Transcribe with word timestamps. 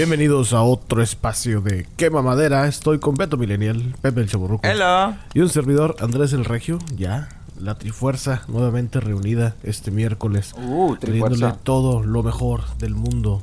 Bienvenidos 0.00 0.54
a 0.54 0.62
otro 0.62 1.02
espacio 1.02 1.60
de 1.60 1.86
Quema 1.98 2.22
Madera. 2.22 2.66
Estoy 2.66 2.98
con 3.00 3.16
Beto 3.16 3.36
Millennial, 3.36 3.94
Pepe 4.00 4.22
el 4.22 4.30
Chaburruco. 4.30 4.66
Hello. 4.66 5.14
Y 5.34 5.40
un 5.40 5.50
servidor, 5.50 5.94
Andrés 6.00 6.32
el 6.32 6.46
Regio. 6.46 6.78
Ya, 6.96 7.28
la 7.60 7.74
Trifuerza 7.74 8.40
nuevamente 8.48 8.98
reunida 8.98 9.56
este 9.62 9.90
miércoles. 9.90 10.54
Uh, 10.56 10.96
Trifuerza. 10.96 11.58
todo 11.62 12.02
lo 12.02 12.22
mejor 12.22 12.62
del 12.78 12.94
mundo. 12.94 13.42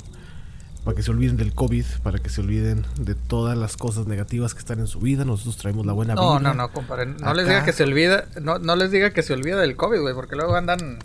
Para 0.84 0.96
que 0.96 1.04
se 1.04 1.12
olviden 1.12 1.38
del 1.38 1.54
COVID, 1.54 1.86
para 2.02 2.18
que 2.18 2.30
se 2.30 2.42
olviden 2.42 2.88
de 3.00 3.14
todas 3.14 3.56
las 3.56 3.78
cosas 3.78 4.08
negativas 4.08 4.56
que 4.56 4.60
están 4.60 4.80
en 4.80 4.88
su 4.88 5.00
vida. 5.00 5.26
Nosotros 5.26 5.58
traemos 5.58 5.86
la 5.86 5.94
buena 5.94 6.16
No, 6.16 6.38
vibra. 6.38 6.56
no, 6.56 6.56
no, 6.56 6.72
compadre. 6.72 7.06
No 7.06 7.18
Acá. 7.18 7.34
les 7.36 7.46
diga 7.46 7.66
que 7.66 7.72
se 7.72 7.84
olvida, 7.84 8.26
no, 8.42 8.58
no 8.58 8.76
les 8.76 8.90
diga 8.90 9.12
que 9.12 9.22
se 9.22 9.34
olvida 9.34 9.58
del 9.62 9.76
COVID, 9.76 10.00
güey, 10.02 10.16
porque 10.16 10.36
luego 10.36 10.56
andan 10.56 10.98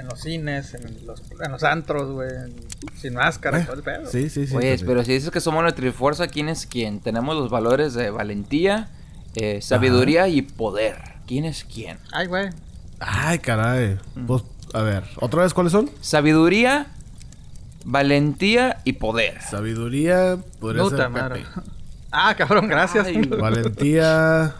en 0.00 0.06
los 0.08 0.20
cines, 0.20 0.74
en 0.74 1.06
los, 1.06 1.22
en 1.40 1.52
los 1.52 1.62
antros, 1.62 2.10
güey, 2.10 2.30
sin 2.96 3.14
máscara, 3.14 3.60
Eh, 3.60 3.64
todo 3.64 3.76
el 3.76 3.82
pedo. 3.82 4.06
Sí, 4.10 4.28
sí, 4.30 4.46
sí. 4.46 4.56
Oye, 4.56 4.78
pero 4.84 5.04
si 5.04 5.12
dices 5.12 5.30
que 5.30 5.40
somos 5.40 5.62
la 5.64 5.72
Trifuerza, 5.72 6.26
¿quién 6.28 6.48
es 6.48 6.66
quién? 6.66 7.00
Tenemos 7.00 7.36
los 7.36 7.50
valores 7.50 7.94
de 7.94 8.10
valentía, 8.10 8.88
eh, 9.36 9.60
sabiduría 9.62 10.28
y 10.28 10.42
poder. 10.42 10.96
¿Quién 11.26 11.44
es 11.44 11.64
quién? 11.64 11.98
Ay, 12.12 12.26
güey. 12.26 12.50
Ay, 12.98 13.38
caray. 13.38 13.98
Pues, 14.26 14.42
a 14.74 14.82
ver, 14.82 15.04
¿otra 15.20 15.42
vez 15.42 15.54
cuáles 15.54 15.72
son? 15.72 15.90
Sabiduría, 16.00 16.86
valentía 17.84 18.78
y 18.84 18.94
poder. 18.94 19.40
Sabiduría, 19.42 20.38
podría 20.58 20.82
Puta 20.82 21.10
ser. 21.10 21.32
Pepe. 21.32 21.46
Ah, 22.12 22.34
cabrón, 22.36 22.66
gracias. 22.68 23.06
Ay, 23.06 23.22
Valentía. 23.22 24.54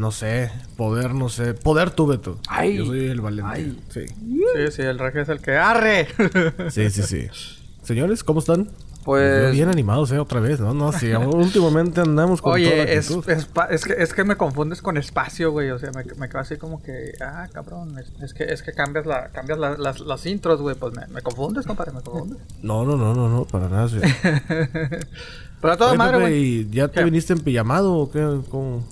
No 0.00 0.12
sé. 0.12 0.50
Poder, 0.78 1.12
no 1.14 1.28
sé. 1.28 1.52
Poder 1.52 1.90
tú, 1.90 2.06
Beto. 2.06 2.38
Ay. 2.48 2.78
Yo 2.78 2.86
soy 2.86 3.08
el 3.08 3.20
valentía. 3.20 3.52
Ay. 3.54 3.78
Sí. 3.90 4.06
Sí, 4.06 4.72
sí, 4.72 4.80
el 4.82 4.98
regio 4.98 5.20
es 5.20 5.28
el 5.28 5.40
que 5.40 5.56
arre. 5.58 6.08
Sí, 6.70 6.88
sí, 6.88 7.02
sí. 7.02 7.26
Señores, 7.82 8.24
¿cómo 8.24 8.40
están? 8.40 8.70
Pues- 9.04 9.52
Bien 9.52 9.68
animados, 9.68 10.10
¿eh? 10.12 10.18
Otra 10.18 10.40
vez, 10.40 10.58
¿no? 10.58 10.72
No, 10.72 10.90
sí. 10.92 11.12
últimamente 11.34 12.00
andamos 12.00 12.40
con 12.40 12.52
toda 12.52 12.64
la 12.76 12.82
Oye, 12.82 12.94
es, 12.96 13.10
actitud. 13.10 13.30
es, 13.70 13.84
que, 13.84 13.92
es 14.02 14.14
que 14.14 14.24
me 14.24 14.36
confundes 14.36 14.80
con 14.80 14.96
espacio, 14.96 15.52
güey. 15.52 15.70
O 15.70 15.78
sea, 15.78 15.90
me, 15.92 16.02
me 16.16 16.28
quedo 16.30 16.38
así 16.40 16.56
como 16.56 16.82
que, 16.82 17.12
ah, 17.20 17.46
cabrón, 17.52 17.98
es, 17.98 18.10
es 18.22 18.32
que, 18.32 18.44
es 18.44 18.62
que 18.62 18.72
cambias, 18.72 19.04
la, 19.04 19.28
cambias 19.28 19.58
la- 19.58 19.76
las, 19.76 20.00
las 20.00 20.24
intros, 20.24 20.62
güey. 20.62 20.76
Pues 20.76 20.94
me, 20.94 21.06
me 21.08 21.20
confundes, 21.20 21.66
compadre, 21.66 21.92
me 21.92 22.00
confundes. 22.00 22.38
No, 22.62 22.86
no, 22.86 22.96
no, 22.96 23.12
no, 23.14 23.28
no, 23.28 23.44
para 23.44 23.68
nada. 23.68 23.86
sí. 23.88 23.96
Pero 25.60 25.72
a 25.74 25.76
toda 25.76 25.90
Oye, 25.90 25.98
madre, 25.98 26.20
güey. 26.20 26.34
¿y 26.60 26.70
ya 26.70 26.88
te 26.88 27.00
¿Qué? 27.00 27.04
viniste 27.04 27.34
en 27.34 27.40
pijamado 27.40 27.92
o 27.94 28.10
qué? 28.10 28.20
¿Cómo? 28.50 28.82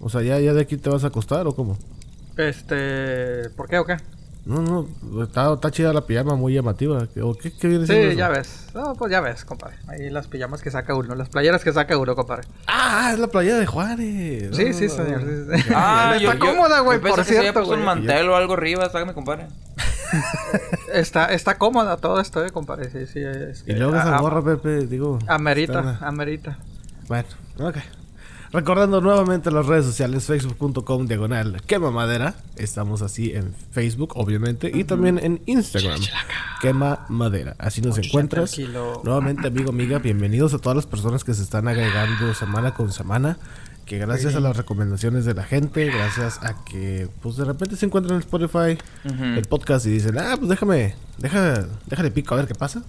O 0.00 0.08
sea, 0.10 0.22
¿ya, 0.22 0.38
¿ya 0.40 0.52
de 0.54 0.62
aquí 0.62 0.76
te 0.76 0.90
vas 0.90 1.04
a 1.04 1.08
acostar 1.08 1.46
o 1.46 1.54
cómo? 1.54 1.76
Este, 2.36 3.48
¿por 3.56 3.68
qué 3.68 3.78
o 3.78 3.84
qué? 3.86 3.96
No, 4.44 4.62
no, 4.62 5.24
está, 5.24 5.52
está 5.54 5.72
chida 5.72 5.92
la 5.92 6.02
pijama, 6.06 6.36
muy 6.36 6.54
llamativa. 6.54 7.08
¿O 7.20 7.34
qué, 7.34 7.50
qué 7.52 7.66
viene 7.66 7.84
siendo 7.84 8.04
Sí, 8.04 8.10
eso? 8.10 8.18
ya 8.18 8.28
ves. 8.28 8.66
No, 8.74 8.94
pues 8.94 9.10
ya 9.10 9.20
ves, 9.20 9.44
compadre. 9.44 9.74
Ahí 9.88 10.08
las 10.08 10.28
pijamas 10.28 10.62
que 10.62 10.70
saca 10.70 10.94
uno, 10.94 11.16
las 11.16 11.28
playeras 11.30 11.64
que 11.64 11.72
saca 11.72 11.98
uno, 11.98 12.14
compadre. 12.14 12.46
Ah, 12.68 13.10
es 13.12 13.18
la 13.18 13.26
playa 13.26 13.56
de 13.56 13.66
Juárez. 13.66 14.54
Sí, 14.56 14.64
No, 14.66 14.72
sí, 14.72 14.88
señor. 14.88 15.20
sí, 15.22 15.62
sí. 15.62 15.70
Ah, 15.74 16.14
está 16.20 16.38
cómoda, 16.38 16.78
güey, 16.80 17.00
por 17.00 17.16
que 17.16 17.24
se 17.24 17.40
cierto, 17.40 17.66
un 17.68 17.84
mantel 17.84 18.28
o 18.28 18.36
algo 18.36 18.52
arriba, 18.54 18.88
sácame, 18.88 19.14
compadre. 19.14 19.48
Está, 20.92 21.26
está 21.32 21.58
cómoda 21.58 21.96
todo 21.96 22.20
esto, 22.20 22.44
eh, 22.46 22.50
compadre. 22.50 22.90
Sí, 22.90 23.06
sí. 23.12 23.20
Es 23.20 23.64
Y 23.66 23.72
luego 23.72 23.96
esa 23.96 24.16
ah, 24.16 24.20
gorra, 24.20 24.40
Pepe, 24.42 24.86
digo. 24.86 25.18
Amerita, 25.26 25.98
amerita. 26.00 26.58
Bueno, 27.08 27.26
ok. 27.58 27.76
Recordando 28.52 29.00
nuevamente 29.00 29.50
las 29.50 29.66
redes 29.66 29.84
sociales, 29.84 30.24
facebook.com 30.24 31.06
diagonal 31.06 31.60
quema 31.66 31.90
madera. 31.90 32.34
Estamos 32.56 33.02
así 33.02 33.32
en 33.32 33.54
Facebook, 33.72 34.12
obviamente, 34.14 34.70
y 34.72 34.84
también 34.84 35.18
en 35.18 35.42
Instagram, 35.46 36.00
quema 36.60 37.06
madera. 37.08 37.56
Así 37.58 37.80
nos 37.82 37.98
encuentras. 37.98 38.56
Nuevamente, 39.02 39.48
amigo, 39.48 39.70
amiga, 39.70 39.98
bienvenidos 39.98 40.54
a 40.54 40.58
todas 40.58 40.76
las 40.76 40.86
personas 40.86 41.24
que 41.24 41.34
se 41.34 41.42
están 41.42 41.68
agregando 41.68 42.32
semana 42.34 42.74
con 42.74 42.92
semana. 42.92 43.38
Que 43.84 43.98
gracias 43.98 44.34
a 44.34 44.40
las 44.40 44.56
recomendaciones 44.56 45.24
de 45.24 45.34
la 45.34 45.44
gente, 45.44 45.86
gracias 45.86 46.40
a 46.42 46.64
que, 46.64 47.08
pues 47.22 47.36
de 47.36 47.44
repente 47.44 47.76
se 47.76 47.86
encuentran 47.86 48.16
en 48.16 48.20
Spotify 48.20 48.76
el 49.04 49.44
podcast 49.48 49.86
y 49.86 49.90
dicen, 49.90 50.18
ah, 50.18 50.34
pues 50.36 50.48
déjame, 50.48 50.96
deja, 51.18 51.66
déjale 51.86 52.10
pico 52.10 52.34
a 52.34 52.38
ver 52.38 52.48
qué 52.48 52.56
pasa. 52.56 52.82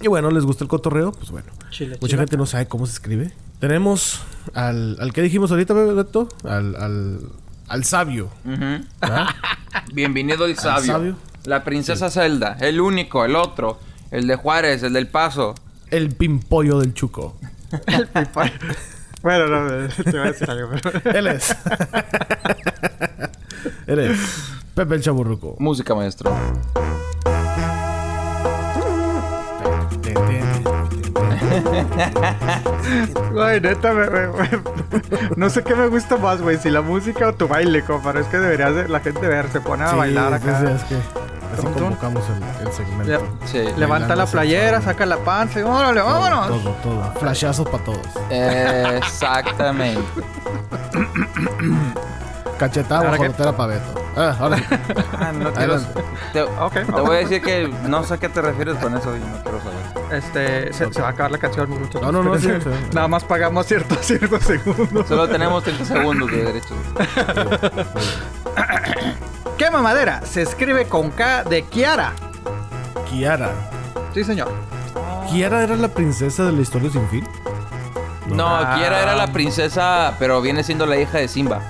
Y 0.00 0.08
bueno, 0.08 0.30
les 0.30 0.44
gusta 0.44 0.64
el 0.64 0.68
cotorreo, 0.68 1.12
pues 1.12 1.30
bueno. 1.30 1.48
Chile, 1.70 1.98
Mucha 2.00 2.16
gente 2.16 2.36
no 2.38 2.46
sabe 2.46 2.66
cómo 2.68 2.86
se 2.86 2.92
escribe. 2.94 3.32
Tenemos 3.60 4.20
al, 4.54 4.96
al 5.00 5.12
que 5.12 5.22
dijimos 5.22 5.50
ahorita, 5.50 5.72
Beto, 5.74 6.28
al, 6.44 6.76
al, 6.76 7.20
al 7.68 7.84
sabio. 7.84 8.30
Bienvenido 9.92 10.46
el 10.46 10.56
sabio. 10.56 10.92
sabio. 10.92 11.16
La 11.44 11.64
princesa 11.64 12.10
Zelda. 12.10 12.56
El 12.60 12.80
único, 12.80 13.24
el 13.24 13.36
otro. 13.36 13.78
El 14.10 14.26
de 14.26 14.36
Juárez, 14.36 14.82
el 14.82 14.92
del 14.92 15.08
Paso. 15.08 15.54
el 15.90 16.10
pimpollo 16.14 16.78
del 16.80 16.94
chuco. 16.94 17.36
El 17.86 18.06
pipa- 18.08 18.52
bueno, 19.22 19.46
no, 19.48 19.88
te 19.88 20.10
voy 20.12 20.20
a 20.20 20.24
decir 20.32 20.48
algo, 20.48 20.70
pero... 20.80 21.00
Él 21.18 21.26
es. 21.26 21.56
Él 23.88 23.98
es 23.98 24.18
Pepe 24.74 24.94
el 24.94 25.00
Chaburruco. 25.02 25.56
Música, 25.58 25.92
maestro. 25.96 26.32
Güey, 33.32 33.60
neta, 33.60 33.92
me- 33.92 34.08
me- 34.10 34.26
me- 34.28 34.60
no 35.36 35.50
sé 35.50 35.62
qué 35.62 35.74
me 35.74 35.88
gusta 35.88 36.16
más, 36.16 36.40
güey, 36.40 36.56
si 36.58 36.70
la 36.70 36.80
música 36.82 37.28
o 37.28 37.32
tu 37.34 37.48
baile, 37.48 37.82
compadre. 37.82 38.20
Es 38.20 38.26
que 38.28 38.38
deberías 38.38 38.74
de- 38.74 38.88
la 38.88 39.00
gente 39.00 39.26
ver, 39.26 39.48
se 39.50 39.60
pone 39.60 39.84
a 39.84 39.90
Sí, 39.90 39.96
bailar 39.96 40.32
acá. 40.34 40.60
sí, 40.60 40.66
es 40.74 40.84
que 40.84 40.94
así 40.94 41.62
Tum, 41.62 41.72
tum. 41.74 41.82
convocamos 41.84 42.24
el, 42.28 42.66
el 42.66 42.72
segmento. 42.72 43.04
Le- 43.12 43.46
Sí. 43.46 43.64
Levanta 43.76 44.14
la 44.16 44.26
playera, 44.26 44.80
saca 44.80 45.06
la 45.06 45.16
panza 45.18 45.60
y 45.60 45.62
órale, 45.62 46.00
vámonos. 46.00 46.48
Todo, 46.48 46.70
todo. 46.82 47.12
Flashazo 47.20 47.64
para 47.64 47.84
todos. 47.84 48.06
Exactamente. 48.30 50.02
Cachetada 52.58 53.10
tela 53.36 53.56
para 53.56 53.74
Beto. 53.74 54.05
Ah, 54.16 54.34
ahora. 54.40 54.56
Ah, 55.18 55.32
no 55.32 55.52
quiero- 55.52 55.74
Adelante. 55.74 56.02
Te, 56.32 56.42
voy 57.02 57.16
a 57.16 57.18
decir 57.20 57.42
que 57.42 57.68
no 57.84 58.02
sé 58.04 58.14
a 58.14 58.18
qué 58.18 58.28
te 58.28 58.40
refieres 58.42 58.76
con 58.76 58.96
eso 58.96 59.14
y 59.16 59.20
no 59.20 59.42
quiero 59.42 59.60
saber. 59.60 59.76
Este, 60.18 60.72
se, 60.72 60.92
se 60.92 61.00
va 61.02 61.08
a 61.08 61.10
acabar 61.10 61.30
la 61.32 61.38
canción, 61.38 61.68
muchachos. 61.70 62.00
No, 62.02 62.12
no, 62.12 62.22
no, 62.22 62.38
sí, 62.38 62.48
sí. 62.62 62.68
Nada 62.92 63.08
más 63.08 63.24
pagamos 63.24 63.66
ciertos 63.66 63.98
ciertos 64.06 64.42
segundos. 64.44 65.06
Solo 65.08 65.28
tenemos 65.28 65.62
30 65.64 65.84
segundos 65.84 66.30
de 66.30 66.44
derecho. 66.44 66.74
Quema 69.58 69.80
madera, 69.82 70.20
se 70.24 70.42
escribe 70.42 70.86
con 70.86 71.10
K 71.10 71.44
de 71.44 71.62
Kiara. 71.62 72.12
Kiara. 73.10 73.50
Sí, 74.14 74.22
señor. 74.24 74.52
¿Kiara 75.30 75.62
era 75.62 75.76
la 75.76 75.88
princesa 75.88 76.44
de 76.44 76.52
la 76.52 76.60
historia 76.60 76.90
sin 76.90 77.08
fin? 77.08 77.26
No, 78.26 78.46
Ah. 78.46 78.74
Kiara 78.76 79.02
era 79.02 79.14
la 79.16 79.28
princesa, 79.28 80.14
pero 80.18 80.40
viene 80.42 80.62
siendo 80.62 80.84
la 80.86 80.96
hija 80.98 81.18
de 81.18 81.28
Simba. 81.28 81.62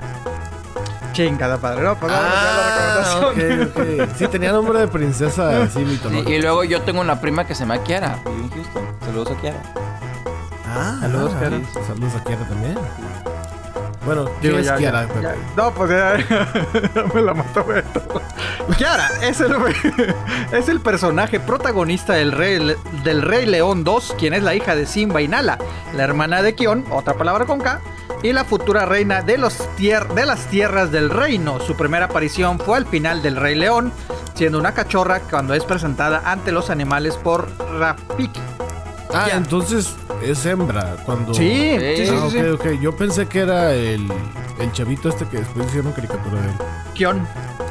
Chingada, 1.16 1.56
padre. 1.58 1.82
No, 1.82 1.94
pues 1.98 2.12
Ah, 2.14 3.00
hacer 3.00 3.20
la 3.22 3.28
ok, 3.28 3.36
recomendación. 3.36 4.00
ok. 4.08 4.10
Sí, 4.18 4.28
tenía 4.28 4.52
nombre 4.52 4.78
de 4.80 4.88
princesa 4.88 5.62
así 5.62 5.78
Sí, 5.80 5.84
mitológica. 5.84 6.30
y 6.30 6.40
luego 6.42 6.64
yo 6.64 6.82
tengo 6.82 7.00
una 7.00 7.20
prima 7.20 7.46
que 7.46 7.54
se 7.54 7.60
llama 7.60 7.78
Kiara, 7.78 8.18
vive 8.26 8.42
en 8.42 8.50
Houston. 8.50 8.82
Saludos 9.04 9.30
a 9.36 9.40
Kiara. 9.40 9.62
Ah, 10.68 10.98
Saludos, 11.00 11.32
ah, 11.34 11.38
Kiara. 11.40 11.56
sí, 11.58 11.64
Saludos 11.86 12.12
a 12.14 12.24
Kiara 12.24 12.44
también. 12.48 12.78
Bueno, 14.04 14.24
Digo, 14.24 14.38
¿quién 14.40 14.58
es 14.60 14.66
ya, 14.66 14.76
Kiara, 14.76 15.02
ya, 15.02 15.08
Pepe? 15.08 15.22
ya. 15.22 15.34
No, 15.56 15.70
pues 15.72 15.90
ya, 15.90 16.16
ya 16.94 17.02
me 17.12 17.22
la 17.22 17.34
mató 17.34 17.64
Beto. 17.64 18.02
Kiara 18.76 19.08
es 19.22 19.40
el, 19.40 19.56
es 20.52 20.68
el 20.68 20.80
personaje 20.80 21.40
protagonista 21.40 22.12
del 22.12 22.30
Rey, 22.32 22.76
del 23.02 23.22
Rey 23.22 23.46
León 23.46 23.82
2, 23.84 24.14
quien 24.18 24.34
es 24.34 24.42
la 24.44 24.54
hija 24.54 24.76
de 24.76 24.86
Simba 24.86 25.22
y 25.22 25.28
Nala, 25.28 25.58
la 25.94 26.04
hermana 26.04 26.42
de 26.42 26.54
Kion, 26.54 26.84
otra 26.90 27.14
palabra 27.14 27.46
con 27.46 27.58
K, 27.60 27.80
y 28.22 28.32
la 28.32 28.44
futura 28.44 28.84
reina 28.86 29.22
de, 29.22 29.38
los 29.38 29.58
tier- 29.76 30.08
de 30.14 30.26
las 30.26 30.46
tierras 30.46 30.90
del 30.90 31.10
reino. 31.10 31.60
Su 31.60 31.76
primera 31.76 32.06
aparición 32.06 32.58
fue 32.58 32.78
al 32.78 32.86
final 32.86 33.22
del 33.22 33.36
Rey 33.36 33.54
León, 33.54 33.92
siendo 34.34 34.58
una 34.58 34.72
cachorra 34.74 35.20
cuando 35.20 35.54
es 35.54 35.64
presentada 35.64 36.22
ante 36.24 36.52
los 36.52 36.70
animales 36.70 37.16
por 37.16 37.48
Rafiki. 37.78 38.40
Ah, 39.14 39.26
Ya. 39.28 39.36
entonces 39.36 39.94
es 40.22 40.44
hembra 40.46 40.96
cuando... 41.04 41.32
Sí, 41.34 41.76
Sí. 41.78 41.96
sí, 41.96 42.06
sí, 42.06 42.12
Ah, 42.20 42.28
sí, 42.30 42.38
ok, 42.40 42.60
ok. 42.60 42.66
Yo 42.80 42.96
pensé 42.96 43.26
que 43.26 43.40
era 43.40 43.72
el, 43.72 44.06
el 44.58 44.72
chavito 44.72 45.08
este 45.08 45.26
que 45.26 45.38
después 45.38 45.66
hicieron 45.68 45.92
caricatura 45.92 46.40
de 46.40 46.48
él. 46.48 46.54
Kion. 46.94 47.26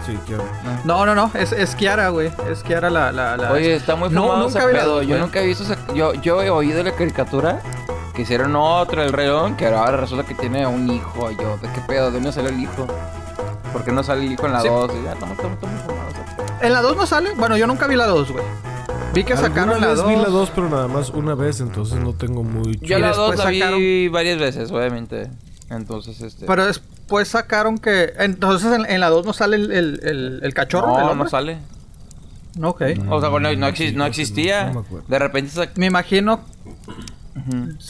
Sí, 0.05 0.17
Kiara. 0.27 0.43
No, 0.83 1.03
no, 1.05 1.15
no, 1.15 1.31
es, 1.33 1.51
es 1.51 1.73
Kiara, 1.75 2.09
güey. 2.09 2.31
Es 2.49 2.61
Kiara 2.61 2.89
la... 2.91 3.11
la, 3.11 3.35
la- 3.37 3.51
Oye, 3.51 3.75
está 3.75 3.95
muy 3.95 4.09
No, 4.09 4.37
nunca 4.37 4.59
ese 4.59 4.67
pedo. 4.69 5.01
Yo 5.01 5.17
nunca 5.17 5.41
he 5.41 5.47
visto 5.47 5.63
esa... 5.63 5.77
Yo, 5.95 6.13
yo 6.13 6.41
he 6.43 6.49
oído 6.51 6.83
la 6.83 6.91
caricatura 6.91 7.59
que 8.15 8.21
hicieron 8.23 8.55
otra, 8.55 9.03
el 9.03 9.11
Rey 9.13 9.27
León, 9.27 9.55
que 9.57 9.67
ahora 9.67 9.97
resulta 9.97 10.25
que 10.25 10.33
tiene 10.35 10.65
un 10.65 10.89
hijo. 10.89 11.29
Yo, 11.31 11.57
¿de 11.57 11.69
qué 11.73 11.81
pedo? 11.87 12.07
¿De 12.07 12.13
dónde 12.13 12.31
salió 12.31 12.49
el 12.49 12.59
hijo? 12.59 12.87
¿Por 13.73 13.83
qué 13.83 13.91
no 13.91 14.03
sale 14.03 14.25
el 14.25 14.31
hijo 14.31 14.45
en 14.47 14.53
la 14.53 14.61
Sí. 14.61 14.67
2? 14.69 14.91
Y 14.99 15.03
ya, 15.03 15.13
estamos, 15.13 15.35
estamos, 15.37 15.55
estamos 15.57 15.81
fumados. 15.81 16.13
¿En 16.61 16.73
la 16.73 16.81
2 16.81 16.95
no 16.97 17.05
sale? 17.05 17.31
Bueno, 17.35 17.57
yo 17.57 17.67
nunca 17.67 17.87
vi 17.87 17.95
la 17.95 18.07
2, 18.07 18.31
güey. 18.31 18.43
Vi 19.13 19.23
que 19.23 19.35
sacaron 19.37 19.79
la 19.79 19.87
vez 19.87 19.97
2. 19.97 20.07
vi 20.07 20.15
la 20.15 20.29
2, 20.29 20.51
pero 20.55 20.69
nada 20.69 20.87
más 20.87 21.09
una 21.09 21.35
vez, 21.35 21.59
entonces 21.61 21.97
no 21.99 22.13
tengo 22.13 22.43
muy... 22.43 22.77
Yo 22.81 22.99
la 22.99 23.11
2 23.13 23.31
después 23.31 23.39
la 23.39 23.49
vi 23.49 23.59
sacaron- 24.07 24.11
varias 24.11 24.39
veces, 24.39 24.71
obviamente. 24.71 25.29
Entonces, 25.69 26.21
este... 26.21 26.45
Pero 26.45 26.65
después 26.65 27.27
sacaron 27.27 27.77
que. 27.77 28.13
Entonces 28.19 28.71
en, 28.73 28.85
en 28.89 28.99
la 28.99 29.09
2 29.09 29.25
no 29.25 29.33
sale 29.33 29.55
el, 29.57 29.71
el, 29.71 29.99
el, 30.03 30.39
el 30.43 30.53
cachorro. 30.53 30.97
el 30.99 31.05
no, 31.05 31.11
hombre? 31.11 31.23
no 31.25 31.29
sale. 31.29 31.57
No, 32.57 32.69
ok. 32.69 32.81
O 33.09 33.19
sea, 33.19 33.29
bueno, 33.29 33.49
no, 33.51 33.57
Mm, 33.67 33.69
exi- 33.69 33.89
sí, 33.89 33.95
no 33.95 34.05
existía. 34.05 34.65
no, 34.65 34.73
no 34.73 34.81
me 34.81 34.85
acuerdo. 34.87 35.05
de 35.07 35.19
repente 35.19 35.69
Me 35.75 35.87
imagino 35.87 36.41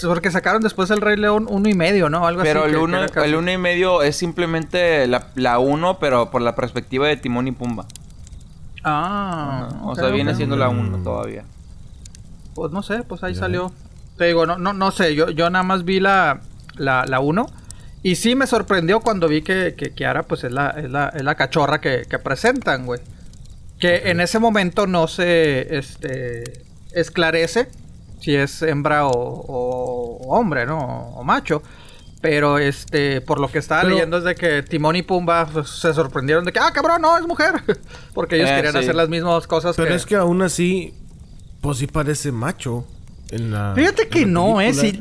Porque 0.04 0.32
sacaron 0.32 0.62
después 0.64 0.90
el 0.90 1.02
Rey 1.02 1.18
León 1.18 1.46
uno 1.50 1.70
y 1.70 1.74
medio, 1.76 2.10
¿no? 2.10 2.26
Algo 2.26 2.42
Pero 2.42 2.62
así. 2.62 2.70
el 2.72 2.76
que- 2.78 2.82
uno, 2.84 3.06
que 3.08 3.20
el 3.24 3.36
uno 3.36 3.52
y 3.52 3.58
medio 3.58 4.02
es 4.02 4.16
simplemente 4.16 5.06
la, 5.08 5.28
la 5.36 5.60
uno, 5.60 6.00
pero 6.00 6.32
por 6.32 6.42
la 6.42 6.56
perspectiva 6.56 7.08
de 7.08 7.18
Timón 7.18 7.48
y 7.48 7.52
Pumba. 7.52 7.86
Ah. 8.84 9.70
o 9.84 9.96
sea, 9.96 10.10
viene 10.10 10.36
siendo 10.36 10.56
la 10.56 10.70
uno 10.70 10.98
todavía. 11.04 11.44
Pues 12.54 12.72
no 12.72 12.84
sé, 12.84 13.04
pues 13.04 13.24
ahí 13.24 13.36
salió. 13.36 13.72
Te 14.18 14.26
digo, 14.26 14.46
no, 14.46 14.58
no, 14.58 14.74
no 14.74 14.92
sé, 14.92 15.14
yo, 15.16 15.30
yo 15.30 15.50
nada 15.50 15.64
más 15.64 15.84
vi 15.86 16.00
la, 16.00 16.42
la, 16.76 17.06
la 17.06 17.20
uno. 17.20 17.48
Y 18.02 18.16
sí 18.16 18.36
me 18.36 18.46
sorprendió 18.48 19.00
cuando 19.02 19.28
vi 19.28 19.42
que, 19.42 19.74
que 19.76 19.92
Kiara, 19.94 20.24
pues 20.24 20.44
es 20.44 20.52
la, 20.52 20.70
es 20.70 20.90
la, 20.92 21.10
es 21.10 21.24
la 21.24 21.36
cachorra 21.36 21.82
que, 21.82 22.04
que 22.10 22.20
presentan, 22.20 22.86
güey. 22.86 23.02
Que 23.80 24.10
en 24.12 24.22
ese 24.22 24.38
momento 24.40 24.86
no 24.88 25.08
se 25.08 25.76
este, 25.78 26.64
esclarece 26.94 27.68
si 28.26 28.36
es 28.36 28.62
hembra 28.64 29.06
o, 29.08 29.12
o- 29.12 30.36
hombre, 30.36 30.66
¿no? 30.66 30.80
O, 30.80 31.24
macho. 31.24 31.62
Pero 32.22 32.58
este, 32.58 33.22
por 33.22 33.40
lo 33.40 33.50
que 33.50 33.60
estaba 33.60 33.82
Pero- 33.84 33.94
leyendo 33.94 34.18
es 34.18 34.24
de 34.24 34.34
que 34.34 34.64
Timón 34.64 34.96
y 34.96 35.04
Pumba 35.04 35.46
pues, 35.46 35.70
se 35.70 35.94
sorprendieron 35.94 36.44
de 36.44 36.52
que, 36.52 36.58
ah, 36.60 36.72
cabrón, 36.74 37.04
no, 37.04 37.16
es 37.18 37.28
mujer. 37.28 37.54
Porque 38.16 38.38
ellos 38.38 38.50
Eh, 38.50 38.56
querían 38.56 38.74
sí. 38.74 38.80
hacer 38.80 38.96
las 38.96 39.10
mismas 39.10 39.46
cosas 39.46 39.76
Pero 39.76 39.90
que... 39.90 39.96
es 39.96 40.06
que 40.08 40.16
aún 40.16 40.42
así, 40.42 40.96
pues 41.62 41.78
sí 41.78 41.86
parece 41.86 42.32
macho. 42.32 42.88
En 43.30 43.52
la, 43.52 43.74
Fíjate 43.76 44.04
en 44.04 44.10
que 44.10 44.22
la 44.22 44.28
no, 44.28 44.60
eh. 44.60 44.74
Sí, 44.74 45.00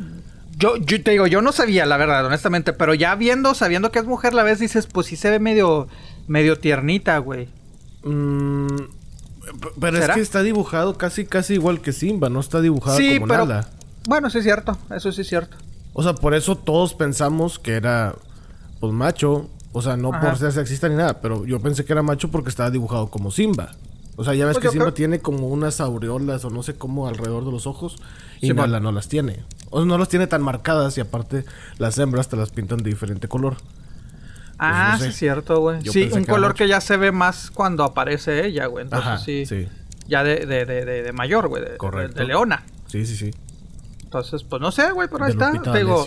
yo, 0.59 0.77
yo 0.77 1.03
te 1.03 1.13
digo, 1.13 1.27
yo 1.27 1.41
no 1.41 1.53
sabía, 1.53 1.87
la 1.87 1.97
verdad, 1.97 2.27
honestamente. 2.27 2.75
Pero 2.75 2.93
ya 2.93 3.15
viendo, 3.15 3.55
sabiendo 3.55 3.91
que 3.91 4.01
es 4.01 4.05
mujer, 4.05 4.35
la 4.35 4.43
vez 4.43 4.59
dices, 4.59 4.87
pues 4.87 5.07
sí 5.07 5.17
se 5.17 5.31
ve 5.31 5.39
medio, 5.39 5.89
medio 6.27 6.59
tiernita, 6.59 7.17
güey. 7.19 7.49
Mm, 8.03 8.67
pero 9.81 9.97
¿Será? 9.99 10.13
es 10.13 10.17
que 10.17 10.21
está 10.23 10.43
dibujado 10.43 10.97
casi 10.99 11.25
casi 11.27 11.55
igual 11.55 11.81
que 11.81 11.93
Simba, 11.93 12.29
no 12.29 12.41
está 12.41 12.61
dibujado 12.61 12.97
Sí, 12.97 13.15
como 13.19 13.29
pero. 13.29 13.47
nada. 13.47 13.71
Bueno, 14.07 14.29
sí 14.31 14.39
es 14.39 14.45
cierto. 14.45 14.77
Eso 14.91 15.11
sí 15.13 15.23
es 15.23 15.29
cierto. 15.29 15.57
O 15.93 16.03
sea, 16.03 16.15
por 16.15 16.35
eso 16.35 16.57
todos 16.57 16.95
pensamos 16.95 17.59
que 17.59 17.73
era 17.75 18.15
pues 18.81 18.93
macho. 18.93 19.49
O 19.73 19.83
sea, 19.83 19.97
no 19.97 20.11
Ajá. 20.15 20.21
por 20.21 20.39
ser 20.39 20.53
sexista 20.53 20.89
ni 20.89 20.95
nada, 20.95 21.21
pero 21.21 21.45
yo 21.47 21.59
pensé 21.61 21.85
que 21.85 21.93
era 21.93 22.03
macho 22.03 22.31
porque 22.31 22.49
estaba 22.49 22.71
dibujado 22.71 23.09
como 23.11 23.31
Simba. 23.33 23.73
O 24.17 24.23
sea, 24.23 24.33
ya 24.35 24.47
ves 24.47 24.55
Pues 24.59 24.63
que 24.67 24.71
Simba 24.71 24.85
creo- 24.87 24.95
tiene 24.95 25.19
como 25.19 25.49
unas 25.49 25.81
aureolas 25.81 26.45
o 26.45 26.51
no 26.51 26.63
sé 26.63 26.75
cómo 26.75 27.09
alrededor 27.09 27.45
de 27.45 27.51
los 27.51 27.67
ojos 27.67 27.97
y. 28.41 28.53
Nala 28.53 28.79
no 28.79 28.93
las 28.93 29.09
tiene. 29.09 29.45
O 29.71 29.79
sea, 29.81 29.87
no 29.87 29.99
las 29.99 30.09
tiene 30.09 30.29
tan 30.29 30.43
marcadas 30.43 30.97
y 30.99 31.01
aparte 31.01 31.45
las 31.79 31.99
hembras 31.99 32.29
te 32.29 32.37
las 32.37 32.51
pintan 32.51 32.85
de 32.85 32.91
diferente 32.91 33.27
color. 33.27 33.57
Ah, 34.73 34.91
no 34.93 34.99
sé. 34.99 35.05
sí 35.05 35.11
es 35.11 35.17
cierto, 35.17 35.61
güey. 35.61 35.83
Yo 35.83 35.93
Sí, 35.93 36.09
un 36.13 36.25
que 36.25 36.31
color 36.33 36.55
que 36.55 36.69
ya 36.69 36.81
se 36.81 36.97
ve 36.97 37.13
más 37.13 37.51
cuando 37.51 37.85
aparece 37.85 38.47
ella, 38.47 38.67
güey. 38.67 38.85
Entonces 38.85 39.09
Ajá, 39.09 39.19
sí, 39.19 39.47
sí. 39.47 39.69
Ya 40.07 40.23
de, 40.23 40.47
de, 40.47 40.65
de, 40.67 40.85
de, 40.85 41.03
de 41.03 41.13
mayor, 41.13 41.49
güey. 41.49 41.63
Correcto. 41.77 42.19
de 42.21 42.27
leona. 42.27 42.65
Sí, 42.87 43.07
sí, 43.07 43.17
sí. 43.17 43.31
Entonces, 44.03 44.45
pues 44.45 44.63
no 44.63 44.71
sé, 44.71 44.91
güey, 44.93 45.09
pero 45.11 45.25
ahí 45.25 45.33
está. 45.33 45.51
Te 45.61 45.79
digo, 45.79 46.07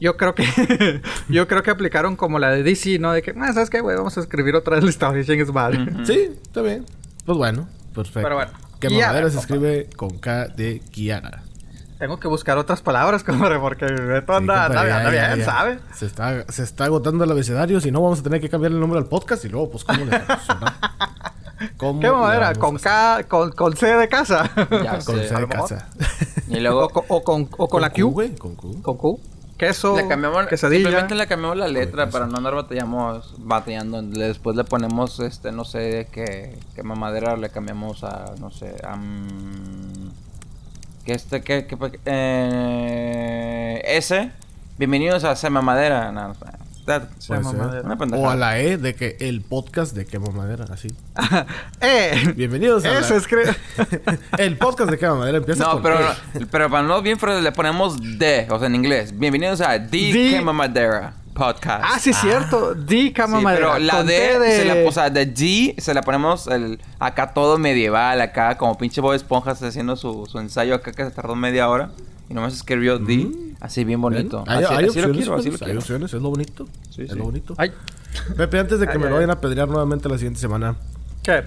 yo 0.00 0.16
creo 0.16 0.34
que 0.34 1.02
yo 1.28 1.48
creo 1.48 1.62
que 1.62 1.70
aplicaron 1.70 2.16
como 2.16 2.38
la 2.38 2.50
de 2.50 2.62
DC, 2.62 2.98
¿no? 2.98 3.12
De 3.12 3.22
que, 3.22 3.34
ah, 3.38 3.52
¿sabes 3.52 3.68
qué, 3.70 3.80
güey? 3.80 3.96
Vamos 3.96 4.16
a 4.16 4.20
escribir 4.20 4.54
otra 4.54 4.76
vez 4.76 4.84
la 4.84 4.90
historia. 4.90 5.22
Ujú. 5.22 6.06
Sí, 6.06 6.30
está 6.42 6.62
bien. 6.62 6.86
Pues 7.26 7.36
bueno, 7.36 7.68
perfecto. 7.94 8.22
Pero 8.22 8.36
bueno, 8.36 8.52
Que 8.80 8.88
mamadera 8.88 9.28
se 9.30 9.38
escribe 9.38 9.90
con 9.96 10.18
K 10.18 10.48
de 10.48 10.80
Kiara. 10.90 11.42
Tengo 11.98 12.20
que 12.20 12.28
buscar 12.28 12.58
otras 12.58 12.80
palabras, 12.80 13.24
compadre, 13.24 13.58
porque 13.58 13.86
esto 13.86 14.34
anda, 14.34 14.54
Sí, 14.54 14.60
anda, 14.60 14.66
compadre, 14.68 14.92
anda 14.92 15.10
ya, 15.12 15.20
ya, 15.20 15.34
bien, 15.34 15.38
ya. 15.38 15.44
¿sabe? 15.44 15.78
Se 15.94 16.06
está, 16.06 16.44
se 16.50 16.62
está 16.62 16.84
agotando 16.84 17.24
el 17.24 17.30
abecedario, 17.30 17.80
si 17.80 17.90
no 17.90 18.00
vamos 18.02 18.20
a 18.20 18.22
tener 18.22 18.40
que 18.40 18.48
cambiar 18.48 18.72
el 18.72 18.80
nombre 18.80 18.98
al 18.98 19.06
podcast 19.06 19.44
y 19.44 19.48
luego, 19.48 19.70
pues, 19.70 19.84
¿cómo 19.84 20.04
le? 20.04 20.20
¿Cómo 21.76 22.00
¿Qué 22.00 22.08
vamos 22.08 22.58
¿Con? 22.58 22.76
K, 22.78 23.24
con, 23.26 23.50
con 23.50 23.76
C 23.76 23.86
de 23.86 24.08
casa? 24.08 24.48
Ya 24.70 24.98
Con 25.04 25.16
sé. 25.16 25.28
C 25.28 25.34
de 25.34 25.48
casa. 25.48 25.88
Y 26.48 26.60
luego 26.60 26.84
o, 26.84 26.88
con, 26.88 27.04
o 27.08 27.24
con, 27.24 27.48
o 27.56 27.68
con 27.68 27.82
la 27.82 27.90
Q. 27.90 28.10
güey, 28.10 28.36
con 28.36 28.54
Q. 28.54 28.80
Con 28.82 28.96
Q. 28.96 29.20
Queso, 29.56 29.96
le 29.96 30.06
cambiamos, 30.06 30.46
quesadilla. 30.46 30.84
simplemente 30.84 31.16
le 31.16 31.26
cambiamos 31.26 31.56
la 31.56 31.66
letra 31.66 32.08
para 32.10 32.26
no 32.28 32.36
andar 32.36 32.54
batallamos, 32.54 33.34
batallando. 33.38 34.00
Después 34.02 34.56
le 34.56 34.62
ponemos, 34.62 35.18
este, 35.18 35.50
no 35.50 35.64
sé 35.64 36.06
qué, 36.12 36.56
qué 36.76 36.82
mamadera 36.84 37.36
le 37.36 37.50
cambiamos 37.50 38.04
a, 38.04 38.34
no 38.38 38.52
sé, 38.52 38.76
a... 38.84 38.94
mm, 38.94 40.12
que 41.08 41.14
este, 41.14 41.40
que, 41.40 41.66
que, 41.66 41.76
eh, 42.04 43.82
ese. 43.86 44.30
Bienvenidos 44.76 45.24
a 45.24 45.36
Se 45.36 45.48
Mamadera. 45.48 46.12
No, 46.12 46.34
that- 46.84 47.08
Se 47.18 47.28
Puede 47.28 47.44
ser. 47.44 47.54
mamadera. 47.56 47.82
una 47.86 47.96
pendejada. 47.96 48.28
O 48.28 48.30
a 48.30 48.36
la 48.36 48.60
E 48.60 48.76
de 48.76 48.94
que 48.94 49.16
el 49.20 49.40
podcast 49.40 49.94
de 49.96 50.04
Quema 50.04 50.30
Madera, 50.32 50.66
así. 50.70 50.88
eh, 51.80 52.34
Bienvenidos 52.36 52.84
a 52.84 52.98
eso 52.98 53.14
la- 53.14 53.20
es 53.20 53.26
el 54.38 54.58
podcast 54.58 54.90
de 54.90 54.98
Quema 54.98 55.14
Madera 55.14 55.38
empieza 55.38 55.64
No, 55.64 55.70
con 55.72 55.82
pero, 55.82 55.98
E. 55.98 56.46
pero 56.50 56.68
para 56.68 56.82
no 56.86 57.00
bien, 57.00 57.16
le 57.42 57.52
ponemos 57.52 58.18
D, 58.18 58.46
o 58.50 58.58
sea, 58.58 58.66
en 58.66 58.74
inglés. 58.74 59.18
Bienvenidos 59.18 59.62
a 59.62 59.78
The 59.80 59.88
The- 59.88 60.12
Que 60.32 60.40
Mamadera 60.42 61.14
Podcast. 61.38 61.84
ah, 61.86 61.98
sí 61.98 62.10
es 62.10 62.16
cierto. 62.18 62.74
Di 62.74 63.12
cama 63.12 63.38
Sí, 63.38 63.44
madera. 63.44 63.68
pero 63.74 63.78
la 63.84 64.02
D, 64.04 64.38
de... 64.38 64.56
se 64.56 64.64
la, 64.64 64.88
o 64.88 64.92
sea, 64.92 65.08
de 65.10 65.32
G 65.34 65.78
se 65.80 65.94
la 65.94 66.02
ponemos 66.02 66.46
el, 66.48 66.78
acá 66.98 67.32
todo 67.32 67.56
medieval, 67.58 68.20
acá 68.20 68.58
como 68.58 68.76
pinche 68.76 69.00
Bob 69.00 69.14
Esponja 69.14 69.52
está 69.52 69.68
haciendo 69.68 69.96
su, 69.96 70.26
su 70.26 70.38
ensayo 70.38 70.74
acá 70.74 70.92
que 70.92 71.04
se 71.04 71.10
tardó 71.12 71.34
media 71.36 71.68
hora. 71.68 71.90
Y 72.30 72.34
nomás 72.34 72.52
escribió 72.52 72.98
D, 72.98 73.26
así 73.60 73.84
bien 73.84 74.02
bonito. 74.02 74.44
Hay, 74.46 74.64
así 74.64 74.74
hay 74.74 74.84
así 74.88 75.00
lo 75.00 75.06
opciones, 75.06 75.16
quiero, 75.16 75.34
así 75.36 75.44
lo 75.46 75.50
pues, 75.52 75.62
hay 75.62 75.66
quiero. 75.66 75.80
opciones, 75.80 76.12
es 76.12 76.20
lo 76.20 76.28
bonito. 76.28 76.66
Sí, 76.90 77.02
es 77.02 77.10
sí. 77.12 77.16
lo 77.16 77.24
bonito. 77.24 77.54
Ay, 77.56 77.72
Pepe, 78.36 78.58
antes 78.58 78.80
de 78.80 78.86
que 78.86 78.92
Ay, 78.92 78.98
me 78.98 79.04
ay, 79.04 79.10
lo 79.10 79.14
vayan 79.16 79.30
ay. 79.30 79.36
a 79.36 79.40
pedrear 79.40 79.66
nuevamente 79.68 80.08
la 80.10 80.16
siguiente 80.18 80.38
semana, 80.38 80.76
¿qué? 81.22 81.44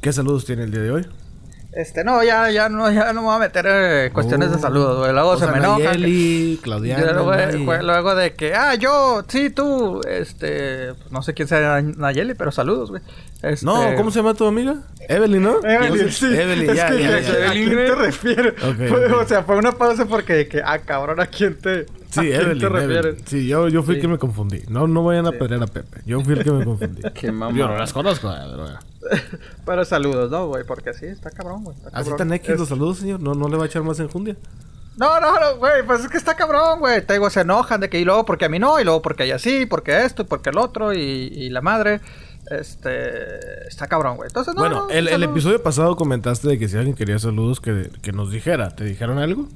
¿qué 0.00 0.12
saludos 0.12 0.44
tiene 0.44 0.62
el 0.62 0.70
día 0.70 0.82
de 0.82 0.90
hoy? 0.92 1.06
Este, 1.78 2.04
no, 2.04 2.24
ya, 2.24 2.50
ya 2.50 2.70
no, 2.70 2.90
ya 2.90 3.12
no 3.12 3.20
me 3.20 3.26
voy 3.26 3.36
a 3.36 3.38
meter 3.38 3.66
en 3.66 4.12
cuestiones 4.14 4.48
de 4.50 4.56
Oh. 4.56 4.60
saludos, 4.60 4.98
güey. 4.98 5.12
Luego 5.12 5.28
O 5.28 5.36
se 5.36 5.44
sea, 5.44 5.52
me 5.52 5.58
enojan. 5.58 5.78
que- 5.78 5.84
Nayeli, 5.98 6.60
Claudiana. 6.62 7.04
Ya 7.04 7.12
luego, 7.82 8.14
de 8.14 8.32
que, 8.34 8.54
ah, 8.54 8.74
yo, 8.76 9.22
sí, 9.28 9.50
tú, 9.50 10.00
este, 10.08 10.94
pues, 10.94 11.12
no 11.12 11.22
sé 11.22 11.34
quién 11.34 11.48
sea 11.48 11.82
Nayeli, 11.82 12.32
pero 12.32 12.50
saludos, 12.50 12.88
güey. 12.90 13.02
Este, 13.42 13.66
No, 13.66 13.94
¿cómo 13.94 14.10
se 14.10 14.20
llama 14.20 14.32
tu 14.32 14.46
amiga? 14.46 14.76
Evelyn, 15.06 15.42
¿no? 15.42 15.58
Evelyn, 15.62 16.06
No 16.06 16.12
sé- 16.12 16.12
sí. 16.12 16.26
Evelyn, 16.34 16.70
Es 16.70 16.76
ya, 16.76 16.88
que, 16.88 17.02
ya, 17.02 17.08
¿a 17.16 17.20
ya. 17.20 17.30
quién- 17.30 17.44
¿A 17.48 17.52
quién 17.52 17.70
te 17.70 17.94
refieres? 17.94 18.54
O 19.12 19.26
sea, 19.26 19.42
fue 19.42 19.56
una 19.56 19.72
pausa 19.72 20.06
porque, 20.06 20.48
que, 20.48 20.62
ah, 20.64 20.78
cabrón, 20.78 21.20
¿a 21.20 21.26
quién 21.26 21.58
te, 21.60 21.84
Sí, 22.20 22.32
Evelyn, 22.32 22.58
te? 22.58 22.66
Evelyn. 22.66 23.26
Sí, 23.26 23.46
yo, 23.46 23.68
yo 23.68 23.82
fui 23.82 23.94
el 23.94 24.00
Sí. 24.00 24.02
que 24.02 24.08
me 24.08 24.18
confundí. 24.18 24.62
No, 24.68 24.86
no 24.86 25.04
vayan 25.04 25.26
a 25.26 25.32
pedrear 25.32 25.62
a 25.62 25.66
Pepe. 25.66 26.02
Yo 26.06 26.20
fui 26.20 26.34
el 26.34 26.44
que 26.44 26.50
me 26.52 26.64
confundí. 26.64 27.02
Qué 27.14 27.30
mamá. 27.32 27.56
Yo 27.56 27.68
no 27.68 27.76
las 27.76 27.92
conozco, 27.92 28.30
eh, 28.32 28.74
pero 29.64 29.84
saludos, 29.84 30.30
¿no, 30.30 30.48
güey? 30.48 30.64
Porque 30.64 30.92
sí, 30.94 31.06
está 31.06 31.30
cabrón, 31.30 31.64
güey. 31.64 31.76
Así 31.92 32.10
cabrón. 32.10 32.16
tan 32.18 32.32
X 32.32 32.50
Es- 32.50 32.58
los 32.60 32.68
saludos, 32.68 32.98
señor. 32.98 33.20
No, 33.20 33.34
no 33.34 33.48
le 33.48 33.56
va 33.56 33.64
a 33.64 33.66
echar 33.66 33.82
más 33.82 34.00
enjundia. 34.00 34.36
No, 34.96 35.20
no, 35.20 35.38
no, 35.38 35.58
güey, 35.58 35.84
pues 35.86 36.00
es 36.00 36.08
que 36.08 36.16
está 36.16 36.34
cabrón, 36.34 36.78
güey. 36.80 37.04
Te 37.04 37.12
digo, 37.12 37.28
se 37.28 37.42
enojan 37.42 37.80
de 37.80 37.90
que 37.90 38.00
y 38.00 38.04
luego 38.04 38.24
porque 38.24 38.46
a 38.46 38.48
mí 38.48 38.58
no, 38.58 38.80
y 38.80 38.84
luego 38.84 39.02
porque 39.02 39.24
ella 39.24 39.38
sí, 39.38 39.66
porque 39.66 40.04
esto, 40.06 40.22
y 40.22 40.24
porque 40.24 40.48
el 40.50 40.56
otro, 40.58 40.92
y, 40.94 40.98
y 40.98 41.50
la 41.50 41.60
madre. 41.60 42.00
Este. 42.50 43.66
Está 43.68 43.86
cabrón, 43.88 44.16
güey. 44.16 44.28
Entonces, 44.28 44.54
no. 44.54 44.60
bueno, 44.60 44.86
no, 44.86 44.90
el, 44.90 45.08
el 45.08 45.22
episodio 45.22 45.62
pasado 45.62 45.96
comentaste 45.96 46.48
de 46.48 46.58
que 46.58 46.68
si 46.68 46.76
alguien 46.76 46.94
quería 46.96 47.18
saludos, 47.18 47.60
que, 47.60 47.90
que 48.02 48.12
nos 48.12 48.30
dijera. 48.30 48.74
¿Te 48.74 48.84
dijeron 48.84 49.18
algo? 49.18 49.48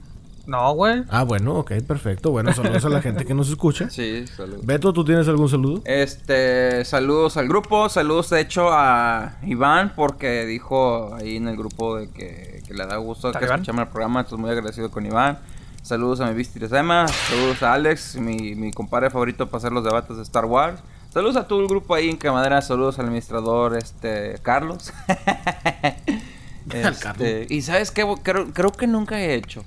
No, 0.50 0.72
güey. 0.74 1.04
Ah, 1.08 1.22
bueno, 1.22 1.54
ok, 1.54 1.74
perfecto. 1.86 2.32
Bueno, 2.32 2.52
saludos 2.52 2.84
a 2.84 2.88
la 2.88 3.00
gente 3.00 3.24
que 3.24 3.34
nos 3.34 3.48
escucha. 3.48 3.88
Sí, 3.88 4.26
saludos. 4.26 4.66
Beto, 4.66 4.92
¿tú 4.92 5.04
tienes 5.04 5.28
algún 5.28 5.48
saludo? 5.48 5.80
Este, 5.84 6.84
saludos 6.84 7.36
al 7.36 7.46
grupo, 7.46 7.88
saludos 7.88 8.30
de 8.30 8.40
hecho 8.40 8.68
a 8.68 9.36
Iván 9.44 9.92
porque 9.94 10.44
dijo 10.46 11.14
ahí 11.14 11.36
en 11.36 11.46
el 11.46 11.56
grupo 11.56 11.98
de 11.98 12.10
que, 12.10 12.64
que 12.66 12.74
le 12.74 12.84
da 12.84 12.96
gusto 12.96 13.30
que 13.30 13.44
escuchamos 13.44 13.82
el 13.82 13.88
programa, 13.90 14.22
estoy 14.22 14.38
muy 14.38 14.50
agradecido 14.50 14.90
con 14.90 15.06
Iván. 15.06 15.38
Saludos 15.82 16.20
a 16.20 16.26
mi 16.26 16.34
Visti 16.34 16.58
Emma, 16.72 17.06
saludos 17.06 17.62
a 17.62 17.72
Alex, 17.72 18.16
mi, 18.16 18.56
mi 18.56 18.72
compadre 18.72 19.08
favorito 19.08 19.46
para 19.46 19.58
hacer 19.58 19.70
los 19.70 19.84
debates 19.84 20.16
de 20.16 20.22
Star 20.24 20.46
Wars. 20.46 20.80
Saludos 21.14 21.36
a 21.36 21.46
todo 21.46 21.60
el 21.60 21.68
grupo 21.68 21.94
ahí 21.94 22.10
en 22.10 22.16
Camadera, 22.16 22.60
saludos 22.60 22.98
al 22.98 23.04
administrador 23.04 23.76
este 23.76 24.40
Carlos. 24.42 24.92
Este, 26.72 27.46
y 27.48 27.62
sabes 27.62 27.90
qué, 27.90 28.06
creo, 28.22 28.52
creo 28.52 28.70
que 28.70 28.86
nunca 28.86 29.18
he 29.18 29.34
hecho. 29.34 29.64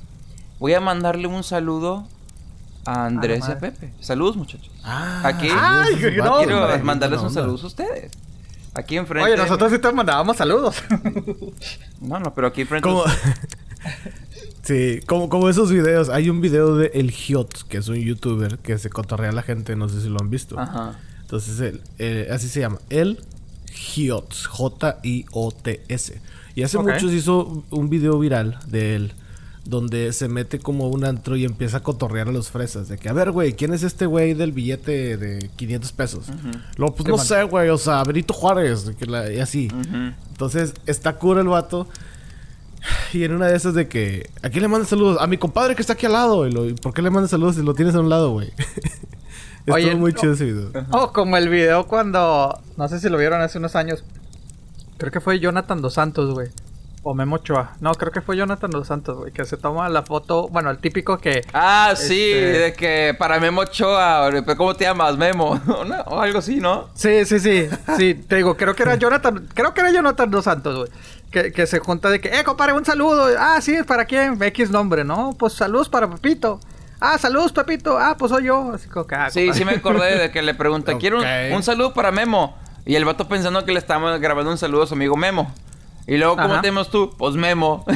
Voy 0.64 0.74
a 0.76 0.80
mandarle 0.80 1.28
un 1.28 1.44
saludo 1.44 2.08
a 2.86 3.06
Andrés 3.08 3.44
y 3.50 3.52
a. 3.52 3.60
Pepe. 3.60 3.92
Saludos 4.00 4.38
muchachos. 4.38 4.72
Ah, 4.82 5.22
Aquí 5.26 5.50
Ay, 5.52 5.96
no, 6.16 6.38
Quiero 6.38 6.86
mandarles 6.86 7.20
un 7.20 7.32
saludo 7.32 7.62
a 7.62 7.68
ustedes. 7.68 8.14
Aquí 8.74 8.96
enfrente. 8.96 9.30
Oye, 9.30 9.36
nosotros 9.36 9.74
sí 9.74 9.80
te 9.80 9.92
mandábamos 9.92 10.38
saludos. 10.38 10.78
No, 12.00 12.18
no, 12.18 12.34
pero 12.34 12.48
aquí 12.48 12.62
enfrente. 12.62 12.88
Como... 12.88 13.04
sí, 14.64 15.02
como, 15.06 15.28
como 15.28 15.50
esos 15.50 15.70
videos. 15.70 16.08
Hay 16.08 16.30
un 16.30 16.40
video 16.40 16.78
de 16.78 16.92
El 16.94 17.12
Giot, 17.12 17.68
que 17.68 17.80
es 17.80 17.90
un 17.90 17.98
youtuber 17.98 18.58
que 18.60 18.78
se 18.78 18.90
cotorrea 18.90 19.32
a 19.32 19.34
la 19.34 19.44
gente. 19.44 19.76
No 19.76 19.90
sé 19.90 20.00
si 20.00 20.08
lo 20.08 20.22
han 20.22 20.30
visto. 20.30 20.58
Ajá. 20.58 20.98
Entonces, 21.24 21.60
él, 21.60 21.82
eh, 22.00 22.30
así 22.32 22.48
se 22.48 22.62
llama. 22.62 22.78
El 22.90 23.22
Hiots. 23.96 24.48
J-I-O-T-S. 24.48 26.22
Y 26.56 26.64
hace 26.64 26.78
Ok. 26.78 26.86
mucho 26.86 27.10
se 27.10 27.16
hizo 27.16 27.66
un 27.70 27.90
video 27.90 28.18
viral 28.18 28.60
de 28.68 28.96
él. 28.96 29.14
Donde 29.66 30.12
se 30.12 30.28
mete 30.28 30.60
como 30.60 30.90
un 30.90 31.06
antro 31.06 31.38
y 31.38 31.46
empieza 31.46 31.78
a 31.78 31.84
cotorrear 31.84 32.28
a 32.28 32.32
los 32.34 32.52
fresas. 32.52 32.90
De 32.90 32.98
que, 32.98 33.08
a 33.08 33.14
ver, 33.14 33.32
güey, 33.32 33.54
¿quién 33.54 33.74
es 33.74 33.84
este 33.84 34.06
güey 34.06 34.34
del 34.34 34.52
billete 34.52 35.16
de 35.16 35.50
500 35.56 35.92
pesos? 35.94 36.26
Luego, 36.76 36.96
pues 36.96 37.08
no 37.08 37.16
man. 37.16 37.26
sé, 37.26 37.44
güey. 37.44 37.70
O 37.70 37.78
sea, 37.78 38.04
Benito 38.04 38.34
Juárez. 38.34 38.92
que 39.00 39.06
la- 39.06 39.32
y 39.32 39.40
así. 39.40 39.70
Entonces, 40.32 40.74
está 40.86 41.16
cura 41.18 41.40
el 41.42 41.48
vato. 41.48 41.88
Y 43.14 43.24
en 43.24 43.34
una 43.34 43.48
de 43.48 43.56
esas 43.56 43.74
de 43.74 43.88
que... 43.88 44.30
¿A 44.42 44.50
quién 44.50 44.64
le 44.64 44.68
mandas 44.68 44.90
saludos? 44.90 45.18
A 45.22 45.28
mi 45.28 45.38
compadre 45.38 45.74
que 45.76 45.82
está 45.82 45.94
aquí 45.94 46.06
al 46.08 46.12
lado. 46.12 46.46
Y 46.46 46.52
lo- 46.52 46.66
¿y 46.68 46.74
¿Por 46.74 46.94
qué 46.94 47.02
le 47.02 47.10
mandas 47.10 47.32
saludos 47.32 47.56
si 47.56 47.62
lo 47.64 47.74
tienes 47.74 47.96
a 47.96 48.02
un 48.02 48.10
lado, 48.10 48.32
güey? 48.32 48.52
Estuvo 49.60 49.76
Oye, 49.76 49.96
muy 49.96 50.12
no. 50.12 50.20
chido 50.20 50.34
ese 50.34 50.44
video. 50.44 50.72
Oh, 50.92 51.14
como 51.14 51.38
el 51.38 51.48
video 51.48 51.88
cuando. 51.88 52.60
No 52.76 52.90
sé 52.90 53.00
si 53.00 53.08
lo 53.08 53.18
vieron 53.18 53.40
hace 53.42 53.60
unos 53.60 53.78
años. 53.78 54.04
Creo 54.98 55.10
que 55.10 55.22
fue 55.22 55.40
Jonathan 55.40 55.82
Dos 55.82 55.94
Santos, 55.94 56.34
güey. 56.34 56.50
O 57.06 57.14
Memo 57.14 57.36
Ochoa. 57.36 57.74
No, 57.82 57.94
creo 57.96 58.14
que 58.14 58.22
fue 58.22 58.38
Jonathan 58.38 58.72
Dos 58.72 58.88
Santos, 58.88 59.18
güey. 59.18 59.34
Que 59.34 59.44
se 59.44 59.58
toma 59.58 59.90
la 59.90 60.04
foto. 60.04 60.48
Bueno, 60.48 60.70
el 60.72 60.78
típico 60.78 61.18
que. 61.18 61.42
Ah, 61.54 61.94
sí, 61.98 62.32
Este- 62.32 62.60
de 62.60 62.74
que 62.74 63.16
para 63.20 63.42
Memo 63.42 63.64
pero 63.66 64.56
¿cómo 64.58 64.74
te 64.74 64.86
llamas, 64.86 65.18
Memo? 65.18 65.60
¿No? 65.66 66.02
O 66.06 66.22
algo 66.22 66.40
así, 66.40 66.62
¿no? 66.62 66.90
Sí, 66.96 67.26
sí, 67.26 67.40
sí. 67.40 67.68
Sí, 67.98 68.14
te 68.14 68.38
digo, 68.38 68.56
creo 68.56 68.74
que 68.74 68.84
era 68.84 68.96
Jonathan. 68.96 69.50
Creo 69.54 69.74
que 69.74 69.82
era 69.82 69.92
Jonathan 69.92 70.32
Dos 70.32 70.46
Santos, 70.46 70.78
güey. 70.78 70.90
Que, 71.30 71.52
que 71.52 71.68
se 71.68 71.80
junta 71.80 72.10
de 72.10 72.22
que, 72.22 72.30
eh, 72.30 72.44
compadre, 72.46 72.72
un 72.74 72.86
saludo. 72.86 73.28
Ah, 73.38 73.60
sí, 73.60 73.84
¿para 73.86 74.06
quién? 74.06 74.42
X 74.42 74.70
nombre, 74.70 75.04
¿no? 75.04 75.36
Pues 75.38 75.54
saludos 75.54 75.90
para 75.90 76.10
Pepito. 76.10 76.60
Ah, 77.02 77.18
saludos, 77.18 77.52
Pepito. 77.52 77.98
Ah, 78.00 78.16
pues 78.18 78.32
soy 78.32 78.46
yo. 78.46 78.72
Así 78.74 78.88
como 78.88 79.06
que, 79.06 79.16
ah, 79.16 79.30
Sí, 79.30 79.52
sí 79.54 79.66
me 79.66 79.74
acordé 79.74 80.18
de 80.18 80.32
que 80.32 80.42
le 80.42 80.54
pregunté, 80.54 80.98
quiero 81.00 81.18
un, 81.20 81.26
un 81.54 81.64
saludo 81.64 81.94
para 81.94 82.12
Memo. 82.14 82.56
Y 82.86 82.96
el 82.96 83.04
vato 83.04 83.28
pensando 83.28 83.66
que 83.66 83.74
le 83.74 83.80
estábamos 83.80 84.18
grabando 84.22 84.52
un 84.52 84.58
saludo 84.58 84.84
a 84.84 84.88
su 84.88 84.94
amigo 84.94 85.18
Memo. 85.18 85.54
Y 86.08 86.18
luego, 86.18 86.36
¿cómo 86.36 86.54
Ajá. 86.54 86.62
te 86.62 86.68
llamas 86.68 86.90
tú? 86.90 87.12
Pues 87.18 87.36
Memo. 87.36 87.86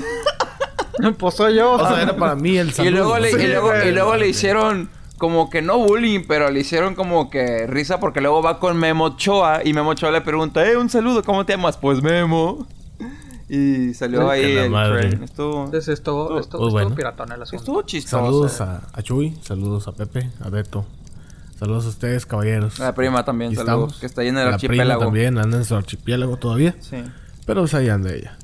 Pues 1.20 1.36
soy 1.36 1.56
yo. 1.56 1.74
O 1.74 1.88
sea, 1.88 2.02
era 2.02 2.16
para 2.18 2.36
mí 2.36 2.58
el 2.58 2.70
y 2.70 2.72
saludo. 2.72 2.92
luego, 2.92 3.20
le, 3.20 3.30
y 3.32 3.48
luego, 3.48 3.68
güey. 3.68 3.90
y 3.90 3.92
luego 3.92 4.16
le 4.16 4.28
hicieron 4.30 4.90
como 5.20 5.50
que 5.52 5.62
no 5.62 5.78
bullying, 5.78 6.22
pero 6.28 6.50
le 6.50 6.60
hicieron 6.60 6.96
como 6.96 7.30
que 7.30 7.68
risa 7.68 8.00
porque 8.00 8.20
luego 8.20 8.42
va 8.42 8.60
con 8.60 8.78
Memo 8.78 9.06
Ochoa 9.06 9.62
y 9.64 9.74
Memo 9.74 9.92
Ochoa 9.92 10.10
le 10.12 10.22
pregunta, 10.22 10.68
eh, 10.68 10.76
un 10.76 10.90
saludo, 10.90 11.22
¿cómo 11.24 11.46
te 11.46 11.54
llamas? 11.54 11.78
Pues 11.78 12.02
Memo. 12.02 12.66
Y 13.48 13.94
salió 13.94 14.28
Ay, 14.30 14.44
ahí 14.44 14.58
el 14.58 14.70
madre. 14.72 15.10
tren. 15.10 15.24
Estuvo, 15.24 15.66
Entonces 15.66 15.88
estuvo, 15.88 16.24
Estuvo- 16.24 16.40
estuvo, 16.40 16.60
pues 16.62 16.68
estuvo 16.68 16.72
bueno. 16.72 16.96
piratón 16.96 17.32
el 17.32 17.42
asunto. 17.44 17.62
estuvo 17.62 17.82
chistoso. 17.84 18.26
Saludos 18.26 18.62
a, 18.62 18.82
a 18.92 19.02
Chuy, 19.04 19.38
saludos 19.44 19.88
a 19.88 19.92
Pepe, 19.92 20.32
a 20.44 20.50
Beto. 20.50 20.84
Saludos 21.60 21.86
a 21.86 21.90
ustedes, 21.90 22.26
caballeros. 22.26 22.80
La 22.80 22.94
prima 22.96 23.24
también, 23.24 23.52
saludos. 23.56 23.68
estamos. 23.94 24.00
Que 24.00 24.06
está 24.08 24.22
ahí 24.22 24.28
en 24.30 24.38
el 24.40 24.46
La 24.48 24.56
archipiélago. 24.56 25.00
prima 25.00 25.06
también, 25.06 25.38
anda 25.38 25.58
en 25.58 25.64
su 25.66 25.76
archipiélago 25.76 26.38
todavía. 26.38 26.76
Sí. 26.80 27.04
Pero 27.48 27.62
pues 27.62 27.74
ahí 27.74 27.89
anda 27.89 28.13
ella. 28.13 28.38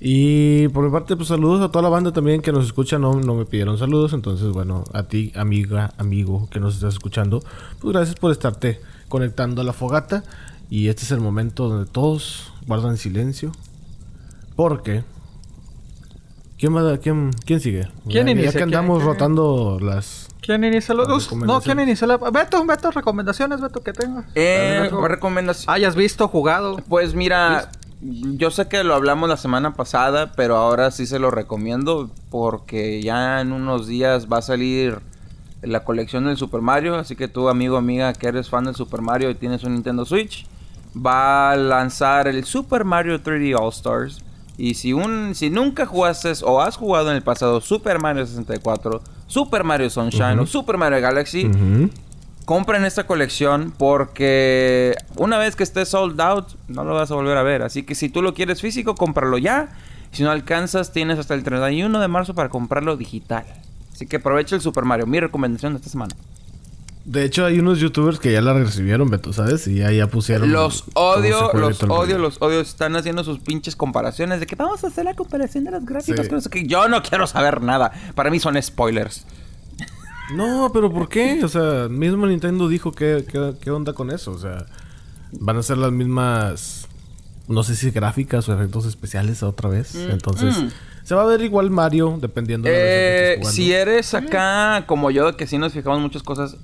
Y 0.00 0.68
por 0.68 0.84
mi 0.84 0.90
parte, 0.90 1.16
pues 1.16 1.28
saludos 1.28 1.60
a 1.62 1.70
toda 1.70 1.82
la 1.82 1.88
banda 1.88 2.12
también 2.12 2.40
que 2.40 2.52
nos 2.52 2.64
escucha. 2.64 2.98
No, 2.98 3.14
no 3.14 3.34
me 3.34 3.44
pidieron 3.44 3.76
saludos. 3.78 4.12
Entonces, 4.14 4.48
bueno, 4.48 4.84
a 4.94 5.02
ti, 5.04 5.32
amiga, 5.34 5.92
amigo 5.98 6.48
que 6.50 6.60
nos 6.60 6.74
estás 6.76 6.94
escuchando, 6.94 7.42
pues 7.80 7.92
gracias 7.94 8.16
por 8.16 8.30
estarte 8.32 8.80
conectando 9.08 9.60
a 9.60 9.64
la 9.64 9.72
fogata. 9.74 10.24
Y 10.70 10.88
este 10.88 11.02
es 11.02 11.10
el 11.10 11.20
momento 11.20 11.68
donde 11.68 11.90
todos 11.90 12.52
guardan 12.66 12.96
silencio. 12.96 13.52
Porque. 14.56 15.04
¿Quién, 16.58 16.74
va 16.76 16.92
a- 16.94 16.98
quién, 16.98 17.30
quién 17.44 17.60
sigue? 17.60 17.88
¿Quién 18.08 18.26
ya, 18.26 18.32
inicia? 18.32 18.44
Ya 18.46 18.52
que 18.52 18.58
¿Quién- 18.58 18.68
andamos 18.68 18.98
quién- 18.98 19.08
rotando 19.12 19.78
las. 19.80 20.28
¿Quién 20.40 20.64
inicia 20.64 20.94
los? 20.94 21.08
No, 21.08 21.18
recomendaciones. 21.18 21.64
¿quién 21.64 21.80
inicia 21.80 22.06
la... 22.06 22.16
Beto, 22.18 22.64
Beto, 22.66 22.90
recomendaciones, 22.90 23.60
Beto, 23.60 23.82
que 23.82 23.92
tengas. 23.94 24.26
Eh, 24.34 24.80
Algo 24.82 25.08
recomendación. 25.08 25.74
Hayas 25.74 25.96
visto, 25.96 26.28
jugado. 26.28 26.76
Pues 26.88 27.14
mira, 27.14 27.70
yo 28.04 28.50
sé 28.50 28.68
que 28.68 28.84
lo 28.84 28.94
hablamos 28.94 29.28
la 29.28 29.36
semana 29.36 29.74
pasada, 29.74 30.32
pero 30.36 30.56
ahora 30.56 30.90
sí 30.90 31.06
se 31.06 31.18
lo 31.18 31.30
recomiendo 31.30 32.10
porque 32.30 33.02
ya 33.02 33.40
en 33.40 33.52
unos 33.52 33.86
días 33.86 34.28
va 34.30 34.38
a 34.38 34.42
salir 34.42 34.98
la 35.62 35.84
colección 35.84 36.26
del 36.26 36.36
Super 36.36 36.60
Mario, 36.60 36.96
así 36.96 37.16
que 37.16 37.28
tú 37.28 37.48
amigo 37.48 37.78
amiga 37.78 38.12
que 38.12 38.26
eres 38.26 38.50
fan 38.50 38.64
del 38.64 38.74
Super 38.74 39.00
Mario 39.00 39.30
y 39.30 39.34
tienes 39.34 39.64
un 39.64 39.72
Nintendo 39.72 40.04
Switch, 40.04 40.46
va 40.94 41.52
a 41.52 41.56
lanzar 41.56 42.28
el 42.28 42.44
Super 42.44 42.84
Mario 42.84 43.22
3D 43.22 43.58
All 43.58 43.70
Stars. 43.70 44.22
Y 44.56 44.74
si 44.74 44.92
un 44.92 45.34
si 45.34 45.50
nunca 45.50 45.84
jugaste 45.84 46.30
o 46.44 46.60
has 46.60 46.76
jugado 46.76 47.10
en 47.10 47.16
el 47.16 47.22
pasado 47.22 47.60
Super 47.60 47.98
Mario 47.98 48.24
64, 48.24 49.02
Super 49.26 49.64
Mario 49.64 49.90
Sunshine 49.90 50.38
o 50.38 50.46
Super 50.46 50.76
Mario 50.76 51.00
Galaxy. 51.00 51.50
Compren 52.44 52.84
esta 52.84 53.06
colección 53.06 53.72
porque 53.76 54.94
una 55.16 55.38
vez 55.38 55.56
que 55.56 55.62
esté 55.62 55.86
sold 55.86 56.20
out 56.20 56.48
no 56.68 56.84
lo 56.84 56.94
vas 56.94 57.10
a 57.10 57.14
volver 57.14 57.36
a 57.36 57.42
ver. 57.42 57.62
Así 57.62 57.82
que 57.82 57.94
si 57.94 58.08
tú 58.08 58.22
lo 58.22 58.34
quieres 58.34 58.60
físico, 58.60 58.94
cómpralo 58.94 59.38
ya. 59.38 59.70
Si 60.12 60.22
no 60.22 60.30
alcanzas, 60.30 60.92
tienes 60.92 61.18
hasta 61.18 61.34
el 61.34 61.42
31 61.42 62.00
de 62.00 62.08
marzo 62.08 62.34
para 62.34 62.48
comprarlo 62.48 62.96
digital. 62.96 63.44
Así 63.92 64.06
que 64.06 64.16
aprovecha 64.16 64.54
el 64.54 64.62
Super 64.62 64.84
Mario. 64.84 65.06
Mi 65.06 65.20
recomendación 65.20 65.72
de 65.72 65.78
esta 65.78 65.90
semana. 65.90 66.14
De 67.04 67.22
hecho, 67.22 67.44
hay 67.44 67.58
unos 67.58 67.80
youtubers 67.80 68.18
que 68.18 68.32
ya 68.32 68.40
la 68.40 68.54
recibieron, 68.54 69.10
Beto, 69.10 69.32
¿sabes? 69.34 69.66
Y 69.66 69.76
ya, 69.76 69.90
ya 69.92 70.06
pusieron. 70.06 70.50
Los 70.50 70.84
odio, 70.94 71.52
los 71.52 71.82
odio, 71.82 72.16
los 72.16 72.40
odio. 72.40 72.60
Están 72.60 72.96
haciendo 72.96 73.24
sus 73.24 73.40
pinches 73.40 73.76
comparaciones 73.76 74.40
de 74.40 74.46
que 74.46 74.56
vamos 74.56 74.82
a 74.84 74.86
hacer 74.86 75.04
la 75.04 75.14
comparación 75.14 75.64
de 75.64 75.72
las 75.72 75.84
gráficas. 75.84 76.26
Sí. 76.42 76.48
que. 76.48 76.66
Yo 76.66 76.88
no 76.88 77.02
quiero 77.02 77.26
saber 77.26 77.60
nada. 77.60 77.92
Para 78.14 78.30
mí 78.30 78.40
son 78.40 78.60
spoilers. 78.60 79.26
No, 80.32 80.70
pero 80.72 80.90
¿por 80.92 81.08
qué? 81.08 81.42
O 81.44 81.48
sea, 81.48 81.88
mismo 81.88 82.26
Nintendo 82.26 82.68
dijo 82.68 82.92
que, 82.92 83.24
que- 83.60 83.70
onda 83.70 83.92
con 83.92 84.10
eso. 84.10 84.32
O 84.32 84.38
sea, 84.38 84.66
van 85.32 85.56
a 85.58 85.62
ser 85.62 85.78
las 85.78 85.92
mismas, 85.92 86.88
no 87.48 87.62
sé 87.62 87.76
si 87.76 87.90
gráficas 87.90 88.48
o 88.48 88.54
efectos 88.54 88.86
especiales 88.86 89.42
otra 89.42 89.68
vez. 89.68 89.94
Entonces, 89.94 90.56
mm. 90.56 90.68
se 91.04 91.14
va 91.14 91.22
a 91.22 91.26
ver 91.26 91.42
igual 91.42 91.70
Mario 91.70 92.18
dependiendo 92.20 92.68
de 92.68 92.74
la 92.74 92.80
que 92.80 93.32
Eh, 93.34 93.44
si 93.44 93.72
eres 93.72 94.14
acá 94.14 94.84
como 94.86 95.10
yo, 95.10 95.36
que 95.36 95.46
sí 95.46 95.58
nos 95.58 95.72
fijamos 95.72 96.00
muchas 96.00 96.22
cosas, 96.22 96.56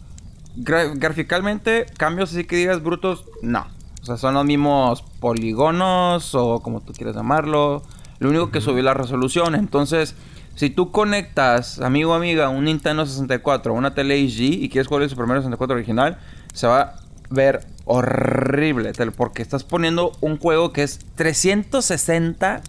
gra- 0.57 0.93
graficalmente, 0.99 1.87
cambios 1.99 2.31
así 2.33 2.45
que 2.45 2.57
digas 2.57 2.83
brutos, 2.83 3.25
no. 3.43 3.67
O 4.03 4.07
sea, 4.07 4.17
son 4.17 4.33
los 4.33 4.47
mismos 4.47 5.03
polígonos 5.21 6.35
o 6.35 6.61
como 6.61 6.81
tú 6.81 6.95
quieras 6.95 7.15
llamarlo. 7.15 7.83
Lo 8.19 8.29
único 8.31 8.51
que 8.51 8.61
subió 8.63 8.83
la 8.83 8.95
resolución. 8.95 9.55
Entonces, 9.55 10.15
si 10.55 10.71
tú 10.71 10.91
conectas, 10.91 11.81
amigo 11.81 12.13
o 12.13 12.15
amiga, 12.15 12.49
un 12.49 12.65
Nintendo 12.65 13.07
64 13.07 13.73
a 13.73 13.77
una 13.77 13.95
tele 13.95 14.17
HD 14.17 14.41
y 14.63 14.69
quieres 14.69 14.89
jugar 14.89 15.03
el 15.05 15.11
Super 15.11 15.27
Mario 15.27 15.43
64 15.43 15.75
original, 15.77 16.19
se 16.53 16.67
va 16.67 16.81
a 16.81 16.95
ver 17.31 17.61
horrible. 17.85 18.93
Porque 19.17 19.43
estás 19.43 19.65
poniendo 19.65 20.13
un 20.21 20.39
juego 20.39 20.73
que 20.73 20.83
es 20.83 20.99
360 21.15 22.61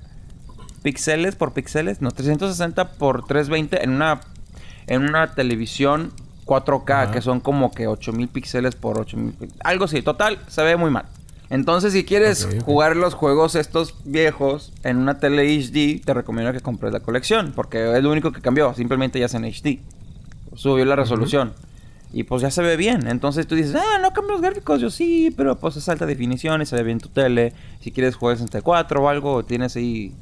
píxeles 0.83 1.35
por 1.35 1.53
píxeles, 1.53 2.01
no, 2.01 2.11
360 2.11 2.93
por 2.93 3.25
320 3.25 3.83
en 3.83 3.91
una 3.91 4.21
en 4.87 5.03
una 5.03 5.33
televisión 5.35 6.11
4K 6.45 7.03
Ajá. 7.03 7.11
que 7.11 7.21
son 7.21 7.39
como 7.39 7.71
que 7.71 7.87
8000 7.87 8.27
píxeles 8.29 8.75
por 8.75 8.99
8000, 8.99 9.33
pí- 9.33 9.47
algo 9.63 9.85
así, 9.85 10.01
total, 10.01 10.39
se 10.47 10.63
ve 10.63 10.75
muy 10.75 10.89
mal. 10.89 11.05
Entonces, 11.51 11.91
si 11.91 12.05
quieres 12.05 12.47
jugar 12.63 12.95
los 12.95 13.13
juegos 13.13 13.55
estos 13.55 13.93
viejos 14.05 14.71
en 14.83 14.95
una 14.95 15.19
tele 15.19 15.43
HD, 15.43 16.01
te 16.01 16.13
recomiendo 16.13 16.53
que 16.53 16.61
compres 16.61 16.93
la 16.93 17.01
colección, 17.01 17.51
porque 17.53 17.97
es 17.97 18.01
lo 18.01 18.09
único 18.09 18.31
que 18.31 18.39
cambió, 18.39 18.73
simplemente 18.73 19.19
ya 19.19 19.25
es 19.25 19.33
en 19.33 19.43
HD. 19.43 19.79
Subió 20.55 20.85
la 20.85 20.95
resolución. 20.95 21.51
Y 22.13 22.23
pues 22.23 22.41
ya 22.41 22.51
se 22.51 22.61
ve 22.61 22.77
bien. 22.77 23.05
Entonces 23.05 23.47
tú 23.47 23.55
dices, 23.55 23.75
ah, 23.75 23.99
no 24.01 24.11
cambian 24.11 24.33
los 24.33 24.41
gráficos. 24.41 24.79
Yo 24.79 24.89
sí, 24.89 25.33
pero 25.35 25.57
pues 25.57 25.75
es 25.75 25.89
alta 25.89 26.05
definición 26.05 26.61
y 26.61 26.65
se 26.65 26.77
ve 26.77 26.83
bien 26.83 26.99
tu 26.99 27.09
tele. 27.09 27.53
Si 27.81 27.91
quieres 27.91 28.15
jugar 28.15 28.37
64 28.37 29.03
o 29.03 29.09
algo, 29.09 29.43
tienes 29.43 29.75
ahí 29.75 30.13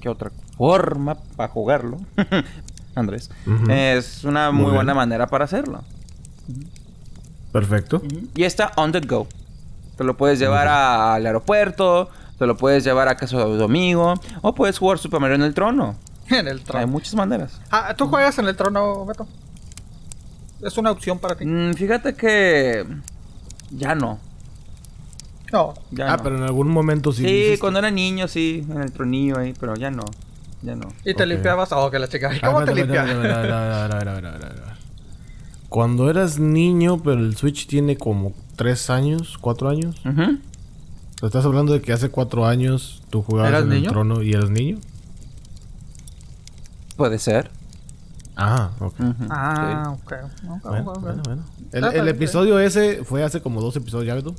qué 0.00 0.08
otra 0.08 0.30
forma 0.56 1.16
para 1.36 1.48
jugarlo. 1.48 1.98
Andrés. 2.94 3.30
Es 3.68 4.22
una 4.22 4.52
muy, 4.52 4.66
Muy 4.66 4.74
buena 4.74 4.94
manera 4.94 5.26
para 5.26 5.46
hacerlo. 5.46 5.82
Perfecto. 7.50 8.02
Y 8.36 8.44
está 8.44 8.70
on 8.76 8.92
the 8.92 9.00
go. 9.00 9.26
Te 9.96 10.04
lo 10.04 10.16
puedes 10.16 10.38
llevar 10.38 10.68
a- 10.68 11.14
al 11.14 11.26
aeropuerto, 11.26 12.10
te 12.38 12.46
lo 12.46 12.56
puedes 12.56 12.84
llevar 12.84 13.08
a 13.08 13.16
casa 13.16 13.36
de 13.38 13.58
tu 13.58 13.64
amigo, 13.64 14.14
o 14.42 14.54
puedes 14.54 14.78
jugar 14.78 14.98
Super 14.98 15.20
Mario 15.20 15.36
en 15.36 15.42
el 15.42 15.54
trono. 15.54 15.96
En 16.28 16.48
el 16.48 16.58
Hay 16.58 16.64
trono. 16.64 16.86
muchas 16.88 17.14
maneras. 17.14 17.60
Ah, 17.70 17.94
¿tú 17.96 18.08
juegas 18.08 18.38
en 18.38 18.46
el 18.48 18.56
trono, 18.56 19.06
Beto? 19.06 19.26
Es 20.62 20.76
una 20.76 20.90
opción 20.90 21.18
para 21.18 21.36
ti. 21.36 21.44
Mm, 21.46 21.74
fíjate 21.74 22.14
que 22.14 22.84
ya 23.70 23.94
no. 23.94 24.18
No. 25.52 25.74
Ya 25.92 26.12
ah, 26.12 26.16
no. 26.16 26.22
pero 26.24 26.36
en 26.36 26.42
algún 26.42 26.68
momento 26.68 27.12
sí. 27.12 27.22
Sí, 27.52 27.58
cuando 27.58 27.78
era 27.78 27.90
niño, 27.90 28.26
sí, 28.26 28.66
en 28.68 28.82
el 28.82 28.90
tronillo 28.92 29.38
ahí, 29.38 29.54
pero 29.58 29.76
ya 29.76 29.90
no. 29.90 30.04
Ya 30.62 30.74
no. 30.74 30.88
Y 31.04 31.14
te 31.14 31.22
Ok. 31.22 31.28
limpiabas. 31.28 31.70
Oh, 31.72 31.90
que 31.90 31.98
la 32.00 32.08
chica. 32.08 32.34
¿Y 32.34 32.38
Ah, 32.42 32.46
¿Cómo 32.48 32.64
te 32.64 32.72
espera, 32.72 33.04
Cuando 35.68 36.08
eras 36.10 36.38
niño, 36.38 37.02
pero 37.02 37.18
el 37.18 37.36
Switch 37.36 37.66
tiene 37.66 37.96
como 37.96 38.32
tres 38.56 38.88
años, 38.90 39.36
cuatro 39.40 39.68
años. 39.68 39.96
Ujú. 40.04 40.38
¿Estás 41.22 41.44
hablando 41.44 41.72
de 41.72 41.80
que 41.80 41.92
hace 41.92 42.08
cuatro 42.10 42.46
años 42.46 43.02
tú 43.10 43.22
jugabas 43.22 43.50
¿Eras 43.50 43.62
en 43.62 43.70
niño? 43.70 43.84
el 43.84 43.88
trono 43.88 44.22
y 44.22 44.32
eras 44.32 44.50
niño? 44.50 44.78
Puede 46.96 47.18
ser. 47.18 47.50
Ah, 48.36 48.70
ok. 48.80 48.94
Ah, 49.30 49.94
ok. 49.94 50.12
Ok, 50.50 50.62
Bueno, 50.62 50.92
bueno, 51.00 51.22
bueno. 51.24 51.42
El, 51.72 52.08
episodio 52.08 52.58
ese 52.58 53.02
fue 53.04 53.24
hace 53.24 53.40
como 53.40 53.60
dos 53.60 53.76
episodios, 53.76 54.06
¿ya 54.06 54.14
ves 54.14 54.24
tú? 54.24 54.34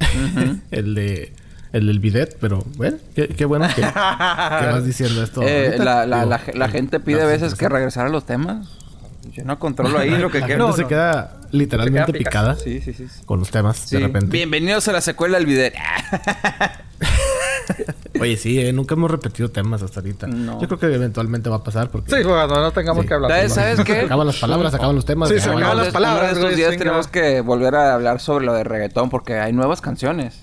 El 0.70 0.94
de... 0.94 1.34
El 1.72 1.88
del 1.88 1.98
bidet, 1.98 2.38
pero 2.40 2.64
bueno, 2.76 2.96
qué, 3.14 3.28
qué 3.28 3.44
bueno 3.44 3.66
que, 3.68 3.82
que 3.82 3.82
vas 3.82 4.84
diciendo 4.86 5.22
esto. 5.22 5.42
Eh, 5.42 5.74
la, 5.78 6.06
la, 6.06 6.20
Digo, 6.20 6.30
la, 6.30 6.40
la 6.54 6.68
gente 6.68 7.00
pide 7.00 7.20
a 7.20 7.26
veces 7.26 7.54
que 7.54 7.68
regresar 7.68 8.06
a 8.06 8.08
los 8.08 8.24
temas. 8.24 8.75
Yo 9.36 9.44
no 9.44 9.58
controlo 9.58 9.98
ahí 9.98 10.10
lo 10.10 10.30
que 10.30 10.40
La 10.40 10.46
quiero. 10.46 10.66
gente 10.66 10.70
No, 10.70 10.76
se 10.76 10.82
no. 10.82 10.88
queda 10.88 11.36
literalmente 11.50 12.06
Se 12.06 12.12
queda 12.12 12.18
picada 12.30 12.54
Sí, 12.56 12.80
sí, 12.80 12.92
sí. 12.94 13.06
sí. 13.08 13.22
con 13.26 13.38
los 13.38 13.50
temas 13.50 13.76
Sí. 13.76 13.96
de 13.96 14.02
repente. 14.06 14.28
Bienvenidos 14.30 14.88
a 14.88 14.92
la 14.92 15.00
secuela 15.02 15.36
del 15.38 15.46
video. 15.46 15.72
Oye, 18.20 18.36
sí, 18.38 18.58
eh, 18.58 18.72
nunca 18.72 18.94
hemos 18.94 19.10
repetido 19.10 19.50
temas 19.50 19.82
hasta 19.82 20.00
ahorita. 20.00 20.26
No. 20.26 20.58
Yo 20.60 20.68
creo 20.68 20.78
que 20.80 20.86
eventualmente 20.94 21.50
va 21.50 21.56
a 21.56 21.64
pasar 21.64 21.90
porque... 21.90 22.10
Sí, 22.10 22.22
no 22.24 22.72
tengamos 22.72 23.02
Sí. 23.02 23.08
que 23.08 23.14
hablar. 23.14 23.30
¿Sabes, 23.30 23.52
¿sabes 23.52 23.80
qué? 23.84 24.00
Acaban 24.00 24.26
las 24.26 24.36
palabras, 24.38 24.72
acaban 24.72 24.94
los 24.96 25.04
temas. 25.04 25.28
Sí, 25.28 25.38
se 25.40 25.50
acaban 25.50 25.76
las 25.76 25.88
palabras, 25.88 26.32
estos 26.32 26.56
días 26.56 26.76
tenemos 26.78 27.08
que 27.08 27.42
volver 27.42 27.74
a 27.74 27.92
hablar 27.94 28.20
sobre 28.20 28.46
lo 28.46 28.54
de 28.54 28.64
reggaetón 28.64 29.10
porque 29.10 29.34
hay 29.34 29.52
nuevas 29.52 29.80
canciones. 29.82 30.40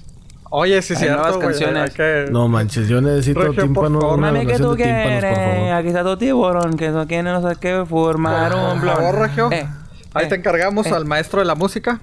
Oye, 0.55 0.81
sí, 0.83 0.95
cierto, 0.95 1.15
nuevas 1.15 1.35
güey, 1.37 1.47
canciones. 1.47 1.93
que- 1.95 2.27
No 2.29 2.47
manches, 2.47 2.87
yo 2.87 3.01
necesito 3.01 3.39
Regio, 3.39 3.55
por 3.55 3.63
tímpano, 3.63 4.01
favor. 4.01 4.19
Mami, 4.19 4.39
¿qué 4.45 4.57
donación 4.57 4.61
tú 4.61 4.67
por 4.67 4.77
quieres? 4.77 5.21
favor. 5.37 5.71
Aquí 5.73 5.87
está 5.87 6.03
tu 6.03 6.17
tiburón, 6.17 6.77
que 6.77 6.89
no 6.89 7.07
quiere 7.07 7.23
no 7.23 7.49
sé 7.49 7.55
qué 7.59 7.83
formar 7.89 8.51
Por 8.51 8.61
un 8.75 8.81
blog. 8.81 8.95
favor, 8.95 9.15
Regio. 9.19 9.51
Eh, 9.51 9.67
Ahí 10.13 10.25
eh, 10.25 10.29
te 10.29 10.35
encargamos 10.35 10.85
eh. 10.85 10.91
al 10.93 11.05
maestro 11.05 11.39
de 11.39 11.45
la 11.45 11.55
música. 11.55 11.99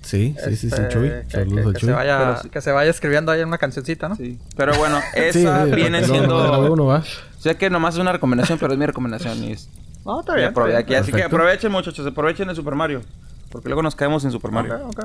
Sí, 0.00 0.34
sí, 0.42 0.56
sí, 0.56 0.56
sí, 0.56 0.66
Este, 0.68 0.88
Chuy. 0.88 1.08
que- 1.10 1.24
Saludos 1.28 1.56
que, 1.62 1.68
a 1.68 1.72
que 1.74 1.78
Chuy. 1.80 1.88
se 1.88 1.92
vaya, 1.92 2.18
Pero 2.18 2.36
sí. 2.42 2.48
que 2.48 2.60
se 2.62 2.72
vaya 2.72 2.90
escribiendo 2.90 3.32
ahí 3.32 3.40
en 3.42 3.48
una 3.48 3.58
cancioncita, 3.58 4.08
¿no? 4.08 4.16
Sí. 4.16 4.38
Pero 4.56 4.72
bueno, 4.78 4.98
Sí, 5.32 5.40
esa 5.42 5.66
sí, 5.66 5.70
viene 5.72 6.00
que 6.00 6.06
no 6.06 6.12
siendo... 6.14 6.72
uno, 6.72 6.86
¿va? 6.86 7.02
Sé 7.38 7.56
que 7.56 7.68
nomás 7.68 7.96
es 7.96 8.00
una 8.00 8.12
recomendación, 8.12 8.58
pero 8.58 8.72
es 8.72 8.78
mi 8.78 8.86
recomendación 8.86 9.44
y 9.44 9.52
es... 9.52 9.68
No, 10.06 10.20
está 10.20 10.34
bien. 10.36 10.48
está 10.48 10.58
aprove- 10.58 10.68
bien. 10.68 10.78
aquí, 10.78 10.94
así 10.94 11.12
que 11.12 11.22
aprovechen, 11.22 11.70
muchachos, 11.70 12.06
aprovechen 12.06 12.48
el 12.48 12.56
Super 12.56 12.74
Mario. 12.76 13.02
Porque 13.52 13.68
luego 13.68 13.82
nos 13.82 13.94
caemos 13.94 14.24
en 14.24 14.30
Super 14.30 14.52
Mario. 14.52 14.76
Ok, 14.86 14.98
ok. 15.00 15.04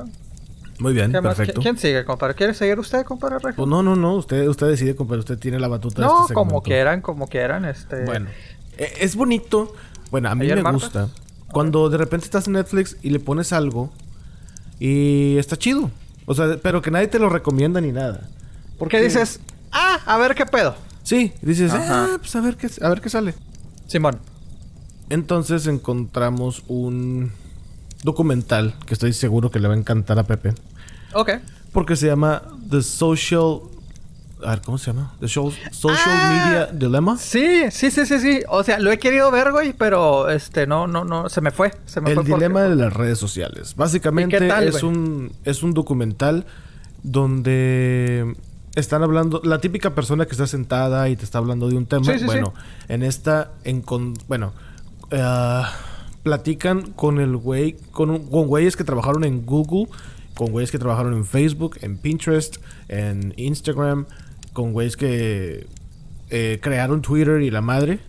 Muy 0.80 0.94
bien, 0.94 1.12
perfecto. 1.12 1.62
¿Quién, 1.62 1.78
sigue, 1.78 2.04
compadre? 2.04 2.36
¿Quiere 2.36 2.54
seguir 2.54 2.78
usted, 2.80 3.06
compadre 3.06 3.38
Regio? 3.40 3.56
Pues 3.56 3.68
no, 3.68 3.82
no, 3.82 3.96
no. 3.96 4.16
Usted, 4.16 4.48
usted 4.48 4.68
decide, 4.68 4.96
compadre. 4.96 5.20
Usted 5.20 5.40
tiene 5.40 5.60
la 5.60 5.68
batuta 5.68 6.02
de 6.02 6.08
no, 6.08 6.22
este 6.24 6.34
como 6.34 6.62
quieran, 6.62 7.02
como 7.02 7.28
quieran. 7.28 7.66
Este... 7.66 8.04
Bueno, 8.04 8.28
eh, 8.78 8.94
es 9.00 9.16
bonito. 9.16 9.74
Bueno, 10.12 10.30
a 10.30 10.36
mí 10.36 10.46
¿Ayer 10.46 10.62
me 10.62 10.72
gusta. 10.72 11.10
Cuando 11.52 11.90
de 11.90 11.98
repente 11.98 12.26
estás 12.26 12.48
en 12.48 12.54
Netflix 12.54 12.98
y 13.02 13.10
le 13.12 13.20
pones 13.20 13.54
algo 13.54 13.92
y 14.80 15.38
está 15.38 15.56
chido. 15.56 15.90
O 16.26 16.34
sea, 16.34 16.58
pero 16.62 16.82
que 16.82 16.92
nadie 16.92 17.08
te 17.08 17.20
lo 17.20 17.30
recomienda 17.30 17.80
ni 17.80 17.92
nada. 17.92 18.28
¿Por 18.78 18.90
qué 18.90 19.00
dices? 19.00 19.40
Ah, 19.72 20.00
a 20.06 20.18
ver 20.18 20.36
qué 20.36 20.46
pedo. 20.46 20.76
Sí, 21.04 21.34
dices, 21.42 21.72
ah, 21.74 22.18
pues 22.18 22.36
a 22.36 22.42
ver 22.42 22.58
qué, 22.58 22.70
a 22.82 22.90
ver 22.90 23.00
qué 23.00 23.10
sale. 23.10 23.34
Simón. 23.88 24.20
Entonces 25.10 25.68
encontramos 25.68 26.64
un 26.68 27.32
documental 28.06 28.76
que 28.86 28.94
estoy 28.94 29.12
seguro 29.14 29.52
que 29.52 29.60
le 29.60 29.68
va 29.68 29.74
a 29.74 29.78
encantar 29.78 30.18
a 30.20 30.24
Pepe. 30.24 30.54
Ok. 31.14 31.32
Porque 31.74 31.96
se 31.98 32.08
llama 32.08 32.42
The 32.70 32.82
Social... 32.82 33.60
A 34.44 34.50
ver, 34.52 34.62
¿cómo 34.62 34.78
se 34.78 34.92
llama? 34.92 35.14
The 35.20 35.26
Show- 35.28 35.52
Social 35.72 35.98
Ah. 36.08 36.46
Media 36.48 36.66
Dilemma. 36.68 37.18
Sí, 37.18 37.64
sí, 37.72 37.90
sí, 37.90 38.06
sí, 38.06 38.20
sí. 38.20 38.42
O 38.50 38.64
sea, 38.64 38.80
lo 38.80 38.92
he 38.92 39.00
querido 39.00 39.32
ver, 39.32 39.52
güey, 39.52 39.74
pero 39.74 40.30
este, 40.30 40.68
no, 40.68 40.88
no, 40.88 41.04
no, 41.04 41.30
se 41.30 41.42
me 41.42 41.52
fue. 41.52 41.72
Se 41.86 42.00
me 42.02 42.10
El 42.12 42.16
fue 42.16 42.24
porque- 42.26 42.36
dilema 42.36 42.62
de 42.64 42.76
las 42.76 42.94
redes 42.94 43.18
sociales. 43.18 43.76
Básicamente 43.76 44.36
¿Y 44.36 44.40
qué 44.40 44.48
tal, 44.48 44.66
es 44.68 44.82
güey? 44.82 44.94
un 44.94 45.32
es 45.46 45.64
un 45.64 45.74
documental 45.74 46.46
donde 47.02 48.36
están 48.76 49.04
hablando 49.04 49.42
la 49.44 49.60
típica 49.60 49.96
persona 49.96 50.26
que 50.26 50.32
está 50.34 50.48
sentada 50.48 51.08
y 51.10 51.16
te 51.16 51.24
está 51.24 51.38
hablando 51.40 51.68
de 51.70 51.76
un 51.78 51.86
tema. 51.86 52.06
Sí, 52.06 52.20
sí, 52.20 52.26
bueno, 52.26 52.54
en 52.90 53.04
esta 53.04 53.52
en 53.64 53.82
con- 53.82 54.16
bueno, 54.28 54.54
ah, 55.14 55.72
platican 56.26 56.82
con 56.94 57.20
el 57.20 57.38
güey 57.38 57.78
con 57.92 58.10
un- 58.10 58.28
con 58.28 58.48
güeyes 58.48 58.76
que 58.76 58.84
trabajaron 58.84 59.24
en 59.24 59.46
Google, 59.46 59.88
con 60.34 60.48
güeyes 60.52 60.72
que 60.72 60.80
trabajaron 60.80 61.14
en 61.14 61.24
Facebook, 61.24 61.78
en 61.82 61.98
Pinterest, 62.00 62.58
en 62.90 63.32
Instagram, 63.38 64.08
con 64.52 64.74
güeyes 64.74 64.98
que 64.98 65.68
eh, 66.32 66.60
crearon 66.64 67.04
Twitter 67.04 67.42
y 67.44 67.52
la 67.52 67.62
madre. 67.62 68.00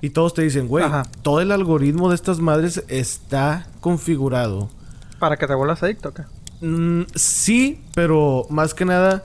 Y 0.00 0.10
todos 0.10 0.34
te 0.34 0.42
dicen, 0.42 0.68
güey, 0.68 0.84
Ajá. 0.84 1.02
todo 1.22 1.40
el 1.40 1.50
algoritmo 1.50 2.08
de 2.10 2.14
estas 2.14 2.38
madres 2.38 2.84
está 2.86 3.66
configurado. 3.80 4.70
Para 5.18 5.36
que 5.36 5.48
te 5.48 5.54
vuelvas 5.54 5.82
adicto, 5.82 6.14
¿qué? 6.14 6.22
Mm, 6.64 7.06
sí, 7.16 7.82
pero 7.94 8.46
más 8.50 8.72
que 8.72 8.84
nada 8.84 9.24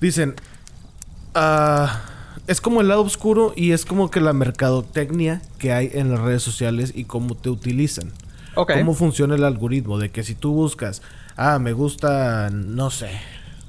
dicen, 0.00 0.34
ah, 1.36 2.02
es 2.46 2.60
como 2.60 2.80
el 2.80 2.88
lado 2.88 3.02
oscuro 3.02 3.52
y 3.56 3.72
es 3.72 3.84
como 3.84 4.10
que 4.10 4.20
la 4.20 4.32
mercadotecnia 4.32 5.42
que 5.58 5.72
hay 5.72 5.90
en 5.92 6.10
las 6.10 6.20
redes 6.20 6.42
sociales 6.42 6.92
y 6.94 7.04
cómo 7.04 7.34
te 7.34 7.50
utilizan. 7.50 8.12
Ok. 8.54 8.72
Cómo 8.78 8.94
funciona 8.94 9.34
el 9.34 9.44
algoritmo 9.44 9.98
de 9.98 10.10
que 10.10 10.22
si 10.22 10.34
tú 10.34 10.52
buscas, 10.52 11.02
ah, 11.36 11.58
me 11.58 11.72
gusta, 11.72 12.50
no 12.50 12.90
sé, 12.90 13.10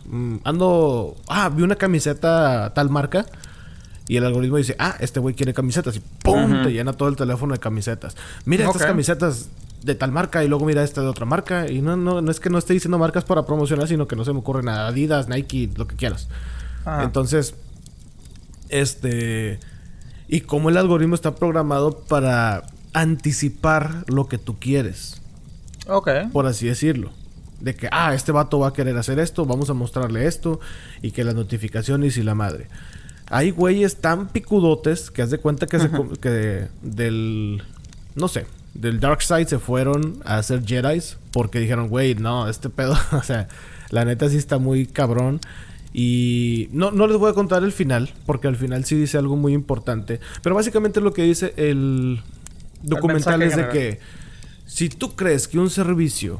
mm, 0.05 0.37
ando, 0.43 1.15
ah, 1.27 1.49
vi 1.49 1.63
una 1.63 1.75
camiseta 1.75 2.73
tal 2.73 2.89
marca. 2.89 3.25
Y 4.09 4.15
el 4.15 4.25
algoritmo 4.25 4.55
dice, 4.55 4.75
ah, 4.79 4.95
este 5.01 5.19
güey 5.19 5.35
quiere 5.35 5.53
camisetas. 5.53 5.97
Y 5.97 6.01
¡pum! 6.23 6.63
Te 6.63 6.71
llena 6.71 6.93
todo 6.93 7.09
el 7.09 7.17
teléfono 7.17 7.53
de 7.53 7.59
camisetas. 7.59 8.15
Mira 8.45 8.65
estas 8.65 8.85
camisetas 8.85 9.49
de 9.83 9.95
tal 9.95 10.13
marca 10.13 10.45
y 10.45 10.47
luego 10.47 10.65
mira 10.65 10.81
esta 10.81 11.01
de 11.01 11.07
otra 11.07 11.25
marca. 11.25 11.69
Y 11.69 11.81
no, 11.81 11.97
no, 11.97 12.21
no 12.21 12.31
es 12.31 12.39
que 12.39 12.49
no 12.49 12.57
esté 12.57 12.71
diciendo 12.71 12.97
marcas 12.97 13.25
para 13.25 13.45
promocionar, 13.45 13.85
sino 13.85 14.07
que 14.07 14.15
no 14.15 14.23
se 14.23 14.31
me 14.31 14.39
ocurre 14.39 14.63
nada. 14.63 14.87
Adidas, 14.87 15.27
Nike, 15.27 15.71
lo 15.75 15.87
que 15.87 15.97
quieras. 15.97 16.29
Ah. 16.85 17.01
Entonces, 17.03 17.53
este... 18.69 19.59
Y 20.27 20.41
cómo 20.41 20.69
el 20.69 20.77
algoritmo 20.77 21.15
está 21.15 21.35
programado 21.35 21.99
para 22.07 22.65
anticipar 22.93 24.03
lo 24.07 24.27
que 24.27 24.37
tú 24.37 24.57
quieres 24.59 25.21
Ok. 25.87 26.09
por 26.33 26.45
así 26.47 26.67
decirlo. 26.67 27.11
De 27.59 27.75
que, 27.75 27.87
ah, 27.91 28.13
este 28.13 28.31
vato 28.31 28.59
va 28.59 28.69
a 28.69 28.73
querer 28.73 28.97
hacer 28.97 29.19
esto, 29.19 29.45
vamos 29.45 29.69
a 29.69 29.73
mostrarle 29.73 30.27
esto, 30.27 30.59
y 31.01 31.11
que 31.11 31.23
las 31.23 31.33
notificaciones 31.33 32.17
y 32.17 32.23
la 32.23 32.35
madre. 32.35 32.67
Hay 33.29 33.51
güeyes 33.51 33.97
tan 33.97 34.27
picudotes 34.27 35.11
que 35.11 35.21
haz 35.21 35.31
de 35.31 35.39
cuenta 35.39 35.65
que, 35.65 35.79
se 35.79 36.69
del, 36.81 37.63
no 38.15 38.27
sé, 38.27 38.45
del 38.73 38.99
Dark 38.99 39.21
Side 39.21 39.47
se 39.47 39.59
fueron 39.59 40.21
a 40.23 40.37
hacer 40.37 40.63
Jedi's 40.65 41.17
porque 41.31 41.59
dijeron, 41.59 41.89
güey, 41.89 42.15
no, 42.15 42.47
este 42.47 42.69
pedo, 42.69 42.95
o 43.11 43.23
sea, 43.23 43.47
la 43.89 44.05
neta 44.05 44.29
sí 44.29 44.37
está 44.37 44.59
muy 44.59 44.85
cabrón. 44.85 45.39
Y 45.99 46.69
no, 46.73 46.91
no 46.91 47.07
les 47.07 47.17
voy 47.17 47.31
a 47.31 47.33
contar 47.33 47.63
el 47.63 47.71
final, 47.71 48.13
porque 48.27 48.47
al 48.47 48.55
final 48.55 48.85
sí 48.85 48.95
dice 48.95 49.17
algo 49.17 49.35
muy 49.35 49.53
importante. 49.53 50.19
Pero 50.43 50.53
básicamente 50.53 51.01
lo 51.01 51.11
que 51.11 51.23
dice 51.23 51.55
el 51.57 52.21
documental 52.83 53.41
es 53.41 53.55
de 53.55 53.63
general. 53.63 53.73
que 53.73 53.99
si 54.67 54.89
tú 54.89 55.15
crees 55.15 55.47
que 55.47 55.57
un 55.57 55.71
servicio 55.71 56.37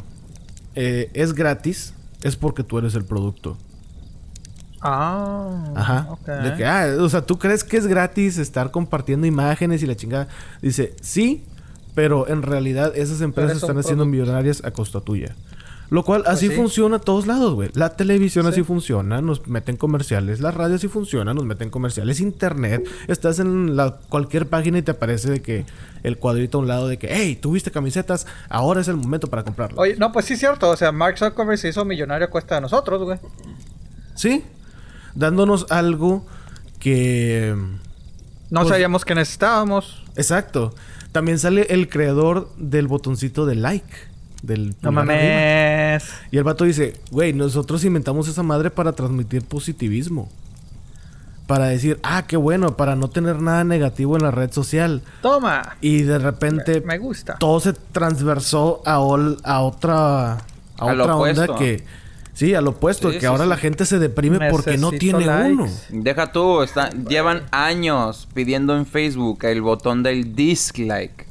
eh, 0.75 1.09
es 1.15 1.33
gratis, 1.33 1.95
es 2.21 2.35
porque 2.35 2.63
tú 2.63 2.77
eres 2.77 2.93
el 2.93 3.03
producto. 3.03 3.57
Ah. 4.79 5.73
Ajá. 5.75 6.07
De 6.43 6.55
que, 6.55 6.63
ah, 6.63 6.95
o 6.99 7.09
sea, 7.09 7.25
tú 7.25 7.39
crees 7.39 7.63
que 7.63 7.77
es 7.77 7.87
gratis 7.87 8.37
estar 8.37 8.69
compartiendo 8.69 9.25
imágenes 9.25 9.81
y 9.81 9.87
la 9.87 9.95
chingada. 9.95 10.27
Dice, 10.61 10.95
sí, 11.01 11.43
pero 11.95 12.27
en 12.27 12.43
realidad 12.43 12.95
esas 12.95 13.21
empresas 13.21 13.57
están 13.57 13.79
haciendo 13.79 14.05
millonarias 14.05 14.63
a 14.63 14.69
costa 14.69 15.01
tuya. 15.01 15.35
Lo 15.89 16.03
cual 16.03 16.23
así 16.27 16.49
sí. 16.49 16.55
funciona 16.55 16.97
a 16.97 16.99
todos 16.99 17.27
lados, 17.27 17.53
güey. 17.53 17.69
La 17.73 17.95
televisión 17.95 18.43
Sí. 18.45 18.49
así 18.51 18.63
funciona, 18.63 19.21
nos 19.21 19.47
meten 19.47 19.77
comerciales. 19.77 20.41
La 20.41 20.51
radio 20.51 20.75
así 20.75 20.87
funciona, 20.89 21.33
nos 21.33 21.45
meten 21.45 21.69
comerciales. 21.69 22.19
Internet, 22.19 22.85
estás 23.07 23.39
en 23.39 23.75
la, 23.77 23.97
cualquier 24.09 24.47
página 24.49 24.79
y 24.79 24.81
te 24.81 24.91
aparece 24.91 25.29
de 25.31 25.41
que 25.41 25.65
el 26.03 26.17
cuadrito 26.17 26.57
a 26.57 26.61
un 26.61 26.67
lado 26.67 26.87
de 26.89 26.97
que, 26.97 27.07
hey, 27.09 27.37
tuviste 27.41 27.71
camisetas, 27.71 28.27
ahora 28.49 28.81
es 28.81 28.87
el 28.89 28.97
momento 28.97 29.27
para 29.27 29.43
comprarlas. 29.43 29.79
Oye, 29.79 29.95
no, 29.97 30.11
pues 30.11 30.25
sí 30.25 30.33
es 30.33 30.39
cierto. 30.39 30.69
O 30.69 30.75
sea, 30.75 30.91
Mark 30.91 31.17
Zuckerberg 31.17 31.57
se 31.57 31.69
hizo 31.69 31.85
millonario 31.85 32.27
a 32.27 32.29
cuesta 32.29 32.55
de 32.55 32.61
nosotros, 32.61 33.01
güey. 33.03 33.19
Sí, 34.15 34.43
dándonos 35.15 35.67
algo 35.69 36.25
que... 36.79 37.55
No 38.49 38.61
Pues- 38.61 38.69
sabíamos 38.69 39.03
que 39.05 39.15
necesitábamos. 39.15 40.03
Exacto. 40.15 40.73
También 41.11 41.39
sale 41.39 41.67
el 41.69 41.89
creador 41.89 42.49
del 42.57 42.87
botoncito 42.87 43.45
de 43.45 43.55
like. 43.55 43.87
Del 44.43 44.75
No 44.81 44.89
arriba. 44.89 45.03
mames. 45.03 46.03
Y 46.31 46.37
el 46.37 46.43
vato 46.43 46.63
dice, 46.63 46.95
güey, 47.11 47.33
nosotros 47.33 47.83
inventamos 47.83 48.27
esa 48.27 48.43
madre 48.43 48.69
para 48.69 48.93
transmitir 48.93 49.43
positivismo. 49.43 50.29
Para 51.47 51.67
decir, 51.67 51.97
ah, 52.03 52.25
qué 52.27 52.35
bueno, 52.35 52.75
para 52.75 52.95
no 52.97 53.09
tener 53.09 53.41
nada 53.41 53.63
negativo 53.63 54.17
en 54.17 54.23
la 54.23 54.31
red 54.31 54.51
social. 54.51 55.01
Toma. 55.21 55.77
Y 55.79 56.01
de 56.01 56.19
repente 56.19 56.81
Me 56.81 56.97
gusta. 56.97 57.35
todo 57.39 57.59
se 57.61 57.71
transversó 57.73 58.81
a, 58.85 58.99
ol- 58.99 59.39
a 59.43 59.61
otra, 59.61 60.33
a 60.33 60.37
Al 60.77 60.99
otra 61.01 61.15
onda 61.15 61.43
opuesto. 61.45 61.55
que... 61.55 61.85
Sí, 62.33 62.53
al 62.53 62.67
opuesto, 62.67 63.07
Sí, 63.07 63.15
que 63.15 63.19
sí, 63.21 63.25
ahora 63.25 63.45
sí. 63.45 63.49
la 63.49 63.57
gente 63.57 63.85
se 63.85 63.97
deprime 63.97 64.51
porque 64.51 64.77
no 64.77 64.91
tiene 64.91 65.25
likes. 65.25 65.53
uno. 65.53 65.67
Deja 65.89 66.31
tú, 66.31 66.61
está, 66.61 66.91
llevan 66.91 67.43
años 67.49 68.27
pidiendo 68.33 68.75
en 68.77 68.85
Facebook 68.85 69.43
el 69.45 69.61
botón 69.63 70.03
del 70.03 70.35
dislike. 70.35 71.26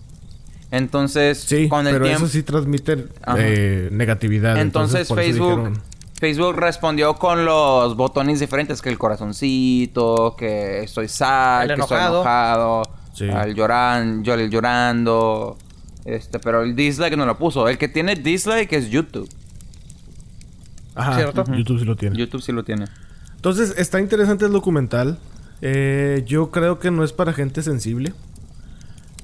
Entonces, 0.70 1.38
Sí, 1.38 1.68
con 1.68 1.87
el 1.87 1.94
pero 1.94 2.05
tiempo... 2.07 2.24
eso 2.24 2.33
sí 2.33 2.42
transmite 2.42 3.07
eh, 3.38 3.88
negatividad. 3.92 4.57
Entonces, 4.59 5.09
Facebook, 5.09 5.50
dijeron- 5.59 5.81
Facebook 6.18 6.57
respondió 6.57 7.14
con 7.16 7.44
los 7.44 7.96
botones 7.96 8.40
diferentes, 8.40 8.81
que 8.83 8.88
el 8.88 8.98
corazoncito, 8.98 10.35
que 10.37 10.83
estoy 10.83 11.09
sad, 11.09 11.62
El 11.70 11.74
que 11.76 11.81
estoy 11.83 11.98
enojado. 11.98 12.83
Sí. 13.12 13.29
al 13.31 13.55
lloran, 13.55 14.24
yo 14.24 14.35
el 14.35 14.50
llorando, 14.50 15.57
este, 16.05 16.38
pero 16.38 16.62
el 16.62 16.76
dislike 16.76 17.16
no 17.16 17.24
lo 17.24 17.38
puso. 17.38 17.66
El 17.68 17.79
que 17.79 17.88
tiene 17.88 18.14
dislike 18.14 18.72
es 18.74 18.90
YouTube. 18.90 19.29
Ajá, 20.94 21.16
¿Cierto? 21.16 21.44
YouTube 21.55 21.79
sí 21.79 21.85
lo 21.85 21.96
tiene. 21.96 22.16
YouTube 22.16 22.42
sí 22.42 22.52
lo 22.52 22.64
tiene. 22.64 22.87
Entonces, 23.37 23.74
está 23.79 24.00
interesante 24.00 24.44
el 24.46 24.52
documental. 24.52 25.18
Eh, 25.62 26.24
yo 26.26 26.50
creo 26.50 26.79
que 26.79 26.90
no 26.90 27.05
es 27.05 27.12
para 27.12 27.33
gente 27.33 27.62
sensible. 27.62 28.12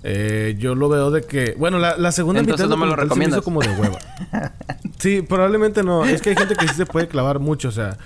Eh, 0.04 0.56
yo 0.58 0.74
lo 0.74 0.88
veo 0.88 1.10
de 1.10 1.22
que... 1.22 1.54
Bueno, 1.56 1.78
la, 1.78 1.96
la 1.96 2.12
segunda 2.12 2.40
Entonces 2.40 2.66
mitad 2.66 2.76
no 2.76 2.80
me 2.80 2.86
lo 2.86 2.92
hizo 2.92 3.02
recomiendas. 3.02 3.42
como 3.42 3.60
de 3.60 3.68
hueva. 3.68 3.98
sí, 4.98 5.22
probablemente 5.22 5.82
no. 5.82 6.04
Es 6.04 6.22
que 6.22 6.30
hay 6.30 6.36
gente 6.36 6.54
que 6.56 6.66
sí 6.68 6.74
se 6.74 6.86
puede 6.86 7.08
clavar 7.08 7.38
mucho. 7.38 7.68
O 7.68 7.72
sea, 7.72 7.96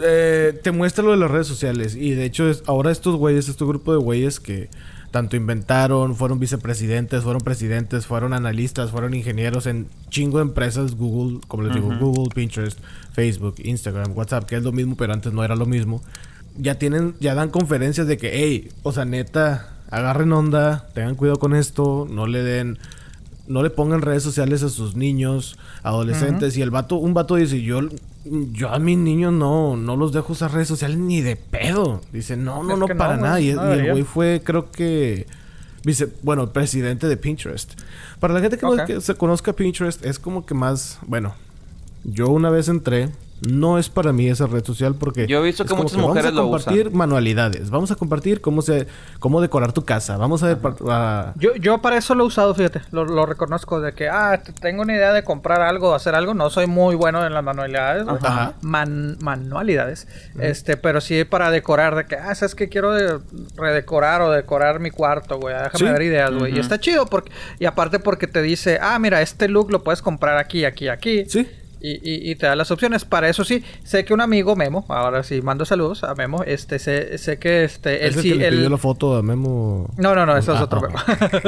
eh, 0.00 0.58
te 0.62 0.72
muestra 0.72 1.04
lo 1.04 1.10
de 1.10 1.18
las 1.18 1.30
redes 1.30 1.46
sociales. 1.46 1.94
Y 1.94 2.12
de 2.12 2.24
hecho, 2.24 2.48
es, 2.48 2.62
ahora 2.66 2.90
estos 2.90 3.16
güeyes, 3.16 3.48
este 3.48 3.64
grupo 3.64 3.92
de 3.92 3.98
güeyes 3.98 4.40
que 4.40 4.70
tanto 5.10 5.36
inventaron, 5.36 6.16
fueron 6.16 6.40
vicepresidentes, 6.40 7.22
fueron 7.22 7.42
presidentes, 7.42 8.06
fueron 8.06 8.32
analistas, 8.32 8.90
fueron 8.90 9.12
ingenieros 9.12 9.66
en 9.66 9.86
chingo 10.08 10.38
de 10.38 10.44
empresas, 10.44 10.96
Google, 10.96 11.40
como 11.46 11.64
les 11.64 11.74
digo, 11.74 11.90
Google, 12.00 12.34
Pinterest, 12.34 12.78
Facebook, 13.12 13.56
Instagram, 13.58 14.16
WhatsApp, 14.16 14.44
que 14.46 14.56
es 14.56 14.62
lo 14.62 14.72
mismo, 14.72 14.96
pero 14.96 15.12
antes 15.12 15.32
no 15.34 15.44
era 15.44 15.54
lo 15.54 15.66
mismo. 15.66 16.02
Ya 16.56 16.78
tienen, 16.78 17.14
ya 17.20 17.34
dan 17.34 17.50
conferencias 17.50 18.06
de 18.06 18.16
que, 18.16 18.30
hey, 18.32 18.70
o 18.82 18.92
sea, 18.92 19.04
neta, 19.04 19.81
agarren 19.92 20.32
onda, 20.32 20.88
tengan 20.94 21.14
cuidado 21.14 21.38
con 21.38 21.54
esto, 21.54 22.08
no 22.10 22.26
le 22.26 22.42
den 22.42 22.78
no 23.46 23.62
le 23.62 23.70
pongan 23.70 24.02
redes 24.02 24.22
sociales 24.22 24.62
a 24.62 24.68
sus 24.68 24.96
niños, 24.96 25.58
adolescentes. 25.82 26.56
Y 26.56 26.62
el 26.62 26.70
vato, 26.70 26.96
un 26.96 27.12
vato 27.12 27.36
dice, 27.36 27.60
yo, 27.62 27.80
yo 28.24 28.70
a 28.70 28.78
mis 28.78 28.96
niños 28.96 29.32
no, 29.32 29.76
no 29.76 29.96
los 29.96 30.12
dejo 30.12 30.32
usar 30.32 30.52
redes 30.52 30.68
sociales 30.68 30.96
ni 30.96 31.20
de 31.20 31.36
pedo. 31.36 32.00
Dice, 32.12 32.36
no, 32.36 32.62
no, 32.62 32.76
no, 32.76 32.86
para 32.86 33.16
nada. 33.16 33.40
Y, 33.40 33.50
el 33.50 33.90
güey 33.90 34.04
fue, 34.04 34.42
creo 34.44 34.70
que, 34.70 35.26
dice, 35.84 36.08
bueno, 36.22 36.52
presidente 36.52 37.08
de 37.08 37.16
Pinterest. 37.16 37.72
Para 38.20 38.32
la 38.32 38.40
gente 38.40 38.58
que 38.58 38.64
no 38.64 38.84
que 38.86 39.00
se 39.00 39.14
conozca 39.16 39.52
Pinterest, 39.52 40.04
es 40.04 40.18
como 40.18 40.46
que 40.46 40.54
más, 40.54 40.98
bueno, 41.06 41.34
yo 42.04 42.28
una 42.28 42.48
vez 42.48 42.68
entré, 42.68 43.10
no 43.48 43.78
es 43.78 43.88
para 43.88 44.12
mí 44.12 44.28
esa 44.28 44.46
red 44.46 44.64
social 44.64 44.94
porque 44.94 45.26
yo 45.26 45.40
he 45.40 45.42
visto 45.42 45.64
que 45.64 45.74
muchas 45.74 45.98
mujeres 45.98 46.32
vamos 46.32 46.62
a 46.62 46.64
compartir 46.64 46.90
manualidades 46.92 47.70
vamos 47.70 47.90
a 47.90 47.96
compartir 47.96 48.40
cómo 48.40 48.62
se 48.62 48.86
cómo 49.18 49.40
decorar 49.40 49.72
tu 49.72 49.84
casa 49.84 50.16
vamos 50.16 50.42
a, 50.42 50.54
ver 50.54 50.58
yo 51.36 51.54
yo 51.56 51.78
para 51.78 51.96
eso 51.96 52.14
lo 52.14 52.24
he 52.24 52.26
usado 52.26 52.54
fíjate 52.54 52.82
lo, 52.92 53.26
reconozco 53.26 53.80
de 53.80 53.92
que 53.92 54.08
ah 54.08 54.40
tengo 54.60 54.82
una 54.82 54.94
idea 54.94 55.12
de 55.12 55.24
comprar 55.24 55.60
algo 55.60 55.94
hacer 55.94 56.14
algo 56.14 56.34
no 56.34 56.50
soy 56.50 56.66
muy 56.66 56.94
bueno 56.94 57.26
en 57.26 57.34
las 57.34 57.42
manualidades 57.42 58.06
manualidades 58.62 60.06
este 60.38 60.76
pero 60.76 61.00
sí 61.00 61.24
para 61.24 61.50
decorar 61.50 61.96
de 61.96 62.04
que 62.04 62.16
ah 62.16 62.34
sabes 62.34 62.54
que 62.54 62.68
quiero 62.68 62.92
redecorar 63.56 64.22
o 64.22 64.30
decorar 64.30 64.78
mi 64.78 64.90
cuarto 64.90 65.38
güey 65.40 65.54
déjame 65.54 65.92
ver 65.92 66.02
ideas 66.02 66.32
güey 66.32 66.56
y 66.56 66.60
está 66.60 66.78
chido 66.78 67.06
porque 67.06 67.32
y 67.58 67.64
aparte 67.64 67.98
porque 67.98 68.26
te 68.28 68.40
dice 68.40 68.78
ah 68.80 68.98
mira 68.98 69.20
este 69.20 69.48
look 69.48 69.70
lo 69.70 69.82
puedes 69.82 70.02
comprar 70.02 70.36
aquí 70.36 70.64
aquí 70.64 70.88
aquí 70.88 71.24
sí 71.26 71.48
y, 71.82 72.30
y, 72.30 72.34
te 72.36 72.46
da 72.46 72.54
las 72.54 72.70
opciones. 72.70 73.04
Para 73.04 73.28
eso 73.28 73.44
sí, 73.44 73.64
sé 73.82 74.04
que 74.04 74.14
un 74.14 74.20
amigo, 74.20 74.54
Memo, 74.54 74.84
ahora 74.88 75.22
sí 75.24 75.42
mando 75.42 75.64
saludos 75.64 76.04
a 76.04 76.14
Memo, 76.14 76.44
este, 76.44 76.78
sé, 76.78 77.18
sé 77.18 77.38
que 77.38 77.64
este, 77.64 78.06
él 78.06 78.14
sí... 78.14 78.30
Que 78.30 78.36
le 78.36 78.50
pidió 78.50 78.68
la 78.70 78.78
foto 78.78 79.16
a 79.16 79.22
Memo? 79.22 79.88
No, 79.96 80.14
no, 80.14 80.24
no, 80.24 80.36
eso 80.36 80.54
es 80.54 80.60
ah, 80.60 80.64
otro 80.64 80.80
Memo. 80.80 80.98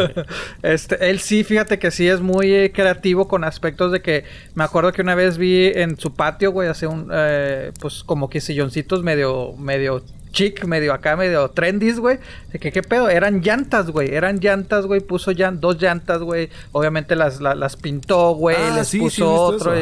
este, 0.63 1.11
él 1.11 1.21
sí, 1.21 1.45
fíjate 1.45 1.79
que 1.79 1.91
sí 1.91 2.09
es 2.09 2.21
muy 2.21 2.53
eh, 2.53 2.73
creativo 2.73 3.29
con 3.29 3.45
aspectos 3.45 3.93
de 3.93 4.03
que... 4.03 4.25
Me 4.55 4.65
acuerdo 4.65 4.93
que 4.93 5.03
una 5.03 5.15
vez 5.15 5.39
vi 5.39 5.67
en 5.67 5.97
su 5.99 6.15
patio, 6.15 6.51
güey, 6.51 6.69
hace 6.69 6.87
un... 6.87 7.11
Eh, 7.13 7.73
pues 7.81 8.03
como 8.03 8.29
que 8.29 8.41
silloncitos 8.41 9.03
medio, 9.03 9.53
medio 9.57 10.03
chic, 10.35 10.65
medio 10.65 10.93
acá, 10.93 11.17
medio 11.17 11.49
trendys, 11.49 11.99
güey. 11.99 12.19
De 12.53 12.59
que 12.59 12.73
qué 12.73 12.83
pedo, 12.83 13.09
eran 13.09 13.41
llantas, 13.41 13.91
güey. 13.91 14.15
Eran 14.15 14.41
llantas, 14.41 14.85
güey. 14.85 15.01
Puso 15.01 15.31
ya 15.31 15.51
dos 15.51 15.81
llantas, 15.81 16.21
güey. 16.21 16.51
Obviamente 16.73 17.17
las, 17.17 17.41
las, 17.41 17.77
pintó, 17.77 18.35
güey. 18.35 18.57
Ah, 18.59 18.75
les 18.77 18.95
puso 18.95 19.33
otro. 19.33 19.73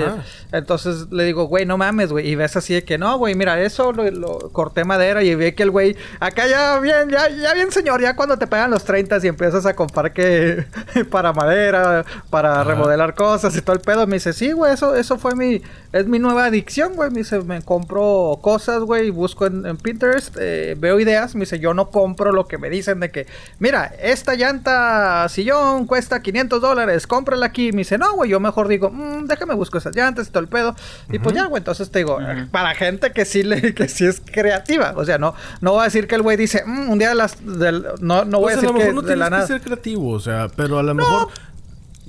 entonces 0.53 1.11
le 1.11 1.25
digo, 1.25 1.45
güey, 1.45 1.67
no 1.67 1.79
mames, 1.79 2.13
güey. 2.13 2.29
Y 2.29 2.37
ves 2.37 2.57
así 2.57 2.75
de 2.75 2.85
que 2.85 2.99
no, 2.99 3.19
güey, 3.19 3.35
mira, 3.35 3.61
eso 3.61 3.93
lo, 3.93 4.51
corté 4.53 4.85
madera 4.85 5.23
y 5.23 5.35
vi 5.35 5.53
que 5.53 5.63
el 5.63 5.71
güey, 5.71 5.97
acá 6.21 6.47
ya 6.47 6.79
bien, 6.79 7.09
ya, 7.09 7.29
ya 7.31 7.55
bien, 7.55 7.73
señor, 7.73 8.01
ya 8.01 8.15
cuando 8.15 8.37
te 8.39 8.47
pegan 8.47 8.71
los 8.71 8.85
30 8.85 9.19
y 9.23 9.29
empiezas 9.29 9.65
a 9.65 9.75
comprar 9.75 10.13
que 10.13 10.67
para 11.11 11.33
madera, 11.33 12.05
para 12.29 12.63
remodelar 12.63 13.15
cosas 13.15 13.57
y 13.57 13.63
todo 13.63 13.75
el 13.75 13.81
pedo, 13.81 14.07
me 14.07 14.17
dice, 14.17 14.35
sí, 14.35 14.53
güey, 14.53 14.75
eso, 14.75 14.95
eso 14.95 15.19
fue 15.19 15.35
mi, 15.35 15.63
es 15.93 16.07
mi 16.07 16.19
nueva 16.19 16.47
adicción, 16.47 16.95
güey. 16.95 17.11
Me 17.11 17.21
dice, 17.21 17.41
me 17.41 17.63
compro 17.63 18.39
cosas, 18.43 18.83
güey, 18.83 19.09
y 19.09 19.11
busco 19.11 19.47
en 19.47 19.77
Pinterest 19.79 20.37
eh, 20.43 20.77
veo 20.79 21.01
ideas, 21.01 21.35
me 21.35 21.41
dice, 21.41 21.59
yo 21.59 21.75
no 21.75 21.91
compro 21.91 22.33
lo 22.33 22.47
que 22.47 22.59
me 22.59 22.71
dicen 22.71 23.01
de 23.01 23.11
que, 23.11 23.27
mira, 23.59 23.93
esta 24.01 24.35
llanta 24.35 25.29
sillón 25.29 25.87
cuesta 25.87 26.23
500 26.23 26.61
dólares, 26.61 27.07
cómprala 27.07 27.47
aquí. 27.47 27.73
Me 27.73 27.79
dice, 27.79 27.99
no, 27.99 28.15
güey, 28.15 28.31
yo 28.31 28.41
mejor 28.41 28.69
digo, 28.69 28.91
mmm, 28.91 29.27
déjame 29.27 29.55
buscar 29.55 29.81
esas 29.81 29.95
llantas 29.95 30.29
y 30.29 30.31
todo 30.31 30.43
el 30.43 30.49
pedo. 30.49 30.75
Y 31.11 31.19
pues 31.19 31.35
ya, 31.35 31.47
güey, 31.47 31.61
entonces 31.61 31.91
te 31.91 32.01
digo, 32.01 32.19
para 32.51 32.75
gente 32.75 33.13
que 33.13 33.25
sí, 33.25 33.43
le, 33.43 33.75
que 33.75 33.89
sí 33.89 34.07
es 34.07 34.21
creativa. 34.21 34.95
O 34.97 35.05
sea, 35.05 35.19
no, 35.19 35.35
no 35.61 35.73
voy 35.73 35.83
a 35.83 35.85
decir 35.85 36.07
que 36.07 36.17
el 36.17 36.23
güey 36.23 36.37
dice, 36.37 36.65
mmm, 36.67 36.91
un 36.91 36.99
día 36.99 37.11
de 37.11 37.15
las... 37.15 37.41
no, 37.43 38.25
no 38.25 38.41
voy 38.41 38.53
a 38.53 38.57
decir 38.57 38.73
que 38.73 38.93
no 38.93 39.03
de 39.03 39.17
la 39.17 39.31
nada. 39.31 39.43
que 39.43 39.53
ser 39.53 39.61
creativo, 39.61 40.11
o 40.11 40.21
sea, 40.21 40.49
pero 40.55 40.79
a 40.79 40.83
lo 40.83 40.95
mejor 40.95 41.29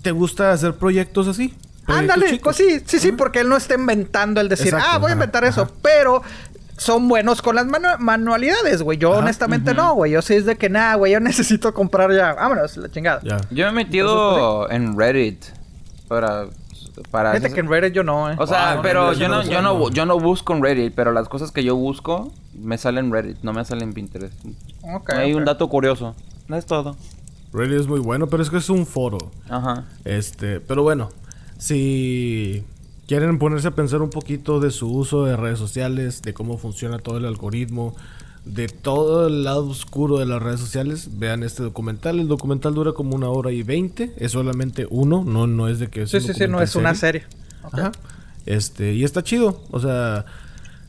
te 0.02 0.12
gusta 0.12 0.52
hacer 0.52 0.74
proyectos 0.76 1.28
así. 1.28 1.56
Ándale, 1.86 2.40
pues 2.42 2.56
sí, 2.56 2.82
sí, 2.86 3.00
sí, 3.00 3.12
porque 3.12 3.40
él 3.40 3.50
no 3.50 3.58
está 3.58 3.76
inventando 3.76 4.40
el 4.40 4.48
decir, 4.48 4.74
ah, 4.76 4.98
voy 5.00 5.12
a 5.12 5.14
inventar 5.14 5.44
eso, 5.44 5.70
pero 5.82 6.22
son 6.78 7.08
buenos 7.08 7.42
con 7.42 7.56
las 7.56 7.66
manualidades, 8.00 8.82
güey. 8.82 8.98
Yo 8.98 9.12
honestamente 9.12 9.74
no, 9.74 9.94
güey. 9.94 10.12
Yo 10.12 10.22
sí 10.22 10.34
es 10.34 10.46
de 10.46 10.58
que 10.58 10.70
nada, 10.70 10.96
güey. 10.96 11.14
Yo 11.14 11.20
necesito 11.22 11.74
comprar 11.74 12.12
ya. 12.14 12.34
Vámonos, 12.34 12.78
la 12.78 12.90
chingada. 12.90 13.22
Yo 13.52 13.66
me 13.66 13.70
he 13.70 13.86
metido 13.86 14.70
en 14.70 14.98
Reddit 14.98 15.44
para 16.08 16.48
para 17.10 17.32
Fíjate 17.34 17.54
que 17.54 17.60
en 17.60 17.70
Reddit 17.70 17.94
yo 17.94 18.04
no, 18.04 18.32
eh. 18.32 18.36
O 18.38 18.46
sea, 18.46 18.74
ah, 18.74 18.80
pero 18.82 19.14
yo 19.14 19.28
no, 19.28 19.44
yo 19.44 19.62
no, 19.62 19.90
yo 19.90 20.06
no 20.06 20.20
busco 20.20 20.54
en 20.54 20.62
Reddit, 20.62 20.94
pero 20.94 21.12
las 21.12 21.28
cosas 21.28 21.52
que 21.52 21.64
yo 21.64 21.76
busco 21.76 22.32
me 22.54 22.78
salen 22.78 23.06
en 23.06 23.12
Reddit, 23.12 23.38
no 23.42 23.54
me 23.54 23.66
salen 23.66 23.90
en 23.90 23.94
Pinterest. 23.94 24.34
Okay, 24.82 25.18
Hay 25.18 25.34
un 25.34 25.46
dato 25.46 25.68
curioso. 25.70 26.16
No 26.48 26.56
es 26.56 26.66
todo. 26.66 26.96
Reddit 27.52 27.80
es 27.80 27.88
muy 27.88 28.00
bueno, 28.00 28.28
pero 28.28 28.44
es 28.44 28.50
que 28.50 28.58
es 28.58 28.70
un 28.70 28.86
foro. 28.86 29.18
Ajá. 29.50 29.86
Este, 30.06 30.60
pero 30.60 30.84
bueno, 30.84 31.10
si 31.58 32.64
quieren 33.08 33.40
ponerse 33.40 33.68
a 33.68 33.72
pensar 33.72 34.02
un 34.02 34.10
poquito 34.10 34.60
de 34.60 34.72
su 34.72 34.92
uso 34.92 35.26
de 35.26 35.36
redes 35.36 35.60
sociales, 35.60 36.22
de 36.22 36.34
cómo 36.34 36.58
funciona 36.58 37.00
todo 37.00 37.18
el 37.18 37.26
algoritmo, 37.26 37.96
de 38.46 38.68
todo 38.68 39.28
el 39.28 39.44
lado 39.44 39.70
oscuro 39.70 40.20
de 40.20 40.26
las 40.26 40.42
redes 40.42 40.60
sociales, 40.60 41.18
vean 41.18 41.44
este 41.44 41.64
documental. 41.64 42.20
El 42.20 42.28
documental 42.28 42.74
dura 42.74 42.94
como 42.94 43.16
una 43.16 43.30
hora 43.30 43.52
y 43.52 43.64
veinte, 43.64 44.14
es 44.18 44.32
solamente 44.32 44.88
uno, 44.90 45.24
no, 45.26 45.48
no 45.48 45.68
es 45.68 45.80
de 45.80 45.88
que... 45.88 46.08
sí, 46.08 46.20
sí, 46.20 46.34
sí, 46.34 46.48
no 46.48 46.62
es 46.62 46.76
una 46.76 46.96
serie. 46.96 47.24
Ajá. 47.64 47.92
Este, 48.46 48.94
y 48.94 49.04
está 49.04 49.24
chido, 49.24 49.62
o 49.72 49.80
sea, 49.80 50.26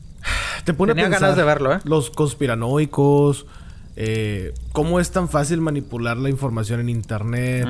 te 0.65 0.73
pone 0.73 0.91
a 0.91 0.95
pensar 0.95 1.21
ganas 1.21 1.37
de 1.37 1.43
verlo, 1.43 1.73
¿eh? 1.73 1.79
Los 1.85 2.09
conspiranoicos, 2.09 3.45
eh, 3.97 4.53
cómo 4.73 4.99
es 4.99 5.11
tan 5.11 5.29
fácil 5.29 5.61
manipular 5.61 6.17
la 6.17 6.29
información 6.29 6.81
en 6.81 6.89
internet, 6.89 7.67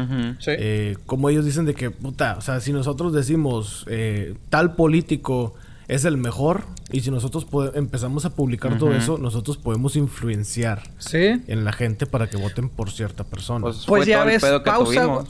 eh, 0.48 0.98
como 1.06 1.30
ellos 1.30 1.46
dicen 1.46 1.66
de 1.66 1.76
que, 1.76 1.92
puta, 1.92 2.36
o 2.38 2.42
sea, 2.42 2.60
si 2.62 2.74
nosotros 2.74 3.14
decimos 3.14 3.86
eh, 3.88 4.36
tal 4.50 4.76
político 4.76 5.54
es 5.88 6.04
el 6.04 6.18
mejor 6.18 6.64
y 6.92 7.02
si 7.02 7.12
nosotros 7.12 7.46
empezamos 7.76 8.26
a 8.26 8.32
publicar 8.32 8.78
todo 8.80 8.94
eso, 8.94 9.20
nosotros 9.20 9.58
podemos 9.58 9.96
influenciar 9.96 10.84
en 11.14 11.64
la 11.64 11.74
gente 11.74 12.08
para 12.08 12.28
que 12.28 12.38
voten 12.38 12.70
por 12.70 12.92
cierta 12.92 13.24
persona. 13.24 13.62
Pues, 13.62 13.84
pues 13.86 14.08
ya 14.08 14.24
ves, 14.24 14.44
pausa. 14.64 15.26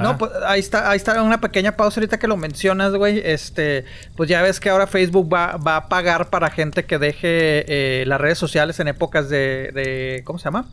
No, 0.00 0.16
pues 0.16 0.30
ahí 0.46 0.60
está, 0.60 0.90
ahí 0.90 0.96
está 0.96 1.20
una 1.22 1.40
pequeña 1.40 1.76
pausa 1.76 2.00
ahorita 2.00 2.18
que 2.18 2.28
lo 2.28 2.36
mencionas, 2.36 2.92
güey. 2.92 3.20
Este, 3.24 3.84
pues 4.16 4.28
ya 4.28 4.40
ves 4.40 4.60
que 4.60 4.70
ahora 4.70 4.86
Facebook 4.86 5.32
va, 5.32 5.56
va 5.56 5.76
a 5.76 5.88
pagar 5.88 6.30
para 6.30 6.50
gente 6.50 6.84
que 6.84 6.98
deje 6.98 7.64
eh, 8.02 8.04
las 8.06 8.20
redes 8.20 8.38
sociales 8.38 8.78
en 8.78 8.88
épocas 8.88 9.28
de, 9.28 9.70
de 9.74 10.22
¿cómo 10.24 10.38
se 10.38 10.44
llama? 10.44 10.66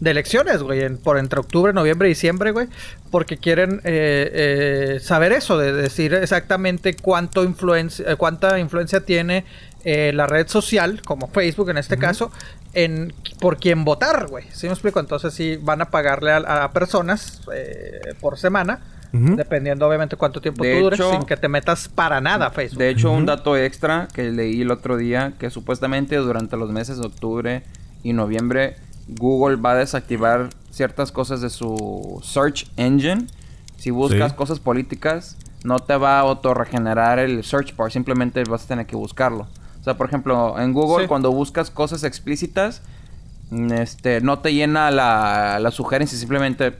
De 0.00 0.10
elecciones, 0.10 0.62
güey, 0.62 0.88
por 0.96 1.16
entre 1.16 1.38
octubre, 1.40 1.72
noviembre 1.72 2.08
y 2.08 2.10
diciembre, 2.10 2.50
güey, 2.50 2.66
porque 3.10 3.38
quieren 3.38 3.80
eh, 3.84 4.30
eh, 4.94 5.00
saber 5.00 5.32
eso, 5.32 5.56
de 5.58 5.72
decir 5.72 6.12
exactamente 6.12 6.94
cuánto 6.94 7.44
influencia, 7.44 8.16
cuánta 8.16 8.58
influencia 8.58 9.00
tiene 9.00 9.44
la 9.84 10.26
red 10.26 10.48
social, 10.48 11.00
como 11.02 11.28
Facebook 11.28 11.70
en 11.70 11.78
este 11.78 11.96
caso, 11.96 12.32
en 12.76 13.14
por 13.40 13.56
quién 13.56 13.84
votar, 13.84 14.28
güey. 14.28 14.44
¿Sí 14.52 14.66
me 14.66 14.72
explico? 14.74 15.00
Entonces 15.00 15.32
sí 15.32 15.56
van 15.56 15.80
a 15.80 15.86
pagarle 15.86 16.30
a, 16.32 16.70
personas 16.72 17.40
eh, 17.52 18.14
por 18.20 18.38
semana. 18.38 18.80
Dependiendo 19.12 19.88
obviamente 19.88 20.14
cuánto 20.16 20.42
tiempo 20.42 20.62
tú 20.62 20.68
dures, 20.68 21.00
sin 21.10 21.22
que 21.22 21.38
te 21.38 21.48
metas 21.48 21.88
para 21.88 22.20
nada 22.20 22.48
a 22.48 22.50
Facebook. 22.50 22.80
De 22.80 22.90
hecho, 22.90 23.10
un 23.10 23.24
dato 23.24 23.56
extra 23.56 24.08
que 24.12 24.30
leí 24.30 24.60
el 24.60 24.70
otro 24.70 24.98
día, 24.98 25.32
que 25.38 25.48
supuestamente 25.48 26.16
durante 26.16 26.58
los 26.58 26.70
meses 26.70 26.98
de 26.98 27.06
octubre 27.06 27.62
y 28.02 28.12
noviembre, 28.12 28.76
Google 29.08 29.56
va 29.56 29.72
a 29.72 29.76
desactivar 29.76 30.50
ciertas 30.70 31.12
cosas 31.12 31.40
de 31.40 31.48
su 31.48 32.20
search 32.22 32.70
engine. 32.76 33.26
Si 33.78 33.90
buscas 33.90 34.34
cosas 34.34 34.60
políticas, 34.60 35.38
no 35.64 35.78
te 35.80 35.96
va 35.96 36.18
a 36.18 36.20
autorregenerar 36.20 37.18
el 37.18 37.42
search 37.42 37.74
bar, 37.74 37.90
simplemente 37.90 38.44
vas 38.44 38.64
a 38.64 38.68
tener 38.68 38.84
que 38.84 38.96
buscarlo. 38.96 39.46
O 39.86 39.88
sea, 39.88 39.96
por 39.96 40.08
ejemplo, 40.08 40.58
en 40.58 40.72
Google 40.72 41.06
cuando 41.06 41.30
buscas 41.30 41.70
cosas 41.70 42.02
explícitas, 42.02 42.82
este, 43.70 44.20
no 44.20 44.40
te 44.40 44.52
llena 44.52 44.90
la, 44.90 45.60
la 45.60 45.70
sugerencia, 45.70 46.18
simplemente 46.18 46.74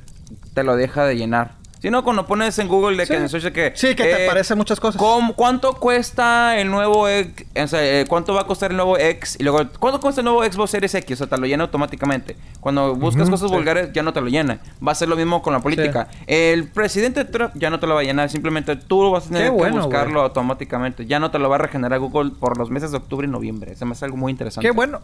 te 0.55 0.65
lo 0.65 0.75
deja 0.75 1.05
de 1.05 1.15
llenar. 1.15 1.53
Si 1.81 1.91
no, 1.91 2.03
cuando 2.03 2.27
pones 2.27 2.59
en 2.59 2.69
Google 2.69 2.97
de 2.97 3.03
que 3.03 3.07
Sí. 3.09 3.15
en 3.15 3.23
el 3.25 3.29
search 3.29 3.45
de 3.45 3.53
que... 3.53 3.73
Sí, 3.75 3.89
que 3.95 4.05
te 4.05 4.23
eh, 4.23 4.27
aparecen 4.27 4.57
muchas 4.57 4.81
cosas. 4.81 4.99
¿cómo- 4.99 5.35
¿Cuánto 5.35 5.75
cuesta 5.75 6.59
el 6.59 6.71
nuevo 6.71 7.07
X? 7.09 7.47
O 7.63 7.67
sea, 7.69 7.85
eh, 8.01 8.07
¿cuánto 8.09 8.33
va 8.35 8.41
a 8.43 8.47
costar 8.47 8.71
el 8.71 8.77
nuevo 8.77 8.99
X? 8.99 9.37
Y 9.39 9.43
luego, 9.43 9.61
¿cuánto 9.79 10.01
cuesta 10.01 10.21
el 10.23 10.25
nuevo 10.25 10.43
Xbox 10.45 10.71
Series 10.71 10.95
X? 10.95 11.13
O 11.13 11.17
sea, 11.19 11.27
te 11.27 11.39
lo 11.39 11.47
llena 11.47 11.65
automáticamente. 11.65 12.37
Cuando 12.61 12.95
buscas 12.95 13.29
cosas 13.31 13.51
vulgares, 13.51 13.91
ya 13.93 14.03
no 14.03 14.13
te 14.13 14.21
lo 14.21 14.29
llena. 14.29 14.59
Va 14.87 14.93
a 14.93 14.95
ser 14.95 15.09
lo 15.09 15.17
mismo 15.17 15.43
con 15.43 15.53
la 15.53 15.61
política. 15.61 16.09
El 16.27 16.67
presidente 16.69 17.25
Trump 17.25 17.53
ya 17.55 17.71
no 17.71 17.79
te 17.79 17.87
lo 17.87 17.95
va 17.95 18.01
a 18.01 18.05
llenar. 18.05 18.31
Simplemente 18.31 18.75
tú 18.77 19.11
vas 19.11 19.27
a 19.27 19.29
tener 19.29 19.53
que 19.55 19.71
buscarlo 19.71 20.23
automáticamente. 20.23 21.07
Ya 21.07 21.21
no 21.21 21.31
te 21.31 21.39
lo 21.39 21.49
va 21.49 21.57
a 21.57 21.59
regenerar 21.59 22.01
Google 22.01 22.33
por 22.39 22.57
los 22.59 22.71
meses 22.71 22.91
de 22.91 22.97
octubre 22.97 23.27
y 23.27 23.31
noviembre. 23.31 23.77
Se 23.77 23.85
me 23.85 23.93
hace 23.93 24.05
algo 24.07 24.17
muy 24.17 24.33
interesante. 24.33 24.67
Qué 24.67 24.73
bueno, 24.73 25.01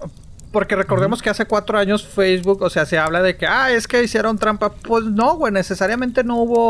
porque 0.50 0.74
recordemos 0.76 1.22
que 1.22 1.30
hace 1.30 1.44
cuatro 1.46 1.78
años 1.78 2.06
Facebook, 2.06 2.62
o 2.62 2.70
sea, 2.70 2.84
se 2.86 2.98
habla 2.98 3.22
de 3.22 3.36
que, 3.36 3.46
ah, 3.46 3.70
es 3.70 3.86
que 3.86 4.02
hicieron 4.02 4.38
trampa. 4.38 4.70
Pues 4.72 5.04
no, 5.04 5.36
güey, 5.36 5.52
necesariamente 5.52 6.24
no 6.24 6.36
hubo, 6.38 6.61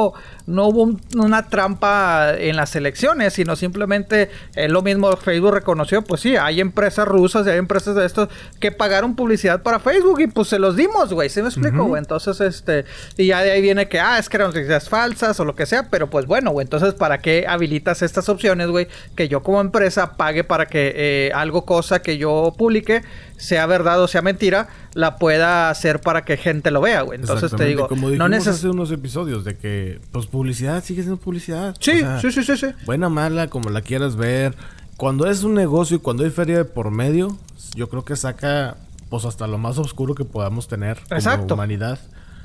no 0.47 0.67
hubo 0.69 0.83
un- 0.83 1.01
una 1.17 1.49
trampa 1.49 2.35
en 2.37 2.57
las 2.57 2.75
elecciones, 2.75 3.33
sino 3.35 3.55
simplemente 3.57 4.31
es 4.55 4.71
lo 4.71 4.83
mismo 4.83 5.17
Facebook 5.17 5.53
reconoció, 5.55 6.03
pues 6.03 6.21
sí, 6.21 6.37
hay 6.37 6.61
empresas 6.61 7.07
rusas 7.07 7.47
y 7.47 7.51
hay 7.51 7.59
empresas 7.59 7.95
de 7.95 8.05
estos 8.05 8.29
que 8.61 8.73
pagaron 8.73 9.15
publicidad 9.15 9.63
para 9.63 9.79
Facebook 9.79 10.21
y 10.21 10.27
pues 10.27 10.49
se 10.49 10.59
los 10.59 10.75
dimos, 10.77 11.13
güey, 11.13 11.29
¿sí 11.29 11.41
me 11.43 11.49
explico, 11.49 11.85
güey? 11.85 12.01
Entonces, 12.01 12.41
este, 12.41 12.85
y 13.17 13.27
ya 13.29 13.43
de 13.43 13.53
ahí 13.53 13.63
viene 13.63 13.89
que, 13.89 14.01
ah, 14.01 14.19
es 14.19 14.29
que 14.29 14.37
eran 14.39 14.49
noticias 14.49 14.89
falsas 14.89 15.39
o 15.41 15.45
lo 15.45 15.55
que 15.55 15.67
sea, 15.67 15.89
pero 15.91 16.11
pues 16.11 16.27
bueno, 16.27 16.51
güey, 16.51 16.65
entonces, 16.65 16.95
¿para 16.95 17.19
qué 17.19 17.47
habilitas 17.49 18.03
estas 18.03 18.29
opciones, 18.29 18.69
güey? 18.69 18.89
Que 19.15 19.29
yo 19.29 19.43
como 19.43 19.61
empresa 19.61 20.17
pague 20.17 20.45
para 20.45 20.67
que 20.67 20.93
eh, 20.97 21.33
algo, 21.35 21.65
cosa 21.65 22.03
que 22.03 22.19
yo 22.19 22.53
publique, 22.59 23.03
sea 23.43 23.67
verdad 23.67 24.01
o 24.01 24.07
sea 24.07 24.23
mentira, 24.23 24.69
la 24.95 25.17
pueda 25.17 25.69
hacer 25.69 26.01
para 26.01 26.25
que 26.25 26.37
gente 26.37 26.71
lo 26.71 26.81
vea, 26.81 27.03
güey. 27.03 27.19
Entonces 27.19 27.51
te 27.51 27.65
digo, 27.65 27.89
como 27.89 28.09
no 28.09 28.25
hace 28.25 28.69
unos 28.69 28.93
episodios 28.93 29.45
de 29.45 29.57
que, 29.57 30.01
pues 30.13 30.27
publicidad 30.27 30.83
sigue 30.85 31.03
siendo 31.03 31.21
publicidad. 31.21 31.75
Sí, 31.81 31.91
O 31.91 31.99
sea, 31.99 32.21
sí, 32.21 32.31
sí, 32.31 32.45
sí, 32.45 32.57
sí. 32.57 32.67
Buena, 32.87 33.09
mala, 33.09 33.49
como 33.49 33.71
la 33.71 33.83
quieras 33.83 34.15
ver. 34.15 34.55
Cuando 34.97 35.29
es 35.29 35.43
un 35.43 35.55
negocio 35.55 35.97
y 35.97 35.99
cuando 36.01 36.23
hay 36.23 36.31
feria 36.31 36.57
de 36.59 36.65
por 36.65 36.93
medio, 36.93 37.37
yo 37.75 37.89
creo 37.89 38.05
que 38.05 38.15
saca, 38.15 38.77
pues 39.11 39.25
hasta 39.25 39.49
lo 39.49 39.59
más 39.59 39.77
oscuro 39.79 40.15
que 40.15 40.25
podamos 40.25 40.69
tener 40.69 41.01
como 41.01 41.17
Exacto. 41.17 41.55
humanidad. 41.55 41.99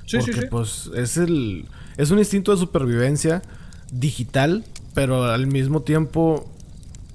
Sí, 0.07 0.17
sí, 0.19 0.31
porque, 0.31 0.41
sí. 0.41 0.47
pues, 0.49 0.89
es 0.95 1.17
el... 1.17 1.67
Es 1.97 2.09
un 2.09 2.17
instinto 2.17 2.51
de 2.51 2.57
supervivencia 2.57 3.43
digital, 3.91 4.63
pero 4.95 5.25
al 5.25 5.45
mismo 5.45 5.83
tiempo 5.83 6.49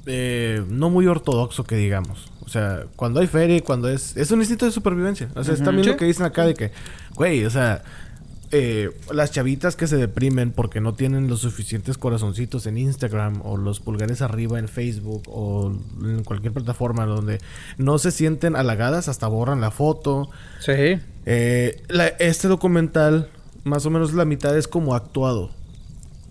eh, 0.07 0.65
no 0.69 0.89
muy 0.89 1.09
ortodoxo 1.09 1.65
que 1.65 1.75
digamos. 1.75 2.32
O 2.45 2.49
sea, 2.49 2.85
cuando 2.97 3.21
hay 3.21 3.27
feria 3.27 3.61
cuando 3.63 3.89
es... 3.89 4.17
Es 4.17 4.31
un 4.31 4.41
instinto 4.41 4.65
de 4.67 4.73
supervivencia. 4.73 5.29
O 5.35 5.45
sea, 5.45 5.55
es 5.55 5.63
también 5.63 5.85
Sí. 5.85 5.91
lo 5.91 5.97
que 5.97 6.05
dicen 6.05 6.27
acá 6.27 6.45
de 6.45 6.55
que, 6.55 6.73
güey, 7.15 7.45
o 7.45 7.51
sea, 7.51 7.83
eh, 8.55 8.91
las 9.11 9.31
chavitas 9.31 9.77
que 9.77 9.87
se 9.87 9.97
deprimen 9.97 10.51
porque 10.53 10.81
no 10.83 10.93
tienen 10.95 11.29
los 11.29 11.41
suficientes 11.41 11.97
corazoncitos 11.97 12.67
en 12.67 12.77
Instagram 12.77 13.41
o 13.45 13.57
los 13.57 13.81
pulgares 13.81 14.21
arriba 14.21 14.59
en 14.59 14.69
Facebook 14.69 15.23
o 15.29 15.73
en 16.03 16.23
cualquier 16.25 16.53
plataforma 16.53 17.07
donde 17.07 17.39
no 17.79 17.97
se 17.99 18.11
sienten 18.11 18.55
halagadas, 18.57 19.09
hasta 19.09 19.27
borran 19.29 19.61
la 19.63 19.71
foto. 19.71 20.29
Sí. 20.61 20.99
Eh, 21.25 21.83
la- 21.89 22.09
este 22.09 22.49
documental, 22.49 23.31
más 23.65 23.87
o 23.87 23.91
menos 23.91 24.13
la 24.13 24.25
mitad 24.27 24.55
es 24.59 24.69
como 24.69 24.95
actuado. 24.95 25.51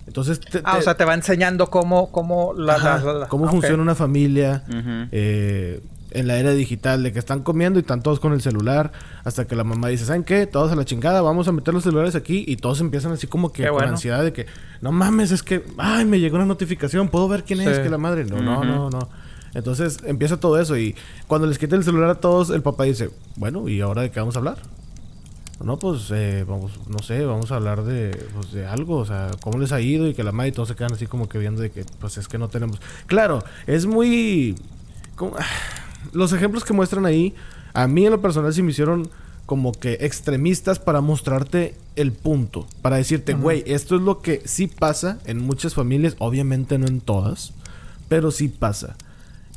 Entonces, 0.06 0.40
te- 0.42 0.62
Ah, 0.66 0.78
o 0.78 0.82
sea, 0.82 0.96
te 0.98 1.06
va 1.06 1.14
enseñando 1.14 1.70
cómo, 1.70 2.12
cómo 2.12 2.54
la, 2.54 2.74
Ajá, 2.76 3.02
la- 3.04 3.14
la- 3.14 3.28
cómo 3.30 3.48
funciona 3.50 3.82
una 3.82 3.96
familia 3.96 4.64
Ujú. 4.68 5.08
eh, 5.12 5.82
en 6.12 6.28
la 6.28 6.38
era 6.38 6.52
digital, 6.52 7.04
de 7.04 7.12
que 7.12 7.20
están 7.20 7.42
comiendo 7.42 7.80
y 7.80 7.82
están 7.82 8.02
todos 8.04 8.20
con 8.20 8.34
el 8.34 8.42
celular, 8.42 8.92
hasta 9.24 9.46
que 9.48 9.56
la 9.56 9.64
mamá 9.64 9.88
dice, 9.88 10.06
¿saben 10.06 10.24
qué? 10.24 10.46
Todos 10.46 10.72
a 10.72 10.76
la 10.76 10.86
chingada, 10.86 11.22
vamos 11.22 11.48
a 11.48 11.52
meter 11.52 11.74
los 11.74 11.84
celulares 11.84 12.16
aquí 12.16 12.44
y 12.48 12.58
todos 12.58 12.82
empiezan 12.82 13.12
así 13.14 13.28
como 13.28 13.52
que 13.52 13.64
Qué 13.64 13.70
con 13.70 13.78
bueno. 13.78 13.92
ansiedad 13.94 14.24
de 14.24 14.34
que, 14.34 14.46
no 14.82 14.92
mames, 14.92 15.32
es 15.32 15.44
que, 15.44 15.64
ay, 15.78 16.06
me 16.06 16.20
llegó 16.20 16.36
una 16.38 16.46
notificación, 16.46 17.10
¿puedo 17.10 17.28
ver 17.28 17.44
quién 17.44 17.62
es? 17.62 17.80
Que 17.80 17.90
la 17.90 17.98
madre, 17.98 18.26
no, 18.26 18.42
no, 18.42 18.64
no, 18.64 18.90
no. 18.90 19.10
Entonces 19.54 20.00
empieza 20.06 20.40
todo 20.40 20.60
eso 20.60 20.78
y 20.78 20.96
cuando 21.28 21.46
les 21.48 21.58
quita 21.58 21.76
el 21.76 21.84
celular 21.84 22.10
a 22.10 22.16
todos, 22.16 22.52
el 22.52 22.62
papá 22.62 22.86
dice, 22.86 23.10
bueno, 23.36 23.68
¿y 23.68 23.82
ahora 23.82 24.02
de 24.04 24.12
qué 24.12 24.20
vamos 24.20 24.36
a 24.36 24.40
hablar? 24.40 24.58
No, 25.64 25.78
pues, 25.78 26.10
eh, 26.12 26.44
vamos, 26.48 26.72
no 26.90 27.00
sé, 27.00 27.24
vamos 27.24 27.52
a 27.52 27.58
hablar 27.58 27.84
de, 27.84 28.18
pues, 28.34 28.52
de 28.52 28.66
algo, 28.66 28.98
o 28.98 29.06
sea, 29.06 29.30
cómo 29.44 29.60
les 29.60 29.72
ha 29.72 29.80
ido 29.80 30.08
y 30.08 30.16
que 30.16 30.24
la 30.24 30.32
madre 30.32 30.50
y 30.50 30.52
todos 30.54 30.70
se 30.70 30.76
quedan 30.76 30.94
así 30.94 31.06
como 31.06 31.30
que 31.30 31.38
viendo 31.38 31.62
de 31.62 31.70
que, 31.70 31.86
pues, 32.00 32.18
es 32.18 32.28
que 32.28 32.40
no 32.40 32.48
tenemos. 32.48 32.82
Claro, 33.06 33.44
es 33.68 33.86
muy. 33.86 34.56
como- 35.16 35.36
Los 36.14 36.34
ejemplos 36.34 36.64
que 36.64 36.74
muestran 36.74 37.06
ahí, 37.06 37.34
a 37.74 37.88
mí 37.88 38.06
en 38.06 38.12
lo 38.12 38.22
personal 38.22 38.54
sí 38.54 38.62
me 38.64 38.72
hicieron 38.72 39.10
como 39.46 39.72
que 39.74 39.98
extremistas 40.02 40.80
para 40.80 41.02
mostrarte 41.02 41.76
el 41.96 42.12
punto, 42.14 42.68
para 42.82 42.96
decirte, 42.98 43.34
güey, 43.34 43.64
esto 43.68 43.96
es 43.98 44.02
lo 44.02 44.22
que 44.22 44.42
sí 44.46 44.68
pasa 44.68 45.20
en 45.26 45.40
muchas 45.40 45.74
familias, 45.74 46.16
obviamente 46.20 46.78
no 46.78 46.88
en 46.88 47.02
todas, 47.02 47.54
pero 48.08 48.32
sí 48.32 48.48
pasa. 48.48 48.96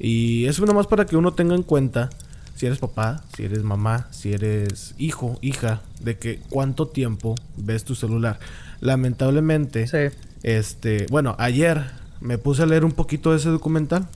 Y 0.01 0.47
eso 0.47 0.63
nada 0.63 0.75
más 0.75 0.89
para 0.89 1.07
que 1.07 1.17
uno 1.17 1.35
tenga 1.35 1.55
en 1.55 1.63
cuenta, 1.63 2.11
si 2.57 2.67
eres 2.67 2.79
papá, 2.79 3.23
si 3.37 3.45
eres 3.45 3.63
mamá, 3.63 4.09
si 4.11 4.33
eres 4.33 4.95
hijo, 4.99 5.39
hija, 5.43 5.83
de 6.01 6.19
que 6.19 6.41
cuánto 6.51 6.89
tiempo 6.89 7.37
ves 7.57 7.85
tu 7.85 7.95
celular. 7.95 8.41
Lamentablemente, 8.81 9.87
Sí. 9.87 10.17
este, 10.43 11.07
bueno, 11.11 11.37
ayer 11.39 11.85
me 12.21 12.39
puse 12.39 12.63
a 12.63 12.67
leer 12.67 12.85
un 12.85 12.93
poquito 12.93 13.31
de 13.31 13.37
ese 13.37 13.49
documental. 13.51 14.09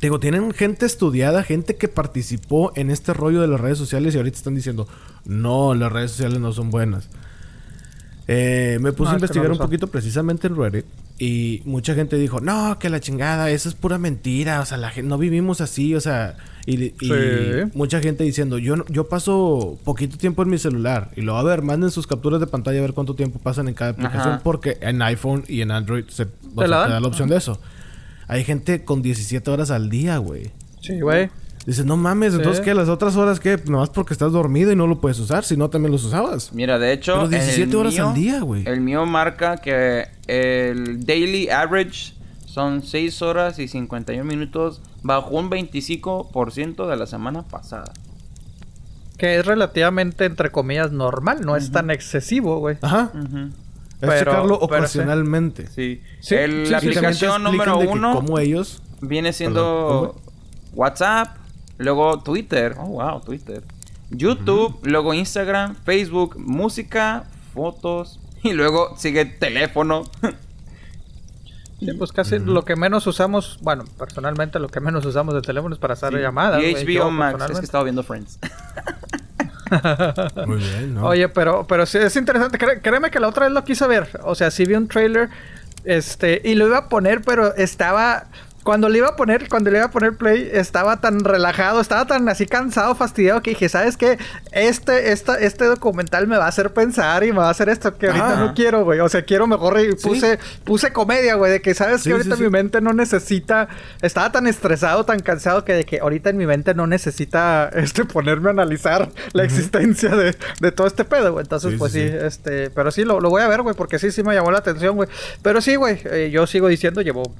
Digo, 0.00 0.20
tienen 0.20 0.52
gente 0.52 0.84
estudiada, 0.86 1.42
gente 1.42 1.76
que 1.76 1.88
participó 1.88 2.72
en 2.76 2.90
este 2.90 3.14
rollo 3.14 3.40
de 3.40 3.48
las 3.48 3.60
redes 3.60 3.78
sociales 3.78 4.14
y 4.14 4.18
ahorita 4.18 4.36
están 4.36 4.54
diciendo, 4.54 4.86
no, 5.24 5.74
las 5.74 5.90
redes 5.90 6.10
sociales 6.10 6.38
no 6.38 6.52
son 6.52 6.70
buenas. 6.70 7.08
Eh, 8.28 8.78
me 8.80 8.92
puse 8.92 9.10
No, 9.10 9.12
a 9.12 9.14
investigar 9.14 9.46
no 9.48 9.52
un 9.54 9.58
poquito 9.58 9.86
precisamente 9.86 10.48
en 10.48 10.56
Reddit 10.56 10.84
y 11.18 11.62
mucha 11.64 11.94
gente 11.94 12.16
dijo, 12.18 12.40
no, 12.40 12.76
que 12.80 12.90
la 12.90 12.98
chingada, 13.00 13.50
eso 13.50 13.68
es 13.68 13.74
pura 13.76 13.98
mentira, 13.98 14.60
o 14.60 14.66
sea, 14.66 14.76
la 14.78 14.90
gente, 14.90 15.08
no 15.08 15.16
vivimos 15.16 15.60
así, 15.60 15.94
o 15.94 16.00
sea, 16.00 16.36
y, 16.66 16.86
y 16.86 16.92
Sí. 17.00 17.70
mucha 17.74 18.00
gente 18.00 18.24
diciendo, 18.24 18.58
yo, 18.58 18.84
yo 18.88 19.08
paso 19.08 19.78
poquito 19.84 20.18
tiempo 20.18 20.42
en 20.42 20.50
mi 20.50 20.58
celular 20.58 21.10
y 21.16 21.22
lo 21.22 21.38
a 21.38 21.42
ver, 21.44 21.62
manden 21.62 21.90
sus 21.92 22.06
capturas 22.08 22.40
de 22.40 22.48
pantalla 22.48 22.80
a 22.80 22.82
ver 22.82 22.92
cuánto 22.94 23.14
tiempo 23.14 23.38
pasan 23.38 23.68
en 23.68 23.74
cada 23.74 23.92
aplicación, 23.92 24.34
Ajá. 24.34 24.40
porque 24.42 24.76
en 24.80 25.00
iPhone 25.02 25.44
y 25.48 25.60
en 25.62 25.70
Android 25.70 26.04
se 26.08 26.24
o 26.24 26.26
sea, 26.26 26.66
la 26.66 26.66
te 26.66 26.68
dan? 26.82 26.90
da 26.90 27.00
la 27.00 27.06
opción 27.08 27.28
de 27.28 27.36
eso. 27.36 27.60
Hay 28.28 28.44
gente 28.44 28.84
con 28.84 29.02
17 29.02 29.50
horas 29.50 29.70
al 29.70 29.88
día, 29.90 30.18
güey. 30.18 30.50
Sí, 30.80 31.00
güey. 31.00 31.30
Dices, 31.64 31.84
no 31.84 31.96
mames, 31.96 32.32
Sí. 32.32 32.38
entonces, 32.38 32.64
¿qué? 32.64 32.74
¿Las 32.74 32.88
otras 32.88 33.16
horas 33.16 33.40
qué? 33.40 33.60
Nomás 33.66 33.90
porque 33.90 34.12
estás 34.14 34.30
dormido 34.32 34.70
y 34.70 34.76
no 34.76 34.86
lo 34.86 35.00
puedes 35.00 35.18
usar, 35.18 35.42
si 35.44 35.56
no 35.56 35.68
también 35.68 35.90
los 35.90 36.04
usabas. 36.04 36.52
Mira, 36.52 36.78
de 36.78 36.92
hecho... 36.92 37.14
Pero 37.14 37.28
17 37.28 37.70
el 37.70 37.76
horas 37.76 37.92
mío- 37.94 38.08
al 38.08 38.14
día, 38.14 38.40
güey. 38.40 38.62
El 38.68 38.80
mío 38.80 39.04
marca 39.04 39.56
que 39.56 40.06
el 40.28 41.04
daily 41.04 41.48
average 41.50 42.14
son 42.46 42.82
6 42.84 43.20
horas 43.22 43.58
y 43.58 43.66
51 43.66 44.24
minutos. 44.24 44.80
Bajó 45.02 45.30
un 45.36 45.50
25% 45.50 46.88
de 46.88 46.96
la 46.96 47.06
semana 47.06 47.42
pasada. 47.42 47.92
Que 49.18 49.38
es 49.38 49.46
relativamente, 49.46 50.24
entre 50.24 50.50
comillas, 50.50 50.92
normal. 50.92 51.40
No 51.44 51.56
es 51.56 51.72
tan 51.72 51.90
excesivo, 51.90 52.58
güey. 52.60 52.76
Ajá. 52.82 53.10
Ujú. 53.14 53.50
Es 54.00 54.08
Pero- 54.08 54.18
checarlo 54.32 54.58
pero 54.60 54.68
sí. 54.68 54.98
ocasionalmente. 54.98 55.66
Sí. 55.68 56.02
Sí, 56.20 56.34
El- 56.34 56.66
sí, 56.66 56.72
la 56.72 56.80
sí, 56.80 56.88
aplicación 56.88 57.42
número 57.42 57.78
uno 57.78 58.14
Cómo 58.14 58.38
ellos... 58.38 58.82
viene 59.00 59.32
siendo 59.32 60.14
WhatsApp, 60.74 61.36
luego 61.78 62.20
Twitter. 62.22 62.76
Oh, 62.78 62.86
wow, 62.88 63.20
Twitter. 63.20 63.62
YouTube, 64.10 64.78
luego 64.84 65.14
Instagram, 65.14 65.74
Facebook, 65.84 66.36
música, 66.38 67.24
fotos. 67.54 68.20
Y 68.42 68.52
luego 68.52 68.94
sigue 68.96 69.24
teléfono. 69.24 70.04
Sí, 71.78 71.92
pues 71.92 72.10
casi 72.10 72.38
lo 72.38 72.64
que 72.64 72.74
menos 72.74 73.06
usamos, 73.06 73.58
bueno, 73.60 73.84
personalmente 73.98 74.58
lo 74.58 74.68
que 74.68 74.80
menos 74.80 75.04
usamos 75.04 75.34
de 75.34 75.42
teléfono 75.42 75.74
es 75.74 75.78
para 75.78 75.92
hacer 75.92 76.14
llamadas. 76.18 76.62
y 76.62 76.72
HBO 76.74 77.10
Max. 77.10 77.44
Es 77.50 77.58
que 77.58 77.66
estaba 77.66 77.84
viendo 77.84 78.02
Friends. 78.02 78.38
Muy 80.46 80.58
bien, 80.58 80.94
¿no? 80.94 81.06
Oye, 81.06 81.28
pero, 81.28 81.66
pero 81.66 81.86
sí 81.86 81.98
es 81.98 82.14
interesante. 82.16 82.58
Cré- 82.58 82.80
créeme 82.80 83.10
que 83.10 83.20
la 83.20 83.28
otra 83.28 83.46
vez 83.46 83.52
lo 83.54 83.64
quise 83.64 83.86
ver. 83.86 84.08
O 84.24 84.34
sea, 84.34 84.50
sí 84.50 84.64
vi 84.64 84.74
un 84.74 84.88
trailer. 84.88 85.28
Este, 85.84 86.40
y 86.44 86.54
lo 86.54 86.66
iba 86.66 86.78
a 86.78 86.88
poner, 86.88 87.22
pero 87.22 87.54
estaba. 87.54 88.24
Cuando 88.66 88.88
le 88.88 88.98
iba 88.98 89.06
a 89.06 89.14
poner, 89.14 89.48
cuando 89.48 89.70
le 89.70 89.78
iba 89.78 89.86
a 89.86 89.90
poner 89.92 90.16
play, 90.16 90.50
estaba 90.52 91.00
tan 91.00 91.20
relajado, 91.20 91.80
estaba 91.80 92.04
tan 92.04 92.28
así 92.28 92.46
cansado, 92.46 92.96
fastidiado, 92.96 93.40
que 93.40 93.50
dije, 93.50 93.68
¿sabes 93.68 93.96
qué? 93.96 94.18
Este, 94.50 95.12
esta, 95.12 95.38
este 95.38 95.66
documental 95.66 96.26
me 96.26 96.36
va 96.36 96.46
a 96.46 96.48
hacer 96.48 96.72
pensar 96.74 97.22
y 97.22 97.30
me 97.30 97.38
va 97.38 97.46
a 97.46 97.50
hacer 97.50 97.68
esto 97.68 97.96
que 97.96 98.08
ahorita 98.08 98.34
no 98.34 98.54
quiero, 98.54 98.82
güey. 98.82 98.98
O 98.98 99.08
sea, 99.08 99.24
quiero 99.24 99.46
mejor. 99.46 99.78
Sí. 99.78 99.94
Puse, 100.02 100.40
puse 100.64 100.92
comedia, 100.92 101.36
güey, 101.36 101.52
de 101.52 101.62
que 101.62 101.74
sabes 101.74 102.02
Sí, 102.02 102.08
que 102.08 102.14
ahorita 102.14 102.34
sí, 102.34 102.42
mi 102.42 102.50
mente 102.50 102.80
no 102.80 102.92
necesita. 102.92 103.68
Estaba 104.02 104.32
tan 104.32 104.48
estresado, 104.48 105.04
tan 105.04 105.20
cansado 105.20 105.64
que 105.64 105.72
de 105.72 105.84
que 105.84 106.00
ahorita 106.00 106.30
en 106.30 106.36
mi 106.36 106.46
mente 106.46 106.74
no 106.74 106.88
necesita 106.88 107.70
este 107.72 108.04
ponerme 108.04 108.48
a 108.48 108.50
analizar 108.50 109.08
la 109.32 109.44
existencia 109.44 110.08
de, 110.08 110.36
de 110.58 110.72
todo 110.72 110.88
este 110.88 111.04
pedo, 111.04 111.34
güey. 111.34 111.44
Entonces, 111.44 111.74
pues 111.78 111.92
sí, 111.92 112.00
este, 112.02 112.70
pero 112.70 112.90
sí 112.90 113.04
lo, 113.04 113.20
lo 113.20 113.30
voy 113.30 113.42
a 113.42 113.48
ver, 113.48 113.62
güey, 113.62 113.76
porque 113.76 114.00
sí, 114.00 114.10
sí 114.10 114.24
me 114.24 114.34
llamó 114.34 114.50
la 114.50 114.58
atención, 114.58 114.96
güey. 114.96 115.08
Pero 115.40 115.60
sí, 115.60 115.76
güey, 115.76 116.00
eh, 116.06 116.30
yo 116.32 116.48
sigo 116.48 116.66
diciendo, 116.66 117.00
llevo 117.00 117.32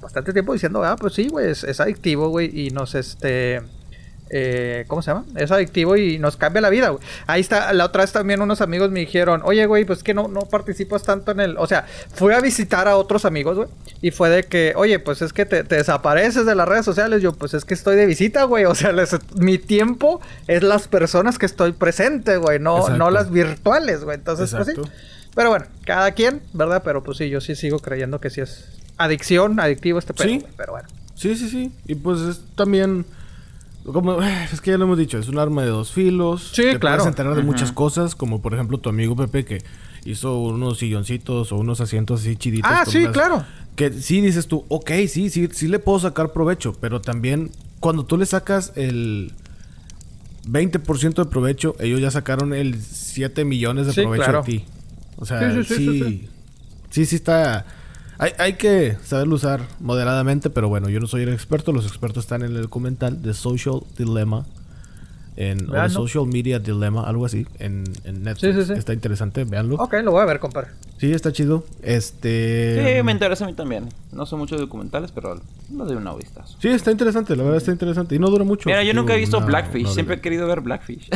bastante 0.00 0.32
tiempo 0.32 0.52
diciendo, 0.52 0.82
ah, 0.84 0.96
pues 0.96 1.14
sí, 1.14 1.28
güey, 1.28 1.50
es, 1.50 1.64
es 1.64 1.80
adictivo, 1.80 2.28
güey, 2.28 2.50
y 2.66 2.70
nos, 2.70 2.94
este. 2.94 3.60
eh, 4.34 4.84
¿cómo 4.88 5.02
se 5.02 5.10
llama? 5.10 5.26
Es 5.36 5.50
adictivo 5.50 5.94
y 5.96 6.18
nos 6.18 6.36
cambia 6.38 6.62
la 6.62 6.70
vida, 6.70 6.88
güey. 6.88 7.04
Ahí 7.26 7.42
está, 7.42 7.70
la 7.74 7.84
otra 7.84 8.00
vez 8.02 8.12
también 8.12 8.40
unos 8.40 8.62
amigos 8.62 8.90
me 8.90 9.00
dijeron, 9.00 9.42
oye, 9.44 9.66
güey, 9.66 9.84
pues 9.84 10.02
que 10.02 10.14
no, 10.14 10.26
no 10.28 10.42
participas 10.42 11.02
tanto 11.02 11.32
en 11.32 11.40
el... 11.40 11.58
O 11.58 11.66
sea, 11.66 11.84
fui 12.14 12.32
a 12.32 12.40
visitar 12.40 12.88
a 12.88 12.96
otros 12.96 13.26
amigos, 13.26 13.56
güey. 13.58 13.68
Y 14.00 14.10
fue 14.10 14.30
de 14.30 14.44
que, 14.44 14.72
oye, 14.74 14.98
pues 15.00 15.20
es 15.20 15.34
que 15.34 15.44
te, 15.44 15.64
te 15.64 15.76
desapareces 15.76 16.46
de 16.46 16.54
las 16.54 16.66
redes 16.66 16.84
sociales. 16.86 17.20
Yo, 17.20 17.34
pues 17.34 17.52
es 17.52 17.66
que 17.66 17.74
estoy 17.74 17.94
de 17.96 18.06
visita, 18.06 18.44
güey. 18.44 18.64
O 18.72 18.74
sea, 18.74 18.92
les- 18.92 19.18
mi 19.36 19.58
tiempo 19.58 20.20
es 20.46 20.62
las 20.62 20.88
personas 20.88 21.38
que 21.38 21.44
estoy 21.44 21.72
presente, 21.72 22.38
güey. 22.38 22.58
No, 22.58 22.78
Exacto. 22.78 22.96
no 22.98 23.10
las 23.10 23.30
virtuales, 23.30 24.02
güey. 24.02 24.16
Entonces, 24.16 24.50
pues 24.54 24.66
sí. 24.68 24.74
Pero 25.34 25.50
bueno, 25.50 25.66
cada 25.84 26.10
quien, 26.12 26.40
¿verdad? 26.54 26.82
Pero 26.84 27.02
pues 27.04 27.18
sí, 27.18 27.28
yo 27.28 27.40
sí 27.42 27.54
sigo 27.54 27.80
creyendo 27.80 28.18
que 28.20 28.30
sí 28.30 28.40
es 28.40 28.64
adicción, 28.98 29.58
adictivo 29.60 29.98
este 29.98 30.14
pedo. 30.14 30.28
Sí. 30.28 30.44
Pero 30.56 30.72
bueno. 30.72 30.88
Sí, 31.14 31.36
sí, 31.36 31.48
sí. 31.48 31.72
Y 31.86 31.94
pues 31.96 32.20
es 32.20 32.40
también. 32.54 33.04
Como, 33.84 34.22
es 34.22 34.60
que 34.60 34.70
ya 34.70 34.78
lo 34.78 34.84
hemos 34.84 34.98
dicho, 34.98 35.18
es 35.18 35.28
un 35.28 35.38
arma 35.38 35.62
de 35.62 35.68
dos 35.68 35.90
filos. 35.92 36.52
Sí, 36.54 36.62
Te 36.62 36.78
claro. 36.78 36.98
puedes 36.98 37.06
enterar 37.08 37.34
de 37.34 37.42
muchas 37.42 37.72
cosas, 37.72 38.14
como 38.14 38.40
por 38.40 38.54
ejemplo 38.54 38.78
tu 38.78 38.88
amigo 38.88 39.16
Pepe 39.16 39.44
que 39.44 39.62
hizo 40.04 40.38
unos 40.38 40.78
silloncitos 40.78 41.50
o 41.50 41.56
unos 41.56 41.80
asientos 41.80 42.20
así 42.20 42.36
chiditos. 42.36 42.70
Ah, 42.72 42.84
sí, 42.86 43.06
claro. 43.08 43.44
Que 43.74 43.92
sí 43.92 44.20
dices 44.20 44.46
tú, 44.46 44.64
ok, 44.68 44.90
sí, 45.08 45.30
sí, 45.30 45.48
sí 45.52 45.66
le 45.66 45.78
puedo 45.80 45.98
sacar 45.98 46.32
provecho, 46.32 46.74
pero 46.80 47.00
también 47.00 47.50
cuando 47.80 48.04
tú 48.04 48.16
le 48.18 48.26
sacas 48.26 48.72
el 48.76 49.32
20% 50.46 51.14
de 51.14 51.24
provecho, 51.24 51.74
ellos 51.80 52.00
ya 52.00 52.10
sacaron 52.10 52.52
el 52.54 52.80
7 52.80 53.44
millones 53.44 53.86
de 53.86 53.92
Sí, 53.94 54.00
provecho 54.02 54.22
claro. 54.24 54.42
de 54.42 54.46
ti. 54.46 54.64
O 55.16 55.26
sea, 55.26 55.40
Sí, 55.52 55.64
sí, 55.64 55.64
sí, 55.64 55.74
sí, 55.74 55.84
sí, 55.86 56.00
sí, 56.02 56.28
sí, 56.90 57.06
sí 57.06 57.16
está... 57.16 57.66
Hay, 58.22 58.32
hay 58.38 58.52
que 58.52 58.96
saberlo 59.04 59.34
usar 59.34 59.62
moderadamente, 59.80 60.48
pero 60.48 60.68
bueno, 60.68 60.88
yo 60.88 61.00
no 61.00 61.08
soy 61.08 61.22
el 61.22 61.30
experto. 61.32 61.72
Los 61.72 61.86
expertos 61.86 62.22
están 62.24 62.42
en 62.42 62.54
el 62.54 62.62
documental 62.62 63.20
de 63.20 63.34
Social 63.34 63.80
Dilemma. 63.98 64.46
En, 65.34 65.68
o 65.68 65.72
de. 65.72 65.88
Social 65.90 66.26
Media 66.26 66.60
Dilemma, 66.60 67.02
algo 67.08 67.26
así, 67.26 67.46
en, 67.58 67.82
en 68.04 68.22
Netflix. 68.22 68.54
Sí, 68.54 68.62
sí, 68.62 68.66
sí. 68.68 68.78
Está 68.78 68.92
interesante, 68.92 69.42
véanlo. 69.44 69.74
Ok, 69.74 69.94
lo 70.04 70.12
voy 70.12 70.22
a 70.22 70.26
ver, 70.26 70.38
compadre. 70.38 70.68
Sí, 70.98 71.10
está 71.12 71.32
chido. 71.32 71.64
Este... 71.82 72.96
Sí, 72.96 73.02
me 73.02 73.10
interesa 73.10 73.44
a 73.44 73.48
mí 73.48 73.54
también. 73.54 73.88
No 74.12 74.24
sé 74.24 74.36
mucho 74.36 74.54
de 74.54 74.60
documentales, 74.60 75.10
pero 75.10 75.40
no 75.70 75.84
doy 75.84 75.96
una 75.96 76.14
vistazo. 76.14 76.56
Sí, 76.62 76.68
está 76.68 76.92
interesante, 76.92 77.34
la 77.34 77.42
verdad 77.42 77.56
está 77.58 77.72
interesante. 77.72 78.14
Y 78.14 78.20
no 78.20 78.28
dura 78.28 78.44
mucho. 78.44 78.68
Mira, 78.68 78.84
yo 78.84 78.94
nunca 78.94 79.14
he 79.14 79.16
visto 79.16 79.38
una- 79.38 79.46
Blackfish. 79.46 79.84
una 79.86 79.94
Siempre 79.94 80.16
he 80.16 80.20
querido 80.20 80.46
ver 80.46 80.60
Blackfish. 80.60 81.08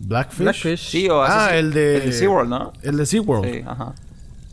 ¿Blackfish? 0.00 0.38
Blackfish. 0.42 0.80
sí, 0.90 1.08
o 1.08 1.22
Ah, 1.22 1.56
el 1.56 1.72
de... 1.72 1.96
El 1.98 2.02
de 2.06 2.12
SeaWorld, 2.12 2.50
¿no? 2.50 2.72
El 2.82 2.96
de 2.96 3.06
SeaWorld. 3.06 3.50
Sí, 3.52 3.62
ajá. 3.66 3.94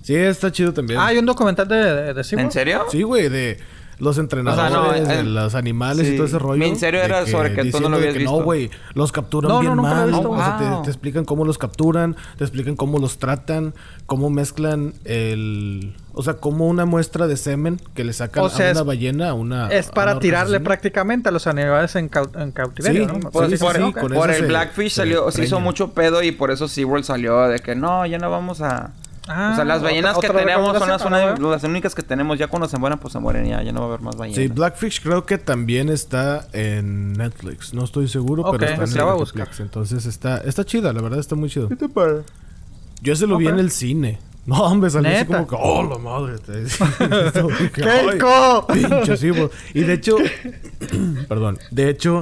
Sí, 0.07 0.15
está 0.15 0.51
chido 0.53 0.73
también. 0.73 0.99
Ah, 1.01 1.07
hay 1.07 1.17
un 1.17 1.25
documental 1.25 1.67
de, 1.67 1.75
de, 1.75 2.13
de 2.13 2.23
SeaWorld? 2.23 2.45
¿En 2.47 2.51
serio? 2.53 2.85
Sí, 2.89 3.03
güey, 3.03 3.27
de 3.27 3.59
los 3.99 4.17
entrenadores, 4.19 4.71
no, 4.71 4.91
de 5.13 5.19
eh, 5.19 5.23
los 5.23 5.53
animales 5.55 6.07
y 6.07 6.11
sí. 6.11 6.15
todo 6.15 6.27
ese 6.27 6.39
rollo. 6.39 6.59
Mi 6.59 6.67
en 6.69 6.77
serio 6.77 7.01
era 7.01 7.25
sobre 7.25 7.53
que 7.53 7.65
tú 7.71 7.79
no 7.81 7.89
lo 7.89 7.97
habías 7.97 8.13
que 8.13 8.23
No, 8.23 8.31
visto. 8.33 8.43
güey, 8.45 8.69
los 8.93 9.11
capturan 9.11 9.49
No, 9.49 9.55
no, 9.55 9.61
bien 9.61 9.75
lo 9.75 9.81
he 9.81 9.85
mal. 9.85 10.07
visto. 10.11 10.29
O 10.31 10.37
sea, 10.37 10.57
te, 10.59 10.63
Wow. 10.69 10.81
te 10.83 10.89
explican 10.91 11.25
cómo 11.25 11.43
los 11.45 11.57
capturan, 11.57 12.15
te 12.37 12.43
explican 12.45 12.75
cómo 12.77 12.99
los 12.99 13.17
tratan, 13.17 13.73
cómo 14.05 14.29
mezclan 14.29 14.93
el... 15.03 15.93
O 16.13 16.23
sea, 16.23 16.35
como 16.35 16.67
una 16.67 16.85
muestra 16.85 17.27
de 17.27 17.35
semen 17.37 17.81
que 17.95 18.03
le 18.05 18.13
sacan 18.13 18.43
O 18.45 18.49
sea, 18.49 18.67
a 18.69 18.71
una 18.71 18.79
es- 18.81 18.85
ballena, 18.85 19.29
a 19.29 19.33
una... 19.33 19.67
Es 19.69 19.89
para 19.89 20.11
una 20.11 20.19
tirarle 20.21 20.59
prácticamente 20.61 21.27
a 21.29 21.31
los 21.31 21.47
animales 21.47 21.95
en, 21.97 22.09
cau- 22.09 22.39
en 22.41 22.51
cautiverio, 22.51 23.07
Sí, 23.09 23.13
¿no? 23.13 23.29
Por- 23.31 23.49
sí, 23.49 23.57
por- 23.57 23.93
con 23.93 24.13
Por 24.13 24.29
el 24.29 24.37
se- 24.37 24.45
Blackfish 24.45 24.91
se 24.91 24.95
salió, 24.97 25.29
se 25.31 25.43
hizo 25.43 25.59
mucho 25.59 25.91
pedo 25.91 26.21
y 26.23 26.31
por 26.31 26.51
eso 26.51 26.67
SeaWorld 26.69 27.03
salió 27.03 27.41
de 27.47 27.59
que 27.59 27.75
no, 27.75 28.05
ya 28.05 28.19
no 28.19 28.29
vamos 28.29 28.61
a... 28.61 28.93
Ah, 29.27 29.51
o 29.51 29.55
sea, 29.55 29.65
las 29.65 29.77
otra- 29.79 29.89
ballenas 29.89 30.17
que 30.17 30.27
otra 30.27 30.39
tenemos 30.39 30.77
son 30.77 30.87
las, 30.89 31.01
recomendación, 31.01 31.43
una- 31.45 31.51
las 31.55 31.63
únicas 31.63 31.93
que 31.95 32.01
tenemos. 32.01 32.39
Ya 32.39 32.47
cuando 32.47 32.67
se 32.67 32.77
mueren, 32.77 32.97
pues 32.99 33.11
se 33.13 33.19
mueren 33.19 33.45
ya. 33.45 33.61
Ya 33.63 33.71
no 33.71 33.79
va 33.81 33.85
a 33.85 33.89
haber 33.89 34.01
más 34.01 34.15
ballenas. 34.15 34.41
Sí, 34.41 34.47
Blackfish 34.47 35.01
creo 35.01 35.25
que 35.25 35.37
también 35.37 35.89
está 35.89 36.47
en 36.53 37.13
Netflix. 37.13 37.73
No 37.73 37.83
estoy 37.83 38.07
seguro, 38.07 38.43
pero 38.51 38.63
está 38.65 38.77
pues 38.77 38.95
en 38.95 39.01
a 39.01 39.05
Netflix. 39.05 39.19
buscar. 39.33 39.49
Entonces 39.59 40.05
está, 40.05 40.37
está 40.37 40.63
chida, 40.65 40.93
la 40.93 41.01
verdad 41.01 41.19
está 41.19 41.35
muy 41.35 41.49
chido. 41.49 41.67
te 41.67 41.89
parece? 41.89 42.23
Yo 43.01 43.13
ese 43.13 43.27
lo 43.27 43.37
vi 43.37 43.47
en 43.47 43.59
el 43.59 43.71
cine. 43.71 44.19
No, 44.47 44.61
hombre, 44.63 44.89
salió 44.89 45.13
así 45.13 45.25
como 45.25 45.45
que, 45.45 45.57
oh, 45.59 45.83
la 45.83 45.97
madre. 45.97 46.37
te 46.39 46.63
¡Keiko! 47.73 48.65
"Ay, 48.69 48.85
Pinche 48.85 49.17
sí, 49.17 49.29
bro". 49.31 49.51
Y 49.73 49.81
de 49.81 49.91
hecho, 49.93 50.15
perdón, 51.27 51.57
de 51.71 51.89
hecho, 51.89 52.21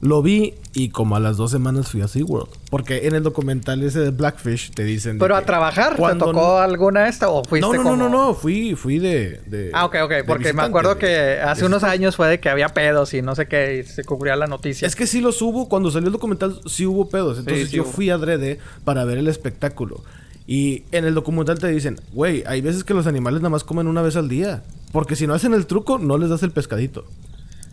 lo 0.00 0.22
vi 0.22 0.54
y 0.74 0.90
como 0.90 1.16
a 1.16 1.20
las 1.20 1.36
dos 1.36 1.50
semanas 1.50 1.88
fui 1.88 2.00
a 2.02 2.08
SeaWorld. 2.08 2.48
Porque 2.70 3.06
en 3.06 3.14
el 3.14 3.22
documental 3.22 3.82
ese 3.82 4.00
de 4.00 4.10
Blackfish 4.10 4.72
te 4.72 4.84
dicen. 4.84 5.18
¿Pero 5.18 5.34
a 5.36 5.42
trabajar? 5.42 5.96
¿Te 5.96 6.14
tocó 6.18 6.32
no- 6.32 6.58
alguna 6.58 7.08
esta 7.08 7.28
o 7.30 7.42
fuiste 7.44 7.66
No, 7.66 7.72
no, 7.74 7.82
no, 7.82 7.90
como- 7.90 8.02
no, 8.02 8.08
no, 8.26 8.34
fui, 8.34 8.74
fui 8.74 8.98
de, 8.98 9.40
de- 9.46 9.70
Ah, 9.72 9.86
ok, 9.86 9.96
ok. 10.04 10.12
Porque 10.26 10.52
me 10.52 10.62
acuerdo 10.62 10.94
de- 10.94 11.00
que 11.00 11.40
hace 11.40 11.62
de 11.62 11.66
unos 11.68 11.78
visitante. 11.82 11.94
años 11.94 12.16
fue 12.16 12.28
de 12.28 12.40
que 12.40 12.48
había 12.50 12.68
pedos 12.70 13.14
y 13.14 13.22
no 13.22 13.34
sé 13.34 13.46
qué, 13.46 13.78
y 13.78 13.82
se 13.88 14.04
cubría 14.04 14.36
la 14.36 14.46
noticia. 14.46 14.86
Es 14.86 14.96
que 14.96 15.06
sí 15.06 15.20
los 15.20 15.40
hubo, 15.42 15.68
cuando 15.68 15.90
salió 15.90 16.08
el 16.08 16.12
documental 16.12 16.60
sí 16.66 16.84
hubo 16.86 17.08
pedos. 17.08 17.38
Entonces 17.38 17.70
sí 17.70 17.76
yo 17.76 17.82
hubo. 17.84 17.92
fui 17.92 18.10
adrede 18.10 18.58
para 18.84 19.04
ver 19.04 19.18
el 19.18 19.28
espectáculo. 19.28 20.02
Y 20.46 20.82
en 20.92 21.06
el 21.06 21.14
documental 21.14 21.58
te 21.58 21.68
dicen, 21.68 21.98
güey, 22.12 22.44
hay 22.46 22.60
veces 22.60 22.84
que 22.84 22.92
los 22.92 23.06
animales 23.06 23.40
nada 23.40 23.48
más 23.50 23.64
comen 23.64 23.86
una 23.86 24.02
vez 24.02 24.16
al 24.16 24.28
día. 24.28 24.62
Porque 24.92 25.16
si 25.16 25.26
no 25.26 25.32
hacen 25.34 25.54
el 25.54 25.66
truco, 25.66 25.98
no 25.98 26.18
les 26.18 26.28
das 26.28 26.42
el 26.42 26.50
pescadito. 26.50 27.06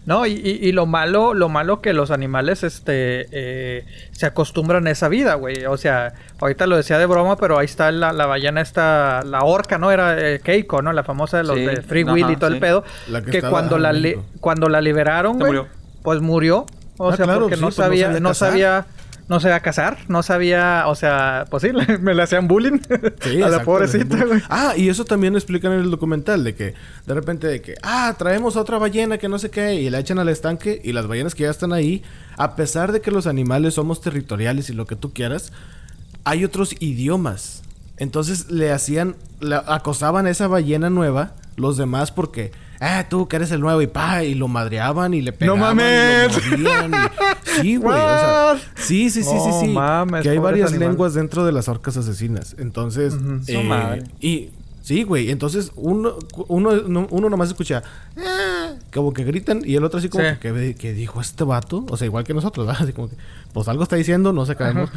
No, 0.06 0.26
y, 0.26 0.32
y- 0.34 0.68
y 0.68 0.72
lo 0.72 0.88
malo, 0.88 1.36
lo 1.36 1.48
malo 1.48 1.80
que 1.80 1.94
los 1.94 2.10
animales, 2.10 2.64
este, 2.64 3.28
eh, 3.32 3.86
se 4.12 4.26
acostumbran 4.26 4.88
a 4.88 4.92
esa 4.92 5.10
vida, 5.10 5.36
güey. 5.36 5.66
O 5.66 5.78
sea, 5.78 6.14
ahorita 6.40 6.66
lo 6.66 6.76
decía 6.76 6.98
de 6.98 7.06
broma, 7.06 7.38
pero 7.38 7.60
ahí 7.60 7.66
está 7.66 7.92
la, 7.92 8.12
la 8.12 8.26
ballena 8.26 8.62
esta, 8.62 9.22
la 9.24 9.44
orca, 9.44 9.78
¿no? 9.78 9.92
Era 9.92 10.18
eh, 10.20 10.40
Keiko, 10.44 10.82
¿no? 10.82 10.92
La 10.92 11.04
famosa 11.04 11.38
de 11.38 11.44
los 11.44 11.56
Sí, 11.56 11.66
de 11.66 11.82
Free 11.84 12.02
ajá, 12.02 12.14
Willy 12.14 12.34
y 12.34 12.36
todo 12.36 12.50
el 12.50 12.60
pedo. 12.60 12.84
La 13.10 13.22
que 13.22 13.42
cuando 13.44 13.76
en 13.76 13.84
la, 13.84 13.94
li- 13.94 14.18
cuando 14.40 14.70
la 14.70 14.82
liberaron, 14.82 15.38
güey, 15.38 15.52
murió. 15.54 15.68
pues 16.02 16.20
murió. 16.20 16.66
O 16.98 17.10
Ah, 17.12 17.16
sea, 17.16 17.26
claro, 17.26 17.42
porque 17.42 17.56
sí, 17.56 17.62
no, 17.62 17.68
pues 17.68 17.78
no 17.78 17.84
sabía, 17.84 18.34
sabía 18.34 18.86
no 19.32 19.40
sabía, 19.40 19.40
no 19.40 19.40
sabía 19.40 19.60
cazar, 19.62 19.98
no 20.10 20.24
sabía, 20.24 20.84
o 20.88 20.96
sea, 20.96 21.46
pues 21.50 21.64
sí, 21.64 21.70
me 22.02 22.14
le 22.14 22.22
hacían 22.22 22.50
bullying 22.50 22.80
Sí, 23.22 23.42
a 23.42 23.48
la 23.48 23.64
pobrecita, 23.64 24.26
güey. 24.26 24.42
Ah, 24.50 24.74
y 24.76 24.90
eso 24.90 25.06
también 25.06 25.36
explican 25.36 25.72
en 25.72 25.80
el 25.80 25.90
documental, 25.90 26.44
de 26.44 26.54
que 26.54 26.74
de 27.08 27.14
repente 27.14 27.48
de 27.48 27.62
que, 27.62 27.76
ah, 27.82 28.14
traemos 28.18 28.58
a 28.58 28.62
otra 28.62 28.78
ballena 28.78 29.18
que 29.18 29.30
no 29.30 29.40
sé 29.40 29.50
qué, 29.50 29.76
y 29.76 29.90
la 29.90 30.00
echan 30.00 30.20
al 30.20 30.28
estanque, 30.28 30.82
y 30.84 30.92
las 30.92 31.08
ballenas 31.08 31.34
que 31.34 31.44
ya 31.44 31.50
están 31.50 31.72
ahí, 31.72 32.04
a 32.36 32.58
pesar 32.58 32.92
de 32.92 33.00
que 33.00 33.10
los 33.10 33.26
animales 33.26 33.76
somos 33.76 34.02
territoriales 34.02 34.70
y 34.70 34.74
lo 34.74 34.86
que 34.86 34.98
tú 34.98 35.14
quieras, 35.14 35.54
hay 36.26 36.44
otros 36.44 36.76
idiomas. 36.82 37.64
Entonces 37.96 38.52
le 38.52 38.74
hacían, 38.74 39.16
le 39.40 39.56
acosaban 39.56 40.26
a 40.26 40.30
esa 40.30 40.48
ballena 40.48 40.90
nueva, 40.90 41.36
los 41.56 41.78
demás 41.78 42.12
porque, 42.12 42.52
ah, 42.82 43.06
tú 43.10 43.28
que 43.30 43.38
eres 43.38 43.52
el 43.52 43.62
nuevo, 43.62 43.82
y 43.82 43.88
pa, 43.88 44.24
y 44.26 44.34
lo 44.34 44.50
madreaban 44.50 45.14
y 45.14 45.22
le 45.22 45.32
pegaban. 45.32 45.60
mames! 45.62 46.38
Y 46.52 46.58
lo 46.58 46.70
y- 46.70 46.92
Sí, 47.62 47.76
güey, 47.78 47.96
o 47.98 48.02
sea, 48.02 48.56
sí, 48.76 49.10
sí, 49.10 49.24
sí, 49.24 49.30
sí, 49.30 49.36
No 49.36 49.60
sí. 49.62 49.68
mames, 49.70 50.24
que 50.24 50.30
hay 50.30 50.38
varias 50.40 50.72
lenguas 50.74 51.14
dentro 51.14 51.46
de 51.46 51.52
las 51.54 51.68
orcas 51.70 51.96
asesinas. 51.98 52.56
Entonces. 52.60 53.14
Su 53.14 53.52
eh, 53.52 53.64
madre. 53.64 54.04
y 54.20 54.50
sí, 54.82 55.04
güey, 55.04 55.30
entonces 55.32 55.72
uno, 55.76 56.16
uno, 56.48 56.74
no- 56.88 57.08
uno 57.12 57.30
nomás 57.30 57.50
escucha, 57.50 57.84
"Ah", 58.18 58.74
como 58.94 59.14
que 59.14 59.24
gritan, 59.24 59.62
y 59.66 59.76
el 59.76 59.84
otro 59.84 60.00
así 60.00 60.10
como 60.10 60.24
Sí. 60.28 60.36
que, 60.42 60.52
¿qué, 60.54 60.76
qué 60.80 60.94
dijo 60.94 61.22
este 61.22 61.44
vato? 61.44 61.86
O 61.90 61.98
sea, 61.98 62.06
igual 62.08 62.24
que 62.24 62.34
nosotros, 62.34 62.66
¿verdad? 62.66 62.84
Así 62.84 62.94
como 62.94 63.10
que, 63.10 63.16
pues 63.54 63.68
algo 63.68 63.84
está 63.84 63.96
diciendo, 63.96 64.34
no 64.34 64.46
sabemos. 64.46 64.90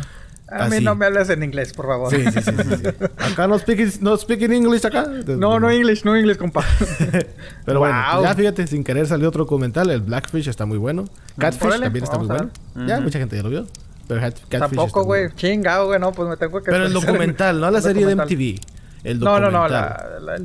A 0.46 0.68
mí 0.68 0.80
no 0.80 0.94
me 0.94 1.06
hables 1.06 1.30
en 1.30 1.42
inglés, 1.42 1.72
por 1.72 1.86
favor. 1.86 2.10
Sí, 2.10 2.22
sí, 2.24 2.40
sí, 2.42 2.50
sí, 2.52 2.76
sí. 2.76 3.06
Acá 3.32 3.46
no 3.48 3.58
speak, 3.58 4.00
no 4.02 4.16
speak 4.16 4.42
in 4.42 4.52
English 4.52 4.84
acá. 4.86 5.06
No, 5.26 5.58
no 5.58 5.70
English, 5.70 6.04
no 6.04 6.14
English, 6.14 6.36
compa. 6.36 6.62
Pero 7.64 7.78
bueno, 7.80 7.98
Wow. 8.14 8.22
ya 8.24 8.34
fíjate, 8.34 8.66
sin 8.66 8.84
querer 8.84 9.06
salió 9.06 9.28
otro 9.28 9.44
documental. 9.44 9.90
El 9.90 10.02
Blackfish 10.02 10.48
está 10.48 10.66
muy 10.66 10.78
bueno. 10.78 11.06
Catfish 11.38 11.66
Órale, 11.66 11.84
también 11.84 12.04
está 12.04 12.18
muy 12.18 12.26
bueno. 12.28 12.50
Ya, 12.86 13.00
mucha 13.00 13.18
gente 13.18 13.36
ya 13.36 13.42
lo 13.42 13.48
vio. 13.50 13.66
Pero 14.06 14.20
Catfish 14.20 14.48
Tampoco, 14.60 15.04
güey. 15.04 15.22
bueno. 15.22 15.34
Chingado, 15.36 15.86
güey. 15.86 15.98
No, 15.98 16.12
pues 16.12 16.28
me 16.28 16.36
tengo 16.36 16.58
que... 16.62 16.70
Pero 16.70 16.84
el 16.84 16.92
en- 16.94 17.00
documental, 17.00 17.58
no 17.60 17.70
la 17.70 17.80
serie 17.80 18.04
de. 18.06 18.14
MTV. 18.14 18.60
El 19.02 19.20
No, 19.20 19.40
no, 19.40 19.50
no. 19.50 19.66
La, 19.66 20.04
la- 20.20 20.38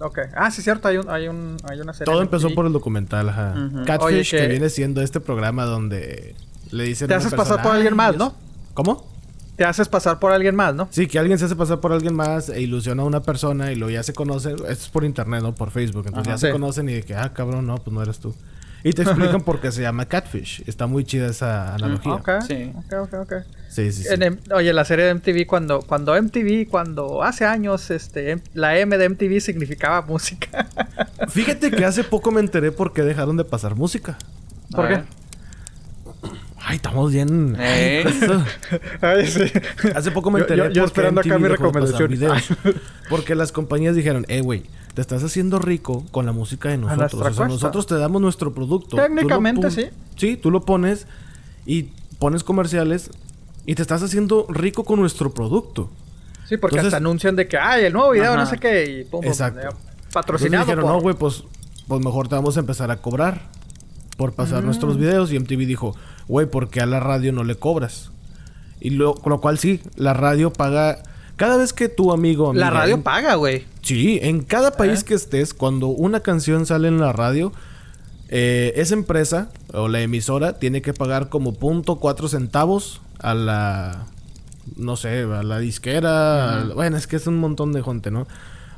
ok. 0.00 0.18
Ah, 0.34 0.50
sí, 0.50 0.60
cierto. 0.62 0.88
Hay, 0.88 0.98
un, 0.98 1.08
hay, 1.08 1.28
un, 1.28 1.56
hay 1.68 1.80
una 1.80 1.94
serie. 1.94 2.12
Todo 2.12 2.20
empezó 2.22 2.50
por 2.54 2.66
el 2.66 2.72
documental, 2.74 3.28
ajá. 3.30 3.54
Catfish, 3.86 4.06
Oye, 4.06 4.22
que... 4.22 4.36
que- 4.38 4.48
viene 4.48 4.68
siendo 4.68 5.00
este 5.00 5.20
programa 5.20 5.64
donde 5.64 6.34
le 6.70 6.84
dicen... 6.84 7.08
Te 7.08 7.14
haces 7.14 7.32
pasar 7.34 7.62
por 7.62 7.72
alguien 7.72 7.94
"Ay, 7.94 7.96
más, 7.96 8.16
¿no? 8.16 8.26
soy-". 8.30 8.34
¿Cómo? 8.74 9.15
Te 9.56 9.64
haces 9.64 9.88
pasar 9.88 10.18
por 10.18 10.32
alguien 10.32 10.54
más, 10.54 10.74
¿no? 10.74 10.86
Sí, 10.90 11.06
que 11.06 11.18
alguien 11.18 11.38
se 11.38 11.46
hace 11.46 11.56
pasar 11.56 11.80
por 11.80 11.92
alguien 11.92 12.14
más 12.14 12.48
e 12.50 12.60
ilusiona 12.60 13.02
a 13.02 13.06
una 13.06 13.22
persona 13.22 13.72
y 13.72 13.76
luego 13.76 13.90
ya 13.90 14.02
se 14.02 14.12
conocen. 14.12 14.52
Esto 14.54 14.66
es 14.70 14.88
por 14.88 15.04
internet, 15.04 15.42
¿no? 15.42 15.54
Por 15.54 15.70
Facebook. 15.70 16.04
Entonces 16.06 16.28
Ajá. 16.32 16.36
ya 16.40 16.46
se 16.48 16.52
conocen 16.52 16.88
y 16.90 16.92
de 16.94 17.02
que, 17.02 17.14
ah, 17.14 17.32
cabrón, 17.32 17.66
no, 17.66 17.76
pues 17.76 17.92
no 17.94 18.02
eres 18.02 18.18
tú. 18.18 18.34
Y 18.84 18.92
te 18.92 19.02
explican 19.02 19.40
por 19.44 19.60
qué 19.60 19.72
se 19.72 19.80
llama 19.82 20.04
Catfish. 20.06 20.62
Está 20.66 20.86
muy 20.86 21.04
chida 21.04 21.28
esa 21.28 21.74
analogía. 21.74 22.12
Ok. 22.12 22.28
Sí. 22.46 22.70
Ok, 22.76 22.92
ok, 23.04 23.14
ok. 23.22 23.32
Sí, 23.70 23.90
sí, 23.92 24.02
sí. 24.04 24.08
En 24.12 24.22
M- 24.22 24.38
oye, 24.54 24.72
la 24.72 24.84
serie 24.84 25.06
de 25.06 25.14
MTV, 25.14 25.46
cuando, 25.46 25.80
cuando 25.80 26.14
MTV, 26.20 26.68
cuando 26.70 27.22
hace 27.22 27.46
años, 27.46 27.90
este, 27.90 28.32
M- 28.32 28.42
la 28.54 28.78
M 28.78 28.96
de 28.96 29.08
MTV 29.08 29.40
significaba 29.40 30.02
música. 30.02 30.66
Fíjate 31.28 31.70
que 31.70 31.84
hace 31.84 32.04
poco 32.04 32.30
me 32.30 32.40
enteré 32.40 32.72
por 32.72 32.92
qué 32.92 33.02
dejaron 33.02 33.36
de 33.38 33.44
pasar 33.44 33.74
música. 33.74 34.18
¿Por 34.70 34.88
qué? 34.88 35.02
Ay, 36.68 36.76
estamos 36.76 37.12
bien. 37.12 37.54
Ay, 37.60 38.02
eso. 38.06 38.44
Ay, 39.00 39.26
sí. 39.28 39.42
Hace 39.94 40.10
poco 40.10 40.32
me 40.32 40.40
Yo- 40.40 40.44
enteré 40.46 40.62
yo- 40.64 40.70
yo 40.70 40.82
qué 40.82 40.86
esperando 40.86 41.20
acá 41.20 41.38
mi 41.38 41.46
recomendación. 41.46 42.10
Porque 43.08 43.36
las 43.36 43.52
compañías 43.52 43.94
dijeron, 43.94 44.24
eh, 44.28 44.40
güey, 44.40 44.64
te 44.94 45.00
estás 45.00 45.22
haciendo 45.22 45.60
rico 45.60 46.04
con 46.10 46.26
la 46.26 46.32
música 46.32 46.68
de 46.70 46.78
nosotros. 46.78 47.14
O 47.14 47.18
sea, 47.18 47.28
costa. 47.28 47.46
nosotros 47.48 47.86
te 47.86 47.94
damos 47.96 48.20
nuestro 48.20 48.52
producto. 48.52 48.96
Técnicamente, 48.96 49.70
sí. 49.70 49.86
Sí, 50.16 50.36
tú 50.36 50.50
lo 50.50 50.62
pones 50.62 51.06
y 51.66 51.84
pones 52.18 52.42
comerciales 52.42 53.10
y 53.64 53.76
te 53.76 53.82
estás 53.82 54.02
haciendo 54.02 54.46
rico 54.48 54.82
con 54.84 54.98
nuestro 54.98 55.32
producto. 55.32 55.88
Sí, 56.48 56.56
porque 56.56 56.76
Entonces- 56.78 56.94
hasta 56.94 56.96
anuncian 56.96 57.36
de 57.36 57.46
que, 57.46 57.58
ay, 57.58 57.84
el 57.84 57.92
nuevo 57.92 58.10
video, 58.10 58.32
Ajá. 58.32 58.36
no 58.42 58.46
sé 58.46 58.58
qué, 58.58 58.86
y 59.00 59.04
pum, 59.04 59.20
pum, 59.20 59.28
Exacto. 59.30 59.60
Entonces 59.60 60.12
Patrocinado 60.12 60.64
dijeron, 60.64 60.84
por... 60.84 60.92
no, 60.94 61.00
güey, 61.00 61.14
pues, 61.14 61.44
pues 61.86 62.04
mejor 62.04 62.26
te 62.26 62.34
vamos 62.34 62.56
a 62.56 62.60
empezar 62.60 62.90
a 62.90 62.96
cobrar 62.96 63.42
por 64.16 64.32
pasar 64.32 64.62
Mm. 64.62 64.66
nuestros 64.66 64.96
videos. 64.96 65.30
Y 65.32 65.36
MTV 65.38 65.66
dijo, 65.66 65.94
güey, 66.28 66.46
¿por 66.46 66.68
qué 66.68 66.80
a 66.80 66.86
la 66.86 67.00
radio 67.00 67.32
no 67.32 67.44
le 67.44 67.56
cobras? 67.56 68.10
Y 68.80 68.90
lo, 68.90 69.14
con 69.14 69.30
lo 69.30 69.40
cual 69.40 69.58
sí, 69.58 69.80
la 69.96 70.14
radio 70.14 70.52
paga... 70.52 70.98
Cada 71.36 71.58
vez 71.58 71.72
que 71.74 71.88
tu 71.90 72.12
amigo... 72.12 72.54
La 72.54 72.70
radio 72.70 72.94
en- 72.94 73.02
paga, 73.02 73.34
güey. 73.34 73.64
Sí, 73.82 74.18
en 74.22 74.42
cada 74.42 74.70
país 74.72 75.02
¿Eh? 75.02 75.04
que 75.04 75.14
estés, 75.14 75.52
cuando 75.52 75.88
una 75.88 76.20
canción 76.20 76.64
sale 76.64 76.88
en 76.88 76.98
la 76.98 77.12
radio, 77.12 77.52
eh, 78.28 78.72
esa 78.76 78.94
empresa 78.94 79.50
o 79.74 79.88
la 79.88 80.00
emisora 80.00 80.58
tiene 80.58 80.80
que 80.82 80.94
pagar 80.94 81.28
como 81.28 81.52
punto 81.52 81.96
cuatro 81.96 82.28
centavos 82.28 83.02
a 83.18 83.34
la, 83.34 84.06
no 84.76 84.96
sé, 84.96 85.22
a 85.24 85.42
la 85.42 85.58
disquera. 85.58 86.64
bueno, 86.74 86.96
es 86.96 87.06
que 87.06 87.16
es 87.16 87.26
un 87.26 87.36
montón 87.38 87.72
de 87.72 87.82
gente, 87.82 88.10
¿no? 88.10 88.26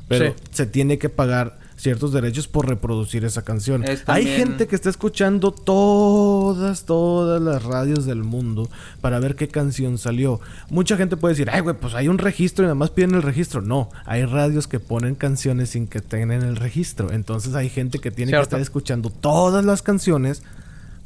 Pero 0.09 0.25
Sí. 0.25 0.33
se 0.51 0.65
tiene 0.65 0.97
que 0.97 1.07
pagar 1.09 1.58
ciertos 1.79 2.11
derechos 2.11 2.47
por 2.47 2.67
reproducir 2.67 3.23
esa 3.23 3.43
canción. 3.43 3.83
Es 3.85 4.03
Hay 4.07 4.25
gente 4.25 4.67
que 4.67 4.75
está 4.75 4.89
escuchando 4.89 5.51
todas, 5.51 6.83
todas 6.83 7.41
las 7.41 7.63
radios 7.63 8.05
del 8.05 8.23
mundo 8.23 8.69
para 9.01 9.19
ver 9.19 9.35
qué 9.35 9.47
canción 9.47 9.97
salió. 9.97 10.41
Mucha 10.69 10.97
gente 10.97 11.15
puede 11.15 11.33
decir, 11.35 11.49
ay, 11.51 11.61
güey, 11.61 11.75
pues 11.77 11.95
hay 11.95 12.09
un 12.09 12.17
registro 12.17 12.63
y 12.63 12.67
nada 12.67 12.75
más 12.75 12.89
piden 12.89 13.15
el 13.15 13.21
registro. 13.21 13.61
No, 13.61 13.89
hay 14.05 14.25
radios 14.25 14.67
que 14.67 14.79
ponen 14.79 15.15
canciones 15.15 15.69
sin 15.69 15.87
que 15.87 16.01
tengan 16.01 16.43
el 16.43 16.57
registro. 16.57 17.11
Entonces 17.11 17.55
hay 17.55 17.69
gente 17.69 17.99
que 17.99 18.11
tiene 18.11 18.31
Cierto. 18.31 18.41
que 18.41 18.43
estar 18.47 18.61
escuchando 18.61 19.09
todas 19.09 19.63
las 19.63 19.81
canciones 19.81 20.43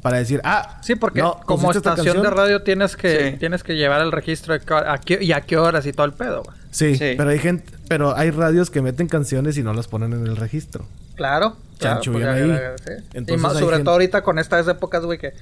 para 0.04 0.18
decir, 0.18 0.38
ah, 0.44 0.80
Sí, 0.82 0.96
porque 0.96 1.22
no, 1.22 1.40
como 1.46 1.62
¿pusiste 1.68 1.78
esta 1.78 1.90
estación 2.02 2.22
de 2.22 2.28
radio 2.28 2.60
tienes 2.62 2.94
que 2.94 3.30
Sí. 3.32 3.36
tienes 3.38 3.62
que 3.62 3.74
llevar 3.74 4.02
el 4.02 4.12
registro 4.12 4.52
de 4.52 4.60
a 4.86 4.98
qué- 4.98 5.18
y 5.22 5.32
a 5.32 5.40
qué 5.40 5.56
horas 5.56 5.86
y 5.86 5.92
todo 5.94 6.04
el 6.04 6.12
pedo, 6.12 6.42
güey. 6.42 6.54
Sí, 6.70 6.96
Sí. 6.96 7.14
pero 7.16 7.30
hay 7.30 7.38
gente, 7.38 7.72
pero 7.88 8.14
hay 8.14 8.30
radios 8.30 8.68
que 8.68 8.82
meten 8.82 9.08
canciones 9.08 9.56
y 9.56 9.62
no 9.62 9.72
las 9.72 9.88
ponen 9.88 10.12
en 10.12 10.26
el 10.26 10.36
registro. 10.36 10.84
Claro. 11.14 11.56
claro 11.78 12.00
pues, 12.12 12.24
ahí. 12.26 12.48
ya- 12.48 12.76
sí. 12.78 12.90
Y 13.14 13.16
Entonces 13.18 13.40
más, 13.42 13.52
sobre 13.54 13.76
gente- 13.76 13.84
todo 13.84 13.94
ahorita 13.94 14.22
con 14.22 14.38
estas 14.38 14.68
épocas, 14.68 15.04
güey, 15.06 15.18
que 15.18 15.32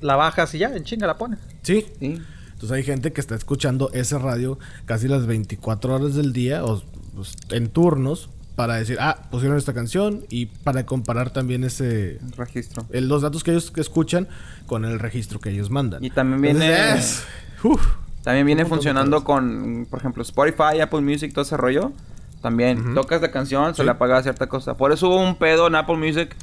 la 0.00 0.16
bajas 0.16 0.52
y 0.54 0.58
ya, 0.58 0.68
en 0.74 0.82
chinga 0.84 1.06
la 1.06 1.16
pones. 1.16 1.38
Sí, 1.62 1.86
Sí. 2.00 2.20
Entonces 2.54 2.70
hay 2.76 2.82
gente 2.82 3.12
que 3.12 3.20
está 3.20 3.36
escuchando 3.36 3.88
ese 3.92 4.18
radio 4.18 4.58
casi 4.84 5.06
las 5.06 5.26
24 5.26 5.94
horas 5.94 6.16
del 6.16 6.32
día 6.32 6.64
o 6.64 6.82
pues, 7.14 7.34
en 7.50 7.68
turnos 7.68 8.30
para 8.58 8.74
decir, 8.74 8.98
ah, 9.00 9.16
pusieron 9.30 9.56
esta 9.56 9.72
canción 9.72 10.24
y 10.30 10.46
para 10.46 10.84
comparar 10.84 11.30
también 11.30 11.62
ese 11.62 12.18
registro. 12.36 12.84
el- 12.90 13.06
los 13.08 13.22
datos 13.22 13.44
que 13.44 13.52
ellos 13.52 13.70
que 13.70 13.80
escuchan 13.80 14.26
con 14.66 14.84
el 14.84 14.98
registro 14.98 15.38
que 15.38 15.50
ellos 15.50 15.70
mandan. 15.70 16.02
Y 16.04 16.10
también 16.10 16.42
viene... 16.42 16.72
Entonces, 16.76 17.24
es-. 17.62 18.24
También 18.24 18.44
viene 18.46 18.64
funcionando 18.66 19.22
con, 19.22 19.86
por 19.88 20.00
ejemplo, 20.00 20.24
Spotify, 20.24 20.80
Apple 20.82 21.02
Music, 21.02 21.32
todo 21.32 21.42
ese 21.42 21.56
rollo. 21.56 21.92
También 22.42 22.94
tocas 22.94 23.22
la 23.22 23.30
canción, 23.30 23.76
se 23.76 23.82
Sí. 23.82 23.86
le 23.86 23.94
paga 23.94 24.20
cierta 24.24 24.48
cosa. 24.48 24.76
Por 24.76 24.90
eso 24.90 25.08
hubo 25.08 25.22
un 25.22 25.36
pedo 25.36 25.68
en 25.68 25.76
Apple 25.76 25.96
Music. 25.96 26.34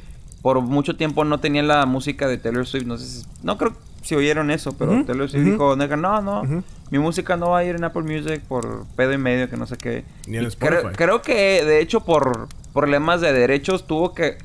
Por 0.46 0.60
mucho 0.60 0.94
tiempo 0.94 1.24
no 1.24 1.40
tenía 1.40 1.60
la 1.64 1.86
música 1.86 2.28
de 2.28 2.38
Taylor 2.38 2.64
Swift. 2.68 2.86
No 2.86 2.96
sé 2.98 3.04
si, 3.04 3.26
no 3.42 3.58
creo 3.58 3.72
si 4.02 4.14
oyeron 4.14 4.52
eso, 4.52 4.78
pero 4.78 5.04
Taylor 5.04 5.28
Swift 5.28 5.42
ujú. 5.42 5.50
dijo, 5.50 5.74
"Nega, 5.76 5.96
no, 5.96 6.22
no, 6.22 6.62
mi 6.92 7.00
música 7.00 7.36
no 7.36 7.50
va 7.50 7.58
a 7.58 7.64
ir 7.64 7.74
en 7.74 7.82
Apple 7.82 8.02
Music 8.02 8.42
por 8.46 8.86
pedo 8.94 9.12
y 9.12 9.18
medio, 9.18 9.50
que 9.50 9.56
no 9.56 9.66
sé 9.66 9.76
qué. 9.76 10.04
Ni 10.28 10.36
en 10.36 10.46
Spotify. 10.46 10.82
creo, 10.82 10.92
creo 10.92 11.22
que, 11.22 11.64
de 11.64 11.80
hecho, 11.80 12.04
por 12.04 12.46
problemas 12.72 13.20
de 13.20 13.32
derechos, 13.32 13.88
tuvo 13.88 14.14
que 14.14 14.38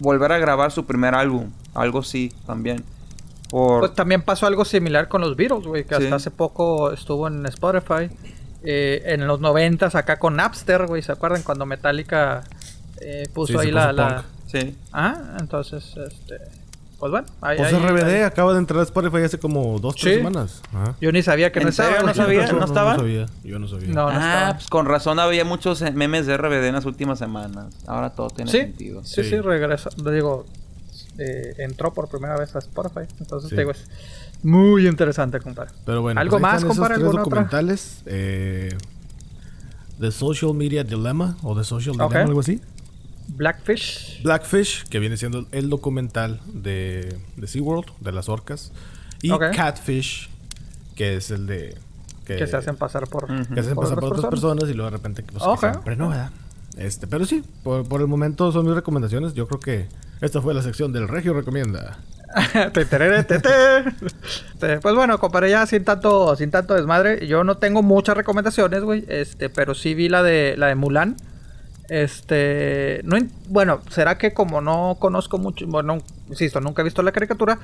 volver 0.00 0.32
a 0.32 0.38
grabar 0.38 0.72
su 0.72 0.86
primer 0.86 1.14
álbum. 1.14 1.52
Algo 1.72 2.02
sí, 2.02 2.32
también. 2.44 2.82
Por... 3.48 3.78
Pues 3.78 3.94
también 3.94 4.22
pasó 4.22 4.48
algo 4.48 4.64
similar 4.64 5.06
con 5.06 5.20
los 5.20 5.36
Beatles, 5.36 5.68
güey, 5.68 5.84
que 5.84 5.94
Sí. 5.94 6.02
hasta 6.02 6.16
hace 6.16 6.32
poco 6.32 6.90
estuvo 6.90 7.28
en 7.28 7.46
Spotify. 7.46 8.10
Eh, 8.64 9.02
en 9.04 9.28
los 9.28 9.38
noventas 9.38 9.94
acá 9.94 10.18
con 10.18 10.34
Napster, 10.34 10.86
güey, 10.88 11.00
¿se 11.02 11.12
acuerdan? 11.12 11.44
Cuando 11.44 11.64
Metallica 11.64 12.42
eh, 13.00 13.28
puso 13.32 13.52
Sí, 13.52 13.66
ahí 13.68 13.70
la... 13.70 13.90
puso 13.90 13.92
la... 14.02 14.16
punk. 14.16 14.37
Sí. 14.50 14.76
Ah, 14.92 15.36
entonces, 15.40 15.94
este... 15.96 16.38
Pues 16.98 17.12
bueno, 17.12 17.28
ahí, 17.42 17.56
Pues 17.58 17.72
ahí- 17.72 17.80
RBD 17.80 18.16
ahí- 18.16 18.22
acaba 18.22 18.52
de 18.54 18.58
entrar 18.58 18.80
a 18.80 18.82
Spotify 18.82 19.18
hace 19.18 19.38
como 19.38 19.78
dos, 19.78 19.94
tres 19.94 20.14
Sí. 20.14 20.18
semanas. 20.18 20.62
Ajá. 20.74 20.96
Yo 21.00 21.12
ni 21.12 21.22
sabía 21.22 21.52
que 21.52 21.60
¿En 21.60 21.66
no 21.66 21.70
estaba. 21.70 21.90
serio? 21.90 22.06
¿No 22.08 22.12
sabía? 22.14 22.52
¿No 22.52 22.64
estaba? 22.64 22.96
sabía. 22.96 23.26
Yo 23.44 23.58
no 23.60 23.68
sabía. 23.68 23.86
No, 23.86 23.94
no 23.94 24.08
ah, 24.08 24.14
estaba. 24.14 24.54
pues 24.54 24.66
con 24.66 24.86
razón 24.86 25.20
había 25.20 25.44
muchos 25.44 25.80
eh, 25.82 25.92
memes 25.92 26.26
de 26.26 26.36
RBD 26.36 26.66
en 26.66 26.74
las 26.74 26.86
últimas 26.86 27.20
semanas. 27.20 27.72
Ahora 27.86 28.10
todo 28.10 28.30
tiene 28.30 28.50
Sí, 28.50 28.58
sentido. 28.58 29.04
sí, 29.04 29.22
Sí. 29.22 29.30
sí, 29.30 29.40
regresó. 29.40 29.90
Digo, 30.10 30.44
eh, 31.18 31.54
entró 31.58 31.94
por 31.94 32.08
primera 32.08 32.36
vez 32.36 32.56
a 32.56 32.58
Spotify. 32.58 33.06
Entonces, 33.20 33.50
Sí. 33.50 33.54
te 33.54 33.60
digo, 33.62 33.70
es 33.70 33.84
muy 34.42 34.88
interesante, 34.88 35.38
compadre. 35.38 35.70
Pero 35.86 36.02
bueno, 36.02 36.20
¿Algo 36.20 36.32
pues 36.32 36.40
ahí 36.44 36.50
más, 36.50 36.54
están 36.56 36.66
esos 36.72 36.76
compadre? 36.78 36.94
tres 36.96 37.04
¿Alguna 37.06 37.22
otra? 37.22 37.30
documentales. 37.42 38.02
Eh, 38.06 38.76
The 40.00 40.10
Social 40.10 40.52
Media 40.54 40.82
Dilemma 40.82 41.36
o 41.44 41.56
The 41.56 41.62
Social 41.62 41.94
Ok. 42.00 42.08
Dilemma, 42.10 42.28
algo 42.28 42.40
así. 42.40 42.60
Blackfish. 43.28 44.22
Blackfish, 44.22 44.84
que 44.88 44.98
viene 44.98 45.16
siendo 45.16 45.46
el 45.52 45.70
documental 45.70 46.40
de, 46.46 47.16
de 47.36 47.46
SeaWorld, 47.46 47.90
de 48.00 48.12
las 48.12 48.28
orcas. 48.28 48.72
Y. 49.22 49.30
Catfish, 49.30 50.28
que 50.94 51.16
es 51.16 51.30
el 51.30 51.46
de... 51.46 51.76
Que 52.24 52.46
se 52.46 52.56
hacen 52.56 52.76
pasar 52.76 53.06
por. 53.08 53.26
Que 53.26 53.54
se 53.54 53.60
hacen 53.60 53.74
por 53.74 53.84
pasar 53.84 54.00
por 54.00 54.12
otras 54.12 54.26
personas 54.30 54.68
y 54.68 54.74
luego 54.74 54.90
de 54.90 54.96
repente 54.98 55.22
pues, 55.22 55.42
que 55.82 55.96
no, 55.96 56.10
¿verdad? 56.10 56.30
Este, 56.76 57.06
pero 57.06 57.24
sí, 57.24 57.42
por, 57.62 57.88
por 57.88 58.02
el 58.02 58.06
momento 58.06 58.52
son 58.52 58.66
mis 58.66 58.74
recomendaciones. 58.74 59.32
Yo 59.32 59.48
creo 59.48 59.60
que 59.60 59.88
esta 60.20 60.42
fue 60.42 60.52
la 60.52 60.62
sección 60.62 60.92
del 60.92 61.08
Regio 61.08 61.32
Recomienda. 61.32 61.98
Te, 62.74 62.84
terere, 62.84 63.24
te, 63.24 63.40
te. 63.40 63.48
Te- 64.58 64.78
Pues 64.78 64.94
bueno, 64.94 65.18
compadre, 65.18 65.48
ya 65.50 65.66
sin 65.66 65.84
tanto, 65.84 66.36
sin 66.36 66.50
tanto 66.50 66.74
desmadre. 66.74 67.26
Yo 67.26 67.44
no 67.44 67.56
tengo 67.56 67.82
muchas 67.82 68.14
recomendaciones, 68.16 68.82
güey. 68.82 69.04
Este, 69.08 69.48
pero 69.48 69.74
sí 69.74 69.94
vi 69.94 70.10
la 70.10 70.22
de 70.22 70.54
la 70.58 70.66
de 70.66 70.74
Mulan. 70.74 71.16
Este, 71.88 73.00
no, 73.04 73.16
en- 73.16 73.30
bueno, 73.48 73.80
será 73.90 74.18
que 74.18 74.32
como 74.32 74.60
no 74.60 74.96
conozco 74.98 75.38
mucho, 75.38 75.66
bueno, 75.66 75.98
insisto, 76.28 76.60
nunca 76.60 76.82
he 76.82 76.84
visto 76.84 77.02
la 77.02 77.12
caricatura, 77.12 77.58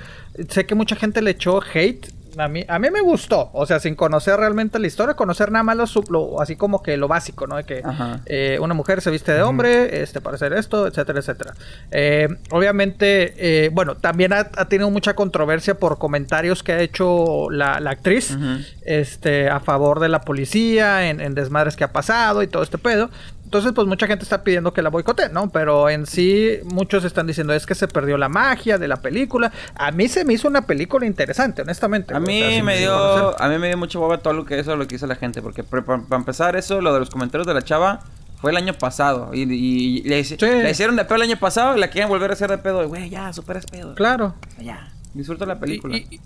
sé 0.49 0.67
que 0.67 0.75
mucha 0.75 0.97
gente 0.97 1.23
le 1.23 1.31
echó 1.33 1.61
hate. 1.75 2.09
A 2.37 2.49
mí, 2.49 2.65
a 2.67 2.81
mí 2.81 2.91
me 2.91 3.01
gustó, 3.01 3.49
o 3.53 3.65
sea, 3.65 3.79
sin 3.79 3.95
conocer 3.95 4.37
realmente 4.37 4.81
la 4.81 4.89
historia, 4.89 5.15
conocer 5.15 5.53
nada 5.53 5.63
más 5.63 5.77
lo, 5.77 5.85
lo- 6.11 6.41
así 6.43 6.57
como 6.57 6.83
que 6.83 6.97
lo 6.97 7.07
básico, 7.07 7.47
¿no? 7.47 7.55
De 7.57 7.63
que 7.63 7.81
eh, 8.27 8.59
una 8.61 8.75
mujer 8.75 9.01
se 9.03 9.11
viste 9.13 9.31
de 9.33 9.43
hombre, 9.43 10.03
este, 10.03 10.21
para 10.21 10.35
hacer 10.35 10.53
esto, 10.53 10.89
etcétera, 10.89 11.21
etcétera. 11.21 11.55
Eh, 11.93 12.27
obviamente, 12.51 13.35
eh, 13.37 13.69
bueno, 13.73 13.95
también 13.99 14.33
ha, 14.33 14.51
ha 14.57 14.65
tenido 14.69 14.91
mucha 14.91 15.15
controversia 15.15 15.75
por 15.79 15.97
comentarios 15.99 16.65
que 16.65 16.73
ha 16.73 16.81
hecho 16.81 17.51
la, 17.51 17.79
la 17.79 17.91
actriz, 17.91 18.37
este, 18.85 19.49
a 19.49 19.61
favor 19.61 20.01
de 20.01 20.09
la 20.09 20.23
policía, 20.23 21.09
en, 21.09 21.21
en 21.21 21.35
desmadres 21.37 21.77
que 21.77 21.85
ha 21.85 21.93
pasado 21.93 22.43
y 22.43 22.49
todo 22.49 22.65
este 22.65 22.79
pedo. 22.79 23.11
Entonces, 23.45 23.73
pues 23.73 23.87
mucha 23.87 24.07
gente 24.07 24.25
está 24.25 24.43
pidiendo 24.43 24.73
que 24.73 24.83
la 24.83 24.91
boicote, 24.91 25.29
¿no? 25.29 25.49
Pero 25.51 25.89
en 25.89 26.07
sí, 26.07 26.59
muchos 26.65 27.05
están 27.05 27.27
diciendo 27.27 27.53
es 27.53 27.67
que 27.67 27.75
se 27.77 27.87
perdió 27.87 28.17
la 28.19 28.29
magia 28.29 28.79
de 28.79 28.89
la 28.89 28.97
película. 28.97 29.53
A 29.77 29.93
mí 29.93 30.09
se 30.09 30.25
me 30.25 30.33
hizo 30.33 30.49
una 30.49 30.63
película 30.63 31.07
interesante, 31.07 31.63
honestamente. 31.63 32.15
A 32.15 32.21
mí 32.21 32.43
o 32.43 32.47
sea, 32.47 32.55
sin 32.57 32.65
me 32.65 32.79
dio, 32.79 33.41
a 33.41 33.49
mí 33.49 33.59
me 33.59 33.69
dio 33.69 33.77
mucho 33.79 34.01
boba 34.01 34.19
todo 34.19 34.33
lo 34.33 34.45
que 34.45 34.59
eso 34.59 34.75
lo 34.77 34.89
que 34.89 34.97
hizo 34.97 35.07
la 35.07 35.15
gente, 35.17 35.41
porque 35.43 35.63
para 35.63 36.03
empezar 36.13 36.57
eso, 36.57 36.81
lo 36.81 36.93
de 36.95 37.01
los 37.01 37.11
comentarios 37.11 37.47
de 37.47 37.55
la 37.55 37.63
chava 37.63 38.01
fue 38.41 38.51
el 38.51 38.57
año 38.57 38.75
pasado 38.75 39.31
y, 39.33 39.43
y- 39.43 39.99
y 39.99 40.03
le, 40.03 40.21
hici- 40.21 40.39
Sí. 40.39 40.47
le 40.47 40.71
hicieron 40.71 40.97
de 40.97 41.05
pedo 41.05 41.17
el 41.17 41.23
año 41.23 41.39
pasado 41.39 41.77
y 41.77 41.81
la 41.81 41.89
quieren 41.89 42.09
volver 42.09 42.31
a 42.31 42.33
hacer 42.35 42.51
de 42.51 42.59
pedo, 42.59 42.87
güey, 42.89 43.09
ya, 43.09 43.33
supera 43.33 43.61
ese 43.61 43.69
pedo. 43.69 43.95
Claro. 43.95 44.35
Ya, 44.61 44.91
disfruta 45.15 45.47
la 45.47 45.59
película. 45.61 45.97
Y, 45.97 46.21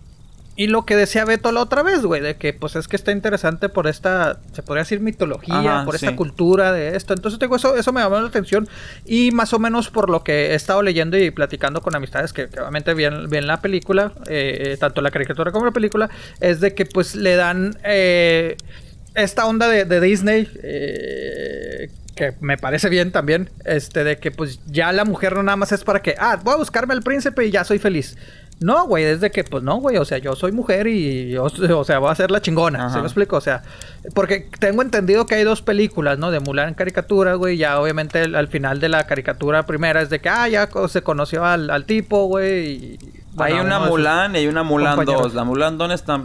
y- 0.65 0.67
lo 0.67 0.85
que 0.85 0.97
decía 0.97 1.25
Beto 1.25 1.53
la 1.53 1.61
otra 1.63 1.83
vez, 1.83 2.03
güey, 2.03 2.21
de 2.21 2.37
que 2.37 2.53
pues 2.53 2.77
es 2.77 2.89
que 2.89 2.97
está 2.97 3.13
interesante 3.13 3.69
por 3.69 3.87
esta, 3.87 4.39
se 4.53 4.63
podría 4.63 4.83
decir 4.83 5.01
mitología, 5.01 5.55
Ajá, 5.59 5.85
por 5.85 5.97
sí. 5.99 6.05
esta 6.05 6.17
cultura 6.17 6.73
de 6.73 6.97
esto. 6.97 7.15
Entonces, 7.15 7.39
digo, 7.41 7.57
eso, 7.57 7.77
eso 7.77 7.93
me 7.93 8.01
llamó 8.01 8.19
la 8.21 8.29
atención. 8.29 8.69
Y 9.07 9.31
más 9.31 9.53
o 9.55 9.59
menos 9.59 9.89
por 9.91 10.11
lo 10.11 10.23
que 10.25 10.49
he 10.51 10.55
estado 10.55 10.83
leyendo 10.83 11.17
y 11.17 11.31
platicando 11.31 11.81
con 11.81 11.95
amistades 11.97 12.33
que, 12.33 12.49
que 12.49 12.61
obviamente 12.61 12.93
ven, 12.95 13.29
ven 13.31 13.47
la 13.47 13.61
película, 13.63 14.13
eh, 14.27 14.77
tanto 14.79 15.01
la 15.01 15.11
caricatura 15.11 15.53
como 15.53 15.65
la 15.65 15.73
película, 15.73 16.11
es 16.41 16.61
de 16.61 16.75
que 16.75 16.85
pues 16.87 17.15
le 17.15 17.37
dan 17.37 17.77
eh, 17.85 18.57
esta 19.15 19.47
onda 19.47 19.69
de, 19.69 19.85
de 19.85 20.01
Disney. 20.01 20.49
eh, 20.63 21.91
que 22.15 22.35
me 22.41 22.57
parece 22.59 22.89
bien 22.89 23.13
también, 23.13 23.49
este, 23.65 24.03
de 24.03 24.19
que 24.19 24.33
pues 24.33 24.59
ya 24.67 24.91
la 24.93 25.05
mujer 25.05 25.35
no 25.37 25.45
nada 25.45 25.55
más 25.55 25.71
es 25.71 25.85
para 25.85 26.03
que, 26.03 26.17
ah, 26.19 26.41
voy 26.43 26.55
a 26.55 26.57
buscarme 26.57 26.93
al 26.93 27.03
príncipe 27.03 27.47
y 27.47 27.53
ya 27.53 27.63
soy 27.63 27.79
feliz. 27.79 28.17
No, 28.61 28.87
güey, 28.89 29.05
es 29.05 29.21
de 29.21 29.31
que, 29.31 29.45
pues 29.45 29.63
no, 29.63 29.77
güey, 29.77 29.99
o 29.99 30.05
sea, 30.05 30.19
yo 30.19 30.35
soy 30.35 30.51
mujer 30.51 30.89
y 30.89 31.31
yo, 31.31 31.45
o 31.45 31.85
sea, 31.85 32.01
voy 32.01 32.11
a 32.11 32.15
ser 32.17 32.33
la 32.33 32.43
chingona, 32.43 32.87
Ajá. 32.87 32.95
¿se 32.95 32.99
me 33.01 33.05
explico? 33.07 33.37
O 33.37 33.41
sea, 33.41 33.63
porque 34.15 34.49
tengo 34.59 34.83
entendido 34.83 35.27
que 35.27 35.37
hay 35.37 35.45
dos 35.45 35.63
películas, 35.63 36.19
¿no? 36.19 36.33
De 36.33 36.41
Mulan 36.41 36.69
en 36.69 36.75
caricatura, 36.75 37.35
güey, 37.35 37.57
ya 37.57 37.81
obviamente 37.81 38.23
el- 38.23 38.35
al 38.35 38.49
final 38.49 38.81
de 38.81 38.89
la 38.89 39.07
caricatura 39.07 39.65
primera 39.65 40.03
es 40.03 40.11
de 40.11 40.21
que, 40.21 40.29
ah, 40.29 40.49
ya 40.49 40.69
se 40.89 41.03
conoció 41.03 41.45
al, 41.45 41.71
al 41.71 41.85
tipo, 41.85 42.25
güey, 42.27 42.73
y... 42.95 42.99
hay 43.39 43.53
una 43.55 43.79
Mulan 43.79 44.35
y 44.35 44.39
hay 44.39 44.47
una 44.49 44.65
Mulan 44.65 44.97
compañeros. 44.97 45.23
2. 45.23 45.35
La 45.35 45.45
Mulan 45.45 45.79
2 45.79 45.93
está... 45.93 46.21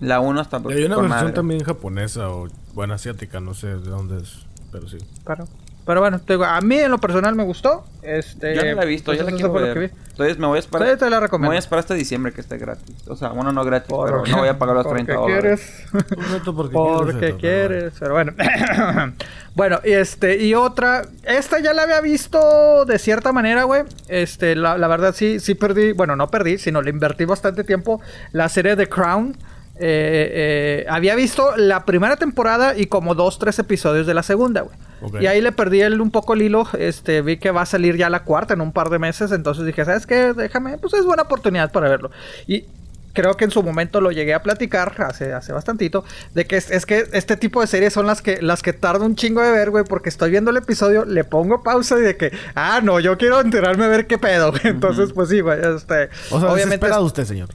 La 0.00 0.20
1 0.20 0.40
está... 0.42 0.58
Y 0.68 0.72
hay 0.72 0.84
una 0.84 0.96
versión 0.96 1.08
madre. 1.08 1.32
también 1.32 1.64
japonesa 1.64 2.28
o, 2.28 2.48
bueno, 2.74 2.92
asiática, 2.94 3.40
no 3.40 3.54
sé 3.54 3.68
de 3.68 3.88
dónde 3.88 4.18
es, 4.22 4.44
pero 4.70 4.86
sí. 4.88 4.98
Claro. 5.24 5.46
Pero 5.86 6.00
bueno, 6.00 6.18
te 6.18 6.32
digo, 6.32 6.44
a 6.44 6.60
mí 6.62 6.76
en 6.78 6.90
lo 6.90 6.98
personal 6.98 7.34
me 7.34 7.42
gustó. 7.44 7.84
Este, 8.02 8.54
Yo 8.54 8.64
no 8.64 8.72
la 8.74 8.82
he 8.84 8.86
visto, 8.86 9.06
pues 9.06 9.18
ya 9.18 9.24
la 9.24 9.32
quiero 9.32 9.52
ver. 9.52 9.74
que 9.74 9.78
vi. 9.80 9.90
Entonces 10.10 10.38
me 10.38 10.46
voy 10.46 10.56
a 10.56 10.60
esperar. 10.60 10.88
Sí, 10.90 10.96
te 10.98 11.10
la 11.10 11.20
recomiendo. 11.20 11.42
Me 11.44 11.48
voy 11.48 11.56
a 11.56 11.58
esperar 11.58 11.80
hasta 11.80 11.94
diciembre 11.94 12.32
que 12.32 12.40
esté 12.40 12.56
gratis. 12.56 12.94
O 13.08 13.16
sea, 13.16 13.28
bueno, 13.30 13.52
no 13.52 13.64
gratis, 13.64 13.88
pero 13.88 14.18
Porque- 14.18 14.30
no 14.30 14.38
voy 14.38 14.48
a 14.48 14.58
pagar 14.58 14.76
los 14.76 14.84
porque 14.86 15.04
30 15.04 15.20
dólares. 15.20 15.84
porque, 16.44 16.72
Porque 16.72 17.36
quieres, 17.38 17.94
pero 17.98 18.14
bueno. 18.14 18.32
bueno, 19.54 19.80
y 19.84 19.92
este, 19.92 20.42
y 20.42 20.54
otra, 20.54 21.02
esta 21.24 21.58
ya 21.60 21.74
la 21.74 21.82
había 21.82 22.00
visto 22.00 22.84
de 22.84 22.98
cierta 22.98 23.32
manera, 23.32 23.64
güey. 23.64 23.82
Este, 24.08 24.56
la, 24.56 24.78
la 24.78 24.88
verdad 24.88 25.14
sí, 25.14 25.40
sí 25.40 25.54
perdí, 25.54 25.92
bueno, 25.92 26.16
no 26.16 26.28
perdí, 26.28 26.58
sino 26.58 26.80
le 26.82 26.90
invertí 26.90 27.24
bastante 27.24 27.64
tiempo 27.64 28.00
la 28.32 28.48
serie 28.48 28.76
de 28.76 28.88
Crown. 28.88 29.36
Eh, 29.76 30.82
eh, 30.82 30.86
había 30.88 31.14
visto 31.16 31.56
la 31.56 31.84
primera 31.84 32.16
temporada 32.16 32.76
y 32.76 32.86
como 32.86 33.14
dos, 33.14 33.38
tres 33.38 33.58
episodios 33.58 34.06
de 34.06 34.14
la 34.14 34.22
segunda, 34.22 34.60
güey. 34.62 34.76
Y 35.22 35.26
ahí 35.26 35.40
le 35.40 35.52
perdí 35.52 35.80
el- 35.82 36.00
un 36.00 36.10
poco 36.10 36.34
el 36.34 36.42
hilo. 36.42 36.66
Este, 36.78 37.20
vi 37.22 37.36
que 37.38 37.50
va 37.50 37.62
a 37.62 37.66
salir 37.66 37.96
ya 37.96 38.08
la 38.08 38.22
cuarta 38.22 38.54
en 38.54 38.60
un 38.60 38.72
par 38.72 38.88
de 38.88 38.98
meses. 38.98 39.32
Entonces 39.32 39.66
dije, 39.66 39.84
¿sabes 39.84 40.06
qué? 40.06 40.32
Déjame, 40.32 40.78
pues 40.78 40.94
es 40.94 41.04
buena 41.04 41.24
oportunidad 41.24 41.72
para 41.72 41.88
verlo. 41.88 42.10
Y 42.46 42.64
creo 43.12 43.34
que 43.36 43.44
en 43.44 43.50
su 43.50 43.62
momento 43.62 44.00
lo 44.00 44.10
llegué 44.12 44.32
a 44.32 44.42
platicar 44.42 44.94
hace, 45.02 45.32
hace 45.34 45.52
bastantito. 45.52 46.04
De 46.34 46.46
que 46.46 46.56
es, 46.56 46.70
es 46.70 46.86
que 46.86 47.04
este 47.12 47.36
tipo 47.36 47.60
de 47.60 47.66
series 47.66 47.92
son 47.92 48.06
las 48.06 48.22
que, 48.22 48.40
las 48.40 48.62
que 48.62 48.72
tardo 48.72 49.04
un 49.04 49.14
chingo 49.16 49.42
de 49.42 49.50
ver, 49.50 49.70
güey. 49.70 49.84
Porque 49.84 50.08
estoy 50.08 50.30
viendo 50.30 50.50
el 50.52 50.56
episodio, 50.56 51.04
le 51.04 51.24
pongo 51.24 51.62
pausa 51.62 51.98
y 51.98 52.02
de 52.02 52.16
que, 52.16 52.32
ah, 52.54 52.80
no, 52.82 53.00
yo 53.00 53.18
quiero 53.18 53.40
enterarme 53.40 53.84
a 53.84 53.88
ver 53.88 54.06
qué 54.06 54.16
pedo. 54.18 54.52
güey. 54.52 54.62
Entonces, 54.68 55.12
pues 55.12 55.28
sí, 55.28 55.40
güey. 55.40 55.58
Este, 55.58 56.08
O 56.30 56.38
sea, 56.40 56.48
obviamente. 56.50 56.64
desesperado 56.76 57.04
usted, 57.04 57.24
señor. 57.24 57.48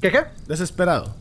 ¿Qué 0.00 0.10
qué? 0.10 0.20
Desesperado. 0.48 1.14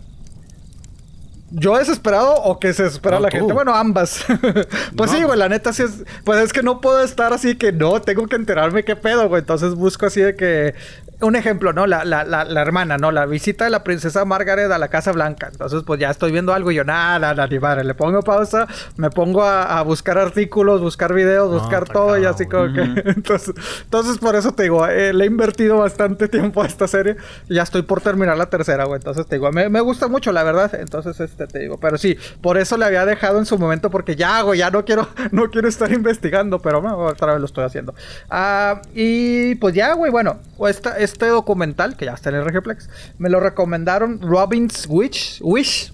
¿Yo 1.51 1.77
desesperado 1.77 2.33
o 2.35 2.59
que 2.59 2.73
se 2.73 2.83
desespera 2.83 3.17
No, 3.17 3.23
la 3.23 3.29
tú. 3.29 3.37
gente? 3.37 3.53
Bueno, 3.53 3.75
ambas. 3.75 4.23
pues 4.95 5.11
No, 5.11 5.17
sí, 5.17 5.23
güey, 5.23 5.37
la 5.37 5.49
neta 5.49 5.73
sí 5.73 5.83
es... 5.83 6.03
Pues 6.23 6.39
es 6.39 6.53
que 6.53 6.63
no 6.63 6.79
puedo 6.81 7.01
estar 7.03 7.33
así 7.33 7.55
que 7.55 7.71
no, 7.71 8.01
tengo 8.01 8.25
que 8.27 8.37
enterarme 8.37 8.83
qué 8.85 8.95
pedo, 8.95 9.27
güey. 9.27 9.41
Entonces 9.41 9.75
busco 9.75 10.05
así 10.05 10.21
de 10.21 10.35
que... 10.35 10.73
Un 11.21 11.35
ejemplo, 11.35 11.73
¿no? 11.73 11.87
La, 11.87 12.03
la, 12.03 12.23
la, 12.23 12.43
la 12.43 12.61
hermana, 12.61 12.97
¿no? 12.97 13.11
La 13.11 13.25
visita 13.25 13.65
de 13.65 13.69
la 13.69 13.83
princesa 13.83 14.25
Margaret 14.25 14.71
a 14.71 14.77
la 14.77 14.87
Casa 14.87 15.11
Blanca. 15.11 15.49
Entonces, 15.51 15.83
pues 15.85 15.99
ya 15.99 16.09
estoy 16.09 16.31
viendo 16.31 16.53
algo 16.53 16.71
y 16.71 16.75
yo, 16.75 16.83
nada, 16.83 17.19
nada, 17.19 17.47
ni 17.47 17.59
madre. 17.59 17.83
Le 17.83 17.93
pongo 17.93 18.21
pausa, 18.21 18.67
me 18.97 19.09
pongo 19.09 19.43
a, 19.43 19.77
a 19.77 19.81
buscar 19.83 20.17
artículos, 20.17 20.81
buscar 20.81 21.13
videos, 21.13 21.51
No, 21.51 21.59
buscar 21.59 21.87
todo 21.87 22.17
y 22.17 22.25
así 22.25 22.45
como 22.45 22.73
que... 22.73 22.81
entonces, 23.05 23.53
entonces, 23.83 24.17
por 24.17 24.35
eso 24.35 24.51
te 24.53 24.63
digo, 24.63 24.87
eh, 24.87 25.13
le 25.13 25.23
he 25.23 25.27
invertido 25.27 25.77
bastante 25.77 26.27
tiempo 26.27 26.63
a 26.63 26.67
esta 26.67 26.87
serie. 26.87 27.17
Ya 27.49 27.63
estoy 27.63 27.83
por 27.83 28.01
terminar 28.01 28.37
la 28.37 28.47
tercera, 28.49 28.85
güey. 28.85 28.97
Entonces, 28.97 29.25
te 29.27 29.35
digo, 29.35 29.51
me, 29.51 29.69
me 29.69 29.81
gusta 29.81 30.07
mucho, 30.07 30.31
la 30.31 30.43
verdad. 30.43 30.73
Entonces, 30.75 31.19
este, 31.19 31.47
te 31.47 31.59
digo, 31.59 31.79
pero 31.79 31.97
sí, 31.97 32.17
por 32.41 32.57
eso 32.57 32.77
le 32.77 32.85
había 32.85 33.05
dejado 33.05 33.39
en 33.39 33.45
su 33.45 33.57
momento, 33.57 33.89
porque 33.89 34.15
ya, 34.15 34.41
güey, 34.41 34.59
ya 34.59 34.69
no 34.69 34.85
quiero, 34.85 35.07
no 35.31 35.49
quiero 35.49 35.67
estar 35.67 35.91
investigando, 35.91 36.59
pero 36.59 36.81
bueno, 36.81 36.97
otra 36.97 37.33
vez 37.33 37.39
lo 37.39 37.45
estoy 37.45 37.63
haciendo. 37.65 37.93
Ah, 38.29 38.81
y 38.93 39.55
pues 39.55 39.75
ya, 39.75 39.93
güey, 39.93 40.11
bueno, 40.11 40.39
esta, 40.67 40.97
este 41.11 41.27
documental, 41.27 41.95
que 41.97 42.05
ya 42.05 42.13
está 42.13 42.29
en 42.29 42.35
el 42.37 42.45
Regiplex, 42.45 42.89
me 43.17 43.29
lo 43.29 43.39
recomendaron 43.39 44.21
Robin's 44.21 44.85
Wish, 44.89 45.39
Wish, 45.41 45.93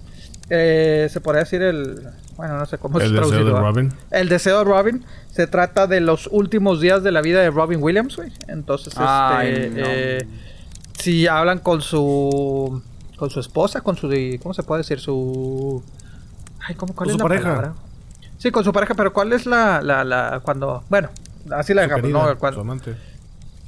eh, 0.50 1.08
se 1.10 1.20
podría 1.20 1.44
decir 1.44 1.62
el, 1.62 2.02
bueno, 2.36 2.56
no 2.58 2.66
sé 2.66 2.78
cómo 2.78 2.98
El 3.00 3.08
se 3.08 3.12
deseo 3.12 3.28
traducido, 3.28 3.54
de. 3.54 3.60
Robin. 3.60 3.92
El 4.10 4.28
deseo 4.28 4.58
de 4.58 4.64
Robin 4.64 5.04
se 5.30 5.46
trata 5.46 5.86
de 5.86 6.00
los 6.00 6.28
últimos 6.32 6.80
días 6.80 7.02
de 7.02 7.12
la 7.12 7.20
vida 7.20 7.40
de 7.40 7.50
Robin 7.50 7.82
Williams, 7.82 8.16
güey. 8.16 8.32
Entonces, 8.48 8.94
Ay, 8.96 9.48
este, 9.52 9.70
no. 9.70 9.86
eh, 9.88 10.26
si 10.98 11.26
hablan 11.26 11.58
con 11.60 11.80
su 11.82 12.82
con 13.16 13.30
su 13.30 13.40
esposa, 13.40 13.80
con 13.80 13.96
su 13.96 14.08
¿cómo 14.42 14.54
se 14.54 14.62
puede 14.62 14.80
decir? 14.82 15.00
Su 15.00 15.82
Ay, 16.66 16.74
¿cómo 16.76 16.94
cuál 16.94 17.08
Con 17.08 17.08
es 17.08 17.12
su 17.12 17.18
la 17.18 17.24
pareja. 17.24 17.44
palabra? 17.48 17.74
Sí, 18.38 18.50
con 18.52 18.62
su 18.64 18.72
pareja, 18.72 18.94
pero 18.94 19.12
¿cuál 19.12 19.32
es 19.32 19.46
la 19.46 19.80
la, 19.82 20.04
la 20.04 20.40
cuando, 20.42 20.84
bueno, 20.88 21.08
así 21.50 21.74
la 21.74 21.82
Su 21.82 21.88
dejamos, 21.88 22.02
querida, 22.02 22.18
no, 22.24 22.30
su 22.32 22.38
cuando- 22.38 22.60
amante. 22.60 22.94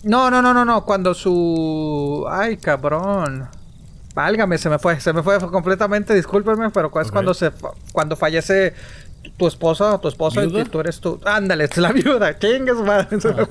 No, 0.02 0.30
no, 0.30 0.40
no, 0.40 0.54
no, 0.54 0.64
no, 0.64 0.84
cuando 0.84 1.14
su 1.14 2.26
ay, 2.30 2.56
cabrón. 2.56 3.48
Válgame, 4.14 4.58
se 4.58 4.68
me 4.68 4.78
fue, 4.78 4.98
se 5.00 5.12
me 5.12 5.22
fue 5.22 5.38
completamente, 5.38 6.14
discúlpenme, 6.14 6.70
pero 6.70 6.90
es 7.00 7.12
cuando 7.12 7.32
se 7.32 7.52
cuando 7.92 8.16
fallece 8.16 8.74
tu 9.40 9.46
esposa 9.48 9.94
o 9.94 10.00
tu 10.00 10.08
esposo 10.08 10.40
y 10.44 10.64
tú 10.64 10.80
eres 10.80 11.00
tú. 11.00 11.18
Ándale, 11.24 11.64
es 11.64 11.76
la 11.78 11.92
viuda. 11.92 12.38
Chingues, 12.38 12.76
madre. 12.76 13.08
Me 13.10 13.20
fue. 13.20 13.44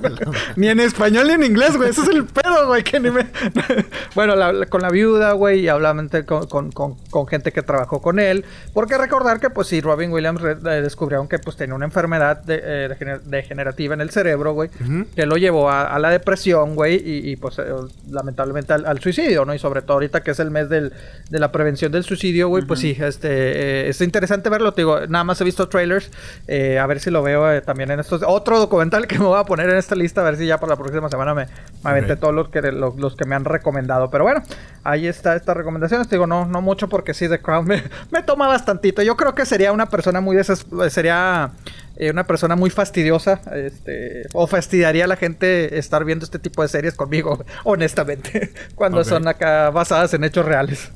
ni 0.56 0.68
en 0.68 0.78
español 0.80 1.26
ni 1.26 1.32
en 1.34 1.42
inglés, 1.42 1.76
güey. 1.76 1.90
Ese 1.90 2.02
es 2.02 2.08
el 2.08 2.24
pedo, 2.24 2.68
güey. 2.68 2.84
Que 2.84 3.00
ni 3.00 3.10
me... 3.10 3.26
bueno, 4.14 4.36
la- 4.36 4.52
la- 4.52 4.66
con 4.66 4.82
la 4.82 4.90
viuda, 4.90 5.32
güey, 5.32 5.60
y 5.60 5.68
obviamente 5.68 6.24
con, 6.24 6.46
con, 6.46 6.70
con, 6.70 6.94
con 7.10 7.26
gente 7.26 7.52
que 7.52 7.62
trabajó 7.62 8.00
con 8.00 8.20
él. 8.20 8.44
Porque 8.72 8.96
recordar 8.96 9.40
que, 9.40 9.50
pues 9.50 9.66
sí, 9.66 9.80
Robin 9.80 10.12
Williams 10.12 10.40
eh, 10.44 10.54
descubrieron 10.80 11.26
que 11.28 11.38
pues 11.40 11.56
tenía 11.56 11.74
una 11.74 11.86
enfermedad 11.86 12.42
de- 12.44 12.60
eh, 12.62 12.88
degener- 12.88 13.22
degenerativa 13.22 13.94
en 13.94 14.00
el 14.00 14.10
cerebro, 14.10 14.52
güey. 14.52 14.70
Que 15.16 15.26
lo 15.26 15.36
llevó 15.36 15.68
a, 15.70 15.82
a 15.92 15.98
la 15.98 16.10
depresión, 16.10 16.76
güey, 16.76 16.94
y, 16.96 17.30
y, 17.32 17.36
pues 17.36 17.58
eh, 17.58 17.64
lamentablemente 18.10 18.72
al, 18.72 18.86
al 18.86 19.00
suicidio, 19.00 19.44
¿no? 19.44 19.54
Y 19.54 19.58
sobre 19.58 19.82
todo 19.82 19.94
ahorita 19.94 20.22
que 20.22 20.30
es 20.30 20.38
el 20.40 20.50
mes 20.52 20.68
del, 20.68 20.92
de 21.30 21.38
la 21.40 21.50
prevención 21.52 21.90
del 21.90 22.04
suicidio, 22.04 22.48
güey, 22.48 22.64
pues 22.64 22.80
sí, 22.80 22.96
este, 23.00 23.28
eh, 23.30 23.88
es 23.88 24.00
interesante 24.00 24.48
verlo, 24.50 24.72
te 24.72 24.82
digo, 24.82 25.00
nada 25.08 25.24
más 25.24 25.40
he 25.40 25.44
visto 25.44 25.68
trailers, 25.80 26.10
eh, 26.46 26.78
a 26.78 26.86
ver 26.86 27.00
si 27.00 27.10
lo 27.10 27.22
veo 27.22 27.50
eh, 27.50 27.60
también 27.62 27.90
en 27.90 28.00
estos, 28.00 28.22
otro 28.26 28.58
documental 28.58 29.06
que 29.06 29.18
me 29.18 29.24
voy 29.24 29.38
a 29.40 29.44
poner 29.44 29.70
en 29.70 29.76
esta 29.76 29.94
lista, 29.94 30.20
a 30.20 30.24
ver 30.24 30.36
si 30.36 30.46
ya 30.46 30.58
para 30.58 30.70
la 30.70 30.76
próxima 30.76 31.08
semana 31.08 31.34
me, 31.34 31.46
me 31.82 31.90
aventé 31.90 32.12
Ok. 32.14 32.20
todos 32.20 32.34
los 32.34 32.48
que, 32.50 32.60
los, 32.60 32.96
los 32.96 33.16
que 33.16 33.24
me 33.24 33.34
han 33.34 33.44
recomendado, 33.44 34.10
pero 34.10 34.24
bueno, 34.24 34.42
ahí 34.84 35.06
está 35.06 35.34
estas 35.36 35.56
recomendaciones, 35.56 36.06
te 36.08 36.16
digo, 36.16 36.26
no, 36.26 36.44
no 36.46 36.60
mucho 36.60 36.88
porque 36.88 37.14
sí, 37.14 37.28
The 37.28 37.40
Crown 37.40 37.66
me, 37.66 37.82
me 38.10 38.22
toma 38.22 38.46
bastantito, 38.46 39.02
yo 39.02 39.16
creo 39.16 39.34
que 39.34 39.46
sería 39.46 39.72
una 39.72 39.86
persona 39.86 40.20
muy 40.20 40.36
deses 40.36 40.66
sería 40.90 41.52
eh, 41.96 42.10
una 42.10 42.24
persona 42.24 42.56
muy 42.56 42.70
fastidiosa, 42.70 43.40
este, 43.54 44.22
o 44.34 44.46
fastidiaría 44.46 45.04
a 45.04 45.08
la 45.08 45.16
gente 45.16 45.78
estar 45.78 46.04
viendo 46.04 46.24
este 46.24 46.38
tipo 46.38 46.62
de 46.62 46.68
series 46.68 46.94
conmigo, 46.94 47.42
honestamente, 47.64 48.52
cuando 48.74 49.00
Ok. 49.00 49.06
son 49.06 49.28
acá 49.28 49.70
basadas 49.70 50.12
en 50.14 50.24
hechos 50.24 50.44
reales. 50.44 50.90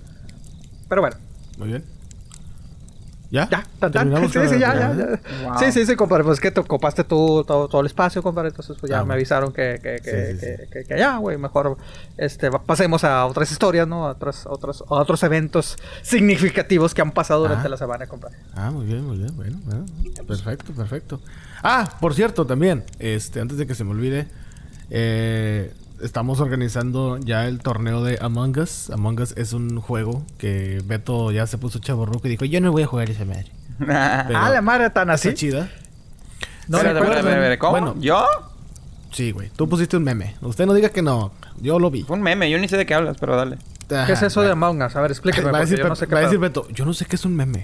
Pero 0.88 1.00
bueno, 1.00 1.16
Muy 1.58 1.68
bien. 1.68 1.84
¿Ya? 3.34 3.48
ya, 3.50 3.64
tan, 3.80 3.90
tan. 3.90 3.92
¿Terminamos 3.92 4.32
Sí, 4.32 4.38
sí, 4.48 4.58
ya, 4.60 4.74
ya, 4.74 4.94
ya. 4.94 5.06
Wow. 5.48 5.58
Sí, 5.58 5.72
sí, 5.72 5.84
sí, 5.84 5.96
compadre, 5.96 6.22
pues 6.22 6.34
es 6.38 6.40
que 6.40 6.50
te 6.52 6.60
ocupaste 6.60 7.02
tú 7.02 7.42
todo, 7.44 7.66
todo 7.68 7.80
el 7.80 7.88
espacio, 7.88 8.22
compadre, 8.22 8.50
entonces 8.50 8.76
pues 8.80 8.88
ya 8.90 9.00
Ah, 9.00 9.04
me 9.04 9.14
avisaron 9.14 9.52
que, 9.52 9.80
que, 9.82 9.96
que, 10.02 10.32
Sí, 10.34 10.38
sí, 10.38 10.46
que, 10.46 10.68
que- 10.70 10.84
que 10.84 10.98
ya, 10.98 11.16
güey, 11.18 11.36
mejor 11.36 11.76
este, 12.16 12.50
pasemos 12.52 13.02
a 13.02 13.26
otras 13.26 13.50
historias, 13.50 13.88
¿no? 13.88 14.06
A 14.06 14.12
otros, 14.12 14.46
otros, 14.46 14.82
a 14.88 14.94
otros 14.94 15.20
eventos 15.24 15.76
significativos 16.02 16.94
que 16.94 17.02
han 17.02 17.10
pasado 17.10 17.42
durante 17.42 17.66
Ah. 17.66 17.70
la 17.70 17.76
semana, 17.76 18.06
compadre. 18.06 18.36
Ah, 18.54 18.70
muy 18.70 18.86
bien, 18.86 19.04
muy 19.04 19.18
bien, 19.18 19.34
bueno, 19.34 19.58
bueno. 19.64 19.84
Perfecto, 20.26 20.72
perfecto. 20.72 21.20
Ah, 21.62 21.90
por 22.00 22.14
cierto, 22.14 22.46
también, 22.46 22.84
este, 23.00 23.40
antes 23.40 23.58
de 23.58 23.66
que 23.66 23.74
se 23.74 23.82
me 23.82 23.90
olvide, 23.90 24.28
eh, 24.90 25.72
estamos 26.04 26.40
organizando 26.40 27.18
ya 27.18 27.46
el 27.48 27.60
torneo 27.60 28.02
de 28.04 28.18
Among 28.20 28.58
Us. 28.58 28.90
Among 28.90 29.20
Us 29.20 29.32
es 29.36 29.52
un 29.52 29.80
juego 29.80 30.24
que 30.38 30.82
Beto 30.84 31.32
ya 31.32 31.46
se 31.46 31.58
puso 31.58 31.78
chaborruco 31.78 32.26
y 32.26 32.30
dijo, 32.30 32.44
yo 32.44 32.60
no 32.60 32.70
voy 32.70 32.82
a 32.82 32.86
jugar 32.86 33.10
esa 33.10 33.24
madre. 33.24 33.50
Pero 33.78 34.38
ah, 34.38 34.50
la 34.50 34.60
madre 34.60 34.90
tan 34.90 35.10
así. 35.10 35.28
Está 35.28 35.38
chida. 35.38 35.68
No 36.68 36.78
espérate, 36.78 37.18
espérate, 37.18 37.58
¿Cómo? 37.58 37.72
Bueno. 37.72 37.94
¿Yo? 37.98 38.24
Sí, 39.12 39.32
güey. 39.32 39.50
Tú 39.56 39.68
pusiste 39.68 39.96
un 39.96 40.04
meme. 40.04 40.36
Usted 40.42 40.66
no 40.66 40.74
diga 40.74 40.90
que 40.90 41.02
no. 41.02 41.32
Yo 41.60 41.78
lo 41.78 41.90
vi. 41.90 42.02
Fue 42.02 42.16
un 42.16 42.22
meme, 42.22 42.50
yo 42.50 42.58
ni 42.58 42.68
sé 42.68 42.76
de 42.76 42.86
qué 42.86 42.94
hablas, 42.94 43.16
pero 43.18 43.36
dale. 43.36 43.58
¿Qué 43.88 44.12
es 44.12 44.22
eso 44.22 44.42
de 44.42 44.50
Among 44.50 44.82
Us? 44.82 44.96
A 44.96 45.00
ver, 45.00 45.10
explíqueme, 45.10 45.50
Va 45.50 45.58
a 45.58 45.60
decir, 45.62 45.78
yo 45.78 45.88
no 45.88 45.96
sé 45.96 46.06
qué 46.06 46.14
va 46.14 46.20
a 46.20 46.24
decir 46.24 46.38
pedo. 46.38 46.62
Beto, 46.62 46.68
yo 46.70 46.84
no 46.84 46.94
sé 46.94 47.06
qué 47.06 47.16
es 47.16 47.24
un 47.24 47.34
meme. 47.34 47.62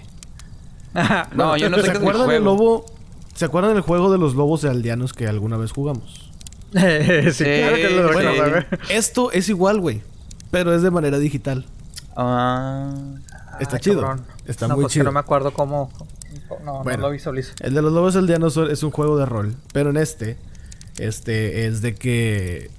No, 1.34 1.57
yo 1.57 1.70
no 1.70 1.76
sé 1.76 1.82
¿Se 1.84 1.93
qué 1.93 1.99
es 1.99 2.05
del 2.05 2.12
juego. 2.12 2.45
lobo? 2.45 2.86
¿Se 3.34 3.45
acuerdan 3.45 3.74
del 3.74 3.82
juego 3.82 4.11
de 4.11 4.18
los 4.18 4.34
lobos 4.34 4.64
aldeanos 4.64 5.12
que 5.12 5.28
alguna 5.28 5.57
vez 5.57 5.72
jugamos? 5.72 6.30
sí, 7.33 7.45
claro 7.45 7.77
que 7.77 7.91
lo 7.91 8.09
Sí, 8.09 8.14
recuerdo, 8.14 8.33
sí. 8.45 8.51
güey. 8.51 8.64
Esto 8.91 9.33
es 9.33 9.49
igual, 9.49 9.81
güey. 9.81 10.03
Pero 10.51 10.75
es 10.75 10.83
de 10.83 10.91
manera 10.91 11.18
digital. 11.18 11.64
Ah. 12.16 12.93
Está 13.61 13.77
Ah, 13.77 13.81
chido. 13.81 14.01
cabrón. 14.03 14.25
Está 14.47 14.68
no, 14.68 14.75
muy 14.75 14.85
pues 14.85 14.93
que 14.93 14.95
chido. 15.01 15.05
no 15.05 15.12
me 15.12 15.21
acuerdo 15.21 15.53
cómo... 15.53 15.91
No, 16.64 16.83
Bueno. 16.83 16.99
no 17.03 17.07
lo 17.09 17.11
visualizo. 17.12 17.53
El 17.61 17.75
de 17.75 17.83
los 17.83 17.93
lobos 17.93 18.16
aldeanos 18.16 18.55
son- 18.55 18.71
es 18.71 18.83
un 18.83 18.91
juego 18.91 19.16
de 19.16 19.27
rol. 19.27 19.55
Pero 19.73 19.91
en 19.91 19.97
este, 19.97 20.37
este 20.99 21.66
es 21.66 21.81
de 21.83 21.95
que 21.95 22.71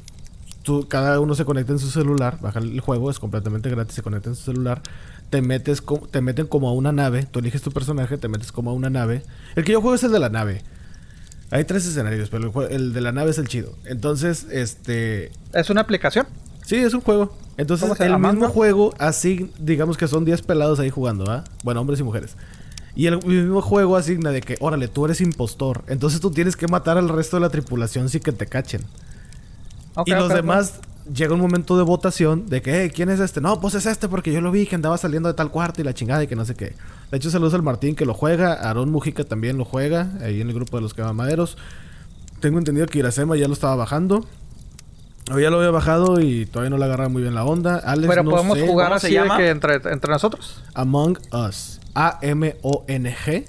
tú, 0.63 0.87
cada 0.89 1.19
uno 1.19 1.35
se 1.35 1.45
conecta 1.45 1.71
en 1.71 1.79
su 1.79 1.89
celular. 1.89 2.37
Baja 2.41 2.59
el 2.59 2.79
juego, 2.81 3.09
es 3.09 3.19
completamente 3.19 3.69
gratis. 3.69 3.95
Se 3.95 4.01
conecta 4.01 4.29
en 4.29 4.35
su 4.35 4.43
celular. 4.43 4.81
Te 5.29 5.41
metes, 5.41 5.81
te 6.11 6.19
meten 6.21 6.47
como 6.47 6.67
a 6.67 6.73
una 6.73 6.91
nave. 6.91 7.23
Tú 7.29 7.39
eliges 7.39 7.61
tu 7.61 7.71
personaje, 7.71 8.17
te 8.17 8.27
metes 8.27 8.51
como 8.51 8.71
a 8.71 8.73
una 8.73 8.89
nave. 8.89 9.23
El 9.55 9.63
que 9.63 9.71
yo 9.71 9.81
juego 9.81 9.95
es 9.95 10.03
el 10.03 10.11
de 10.11 10.19
la 10.19 10.29
nave. 10.29 10.61
Hay 11.51 11.65
tres 11.65 11.85
escenarios, 11.85 12.29
pero 12.29 12.45
el, 12.45 12.51
jue- 12.51 12.67
el 12.71 12.93
de 12.93 13.01
la 13.01 13.11
nave 13.11 13.31
es 13.31 13.37
el 13.37 13.47
chido. 13.47 13.73
Entonces, 13.85 14.47
este, 14.51 15.31
¿Es 15.53 15.69
una 15.69 15.81
aplicación? 15.81 16.25
Sí, 16.65 16.77
es 16.77 16.93
un 16.93 17.01
juego. 17.01 17.35
Entonces, 17.57 17.83
¿Cómo 17.83 17.95
se 17.95 18.05
el 18.05 18.17
mismo 18.17 18.47
juego, 18.49 18.93
así, 18.97 19.51
digamos 19.59 19.97
que 19.97 20.07
son 20.07 20.23
10 20.25 20.41
pelados 20.43 20.79
ahí 20.79 20.89
jugando, 20.89 21.29
¿ah? 21.29 21.43
Bueno, 21.63 21.81
hombres 21.81 21.99
y 21.99 22.03
mujeres. 22.03 22.35
Y 22.95 23.07
el 23.07 23.23
mismo 23.25 23.61
juego 23.61 23.95
asigna 23.97 24.31
de 24.31 24.41
que, 24.41 24.57
órale, 24.61 24.87
tú 24.87 25.05
eres 25.05 25.21
impostor. 25.21 25.83
Entonces 25.87 26.19
tú 26.21 26.31
tienes 26.31 26.55
que 26.55 26.67
matar 26.67 26.97
al 26.97 27.09
resto 27.09 27.37
de 27.37 27.41
la 27.41 27.49
tripulación 27.49 28.09
sin 28.09 28.21
que 28.21 28.31
te 28.31 28.47
cachen. 28.47 28.81
Y 30.05 30.11
los 30.11 30.29
demás 30.35 30.79
llega 31.13 31.33
un 31.33 31.41
momento 31.41 31.77
de 31.77 31.83
votación 31.83 32.47
de 32.47 32.61
que, 32.61 32.85
"Eh, 32.85 32.91
¿quién 32.91 33.09
es 33.09 33.19
este? 33.19 33.41
No, 33.41 33.59
pues 33.59 33.75
es 33.75 33.85
este 33.85 34.07
porque 34.07 34.31
yo 34.31 34.39
lo 34.41 34.51
vi 34.51 34.65
que 34.65 34.75
andaba 34.75 34.97
saliendo 34.97 35.27
de 35.29 35.33
tal 35.35 35.51
cuarto 35.51 35.81
y 35.81 35.83
la 35.83 35.93
chingada 35.93 36.23
y 36.23 36.27
que 36.27 36.35
no 36.35 36.45
sé 36.45 36.55
qué. 36.55 36.73
De 37.11 37.17
hecho, 37.17 37.29
saludos 37.29 37.53
al 37.53 37.61
Martín 37.61 37.95
que 37.95 38.05
lo 38.05 38.13
juega, 38.13 38.53
Aarón 38.53 38.89
Mujica 38.89 39.23
también 39.25 39.57
lo 39.57 39.65
juega, 39.65 40.09
ahí 40.21 40.39
en 40.41 40.47
el 40.47 40.55
grupo 40.55 40.77
de 40.77 40.81
los 40.81 40.93
quemamaderos. 40.93 41.57
Tengo 42.39 42.57
entendido 42.57 42.87
que 42.87 42.99
Iracema 42.99 43.35
ya 43.35 43.47
lo 43.47 43.53
estaba 43.53 43.75
bajando. 43.75 44.25
O 45.31 45.39
ya 45.39 45.49
lo 45.49 45.57
había 45.57 45.71
bajado 45.71 46.19
y 46.19 46.45
todavía 46.45 46.71
no 46.71 46.77
le 46.77 46.85
agarra 46.85 47.07
muy 47.09 47.21
bien 47.21 47.35
la 47.35 47.43
onda. 47.45 47.77
Alex, 47.77 48.07
Pero 48.09 48.23
no 48.23 48.31
podemos 48.31 48.57
sé. 48.57 48.67
jugar 48.67 48.87
¿Cómo 48.89 48.99
se 48.99 49.07
así 49.07 49.15
de 49.15 49.21
llama? 49.21 49.37
que 49.37 49.49
entre, 49.49 49.75
entre 49.75 50.09
nosotros. 50.11 50.63
Among 50.73 51.17
Us. 51.31 51.79
A-M-O-N-G. 51.93 53.45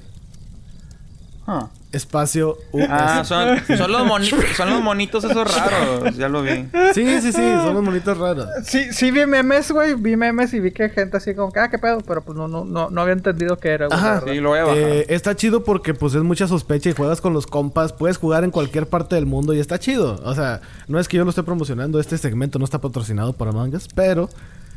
Espacio 1.92 2.58
U-S. 2.72 2.88
Ah, 2.90 3.22
son, 3.24 3.58
son, 3.76 3.92
los 3.92 4.06
monitos, 4.06 4.40
son 4.56 4.70
los 4.70 4.82
monitos 4.82 5.24
esos 5.24 5.54
raros. 5.54 6.16
Ya 6.16 6.28
lo 6.28 6.42
vi. 6.42 6.68
Sí, 6.94 7.20
sí, 7.20 7.32
sí, 7.32 7.32
son 7.32 7.74
los 7.74 7.82
monitos 7.82 8.16
raros. 8.16 8.48
Sí, 8.64 8.92
sí 8.92 9.10
vi 9.10 9.26
memes, 9.26 9.70
güey. 9.70 9.94
Vi 9.94 10.16
memes 10.16 10.54
y 10.54 10.60
vi 10.60 10.70
que 10.72 10.88
gente 10.88 11.18
así 11.18 11.34
como 11.34 11.52
que, 11.52 11.60
ah, 11.60 11.70
qué 11.70 11.78
pedo. 11.78 12.00
Pero 12.00 12.22
pues 12.22 12.36
no, 12.36 12.48
no, 12.48 12.64
no, 12.64 12.90
no 12.90 13.00
había 13.00 13.12
entendido 13.12 13.58
qué 13.58 13.70
era, 13.70 13.86
güey. 13.86 13.98
Ajá. 13.98 14.14
verdad. 14.14 14.32
Sí, 14.32 14.40
lo 14.40 14.48
voy 14.50 14.58
a 14.58 14.64
bajar. 14.64 14.78
Eh, 14.78 15.06
está 15.10 15.36
chido 15.36 15.64
porque 15.64 15.94
pues 15.94 16.14
es 16.14 16.22
mucha 16.22 16.48
sospecha 16.48 16.90
y 16.90 16.92
juegas 16.92 17.20
con 17.20 17.32
los 17.32 17.46
compas, 17.46 17.92
puedes 17.92 18.16
jugar 18.16 18.44
en 18.44 18.50
cualquier 18.50 18.86
parte 18.86 19.14
del 19.14 19.26
mundo 19.26 19.52
y 19.52 19.60
está 19.60 19.78
chido. 19.78 20.20
O 20.24 20.34
sea, 20.34 20.60
no 20.88 20.98
es 20.98 21.08
que 21.08 21.18
yo 21.18 21.24
lo 21.24 21.30
esté 21.30 21.42
promocionando, 21.42 22.00
este 22.00 22.18
segmento 22.18 22.58
no 22.58 22.64
está 22.64 22.80
patrocinado 22.80 23.32
por 23.32 23.48
Among 23.48 23.74
Us, 23.74 23.88
pero 23.94 24.30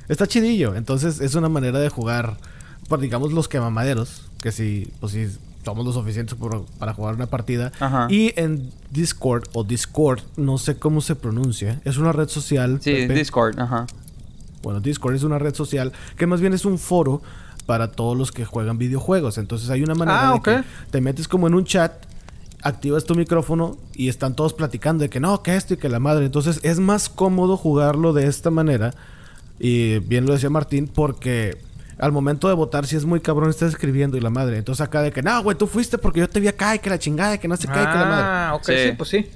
está 0.09 0.28
chidillo. 0.28 0.76
Entonces 0.76 1.22
es 1.22 1.36
una 1.36 1.49
manera 1.49 1.80
de 1.80 1.89
jugar, 1.89 2.38
por 2.89 2.99
digamos 2.99 3.32
los 3.32 3.47
quemamaderos, 3.47 4.30
que 4.41 4.51
si, 4.51 4.91
pues 4.99 5.13
si 5.13 5.30
somos 5.66 5.86
lo 5.86 5.91
suficientes 5.91 6.36
por- 6.36 6.66
para 6.80 6.93
jugar 6.93 7.16
una 7.16 7.26
partida. 7.26 7.72
Ajá. 7.80 8.07
Y 8.09 8.32
en 8.39 8.70
Discord 8.91 9.45
o 9.53 9.63
Discord, 9.63 10.22
no 10.38 10.57
sé 10.57 10.78
cómo 10.78 11.01
se 11.01 11.16
pronuncia, 11.16 11.82
es 11.84 11.97
una 11.97 12.11
red 12.11 12.30
social. 12.30 12.80
Sí, 12.82 12.91
Pepe. 12.93 13.13
Discord, 13.16 13.59
ajá. 13.59 13.88
Bueno, 14.63 14.80
Discord 14.80 15.16
es 15.16 15.24
una 15.24 15.38
red 15.39 15.53
social 15.55 15.91
que 16.18 16.26
más 16.28 16.39
bien 16.41 16.53
es 16.53 16.66
un 16.66 16.78
foro 16.80 17.22
para 17.66 17.91
todos 17.91 18.16
los 18.18 18.32
que 18.32 18.45
juegan 18.45 18.78
videojuegos. 18.78 19.38
Entonces 19.38 19.70
hay 19.70 19.84
una 19.84 19.95
manera 19.95 20.30
Ah, 20.30 20.32
de 20.34 20.38
ok. 20.38 20.43
que 20.43 20.63
te 20.91 21.01
metes 21.01 21.28
como 21.28 21.47
en 21.47 21.55
un 21.55 21.66
chat, 21.66 21.91
activas 22.61 23.03
tu 23.03 23.13
micrófono 23.16 23.78
y 23.93 24.09
están 24.09 24.36
todos 24.36 24.53
platicando 24.53 25.03
de 25.03 25.09
que 25.09 25.20
no, 25.20 25.43
que 25.43 25.55
esto 25.55 25.74
y 25.76 25.78
que 25.78 25.89
la 25.89 25.99
madre. 25.99 26.26
Entonces 26.26 26.59
es 26.63 26.80
más 26.80 27.09
cómodo 27.09 27.57
jugarlo 27.57 28.13
de 28.13 28.28
esta 28.28 28.49
manera. 28.51 28.93
Y 29.59 29.99
bien 29.99 30.26
lo 30.26 30.34
decía 30.34 30.49
Martín, 30.49 30.88
porque 30.93 31.57
al 31.98 32.12
momento 32.12 32.48
de 32.48 32.54
votar, 32.56 32.86
si 32.86 32.96
es 32.96 33.06
muy 33.06 33.20
cabrón, 33.22 33.50
estás 33.50 33.70
escribiendo 33.70 34.18
y 34.18 34.22
la 34.22 34.30
madre. 34.30 34.58
Entonces 34.58 34.86
acá 34.86 35.02
de 35.02 35.12
que 35.12 35.22
no, 35.22 35.41
güey, 35.43 35.58
tú 35.58 35.68
fuiste 35.68 35.98
porque 35.98 36.20
yo 36.20 36.30
te 36.30 36.39
vi 36.39 36.48
acá 36.48 36.76
y 36.76 36.80
que 36.80 36.89
la 36.89 37.00
chingada 37.00 37.36
y 37.36 37.38
que 37.39 37.48
no 37.48 37.56
sé 37.58 37.68
qué 37.68 37.74
y 37.74 37.86
que 37.86 37.98
la 37.98 38.06
madre. 38.06 38.26
Ah, 38.26 38.52
ok, 38.56 38.66
Sí. 38.66 38.74
sí, 38.86 38.91
pues 38.98 39.10
sí. 39.10 39.30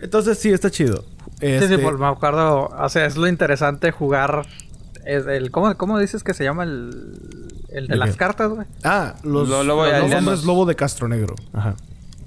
Entonces 0.00 0.38
sí, 0.38 0.50
está 0.52 0.70
chido. 0.70 1.04
Sí, 1.40 1.46
Este, 1.46 1.68
sí, 1.68 1.76
pues 1.78 1.98
me 1.98 2.06
acuerdo. 2.06 2.68
O 2.68 2.88
sea, 2.88 3.06
es 3.06 3.16
lo 3.16 3.26
interesante 3.26 3.90
jugar. 3.90 4.46
Es 5.04 5.26
el, 5.26 5.50
¿cómo, 5.50 5.76
¿Cómo 5.76 5.98
dices 5.98 6.22
que 6.24 6.32
se 6.34 6.44
llama 6.44 6.62
el, 6.64 7.50
el 7.70 7.86
de 7.88 7.94
¿El 7.94 7.98
las 7.98 8.16
cartas, 8.16 8.50
güey? 8.50 8.66
Ah, 8.84 9.14
los, 9.22 9.48
Lo- 9.48 9.62
los 9.64 10.44
lobo 10.44 10.64
de 10.66 10.74
Castro 10.76 11.08
Negro. 11.08 11.34
Ajá. 11.52 11.74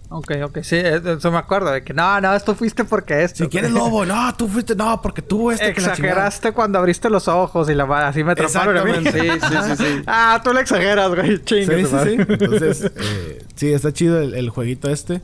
Ok, 0.09 0.31
ok, 0.41 0.59
sí, 0.61 0.77
eso 0.77 1.31
me 1.31 1.37
acuerdo 1.37 1.69
de 1.69 1.83
que 1.83 1.93
no, 1.93 2.21
no, 2.21 2.33
esto 2.33 2.55
fuiste 2.55 2.85
porque 2.85 3.23
esto. 3.23 3.43
Si 3.43 3.49
quieres 3.49 3.71
lobo, 3.71 4.05
no, 4.05 4.33
tú 4.35 4.47
fuiste, 4.47 4.73
no, 4.73 5.01
porque 5.01 5.21
tú 5.21 5.51
este 5.51 5.73
que 5.73 5.81
la 5.81 5.93
chingada. 5.93 6.13
Exageraste 6.13 6.51
cuando 6.53 6.79
abriste 6.79 7.09
los 7.09 7.27
ojos 7.27 7.69
y 7.69 7.73
la 7.73 7.85
madre, 7.85 8.07
así 8.07 8.23
me 8.23 8.31
atraparon 8.31 8.77
a 8.77 8.85
mí. 8.85 8.93
Sí, 9.03 9.19
sí, 9.19 9.55
sí, 9.63 9.75
sí. 9.77 10.03
ah, 10.07 10.39
tú 10.41 10.53
le 10.53 10.61
exageras, 10.61 11.13
güey. 11.13 11.43
Chingue 11.43 11.85
Sí, 11.85 11.91
sí, 11.91 11.97
sí. 12.03 12.15
Entonces, 12.19 12.83
eh, 12.95 13.45
sí, 13.55 13.73
está 13.73 13.91
chido 13.91 14.21
el, 14.21 14.33
el 14.33 14.49
jueguito 14.49 14.89
este. 14.89 15.21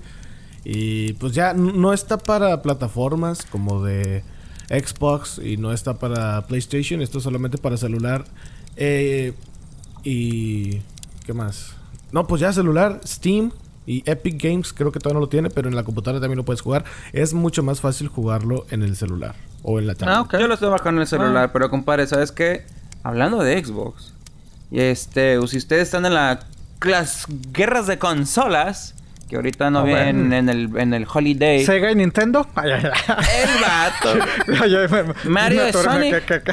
Y 0.65 1.13
pues 1.13 1.34
ya 1.34 1.53
no 1.53 1.93
está 1.93 2.17
para 2.17 2.61
plataformas 2.61 3.45
como 3.45 3.84
de 3.84 4.23
Xbox 4.69 5.39
y 5.41 5.55
no 5.55 5.71
está 5.71 5.97
para 5.97 6.45
PlayStation. 6.47 7.01
Esto 7.01 7.19
es 7.19 7.23
solamente 7.23 7.57
para 7.57 7.77
celular. 7.77 8.25
Eh, 8.75 9.34
y... 10.03 10.81
¿Qué 11.25 11.34
más? 11.34 11.75
No, 12.11 12.27
pues 12.27 12.41
ya 12.41 12.51
celular, 12.51 12.99
Steam 13.05 13.51
y 13.86 14.03
Epic 14.09 14.41
Games 14.41 14.73
creo 14.73 14.91
que 14.91 14.99
todavía 14.99 15.15
no 15.15 15.19
lo 15.21 15.29
tiene, 15.29 15.49
pero 15.49 15.67
en 15.69 15.75
la 15.75 15.84
computadora 15.84 16.19
también 16.21 16.38
lo 16.38 16.45
puedes 16.45 16.61
jugar. 16.61 16.86
Es 17.11 17.34
mucho 17.34 17.63
más 17.63 17.81
fácil 17.81 18.07
jugarlo 18.07 18.65
en 18.69 18.81
el 18.84 18.95
celular 18.95 19.36
o 19.61 19.79
en 19.79 19.88
la 19.88 19.95
tablet. 19.95 20.15
Ah, 20.15 20.21
ok. 20.21 20.34
Yo 20.39 20.47
lo 20.47 20.53
estoy 20.53 20.69
bajando 20.69 20.99
en 20.99 21.01
el 21.01 21.07
celular, 21.07 21.51
pero 21.51 21.69
compadre, 21.69 22.07
¿sabes 22.07 22.31
qué? 22.31 22.65
Hablando 23.03 23.39
de 23.43 23.63
Xbox, 23.63 24.13
y 24.71 24.79
este, 24.79 25.38
si 25.47 25.57
ustedes 25.57 25.84
están 25.84 26.05
en 26.05 26.13
la, 26.13 26.39
las 26.81 27.25
guerras 27.51 27.86
de 27.88 27.97
consolas, 27.99 28.95
que 29.29 29.36
ahorita 29.36 29.69
no 29.69 29.79
Ah, 29.79 29.84
bueno. 29.84 30.36
en 30.36 30.49
el, 30.49 30.69
en 30.77 30.93
el 30.93 31.05
Holiday, 31.11 31.65
Sega 31.65 31.91
y 31.91 31.95
Nintendo. 31.95 32.47
Ay, 32.55 32.71
ay, 32.71 32.84
ay. 32.86 33.25
el 33.43 33.61
vato, 33.61 35.13
me- 35.25 35.29
Mario 35.29 35.63
me 35.63 35.69
atoré, 35.69 35.84
Sonic. 35.84 36.43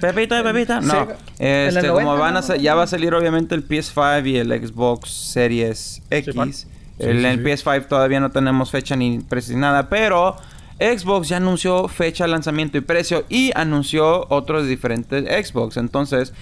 Que- 0.00 0.06
que- 0.06 0.12
que- 0.12 0.14
Pepita 0.14 0.36
de 0.42 0.52
Pepita, 0.52 0.80
no. 0.80 1.08
En 1.38 1.68
este, 1.68 1.88
como 1.88 2.00
90, 2.00 2.20
van 2.20 2.36
a 2.36 2.42
sa- 2.42 2.56
ya 2.56 2.74
va 2.74 2.84
a 2.84 2.86
salir 2.86 3.14
obviamente 3.14 3.54
el 3.54 3.62
PS5 3.66 4.26
y 4.26 4.36
el 4.38 4.48
Xbox 4.48 5.10
Series 5.10 6.02
X, 6.10 6.34
el, 6.36 6.52
Sí, 6.54 6.66
sí, 6.98 7.04
el 7.26 7.38
sí. 7.38 7.44
PS5 7.44 7.86
todavía 7.88 8.20
no 8.20 8.30
tenemos 8.30 8.70
fecha 8.70 8.96
ni 8.96 9.18
precio 9.20 9.54
ni 9.54 9.60
nada, 9.60 9.88
pero 9.88 10.36
Xbox 10.78 11.28
ya 11.28 11.36
anunció 11.36 11.88
fecha, 11.88 12.26
lanzamiento 12.26 12.78
y 12.78 12.80
precio 12.80 13.24
y 13.28 13.50
anunció 13.54 14.26
otros 14.30 14.66
diferentes 14.66 15.24
Xbox. 15.48 15.76
Entonces, 15.76 16.32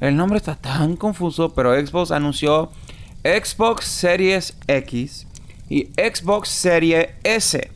el 0.00 0.16
nombre 0.16 0.36
está 0.38 0.54
tan 0.56 0.96
confuso, 0.96 1.54
pero 1.54 1.74
Xbox 1.74 2.10
anunció 2.10 2.70
Xbox 3.24 3.84
Series 3.86 4.54
X 4.68 5.26
y 5.68 5.88
Xbox 5.96 6.48
Series 6.50 7.08
S. 7.24 7.70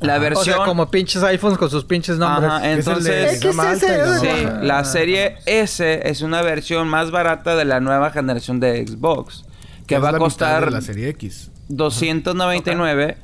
La 0.00 0.16
O 0.18 0.20
versión 0.20 0.56
sea, 0.56 0.64
como 0.64 0.90
pinches 0.90 1.22
iPhones 1.24 1.58
con 1.58 1.70
sus 1.70 1.84
pinches 1.84 2.18
nombres. 2.18 2.50
Ajá, 2.52 2.62
Que 2.62 2.72
es 2.78 2.86
el 2.86 3.02
de 3.04 3.34
entonces 3.34 4.20
Sí, 4.20 4.46
la 4.62 4.84
serie 4.84 5.36
S 5.46 6.08
es 6.08 6.22
una 6.22 6.40
versión 6.42 6.88
más 6.88 7.10
barata 7.10 7.56
de 7.56 7.64
la 7.64 7.80
nueva 7.80 8.10
generación 8.10 8.60
de 8.60 8.86
Xbox. 8.86 9.44
Que 9.86 9.98
va 9.98 10.10
a 10.10 10.18
costar 10.18 10.66
de 10.66 10.70
la 10.70 10.80
serie 10.82 11.08
X. 11.08 11.50
299. 11.68 13.16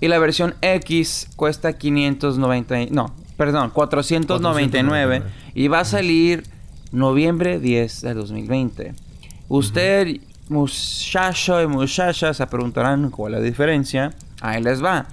Y 0.00 0.08
la 0.08 0.18
versión 0.18 0.54
X 0.62 1.28
cuesta 1.36 1.72
590. 1.74 2.80
y- 2.82 2.86
No, 2.90 3.14
perdón, 3.36 3.70
499. 3.70 5.18
499. 5.20 5.22
Y 5.54 5.68
va 5.68 5.80
a 5.80 5.84
salir 5.84 6.44
noviembre 6.92 7.58
10 7.58 8.00
de 8.02 8.14
2020. 8.14 8.94
Usted, 9.48 10.16
muchacho 10.48 11.60
y 11.62 11.66
muchacha, 11.66 12.32
se 12.32 12.46
preguntarán 12.46 13.10
cuál 13.10 13.34
es 13.34 13.40
la 13.40 13.44
diferencia. 13.44 14.12
Ahí 14.40 14.62
les 14.62 14.82
va. 14.82 15.06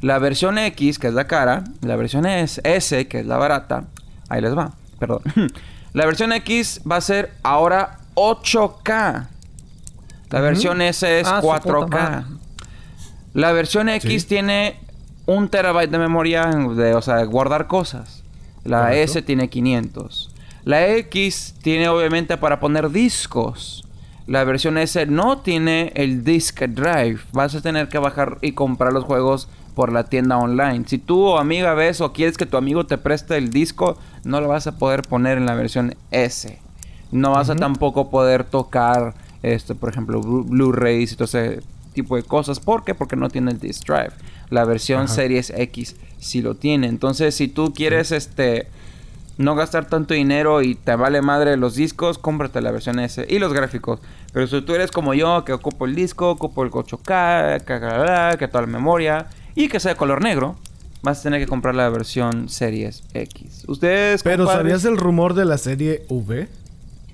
La 0.00 0.18
versión 0.18 0.58
X, 0.58 0.98
que 0.98 1.08
es 1.08 1.14
la 1.14 1.26
cara, 1.26 1.64
la 1.80 1.96
versión 1.96 2.26
S, 2.26 3.08
que 3.08 3.20
es 3.20 3.26
la 3.26 3.38
barata, 3.38 3.84
ahí 4.28 4.40
les 4.40 4.56
va, 4.56 4.72
perdón. 4.98 5.20
La 5.92 6.04
versión 6.04 6.30
X 6.34 6.82
va 6.90 6.96
a 6.96 7.00
ser 7.00 7.32
ahora 7.42 8.00
8K. 8.16 9.28
La 10.28 10.40
versión 10.40 10.82
S 10.82 11.20
es 11.20 11.26
Ah, 11.26 11.40
su 11.40 11.46
puta 11.46 11.62
4K. 11.62 11.88
madre. 11.88 12.24
La 13.32 13.52
versión 13.52 13.88
X 13.88 14.22
Sí. 14.22 14.28
tiene 14.28 14.78
un 15.24 15.48
terabyte 15.48 15.90
de 15.90 15.98
memoria, 15.98 16.44
de, 16.44 16.94
o 16.94 17.00
sea, 17.00 17.24
guardar 17.24 17.66
cosas. 17.66 18.22
La 18.64 18.80
Correcto. 18.80 19.02
S 19.12 19.22
tiene 19.22 19.48
500. 19.48 20.30
La 20.64 20.86
X 20.86 21.54
tiene 21.62 21.88
obviamente 21.88 22.36
para 22.36 22.60
poner 22.60 22.90
discos. 22.90 23.84
La 24.26 24.44
versión 24.44 24.76
S 24.76 25.06
no 25.06 25.38
tiene 25.38 25.92
el 25.94 26.24
disk 26.24 26.60
drive. 26.62 27.20
Vas 27.32 27.54
a 27.54 27.62
tener 27.62 27.88
que 27.88 27.98
bajar 27.98 28.36
y 28.42 28.52
comprar 28.52 28.92
los 28.92 29.04
juegos 29.04 29.48
por 29.76 29.92
la 29.92 30.04
tienda 30.04 30.38
online. 30.38 30.84
Si 30.88 30.96
tú 30.98 31.20
o 31.22 31.38
amiga 31.38 31.74
ves 31.74 32.00
o 32.00 32.12
quieres 32.12 32.36
que 32.38 32.46
tu 32.46 32.56
amigo 32.56 32.86
te 32.86 32.96
preste 32.98 33.36
el 33.36 33.50
disco, 33.50 33.98
no 34.24 34.40
lo 34.40 34.48
vas 34.48 34.66
a 34.66 34.78
poder 34.78 35.02
poner 35.02 35.36
en 35.38 35.44
la 35.46 35.54
versión 35.54 35.94
S. 36.10 36.58
No 37.12 37.32
vas 37.32 37.50
a 37.50 37.54
tampoco 37.56 38.10
poder 38.10 38.42
tocar, 38.44 39.14
este, 39.42 39.74
por 39.74 39.90
ejemplo, 39.90 40.20
Blu- 40.22 40.46
Blu-rays 40.48 41.12
y 41.12 41.16
todo 41.16 41.26
ese 41.26 41.60
tipo 41.92 42.16
de 42.16 42.22
cosas. 42.22 42.58
¿Por 42.58 42.84
qué? 42.84 42.94
Porque 42.94 43.16
no 43.16 43.28
tiene 43.28 43.50
el 43.52 43.60
disk 43.60 43.84
drive. 43.86 44.10
La 44.48 44.64
versión. 44.64 45.08
Series 45.08 45.50
X 45.54 45.94
sí 46.18 46.40
lo 46.40 46.54
tiene. 46.54 46.86
Entonces, 46.88 47.34
si 47.34 47.46
tú 47.48 47.74
quieres, 47.74 48.12
este, 48.12 48.68
no 49.36 49.54
gastar 49.56 49.84
tanto 49.90 50.14
dinero 50.14 50.62
y 50.62 50.74
te 50.74 50.96
vale 50.96 51.20
madre 51.20 51.58
los 51.58 51.74
discos, 51.74 52.16
cómprate 52.16 52.62
la 52.62 52.70
versión 52.70 52.98
S 52.98 53.26
y 53.28 53.38
los 53.38 53.52
gráficos. 53.52 54.00
Pero 54.32 54.46
si 54.46 54.62
tú 54.62 54.74
eres 54.74 54.90
como 54.90 55.12
yo, 55.12 55.44
que 55.44 55.52
ocupo 55.52 55.84
el 55.84 55.94
disco, 55.94 56.30
ocupo 56.30 56.62
el 56.64 56.70
8K, 56.70 57.58
que, 57.64 57.78
que, 58.32 58.38
que 58.38 58.48
toda 58.48 58.62
la 58.62 58.66
memoria 58.68 59.26
y 59.56 59.68
que 59.68 59.80
sea 59.80 59.92
de 59.94 59.96
color 59.96 60.22
negro, 60.22 60.54
vas 61.02 61.18
a 61.20 61.22
tener 61.24 61.40
que 61.40 61.46
comprar 61.48 61.74
la 61.74 61.88
versión 61.88 62.48
Series 62.48 63.02
X. 63.14 63.64
Ustedes, 63.66 64.22
Pero 64.22 64.44
compadres? 64.44 64.62
¿sabías 64.72 64.84
el 64.84 64.96
rumor 64.98 65.34
de 65.34 65.44
la 65.44 65.58
serie 65.58 66.04
V? 66.08 66.48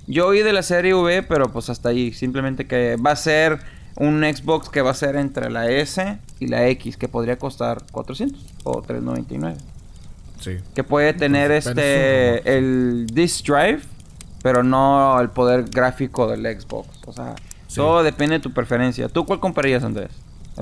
Yo 0.05 0.27
oí 0.27 0.43
de 0.43 0.53
la 0.53 0.61
serie 0.63 0.93
V, 0.93 1.23
pero 1.23 1.51
pues 1.51 1.69
hasta 1.69 1.89
ahí. 1.89 2.11
Simplemente 2.13 2.67
que 2.67 2.97
va 2.97 3.11
a 3.11 3.15
ser 3.15 3.59
un 3.95 4.21
Xbox 4.23 4.69
que 4.69 4.81
va 4.81 4.91
a 4.91 4.95
ser 4.95 5.15
entre 5.15 5.49
la 5.49 5.69
S 5.69 6.17
y 6.39 6.47
la 6.47 6.67
X, 6.67 6.97
que 6.97 7.07
podría 7.07 7.37
costar 7.37 7.83
400 7.91 8.39
o 8.63 8.81
399. 8.81 9.57
Sí. 10.41 10.57
Que 10.75 10.83
puede 10.83 11.13
tener 11.13 11.47
Pues, 11.51 11.65
es 11.65 11.67
este 11.67 12.57
el 12.57 13.05
disk 13.13 13.45
drive, 13.45 13.79
pero 14.41 14.61
no 14.63 15.17
el 15.21 15.29
poder 15.29 15.63
gráfico 15.69 16.27
del 16.27 16.41
Xbox. 16.59 16.89
O 17.05 17.13
sea, 17.13 17.35
Sí. 17.67 17.77
todo 17.77 18.03
depende 18.03 18.35
de 18.35 18.39
tu 18.41 18.51
preferencia. 18.51 19.07
¿Tú 19.07 19.25
cuál 19.25 19.39
comprarías, 19.39 19.83
Andrés? 19.83 20.11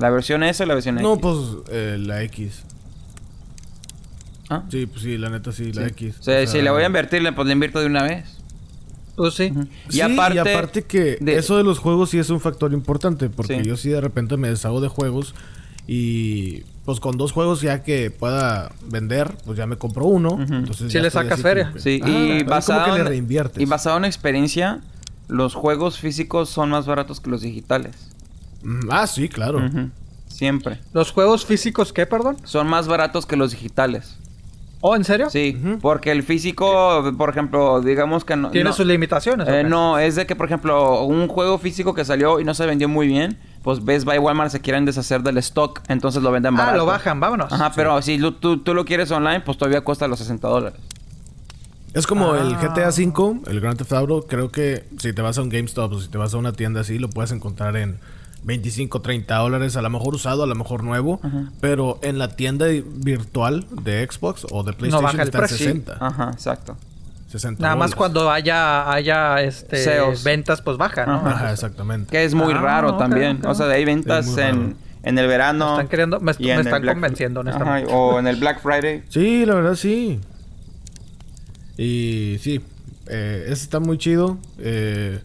¿La 0.00 0.10
versión 0.10 0.42
S 0.42 0.62
o 0.62 0.66
la 0.66 0.74
versión 0.74 0.94
No, 0.96 1.14
X? 1.14 1.18
pues 1.22 1.36
eh, 1.70 1.96
la 2.00 2.22
X. 2.22 2.62
Ah. 4.48 4.64
Sí, 4.70 4.86
pues 4.86 5.02
sí, 5.02 5.16
la 5.18 5.30
neta 5.30 5.52
sí, 5.52 5.72
la 5.72 5.86
X. 5.88 6.16
O 6.20 6.22
sea, 6.22 6.46
si 6.46 6.60
le 6.60 6.70
voy 6.70 6.82
a 6.82 6.86
invertir, 6.86 7.22
le- 7.22 7.32
pues 7.32 7.46
le 7.46 7.52
invierto 7.54 7.80
de 7.80 7.86
una 7.86 8.02
vez. 8.02 8.38
Pues 9.16 9.34
sí. 9.34 9.52
Y 9.88 9.92
Sí, 9.92 10.00
aparte- 10.00 10.34
y 10.36 10.38
aparte 10.38 10.82
que 10.84 11.16
de- 11.20 11.36
eso 11.36 11.56
de 11.56 11.64
los 11.64 11.78
juegos 11.78 12.10
sí 12.10 12.18
es 12.18 12.30
un 12.30 12.40
factor 12.40 12.72
importante, 12.72 13.28
porque 13.30 13.60
Sí. 13.62 13.68
yo 13.68 13.76
sí 13.76 13.90
de 13.90 14.00
repente 14.00 14.36
me 14.36 14.48
deshago 14.48 14.80
de 14.80 14.88
juegos 14.88 15.34
y 15.86 16.62
pues 16.84 16.98
con 16.98 17.16
dos 17.16 17.32
juegos 17.32 17.60
ya 17.60 17.82
que 17.82 18.10
pueda 18.10 18.72
vender, 18.88 19.30
pues 19.44 19.56
ya 19.58 19.66
me 19.66 19.76
compro 19.76 20.06
uno. 20.06 20.38
entonces 20.40 20.88
Sí 20.88 20.94
ya 20.94 21.02
le 21.02 21.10
sacas 21.10 21.40
feria. 21.42 21.72
que- 21.72 21.80
Sí, 21.80 22.00
Ah, 22.02 22.08
y 22.08 22.42
basado, 22.42 22.80
como 22.82 22.94
que 22.94 22.98
le 23.00 23.04
en, 23.04 23.06
reinviertes. 23.10 23.62
y 23.62 23.66
basado 23.66 23.98
en 23.98 24.04
experiencia, 24.06 24.80
los 25.28 25.54
juegos 25.54 25.98
físicos 25.98 26.48
son 26.48 26.70
más 26.70 26.86
baratos 26.86 27.20
que 27.20 27.30
los 27.30 27.42
digitales. 27.42 27.94
Mm, 28.62 28.88
Ah, 28.90 29.06
sí, 29.06 29.28
claro. 29.28 29.60
Siempre. 30.28 30.80
¿Los 30.92 31.12
juegos 31.12 31.44
físicos 31.46 31.92
qué, 31.92 32.06
perdón? 32.06 32.36
Son 32.44 32.66
más 32.66 32.88
baratos 32.88 33.26
que 33.26 33.36
los 33.36 33.50
digitales. 33.52 34.16
¿Oh, 34.84 34.96
en 34.96 35.04
serio? 35.04 35.30
Sí, 35.30 35.56
porque 35.80 36.10
el 36.10 36.24
físico, 36.24 37.14
por 37.16 37.30
ejemplo, 37.30 37.80
digamos 37.80 38.24
que 38.24 38.34
no... 38.34 38.50
Tiene 38.50 38.70
no- 38.70 38.74
sus 38.74 38.84
limitaciones. 38.84 39.46
¿o 39.46 39.52
Eh, 39.52 39.62
no, 39.62 39.98
es 40.00 40.16
de 40.16 40.26
que, 40.26 40.34
por 40.34 40.46
ejemplo, 40.46 41.04
un 41.04 41.28
juego 41.28 41.58
físico 41.58 41.94
que 41.94 42.04
salió 42.04 42.40
y 42.40 42.44
no 42.44 42.52
se 42.54 42.66
vendió 42.66 42.88
muy 42.88 43.06
bien, 43.06 43.38
pues 43.62 43.84
Best 43.84 44.04
Buy 44.04 44.18
Walmart 44.18 44.50
se 44.50 44.60
quieren 44.60 44.84
deshacer 44.84 45.22
del 45.22 45.38
stock, 45.38 45.80
entonces 45.86 46.20
lo 46.20 46.32
venden 46.32 46.56
barato. 46.56 46.74
Ah, 46.74 46.76
lo 46.78 46.86
bajan, 46.86 47.20
vámonos. 47.20 47.52
Ajá, 47.52 47.70
pero 47.76 48.02
si 48.02 48.18
lo- 48.18 48.34
tú, 48.34 48.58
tú 48.58 48.74
lo 48.74 48.84
quieres 48.84 49.08
online, 49.12 49.40
pues 49.42 49.56
todavía 49.56 49.82
cuesta 49.82 50.08
los 50.08 50.18
60 50.18 50.48
dólares. 50.48 50.80
Es 51.94 52.06
como 52.06 52.34
el 52.34 52.54
Ah. 52.54 52.58
GTA 52.60 52.88
V, 52.88 53.40
el 53.50 53.60
Grand 53.60 53.78
Theft 53.78 53.92
Auto, 53.92 54.26
creo 54.26 54.50
que 54.50 54.84
si 54.98 55.12
te 55.12 55.22
vas 55.22 55.38
a 55.38 55.42
un 55.42 55.48
GameStop 55.48 55.92
o 55.92 56.00
si 56.00 56.08
te 56.08 56.18
vas 56.18 56.34
a 56.34 56.38
una 56.38 56.52
tienda 56.54 56.80
así, 56.80 56.98
lo 56.98 57.08
puedes 57.08 57.30
encontrar 57.30 57.76
en 57.76 57.98
25, 58.44 59.00
30 59.02 59.36
dólares, 59.36 59.76
a 59.76 59.82
lo 59.82 59.90
mejor 59.90 60.14
usado, 60.14 60.42
a 60.42 60.46
lo 60.46 60.54
mejor 60.54 60.82
nuevo, 60.82 61.20
pero 61.60 61.98
en 62.02 62.18
la 62.18 62.28
tienda 62.36 62.66
virtual 62.66 63.66
de 63.82 64.06
Xbox 64.10 64.46
o 64.50 64.62
de 64.64 64.72
PlayStation 64.72 65.04
baja 65.04 65.22
el 65.22 65.28
está 65.28 65.38
en 65.38 65.44
precio. 65.44 65.66
60. 65.66 65.96
Ajá, 66.00 66.30
exacto. 66.32 66.76
60 67.28 67.62
Nada 67.62 67.76
más 67.76 67.94
cuando 67.94 68.30
haya, 68.30 68.92
haya 68.92 69.40
este, 69.42 69.86
ventas, 70.24 70.60
pues 70.60 70.76
baja, 70.76 71.06
¿no? 71.06 71.14
Ajá, 71.26 71.52
exactamente. 71.52 72.10
Que 72.10 72.24
es 72.24 72.34
muy 72.34 72.52
Ah, 72.52 72.60
raro 72.60 72.96
también. 72.98 73.40
O 73.46 73.54
sea, 73.54 73.66
hay 73.68 73.84
ventas 73.86 74.36
en, 74.36 74.76
en 75.02 75.18
el 75.18 75.26
verano. 75.28 75.64
Me 75.66 75.72
están 75.72 75.88
queriendo- 75.88 76.20
me- 76.20 76.32
están 76.32 76.82
Black- 76.82 76.94
convenciendo, 76.96 77.40
Ajá, 77.40 77.50
honestamente. 77.50 77.92
o 77.94 78.18
en 78.18 78.26
el 78.26 78.36
Black 78.36 78.60
Friday. 78.60 79.04
Sí, 79.08 79.46
la 79.46 79.54
verdad 79.54 79.76
sí. 79.76 80.20
Y 81.78 82.36
sí, 82.40 82.60
eh, 83.08 83.44
ese 83.46 83.62
está 83.64 83.80
muy 83.80 83.98
chido. 83.98 84.38
Eh, 84.58 85.20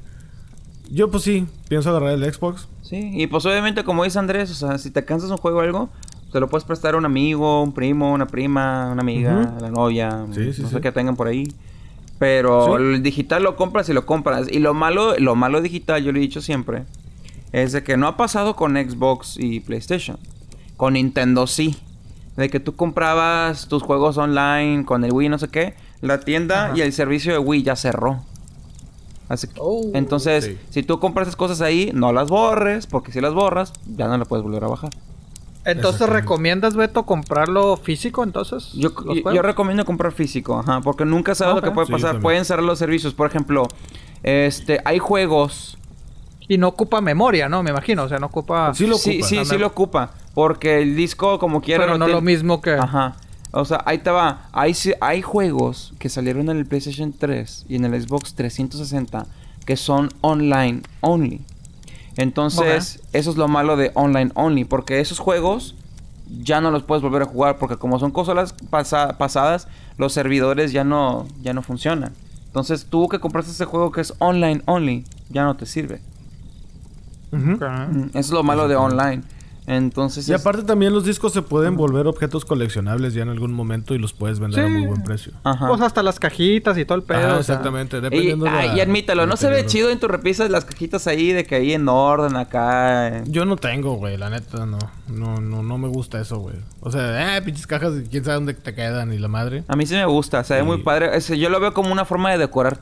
yo 0.89 1.11
pues 1.11 1.24
sí, 1.24 1.45
pienso 1.68 1.89
agarrar 1.89 2.11
el 2.11 2.34
Xbox. 2.34 2.68
Sí, 2.88 3.12
y 3.14 3.28
pues 3.28 3.46
obviamente 3.46 3.84
como 3.84 4.04
dice 4.04 4.18
Andrés, 4.20 4.50
o 4.52 4.54
sea, 4.54 4.78
si 4.78 4.92
te 4.92 5.04
cansas 5.04 5.30
un 5.30 5.38
juego 5.38 5.58
o 5.58 5.62
algo, 5.62 5.90
te 6.32 6.40
lo 6.40 6.48
puedes 6.50 6.64
prestar 6.64 6.96
a 6.96 6.98
un 6.98 7.06
amigo, 7.06 7.62
un 7.64 7.74
primo, 7.74 8.14
una 8.14 8.28
prima, 8.28 8.90
una 8.92 9.02
amiga, 9.02 9.56
la 9.60 9.70
novia, 9.70 10.26
Sí, 10.34 10.54
sí, 10.54 10.62
no 10.62 10.68
sí. 10.70 10.74
sé 10.76 10.82
qué 10.82 10.92
tengan 10.92 11.16
por 11.16 11.28
ahí. 11.28 11.48
Pero 12.20 12.78
el 12.78 13.04
digital 13.04 13.44
lo 13.44 13.56
compras 13.56 13.90
y 13.90 13.94
lo 13.94 14.06
compras. 14.06 14.48
Y 14.52 14.60
lo 14.60 14.74
malo, 14.74 15.18
lo 15.20 15.36
malo 15.36 15.62
digital, 15.62 16.04
yo 16.04 16.12
lo 16.12 16.18
he 16.18 16.22
dicho 16.22 16.42
siempre, 16.42 16.84
es 17.52 17.74
de 17.74 17.84
que 17.84 17.96
no 17.98 18.08
ha 18.08 18.18
pasado 18.18 18.56
con 18.56 18.76
Xbox 18.76 19.38
y 19.38 19.60
PlayStation. 19.60 20.18
Con 20.78 20.94
Nintendo 20.94 21.46
sí. 21.48 21.78
De 22.36 22.50
que 22.50 22.60
tú 22.60 22.76
comprabas 22.76 23.68
tus 23.68 23.84
juegos 23.84 24.18
online 24.18 24.86
con 24.86 25.04
el 25.04 25.12
Wii, 25.12 25.30
no 25.30 25.38
sé 25.40 25.48
qué. 25.50 25.74
La 26.02 26.20
tienda 26.20 26.66
Ajá. 26.68 26.78
y 26.78 26.82
el 26.82 26.94
servicio 26.94 27.32
de 27.34 27.40
Wii 27.40 27.64
ya 27.64 27.76
cerró. 27.76 28.24
Así 29.30 29.47
que- 29.47 29.59
Oh. 29.59 29.91
entonces, 29.93 30.45
Sí. 30.45 30.57
si 30.69 30.84
tú 30.84 30.99
compras 30.99 31.28
esas 31.28 31.36
cosas 31.36 31.61
ahí, 31.61 31.91
no 31.93 32.13
las 32.13 32.30
borres, 32.30 32.88
porque 32.88 33.11
si 33.11 33.19
las 33.21 33.34
borras, 33.34 33.73
ya 33.86 34.07
no 34.07 34.17
las 34.17 34.28
puedes 34.28 34.43
volver 34.43 34.63
a 34.63 34.67
bajar. 34.67 34.91
Entonces. 35.65 36.07
¿recomiendas, 36.07 36.78
Beto, 36.78 37.03
comprarlo 37.05 37.75
físico, 37.75 38.23
entonces? 38.23 38.71
Yo, 38.73 38.89
recomiendo 39.41 39.84
comprar 39.84 40.13
físico, 40.13 40.57
ajá, 40.59 40.80
porque 40.80 41.03
nunca 41.03 41.36
sabes 41.36 41.55
lo 41.55 41.61
que 41.61 41.71
puede 41.71 41.88
Sí, 41.88 41.91
pasar. 41.91 42.21
Pueden 42.21 42.45
cerrar 42.45 42.63
los 42.63 42.80
servicios. 42.80 43.13
Por 43.13 43.28
ejemplo, 43.28 43.67
este, 44.23 44.80
hay 44.86 44.99
juegos. 44.99 45.78
Y 46.47 46.57
no 46.57 46.69
ocupa 46.69 47.01
memoria, 47.01 47.49
¿no? 47.49 47.61
Me 47.63 47.71
imagino. 47.71 48.03
O 48.03 48.07
sea, 48.07 48.19
no 48.19 48.28
ocupa... 48.28 48.73
Sí 48.73 48.88
lo 48.88 48.95
sí, 48.95 49.15
ocupa. 49.17 49.28
sí, 49.28 49.43
sí 49.43 49.51
me- 49.55 49.57
lo 49.59 49.67
ocupa. 49.67 50.11
Porque 50.34 50.82
el 50.82 50.95
disco, 50.95 51.38
como 51.39 51.59
quiera. 51.59 51.84
Pero 51.84 51.97
no 51.97 52.05
tiene- 52.05 52.13
lo 52.17 52.21
mismo 52.21 52.61
que... 52.61 52.71
Ajá. 52.75 53.17
O 53.62 53.66
sea, 53.66 53.82
ahí 53.86 53.97
te 53.97 54.10
va. 54.10 54.47
Hay, 54.51 54.74
juegos 55.22 55.93
que 55.99 56.10
salieron 56.10 56.49
en 56.49 56.58
el 56.58 56.66
PlayStation 56.66 57.14
3 57.14 57.66
y 57.68 57.76
en 57.76 57.86
el 57.86 58.01
Xbox 58.01 58.34
360 58.36 59.26
que 59.66 59.76
son 59.76 60.10
online 60.22 60.82
only. 61.01 61.41
Entonces, 62.16 63.01
eso 63.14 63.32
es 63.32 63.38
lo 63.38 63.47
malo 63.47 63.76
de 63.78 63.91
online 63.95 64.32
only. 64.36 64.64
Porque 64.64 64.99
esos 64.99 65.20
juegos 65.20 65.76
ya 66.41 66.62
no 66.62 66.72
los 66.72 66.84
puedes 66.84 67.01
volver 67.01 67.24
a 67.24 67.26
jugar. 67.26 67.58
Porque 67.58 67.78
como 67.78 67.99
son 67.99 68.12
consolas 68.12 68.53
pasa- 68.70 69.18
pasadas, 69.18 69.68
los 69.97 70.14
servidores 70.14 70.72
ya 70.72 70.84
no, 70.84 71.28
ya 71.41 71.53
no 71.53 71.62
funcionan. 71.62 72.14
Entonces, 72.45 72.86
tú 72.89 73.08
que 73.08 73.20
compraste 73.20 73.51
ese 73.51 73.66
juego 73.66 73.91
que 73.91 74.01
es 74.01 74.14
online 74.20 74.62
only, 74.66 75.03
ya 75.30 75.43
no 75.43 75.55
te 75.55 75.66
sirve. 75.66 76.01
Mm, 77.32 78.08
Eso 78.10 78.20
es 78.20 78.30
lo 78.32 78.43
malo 78.43 78.68
de 78.68 78.76
online. 78.76 79.24
Entonces, 79.68 80.28
Y 80.30 80.34
es- 80.34 80.39
aparte 80.39 80.63
también 80.63 80.93
los 80.93 81.03
discos 81.03 81.34
se 81.34 81.41
pueden 81.41 81.76
volver 81.76 82.07
objetos 82.07 82.45
coleccionables 82.45 83.13
ya 83.13 83.24
en 83.24 83.30
algún 83.30 83.51
momento 83.53 83.93
y 83.93 83.97
los 83.99 84.13
puedes 84.13 84.39
vender 84.39 84.63
a 84.63 84.70
muy 84.70 84.86
buen 84.88 85.03
precio. 85.03 85.34
Ajá. 85.43 85.68
Pues 85.68 85.82
hasta 85.82 86.01
las 86.01 86.20
cajitas 86.22 86.78
y 86.78 86.86
todo 86.86 86.97
el 86.97 87.03
pedo. 87.03 87.18
Ajá, 87.20 87.28
o 87.38 87.43
sea. 87.43 87.55
exactamente. 87.55 87.97
Y, 87.97 88.01
Dependiendo 88.01 88.45
de 88.45 88.51
ah, 88.51 88.65
la- 88.65 88.76
y 88.78 88.80
admítalo, 88.80 89.28
¿no 89.28 89.36
se 89.36 89.49
ve 89.49 89.65
chido 89.65 89.89
en 89.89 89.99
tus 89.99 90.09
repisas 90.09 90.49
las 90.49 90.63
cajitas 90.63 91.05
ahí 91.07 91.34
de 91.34 91.43
que 91.45 91.55
ahí 91.55 91.74
en 91.74 91.88
orden 91.89 92.38
acá? 92.38 93.09
eh? 93.09 93.24
Yo 93.28 93.43
no 93.43 93.57
tengo, 93.57 93.95
güey, 93.95 94.15
la 94.15 94.30
neta, 94.30 94.65
no. 94.65 94.80
No, 95.09 95.41
no, 95.41 95.63
no 95.63 95.78
me 95.78 95.89
gusta 95.89 96.22
eso, 96.22 96.38
güey. 96.39 96.55
O 96.80 96.89
sea, 96.89 97.36
eh, 97.38 97.41
pinches 97.41 97.68
cajas, 97.68 97.91
quién 98.09 98.24
sabe 98.24 98.36
dónde 98.36 98.53
te 98.53 98.74
quedan 98.74 99.11
y 99.11 99.18
la 99.20 99.28
madre. 99.28 99.65
A 99.68 99.76
mí 99.76 99.86
sí 99.86 99.95
me 99.95 100.05
gusta, 100.05 100.43
se 100.45 100.53
ve 100.55 100.63
muy 100.63 100.78
padre. 100.78 101.11
Yo 101.38 101.49
lo 101.49 101.59
veo 101.59 101.74
como 101.74 101.91
una 101.91 102.05
forma 102.05 102.32
de 102.32 102.38
decorar. 102.38 102.80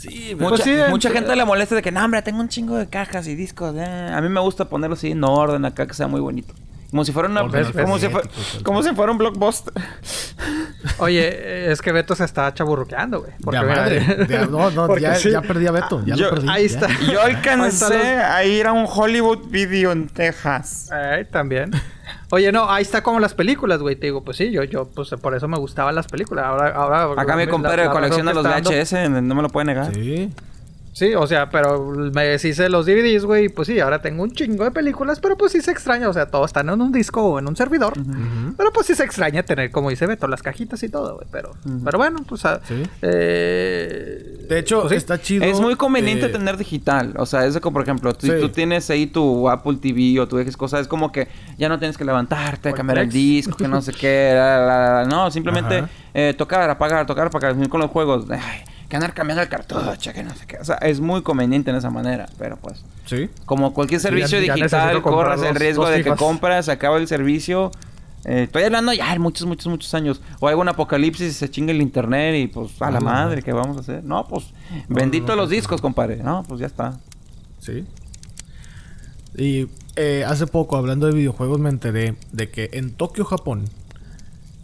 Sí, 0.00 0.34
Mucha, 0.34 0.48
Pues 0.48 0.62
sí, 0.62 0.74
mucha 0.88 1.08
en- 1.08 1.14
gente 1.14 1.36
le 1.36 1.44
molesta 1.44 1.74
de 1.74 1.82
que, 1.82 1.92
no, 1.92 2.02
hombre, 2.04 2.22
tengo 2.22 2.40
un 2.40 2.48
chingo 2.48 2.76
de 2.78 2.88
cajas 2.88 3.26
y 3.26 3.34
discos. 3.34 3.74
eh". 3.76 4.10
A 4.14 4.20
mí 4.22 4.28
me 4.30 4.40
gusta 4.40 4.64
ponerlo 4.64 4.94
así 4.94 5.10
en 5.10 5.22
orden 5.22 5.64
acá, 5.66 5.86
que 5.86 5.92
sea 5.94 6.06
muy 6.08 6.20
bonito. 6.20 6.54
Como 6.90 7.04
si 7.04 7.12
fuera 7.12 7.28
una... 7.28 7.42
Orden 7.42 7.70
como, 7.72 7.98
si 7.98 8.08
fue- 8.08 8.22
alfabético, 8.22 8.52
tal 8.54 8.62
como 8.64 8.82
si 8.82 8.94
fuera 8.94 9.12
un 9.12 9.18
blockbuster. 9.18 9.72
Oye, 10.98 11.70
es 11.70 11.80
que 11.82 11.92
Beto 11.92 12.14
se 12.16 12.24
está 12.24 12.52
chaburruqueando, 12.52 13.20
güey. 13.20 13.32
Porque 13.42 13.60
madre. 13.60 14.26
No, 14.50 14.70
no, 14.70 14.96
ya, 14.98 15.14
sí. 15.14 15.30
ya 15.30 15.40
perdí 15.42 15.66
a 15.66 15.70
Beto. 15.72 16.02
Ya 16.04 16.14
Yo- 16.16 16.24
lo 16.26 16.30
perdí. 16.36 16.48
ahí 16.50 16.66
ya. 16.68 16.74
está. 16.80 16.88
Yo 17.12 17.20
alcancé 17.22 17.94
los- 17.94 18.24
a 18.24 18.44
ir 18.44 18.66
a 18.66 18.72
un 18.72 18.86
Hollywood 18.88 19.46
Video 19.48 19.92
en 19.92 20.08
Texas. 20.08 20.90
Eh, 20.92 21.26
también. 21.30 21.70
Oye, 22.32 22.52
no, 22.52 22.70
ahí 22.70 22.82
está 22.82 23.02
como 23.02 23.18
las 23.20 23.34
películas, 23.34 23.80
güey. 23.80 23.96
Te 23.96 24.06
digo, 24.06 24.22
pues 24.22 24.36
sí, 24.36 24.50
yo, 24.50 24.62
yo, 24.64 24.86
pues 24.88 25.10
por 25.20 25.34
eso 25.34 25.48
me 25.48 25.58
gustaban 25.58 25.94
las 25.94 26.06
películas. 26.06 26.44
Ahora, 26.46 26.68
ahora. 26.74 27.20
Acá 27.22 27.36
mi 27.36 27.44
la- 27.46 27.50
compadre 27.50 27.84
la 27.84 27.90
colecciona 27.90 28.32
razón 28.32 28.44
los 28.52 28.62
VHS, 28.72 29.10
no 29.22 29.34
me 29.34 29.42
lo 29.42 29.48
puede 29.48 29.64
negar. 29.66 29.92
Sí. 29.94 30.30
Sí, 30.92 31.14
o 31.14 31.24
sea, 31.26 31.48
pero 31.50 31.80
me 32.12 32.24
deshice 32.24 32.68
los 32.68 32.84
DVDs, 32.84 33.24
güey. 33.24 33.48
Pues 33.48 33.68
sí, 33.68 33.78
ahora 33.78 34.02
tengo 34.02 34.24
un 34.24 34.32
chingo 34.32 34.64
de 34.64 34.72
películas, 34.72 35.20
pero 35.20 35.36
pues 35.36 35.52
sí 35.52 35.60
se 35.60 35.70
extraña. 35.70 36.08
O 36.08 36.12
sea, 36.12 36.26
todos 36.26 36.46
están 36.46 36.68
en 36.68 36.80
un 36.80 36.90
disco 36.90 37.22
o 37.22 37.38
en 37.38 37.46
un 37.48 37.54
servidor. 37.54 37.92
Pero 38.56 38.72
pues 38.72 38.88
sí 38.88 38.94
se 38.96 39.04
extraña 39.04 39.44
tener, 39.44 39.70
como 39.70 39.90
dice 39.90 40.06
Beto, 40.06 40.26
las 40.26 40.42
cajitas 40.42 40.82
y 40.82 40.88
todo, 40.88 41.14
güey. 41.14 41.28
Pero, 41.30 41.52
pero 41.84 41.96
bueno, 41.96 42.18
pues. 42.28 42.42
Sí. 42.64 42.82
eh, 43.02 44.46
De 44.48 44.58
hecho, 44.58 44.80
pues 44.80 44.90
sí. 44.90 44.96
está 44.96 45.20
chido. 45.20 45.44
Es 45.44 45.60
muy 45.60 45.76
conveniente 45.76 46.26
eh, 46.26 46.30
tener 46.30 46.56
digital. 46.56 47.14
O 47.18 47.26
sea, 47.26 47.46
es 47.46 47.54
de 47.54 47.60
como, 47.60 47.74
por 47.74 47.82
ejemplo, 47.82 48.12
tú- 48.14 48.26
Sí. 48.26 48.32
tú 48.40 48.48
tienes 48.48 48.90
ahí 48.90 49.06
tu 49.06 49.48
Apple 49.48 49.78
TV 49.80 50.18
o 50.20 50.26
tu 50.28 50.38
X 50.38 50.56
cosa. 50.56 50.80
Es 50.80 50.88
como 50.88 51.12
que 51.12 51.28
ya 51.56 51.68
no 51.68 51.78
tienes 51.78 51.96
que 51.96 52.04
levantarte, 52.04 52.72
cambiar 52.72 52.98
el 52.98 53.10
disco, 53.10 53.56
que 53.56 53.68
no 53.68 53.80
sé 53.80 53.92
qué. 53.92 54.32
la, 54.34 54.58
la, 54.58 54.66
la, 54.66 54.92
la. 55.02 55.04
No, 55.04 55.30
simplemente 55.30 55.84
eh, 56.14 56.34
tocar, 56.36 56.68
apagar, 56.68 57.06
tocar, 57.06 57.28
apagar. 57.28 57.56
Con 57.68 57.80
los 57.80 57.90
juegos. 57.90 58.26
Ay, 58.30 58.40
que 58.90 58.96
andar 58.96 59.14
cambiando 59.14 59.42
el 59.42 59.48
cartucho, 59.48 60.12
que 60.12 60.22
no 60.22 60.34
sé 60.34 60.46
qué. 60.46 60.58
O 60.58 60.64
sea, 60.64 60.74
es 60.76 61.00
muy 61.00 61.22
conveniente 61.22 61.70
en 61.70 61.76
esa 61.76 61.88
manera. 61.88 62.26
Pero 62.38 62.58
pues, 62.58 62.84
Sí. 63.06 63.30
como 63.46 63.72
cualquier 63.72 64.00
servicio 64.00 64.38
ya- 64.40 64.48
ya 64.48 64.54
digital, 64.56 65.00
corras 65.00 65.40
el 65.42 65.54
riesgo 65.54 65.84
dos 65.84 65.92
de 65.94 66.04
que 66.04 66.10
compras, 66.10 66.68
acaba 66.68 66.98
el 66.98 67.08
servicio. 67.08 67.70
Eh, 68.26 68.42
estoy 68.42 68.64
hablando 68.64 68.92
ya 68.92 69.18
muchos, 69.18 69.46
muchos, 69.46 69.66
muchos 69.68 69.94
años. 69.94 70.20
O 70.40 70.48
hay 70.48 70.54
un 70.54 70.68
apocalipsis 70.68 71.28
y 71.30 71.32
se 71.32 71.48
chinga 71.50 71.72
el 71.72 71.80
internet 71.80 72.34
y 72.36 72.48
pues 72.48 72.70
a 72.82 72.90
la 72.90 73.00
madre. 73.00 73.42
¿qué 73.42 73.52
vamos 73.54 73.78
a 73.78 73.80
hacer? 73.80 74.04
No, 74.04 74.26
pues 74.28 74.46
bendito 74.88 75.28
no, 75.28 75.36
no, 75.36 75.42
los 75.42 75.50
discos, 75.50 75.80
compadre. 75.80 76.16
No, 76.16 76.44
pues 76.46 76.60
ya 76.60 76.66
está. 76.66 76.98
Sí. 77.60 77.86
Y 79.36 79.68
eh, 79.96 80.24
hace 80.26 80.46
poco, 80.46 80.76
hablando 80.76 81.06
de 81.06 81.12
videojuegos, 81.14 81.60
me 81.60 81.70
enteré 81.70 82.16
de 82.32 82.50
que 82.50 82.70
en 82.72 82.92
Tokio, 82.92 83.24
Japón, 83.24 83.64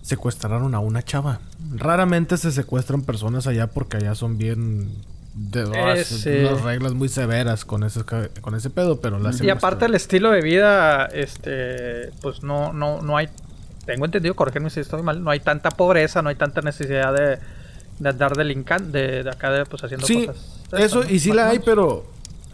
secuestraron 0.07 0.75
a 0.75 0.79
una 0.79 1.03
chava. 1.03 1.41
Raramente 1.75 2.37
se 2.37 2.53
secuestran 2.53 3.03
personas 3.03 3.47
allá 3.47 3.67
porque 3.67 3.97
allá 3.97 4.15
son 4.15 4.39
bien... 4.39 4.89
De 5.35 5.65
Ese- 6.01 6.47
unas 6.47 6.63
reglas 6.63 6.95
muy 6.95 7.11
severas 7.11 7.67
con 7.67 7.83
ese, 7.85 8.05
con 8.41 8.55
ese 8.55 8.71
pedo, 8.71 9.03
pero 9.03 9.19
las 9.19 9.39
Y 9.43 9.51
aparte 9.51 9.85
el 9.85 9.95
estilo 9.95 10.31
de 10.31 10.41
vida, 10.41 11.05
este, 11.07 12.11
pues 12.23 12.43
no, 12.43 12.73
no, 12.73 13.03
no 13.03 13.19
hay, 13.19 13.29
tengo 13.85 14.07
entendido, 14.07 14.35
corrígeme 14.35 14.71
si 14.71 14.81
estoy 14.81 15.03
mal, 15.03 15.23
no 15.23 15.31
hay 15.31 15.41
tanta 15.41 15.69
pobreza, 15.71 16.23
no 16.23 16.31
hay 16.31 16.37
tanta 16.37 16.63
necesidad 16.63 17.13
de, 17.13 17.39
de 17.99 18.09
andar 18.09 18.35
delincan, 18.35 18.93
de, 18.93 19.25
de 19.25 19.29
acá 19.31 19.51
de, 19.51 19.67
pues 19.67 19.85
haciendo 19.85 20.07
Sí, 20.07 20.27
cosas. 20.27 20.43
eso, 20.79 21.05
y 21.07 21.19
sí 21.19 21.33
la 21.33 21.51
hay, 21.51 21.59
pero 21.59 22.07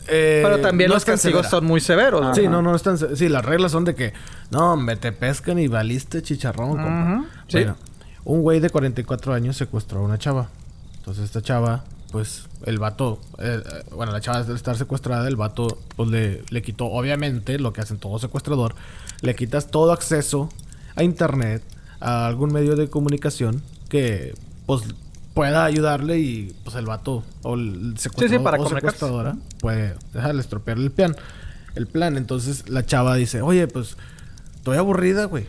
Eh, 0.09 0.41
Pero 0.43 0.59
también 0.59 0.89
no 0.89 0.95
los 0.97 1.05
castigos 1.05 1.47
son 1.47 1.65
muy 1.65 1.81
severos. 1.81 2.21
¿no? 2.21 2.35
Sí, 2.35 2.49
no, 2.49 2.61
no 2.61 2.75
están. 2.75 2.99
Sí, 2.99 3.29
las 3.29 3.45
reglas 3.45 3.71
son 3.71 3.85
de 3.85 3.95
que 3.95 4.13
no, 4.51 4.73
hombre, 4.73 4.97
te 4.97 5.13
pescan 5.13 5.61
y 5.61 5.69
valiste 5.69 6.21
chicharrón, 6.23 6.71
compa. 6.71 7.25
Sí. 7.53 7.59
Bueno, 7.59 7.77
un 8.25 8.43
güey 8.43 8.61
de 8.61 8.71
44 8.71 9.35
años 9.35 9.57
secuestró 9.57 10.01
a 10.01 10.03
una 10.03 10.19
chava. 10.19 10.49
Entonces, 10.97 11.25
esta 11.25 11.43
chava, 11.43 11.85
pues, 12.11 12.45
el 12.65 12.79
vato, 12.79 13.21
eh, 13.39 13.61
eh, 13.65 13.85
bueno, 13.95 14.13
la 14.13 14.21
chava 14.21 14.43
de 14.43 14.55
estar 14.55 14.77
secuestrada, 14.77 15.27
el 15.29 15.37
vato, 15.37 15.79
pues 15.97 16.09
le, 16.09 16.43
le 16.49 16.63
quitó, 16.63 16.87
obviamente, 16.87 17.59
lo 17.59 17.73
que 17.73 17.81
hacen 17.81 17.99
todo 17.99 18.19
secuestrador, 18.19 18.75
le 19.21 19.35
quitas 19.35 19.71
todo 19.71 19.93
acceso 19.93 20.49
a 20.95 21.03
internet, 21.03 21.63
a 22.01 22.27
algún 22.27 22.53
medio 22.53 22.77
de 22.77 22.89
comunicación 22.89 23.63
que, 23.89 24.35
pues, 24.67 24.83
pueda 25.35 25.65
ayudarle 25.65 26.19
y, 26.21 26.55
pues, 26.65 26.77
el 26.77 26.87
vato 26.87 27.25
o 27.43 27.55
el 27.55 27.95
secuestrador 27.99 28.45
para 28.45 28.57
o 28.57 28.65
comunicarse. 28.65 28.97
secuestradora 28.97 29.37
puede 29.61 29.95
dejarle 30.15 30.41
estropearle 30.41 30.85
el 30.85 30.93
plan. 30.93 31.17
El 31.75 31.87
plan, 31.87 32.17
entonces 32.17 32.69
la 32.69 32.85
chava 32.87 33.17
dice, 33.17 33.43
oye, 33.43 33.67
pues, 33.67 33.97
estoy 34.55 34.77
aburrida, 34.77 35.25
güey. 35.25 35.47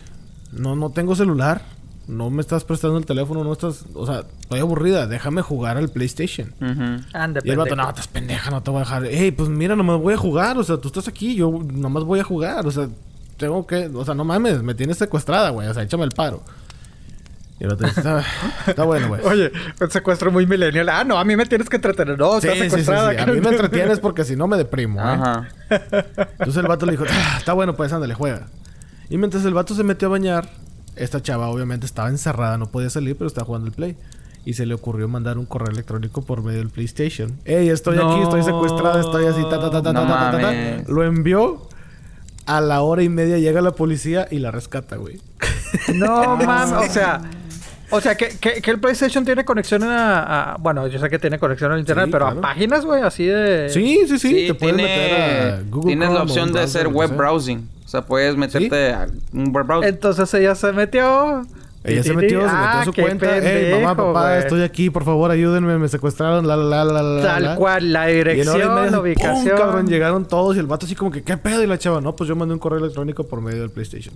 No, 0.52 0.76
no 0.76 0.90
tengo 0.90 1.16
celular. 1.16 1.62
No 2.08 2.30
me 2.30 2.42
estás 2.42 2.64
prestando 2.66 2.98
el 2.98 3.06
teléfono, 3.06 3.44
no 3.44 3.54
estás... 3.54 3.86
O 3.94 4.06
sea, 4.06 4.24
estoy 4.42 4.60
aburrida. 4.60 5.08
Déjame 5.08 5.42
jugar 5.42 5.78
al 5.78 5.90
PlayStation. 5.90 6.54
Ujú. 6.60 7.02
Ande, 7.14 7.40
Y 7.44 7.50
el 7.50 7.58
vato, 7.58 7.76
no, 7.78 7.88
estás 7.88 8.08
pendeja, 8.08 8.52
no 8.52 8.62
te 8.62 8.72
voy 8.72 8.82
a 8.82 8.84
dejar. 8.84 9.06
Ey, 9.06 9.32
pues 9.32 9.48
mira, 9.50 9.76
nomás 9.76 10.00
voy 10.00 10.14
a 10.14 10.18
jugar. 10.18 10.58
O 10.58 10.64
sea, 10.64 10.78
tú 10.78 10.90
estás 10.90 11.08
aquí, 11.08 11.36
yo 11.36 11.50
nomás 11.74 12.04
voy 12.04 12.20
a 12.20 12.24
jugar. 12.24 12.68
O 12.68 12.72
sea, 12.72 12.90
tengo 13.38 13.66
que... 13.66 13.88
O 13.94 14.04
sea, 14.04 14.14
no 14.16 14.26
mames, 14.26 14.62
me 14.64 14.74
tienes 14.76 14.98
secuestrada, 14.98 15.50
güey. 15.52 15.68
O 15.70 15.74
sea, 15.74 15.84
échame 15.84 16.04
el 16.04 16.12
paro. 16.12 16.44
Y 17.60 17.64
el 17.66 17.72
otro 17.72 17.88
dice, 17.88 18.02
está, 18.02 18.24
está 18.68 18.84
bueno, 18.84 19.08
güey. 19.08 19.22
Oye, 19.26 19.52
un 19.80 19.90
secuestro 19.92 20.30
muy 20.32 20.46
millennial. 20.46 20.90
Ah, 20.90 21.04
no, 21.06 21.18
a 21.18 21.24
mí 21.24 21.38
me 21.38 21.46
tienes 21.46 21.70
que 21.70 21.78
entretener. 21.78 22.18
No, 22.20 22.42
Sí, 22.42 22.48
estás 22.48 22.58
sí, 22.58 22.64
sí, 22.64 22.70
secuestrada. 22.70 23.12
sí. 23.12 23.18
A 23.18 23.26
mí 23.28 23.40
me 23.40 23.50
entretienes 23.50 24.00
porque 24.00 24.26
si 24.26 24.36
no 24.36 24.48
me 24.48 24.58
deprimo, 24.58 25.00
¿eh? 25.00 25.04
Ajá. 25.06 25.48
Entonces 25.70 26.58
el 26.58 26.68
vato 26.68 26.86
le 26.86 26.94
dijo, 26.94 27.06
"Ah, 27.10 27.36
está 27.38 27.54
bueno, 27.54 27.76
pues 27.76 27.94
ándale, 27.94 28.14
juega. 28.14 28.48
Y 29.10 29.18
mientras 29.18 29.46
el 29.46 29.54
vato 29.54 29.74
se 29.76 29.84
metió 29.84 30.08
a 30.10 30.12
bañar, 30.12 30.50
esta 30.96 31.22
chava 31.22 31.48
obviamente 31.50 31.86
estaba 31.86 32.10
encerrada, 32.10 32.58
no 32.58 32.68
podía 32.72 32.90
salir, 32.90 33.16
pero 33.16 33.28
estaba 33.28 33.46
jugando 33.46 33.68
el 33.68 33.74
play. 33.74 33.96
Y 34.46 34.54
se 34.56 34.66
le 34.66 34.74
ocurrió 34.74 35.08
mandar 35.08 35.38
un 35.38 35.46
correo 35.46 35.72
electrónico 35.72 36.22
por 36.22 36.44
medio 36.44 36.60
del 36.60 36.70
PlayStation. 36.70 37.40
Ey, 37.46 37.70
estoy 37.70 37.98
aquí, 37.98 38.22
estoy 38.24 38.44
secuestrada, 38.44 39.00
estoy 39.00 39.26
así, 39.26 39.42
ta, 39.44 39.58
ta, 39.60 39.72
ta, 39.72 39.82
ta, 39.82 39.94
No 39.94 40.02
ta, 40.02 40.08
ta, 40.08 40.32
ta, 40.32 40.32
ta". 40.32 40.48
mames. 40.48 40.90
Lo 40.90 41.04
envió. 41.04 41.68
A 42.46 42.60
la 42.60 42.82
hora 42.82 43.02
y 43.04 43.08
media 43.10 43.38
llega 43.38 43.62
la 43.62 43.72
policía 43.72 44.28
y 44.30 44.40
la 44.40 44.52
rescata, 44.52 44.98
güey. 44.98 45.22
No, 45.96 46.36
mames. 46.36 46.90
O 46.90 46.94
sea, 46.94 47.22
o 47.90 48.02
sea 48.02 48.16
que, 48.16 48.38
que, 48.38 48.62
que 48.62 48.70
el 48.72 48.80
PlayStation 48.82 49.24
tiene 49.24 49.46
conexión 49.46 49.82
a, 49.84 50.54
a- 50.54 50.58
Bueno, 50.58 50.88
yo 50.88 51.00
sé 51.00 51.10
que 51.10 51.20
tiene 51.20 51.40
conexión 51.40 51.72
al 51.72 51.80
internet, 51.80 52.08
Sí, 52.08 52.12
pero 52.12 52.26
claro. 52.26 52.40
a 52.40 52.42
páginas, 52.42 52.84
güey, 52.84 53.02
así 53.02 53.26
de. 53.26 53.70
Sí, 53.70 54.02
sí, 54.10 54.20
sí. 54.20 54.28
Sí, 54.30 54.48
te 54.48 54.54
puedes 54.56 54.76
tiene- 54.76 54.84
meter 54.84 55.54
a 55.54 55.62
Google 55.70 55.88
tienes 55.88 56.08
Chrome 56.10 56.18
la 56.20 56.24
opción 56.24 56.52
de 56.52 56.60
hacer 56.60 56.88
web 56.90 57.16
browsing. 57.16 57.70
O 57.94 57.98
sea, 58.00 58.02
puedes 58.08 58.36
meterte 58.36 58.92
a 58.92 59.06
un 59.34 59.54
browser. 59.54 59.88
Entonces 59.88 60.34
ella 60.34 60.56
se 60.56 60.72
metió. 60.74 61.46
Ella 61.84 62.02
se 62.02 62.10
ti, 62.10 62.16
metió, 62.16 62.40
ti. 62.40 62.46
se 62.46 62.52
metió 62.52 62.58
Ah, 62.58 62.82
a 62.82 62.86
su 62.86 62.92
qué 62.92 63.02
cuenta. 63.04 63.36
Ey, 63.38 63.42
pendejo, 63.44 63.82
mamá, 63.82 63.96
papá, 63.96 64.38
estoy 64.40 64.62
aquí, 64.64 64.90
por 64.90 65.04
favor, 65.04 65.30
ayúdenme, 65.30 65.78
me 65.78 65.88
secuestraron, 65.90 66.48
la, 66.48 66.56
la, 66.58 66.84
la, 66.86 66.94
la, 66.94 67.04
la, 67.04 67.22
Tal 67.22 67.44
la. 67.44 67.56
cual, 67.56 67.94
la 67.94 68.10
Y 68.10 68.14
y 68.14 68.16
dirección, 68.18 68.74
media, 68.74 68.90
la 68.92 69.00
ubicación. 69.00 69.58
cabrón, 69.58 69.88
llegaron 69.88 70.26
todos 70.28 70.56
y 70.56 70.60
el 70.60 70.66
vato 70.66 70.86
así 70.88 70.96
como 70.96 71.12
que, 71.12 71.22
¿qué 71.24 71.38
pedo? 71.38 71.62
Y 71.62 71.68
la 71.68 71.78
chava, 71.78 72.02
no, 72.02 72.16
pues 72.16 72.28
yo 72.28 72.36
mandé 72.36 72.54
un 72.54 72.60
correo 72.60 72.80
electrónico 72.80 73.26
por 73.28 73.42
medio 73.42 73.62
del 73.62 73.70
PlayStation. 73.70 74.16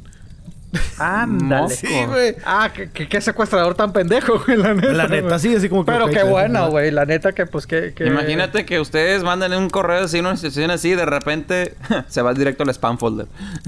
Ándale. 0.99 1.69
Sí, 1.69 2.05
güey. 2.07 2.35
Ah, 2.45 2.69
qué, 2.73 2.89
qué- 2.89 3.07
qué 3.07 3.21
secuestrador 3.21 3.75
tan 3.75 3.93
pendejo, 3.93 4.39
güey, 4.45 4.57
la 4.57 4.73
neta. 4.73 4.93
La 4.93 5.07
neta, 5.07 5.27
güey. 5.27 5.39
sí, 5.39 5.55
así 5.55 5.69
como 5.69 5.85
que... 5.85 5.91
Pero 5.91 6.07
qué 6.07 6.23
bueno, 6.23 6.69
güey. 6.69 6.91
La 6.91 7.05
neta 7.05 7.31
que, 7.33 7.45
pues, 7.45 7.65
que... 7.67 7.93
que- 7.93 8.05
Imagínate 8.07 8.65
que 8.65 8.79
ustedes 8.79 9.23
mandan 9.23 9.53
un 9.53 9.69
correo 9.69 10.03
así, 10.05 10.19
una 10.19 10.35
situación 10.35 10.71
así, 10.71 10.89
y 10.89 10.95
de 10.95 11.05
repente 11.05 11.75
se 12.07 12.21
va 12.21 12.33
directo 12.33 12.63
al 12.63 12.69
spam 12.69 12.97
folder. 12.97 13.27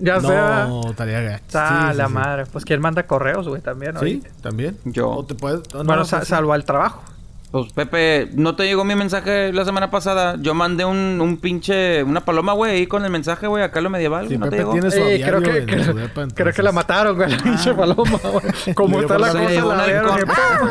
Ya 0.00 0.20
sea... 0.20 0.66
No, 0.68 0.90
estaría 0.90 1.20
gacho. 1.22 1.44
Ah, 1.58 1.88
Sí, 1.90 1.98
la 1.98 2.06
sí. 2.06 2.12
madre. 2.12 2.46
Pues, 2.46 2.64
¿quién 2.64 2.80
manda 2.80 3.02
correos, 3.02 3.48
güey? 3.48 3.60
También, 3.60 3.94
Sí, 3.98 4.04
oye. 4.04 4.22
también. 4.40 4.78
Yo. 4.84 5.10
O 5.10 5.24
te 5.26 5.34
puedes... 5.34 5.58
no, 5.74 5.78
Bueno, 5.82 5.96
no, 5.96 6.04
sa- 6.04 6.24
salvo 6.24 6.52
al 6.52 6.64
trabajo. 6.64 7.02
Pues 7.50 7.72
Pepe, 7.72 8.28
¿no 8.34 8.56
te 8.56 8.64
llegó 8.64 8.84
mi 8.84 8.94
mensaje 8.94 9.54
la 9.54 9.64
semana 9.64 9.90
pasada? 9.90 10.36
Yo 10.38 10.52
mandé 10.52 10.84
un, 10.84 11.18
un 11.20 11.38
pinche, 11.38 12.02
una 12.02 12.20
paloma, 12.22 12.52
güey, 12.52 12.72
ahí 12.72 12.86
con 12.86 13.04
el 13.06 13.10
mensaje, 13.10 13.46
güey, 13.46 13.64
acá 13.64 13.80
lo 13.80 13.88
medieval, 13.88 14.28
Sí, 14.28 14.36
¿no 14.36 14.44
te 14.44 14.50
Pepe 14.50 14.62
llegó? 14.62 14.72
tiene 14.72 14.90
su 14.90 14.98
Eh, 14.98 15.14
aviario 15.14 15.40
creo 15.40 15.54
que, 15.54 15.64
creo, 15.66 15.94
depa, 15.94 16.52
que 16.52 16.62
la 16.62 16.72
mataron, 16.72 17.16
güey, 17.16 17.30
la 17.30 17.38
pinche 17.38 17.72
paloma, 17.72 18.18
güey. 18.22 18.44
Como 18.74 18.98
Le 18.98 19.06
está 19.06 19.18
la 19.18 19.28
cosa, 19.28 19.40
la. 19.64 20.26
¡pum! 20.26 20.68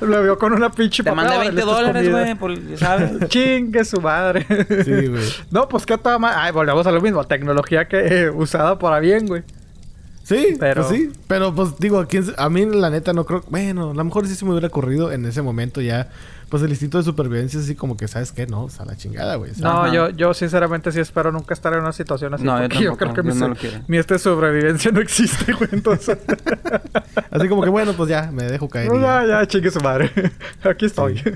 Lo 0.08 0.22
vio 0.22 0.38
con 0.38 0.52
una 0.52 0.70
pinche 0.70 1.02
Te 1.02 1.12
mandé 1.12 1.32
papel, 1.34 1.54
20 1.54 1.60
esta 1.60 1.70
es 1.72 1.76
dólares, 1.78 2.10
güey, 2.10 2.34
por, 2.34 2.78
¿sabes? 2.78 3.12
Chingue 3.28 3.84
su 3.84 4.00
madre. 4.00 4.46
Sí, 4.84 5.06
güey. 5.06 5.22
No, 5.50 5.68
pues 5.68 5.84
qué 5.86 5.98
toda 5.98 6.18
ma- 6.18 6.42
Ay, 6.44 6.52
volvemos 6.52 6.86
a 6.86 6.92
lo 6.92 7.00
mismo. 7.00 7.24
Tecnología 7.24 7.86
que 7.88 7.98
eh, 8.24 8.30
usada 8.30 8.78
para 8.78 9.00
bien, 9.00 9.26
güey. 9.26 9.42
Sí, 10.26 10.56
Pero- 10.58 10.86
pues 10.86 10.96
sí. 10.98 11.10
Pero 11.28 11.54
pues 11.54 11.78
digo, 11.78 12.00
¿a, 12.00 12.06
quién 12.06 12.24
se- 12.24 12.34
a 12.36 12.48
mí 12.48 12.66
la 12.66 12.90
neta 12.90 13.12
no 13.12 13.24
creo... 13.24 13.44
Bueno, 13.48 13.92
a 13.92 13.94
lo 13.94 14.04
mejor 14.04 14.26
sí 14.26 14.34
se 14.34 14.44
me 14.44 14.50
hubiera 14.50 14.66
ocurrido 14.66 15.12
en 15.12 15.24
ese 15.24 15.40
momento 15.42 15.80
ya... 15.80 16.08
Pues 16.48 16.62
el 16.62 16.70
instinto 16.70 16.98
de 16.98 17.02
supervivencia 17.04 17.58
es 17.58 17.64
así 17.64 17.74
como 17.74 17.96
que, 17.96 18.06
¿sabes 18.06 18.30
qué? 18.30 18.46
No, 18.46 18.64
o 18.64 18.70
sea, 18.70 18.84
la 18.84 18.96
chingada, 18.96 19.34
güey. 19.34 19.50
No, 19.58 19.82
Ajá. 19.82 19.92
yo, 19.92 20.10
yo 20.10 20.32
sinceramente 20.32 20.92
sí 20.92 21.00
espero 21.00 21.32
nunca 21.32 21.52
estar 21.54 21.72
en 21.72 21.80
una 21.80 21.92
situación 21.92 22.34
así. 22.34 22.44
No, 22.44 22.60
yo 22.68 22.96
creo 22.96 23.12
que 23.12 23.22
yo 23.22 23.24
mi, 23.24 23.34
no 23.34 23.52
mi 23.88 23.96
este 23.98 24.16
sobrevivencia 24.16 24.92
no 24.92 25.00
existe, 25.00 25.52
güey. 25.54 25.68
Entonces, 25.72 26.16
Así 27.32 27.48
como 27.48 27.62
que, 27.64 27.68
bueno, 27.70 27.94
pues 27.94 28.08
ya, 28.08 28.30
me 28.32 28.44
dejo 28.44 28.68
caer. 28.68 28.88
pues, 28.88 29.00
ya. 29.02 29.22
ya, 29.26 29.40
ya, 29.40 29.46
chingue 29.48 29.72
su 29.72 29.80
madre. 29.80 30.10
Aquí 30.62 30.86
estoy. 30.86 31.18
Sí, 31.18 31.30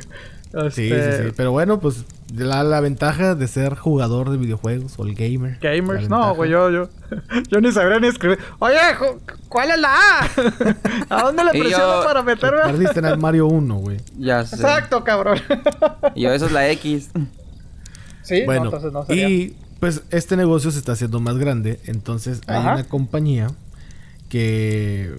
Este, 0.52 0.70
sí, 0.70 1.22
sí. 1.28 1.32
Pero 1.36 1.52
bueno, 1.52 1.78
pues 1.78 2.04
la, 2.34 2.64
la 2.64 2.80
ventaja 2.80 3.34
de 3.36 3.46
ser 3.46 3.76
jugador 3.76 4.30
de 4.30 4.36
videojuegos 4.36 4.94
o 4.98 5.04
el 5.06 5.14
gamer. 5.14 5.58
Gamers, 5.60 6.08
no, 6.08 6.34
güey, 6.34 6.50
yo, 6.50 6.70
yo, 6.70 6.88
yo 7.48 7.60
ni 7.60 7.70
sabría 7.70 8.00
ni 8.00 8.08
escribir. 8.08 8.38
Oye, 8.58 8.76
¿cuál 9.48 9.70
es 9.70 9.78
la 9.78 9.94
A? 9.94 10.28
¿A 11.08 11.22
dónde 11.22 11.44
le 11.44 11.50
presiono 11.50 12.00
yo- 12.00 12.04
para 12.04 12.22
meterme? 12.22 12.62
Perdiste 12.62 12.98
en 12.98 13.04
el 13.04 13.18
Mario 13.18 13.46
1, 13.46 13.74
güey. 13.76 13.98
Ya 14.18 14.44
sé. 14.44 14.56
Exacto, 14.56 15.04
cabrón. 15.04 15.38
Y 16.16 16.22
yo, 16.22 16.32
esa 16.32 16.46
es 16.46 16.52
la 16.52 16.68
X. 16.70 17.10
sí, 18.22 18.40
no, 18.40 18.46
Bueno, 18.46 18.64
entonces 18.64 18.92
no 18.92 19.04
sería. 19.06 19.28
y 19.28 19.56
pues 19.78 20.02
este 20.10 20.36
negocio 20.36 20.70
se 20.72 20.78
está 20.78 20.92
haciendo 20.92 21.20
más 21.20 21.38
grande. 21.38 21.78
Entonces 21.86 22.40
hay 22.48 22.56
Ajá. 22.58 22.74
una 22.74 22.84
compañía 22.88 23.46
que... 24.28 25.14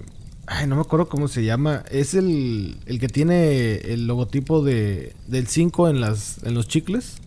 Ay, 0.54 0.66
no 0.66 0.76
me 0.76 0.82
acuerdo 0.82 1.08
cómo 1.08 1.28
se 1.28 1.44
llama. 1.44 1.82
Es 1.90 2.12
el, 2.12 2.76
el 2.84 3.00
que 3.00 3.08
tiene 3.08 3.76
el 3.76 4.06
logotipo 4.06 4.62
de, 4.62 5.14
del 5.26 5.46
5 5.46 5.88
en, 5.88 6.00
las, 6.02 6.42
en 6.44 6.52
los 6.52 6.68
chicles. 6.68 7.22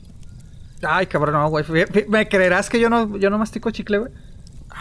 Ay, 0.84 1.08
cabrón, 1.08 1.34
no, 1.34 1.50
güey. 1.50 1.66
¿Me 2.08 2.30
creerás 2.30 2.70
que 2.70 2.80
yo 2.80 2.88
no, 2.88 3.18
yo 3.18 3.32
no 3.32 3.40
mastico 3.40 3.72
chicle, 3.72 3.98
güey? 3.98 4.12
Oh, 4.70 4.76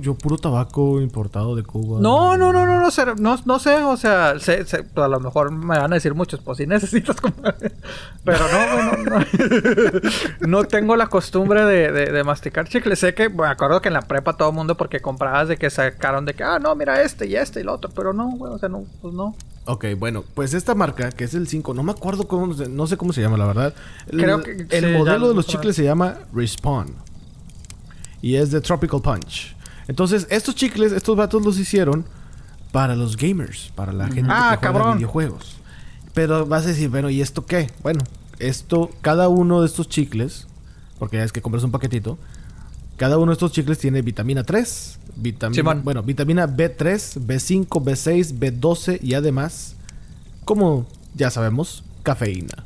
yo 0.00 0.14
puro 0.14 0.36
tabaco 0.38 1.00
importado 1.00 1.56
de 1.56 1.62
Cuba. 1.62 1.98
No, 2.00 2.36
no, 2.36 2.52
no, 2.52 2.66
no, 2.66 2.80
no, 2.80 2.90
sé, 2.90 3.04
no, 3.18 3.38
no 3.44 3.58
sé, 3.58 3.76
o 3.82 3.96
sea, 3.96 4.38
sé- 4.38 4.64
sé, 4.64 4.84
a 4.96 5.08
lo 5.08 5.20
mejor 5.20 5.50
me 5.50 5.78
van 5.78 5.92
a 5.92 5.94
decir 5.96 6.14
muchos, 6.14 6.40
pues 6.40 6.58
si 6.58 6.66
necesitas 6.66 7.20
comprar. 7.20 7.56
Pero 8.24 8.38
no, 8.52 8.82
no, 8.96 9.18
no. 9.18 9.24
No 10.46 10.64
tengo 10.64 10.96
la 10.96 11.06
costumbre 11.06 11.64
de, 11.64 11.90
de- 11.92 12.12
de 12.12 12.24
masticar 12.24 12.68
chicle. 12.68 12.96
Sé 12.96 13.14
que, 13.14 13.28
me 13.28 13.46
acuerdo 13.46 13.80
que 13.80 13.88
en 13.88 13.94
la 13.94 14.02
prepa 14.02 14.36
todo 14.36 14.50
el 14.50 14.54
mundo, 14.54 14.76
porque 14.76 15.00
comprabas 15.00 15.48
de 15.48 15.56
que 15.56 15.70
sacaron 15.70 16.24
de 16.26 16.34
que, 16.34 16.44
ah, 16.44 16.58
no, 16.58 16.74
mira 16.74 17.02
este 17.02 17.26
y 17.26 17.36
este 17.36 17.60
y 17.60 17.62
lo 17.64 17.72
otro, 17.74 17.90
pero 17.94 18.12
no, 18.12 18.30
güey, 18.36 18.52
o 18.52 18.58
sea, 18.58 18.68
no, 18.68 18.84
pues 19.00 19.14
no. 19.14 19.34
Ok, 19.64 19.86
bueno, 19.98 20.24
pues 20.34 20.54
esta 20.54 20.74
marca, 20.74 21.10
que 21.12 21.24
es 21.24 21.34
el 21.34 21.46
5, 21.46 21.72
no 21.74 21.82
me 21.82 21.92
acuerdo 21.92 22.26
cómo, 22.26 22.52
no 22.54 22.86
sé 22.86 22.96
cómo 22.96 23.12
se 23.12 23.20
llama, 23.22 23.36
la 23.38 23.46
verdad. 23.46 23.74
Creo 24.08 24.42
que- 24.42 24.66
el 24.70 24.84
sí, 24.84 24.98
modelo 24.98 25.18
lo 25.18 25.28
de 25.30 25.34
los 25.34 25.46
chicles 25.46 25.76
se 25.76 25.84
llama 25.84 26.16
Respawn. 26.32 26.94
Y 28.22 28.36
es 28.36 28.50
de 28.50 28.60
Tropical 28.60 29.02
Punch. 29.02 29.54
Entonces, 29.88 30.26
estos 30.30 30.54
chicles, 30.54 30.92
estos 30.92 31.16
vatos 31.16 31.44
los 31.44 31.58
hicieron 31.58 32.04
para 32.70 32.94
los 32.96 33.16
gamers, 33.16 33.70
para 33.74 33.92
la 33.92 34.06
gente 34.06 34.30
Ah, 34.32 34.56
que 34.58 34.66
juega 34.66 34.78
cabrón. 34.80 34.96
videojuegos. 34.98 35.56
Pero 36.14 36.46
vas 36.46 36.64
a 36.64 36.68
decir, 36.68 36.88
bueno, 36.88 37.10
¿y 37.10 37.20
esto 37.20 37.44
qué? 37.44 37.70
Bueno, 37.82 38.00
esto, 38.38 38.90
cada 39.00 39.28
uno 39.28 39.60
de 39.60 39.66
estos 39.66 39.88
chicles, 39.88 40.46
porque 40.98 41.16
ya 41.18 41.24
es 41.24 41.32
que 41.32 41.42
compras 41.42 41.64
un 41.64 41.70
paquetito, 41.72 42.18
cada 42.96 43.18
uno 43.18 43.32
de 43.32 43.34
estos 43.34 43.52
chicles 43.52 43.78
tiene 43.78 44.02
vitamina 44.02 44.44
3, 44.44 44.98
vitamina, 45.16 45.74
bueno, 45.74 46.02
vitamina 46.02 46.46
B3, 46.46 47.20
B5, 47.26 47.66
B6, 47.66 48.38
B12 48.38 48.98
y 49.02 49.14
además, 49.14 49.74
como 50.44 50.86
ya 51.14 51.30
sabemos, 51.30 51.82
cafeína. 52.04 52.64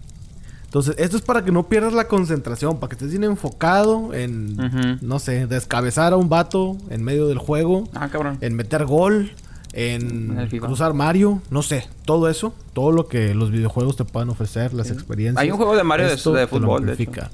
Entonces, 0.77 0.97
esto 1.03 1.17
es 1.17 1.23
para 1.23 1.43
que 1.43 1.51
no 1.53 1.71
pierdas 1.71 1.95
la 1.95 2.07
concentración, 2.07 2.79
para 2.79 2.91
que 2.91 2.97
estés 2.97 3.09
bien 3.11 3.25
enfocado 3.25 4.13
en, 4.13 4.99
no 5.01 5.19
sé, 5.19 5.47
descabezar 5.47 6.13
a 6.13 6.17
un 6.17 6.29
vato 6.29 6.77
en 6.91 7.03
medio 7.03 7.29
del 7.29 7.39
juego, 7.39 7.89
Ah, 7.95 8.09
cabrón. 8.13 8.37
en 8.43 8.55
meter 8.57 8.85
gol, 8.85 9.33
En 9.73 10.39
en 10.39 10.49
cruzar 10.61 10.93
Mario, 10.93 11.41
no 11.49 11.63
sé, 11.63 11.87
todo 12.05 12.29
eso, 12.29 12.55
todo 12.75 12.93
lo 12.93 13.09
que 13.09 13.35
los 13.35 13.51
videojuegos 13.51 13.97
te 13.97 14.05
puedan 14.05 14.29
ofrecer, 14.29 14.75
las 14.75 14.91
experiencias. 14.91 15.43
Hay 15.43 15.51
un 15.51 15.57
juego 15.57 15.75
de 15.77 15.83
Mario 15.83 16.09
de- 16.09 16.15
esto 16.15 16.33
de 16.35 16.43
lo 16.43 16.49
fútbol, 16.49 16.85
de 16.85 16.93
amplifica. 16.93 17.31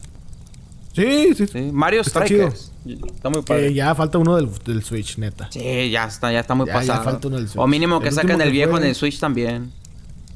Sí, 0.92 1.34
sí, 1.34 1.46
Sí, 1.48 1.70
Mario 1.72 2.02
Está 2.02 2.20
Strikers. 2.24 2.70
Está 2.86 3.28
muy 3.30 3.42
padre. 3.42 3.68
Que 3.68 3.74
ya 3.74 3.92
falta 3.96 4.18
uno 4.18 4.36
del, 4.36 4.48
del 4.64 4.82
Switch, 4.84 5.18
neta. 5.18 5.48
Sí, 5.50 5.90
ya 5.90 6.04
está, 6.04 6.30
ya 6.32 6.40
está 6.40 6.54
muy 6.54 6.66
Ya- 6.66 6.74
ya 6.74 6.78
pasado. 6.80 7.04
falta 7.04 7.26
uno 7.28 7.38
del 7.38 7.48
Switch. 7.48 7.60
o 7.60 7.66
mínimo 7.66 8.00
que 8.00 8.08
El 8.08 8.14
saquen 8.14 8.40
el 8.40 8.52
viejo 8.52 8.72
fue- 8.72 8.80
en 8.82 8.86
el 8.86 8.94
Switch 8.94 9.18
también. 9.18 9.72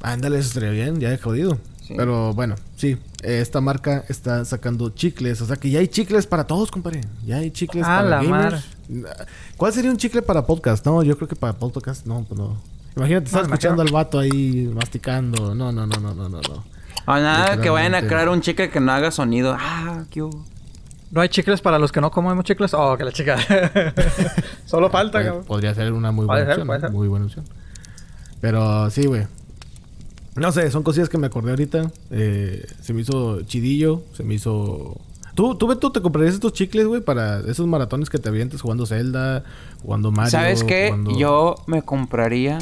Ándale, 0.01 0.39
eso 0.39 0.47
estaría 0.49 0.71
bien, 0.71 0.99
ya 0.99 1.13
he 1.13 1.17
jodido. 1.17 1.57
Sí. 1.87 1.93
Pero 1.95 2.33
bueno, 2.33 2.55
sí, 2.75 2.97
eh, 3.23 3.39
esta 3.41 3.61
marca 3.61 4.03
está 4.09 4.43
sacando 4.43 4.89
chicles. 4.89 5.39
O 5.41 5.45
sea 5.45 5.55
que 5.55 5.69
ya 5.69 5.79
hay 5.79 5.87
chicles 5.87 6.27
para 6.27 6.45
todos, 6.45 6.69
compadre. 6.69 7.01
Ya 7.25 7.37
hay 7.37 7.49
chicles 7.51 7.85
Ah, 7.87 7.97
para 8.03 8.09
la 8.09 8.23
gamers. 8.23 8.65
¿Cuál 9.55 9.71
sería 9.71 9.89
un 9.89 9.95
chicle 9.97 10.21
para 10.21 10.45
podcast? 10.45 10.85
No, 10.85 11.01
yo 11.03 11.15
creo 11.15 11.29
que 11.29 11.35
para 11.37 11.53
podcast 11.53 12.05
no, 12.05 12.25
pues 12.27 12.37
no. 12.37 12.57
Imagínate, 12.97 13.27
estás 13.27 13.47
No, 13.47 13.53
escuchando 13.53 13.81
al 13.83 13.91
vato 13.91 14.19
ahí 14.19 14.69
masticando. 14.75 15.55
No, 15.55 15.71
no, 15.71 15.85
no, 15.85 15.97
no, 15.99 16.13
no, 16.13 16.27
no. 16.29 16.41
no. 16.41 16.63
Ah, 17.05 17.21
nada, 17.21 17.61
que 17.61 17.69
vayan 17.69 17.95
a 17.95 18.01
crear 18.05 18.27
un 18.27 18.41
chicle 18.41 18.69
que 18.69 18.81
no 18.81 18.91
haga 18.91 19.11
sonido. 19.11 19.55
Ah, 19.57 20.03
qué 20.09 20.21
hubo. 20.23 20.43
¿No 21.09 21.21
hay 21.21 21.29
chicles 21.29 21.61
para 21.61 21.79
los 21.79 21.93
que 21.93 22.01
no 22.01 22.11
comemos 22.11 22.43
chicles? 22.43 22.73
Oh, 22.73 22.97
que 22.97 23.05
la 23.05 23.13
chica. 23.13 23.37
Solo 24.65 24.89
falta, 24.89 25.23
cabrón. 25.23 25.45
Podría 25.45 25.73
ser 25.73 25.93
una 25.93 26.11
muy 26.11 26.25
buena 26.25 26.41
ser, 26.53 26.59
opción. 26.59 26.81
ser. 26.81 26.91
Muy 26.91 27.07
buena 27.07 27.25
opción. 27.27 27.45
Pero 28.41 28.89
sí, 28.89 29.05
güey. 29.05 29.25
No 30.37 30.51
sé, 30.51 30.69
son 30.71 30.83
cosillas 30.83 31.09
que 31.09 31.17
me 31.17 31.27
acordé 31.27 31.51
ahorita. 31.51 31.91
Eh, 32.11 32.65
se 32.81 32.93
me 32.93 33.01
hizo 33.01 33.41
chidillo, 33.41 34.03
se 34.13 34.23
me 34.23 34.35
hizo... 34.35 34.97
¿Tú, 35.35 35.55
tú, 35.55 35.67
Beto, 35.67 35.91
te 35.91 36.01
comprarías 36.01 36.33
estos 36.33 36.53
chicles, 36.53 36.87
güey, 36.87 37.01
para 37.01 37.39
esos 37.41 37.67
maratones 37.67 38.09
que 38.09 38.17
te 38.17 38.29
avientes 38.29 38.61
jugando 38.61 38.85
Zelda, 38.87 39.43
jugando 39.83 40.11
Mario? 40.11 40.31
¿Sabes 40.31 40.63
qué? 40.63 40.87
jugando- 40.87 41.17
Yo 41.17 41.55
me 41.67 41.83
compraría 41.83 42.57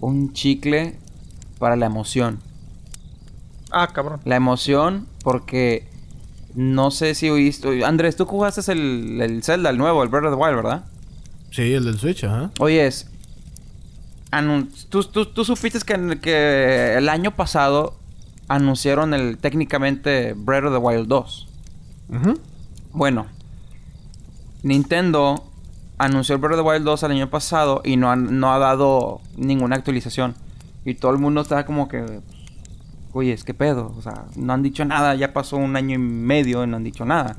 un 0.00 0.32
chicle 0.32 0.96
para 1.58 1.76
la 1.76 1.84
emoción. 1.86 2.38
Ah, 3.70 3.88
cabrón. 3.92 4.20
La 4.24 4.36
emoción, 4.36 5.06
porque 5.22 5.86
no 6.54 6.90
sé 6.90 7.14
si 7.14 7.28
oíste. 7.28 7.84
Andrés, 7.84 8.16
tú 8.16 8.24
jugaste 8.24 8.72
el, 8.72 9.20
el 9.20 9.42
Zelda, 9.42 9.68
el 9.68 9.76
nuevo, 9.76 10.02
el 10.02 10.08
Breath 10.08 10.24
of 10.24 10.30
the 10.34 10.42
Wild, 10.42 10.56
¿verdad? 10.56 10.84
Sí, 11.50 11.74
el 11.74 11.84
del 11.84 11.98
Switch, 11.98 12.24
ajá. 12.24 12.50
Oyes, 12.60 13.09
tú, 14.88 15.02
tú, 15.04 15.26
tú 15.26 15.44
supiste 15.44 15.78
que, 15.80 16.18
que 16.20 16.94
el 16.96 17.08
año 17.08 17.32
pasado 17.32 17.96
anunciaron 18.48 19.14
el 19.14 19.38
técnicamente 19.38 20.34
Breath 20.36 20.64
of 20.64 20.72
the 20.72 20.78
Wild 20.78 21.08
2. 21.08 21.48
Ujú. 22.10 22.40
Bueno, 22.92 23.26
Nintendo 24.62 25.44
anunció 25.98 26.34
el 26.34 26.40
Breath 26.40 26.58
of 26.58 26.64
the 26.64 26.68
Wild 26.70 26.84
2 26.84 27.02
el 27.04 27.10
año 27.12 27.30
pasado 27.30 27.82
y 27.84 27.96
no, 27.96 28.10
han- 28.10 28.38
no 28.40 28.52
ha 28.52 28.58
dado 28.58 29.20
ninguna 29.36 29.76
actualización. 29.76 30.34
Y 30.84 30.94
todo 30.94 31.12
el 31.12 31.18
mundo 31.18 31.40
está 31.40 31.64
como 31.66 31.88
que, 31.88 32.20
oye, 33.12 33.32
es 33.32 33.44
que 33.44 33.54
pedo, 33.54 33.92
o 33.96 34.02
sea, 34.02 34.24
no 34.36 34.52
han 34.52 34.62
dicho 34.62 34.84
nada, 34.84 35.14
ya 35.14 35.32
pasó 35.32 35.56
un 35.56 35.76
año 35.76 35.94
y 35.94 35.98
medio 35.98 36.64
y 36.64 36.66
no 36.66 36.76
han 36.76 36.84
dicho 36.84 37.04
nada. 37.04 37.36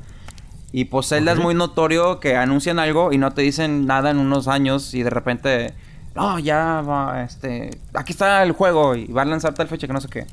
Y 0.72 0.86
pues 0.86 1.08
Zelda 1.08 1.32
Ok. 1.32 1.38
es 1.38 1.44
muy 1.44 1.54
notorio 1.54 2.18
que 2.18 2.36
anuncian 2.36 2.78
algo 2.78 3.12
y 3.12 3.18
no 3.18 3.32
te 3.32 3.42
dicen 3.42 3.84
nada 3.86 4.10
en 4.10 4.18
unos 4.18 4.48
años 4.48 4.94
y 4.94 5.02
de 5.02 5.10
repente, 5.10 5.74
no, 6.14 6.38
ya 6.38 6.80
va, 6.82 7.22
este, 7.22 7.78
aquí 7.94 8.12
está 8.12 8.42
el 8.42 8.52
juego 8.52 8.94
y 8.94 9.06
va 9.06 9.22
a 9.22 9.24
lanzar 9.24 9.54
tal 9.54 9.68
fecha 9.68 9.86
que 9.86 9.92
no 9.92 10.00
sé 10.00 10.08
qué. 10.08 10.26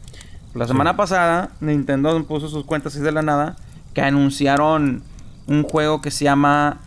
La 0.56 0.68
semana 0.68 0.98
pasada 0.98 1.50
Nintendo 1.62 2.24
puso 2.26 2.50
sus 2.50 2.66
cuentas 2.66 2.94
así 2.96 3.04
de 3.04 3.12
la 3.12 3.22
nada 3.22 3.56
que 3.94 4.02
anunciaron 4.02 5.04
un 5.48 5.64
juego 5.64 6.02
que 6.02 6.12
se 6.12 6.26
llama 6.26 6.80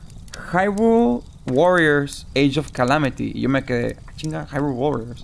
Hyrule 0.53 1.21
Warriors 1.47 2.27
Age 2.37 2.59
of 2.61 2.71
Calamity. 2.73 3.33
Y 3.35 3.41
yo 3.43 3.49
me 3.49 3.65
quedé, 3.65 3.97
"Ah, 4.07 4.13
chinga, 4.17 4.47
Hyrule 4.53 4.75
Warriors. 4.75 5.23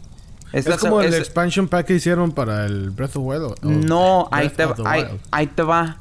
Es, 0.53 0.66
la 0.66 0.79
como 0.79 1.01
el 1.03 1.12
es- 1.12 1.19
expansion 1.19 1.69
pack 1.69 1.87
que 1.87 1.95
hicieron 1.95 2.33
para 2.33 2.64
el 2.64 2.91
Breath 2.91 3.16
of 3.16 3.23
the 3.25 3.29
Wild. 3.29 3.43
o- 3.45 3.55
no, 3.69 4.29
ahí 4.33 4.49
te, 4.49 4.66
ahí, 4.87 5.05
ahí 5.31 5.47
te 5.49 5.62
va. 5.62 5.99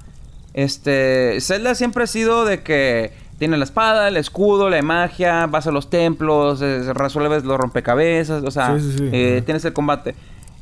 Este, 0.54 1.38
Zelda 1.42 1.76
siempre 1.76 2.04
ha 2.04 2.08
sido 2.08 2.46
de 2.46 2.64
que 2.64 3.12
tiene 3.38 3.58
la 3.58 3.64
espada, 3.64 4.08
el 4.08 4.18
escudo, 4.18 4.70
la 4.70 4.82
magia, 4.82 5.46
vas 5.48 5.68
a 5.68 5.72
los 5.72 5.90
templos, 5.90 6.62
eh, 6.62 6.92
resuelves 6.94 7.44
los 7.44 7.58
rompecabezas, 7.58 8.44
o 8.44 8.52
sea, 8.52 8.78
Sí, 8.80 8.92
sí, 8.92 8.98
sí. 8.98 9.10
eh, 9.12 9.42
tienes 9.46 9.64
el 9.66 9.74
combate. 9.74 10.16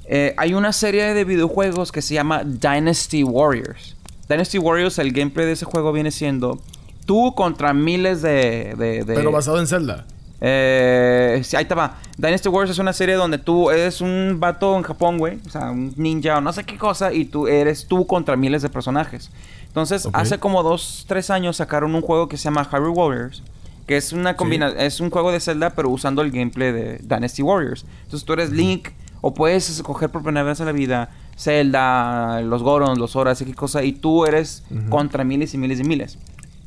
Eh, 0.08 0.34
hay 0.38 0.54
una 0.54 0.72
serie 0.74 1.14
de 1.14 1.24
videojuegos 1.24 1.92
que 1.92 2.02
se 2.02 2.14
llama 2.14 2.44
Dynasty 2.44 3.24
Warriors. 3.24 3.96
Dynasty 4.30 4.58
Warriors, 4.60 5.00
el 5.00 5.12
gameplay 5.14 5.46
de 5.46 5.54
ese 5.54 5.66
juego 5.66 5.92
viene 5.92 6.12
siendo 6.12 6.60
tú 7.06 7.34
contra 7.36 7.74
miles 7.74 8.22
de... 8.22 8.74
de- 8.78 9.04
de- 9.04 9.16
Pero 9.16 9.32
basado 9.32 9.60
en 9.60 9.68
Zelda. 9.68 10.06
eh, 10.42 11.42
sí, 11.44 11.56
ahí 11.56 11.66
te 11.66 11.76
va. 11.76 11.98
Dynasty 12.18 12.50
Wars 12.50 12.70
es 12.70 12.80
una 12.80 12.94
serie 12.94 13.16
donde 13.16 13.38
tú 13.38 13.70
eres 13.72 14.02
un 14.02 14.38
vato 14.40 14.76
en 14.78 14.84
Japón, 14.84 15.18
güey. 15.18 15.40
O 15.46 15.50
sea, 15.50 15.72
un 15.72 15.94
ninja 15.98 16.38
o 16.38 16.42
no 16.42 16.52
sé 16.54 16.64
qué 16.64 16.78
cosa. 16.78 17.14
Y 17.14 17.26
tú 17.26 17.48
eres 17.48 17.88
tú 17.88 18.06
contra 18.08 18.36
miles 18.36 18.62
de 18.62 18.70
personajes. 18.70 19.32
Entonces, 19.76 20.06
Ok. 20.06 20.16
hace 20.16 20.40
como 20.40 20.64
dos, 20.64 21.04
tres 21.06 21.30
años 21.30 21.58
sacaron 21.58 21.94
un 21.96 22.02
juego 22.02 22.30
que 22.30 22.38
se 22.38 22.46
llama 22.46 22.64
Hyrule 22.72 22.92
Warriors. 22.92 23.44
Que 23.86 23.98
es 23.98 24.14
una 24.14 24.38
combina 24.38 24.70
es 24.70 25.02
un 25.02 25.10
juego 25.12 25.34
de 25.34 25.42
Zelda, 25.42 25.72
pero 25.72 25.90
usando 25.90 26.22
el 26.22 26.32
gameplay 26.32 26.72
de 26.72 26.98
Dynasty 27.04 27.42
Warriors. 27.44 27.86
Entonces 28.06 28.26
tú 28.26 28.32
eres 28.34 28.52
Link, 28.52 28.88
o 29.20 29.34
puedes 29.34 29.70
escoger 29.70 30.10
por 30.10 30.24
primera 30.24 30.44
vez 30.46 30.62
en 30.62 30.68
la 30.68 30.72
vida 30.72 31.10
Zelda, 31.38 32.40
los 32.42 32.64
Gorons, 32.64 32.98
los 32.98 33.16
Horas, 33.18 33.42
y 33.42 33.46
qué 33.46 33.54
cosa. 33.54 33.84
Y 33.84 33.92
tú 33.92 34.26
eres 34.26 34.64
contra 34.90 35.24
miles 35.26 35.54
y 35.54 35.58
miles 35.58 35.80
y 35.82 35.84
miles. 35.84 36.18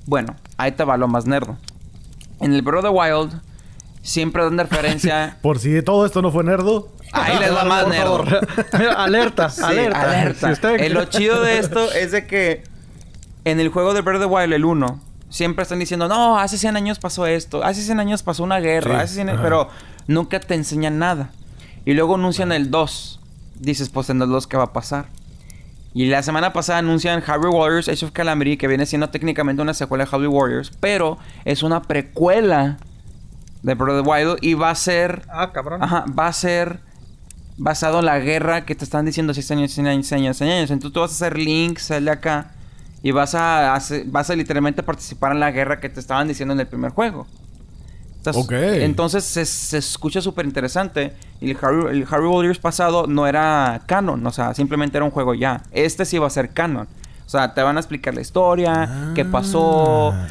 Bueno, 0.04 0.36
ahí 0.58 0.72
te 0.72 0.84
va 0.84 0.96
lo 0.98 1.08
más 1.08 1.24
nerdo. 1.24 1.56
En 2.40 2.52
el 2.52 2.60
Breath 2.62 2.84
of 2.84 2.90
the 2.92 2.96
Wild 2.96 3.40
siempre 4.02 4.44
dan 4.44 4.58
referencia. 4.58 5.38
Por 5.42 5.58
si 5.58 5.80
todo 5.82 6.04
esto 6.06 6.20
no 6.22 6.30
fue 6.30 6.44
nerdo. 6.44 6.88
Ahí 7.12 7.38
les 7.38 7.54
va 7.54 7.64
más 7.64 7.88
nerdo. 7.88 8.22
alerta, 8.96 9.48
Sí, 9.50 9.62
alerta. 9.64 10.02
alerta. 10.02 10.46
Si 10.48 10.52
usted- 10.52 10.80
Eh, 10.80 10.90
lo 10.90 11.06
chido 11.06 11.40
de 11.42 11.58
esto 11.58 11.90
es 11.92 12.12
de 12.12 12.26
que 12.26 12.62
en 13.50 13.60
el 13.60 13.68
juego 13.68 13.94
de 13.94 14.00
Breath 14.00 14.20
of 14.22 14.28
the 14.28 14.34
Wild, 14.34 14.52
el 14.52 14.64
1, 14.64 15.00
siempre 15.28 15.62
están 15.62 15.78
diciendo, 15.78 16.08
no, 16.08 16.38
hace 16.38 16.56
100 16.58 16.76
años 16.76 16.98
pasó 16.98 17.26
esto, 17.26 17.62
hace 17.64 17.82
100 17.82 18.00
años 18.00 18.22
pasó 18.22 18.42
una 18.44 18.60
guerra, 18.60 18.98
Sí, 18.98 19.04
hace 19.04 19.14
100 19.14 19.30
ajá. 19.30 19.42
pero 19.42 19.68
nunca 20.06 20.40
te 20.40 20.54
enseñan 20.54 20.98
nada. 20.98 21.30
Y 21.84 21.94
luego 21.94 22.14
anuncian 22.16 22.52
el 22.52 22.70
2. 22.70 23.20
Dices, 23.60 23.88
pues 23.88 24.10
en 24.10 24.20
el 24.22 24.28
2, 24.28 24.46
¿qué 24.46 24.56
va 24.56 24.64
a 24.64 24.72
pasar? 24.72 25.06
Y 25.94 26.06
la 26.06 26.22
semana 26.22 26.52
pasada 26.52 26.78
anuncian 26.80 27.22
Hyrule 27.22 27.48
Warriors 27.48 27.88
Age 27.88 28.04
of 28.04 28.12
Calamity, 28.12 28.56
que 28.56 28.68
viene 28.68 28.86
siendo 28.86 29.08
técnicamente 29.10 29.62
una 29.62 29.74
secuela 29.74 30.04
de 30.04 30.10
Hyrule 30.10 30.28
Warriors, 30.28 30.70
pero 30.80 31.18
es 31.44 31.62
una 31.62 31.82
precuela 31.82 32.76
de 33.62 33.74
Breath 33.74 33.98
of 33.98 34.04
the 34.04 34.10
Wild 34.10 34.38
y 34.42 34.54
va 34.54 34.70
a 34.70 34.74
ser 34.74 35.22
Ah, 35.30 35.50
cabrón. 35.52 35.82
Ajá, 35.82 36.04
va 36.16 36.26
a 36.28 36.32
ser 36.32 36.80
basado 37.56 37.98
en 38.00 38.04
la 38.04 38.18
guerra 38.20 38.64
que 38.64 38.74
te 38.76 38.84
están 38.84 39.04
diciendo 39.06 39.34
6 39.34 39.50
años, 39.50 39.72
100 39.72 39.86
años, 39.88 40.06
100 40.06 40.20
años, 40.20 40.36
100 40.36 40.50
años. 40.50 40.70
Entonces 40.70 40.92
tú 40.94 41.00
vas 41.00 41.10
a 41.10 41.14
hacer 41.14 41.38
Link, 41.38 41.78
sal 41.78 42.04
de 42.04 42.10
acá 42.12 42.52
y 43.02 43.10
vas 43.12 43.34
a, 43.34 43.78
vas 44.06 44.30
a 44.30 44.36
literalmente 44.36 44.82
participar 44.82 45.32
en 45.32 45.40
la 45.40 45.50
guerra 45.50 45.80
que 45.80 45.88
te 45.88 46.00
estaban 46.00 46.28
diciendo 46.28 46.54
en 46.54 46.60
el 46.60 46.66
primer 46.66 46.90
juego. 46.92 47.26
Entonces, 48.16 48.44
Ok. 48.44 48.52
entonces 48.52 49.24
se, 49.24 49.44
se 49.46 49.78
escucha 49.78 50.20
súper 50.20 50.44
interesante. 50.44 51.14
Y 51.40 51.50
el 51.50 51.56
Hyrule, 51.56 51.92
el 51.92 52.04
Warriors 52.04 52.58
pasado 52.58 53.06
no 53.06 53.26
era 53.26 53.82
canon, 53.86 54.26
o 54.26 54.32
sea, 54.32 54.54
simplemente 54.54 54.98
era 54.98 55.04
un 55.04 55.12
juego 55.12 55.34
ya. 55.34 55.62
Este 55.70 56.04
sí 56.04 56.18
va 56.18 56.26
a 56.26 56.30
ser 56.30 56.50
canon. 56.50 56.88
O 57.24 57.30
sea, 57.30 57.54
te 57.54 57.62
van 57.62 57.76
a 57.76 57.80
explicar 57.80 58.14
la 58.14 58.20
historia, 58.22 59.12
qué 59.14 59.24
pasó. 59.24 60.12
Ah. 60.12 60.26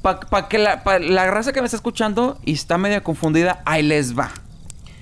Para 0.00 0.20
pa 0.20 0.48
que 0.48 0.56
la, 0.58 0.82
pa 0.82 0.98
la 0.98 1.30
raza 1.30 1.52
que 1.52 1.60
me 1.60 1.66
está 1.66 1.76
escuchando 1.76 2.38
y 2.44 2.52
está 2.52 2.78
media 2.78 3.02
confundida, 3.02 3.60
ahí 3.66 3.82
les 3.82 4.18
va. 4.18 4.30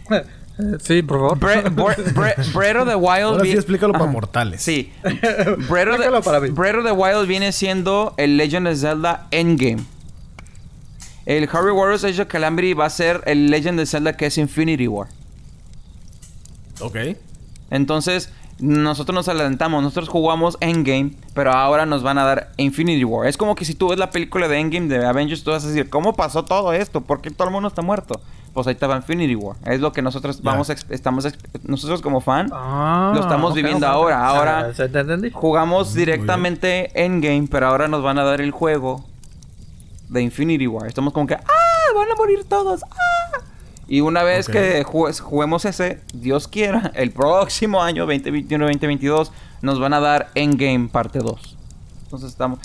Sí, 0.82 1.02
por 1.02 1.18
favor. 1.18 1.38
Bre- 1.38 1.62
Bre- 1.74 2.12
Bre- 2.14 2.52
Breath 2.52 2.76
of 2.76 2.88
the 2.88 2.94
Wild. 2.96 3.24
Ahora 3.24 3.44
sí 3.44 3.52
explícalo 3.52 3.92
para 3.92 4.04
Ajá. 4.06 4.12
mortales. 4.12 4.60
Sí. 4.62 4.92
Breath 5.02 5.88
of, 5.88 5.94
Explícalo 5.94 6.22
para 6.22 6.40
the, 6.40 6.48
mí. 6.48 6.52
Breath 6.52 6.76
of 6.76 6.84
the 6.84 6.92
Wild 6.92 7.26
viene 7.28 7.52
siendo 7.52 8.14
el 8.16 8.36
Legend 8.36 8.66
of 8.68 8.76
Zelda 8.78 9.26
Endgame. 9.30 9.84
El 11.26 11.48
Harry 11.52 11.70
Warriors 11.70 12.04
Age 12.04 12.22
of 12.22 12.28
Calamity 12.28 12.72
va 12.74 12.86
a 12.86 12.90
ser 12.90 13.22
el 13.26 13.50
Legend 13.50 13.78
of 13.80 13.88
Zelda 13.88 14.16
que 14.16 14.26
es 14.26 14.38
Infinity 14.38 14.88
War. 14.88 15.08
Ok. 16.80 16.96
Entonces, 17.70 18.30
nosotros 18.58 19.14
nos 19.14 19.28
adelantamos, 19.28 19.82
nosotros 19.82 20.08
jugamos 20.08 20.56
Endgame, 20.60 21.12
pero 21.34 21.52
ahora 21.52 21.86
nos 21.86 22.02
van 22.02 22.18
a 22.18 22.24
dar 22.24 22.52
Infinity 22.56 23.04
War. 23.04 23.28
Es 23.28 23.36
como 23.36 23.54
que 23.54 23.64
si 23.64 23.74
tú 23.74 23.88
ves 23.88 23.98
la 23.98 24.10
película 24.10 24.48
de 24.48 24.58
Endgame 24.58 24.88
de 24.88 25.04
Avengers, 25.04 25.44
tú 25.44 25.50
vas 25.50 25.64
a 25.64 25.68
decir, 25.68 25.88
¿cómo 25.90 26.14
pasó 26.14 26.44
todo 26.44 26.72
esto? 26.72 27.02
¿Por 27.02 27.20
qué 27.20 27.30
todo 27.30 27.46
el 27.48 27.52
mundo 27.52 27.68
está 27.68 27.82
muerto? 27.82 28.20
Pues 28.54 28.66
ahí 28.66 28.72
estaba 28.74 28.96
Infinity 28.96 29.34
War. 29.34 29.56
Es 29.66 29.80
lo 29.80 29.92
que 29.92 30.02
nosotros 30.02 30.38
Ya. 30.42 30.50
vamos, 30.50 30.68
estamos, 30.70 31.28
nosotros 31.62 32.00
como 32.02 32.20
fan, 32.20 32.50
Ah, 32.52 33.12
Lo 33.14 33.20
estamos 33.20 33.50
ok, 33.50 33.56
viviendo 33.56 33.86
ok, 33.86 33.92
ok. 33.92 33.96
ahora. 33.96 34.26
Ahora- 34.26 34.58
Ah, 34.70 34.74
¿Se 34.74 34.88
te 34.88 35.00
entendí? 35.00 35.30
jugamos 35.30 35.94
directamente 35.94 36.90
Endgame, 37.04 37.46
pero 37.50 37.68
ahora 37.68 37.86
nos 37.88 38.02
van 38.02 38.18
a 38.18 38.24
dar 38.24 38.40
el 38.40 38.50
juego 38.50 39.04
de 40.08 40.22
Infinity 40.22 40.66
War. 40.66 40.86
Estamos 40.88 41.12
como 41.12 41.26
que, 41.26 41.34
¡ah! 41.34 41.42
Van 41.94 42.10
a 42.10 42.14
morir 42.16 42.44
todos, 42.48 42.82
¡ah! 42.82 43.38
Y 43.86 44.00
una 44.00 44.22
vez 44.22 44.48
Ok. 44.48 44.52
que 44.54 44.84
ju- 44.84 45.18
juguemos 45.20 45.64
ese, 45.64 46.00
Dios 46.12 46.48
quiera, 46.48 46.90
el 46.94 47.10
próximo 47.12 47.82
año, 47.82 48.06
2021-2022, 48.06 49.30
nos 49.62 49.78
van 49.80 49.94
a 49.94 50.00
dar 50.00 50.30
Endgame 50.34 50.88
parte 50.88 51.20
2. 51.20 51.56
Entonces 52.04 52.30
estamos... 52.30 52.58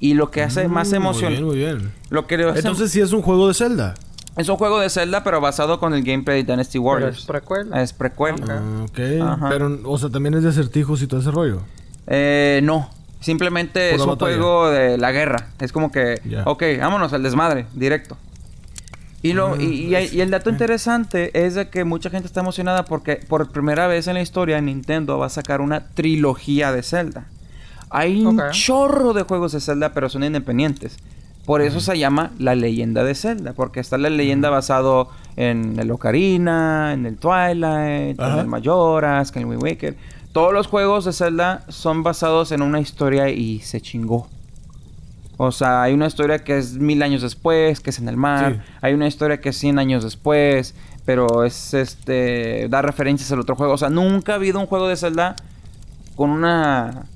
Y 0.00 0.14
lo 0.14 0.30
que 0.30 0.42
hace 0.42 0.68
más 0.68 0.90
Mm, 0.90 0.94
emocionante... 0.96 1.42
Muy 1.42 1.56
bien, 1.56 1.74
muy 1.76 1.80
bien. 1.82 1.92
Lo 2.10 2.26
que 2.26 2.34
hace- 2.36 2.58
Entonces 2.58 2.90
sí 2.90 3.00
es 3.00 3.12
un 3.12 3.22
juego 3.22 3.48
de 3.48 3.54
Zelda. 3.54 3.94
Es 4.36 4.48
un 4.48 4.56
juego 4.56 4.80
de 4.80 4.90
Zelda, 4.90 5.22
pero 5.24 5.40
basado 5.40 5.78
con 5.78 5.94
el 5.94 6.02
gameplay 6.02 6.42
de 6.42 6.52
Dynasty 6.52 6.78
Pero 6.78 6.82
Warriors. 6.84 7.18
es 7.18 7.24
precuela. 7.26 7.82
Es 7.82 7.92
precuela. 7.92 8.44
Ok. 8.44 8.50
Ah, 8.50 8.84
ok. 8.84 9.00
Ajá. 9.22 9.48
Pero, 9.50 9.78
o 9.84 9.98
sea, 9.98 10.10
también 10.10 10.34
es 10.34 10.42
de 10.42 10.48
acertijos 10.50 11.02
y 11.02 11.06
todo 11.06 11.20
ese 11.20 11.30
rollo. 11.30 11.60
Eh, 12.06 12.60
no. 12.62 12.90
Simplemente 13.20 13.90
Pura 13.92 13.96
es 13.96 14.02
un 14.02 14.08
batalla. 14.10 14.36
juego 14.36 14.70
de 14.70 14.98
la 14.98 15.12
guerra. 15.12 15.48
Es 15.60 15.72
como 15.72 15.90
que, 15.90 16.20
Ya. 16.24 16.42
ok, 16.44 16.62
vámonos 16.80 17.12
al 17.12 17.22
desmadre, 17.22 17.66
directo. 17.74 18.16
Y, 19.22 19.32
lo, 19.32 19.58
y, 19.58 19.64
y- 19.64 19.88
pues, 19.90 20.12
y 20.12 20.20
el 20.20 20.30
dato 20.30 20.50
eh. 20.50 20.52
interesante 20.52 21.46
es 21.46 21.54
de 21.54 21.70
que 21.70 21.84
mucha 21.84 22.10
gente 22.10 22.26
está 22.26 22.40
emocionada 22.40 22.84
porque 22.84 23.16
por 23.26 23.50
primera 23.50 23.86
vez 23.86 24.06
en 24.06 24.14
la 24.14 24.20
historia 24.20 24.60
Nintendo 24.60 25.16
va 25.18 25.26
a 25.26 25.30
sacar 25.30 25.62
una 25.62 25.86
trilogía 25.94 26.72
de 26.72 26.82
Zelda. 26.82 27.24
Hay 27.88 28.22
un 28.26 28.42
chorro 28.50 29.14
de 29.14 29.22
juegos 29.22 29.52
de 29.52 29.60
Zelda, 29.60 29.94
pero 29.94 30.10
son 30.10 30.24
independientes. 30.24 30.98
Por 31.44 31.60
eso 31.60 31.80
se 31.80 31.98
llama 31.98 32.32
la 32.38 32.54
leyenda 32.54 33.04
de 33.04 33.14
Zelda, 33.14 33.52
porque 33.52 33.80
está 33.80 33.98
la 33.98 34.08
leyenda 34.08 34.48
basado 34.48 35.10
en 35.36 35.78
el 35.78 35.90
Ocarina, 35.90 36.92
en 36.94 37.04
el 37.04 37.18
Twilight, 37.18 38.18
en 38.18 38.38
el 38.38 38.46
Majora's, 38.46 39.30
en 39.34 39.42
el 39.42 39.48
Wind 39.48 39.62
Waker. 39.62 39.96
Todos 40.32 40.52
los 40.54 40.66
juegos 40.66 41.04
de 41.04 41.12
Zelda 41.12 41.62
son 41.68 42.02
basados 42.02 42.50
en 42.50 42.62
una 42.62 42.80
historia 42.80 43.28
y 43.28 43.60
se 43.60 43.80
chingó. 43.80 44.26
O 45.36 45.52
sea, 45.52 45.82
hay 45.82 45.92
una 45.92 46.06
historia 46.06 46.42
que 46.44 46.56
es 46.56 46.74
mil 46.74 47.02
años 47.02 47.20
después, 47.20 47.80
que 47.80 47.90
es 47.90 47.98
en 47.98 48.08
el 48.08 48.16
mar. 48.16 48.54
Sí. 48.54 48.72
Hay 48.80 48.94
una 48.94 49.06
historia 49.06 49.40
que 49.40 49.50
es 49.50 49.58
100 49.58 49.78
años 49.78 50.02
después, 50.02 50.74
pero 51.04 51.44
es 51.44 51.74
este 51.74 52.68
da 52.68 52.82
referencias 52.82 53.30
al 53.32 53.40
otro 53.40 53.54
juego. 53.54 53.74
O 53.74 53.78
sea, 53.78 53.90
nunca 53.90 54.32
ha 54.32 54.36
habido 54.36 54.60
un 54.60 54.66
juego 54.66 54.88
de 54.88 54.96
Zelda 54.96 55.36
con 56.16 56.30
una 56.30 57.06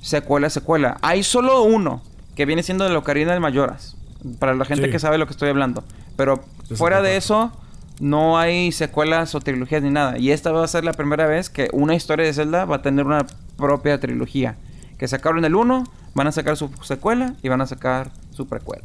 secuela 0.00 0.50
secuela. 0.50 0.98
Hay 1.00 1.22
solo 1.22 1.62
uno 1.62 2.02
que 2.34 2.46
viene 2.46 2.62
siendo 2.62 2.88
de 2.88 2.96
Ocarina 2.96 3.32
del 3.32 3.40
Mayoras. 3.40 3.96
Para 4.38 4.54
la 4.54 4.64
gente 4.64 4.86
Sí. 4.86 4.90
que 4.90 4.98
sabe 4.98 5.18
lo 5.18 5.26
que 5.26 5.32
estoy 5.32 5.48
hablando. 5.48 5.82
Pero 6.16 6.42
fuera 6.74 7.00
de 7.02 7.16
eso, 7.16 7.52
no 8.00 8.38
hay 8.38 8.70
secuelas 8.72 9.34
o 9.34 9.40
trilogías 9.40 9.82
ni 9.82 9.90
nada. 9.90 10.18
Y 10.18 10.30
esta 10.30 10.52
va 10.52 10.64
a 10.64 10.68
ser 10.68 10.84
la 10.84 10.92
primera 10.92 11.26
vez 11.26 11.48
que 11.50 11.68
una 11.72 11.94
historia 11.94 12.24
de 12.26 12.32
Zelda 12.32 12.64
va 12.66 12.76
a 12.76 12.82
tener 12.82 13.06
una 13.06 13.26
propia 13.56 13.98
trilogía. 13.98 14.56
Que 14.98 15.08
sacaron 15.08 15.44
el 15.44 15.54
1, 15.54 15.84
van 16.14 16.26
a 16.26 16.32
sacar 16.32 16.56
su 16.56 16.70
secuela 16.82 17.34
y 17.42 17.48
van 17.48 17.60
a 17.62 17.66
sacar 17.66 18.10
su 18.32 18.46
precuela. 18.46 18.84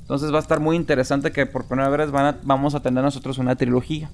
Entonces 0.00 0.32
va 0.32 0.38
a 0.38 0.40
estar 0.42 0.58
muy 0.60 0.74
interesante 0.76 1.30
que 1.30 1.46
por 1.46 1.64
primera 1.66 1.88
vez 1.88 2.10
van 2.10 2.26
a- 2.26 2.36
vamos 2.42 2.74
a 2.74 2.80
tener 2.80 3.04
nosotros 3.04 3.38
una 3.38 3.54
trilogía. 3.54 4.10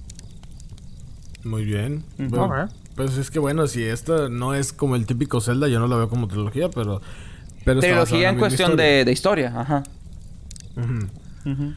Muy 1.43 1.63
bien. 1.65 2.03
Bueno. 2.17 2.69
Pues 2.95 3.17
es 3.17 3.31
que 3.31 3.39
bueno, 3.39 3.65
si 3.67 3.83
esta 3.85 4.29
no 4.29 4.53
es 4.53 4.73
como 4.73 4.95
el 4.95 5.05
típico 5.05 5.39
Zelda, 5.41 5.67
yo 5.67 5.79
no 5.79 5.87
la 5.87 5.95
veo 5.95 6.09
como 6.09 6.27
trilogía, 6.27 6.69
pero... 6.69 7.01
pero 7.75 8.03
trilogía 8.05 8.29
en 8.29 8.37
cuestión 8.37 8.71
historia. 8.71 8.85
de, 8.85 9.05
de 9.05 9.11
historia, 9.11 9.53
ajá. 9.55 9.83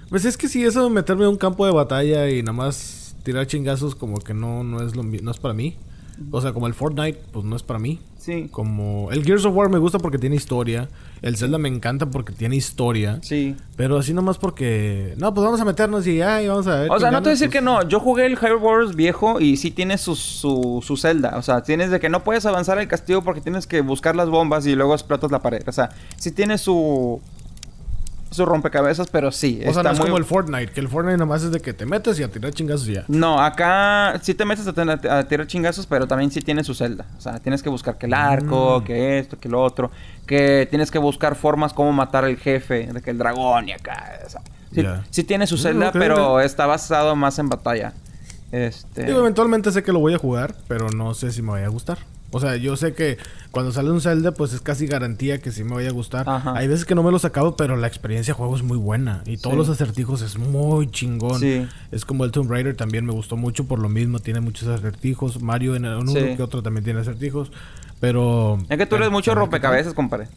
Pues 0.08 0.24
es 0.24 0.36
que 0.36 0.48
si 0.48 0.64
eso 0.64 0.84
de 0.84 0.90
meterme 0.90 1.24
a 1.24 1.28
un 1.28 1.36
campo 1.36 1.66
de 1.66 1.72
batalla 1.72 2.28
y 2.28 2.42
nada 2.42 2.52
más 2.52 3.16
tirar 3.22 3.46
chingazos 3.46 3.94
como 3.94 4.18
que 4.18 4.34
no, 4.34 4.64
no 4.64 4.82
es 4.84 4.96
lo 4.96 5.02
no 5.02 5.30
es 5.30 5.38
para 5.38 5.54
mí. 5.54 5.76
O 6.30 6.40
sea, 6.40 6.52
como 6.52 6.66
el 6.66 6.74
Fortnite, 6.74 7.20
pues 7.32 7.44
no 7.44 7.56
es 7.56 7.62
para 7.62 7.78
mí. 7.78 8.00
Sí. 8.18 8.48
Como 8.50 9.10
el 9.10 9.24
Gears 9.24 9.44
of 9.44 9.56
War 9.56 9.68
me 9.68 9.78
gusta 9.78 9.98
porque 9.98 10.18
tiene 10.18 10.36
historia. 10.36 10.88
El 11.22 11.36
Zelda 11.36 11.58
me 11.58 11.68
encanta 11.68 12.06
porque 12.06 12.32
tiene 12.32 12.54
historia. 12.54 13.18
Sí. 13.22 13.56
Pero 13.76 13.98
así 13.98 14.14
nomás 14.14 14.38
porque... 14.38 15.14
No, 15.18 15.34
pues 15.34 15.44
vamos 15.44 15.60
a 15.60 15.64
meternos 15.64 16.06
y 16.06 16.22
ay, 16.22 16.46
vamos 16.46 16.66
a 16.68 16.80
ver. 16.80 16.90
O 16.90 17.00
sea, 17.00 17.10
no 17.10 17.18
te 17.18 17.24
voy 17.24 17.30
a 17.30 17.32
decir 17.32 17.48
pues, 17.48 17.58
que 17.58 17.64
no. 17.64 17.88
Yo 17.88 17.98
jugué 17.98 18.26
el 18.26 18.36
Hyrule 18.36 18.62
Wars 18.62 18.94
viejo 18.94 19.40
y 19.40 19.56
sí 19.56 19.72
tiene 19.72 19.98
su, 19.98 20.14
su, 20.14 20.82
su 20.86 20.96
celda. 20.96 21.36
O 21.36 21.42
sea, 21.42 21.62
tienes 21.62 21.90
de 21.90 21.98
que 21.98 22.08
no 22.08 22.22
puedes 22.22 22.46
avanzar 22.46 22.78
al 22.78 22.86
castillo 22.86 23.22
porque 23.22 23.40
tienes 23.40 23.66
que 23.66 23.80
buscar 23.80 24.14
las 24.14 24.28
bombas 24.28 24.66
y 24.66 24.76
luego 24.76 24.94
explotas 24.94 25.32
la 25.32 25.42
pared. 25.42 25.62
O 25.66 25.72
sea, 25.72 25.90
sí 26.16 26.30
tiene 26.30 26.58
su... 26.58 27.20
Su 28.32 28.44
rompecabezas, 28.46 29.08
pero 29.08 29.30
sí. 29.30 29.58
O 29.60 29.62
sea, 29.62 29.70
está 29.70 29.82
no 29.84 29.90
es 29.92 29.98
muy... 29.98 30.06
como 30.08 30.18
el 30.18 30.24
Fortnite, 30.24 30.72
que 30.72 30.80
el 30.80 30.88
Fortnite 30.88 31.18
nomás 31.18 31.42
es 31.42 31.52
de 31.52 31.60
que 31.60 31.72
te 31.72 31.86
metes 31.86 32.18
y 32.18 32.22
a 32.22 32.28
tirar 32.30 32.52
chingazos 32.52 32.88
y 32.88 32.94
ya. 32.94 33.04
No, 33.08 33.40
acá 33.40 34.18
sí 34.22 34.34
te 34.34 34.44
metes 34.44 34.66
a, 34.66 35.18
a 35.18 35.24
tirar 35.28 35.46
chingazos, 35.46 35.86
pero 35.86 36.06
también 36.06 36.30
sí 36.30 36.40
tiene 36.40 36.64
su 36.64 36.74
celda. 36.74 37.06
O 37.16 37.20
sea, 37.20 37.38
tienes 37.40 37.62
que 37.62 37.68
buscar 37.68 37.98
que 37.98 38.06
el 38.06 38.14
arco, 38.14 38.80
Mm. 38.80 38.84
que 38.84 39.18
esto, 39.18 39.38
que 39.38 39.48
lo 39.48 39.62
otro. 39.62 39.90
Que 40.26 40.66
tienes 40.70 40.90
que 40.90 40.98
buscar 40.98 41.34
formas 41.36 41.72
como 41.72 41.92
matar 41.92 42.24
al 42.24 42.36
jefe, 42.36 42.88
de 42.92 43.00
que 43.02 43.10
el 43.10 43.18
dragón 43.18 43.68
y 43.68 43.72
acá. 43.72 44.18
O 44.26 44.30
sea, 44.30 44.40
sí, 45.10 45.24
tiene 45.24 45.46
su 45.46 45.56
Mm, 45.56 45.58
celda, 45.58 45.92
pero 45.92 46.40
está 46.40 46.66
basado 46.66 47.14
más 47.16 47.38
en 47.38 47.48
batalla. 47.48 47.92
Este... 48.50 49.04
Digo, 49.04 49.20
eventualmente 49.20 49.72
sé 49.72 49.82
que 49.82 49.92
lo 49.92 49.98
voy 49.98 50.14
a 50.14 50.18
jugar, 50.18 50.54
pero 50.68 50.90
no 50.90 51.14
sé 51.14 51.32
si 51.32 51.42
me 51.42 51.52
vaya 51.52 51.66
a 51.66 51.70
gustar. 51.70 51.98
O 52.32 52.40
sea, 52.40 52.56
yo 52.56 52.76
sé 52.76 52.94
que 52.94 53.18
cuando 53.50 53.72
sale 53.72 53.90
un 53.90 54.00
Zelda, 54.00 54.32
pues 54.32 54.52
es 54.54 54.60
casi 54.62 54.86
garantía 54.86 55.38
que 55.40 55.52
sí 55.52 55.64
me 55.64 55.74
vaya 55.74 55.90
a 55.90 55.92
gustar. 55.92 56.28
Ajá. 56.28 56.54
Hay 56.56 56.66
veces 56.66 56.84
que 56.86 56.94
no 56.94 57.02
me 57.02 57.10
los 57.12 57.24
acabo, 57.24 57.56
pero 57.56 57.76
la 57.76 57.86
experiencia 57.86 58.32
de 58.32 58.36
juego 58.38 58.56
es 58.56 58.62
muy 58.62 58.78
buena. 58.78 59.22
Y 59.26 59.36
todos 59.36 59.52
Sí. 59.54 59.58
los 59.58 59.68
acertijos 59.68 60.22
es 60.22 60.38
muy 60.38 60.90
chingón. 60.90 61.38
Sí. 61.40 61.66
Es 61.90 62.04
como 62.04 62.24
el 62.24 62.30
Tomb 62.32 62.50
Raider 62.50 62.74
también 62.76 63.04
me 63.04 63.12
gustó 63.12 63.36
mucho 63.36 63.64
por 63.64 63.78
lo 63.78 63.88
mismo. 63.88 64.18
Tiene 64.18 64.40
muchos 64.40 64.66
acertijos. 64.68 65.42
Mario 65.42 65.76
en 65.76 65.84
uno 65.86 66.10
Sí. 66.10 66.36
que 66.36 66.42
otro 66.42 66.62
también 66.62 66.84
tiene 66.84 67.00
acertijos. 67.00 67.52
Pero... 68.00 68.58
Es 68.68 68.78
que 68.78 68.86
tú 68.86 68.96
eres 68.96 69.10
mucho 69.10 69.34
rompecabezas, 69.34 69.94
compadre. 69.94 70.28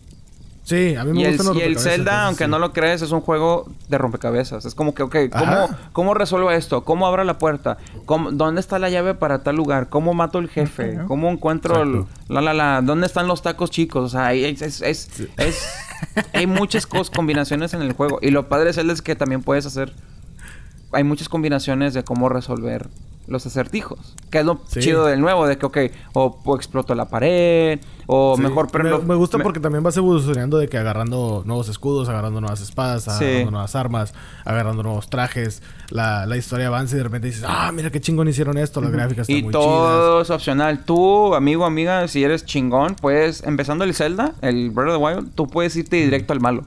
Sí, 0.66 0.96
a 0.96 1.04
mí 1.04 1.12
me 1.14 1.22
Y 1.22 1.26
el, 1.26 1.38
gustan 1.38 1.46
los 1.54 1.58
y 1.58 1.62
el 1.62 1.78
Zelda, 1.78 1.94
entonces 1.96 2.26
aunque 2.26 2.44
sí. 2.46 2.50
no 2.50 2.58
lo 2.58 2.74
crees, 2.74 3.04
es 3.04 3.12
un 3.12 3.22
juego 3.22 3.68
de 3.88 4.00
rompecabezas. 4.00 4.66
Es 4.66 4.74
como 4.74 4.96
que, 4.96 5.04
ok, 5.04 5.16
¿cómo, 5.32 5.44
Ajá. 5.46 5.78
¿cómo 5.94 6.14
resuelvo 6.16 6.50
esto? 6.50 6.84
¿Cómo 6.84 7.06
abro 7.06 7.24
la 7.24 7.38
puerta? 7.38 7.78
¿Cómo- 8.08 8.32
¿Dónde 8.32 8.62
está 8.62 8.80
la 8.80 8.90
llave 8.90 9.14
para 9.14 9.44
tal 9.44 9.56
lugar? 9.58 9.90
¿Cómo 9.90 10.16
mato 10.16 10.40
al 10.40 10.50
jefe? 10.50 10.98
¿Cómo 11.08 11.30
encuentro 11.30 11.84
el- 11.84 12.06
la, 12.30 12.42
la, 12.42 12.56
la? 12.56 12.82
¿Dónde 12.82 13.06
están 13.06 13.28
los 13.28 13.44
tacos 13.44 13.70
chicos? 13.70 14.06
O 14.06 14.10
sea, 14.10 14.26
hay, 14.26 14.44
es, 14.44 14.62
es, 14.64 14.82
es- 14.82 15.10
es- 15.38 15.68
hay 16.34 16.48
muchas 16.48 16.90
cos- 16.90 17.12
combinaciones 17.16 17.76
en 17.76 17.84
el 17.84 17.94
juego. 17.94 18.18
Y 18.24 18.32
lo 18.32 18.50
padre 18.50 18.66
de 18.66 18.74
Zelda 18.74 18.92
es 18.94 19.04
que 19.04 19.16
también 19.16 19.44
puedes 19.44 19.68
hacer... 19.68 19.94
Hay 20.92 21.04
muchas 21.04 21.30
combinaciones 21.30 21.94
de 21.94 22.04
cómo 22.04 22.28
resolver 22.28 22.88
los 23.28 23.46
acertijos. 23.46 24.16
Que 24.30 24.40
es 24.40 24.46
lo 24.46 24.60
Sí. 24.68 24.80
chido 24.82 25.06
del 25.06 25.22
nuevo, 25.22 25.48
de 25.48 25.58
que, 25.58 25.66
ok, 25.66 25.78
o, 26.14 26.40
o 26.44 26.56
exploto 26.56 26.94
la 26.96 27.06
pared, 27.10 27.80
o 28.08 28.36
Sí, 28.36 28.42
mejor... 28.44 28.68
me, 29.06 29.16
gusta 29.16 29.38
me- 29.38 29.44
porque 29.44 29.60
también 29.60 29.84
vas 29.84 29.96
evolucionando 29.98 30.58
de 30.58 30.68
que 30.68 30.78
agarrando 30.78 31.44
nuevos 31.46 31.70
escudos, 31.70 32.08
agarrando 32.10 32.42
nuevas 32.42 32.62
espadas, 32.62 33.04
Sí. 33.04 33.10
agarrando 33.24 33.52
nuevas 33.52 33.76
armas, 33.76 34.14
agarrando 34.44 34.84
nuevos 34.84 35.10
trajes. 35.10 35.62
La, 35.90 36.26
la 36.26 36.38
historia 36.38 36.68
avanza 36.68 36.96
y 36.96 36.98
de 36.98 37.04
repente 37.04 37.28
dices, 37.28 37.44
ah, 37.48 37.72
mira 37.74 37.90
qué 37.92 38.02
chingón 38.02 38.28
hicieron 38.28 38.58
esto, 38.58 38.82
las 38.82 38.92
gráficas 38.92 39.28
están 39.30 39.38
Y 39.38 39.44
muy 39.44 39.52
todo 39.52 40.22
es 40.22 40.30
opcional. 40.30 40.84
Tú, 40.86 41.34
amigo, 41.36 41.66
amiga, 41.66 42.08
si 42.08 42.24
eres 42.24 42.46
chingón, 42.46 42.96
puedes, 42.96 43.44
empezando 43.44 43.84
el 43.84 43.94
Zelda, 43.94 44.34
el 44.42 44.70
Breath 44.72 44.90
of 44.90 44.98
the 44.98 45.04
Wild, 45.04 45.36
tú 45.36 45.48
puedes 45.48 45.76
irte 45.76 45.96
directo 45.98 46.34
al 46.34 46.40
malo. 46.42 46.66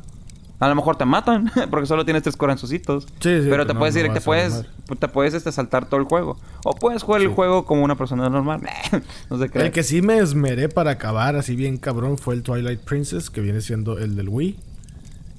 A 0.60 0.68
lo 0.68 0.74
mejor 0.74 0.96
te 0.96 1.04
matan, 1.04 1.50
porque 1.70 1.86
solo 1.86 2.04
tienes 2.04 2.24
tres 2.24 2.36
corazoncitos. 2.36 3.04
Sí, 3.20 3.42
sí, 3.42 3.46
Pero 3.48 3.64
te 3.66 3.74
no, 3.74 3.78
puedes 3.78 3.94
no 3.94 4.00
ir, 4.00 4.12
te 4.12 4.20
puedes, 4.20 4.64
te 4.98 5.06
puedes 5.08 5.34
este, 5.34 5.52
saltar 5.52 5.86
todo 5.86 6.00
el 6.00 6.06
juego. 6.06 6.36
O 6.64 6.72
puedes 6.74 7.02
jugar 7.04 7.20
el 7.22 7.28
Sí. 7.28 7.34
juego 7.34 7.64
como 7.64 7.84
una 7.84 7.94
persona 7.96 8.28
normal. 8.28 8.60
no 9.30 9.38
sé 9.38 9.48
qué. 9.50 9.60
El 9.60 9.70
que 9.70 9.82
sí 9.84 10.02
me 10.02 10.18
esmeré 10.18 10.68
para 10.68 10.90
acabar 10.92 11.36
así 11.36 11.54
bien 11.54 11.76
cabrón 11.76 12.18
fue 12.18 12.34
el 12.34 12.42
Twilight 12.42 12.80
Princess, 12.80 13.30
que 13.30 13.40
viene 13.40 13.60
siendo 13.60 13.98
el 13.98 14.16
del 14.16 14.28
Wii. 14.28 14.58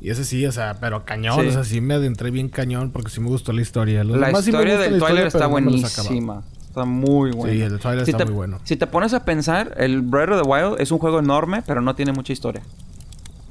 Y 0.02 0.10
ese 0.12 0.24
sí, 0.24 0.46
o 0.46 0.52
sea, 0.54 0.78
pero 0.80 1.04
cañón, 1.04 1.42
Sí. 1.42 1.48
o 1.48 1.52
sea, 1.52 1.64
sí 1.66 1.82
me 1.82 1.96
adentré 1.96 2.32
bien 2.32 2.48
cañón 2.48 2.92
porque 2.92 3.10
sí 3.12 3.20
me 3.20 3.28
gustó 3.28 3.52
la 3.52 3.60
historia. 3.62 4.06
Los 4.06 4.18
La 4.18 4.28
demás 4.28 4.46
sí 4.46 4.52
me 4.54 4.58
historia 4.60 4.76
gusta 4.76 4.84
del 4.84 4.92
la 4.94 4.98
historia, 4.98 5.16
Twilight 5.16 5.36
está 5.36 5.48
buenísima. 5.48 6.44
Está 6.70 6.86
muy 6.86 7.32
buena. 7.32 7.54
Sí, 7.54 7.62
el 7.62 7.72
de 7.74 7.78
Twilight 7.80 8.06
si 8.06 8.12
está 8.12 8.20
te, 8.20 8.26
muy 8.26 8.36
bueno. 8.36 8.60
Si 8.64 8.78
te 8.78 8.88
pones 8.88 9.14
a 9.14 9.26
pensar, 9.26 9.74
el 9.76 10.02
Breath 10.02 10.30
of 10.30 10.42
the 10.44 10.48
Wild 10.48 10.80
es 10.80 10.92
un 10.92 11.00
juego 11.00 11.20
enorme, 11.20 11.62
pero 11.68 11.82
no 11.82 11.96
tiene 11.96 12.14
mucha 12.14 12.32
historia. 12.32 12.62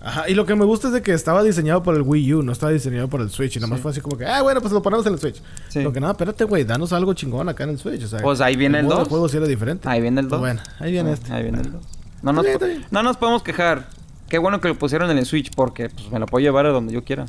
Ajá, 0.01 0.29
y 0.29 0.35
lo 0.35 0.47
que 0.47 0.55
me 0.55 0.65
gusta 0.65 0.89
es 0.89 0.93
de 0.95 1.03
que 1.03 1.13
estaba 1.13 1.43
diseñado 1.43 1.83
para 1.83 1.97
el 1.97 2.03
Wii 2.05 2.35
U, 2.35 2.43
no 2.43 2.53
estaba 2.53 2.71
diseñado 2.73 3.09
para 3.09 3.25
el 3.25 3.31
Switch. 3.31 3.57
Y 3.57 3.59
nada 3.59 3.69
más 3.71 3.79
Sí. 3.79 3.83
fue 3.83 3.91
así 3.91 4.01
como 4.01 4.17
que, 4.17 4.27
ah, 4.27 4.43
bueno, 4.43 4.61
pues 4.61 4.73
lo 4.73 4.81
ponemos 4.81 5.05
en 5.07 5.15
el 5.15 5.19
Switch. 5.19 5.43
Sí. 5.69 5.83
Lo 5.83 5.93
que 5.93 6.01
nada, 6.01 6.13
espérate, 6.13 6.45
güey, 6.45 6.65
danos 6.65 6.93
algo 6.93 7.15
chingón 7.15 7.49
acá 7.49 7.65
en 7.65 7.71
el 7.71 7.79
Switch. 7.79 8.05
O 8.05 8.09
sea, 8.09 8.21
Pues 8.21 8.41
ahí 8.41 8.55
viene 8.57 8.79
el 8.79 8.85
modo 8.85 8.97
de 8.97 9.01
2. 9.03 9.09
juego 9.09 9.29
sí 9.29 9.37
era 9.37 9.47
diferente. 9.47 9.89
Ahí 9.89 10.01
viene 10.01 10.21
el 10.21 10.29
Pues 10.29 10.41
2. 10.41 10.41
bueno, 10.41 10.61
ahí 10.79 10.93
viene 10.93 11.13
este. 11.13 11.33
Ahí 11.33 11.43
viene 11.43 11.61
el 11.63 11.73
2. 11.73 11.83
No 12.23 12.33
nos, 12.33 12.45
bien, 12.45 12.59
bien. 12.59 12.87
no 12.91 13.03
nos 13.03 13.17
podemos 13.17 13.43
quejar. 13.43 13.89
Qué 14.29 14.39
bueno 14.39 14.61
que 14.61 14.69
lo 14.69 14.79
pusieron 14.79 15.11
en 15.11 15.19
el 15.19 15.27
Switch 15.27 15.51
porque 15.55 15.89
pues, 15.89 16.11
me 16.13 16.19
lo 16.19 16.27
puedo 16.27 16.43
llevar 16.43 16.67
a 16.67 16.71
donde 16.71 16.93
yo 16.93 17.03
quiera. 17.05 17.27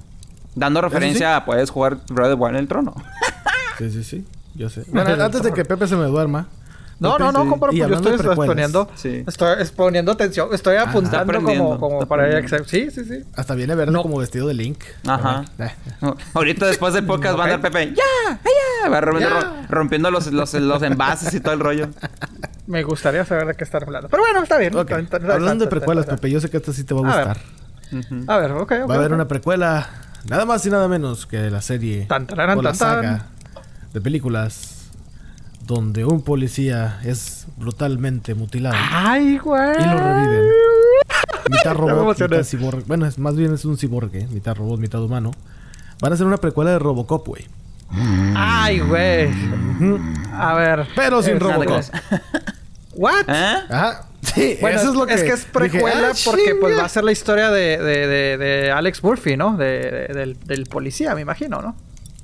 Dando 0.55 0.81
referencia 0.81 1.35
a 1.37 1.45
puedes 1.45 1.69
jugar 1.69 1.97
the 2.05 2.13
Wild 2.33 2.55
en 2.55 2.61
el 2.61 2.67
trono. 2.67 2.93
Sí, 3.77 3.89
sí, 3.91 4.03
sí. 4.03 4.25
Yo 4.55 4.69
sé. 4.69 4.83
Bueno, 4.91 5.11
antes 5.23 5.41
de 5.43 5.53
que 5.53 5.63
Pepe 5.65 5.87
se 5.87 5.95
me 5.95 6.05
duerma. 6.05 6.47
No, 6.99 7.17
no, 7.17 7.31
no, 7.31 7.55
pues 7.57 7.73
yo 7.75 7.85
estoy 7.87 8.11
de 8.11 8.17
precuelas, 8.17 8.45
poniendo, 8.47 8.89
Sí. 8.95 9.23
estoy 9.25 9.61
es 9.61 9.71
poniendo 9.71 10.11
atención, 10.11 10.49
estoy 10.51 10.75
apuntando 10.75 11.19
aprendiendo, 11.19 11.63
como, 11.63 11.79
como 11.79 12.05
para. 12.07 12.45
Sí, 12.65 12.91
sí, 12.91 13.05
sí. 13.05 13.23
Hasta 13.35 13.55
viene 13.55 13.73
verde 13.75 13.93
No. 13.93 14.01
como 14.01 14.17
vestido 14.17 14.47
de 14.47 14.53
Link. 14.53 14.83
Ajá. 15.07 15.45
Eh, 15.59 15.71
No, 16.01 16.17
Ahorita 16.33 16.65
después 16.67 16.93
del 16.93 17.05
podcast 17.05 17.37
va 17.39 17.43
a 17.43 17.53
andar. 17.53 17.61
Pepe. 17.61 17.93
¡Ya! 17.95 18.39
¡Ya! 18.83 18.89
Va 18.89 18.99
rompiendo, 19.01 19.39
Ya. 19.39 19.65
rompiendo 19.69 20.11
los, 20.11 20.27
los, 20.27 20.53
los 20.53 20.81
envases 20.83 21.33
y 21.33 21.39
todo 21.39 21.53
el 21.53 21.59
rollo. 21.61 21.87
Me 22.67 22.83
gustaría 22.83 23.23
saber 23.25 23.47
de 23.47 23.55
qué 23.55 23.63
están 23.63 23.83
hablando. 23.83 24.09
Pero 24.09 24.21
bueno, 24.23 24.43
está 24.43 24.57
bien. 24.57 24.75
ok. 24.75 24.81
está- 24.91 24.99
está- 24.99 25.17
está- 25.17 25.33
Hablando 25.33 25.65
de 25.65 25.71
precuelas, 25.71 26.03
está- 26.03 26.15
Pepe, 26.17 26.31
yo 26.31 26.39
sé 26.41 26.49
que 26.49 26.57
esta 26.57 26.73
sí 26.73 26.83
te 26.83 26.93
va 26.93 27.09
a 27.09 27.13
A 27.13 27.17
ver. 27.25 27.37
gustar. 27.91 28.29
A 28.35 28.37
ver, 28.39 28.51
ok, 28.51 28.61
ok. 28.83 28.89
Va 28.89 28.95
a 28.95 28.97
haber 28.97 29.13
una 29.13 29.27
precuela, 29.27 29.89
nada 30.29 30.45
más 30.45 30.65
y 30.65 30.69
nada 30.69 30.87
menos 30.87 31.25
que 31.25 31.49
la 31.49 31.61
serie 31.61 32.05
Tan, 32.07 32.27
tararán, 32.27 32.59
o 32.59 32.61
la 32.61 32.73
tan, 32.73 32.77
tan. 32.79 33.03
saga 33.03 33.25
de 33.93 34.01
películas 34.01 34.78
donde 35.69 36.03
un 36.03 36.21
policía 36.23 36.99
es 37.03 37.45
brutalmente 37.57 38.33
mutilado 38.33 38.75
Ay, 38.91 39.37
güey. 39.37 39.61
y 39.79 39.85
lo 39.85 39.97
reviven. 39.99 40.45
Mitad 41.51 41.73
robot, 41.75 42.19
mitad 42.19 42.43
cyborg. 42.43 42.85
Bueno, 42.87 43.05
es, 43.05 43.19
más 43.19 43.35
bien 43.35 43.53
es 43.53 43.65
un 43.65 43.77
ciborgue, 43.77 44.27
mitad 44.31 44.55
robot, 44.55 44.79
mitad 44.79 45.01
humano. 45.03 45.31
Van 46.01 46.11
a 46.11 46.15
hacer 46.15 46.25
una 46.25 46.37
precuela 46.37 46.71
de 46.71 46.79
Robocop, 46.79 47.27
güey. 47.27 47.45
Ay, 48.35 48.79
güey. 48.79 49.29
A 50.33 50.53
ver. 50.55 50.87
Pero 50.95 51.21
sin 51.21 51.39
Robocop. 51.39 51.83
¿What? 52.95 53.25
¿Eh? 53.27 53.55
Ajá. 53.69 54.05
Sí, 54.21 54.57
Bueno, 54.61 54.79
eso 54.79 54.89
es 54.89 54.95
lo 54.95 55.05
que... 55.05 55.13
es 55.13 55.23
que 55.23 55.29
es 55.31 55.45
precuela 55.45 56.09
dije, 56.09 56.11
ah, 56.11 56.31
porque 56.31 56.55
pues 56.59 56.77
va 56.77 56.85
a 56.85 56.89
ser 56.89 57.03
la 57.03 57.11
historia 57.11 57.51
de, 57.51 57.77
de, 57.77 58.07
de, 58.07 58.37
de 58.37 58.71
Alex 58.71 59.03
Murphy, 59.03 59.37
¿no? 59.37 59.55
De, 59.55 60.07
de- 60.07 60.13
del, 60.13 60.37
del 60.45 60.65
policía, 60.65 61.13
me 61.15 61.21
imagino, 61.21 61.61
¿no? 61.61 61.75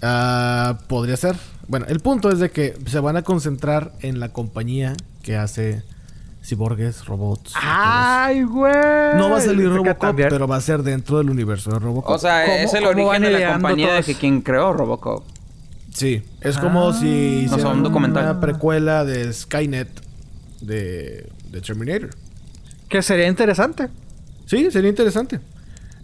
Ah, 0.01 0.77
podría 0.87 1.15
ser. 1.17 1.35
Bueno, 1.67 1.85
el 1.89 1.99
punto 1.99 2.29
es 2.31 2.39
de 2.39 2.51
que 2.51 2.77
se 2.85 2.99
van 2.99 3.17
a 3.17 3.23
concentrar 3.23 3.93
en 4.01 4.19
la 4.19 4.29
compañía 4.29 4.95
que 5.23 5.35
hace 5.35 5.83
ciborgues, 6.43 7.05
robots. 7.05 7.53
¡Ay, 7.55 8.43
güey! 8.43 8.71
No 9.17 9.29
va 9.31 9.37
a 9.37 9.41
salir 9.41 9.67
Robocop, 9.69 10.15
pero 10.15 10.47
va 10.47 10.57
a 10.57 10.61
ser 10.61 10.83
dentro 10.83 11.17
del 11.17 11.29
universo 11.31 11.71
de 11.71 11.79
Robocop. 11.79 12.11
O 12.13 12.19
sea, 12.19 12.45
¿Cómo- 12.45 12.57
es 12.57 12.73
el 12.75 12.85
origen 12.85 13.23
de 13.23 13.31
la 13.31 13.53
compañía 13.53 13.93
de 13.95 14.03
que 14.03 14.13
quien 14.13 14.41
creó 14.41 14.73
Robocop. 14.73 15.23
sí, 15.91 16.21
es 16.41 16.57
como 16.59 16.93
si 16.93 17.47
O 17.51 17.57
sea, 17.57 17.69
un 17.69 17.81
documental. 17.81 18.23
una 18.25 18.39
precuela 18.39 19.03
de 19.05 19.33
Skynet 19.33 19.89
de, 20.61 21.27
de 21.49 21.61
Terminator. 21.61 22.09
Que 22.89 23.01
sería 23.01 23.27
interesante. 23.27 23.87
Sí, 24.45 24.69
sería 24.69 24.89
interesante. 24.91 25.39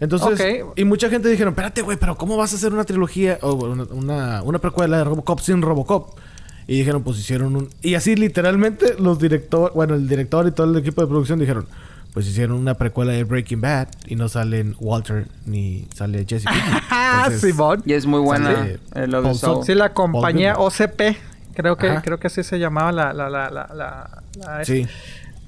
Entonces, 0.02 0.64
y 0.76 0.84
mucha 0.84 1.10
gente 1.10 1.30
dijeron, 1.30 1.54
espérate, 1.54 1.82
güey, 1.84 1.98
pero 1.98 2.18
¿cómo 2.18 2.36
vas 2.36 2.52
a 2.52 2.56
hacer 2.58 2.74
una 2.74 2.84
trilogía 2.84 3.38
o 3.42 3.54
una, 3.54 3.84
una, 3.92 4.42
una 4.44 4.60
precuela 4.60 4.98
de 4.98 5.04
Robocop 5.06 5.40
sin 5.40 5.62
Robocop? 5.62 6.18
Y 6.68 6.80
dijeron, 6.80 7.04
pues 7.04 7.18
hicieron 7.20 7.56
un... 7.56 7.70
Y 7.82 7.96
así 7.96 8.16
literalmente 8.16 8.96
los 9.00 9.20
directores, 9.20 9.74
bueno, 9.76 9.94
el 9.96 10.08
director 10.08 10.48
y 10.48 10.52
todo 10.52 10.70
el 10.72 10.78
equipo 10.78 11.02
de 11.02 11.08
producción 11.08 11.38
dijeron, 11.40 11.68
pues 12.14 12.28
hicieron 12.28 12.58
una 12.58 12.74
precuela 12.76 13.12
de 13.14 13.24
Breaking 13.24 13.62
Bad 13.62 13.88
y 14.08 14.16
no 14.16 14.28
salen 14.28 14.76
Walter 14.80 15.28
ni 15.46 15.88
sale 15.96 16.26
Jesse. 16.28 16.46
¡Ah, 16.90 17.24
Entonces, 17.28 17.52
Simón! 17.52 17.84
Y 17.86 17.94
es 17.94 18.06
muy 18.06 18.20
buena. 18.22 18.68
Eh, 18.68 19.08
lo 19.08 19.22
de 19.22 19.36
Paul. 19.40 19.64
Sí, 19.66 19.76
la 19.76 19.94
compañía 19.94 20.58
OCP. 20.58 21.18
Creo 21.56 21.78
que, 21.78 21.90
Ajá. 21.90 22.02
creo 22.02 22.20
que 22.20 22.28
así 22.28 22.42
se 22.44 22.58
llamaba 22.58 22.92
la... 22.92 23.14
la, 23.14 23.30
la, 23.30 23.50
la, 23.50 23.68
la- 23.74 24.24
la- 24.38 24.66
Sí. 24.66 24.88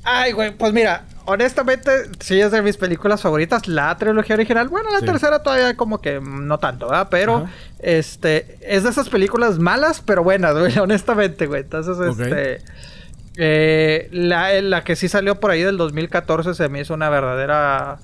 Ay, 0.04 0.32
güey, 0.34 0.52
pues 0.58 0.74
mira, 0.74 1.06
honestamente, 1.26 1.92
sí 2.20 2.40
es 2.40 2.52
de 2.52 2.62
mis 2.62 2.76
películas 2.78 3.22
favoritas, 3.22 3.68
la 3.68 3.98
trilogía 3.98 4.36
original. 4.36 4.68
Bueno, 4.70 4.90
la 4.92 5.00
Sí. 5.00 5.06
tercera 5.06 5.42
todavía 5.44 5.76
como 5.78 6.02
que 6.02 6.20
no 6.22 6.58
tanto, 6.60 6.88
¿verdad? 6.90 7.08
Pero, 7.10 7.36
Ajá. 7.38 7.50
este, 7.80 8.58
es 8.62 8.84
de 8.84 8.90
esas 8.90 9.08
películas 9.10 9.60
malas, 9.60 10.02
pero 10.06 10.24
buenas, 10.24 10.54
güey, 10.58 10.78
honestamente, 10.80 11.46
güey. 11.48 11.62
Entonces, 11.62 11.98
este, 12.18 12.62
eh, 13.38 14.10
la, 14.12 14.62
la 14.62 14.84
que 14.84 14.96
sí 14.96 15.08
salió 15.08 15.40
por 15.40 15.52
ahí 15.52 15.64
del 15.64 15.78
2014 15.78 16.54
se 16.54 16.68
me 16.70 16.82
hizo 16.82 16.94
una 16.94 17.10
verdadera 17.10 17.98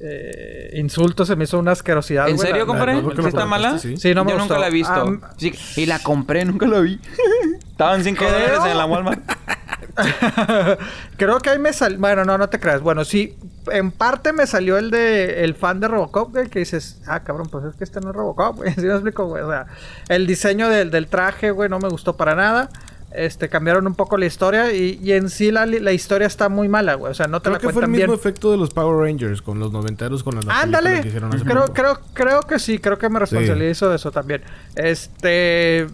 eh, 0.00 0.70
insulto, 0.74 1.24
se 1.26 1.34
me 1.36 1.44
hizo 1.44 1.58
una 1.58 1.72
asquerosidad. 1.72 2.28
¿En 2.28 2.36
güey, 2.36 2.48
serio, 2.48 2.66
compadre? 2.66 3.00
¿Sí 3.00 3.26
está 3.26 3.40
la- 3.40 3.46
mala? 3.46 3.78
sí. 3.78 3.96
Sí, 3.96 4.14
no 4.14 4.24
me 4.24 4.32
Yo 4.32 4.38
nunca 4.38 4.58
la 4.58 4.68
he 4.68 4.70
visto. 4.70 4.92
Am- 4.92 5.20
Sí, 5.36 5.52
y 5.76 5.86
la 5.86 5.98
compré, 5.98 6.44
nunca 6.44 6.66
la 6.66 6.80
vi. 6.80 7.00
Estaban 7.70 8.04
5 8.04 8.18
Creo- 8.18 8.30
dólares 8.32 8.58
en 8.70 8.78
la 8.78 8.86
Walmart. 8.86 9.20
Creo 11.16 11.38
que 11.40 11.50
ahí 11.50 11.58
me 11.58 11.72
salió. 11.72 11.98
Bueno, 11.98 12.24
no, 12.24 12.36
no 12.38 12.48
te 12.48 12.58
creas. 12.60 12.80
Bueno, 12.80 13.04
sí, 13.04 13.36
en 13.70 13.90
parte 13.92 14.32
me 14.32 14.46
salió 14.46 14.78
el 14.78 14.90
de 14.90 15.44
el 15.44 15.54
fan 15.54 15.80
de 15.80 15.88
Robocop, 15.88 16.32
güey, 16.32 16.48
que 16.48 16.58
dices, 16.60 17.00
ah, 17.06 17.20
cabrón, 17.24 17.48
pues 17.50 17.64
es 17.64 17.76
que 17.76 17.84
este 17.84 18.00
no 18.00 18.10
es 18.10 18.16
Robocop, 18.16 18.56
güey. 18.56 18.72
¿Sí 18.74 18.82
me 18.82 18.92
explico, 18.92 19.26
güey? 19.26 19.42
O 19.42 19.50
sea, 19.50 19.66
el 20.08 20.26
diseño 20.26 20.68
del, 20.68 20.90
del 20.90 21.06
traje, 21.06 21.50
güey, 21.50 21.68
no 21.68 21.78
me 21.78 21.88
gustó 21.88 22.16
para 22.16 22.34
nada. 22.34 22.68
Este, 23.16 23.48
cambiaron 23.48 23.86
un 23.86 23.94
poco 23.94 24.16
la 24.16 24.26
historia 24.26 24.72
y, 24.72 24.98
y 25.00 25.12
en 25.12 25.30
sí 25.30 25.52
la, 25.52 25.66
la 25.66 25.92
historia 25.92 26.26
está 26.26 26.48
muy 26.48 26.66
mala, 26.68 26.94
güey. 26.94 27.12
O 27.12 27.14
sea, 27.14 27.28
no 27.28 27.38
te 27.40 27.44
Creo 27.44 27.52
la 27.54 27.60
que 27.60 27.68
fue 27.68 27.82
el 27.84 27.88
mismo 27.88 28.06
bien. 28.08 28.18
efecto 28.18 28.50
de 28.50 28.56
los 28.56 28.70
Power 28.70 29.06
Rangers 29.08 29.40
con 29.40 29.60
los 29.60 29.70
noventeros 29.70 30.24
con 30.24 30.34
las 30.34 30.48
Ándale. 30.48 31.00
que 31.02 31.08
hicieron 31.08 31.32
hace 31.32 31.44
Creo, 31.44 31.60
poco. 31.60 31.72
creo, 31.74 32.00
creo 32.12 32.40
que 32.42 32.58
sí, 32.58 32.80
creo 32.80 32.98
que 32.98 33.08
me 33.08 33.20
responsabilizo 33.20 33.88
de 33.88 33.96
eso 33.96 34.10
también. 34.10 34.42
Este. 34.74 35.86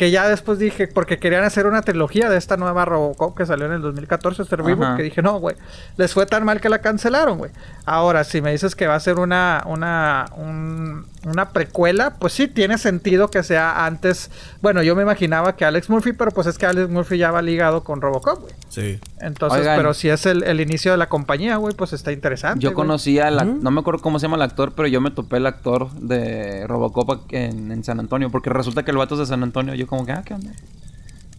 Que 0.00 0.10
ya 0.10 0.26
después 0.30 0.58
dije, 0.58 0.88
porque 0.88 1.18
querían 1.18 1.44
hacer 1.44 1.66
una 1.66 1.82
trilogía 1.82 2.30
de 2.30 2.38
esta 2.38 2.56
nueva 2.56 2.86
Robocop 2.86 3.36
que 3.36 3.44
salió 3.44 3.66
en 3.66 3.72
el 3.72 3.82
2014, 3.82 4.40
este 4.44 4.56
reboot, 4.56 4.96
que 4.96 5.02
dije, 5.02 5.20
no, 5.20 5.38
güey, 5.38 5.56
les 5.98 6.14
fue 6.14 6.24
tan 6.24 6.42
mal 6.46 6.58
que 6.62 6.70
la 6.70 6.78
cancelaron, 6.78 7.36
güey. 7.36 7.50
Ahora, 7.84 8.24
si 8.24 8.40
me 8.40 8.50
dices 8.50 8.74
que 8.74 8.86
va 8.86 8.94
a 8.94 9.00
ser 9.00 9.18
una, 9.18 9.62
una, 9.66 10.24
un- 10.38 11.04
una 11.26 11.50
precuela, 11.50 12.14
pues 12.18 12.32
sí, 12.32 12.48
tiene 12.48 12.78
sentido 12.78 13.28
que 13.30 13.42
sea 13.42 13.84
antes. 13.84 14.30
Bueno, 14.62 14.82
yo 14.82 14.96
me 14.96 15.02
imaginaba 15.02 15.54
que 15.54 15.66
Alex 15.66 15.90
Murphy, 15.90 16.14
pero 16.14 16.30
pues 16.30 16.46
es 16.46 16.56
que 16.56 16.64
Alex 16.64 16.88
Murphy 16.88 17.18
ya 17.18 17.30
va 17.30 17.42
ligado 17.42 17.84
con 17.84 18.00
Robocop, 18.00 18.40
güey. 18.40 18.54
Sí. 18.70 18.98
Entonces, 19.20 19.60
Oigan. 19.60 19.76
pero 19.76 19.92
si 19.92 20.08
es 20.08 20.24
el, 20.24 20.44
el 20.44 20.62
inicio 20.62 20.92
de 20.92 20.96
la 20.96 21.10
compañía, 21.10 21.56
güey, 21.56 21.74
pues 21.74 21.92
está 21.92 22.10
interesante. 22.10 22.60
Yo 22.64 22.70
güey. 22.70 22.76
conocí 22.76 23.18
al... 23.18 23.38
ac- 23.38 23.50
Ujú. 23.50 23.58
No 23.62 23.70
me 23.70 23.80
acuerdo 23.80 24.00
cómo 24.00 24.18
se 24.18 24.24
llama 24.24 24.36
el 24.36 24.42
actor, 24.42 24.72
pero 24.74 24.88
yo 24.88 25.02
me 25.02 25.10
topé 25.10 25.36
el 25.36 25.44
actor 25.44 25.90
de 25.92 26.66
Robocop 26.66 27.26
en, 27.34 27.70
en 27.70 27.84
San 27.84 28.00
Antonio. 28.00 28.30
Porque 28.30 28.48
resulta 28.48 28.82
que 28.82 28.90
el 28.92 28.96
vato 28.96 29.16
es 29.16 29.18
de 29.20 29.26
San 29.26 29.42
Antonio. 29.42 29.74
Yo 29.74 29.86
como 29.90 30.06
que, 30.06 30.12
ah, 30.12 30.22
¿qué 30.24 30.32
onda? 30.34 30.52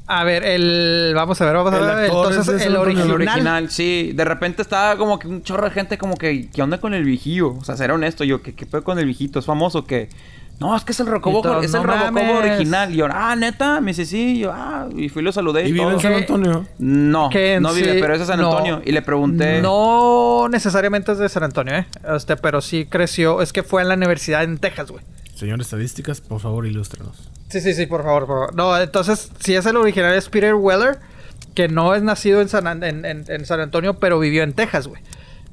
A 0.07 0.23
ver, 0.25 0.43
el. 0.43 1.13
Vamos 1.15 1.39
a 1.39 1.45
ver, 1.45 1.55
vamos 1.55 1.73
a 1.73 1.77
El 1.77 1.85
ver. 1.95 2.05
Entonces, 2.05 2.47
el 2.65 2.75
Antonio. 2.75 3.03
El 3.05 3.11
original. 3.11 3.11
original, 3.13 3.69
sí. 3.69 4.11
De 4.13 4.25
repente 4.25 4.61
estaba 4.61 4.97
como 4.97 5.17
que 5.17 5.27
un 5.29 5.41
chorro 5.41 5.63
de 5.65 5.71
gente 5.71 5.97
como 5.97 6.15
que... 6.17 6.49
¿Qué 6.49 6.61
onda 6.61 6.79
con 6.79 6.93
el 6.93 7.05
viejillo? 7.05 7.53
O 7.53 7.63
sea, 7.63 7.77
ser 7.77 7.91
honesto. 7.91 8.25
Yo, 8.25 8.41
¿qué, 8.41 8.53
qué 8.53 8.65
pedo 8.65 8.83
con 8.83 8.99
el 8.99 9.05
viejito? 9.05 9.39
¿Es 9.39 9.45
famoso 9.45 9.85
que...? 9.85 10.09
No, 10.59 10.75
es 10.75 10.83
que 10.83 10.91
es 10.91 10.99
el 10.99 11.07
todos, 11.07 11.63
es 11.65 11.73
el 11.73 11.81
"No 11.81 11.87
Robocop 11.87 12.11
mames". 12.11 12.35
original. 12.35 12.93
Y 12.93 12.97
yo, 12.97 13.07
ah, 13.09 13.35
¿neta? 13.37 13.79
Me 13.79 13.91
dice, 13.91 14.05
sí. 14.05 14.39
Yo, 14.39 14.51
ah... 14.53 14.89
Y 14.95 15.07
fui 15.07 15.21
y 15.21 15.25
lo 15.25 15.31
saludé 15.31 15.63
y, 15.63 15.69
Y 15.69 15.71
vive 15.71 15.85
todo. 15.85 15.93
en 15.93 15.99
San. 16.01 16.13
Antonio. 16.13 16.65
No, 16.77 17.29
no 17.61 17.73
vive, 17.73 17.93
sí- 17.93 17.97
pero 18.01 18.13
es 18.13 18.19
de 18.19 18.25
San 18.25 18.39
no. 18.41 18.49
Antonio. 18.51 18.81
Y 18.83 18.91
le 18.91 19.01
pregunté... 19.01 19.61
No 19.61 20.47
necesariamente 20.49 21.13
es 21.13 21.19
de 21.19 21.29
San 21.29 21.43
Antonio, 21.43 21.73
¿eh? 21.77 21.87
Este, 22.15 22.35
pero 22.35 22.59
sí 22.59 22.85
creció. 22.85 23.41
Es 23.41 23.53
que 23.53 23.63
fue 23.63 23.81
en 23.81 23.87
la 23.87 23.95
universidad 23.95 24.43
en 24.43 24.57
Texas, 24.57 24.91
güey. 24.91 25.03
Señor 25.35 25.61
estadísticas, 25.61 26.19
por 26.19 26.41
favor, 26.41 26.67
ilústrenos. 26.67 27.29
Sí, 27.51 27.61
sí, 27.61 27.73
sí, 27.73 27.85
por 27.85 28.03
favor, 28.03 28.25
por 28.25 28.35
favor. 28.37 28.55
No, 28.55 28.79
entonces, 28.79 29.29
si 29.39 29.55
es 29.55 29.65
el 29.65 29.75
original 29.77 30.13
es 30.15 30.29
Peter 30.29 30.55
Weller, 30.55 30.99
que 31.53 31.67
no 31.67 31.93
es 31.95 32.01
nacido 32.01 32.41
en 32.41 32.47
San, 32.49 32.65
An- 32.67 32.83
en, 32.83 33.03
en- 33.05 33.25
en 33.27 33.45
San 33.45 33.59
Antonio, 33.59 33.95
pero 33.99 34.19
vivió 34.19 34.43
en 34.43 34.53
Texas, 34.53 34.87
güey. 34.87 35.01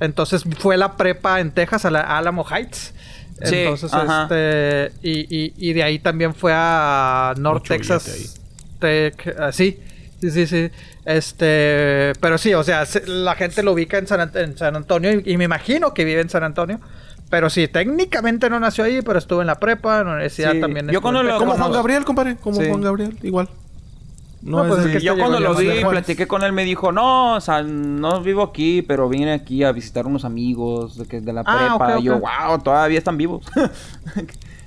Entonces 0.01 0.45
fue 0.59 0.77
la 0.77 0.97
prepa 0.97 1.41
en 1.41 1.51
Texas, 1.51 1.85
a 1.85 1.91
la 1.91 2.01
Alamo 2.03 2.45
Heights. 2.49 2.95
Sí, 3.43 3.55
Entonces, 3.57 3.93
ajá. 3.93 4.23
este. 4.25 4.93
Y, 5.03 5.21
y, 5.47 5.55
y 5.57 5.73
de 5.73 5.83
ahí 5.83 5.99
también 5.99 6.35
fue 6.35 6.53
a 6.55 7.35
North 7.39 7.63
Mucho 7.63 7.75
Texas 7.75 8.41
Tech. 8.81 9.37
ah, 9.39 9.51
sí, 9.53 9.79
sí, 10.21 10.31
sí, 10.31 10.47
sí. 10.47 10.71
Este. 11.05 12.13
Pero 12.21 12.39
sí, 12.39 12.55
o 12.55 12.63
sea, 12.65 12.87
se- 12.87 13.07
la 13.07 13.35
gente 13.35 13.63
lo 13.63 13.73
ubica 13.73 13.99
en 13.99 14.07
San, 14.07 14.21
Ant- 14.21 14.41
en 14.41 14.57
San 14.57 14.77
Antonio 14.77 15.13
y, 15.13 15.33
y 15.33 15.37
me 15.37 15.45
imagino 15.45 15.95
que 15.95 16.05
vive 16.05 16.21
en 16.21 16.29
San 16.31 16.43
Antonio. 16.45 16.81
Pero 17.31 17.51
sí, 17.51 17.69
técnicamente 17.69 18.49
no 18.49 18.59
nació 18.59 18.85
ahí, 18.85 19.03
pero 19.03 19.19
estuvo 19.19 19.41
en 19.43 19.47
la 19.49 19.61
prepa, 19.61 20.01
en 20.01 20.07
la 20.07 20.13
universidad 20.15 20.53
Sí, 20.53 20.61
también. 20.61 20.89
yo 20.89 21.03
cuando 21.03 21.23
lo. 21.23 21.39
Como 21.39 21.53
Juan. 21.57 21.73
Gabriel, 21.73 22.05
compadre. 22.05 22.37
Como 22.37 22.61
Sí. 22.61 22.69
Juan 22.69 22.81
Gabriel, 22.81 23.19
igual. 23.23 23.49
No, 24.41 24.63
No, 24.63 24.69
pues 24.69 24.87
es 24.87 24.93
que 24.93 25.01
yo 25.01 25.13
este 25.15 25.21
cuando 25.21 25.41
lo 25.41 25.53
vi 25.57 25.69
platiqué 25.85 26.29
con 26.29 26.45
él, 26.45 26.53
me 26.53 26.65
dijo, 26.65 26.93
no, 26.93 27.35
o 27.35 27.41
sea, 27.41 27.63
no 27.65 28.23
vivo 28.23 28.43
aquí, 28.45 28.83
pero 28.83 29.09
vine 29.09 29.33
aquí 29.33 29.65
a 29.65 29.73
visitar 29.73 30.07
unos 30.07 30.25
amigos 30.25 30.97
de, 30.97 31.07
que, 31.07 31.21
de 31.21 31.33
la 31.33 31.43
Ah, 31.45 31.77
prepa. 31.77 31.99
Y 31.99 32.05
yo, 32.05 32.21
wow, 32.21 32.59
todavía 32.63 32.99
están 32.99 33.17
vivos. 33.19 33.45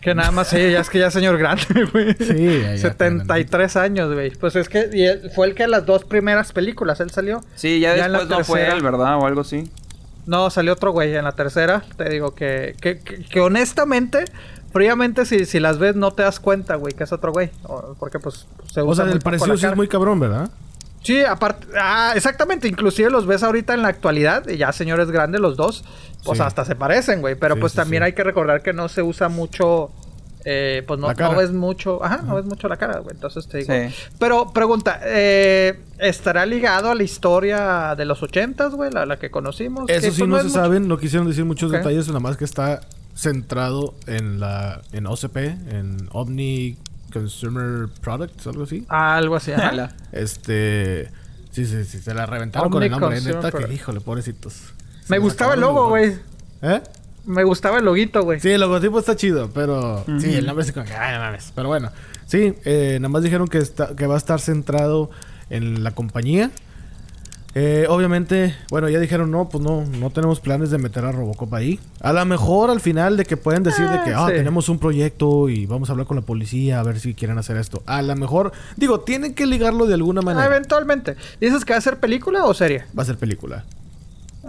Que 0.02 0.14
nada 0.16 0.32
más, 0.32 0.48
sí, 0.50 0.58
ya 0.72 0.80
es 0.82 0.90
que 0.90 0.98
ya 1.00 1.08
es 1.08 1.14
señor 1.14 1.38
grande, 1.38 1.64
güey. 1.94 2.14
Sí, 2.16 2.62
ya, 2.64 2.72
ya 2.76 2.78
73 2.78 3.76
años, 3.78 4.12
güey. 4.14 4.32
Pues 4.32 4.56
es 4.56 4.68
que 4.68 4.90
y 4.92 5.04
él- 5.06 5.32
fue 5.34 5.48
el 5.48 5.54
que 5.56 5.68
las 5.68 5.86
dos 5.86 6.04
primeras 6.06 6.52
películas, 6.54 7.00
él 7.00 7.12
salió. 7.12 7.42
sí, 7.56 7.80
ya, 7.80 7.96
Ya 7.96 8.10
después 8.10 8.28
no 8.30 8.44
fue 8.44 8.68
él, 8.68 8.82
¿verdad? 8.82 9.18
O 9.20 9.26
algo 9.28 9.42
así. 9.42 9.70
No, 10.26 10.50
salió 10.50 10.74
otro 10.74 10.92
güey 10.92 11.16
en 11.16 11.24
la 11.24 11.32
tercera. 11.34 11.84
Te 11.98 12.10
digo 12.10 12.34
que, 12.36 12.76
que, 12.80 13.00
que, 13.00 13.24
que 13.24 13.40
honestamente, 13.42 14.26
fríamente, 14.72 15.26
si, 15.26 15.46
si 15.46 15.60
las 15.60 15.78
ves, 15.80 15.96
no 15.96 16.12
te 16.12 16.24
das 16.24 16.40
cuenta, 16.40 16.76
güey, 16.76 16.94
que 16.94 17.04
es 17.04 17.12
otro 17.12 17.32
güey. 17.32 17.50
O- 17.64 17.96
Porque 18.00 18.20
pues 18.20 18.46
se 18.72 18.82
O 18.82 18.86
usa 18.86 18.96
sea, 19.04 19.06
muy 19.06 19.14
el 19.14 19.20
parecido 19.22 19.58
sí 19.58 19.66
es 19.66 19.76
muy 19.76 19.88
cabrón, 19.88 20.20
¿verdad? 20.20 20.50
Sí, 21.04 21.24
aparte, 21.24 21.66
ah, 21.80 22.14
exactamente, 22.16 22.68
inclusive 22.68 23.10
los 23.10 23.26
ves 23.26 23.42
ahorita 23.42 23.74
en 23.74 23.82
la 23.82 23.88
actualidad, 23.88 24.48
y 24.48 24.58
ya 24.58 24.72
señores 24.72 25.10
grandes 25.10 25.42
los 25.42 25.58
dos, 25.58 25.84
pues 26.24 26.38
Sí. 26.38 26.44
hasta 26.44 26.64
se 26.64 26.76
parecen, 26.76 27.22
güey, 27.22 27.34
pero 27.34 27.56
Sí, 27.56 27.60
pues 27.62 27.72
sí, 27.72 27.78
también 27.78 28.04
hay 28.04 28.14
que 28.14 28.24
recordar 28.24 28.62
que 28.62 28.72
no 28.72 28.88
se 28.88 29.02
usa 29.02 29.28
mucho, 29.28 29.92
eh, 30.46 30.84
pues 30.88 31.00
no, 31.00 31.08
ves 31.36 31.52
mucho, 31.52 32.04
ajá, 32.04 32.22
no 32.24 32.36
ves 32.36 32.46
mucho 32.46 32.68
la 32.68 32.78
cara, 32.78 33.00
güey, 33.00 33.14
entonces 33.16 33.48
te 33.48 33.60
digo. 33.60 33.74
Sí. 33.74 33.94
Pero 34.20 34.52
pregunta, 34.52 35.00
eh, 35.04 35.80
¿estará 36.00 36.46
ligado 36.46 36.90
a 36.92 36.96
la 36.96 37.04
historia 37.04 37.96
de 37.96 38.06
los 38.06 38.22
ochentas, 38.24 38.74
güey, 38.74 38.92
la, 38.92 39.06
la 39.06 39.18
que 39.20 39.30
conocimos? 39.32 39.86
Que, 39.88 39.96
Eso 39.98 40.12
sí 40.12 40.20
pues, 40.20 40.30
no 40.30 40.38
es 40.38 40.42
se 40.44 40.48
mucho- 40.50 40.60
saben, 40.62 40.88
no 40.88 40.98
quisieron 40.98 41.28
decir 41.28 41.46
muchos 41.46 41.72
detalles, 41.72 42.08
nada 42.08 42.20
más 42.20 42.38
que 42.38 42.46
está 42.46 42.82
centrado 43.16 43.94
en 44.08 44.40
la 44.40 44.82
en 44.94 45.06
OCP, 45.06 45.38
en 45.38 46.10
Omni 46.12 46.78
Consumer 47.14 47.90
Products, 48.02 48.48
algo 48.48 48.64
así. 48.64 48.86
Algo 48.90 49.36
así, 49.36 49.52
ajá. 49.52 49.94
Este, 50.12 51.10
sí, 51.52 51.66
sí, 51.66 51.84
sí, 51.86 52.00
se 52.00 52.14
la 52.14 52.26
reventaron 52.26 52.68
Omni 52.74 52.90
con 52.90 53.10
el 53.10 53.18
nombre, 53.20 53.22
neta, 53.22 53.52
que 53.52 53.74
híjole, 53.74 54.00
pobrecitos. 54.02 54.74
Me 55.10 55.18
gustaba 55.20 55.56
el 55.56 55.60
logo, 55.60 55.90
güey. 55.90 56.16
¿Eh? 56.62 56.82
Me 57.26 57.44
gustaba 57.44 57.78
el 57.80 57.86
loguito, 57.86 58.24
güey. 58.24 58.40
Sí, 58.40 58.50
el 58.50 58.62
logotipo 58.62 59.00
está 59.00 59.16
chido, 59.16 59.50
pero 59.54 60.04
sí, 60.20 60.34
el 60.34 60.46
nombre 60.46 60.66
es 60.66 60.72
como 60.72 60.86
que, 60.86 60.94
ay, 60.94 61.14
no 61.16 61.20
mames. 61.20 61.52
Pero 61.54 61.68
bueno, 61.68 61.92
sí, 62.26 62.54
eh, 62.66 62.98
nada 63.00 63.10
más 63.10 63.22
dijeron 63.24 63.48
que, 63.48 63.60
está, 63.60 63.96
que 63.96 64.08
va 64.08 64.16
a 64.16 64.18
estar 64.18 64.40
centrado 64.40 65.12
en 65.50 65.84
la 65.84 65.92
compañía. 65.92 66.50
Eh, 67.54 67.86
obviamente, 67.90 68.56
bueno, 68.70 68.88
ya 68.88 68.98
dijeron, 69.00 69.30
no, 69.30 69.50
pues 69.50 69.62
no, 69.62 69.86
no 69.86 70.10
tenemos 70.10 70.40
planes 70.40 70.72
de 70.72 70.78
meter 70.78 71.04
a 71.04 71.12
Robocop 71.12 71.54
ahí. 71.54 71.82
A 72.00 72.14
lo 72.14 72.26
mejor 72.26 72.70
al 72.70 72.80
final 72.80 73.18
de 73.18 73.26
que 73.26 73.36
pueden 73.36 73.62
decir 73.64 73.86
de 73.90 74.02
que, 74.04 74.12
Ah, 74.14 74.24
ah, 74.24 74.28
sí. 74.30 74.36
tenemos 74.36 74.70
un 74.70 74.80
proyecto 74.80 75.50
y 75.50 75.66
vamos 75.66 75.90
a 75.90 75.92
hablar 75.92 76.08
con 76.08 76.16
la 76.16 76.24
policía 76.24 76.80
a 76.80 76.84
ver 76.84 77.00
si 77.02 77.14
quieren 77.14 77.38
hacer 77.38 77.58
esto. 77.58 77.84
A 77.88 78.02
lo 78.02 78.16
mejor, 78.16 78.54
digo, 78.78 79.02
tienen 79.02 79.34
que 79.36 79.46
ligarlo 79.46 79.86
de 79.86 79.96
alguna 79.96 80.22
Ah, 80.22 80.24
manera. 80.24 80.46
eventualmente. 80.46 81.18
¿Dices 81.42 81.66
que 81.66 81.74
va 81.74 81.80
a 81.80 81.82
ser 81.82 81.98
película 82.00 82.46
o 82.46 82.54
serie? 82.54 82.86
Va 82.98 83.04
a 83.04 83.06
ser 83.06 83.18
película. 83.18 83.66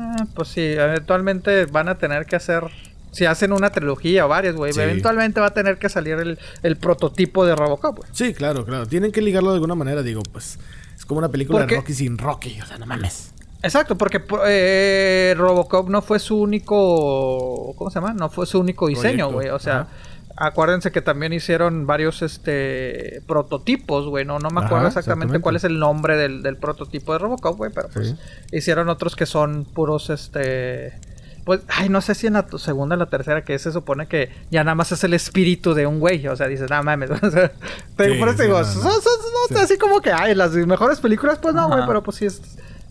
Ah, 0.05 0.27
pues 0.35 0.49
sí, 0.49 0.61
eventualmente 0.63 1.67
van 1.67 1.89
a 1.89 1.97
tener 1.99 2.27
que 2.27 2.37
hacer 2.37 2.65
Si 3.13 3.27
hacen 3.27 3.53
una 3.53 3.69
trilogía 3.71 4.25
o 4.25 4.29
varias, 4.29 4.55
güey, 4.57 4.73
Sí. 4.73 4.81
eventualmente 4.81 5.39
va 5.39 5.49
a 5.49 5.53
tener 5.55 5.79
que 5.79 5.91
salir 5.91 6.15
el, 6.15 6.39
el 6.63 6.77
prototipo 6.77 7.45
de 7.45 7.55
Robocop, 7.55 7.99
güey. 7.99 8.09
Sí, 8.15 8.33
claro, 8.33 8.65
claro. 8.65 8.87
Tienen 8.87 9.13
que 9.13 9.21
ligarlo 9.21 9.51
de 9.51 9.57
alguna 9.57 9.75
manera, 9.75 10.03
digo, 10.03 10.23
pues. 10.33 10.59
Es 10.97 11.05
como 11.05 11.19
una 11.19 11.29
película 11.29 11.59
Porque- 11.61 11.75
de 11.75 11.81
Rocky 11.83 11.93
sin 11.93 12.17
Rocky. 12.17 12.59
O 12.63 12.67
sea, 12.67 12.79
no 12.79 12.87
mames. 12.87 13.35
Exacto, 13.63 13.97
porque 13.99 14.23
eh, 14.47 15.35
Robocop 15.37 15.89
no 15.91 16.01
fue 16.01 16.19
su 16.19 16.41
único. 16.41 17.75
¿Cómo 17.77 17.91
se 17.91 18.01
llama? 18.01 18.13
No 18.15 18.29
fue 18.31 18.47
su 18.47 18.59
único 18.59 18.89
diseño, 18.89 19.31
güey. 19.31 19.51
O 19.51 19.59
sea, 19.59 19.81
Ajá. 19.81 19.89
Acuérdense 20.37 20.91
que 20.93 21.03
también 21.03 21.33
hicieron 21.33 21.87
varios 21.87 22.23
este 22.23 23.23
prototipos, 23.27 24.07
güey. 24.09 24.25
No, 24.25 24.39
no 24.39 24.51
me 24.51 24.61
acuerdo 24.61 24.87
Ajá, 24.87 24.89
exactamente, 24.89 25.37
exactamente. 25.37 25.41
cuál 25.43 25.57
es 25.57 25.65
el 25.65 25.79
nombre 25.79 26.17
del, 26.17 26.43
del 26.43 26.57
prototipo 26.57 27.13
de 27.13 27.19
Robocop, 27.19 27.57
güey. 27.57 27.71
Pero 27.75 27.89
pues 27.93 28.09
Sí. 28.11 28.17
hicieron 28.57 28.89
otros 28.89 29.17
que 29.17 29.27
son 29.27 29.65
puros 29.65 30.11
este. 30.11 30.93
Pues, 31.45 31.61
ay, 31.69 31.89
no 31.89 32.01
sé 32.01 32.15
si 32.15 32.29
en 32.29 32.35
la 32.35 32.47
segunda 32.57 32.95
o 32.95 32.99
la 32.99 33.07
tercera, 33.07 33.43
que 33.45 33.59
se 33.59 33.73
supone 33.73 34.07
que 34.07 34.31
ya 34.53 34.63
nada 34.63 34.77
más 34.77 34.93
es 34.93 35.03
el 35.03 35.13
espíritu 35.13 35.75
de 35.75 35.87
un 35.89 35.99
güey. 35.99 36.27
O 36.29 36.37
sea, 36.37 36.47
dices, 36.47 36.71
nada 36.71 36.83
mames. 36.83 37.11
O 37.23 37.31
sea, 37.31 37.51
pero 37.97 38.15
Sí, 38.15 38.21
por 38.21 38.29
eso 38.29 38.43
digo, 38.45 38.61
no, 38.61 38.67
Sí. 39.49 39.55
así 39.57 39.77
como 39.79 40.01
que, 40.01 40.13
ay, 40.13 40.37
las 40.37 40.53
mejores 40.53 41.01
películas, 41.01 41.39
pues 41.43 41.53
no, 41.55 41.67
güey, 41.69 41.81
pero 41.87 42.03
pues 42.03 42.17
sí 42.19 42.27
es. 42.27 42.41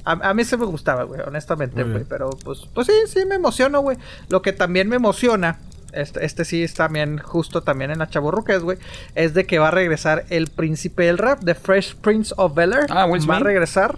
A, 0.03 0.13
a 0.29 0.33
mí 0.33 0.43
se 0.43 0.57
me 0.57 0.65
gustaba, 0.65 1.03
güey, 1.03 1.21
honestamente, 1.21 1.83
güey. 1.83 2.03
Pero 2.03 2.31
pues, 2.43 2.67
pues 2.73 2.87
sí, 2.87 2.93
sí 3.07 3.25
me 3.25 3.35
emociono, 3.35 3.79
güey. 3.81 3.97
Lo 4.29 4.41
que 4.41 4.51
también 4.51 4.89
me 4.89 4.97
emociona, 4.97 5.59
este, 5.93 6.25
este 6.25 6.45
sí 6.45 6.63
es 6.63 6.73
también 6.73 7.17
justo 7.17 7.61
también 7.61 7.91
en 7.91 7.99
la 7.99 8.09
chaburruques, 8.09 8.61
güey, 8.61 8.77
es 9.15 9.33
de 9.33 9.45
que 9.45 9.59
va 9.59 9.69
a 9.69 9.71
regresar 9.71 10.25
el 10.29 10.47
príncipe 10.47 11.03
del 11.05 11.17
rap, 11.17 11.43
The 11.43 11.55
Fresh 11.55 11.95
Prince 11.95 12.33
of 12.37 12.55
Bel 12.55 12.73
Air. 12.73 12.87
Ah, 12.89 13.05
Will 13.05 13.21
Va 13.29 13.35
a 13.35 13.37
Smith. 13.37 13.47
regresar. 13.47 13.97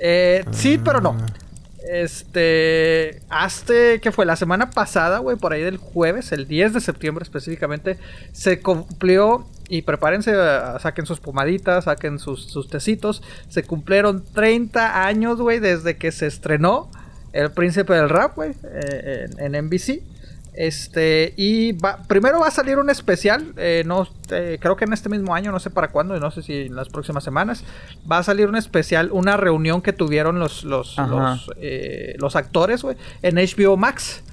Eh, 0.00 0.44
sí, 0.52 0.78
pero 0.82 1.00
no. 1.00 1.16
Ah. 1.20 1.26
Este, 1.90 3.20
hasta 3.30 3.98
que 4.02 4.12
fue 4.12 4.26
la 4.26 4.36
semana 4.36 4.70
pasada, 4.70 5.18
güey, 5.20 5.36
por 5.36 5.52
ahí 5.52 5.62
del 5.62 5.78
jueves, 5.78 6.32
el 6.32 6.46
10 6.46 6.74
de 6.74 6.80
septiembre 6.80 7.22
específicamente, 7.22 7.98
se 8.32 8.60
cumplió, 8.60 9.46
y 9.68 9.82
prepárense, 9.82 10.32
ah, 10.34 10.78
saquen 10.80 11.06
sus 11.06 11.20
pomaditas, 11.20 11.84
saquen 11.84 12.18
sus, 12.18 12.44
sus 12.50 12.68
tecitos, 12.68 13.22
se 13.48 13.62
cumplieron 13.62 14.22
30 14.34 15.06
años, 15.06 15.40
güey, 15.40 15.60
desde 15.60 15.96
que 15.96 16.12
se 16.12 16.26
estrenó 16.26 16.90
El 17.32 17.50
Príncipe 17.52 17.94
del 17.94 18.08
Rap, 18.08 18.36
güey, 18.36 18.52
eh, 18.64 19.26
en, 19.38 19.54
en 19.54 19.66
NBC. 19.66 20.02
Este, 20.60 21.34
y 21.36 21.70
va, 21.70 21.98
primero 22.08 22.40
va 22.40 22.48
a 22.48 22.50
salir 22.50 22.78
un 22.78 22.90
especial, 22.90 23.52
eh, 23.56 23.84
no, 23.86 24.08
eh, 24.30 24.58
creo 24.60 24.74
que 24.76 24.86
en 24.86 24.92
este 24.92 25.08
mismo 25.08 25.32
año, 25.32 25.52
no 25.52 25.60
sé 25.60 25.70
para 25.70 25.92
cuándo, 25.92 26.16
y 26.16 26.20
no 26.20 26.32
sé 26.32 26.42
si 26.42 26.62
en 26.62 26.74
las 26.74 26.88
próximas 26.88 27.22
semanas, 27.22 27.62
va 28.10 28.18
a 28.18 28.22
salir 28.24 28.48
un 28.48 28.56
especial, 28.56 29.10
una 29.12 29.36
reunión 29.36 29.80
que 29.82 29.92
tuvieron 29.92 30.40
los, 30.40 30.64
los, 30.64 30.96
los, 30.98 31.50
eh, 31.60 32.16
los 32.18 32.34
actores, 32.34 32.82
güey, 32.82 32.96
en 33.22 33.36
HBO 33.36 33.76
Max. 33.76 34.24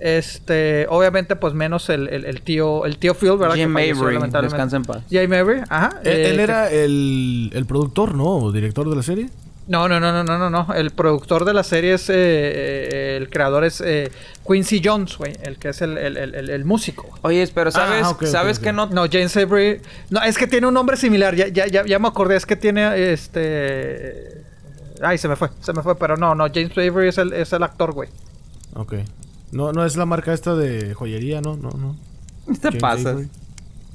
Este, 0.00 0.86
obviamente, 0.90 1.36
pues 1.36 1.54
menos 1.54 1.88
el, 1.90 2.08
el, 2.08 2.24
el 2.24 2.42
tío, 2.42 2.84
el 2.84 2.98
tío 2.98 3.14
Phil, 3.14 3.36
¿verdad? 3.36 3.54
Jim 3.56 3.70
que 4.40 4.46
descansa 4.46 4.76
en 4.76 4.82
paz. 4.82 5.02
Jim 5.10 5.28
Mabry, 5.30 5.60
ajá. 5.68 6.00
Él, 6.04 6.08
eh, 6.12 6.30
él 6.30 6.36
que- 6.36 6.42
era 6.42 6.70
el, 6.72 7.50
el 7.54 7.66
productor, 7.66 8.14
¿no? 8.14 8.26
O 8.36 8.52
director 8.52 8.88
de 8.90 8.96
la 8.96 9.02
serie. 9.02 9.28
No, 9.68 9.86
no, 9.86 10.00
no, 10.00 10.12
no, 10.12 10.24
no, 10.24 10.38
no, 10.38 10.48
no. 10.48 10.74
El 10.74 10.92
productor 10.92 11.44
de 11.44 11.52
la 11.52 11.62
serie 11.62 11.92
es, 11.94 12.08
eh, 12.08 12.14
eh, 12.16 13.16
el 13.18 13.28
creador 13.28 13.64
es 13.64 13.82
eh, 13.82 14.10
Quincy 14.46 14.80
Jones, 14.82 15.18
güey, 15.18 15.36
el 15.42 15.58
que 15.58 15.68
es 15.68 15.82
el, 15.82 15.98
el, 15.98 16.16
el, 16.16 16.64
músico. 16.64 17.06
Oye, 17.20 17.46
pero 17.54 17.70
¿sabes, 17.70 18.02
Ah, 18.02 18.10
ok, 18.10 18.22
ok, 18.22 18.28
¿sabes 18.28 18.58
ok. 18.58 18.64
que 18.64 18.72
no? 18.72 18.86
No, 18.86 19.04
James 19.12 19.36
Avery. 19.36 19.82
No, 20.08 20.22
es 20.22 20.38
que 20.38 20.46
tiene 20.46 20.66
un 20.66 20.72
nombre 20.72 20.96
similar. 20.96 21.34
Ya, 21.34 21.48
ya, 21.48 21.66
ya, 21.66 21.84
ya 21.84 21.98
me 21.98 22.08
acordé. 22.08 22.36
Es 22.36 22.46
que 22.46 22.56
tiene 22.56 23.12
este. 23.12 24.42
Ay, 25.02 25.18
se 25.18 25.28
me 25.28 25.36
fue, 25.36 25.50
se 25.60 25.74
me 25.74 25.82
fue. 25.82 25.98
Pero 25.98 26.16
no, 26.16 26.34
no, 26.34 26.46
James 26.46 26.72
Avery 26.72 27.08
es 27.08 27.18
el, 27.18 27.34
es 27.34 27.52
el 27.52 27.62
actor, 27.62 27.92
güey. 27.92 28.08
Ok. 28.74 28.94
No, 29.52 29.72
no 29.72 29.84
es 29.84 29.96
la 29.96 30.06
marca 30.06 30.32
esta 30.32 30.54
de 30.54 30.94
joyería, 30.94 31.42
¿no? 31.42 31.58
No, 31.58 31.70
no. 31.72 31.94
¿Qué 32.46 32.54
te 32.58 32.68
James 32.68 32.80
pasa? 32.80 33.10
Avery. 33.10 33.28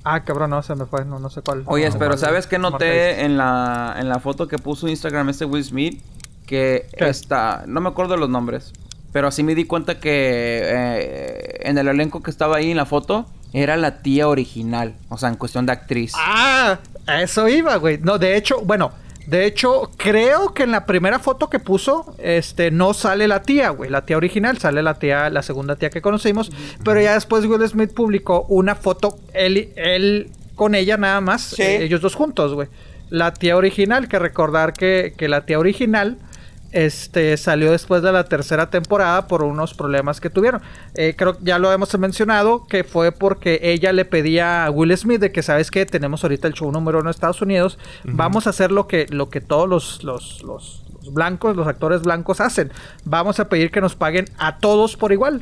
Ah, 0.04 0.24
cabrón, 0.24 0.50
no, 0.50 0.62
se 0.64 0.76
me 0.76 0.86
fue. 0.86 1.06
No, 1.06 1.20
no 1.20 1.30
sé 1.30 1.42
cuál. 1.42 1.64
Oye, 1.66 1.90
no, 1.90 1.98
pero 1.98 2.12
cuál 2.12 2.20
¿sabes 2.20 2.48
qué 2.48 2.60
noté 2.60 3.24
en 3.24 3.38
la, 3.38 3.96
en 3.98 4.10
la 4.10 4.20
foto 4.20 4.48
que 4.48 4.58
puso 4.58 4.88
Instagram 4.88 5.30
este 5.30 5.46
Will 5.46 5.64
Smith? 5.64 6.02
Que 6.46 6.88
¿Qué? 6.98 7.08
está... 7.08 7.64
No 7.68 7.80
me 7.80 7.90
acuerdo 7.90 8.18
los 8.18 8.30
nombres. 8.30 8.74
Pero 9.14 9.28
así 9.28 9.44
me 9.44 9.56
di 9.56 9.66
cuenta 9.66 10.00
que 10.00 10.62
eh, 10.66 11.60
en 11.62 11.78
el 11.78 11.88
elenco 11.88 12.22
que 12.22 12.32
estaba 12.32 12.58
ahí 12.58 12.72
en 12.72 12.78
la 12.78 12.86
foto 12.86 13.28
era 13.54 13.78
la 13.78 14.02
tía 14.02 14.28
original. 14.28 14.96
O 15.10 15.18
sea, 15.18 15.30
en 15.30 15.36
cuestión 15.36 15.66
de 15.66 15.72
actriz. 15.72 16.14
Ah, 16.18 16.80
a 17.06 17.22
eso 17.22 17.48
iba, 17.48 17.76
güey. 17.78 18.00
No, 18.00 18.18
de 18.18 18.36
hecho, 18.36 18.62
bueno, 18.62 18.92
de 19.28 19.46
hecho, 19.46 19.90
creo 19.98 20.54
que 20.54 20.64
en 20.64 20.72
la 20.72 20.86
primera 20.86 21.20
foto 21.20 21.50
que 21.50 21.60
puso, 21.60 22.16
este, 22.20 22.72
no 22.72 22.94
sale 22.94 23.28
la 23.28 23.42
tía, 23.44 23.70
güey, 23.70 23.90
la 23.90 24.06
tía 24.06 24.18
original, 24.18 24.58
sale 24.58 24.84
la 24.84 24.96
tía, 24.96 25.30
la 25.30 25.42
segunda 25.44 25.76
tía 25.76 25.90
que 25.90 26.02
conocimos, 26.02 26.52
pero 26.84 27.02
ya 27.02 27.14
después 27.14 27.46
Will 27.46 27.68
Smith 27.68 27.94
publicó 27.94 28.46
una 28.50 28.76
foto, 28.76 29.18
él, 29.34 29.70
él 29.76 30.30
con 30.56 30.76
ella 30.76 30.98
nada 30.98 31.22
más, 31.22 31.42
Sí. 31.42 31.62
eh, 31.62 31.84
ellos 31.84 32.02
dos 32.02 32.16
juntos, 32.16 32.54
güey. 32.54 32.68
La 33.10 33.34
tía 33.34 33.56
original, 33.58 34.08
que 34.08 34.20
recordar 34.20 34.74
que, 34.74 35.14
que 35.18 35.28
la 35.28 35.46
tía 35.46 35.60
original 35.60 36.18
este 36.74 37.38
salió 37.38 37.72
después 37.72 38.02
de 38.04 38.12
la 38.12 38.26
tercera 38.26 38.70
temporada 38.70 39.28
por 39.28 39.44
unos 39.44 39.74
problemas 39.74 40.20
que 40.20 40.30
tuvieron. 40.30 40.62
Eh, 40.96 41.14
creo 41.18 41.38
que 41.38 41.46
ya 41.46 41.60
lo 41.60 41.72
hemos 41.72 41.98
mencionado 41.98 42.66
que 42.68 42.84
fue 42.84 43.12
porque 43.12 43.60
ella 43.64 43.94
le 43.94 44.06
pedía 44.06 44.66
a 44.66 44.72
Will 44.72 44.96
Smith 44.98 45.22
de 45.22 45.32
que 45.32 45.44
sabes 45.44 45.72
que 45.72 45.86
tenemos 45.86 46.24
ahorita 46.24 46.48
el 46.48 46.54
show 46.54 46.72
número 46.72 47.00
uno 47.00 47.10
en 47.10 47.12
Estados 47.12 47.42
Unidos, 47.42 47.78
vamos 48.04 48.48
a 48.48 48.50
hacer 48.50 48.72
lo 48.72 48.88
que 48.88 49.06
lo 49.10 49.30
que 49.30 49.40
todos 49.42 49.70
los, 49.70 50.04
los, 50.04 50.42
los- 50.44 50.80
los 51.04 51.14
blancos, 51.14 51.56
los 51.58 51.68
actores 51.68 52.02
blancos 52.02 52.40
hacen. 52.40 52.72
Vamos 53.04 53.40
a 53.42 53.50
pedir 53.50 53.72
que 53.72 53.82
nos 53.82 53.94
paguen 53.96 54.26
a 54.38 54.58
todos 54.60 54.96
por 54.96 55.12
igual. 55.12 55.42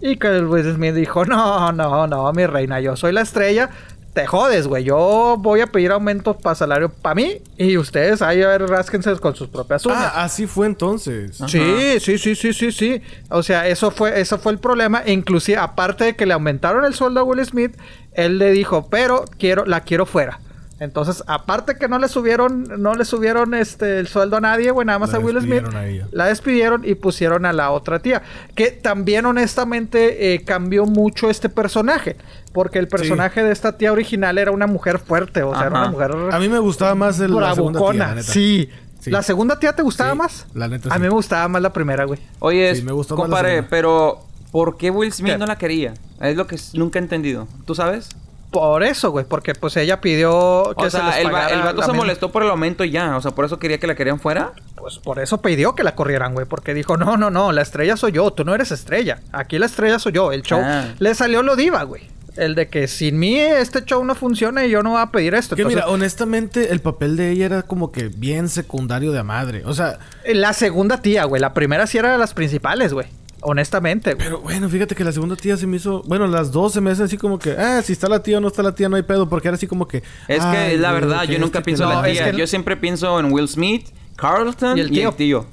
Y 0.00 0.16
que 0.16 0.40
Will 0.40 0.64
Smith 0.74 0.94
dijo, 0.94 1.24
no, 1.26 1.70
no, 1.70 2.06
no, 2.08 2.32
mi 2.32 2.44
reina, 2.46 2.80
yo 2.80 2.96
soy 2.96 3.12
la 3.12 3.20
estrella. 3.20 3.68
Te 4.12 4.26
jodes, 4.26 4.66
güey. 4.66 4.84
Yo 4.84 5.36
voy 5.38 5.62
a 5.62 5.66
pedir 5.66 5.90
aumento 5.90 6.36
para 6.36 6.54
salario 6.54 6.90
para 6.90 7.14
mí. 7.14 7.38
Y 7.56 7.78
ustedes 7.78 8.20
ahí 8.20 8.42
a 8.42 8.48
ver, 8.48 8.68
rásquense 8.68 9.14
con 9.16 9.34
sus 9.34 9.48
propias 9.48 9.86
uñas. 9.86 9.98
Ah, 10.00 10.24
así 10.24 10.46
fue 10.46 10.66
entonces. 10.66 11.38
Sí, 11.48 11.98
sí, 11.98 12.18
sí, 12.18 12.34
sí, 12.34 12.52
sí, 12.52 12.72
sí. 12.72 13.02
O 13.30 13.42
sea, 13.42 13.66
eso 13.66 13.90
fue, 13.90 14.20
eso 14.20 14.38
fue 14.38 14.52
el 14.52 14.58
problema. 14.58 15.02
E 15.06 15.12
inclusive, 15.12 15.56
aparte 15.56 16.04
de 16.04 16.16
que 16.16 16.26
le 16.26 16.34
aumentaron 16.34 16.84
el 16.84 16.92
sueldo 16.92 17.20
a 17.20 17.22
Will 17.22 17.44
Smith, 17.46 17.74
él 18.12 18.36
le 18.36 18.50
dijo, 18.50 18.88
pero 18.90 19.24
quiero, 19.38 19.64
la 19.64 19.80
quiero 19.80 20.04
fuera. 20.04 20.40
Entonces, 20.82 21.22
aparte 21.26 21.76
que 21.76 21.86
no 21.86 21.98
le 21.98 22.08
subieron, 22.08 22.64
no 22.82 22.94
le 22.94 23.04
subieron 23.04 23.54
este 23.54 24.00
el 24.00 24.08
sueldo 24.08 24.36
a 24.36 24.40
nadie, 24.40 24.70
güey, 24.72 24.84
nada 24.86 24.98
más 24.98 25.12
La 25.12 25.18
a 25.18 25.20
Will 25.20 25.40
Smith. 25.40 25.62
a. 25.72 26.06
La 26.10 26.26
despidieron 26.26 26.82
y 26.84 26.94
pusieron 26.96 27.46
a 27.46 27.52
la 27.52 27.70
otra 27.70 28.00
tía. 28.00 28.22
Que 28.54 28.70
también, 28.72 29.24
honestamente, 29.26 30.34
eh, 30.34 30.44
cambió 30.44 30.84
mucho 30.86 31.30
este 31.30 31.48
personaje. 31.48 32.16
Porque 32.52 32.78
el 32.78 32.88
personaje 32.88 33.42
de 33.42 33.52
esta 33.52 33.78
tía 33.78 33.92
original 33.92 34.36
era 34.38 34.50
una 34.50 34.66
mujer 34.66 34.98
fuerte. 34.98 35.42
O 35.42 35.52
sea, 35.54 35.66
era 35.68 35.70
una 35.70 35.88
mujer 35.88 36.10
A 36.32 36.38
mí 36.38 36.48
me 36.48 36.58
gustaba 36.58 36.94
más 36.94 37.18
el, 37.20 37.32
la 37.34 37.54
segunda 37.54 37.80
tía, 37.90 37.92
la 38.08 38.14
neta. 38.16 38.32
sí. 38.32 38.68
Sí. 39.00 39.10
¿La 39.10 39.22
segunda 39.22 39.58
tía 39.58 39.72
te 39.74 39.82
gustaba 39.82 40.12
Sí, 40.12 40.16
más? 40.18 40.46
la 40.54 40.68
neta 40.68 40.88
A 40.88 40.94
sí. 40.94 41.00
mí 41.00 41.06
me 41.06 41.12
gustaba 41.12 41.48
más 41.48 41.60
la 41.60 41.72
primera, 41.72 42.04
güey. 42.04 42.20
Oye, 42.38 42.76
Sí, 42.76 42.82
me 42.82 42.92
gustó 42.92 43.16
más 43.16 43.28
la 43.28 43.36
compadre, 43.36 43.62
pero 43.64 44.20
¿por 44.52 44.76
qué 44.76 44.90
Will 44.92 45.12
Smith 45.12 45.32
¿Qué? 45.32 45.38
no 45.38 45.46
la 45.46 45.56
quería? 45.58 45.94
Es 46.20 46.36
lo 46.36 46.46
que 46.46 46.56
nunca 46.74 47.00
he 47.00 47.02
entendido. 47.02 47.48
¿Tú 47.64 47.74
sabes? 47.74 48.10
Por 48.52 48.82
eso, 48.84 49.10
güey, 49.10 49.24
porque 49.24 49.54
pues 49.54 49.76
ella 49.78 50.00
pidió 50.00 50.74
que 50.78 50.84
O 50.86 50.90
se 50.90 50.98
sea, 50.98 51.06
les 51.08 51.16
el, 51.24 51.34
va- 51.34 51.46
el 51.48 51.62
vato 51.62 51.82
se 51.82 51.92
molestó 51.92 52.30
por 52.30 52.42
el 52.42 52.50
aumento 52.50 52.84
y 52.84 52.90
ya. 52.90 53.16
O 53.16 53.20
sea, 53.22 53.30
por 53.32 53.44
eso 53.46 53.58
quería 53.58 53.78
que 53.80 53.86
la 53.86 53.94
querían 53.94 54.20
fuera. 54.20 54.52
Pues 54.76 54.98
por 54.98 55.18
eso 55.20 55.40
pidió 55.40 55.74
que 55.74 55.82
la 55.82 55.94
corrieran, 55.94 56.34
güey, 56.34 56.44
porque 56.46 56.74
dijo, 56.74 56.96
no, 56.98 57.16
no, 57.16 57.30
no, 57.30 57.50
la 57.52 57.62
estrella 57.62 57.96
soy 57.96 58.12
yo, 58.12 58.30
tú 58.30 58.44
no 58.44 58.54
eres 58.54 58.70
estrella. 58.70 59.20
Aquí 59.32 59.58
la 59.58 59.66
estrella 59.66 59.98
soy 59.98 60.12
yo. 60.12 60.32
El 60.32 60.42
show 60.42 60.60
Ah. 60.62 60.84
le 60.98 61.14
salió 61.14 61.42
lo 61.42 61.56
diva, 61.56 61.82
güey. 61.84 62.02
El 62.36 62.54
de 62.54 62.68
que 62.68 62.88
sin 62.88 63.18
mí 63.18 63.38
este 63.38 63.84
show 63.84 64.04
no 64.04 64.14
funciona 64.14 64.64
y 64.66 64.70
yo 64.70 64.82
no 64.82 64.90
voy 64.92 65.00
a 65.02 65.06
pedir 65.06 65.34
esto. 65.34 65.54
Que 65.56 65.62
Entonces, 65.62 65.82
mira, 65.84 65.92
honestamente, 65.92 66.72
el 66.72 66.80
papel 66.80 67.16
de 67.16 67.30
ella 67.30 67.46
era 67.46 67.62
como 67.62 67.90
que 67.92 68.08
bien 68.08 68.48
secundario 68.48 69.12
de 69.12 69.18
a 69.18 69.22
madre. 69.24 69.62
O 69.66 69.72
sea, 69.74 69.98
la 70.26 70.52
segunda 70.52 70.98
tía, 71.00 71.24
güey, 71.24 71.40
la 71.40 71.52
primera 71.54 71.86
sí 71.86 71.98
era 71.98 72.12
de 72.12 72.18
las 72.18 72.32
principales, 72.34 72.92
güey. 72.94 73.06
Honestamente, 73.44 74.14
pero 74.16 74.40
bueno, 74.40 74.68
fíjate 74.68 74.94
que 74.94 75.02
la 75.04 75.10
segunda 75.12 75.34
tía 75.36 75.56
se 75.56 75.66
me 75.66 75.76
hizo. 75.76 76.02
Bueno, 76.04 76.26
las 76.28 76.52
dos 76.52 76.72
se 76.72 76.80
me 76.80 76.90
hacen 76.92 77.06
así 77.06 77.18
como 77.18 77.38
que, 77.40 77.50
ah, 77.52 77.82
si 77.82 77.92
está 77.92 78.08
la 78.08 78.22
tía 78.22 78.38
o 78.38 78.40
no 78.40 78.46
está 78.48 78.62
la 78.62 78.72
tía, 78.74 78.88
no 78.88 78.94
hay 78.96 79.02
pedo. 79.02 79.28
Porque 79.28 79.48
era 79.48 79.56
así 79.56 79.66
como 79.66 79.88
que. 79.88 79.98
Es 80.28 80.38
que 80.44 80.56
"Ay, 80.56 80.74
es 80.74 80.80
la 80.80 80.92
verdad, 80.92 81.24
yo 81.24 81.38
nunca 81.40 81.58
este, 81.58 81.64
pienso 81.66 81.82
en 81.84 81.88
la 81.90 82.08
es 82.08 82.18
tía. 82.18 82.30
que- 82.30 82.36
Yo 82.38 82.46
siempre 82.46 82.76
pienso 82.76 83.18
en 83.18 83.32
Will 83.32 83.48
Smith, 83.48 83.88
Carlton 84.16 84.78
Y 84.78 84.80
y 84.82 84.84
el 85.00 85.14
tío. 85.16 85.46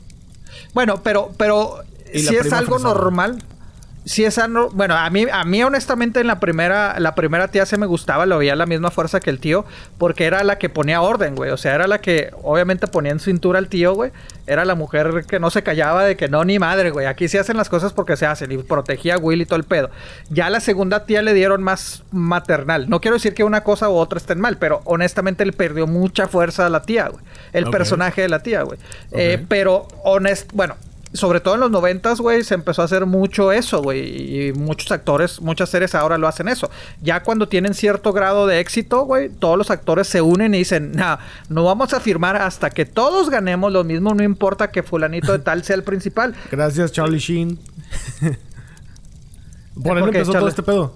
Bueno, 0.74 1.02
pero, 1.04 1.32
pero 1.38 1.80
si 2.14 2.36
es 2.36 2.54
algo 2.54 2.78
normal. 2.80 3.44
Si 4.10 4.26
es 4.26 4.40
algo, 4.40 4.72
bueno, 4.72 4.96
a 4.96 5.08
mí, 5.12 5.28
a 5.32 5.44
mí 5.44 5.62
honestamente 5.62 6.20
en 6.20 6.26
la 6.26 6.40
primera, 6.40 7.00
la 7.00 7.14
primera 7.14 7.50
tía 7.50 7.68
se 7.68 7.78
me 7.78 7.86
gustaba, 7.86 8.26
lo 8.26 8.40
veía 8.40 8.56
la 8.56 8.66
misma 8.66 8.90
fuerza 8.90 9.20
que 9.20 9.30
el 9.30 9.40
tío, 9.40 9.66
porque 10.00 10.26
era 10.26 10.44
la 10.44 10.58
que 10.58 10.68
ponía 10.68 11.04
orden, 11.04 11.36
güey. 11.36 11.52
O 11.52 11.58
sea, 11.58 11.76
era 11.76 11.86
la 11.86 12.02
que 12.02 12.32
obviamente 12.42 12.88
ponía 12.88 13.12
en 13.12 13.20
cintura 13.20 13.60
al 13.60 13.68
tío, 13.70 13.94
güey. 13.94 14.12
Era 14.48 14.66
la 14.66 14.74
mujer 14.74 15.26
que 15.28 15.40
no 15.40 15.52
se 15.52 15.62
callaba 15.62 16.06
de 16.06 16.18
que 16.18 16.28
no, 16.28 16.44
ni 16.44 16.58
madre, 16.58 16.90
güey. 16.90 17.06
Aquí 17.06 17.28
se 17.28 17.38
hacen 17.38 17.56
las 17.56 17.70
cosas 17.70 17.94
porque 17.94 18.18
se 18.18 18.26
hacen. 18.26 18.52
Y 18.52 18.58
protegía 18.58 19.14
a 19.14 19.18
Will 19.20 19.44
y 19.44 19.46
todo 19.46 19.58
el 19.58 19.64
pedo. 19.64 19.92
Ya 20.32 20.48
a 20.48 20.50
la 20.50 20.60
segunda 20.60 21.06
tía 21.06 21.22
le 21.22 21.36
dieron 21.36 21.62
más 21.62 22.02
maternal. 22.10 22.90
No 22.90 23.02
quiero 23.02 23.18
decir 23.18 23.36
que 23.36 23.44
una 23.44 23.62
cosa 23.62 23.90
u 23.90 23.94
otra 23.94 24.18
estén 24.18 24.42
mal, 24.42 24.58
pero 24.58 24.82
honestamente 24.86 25.46
le 25.46 25.54
perdió 25.54 25.86
mucha 25.86 26.28
fuerza 26.28 26.66
a 26.66 26.70
la 26.70 26.82
tía, 26.82 27.10
güey. 27.10 27.24
El 27.54 27.70
personaje 27.70 28.24
de 28.24 28.30
la 28.30 28.42
tía, 28.42 28.64
güey. 28.64 28.80
Eh, 29.12 29.46
pero 29.48 29.88
honest, 30.04 30.52
bueno, 30.52 30.78
sobre 31.14 31.40
todo 31.40 31.56
en 31.56 31.62
los 31.62 31.72
noventas, 31.72 32.20
güey, 32.20 32.44
se 32.44 32.54
empezó 32.54 32.84
a 32.84 32.86
hacer 32.86 33.06
mucho 33.06 33.52
eso, 33.52 33.82
güey. 33.82 34.50
Y 34.50 34.54
muchos 34.54 34.92
actores, 34.92 35.42
muchas 35.42 35.70
series 35.70 35.96
ahora 35.96 36.18
lo 36.18 36.28
hacen 36.28 36.48
eso. 36.48 36.70
Ya 37.02 37.24
cuando 37.24 37.48
tienen 37.48 37.74
cierto 37.74 38.14
grado 38.14 38.46
de 38.46 38.60
éxito, 38.60 39.06
güey, 39.06 39.30
todos 39.30 39.58
los 39.58 39.72
actores 39.72 40.08
se 40.08 40.22
unen 40.22 40.54
y 40.54 40.60
dicen, 40.60 40.92
nah, 40.92 41.18
no 41.50 41.64
vamos 41.64 41.94
a 41.94 42.00
firmar 42.00 42.36
hasta 42.36 42.70
que 42.70 42.86
todos 42.86 43.30
ganemos 43.30 43.72
lo 43.72 43.84
mismo, 43.84 44.14
no 44.14 44.24
importa 44.24 44.72
que 44.72 44.84
fulanito 44.84 45.32
de 45.32 45.40
tal 45.40 45.64
sea 45.64 45.76
el 45.76 45.84
principal. 45.84 46.36
Gracias, 46.52 46.92
Charlie 46.92 47.20
Sheen. 47.20 47.60
Por 49.82 49.98
él 49.98 50.04
¿Por 50.04 50.12
qué, 50.12 50.20
empezó 50.20 50.34
todo 50.34 50.48
este 50.48 50.64
pedo. 50.64 50.94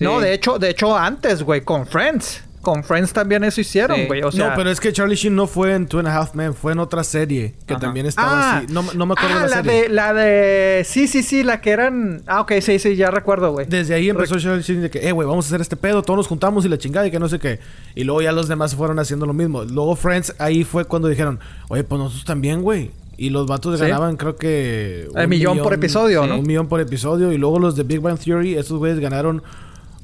No, 0.00 0.20
de 0.20 0.34
hecho, 0.34 0.58
de 0.58 0.70
hecho 0.70 0.96
antes, 0.96 1.42
güey, 1.42 1.62
con 1.62 1.86
Friends. 1.86 2.42
Con 2.64 2.82
Friends 2.82 3.12
también 3.12 3.44
eso 3.44 3.60
hicieron, 3.60 3.96
Sí. 3.96 4.06
güey. 4.06 4.22
O 4.22 4.32
sea, 4.32 4.48
no, 4.50 4.56
pero 4.56 4.70
es 4.70 4.80
que 4.80 4.92
Charlie 4.92 5.14
Sheen 5.14 5.36
no 5.36 5.46
fue 5.46 5.74
en 5.74 5.86
Two 5.86 6.00
and 6.00 6.08
a 6.08 6.16
Half 6.16 6.34
Men, 6.34 6.54
fue 6.54 6.72
en 6.72 6.80
otra 6.80 7.04
serie 7.04 7.54
que 7.66 7.74
Ajá. 7.74 7.80
también 7.82 8.06
estaba 8.06 8.30
Ah, 8.54 8.56
así. 8.58 8.66
No, 8.72 8.82
no 8.94 9.06
me 9.06 9.12
acuerdo 9.12 9.36
ah, 9.38 9.42
de 9.44 9.48
la, 9.50 9.56
la 9.56 9.62
serie. 9.62 9.82
de, 9.82 9.88
la 9.90 10.14
de. 10.14 10.84
Sí, 10.84 11.06
sí, 11.06 11.22
sí, 11.22 11.42
la 11.44 11.60
que 11.60 11.70
eran. 11.70 12.22
Ah, 12.26 12.40
ok, 12.40 12.54
sí, 12.60 12.78
sí, 12.80 12.96
ya 12.96 13.10
recuerdo, 13.12 13.52
güey. 13.52 13.66
Desde 13.68 13.94
ahí 13.94 14.08
empezó 14.08 14.38
Charlie 14.40 14.62
Sheen 14.62 14.82
de 14.82 14.90
que, 14.90 15.06
eh, 15.06 15.12
güey, 15.12 15.28
vamos 15.28 15.44
a 15.44 15.48
hacer 15.48 15.60
este 15.60 15.76
pedo, 15.76 16.02
todos 16.02 16.16
nos 16.16 16.26
juntamos 16.26 16.64
y 16.64 16.68
la 16.68 16.78
chingada 16.78 17.06
y 17.06 17.10
que 17.10 17.18
no 17.20 17.28
sé 17.28 17.38
qué. 17.38 17.60
Y 17.94 18.04
luego 18.04 18.22
ya 18.22 18.32
los 18.32 18.48
demás 18.48 18.74
fueron 18.74 18.98
haciendo 18.98 19.26
lo 19.26 19.34
mismo. 19.34 19.62
Luego 19.64 19.94
Friends, 19.94 20.34
ahí 20.38 20.64
fue 20.64 20.84
cuando 20.86 21.08
dijeron, 21.08 21.38
oye, 21.68 21.84
pues 21.84 21.98
nosotros 22.00 22.24
también, 22.24 22.62
güey. 22.62 22.90
Y 23.16 23.30
los 23.30 23.46
vatos 23.46 23.78
Sí. 23.78 23.84
ganaban, 23.84 24.16
creo 24.16 24.34
que. 24.34 25.08
El 25.14 25.28
millón 25.28 25.58
por 25.58 25.72
episodio, 25.72 26.26
¿no? 26.26 26.38
Un 26.38 26.46
millón 26.46 26.66
por 26.66 26.80
episodio. 26.80 27.30
Y 27.30 27.38
luego 27.38 27.60
los 27.60 27.76
de 27.76 27.84
Big 27.84 28.00
Bang 28.00 28.18
Theory, 28.18 28.54
esos 28.56 28.78
güeyes 28.78 28.98
ganaron 28.98 29.40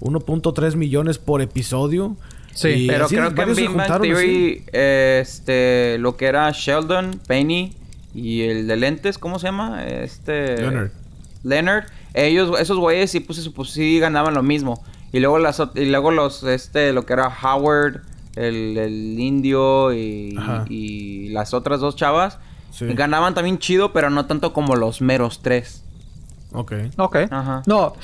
1.3 0.00 0.76
millones 0.76 1.18
por 1.18 1.42
episodio. 1.42 2.16
Sí, 2.54 2.68
Y 2.68 2.86
Pero 2.88 3.06
así, 3.06 3.16
creo 3.16 3.34
que 3.34 3.42
en 3.42 3.54
Big 3.54 3.70
Bang. 3.70 4.02
Theory, 4.02 4.64
este, 4.72 5.96
lo 5.98 6.16
que 6.16 6.26
era 6.26 6.50
Sheldon, 6.50 7.20
Penny 7.26 7.74
y 8.14 8.42
el 8.42 8.66
de 8.66 8.76
lentes, 8.76 9.18
¿cómo 9.18 9.38
se 9.38 9.46
llama? 9.46 9.86
Este... 9.86 10.56
Leonard. 10.58 10.90
Leonard. 11.42 11.84
Ellos, 12.14 12.58
esos 12.58 12.78
güeyes 12.78 13.10
sí, 13.10 13.20
pues, 13.20 13.48
pues, 13.48 13.70
sí 13.70 13.98
ganaban 13.98 14.34
lo 14.34 14.42
mismo. 14.42 14.82
Y 15.12 15.20
luego 15.20 15.38
las 15.38 15.60
y 15.74 15.86
luego 15.86 16.10
los, 16.10 16.42
este, 16.44 16.92
lo 16.92 17.04
que 17.06 17.12
era 17.14 17.28
Howard, 17.28 18.02
el, 18.36 18.76
el 18.78 19.18
indio 19.18 19.92
y, 19.92 21.28
las 21.30 21.54
otras 21.54 21.80
dos 21.80 21.96
chavas. 21.96 22.38
Sí. 22.70 22.86
Ganaban 22.94 23.34
también 23.34 23.58
chido, 23.58 23.92
pero 23.92 24.10
no 24.10 24.26
tanto 24.26 24.52
como 24.52 24.76
los 24.76 25.00
meros 25.00 25.40
tres. 25.42 25.82
Ok. 26.52 26.72
Ok. 26.96 27.16
Ajá. 27.30 27.62
No, 27.66 27.94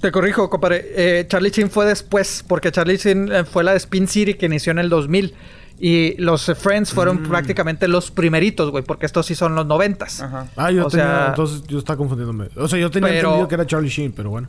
te 0.00 0.10
corrijo, 0.12 0.48
compadre. 0.50 0.84
Eh, 0.94 1.26
Charlie 1.28 1.50
Sheen 1.50 1.70
fue 1.70 1.86
después, 1.86 2.44
porque 2.46 2.70
Charlie 2.72 2.96
Sheen 2.96 3.30
eh, 3.32 3.44
fue 3.44 3.62
la 3.64 3.72
de 3.72 3.78
Spin 3.78 4.08
City 4.08 4.34
que 4.34 4.46
inició 4.46 4.70
en 4.72 4.78
el 4.78 4.88
2000. 4.88 5.34
Y 5.84 6.14
los 6.20 6.44
Friends 6.58 6.92
fueron 6.92 7.22
Mm. 7.22 7.28
prácticamente 7.28 7.88
los 7.88 8.10
primeritos, 8.12 8.70
güey, 8.70 8.84
porque 8.84 9.04
estos 9.06 9.26
sí 9.26 9.34
son 9.34 9.54
los 9.56 9.66
noventas. 9.66 10.20
Ajá. 10.20 10.46
Ah, 10.56 10.70
yo 10.70 10.86
O 10.86 10.90
tenía. 10.90 11.06
sea- 11.06 11.26
entonces 11.30 11.62
yo 11.66 11.78
estaba 11.78 11.96
confundiéndome. 11.96 12.48
O 12.56 12.68
sea, 12.68 12.78
yo 12.78 12.90
tenía 12.90 13.08
Pero- 13.08 13.28
entendido 13.30 13.48
que 13.48 13.54
era 13.56 13.66
Charlie 13.66 13.88
Sheen, 13.88 14.12
pero 14.12 14.30
bueno. 14.30 14.48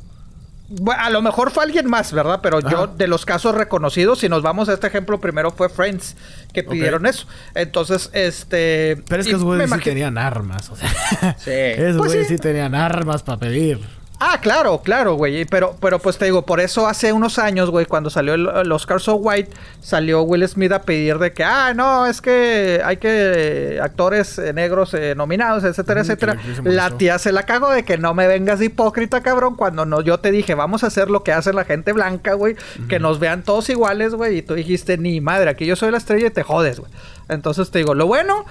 Bueno, 0.69 1.01
a 1.03 1.09
lo 1.09 1.21
mejor 1.21 1.51
fue 1.51 1.63
alguien 1.63 1.87
más, 1.89 2.13
¿verdad? 2.13 2.39
Pero 2.41 2.59
yo, 2.59 2.87
de 2.87 3.07
los 3.07 3.25
casos 3.25 3.53
reconocidos, 3.53 4.19
si 4.19 4.29
nos 4.29 4.41
vamos 4.43 4.69
a 4.69 4.73
este 4.73 4.87
ejemplo, 4.87 5.19
primero 5.19 5.51
fue 5.51 5.69
Friends 5.69 6.15
que 6.53 6.63
pidieron 6.63 7.05
eso. 7.05 7.27
Entonces, 7.53 8.09
este. 8.13 9.01
Pero 9.07 9.21
es 9.21 9.27
que 9.27 9.33
esos 9.33 9.43
güeyes 9.43 9.69
sí 9.69 9.79
tenían 9.79 10.17
armas, 10.17 10.69
o 10.69 10.75
sea. 10.75 10.89
Sí. 11.37 11.51
esos 11.51 11.97
Pues 11.97 12.11
güeyes 12.11 12.27
sí. 12.27 12.35
sí 12.37 12.41
tenían 12.41 12.75
armas 12.75 13.23
para 13.23 13.39
pedir. 13.39 13.79
Ah, 14.25 14.39
claro, 14.39 14.81
claro, 14.81 15.15
güey. 15.15 15.43
Pero, 15.43 15.75
pero 15.81 15.99
pues 15.99 16.17
te 16.17 16.23
digo, 16.23 16.45
por 16.45 16.61
eso 16.61 16.87
hace 16.87 17.11
unos 17.11 17.39
años, 17.39 17.69
güey, 17.69 17.85
cuando 17.85 18.09
salió 18.09 18.35
el, 18.35 18.47
el 18.47 18.71
Oscar 18.71 19.01
So 19.01 19.15
White, 19.15 19.51
salió 19.81 20.21
Will 20.21 20.47
Smith 20.47 20.71
a 20.71 20.83
pedir 20.83 21.17
de 21.17 21.33
que, 21.33 21.43
ah, 21.43 21.73
no, 21.73 22.05
es 22.05 22.21
que 22.21 22.81
hay 22.85 22.95
que 22.95 23.81
actores 23.83 24.39
eh, 24.39 24.53
negros 24.53 24.93
eh, 24.93 25.13
nominados, 25.13 25.65
etcétera, 25.65 26.01
etcétera. 26.01 26.37
la 26.63 26.91
tía 26.91 27.19
se 27.19 27.33
la 27.33 27.43
cagó 27.43 27.69
de 27.69 27.83
que 27.83 27.97
no 27.97 28.13
me 28.13 28.25
vengas 28.25 28.59
de 28.59 28.65
hipócrita, 28.65 29.21
cabrón, 29.21 29.57
cuando 29.57 29.85
no, 29.85 29.99
yo 29.99 30.17
te 30.21 30.31
dije, 30.31 30.55
vamos 30.55 30.85
a 30.85 30.87
hacer 30.87 31.09
lo 31.09 31.23
que 31.23 31.33
hace 31.33 31.51
la 31.51 31.65
gente 31.65 31.91
blanca, 31.91 32.33
güey, 32.35 32.55
que 32.87 32.99
nos 32.99 33.19
vean 33.19 33.43
todos 33.43 33.69
iguales, 33.69 34.15
güey, 34.15 34.37
y 34.37 34.41
tú 34.41 34.53
dijiste, 34.53 34.97
ni 34.97 35.19
madre, 35.19 35.49
aquí 35.49 35.65
yo 35.65 35.75
soy 35.75 35.91
la 35.91 35.97
estrella 35.97 36.27
y 36.27 36.31
te 36.31 36.43
jodes, 36.43 36.79
güey. 36.79 36.91
Entonces 37.27 37.71
te 37.71 37.79
digo, 37.79 37.93
lo 37.93 38.07
bueno, 38.07 38.45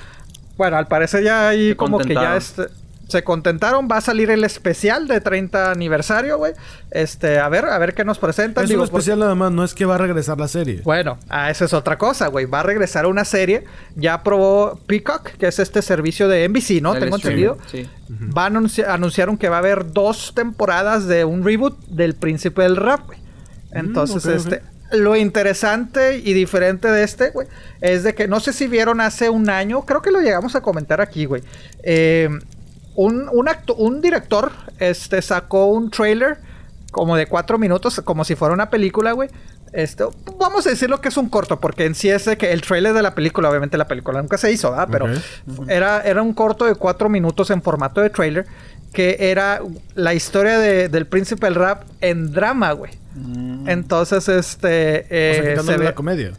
bueno, 0.59 0.77
al 0.77 0.87
parecer 0.87 1.25
ya 1.25 1.49
ahí 1.49 1.71
Se 1.71 1.77
como 1.77 1.99
que 1.99 2.13
ya 2.13 2.37
este 2.37 2.67
se 3.13 3.23
contentaron, 3.23 3.87
va 3.91 3.99
a 3.99 4.01
salir 4.01 4.31
el 4.31 4.43
especial 4.43 5.07
de 5.07 5.21
30 5.21 5.71
aniversario, 5.71 6.39
güey. 6.39 6.53
Este, 6.91 7.39
a 7.39 7.49
ver, 7.49 7.67
a 7.67 7.79
ver 7.79 7.95
qué 7.95 8.05
nos 8.05 8.19
presentan. 8.19 8.65
Es 8.65 8.71
Digo, 8.71 8.83
un 8.83 8.87
especial 8.89 9.21
nada 9.21 9.35
más, 9.37 9.53
no 9.53 9.63
es 9.63 9.75
que 9.75 9.85
va 9.85 9.95
a 9.95 9.99
regresar 9.99 10.39
la 10.41 10.49
serie. 10.49 10.81
Bueno, 10.83 11.19
ah, 11.29 11.51
esa 11.51 11.65
es 11.67 11.73
otra 11.73 11.97
cosa, 11.99 12.27
güey. 12.27 12.47
Va 12.47 12.61
a 12.61 12.63
regresar 12.65 13.07
una 13.07 13.25
serie. 13.25 13.65
Ya 13.95 14.23
probó 14.23 14.81
Peacock, 14.87 15.31
que 15.39 15.47
es 15.47 15.59
este 15.61 15.83
servicio 15.83 16.27
de 16.29 16.49
NBC, 16.49 16.83
¿no? 16.83 16.95
El 16.95 17.01
Tengo 17.01 17.17
streaming, 17.17 17.45
entendido. 17.45 17.59
Sí. 17.71 17.89
Va 18.37 18.47
a 18.47 18.51
anunci- 18.51 18.85
anunciaron 18.87 19.39
que 19.39 19.49
va 19.49 19.57
a 19.57 19.61
haber 19.61 19.93
dos 19.93 20.33
temporadas 20.35 21.07
de 21.07 21.25
un 21.25 21.45
reboot 21.45 21.79
del 21.87 22.15
Príncipe 22.15 22.63
del 22.63 22.77
Rap, 22.77 23.07
güey. 23.07 23.19
Entonces, 23.71 24.25
ok, 24.27 24.31
ok. 24.33 24.37
este... 24.37 24.73
Lo 24.93 25.17
interesante 25.17 26.19
y 26.19 26.35
diferente 26.35 26.87
de 26.89 27.03
este, 27.03 27.31
güey, 27.31 27.49
es 27.81 28.03
de 28.03 28.15
que 28.15 28.29
no 28.29 28.41
sé 28.41 28.53
si 28.53 28.67
vieron 28.67 29.01
hace 29.01 29.31
un 29.31 29.49
año, 29.49 29.87
creo 29.87 30.03
que 30.03 30.11
lo 30.11 30.21
llegamos 30.21 30.55
a 30.55 30.61
comentar 30.61 31.01
aquí, 31.01 31.25
güey. 31.25 31.43
Eh, 31.83 32.29
un, 32.95 33.29
un, 33.33 33.47
acto- 33.49 33.75
un 33.77 34.01
director 34.01 34.53
este, 34.79 35.23
sacó 35.23 35.67
un 35.67 35.91
trailer 35.91 36.39
como 36.91 37.17
de 37.17 37.27
cuatro 37.27 37.59
minutos, 37.59 38.01
como 38.05 38.25
si 38.25 38.35
fuera 38.35 38.53
una 38.55 38.69
película, 38.71 39.13
güey. 39.13 39.31
Este, 39.73 40.05
vamos 40.39 40.67
a 40.67 40.71
decirlo 40.71 41.01
que 41.01 41.09
es 41.09 41.17
un 41.17 41.31
corto, 41.31 41.59
porque 41.59 41.87
en 41.87 41.95
sí 41.95 42.11
es 42.11 42.27
de 42.27 42.37
que 42.37 42.53
el 42.53 42.61
trailer 42.61 42.93
de 42.93 43.01
la 43.01 43.15
película, 43.15 43.49
obviamente 43.49 43.79
la 43.79 43.89
película 43.89 44.21
nunca 44.21 44.37
se 44.37 44.53
hizo, 44.53 44.71
¿verdad? 44.71 44.89
Pero 44.93 45.07
era, 45.69 46.03
era 46.03 46.21
un 46.21 46.35
corto 46.35 46.67
de 46.67 46.75
cuatro 46.75 47.09
minutos 47.09 47.51
en 47.51 47.63
formato 47.63 48.03
de 48.03 48.11
trailer, 48.11 48.45
que 48.93 49.17
era 49.31 49.61
la 49.95 50.13
historia 50.13 50.59
de- 50.59 50.91
del 50.91 51.07
príncipe 51.07 51.47
del 51.47 51.55
rap 51.55 51.85
en 52.03 52.33
drama, 52.33 52.73
güey. 52.73 52.93
Mm. 53.15 53.67
Entonces, 53.71 54.29
este... 54.29 55.01
o 55.01 55.07
eh, 55.09 55.33
sea, 55.35 55.43
se 55.45 55.51
quitándole 55.51 55.79
ve- 55.79 55.85
la 55.85 55.95
comedia. 55.95 56.33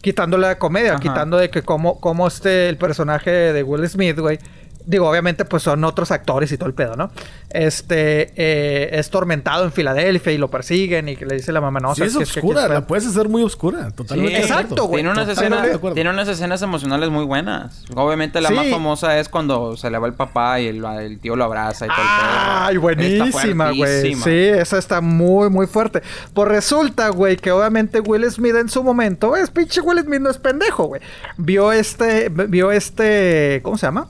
quitando 0.00 0.36
la 0.38 0.58
comedia, 0.58 0.90
Ajá. 0.94 1.00
quitando 1.00 1.36
de 1.36 1.50
que 1.50 1.62
cómo, 1.62 2.00
cómo 2.00 2.26
este 2.26 2.68
el 2.68 2.76
personaje 2.76 3.30
de 3.30 3.62
Will 3.62 3.88
Smith, 3.88 4.18
güey. 4.18 4.40
Digo, 4.86 5.08
obviamente, 5.08 5.44
pues 5.44 5.62
son 5.62 5.84
otros 5.84 6.10
actores 6.10 6.50
y 6.52 6.56
todo 6.58 6.68
el 6.68 6.74
pedo, 6.74 6.96
¿no? 6.96 7.10
Este 7.50 8.32
eh, 8.36 8.90
es 8.98 9.10
tormentado 9.10 9.64
en 9.64 9.72
Filadelfia 9.72 10.32
y 10.32 10.38
lo 10.38 10.48
persiguen 10.50 11.08
y 11.08 11.16
que 11.16 11.26
le 11.26 11.36
dice 11.36 11.52
la 11.52 11.60
mamá, 11.60 11.80
no, 11.80 11.94
sí, 11.94 11.98
¿sabes 12.08 12.16
es 12.28 12.32
que 12.32 12.40
oscura, 12.40 12.60
aquí 12.62 12.68
la 12.70 12.74
está- 12.78 12.86
puedes 12.86 13.06
hacer 13.06 13.28
muy 13.28 13.42
oscura. 13.42 13.90
Totalmente. 13.90 14.36
Sí. 14.36 14.42
Exacto, 14.42 14.84
güey. 14.86 15.02
Tiene 15.02 15.10
unas, 15.10 15.28
escenas, 15.28 15.68
tiene 15.94 16.10
unas 16.10 16.28
escenas 16.28 16.62
emocionales 16.62 17.10
muy 17.10 17.24
buenas. 17.24 17.84
Obviamente 17.94 18.40
la 18.40 18.48
Sí. 18.48 18.54
más 18.54 18.68
famosa 18.68 19.18
es 19.18 19.28
cuando 19.28 19.76
se 19.76 19.90
le 19.90 19.98
va 19.98 20.06
el 20.06 20.14
papá 20.14 20.60
y 20.60 20.68
el, 20.68 20.84
el 20.84 21.18
tío 21.20 21.36
lo 21.36 21.44
abraza 21.44 21.86
y 21.86 21.88
todo 21.88 21.98
el 22.00 22.06
Ay, 22.08 22.72
pedo. 22.74 22.80
buenísima, 22.82 23.70
Está 23.70 23.76
güey. 23.76 24.14
Sí, 24.14 24.30
esa 24.60 24.78
está 24.78 25.00
muy, 25.00 25.50
muy 25.50 25.66
fuerte. 25.66 26.02
Pues 26.34 26.48
resulta, 26.48 27.08
güey, 27.10 27.36
que 27.36 27.50
obviamente 27.52 28.00
Will 28.00 28.30
Smith 28.30 28.54
en 28.56 28.68
su 28.68 28.82
momento, 28.82 29.36
es 29.36 29.50
pinche 29.50 29.80
Will 29.80 30.00
Smith 30.02 30.20
no 30.20 30.30
es 30.30 30.38
pendejo, 30.38 30.84
güey. 30.86 31.00
Vio 31.36 31.72
este, 31.72 32.28
vio 32.28 32.70
este, 32.72 33.60
¿cómo 33.62 33.76
se 33.76 33.86
llama? 33.86 34.06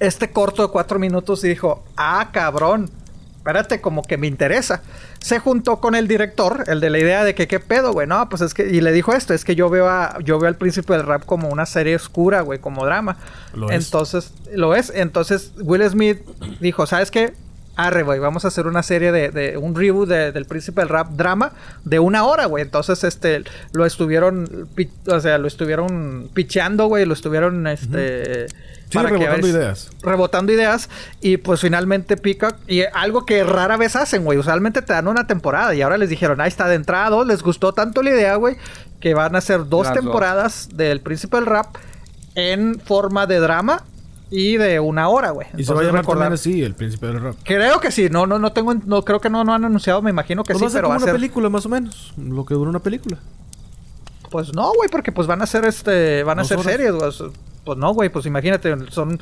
Este 0.00 0.30
corto 0.30 0.62
de 0.62 0.68
cuatro 0.72 0.98
minutos 0.98 1.44
y 1.44 1.48
dijo, 1.48 1.84
ah, 1.96 2.30
cabrón, 2.32 2.90
espérate, 3.36 3.80
como 3.80 4.02
que 4.02 4.16
me 4.16 4.26
interesa. 4.26 4.82
Se 5.18 5.38
juntó 5.38 5.80
con 5.80 5.94
el 5.94 6.08
director, 6.08 6.64
el 6.66 6.80
de 6.80 6.90
la 6.90 6.98
idea 6.98 7.24
de 7.24 7.34
que 7.34 7.46
qué 7.46 7.60
pedo, 7.60 7.92
güey. 7.92 8.06
No, 8.06 8.28
pues 8.28 8.42
es 8.42 8.54
que, 8.54 8.68
y 8.68 8.80
le 8.80 8.92
dijo 8.92 9.12
esto, 9.12 9.34
es 9.34 9.44
que 9.44 9.54
yo 9.54 9.68
veo 9.70 9.88
a, 9.88 10.18
yo 10.24 10.38
veo 10.38 10.48
al 10.48 10.56
príncipe 10.56 10.92
del 10.94 11.06
rap 11.06 11.24
como 11.24 11.48
una 11.48 11.66
serie 11.66 11.96
oscura, 11.96 12.42
güey, 12.42 12.58
como 12.58 12.84
drama. 12.84 13.16
Lo 13.54 13.70
es. 13.70 13.84
Entonces, 13.84 14.34
lo 14.52 14.74
es. 14.74 14.92
Entonces, 14.94 15.52
Will 15.58 15.88
Smith 15.88 16.18
dijo, 16.60 16.86
¿sabes 16.86 17.10
qué? 17.10 17.34
Arre, 17.76 18.02
güey, 18.02 18.18
vamos 18.18 18.44
a 18.44 18.48
hacer 18.48 18.66
una 18.66 18.82
serie 18.82 19.10
de, 19.12 19.30
de 19.30 19.56
un 19.56 19.74
reboot 19.74 20.08
de- 20.08 20.32
del 20.32 20.44
príncipe 20.44 20.80
del 20.82 20.88
rap 20.90 21.10
drama 21.12 21.52
de 21.84 21.98
una 21.98 22.24
hora, 22.24 22.44
güey. 22.46 22.62
Entonces, 22.62 23.04
este, 23.04 23.42
lo 23.72 23.86
estuvieron, 23.86 24.68
o 25.06 25.20
sea, 25.20 25.38
lo 25.38 25.46
estuvieron 25.48 26.28
picheando, 26.34 26.86
güey, 26.86 27.06
lo 27.06 27.14
estuvieron, 27.14 27.66
este... 27.66 28.48
Sí, 28.48 28.96
para 28.98 29.08
rebotando 29.10 29.46
ideas. 29.46 29.90
rebotando 30.02 30.52
ideas 30.52 30.90
y 31.20 31.36
pues 31.36 31.60
finalmente 31.60 32.16
Peacock 32.16 32.56
y 32.66 32.82
algo 32.92 33.24
que 33.24 33.44
rara 33.44 33.76
vez 33.76 33.94
hacen, 33.94 34.24
güey, 34.24 34.36
usualmente 34.36 34.82
te 34.82 34.92
dan 34.92 35.06
una 35.06 35.28
temporada 35.28 35.72
y 35.76 35.80
ahora 35.82 35.96
les 35.96 36.08
dijeron, 36.08 36.40
ahí 36.40 36.48
está 36.48 36.66
de 36.66 36.74
entrada 36.74 37.08
dos, 37.08 37.24
les 37.24 37.40
gustó 37.44 37.72
tanto 37.72 38.02
la 38.02 38.10
idea, 38.10 38.34
güey, 38.34 38.56
que 38.98 39.14
van 39.14 39.36
a 39.36 39.38
hacer 39.38 39.68
dos 39.68 39.86
Las 39.86 39.94
dos. 39.94 40.02
temporadas 40.04 40.68
del 40.74 41.00
Príncipe 41.02 41.36
del 41.36 41.46
Rap 41.46 41.76
en 42.34 42.80
forma 42.80 43.28
de 43.28 43.38
drama 43.38 43.84
y 44.30 44.56
de 44.56 44.78
una 44.80 45.08
hora, 45.08 45.30
güey. 45.30 45.48
Y 45.56 45.64
se 45.64 45.74
va 45.74 45.80
a 45.80 45.84
llamar 45.84 46.02
recordar- 46.04 46.32
así, 46.32 46.62
el 46.62 46.74
príncipe 46.74 47.06
del 47.08 47.20
rap. 47.20 47.34
Creo 47.44 47.80
que 47.80 47.90
sí, 47.90 48.08
no, 48.10 48.26
no, 48.26 48.38
no 48.38 48.52
tengo, 48.52 48.72
no 48.74 49.02
creo 49.04 49.20
que 49.20 49.28
no, 49.30 49.42
no 49.44 49.52
han 49.54 49.64
anunciado, 49.64 50.00
me 50.02 50.10
imagino 50.10 50.44
que 50.44 50.52
Pues 50.54 50.60
sí, 50.60 50.66
va 50.66 50.72
pero 50.72 50.88
como 50.88 50.98
va 50.98 51.02
a 51.02 51.04
una 51.04 51.12
película, 51.12 51.48
más 51.48 51.66
o 51.66 51.68
menos. 51.68 52.12
Lo 52.16 52.44
que 52.44 52.54
dura 52.54 52.70
una 52.70 52.78
película. 52.80 53.18
pues 54.30 54.54
no, 54.54 54.72
güey, 54.74 54.88
porque 54.88 55.10
pues 55.12 55.26
van 55.26 55.42
a 55.42 55.46
ser 55.46 55.64
este, 55.64 56.22
van 56.22 56.38
a 56.38 56.44
ser 56.44 56.62
series, 56.62 56.92
güey. 56.92 57.10
Pues 57.64 57.76
no, 57.78 57.92
güey, 57.92 58.08
pues 58.08 58.24
imagínate, 58.26 58.74
son 58.90 59.20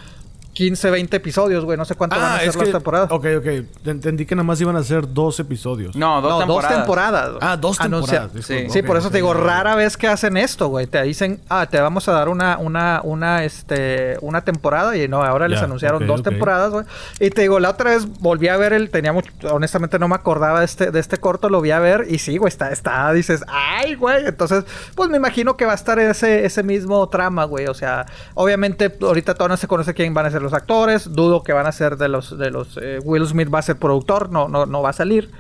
15, 0.59 0.91
20 0.91 1.17
episodios, 1.19 1.65
güey. 1.65 1.79
No 1.79 1.85
sé 1.85 1.95
cuánto 1.95 2.17
van 2.17 2.25
a 2.25 2.35
Ah, 2.35 2.39
ser 2.41 2.47
las 2.49 2.57
que... 2.57 2.73
temporadas. 2.73 3.09
Ok, 3.13 3.27
ok. 3.39 3.47
Entendí 3.87 4.27
que 4.27 4.35
nada 4.35 4.43
más 4.43 4.61
iban 4.61 4.75
a 4.75 4.83
ser 4.83 5.13
dos 5.15 5.39
episodios. 5.39 5.95
No, 5.95 6.21
dos 6.21 6.33
no, 6.33 6.39
temporadas. 6.41 6.71
dos 6.71 6.79
temporadas. 6.81 7.31
Ah, 7.41 7.57
dos 7.57 7.81
Anuncia- 7.81 8.23
temporadas. 8.23 8.45
Sí. 8.45 8.67
Sí, 8.69 8.83
por 8.83 8.97
eso 8.97 9.09
te 9.09 9.19
digo, 9.19 9.35
rara 9.35 9.77
vez 9.77 9.97
que 9.97 10.09
hacen 10.09 10.37
esto, 10.37 10.67
güey. 10.67 10.89
Te 10.89 11.01
dicen, 11.05 11.41
ah, 11.49 11.67
te 11.71 11.81
vamos 11.81 12.09
a 12.09 12.13
dar 12.13 12.29
una, 12.29 12.59
una, 12.59 13.01
una, 13.05 13.45
este, 13.45 14.17
una 14.21 14.43
temporada 14.43 14.97
y 14.97 15.07
no, 15.07 15.23
ahora 15.23 15.47
les 15.47 15.63
anunciaron 15.63 16.05
dos 16.09 16.25
temporadas, 16.25 16.73
güey. 16.73 16.85
Y 17.21 17.31
te 17.31 17.43
digo, 17.43 17.61
la 17.61 17.71
otra 17.71 17.91
vez 17.91 18.07
volví 18.19 18.49
a 18.49 18.57
ver 18.57 18.73
el, 18.73 18.91
tenía 18.91 19.13
mucho, 19.13 19.31
honestamente 19.53 20.01
no 20.01 20.09
me 20.09 20.17
acordaba 20.17 20.59
de 20.59 20.65
este, 20.65 20.91
de 20.91 20.99
este 20.99 21.19
corto, 21.19 21.49
lo 21.51 21.61
vi 21.61 21.71
a 21.71 21.79
ver 21.79 22.07
y 22.11 22.19
sí, 22.19 22.37
güey, 22.37 22.49
está, 22.49 22.73
está, 22.73 23.13
dices, 23.13 23.45
ay, 23.47 23.95
güey. 23.95 24.27
Entonces, 24.27 24.65
pues 24.97 25.09
me 25.09 25.19
imagino 25.19 25.57
que 25.57 25.67
va 25.67 25.73
a 25.73 25.77
estar 25.77 26.01
ese, 26.01 26.45
ese 26.45 26.65
mismo 26.65 27.09
trama, 27.09 27.45
güey. 27.45 27.67
O 27.69 27.75
sea, 27.75 28.07
obviamente 28.35 28.93
ahorita 29.01 29.35
todavía 29.35 29.53
no 29.53 29.57
se 29.57 29.69
conoce 29.69 29.95
quién 29.95 30.13
van 30.15 30.27
a 30.27 30.31
ser 30.33 30.43
los 30.43 30.48
actores, 30.53 31.13
dudo 31.13 31.43
que 31.43 31.53
van 31.53 31.67
a 31.67 31.73
ser 31.73 31.97
de 31.97 32.09
los, 32.09 32.37
de 32.39 32.51
los, 32.51 32.79
eh, 32.83 32.99
Will 33.05 33.27
Smith 33.27 33.53
va 33.53 33.59
a 33.59 33.63
ser 33.63 33.77
productor, 33.77 34.31
no, 34.31 34.49
no, 34.49 34.67
no 34.67 34.83
va 34.83 34.91
a 34.91 34.93
salir. 34.93 35.31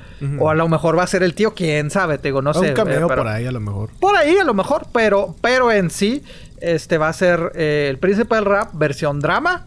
O 0.40 0.50
a 0.50 0.54
lo 0.54 0.68
mejor 0.68 0.98
va 0.98 1.04
a 1.04 1.06
ser 1.06 1.22
el 1.22 1.34
tío, 1.34 1.54
quién 1.54 1.90
sabe, 1.90 2.18
te 2.18 2.28
digo, 2.28 2.42
no 2.42 2.52
sé. 2.52 2.70
un 2.70 2.74
cameo 2.74 2.94
eh, 2.98 3.04
pero- 3.08 3.22
por 3.22 3.28
ahí 3.28 3.46
a 3.46 3.52
lo 3.52 3.60
mejor. 3.60 3.90
por 4.00 4.16
ahí 4.16 4.36
a 4.36 4.44
lo 4.44 4.52
mejor, 4.54 4.86
pero, 4.92 5.36
pero 5.40 5.70
en 5.70 5.90
sí, 5.90 6.24
este 6.60 6.98
va 6.98 7.08
a 7.08 7.12
ser 7.12 7.52
eh, 7.54 7.86
el 7.88 7.98
príncipe 7.98 8.34
del 8.34 8.44
rap 8.44 8.70
versión 8.74 9.20
drama. 9.20 9.66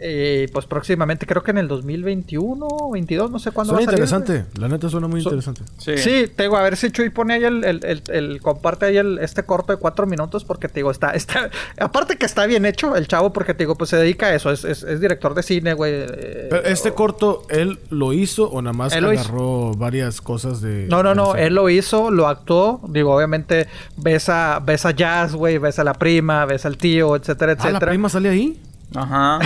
Eh, 0.00 0.48
pues 0.52 0.66
próximamente, 0.66 1.26
creo 1.26 1.42
que 1.42 1.50
en 1.50 1.58
el 1.58 1.66
2021 1.66 2.66
o 2.68 2.92
22, 2.92 3.30
no 3.32 3.38
sé 3.40 3.50
cuándo 3.50 3.72
Suena 3.74 3.90
va 3.90 3.92
a 3.92 4.06
salir. 4.06 4.24
interesante. 4.24 4.60
La 4.60 4.68
neta 4.68 4.88
suena 4.88 5.08
muy 5.08 5.20
Su- 5.20 5.28
interesante. 5.28 5.62
Sí. 5.78 5.98
Sí, 5.98 6.26
te 6.34 6.44
digo, 6.44 6.56
a 6.56 6.62
ver 6.62 6.76
si 6.76 6.90
Chuy 6.92 7.10
pone 7.10 7.34
ahí 7.34 7.44
el, 7.44 7.64
el, 7.64 7.84
el- 7.84 8.02
el- 8.08 8.40
comparte 8.40 8.86
ahí 8.86 8.96
el, 8.96 9.18
este 9.18 9.42
corto 9.42 9.72
de 9.72 9.78
cuatro 9.78 10.06
minutos 10.06 10.44
porque 10.44 10.68
te 10.68 10.74
digo, 10.80 10.90
está, 10.92 11.10
está, 11.10 11.50
aparte 11.80 12.16
que 12.16 12.26
está 12.26 12.46
bien 12.46 12.64
hecho 12.64 12.94
el 12.94 13.08
chavo 13.08 13.32
porque 13.32 13.54
te 13.54 13.64
digo, 13.64 13.74
pues 13.76 13.90
se 13.90 13.96
dedica 13.96 14.26
a 14.26 14.34
eso, 14.34 14.50
es, 14.52 14.64
es, 14.64 14.84
es 14.84 15.00
director 15.00 15.34
de 15.34 15.42
cine, 15.42 15.74
güey. 15.74 15.92
eh, 15.94 16.46
Pero 16.50 16.64
este 16.64 16.92
corto, 16.92 17.42
¿él 17.50 17.78
lo 17.90 18.12
hizo 18.12 18.48
o 18.50 18.62
nada 18.62 18.72
más 18.74 18.92
agarró 18.92 19.72
varias 19.74 20.20
cosas 20.20 20.60
de... 20.60 20.86
No, 20.88 21.02
no, 21.02 21.14
no, 21.14 21.34
él 21.34 21.54
lo 21.54 21.68
hizo, 21.68 22.10
lo 22.10 22.28
actuó. 22.28 22.80
Digo, 22.88 23.14
obviamente 23.14 23.66
ves 23.96 24.28
a, 24.28 24.60
ves 24.64 24.86
a 24.86 24.92
Jazz, 24.92 25.34
güey, 25.34 25.58
ves 25.58 25.78
a 25.78 25.84
la 25.84 25.94
prima, 25.94 26.44
ves 26.46 26.64
al 26.66 26.76
tío, 26.76 27.16
etcétera, 27.16 27.52
Ah, 27.52 27.56
¿la 27.64 27.68
etcétera. 27.70 27.90
prima 27.90 28.08
sale 28.08 28.28
ahí? 28.28 28.60
Ajá. 28.94 29.38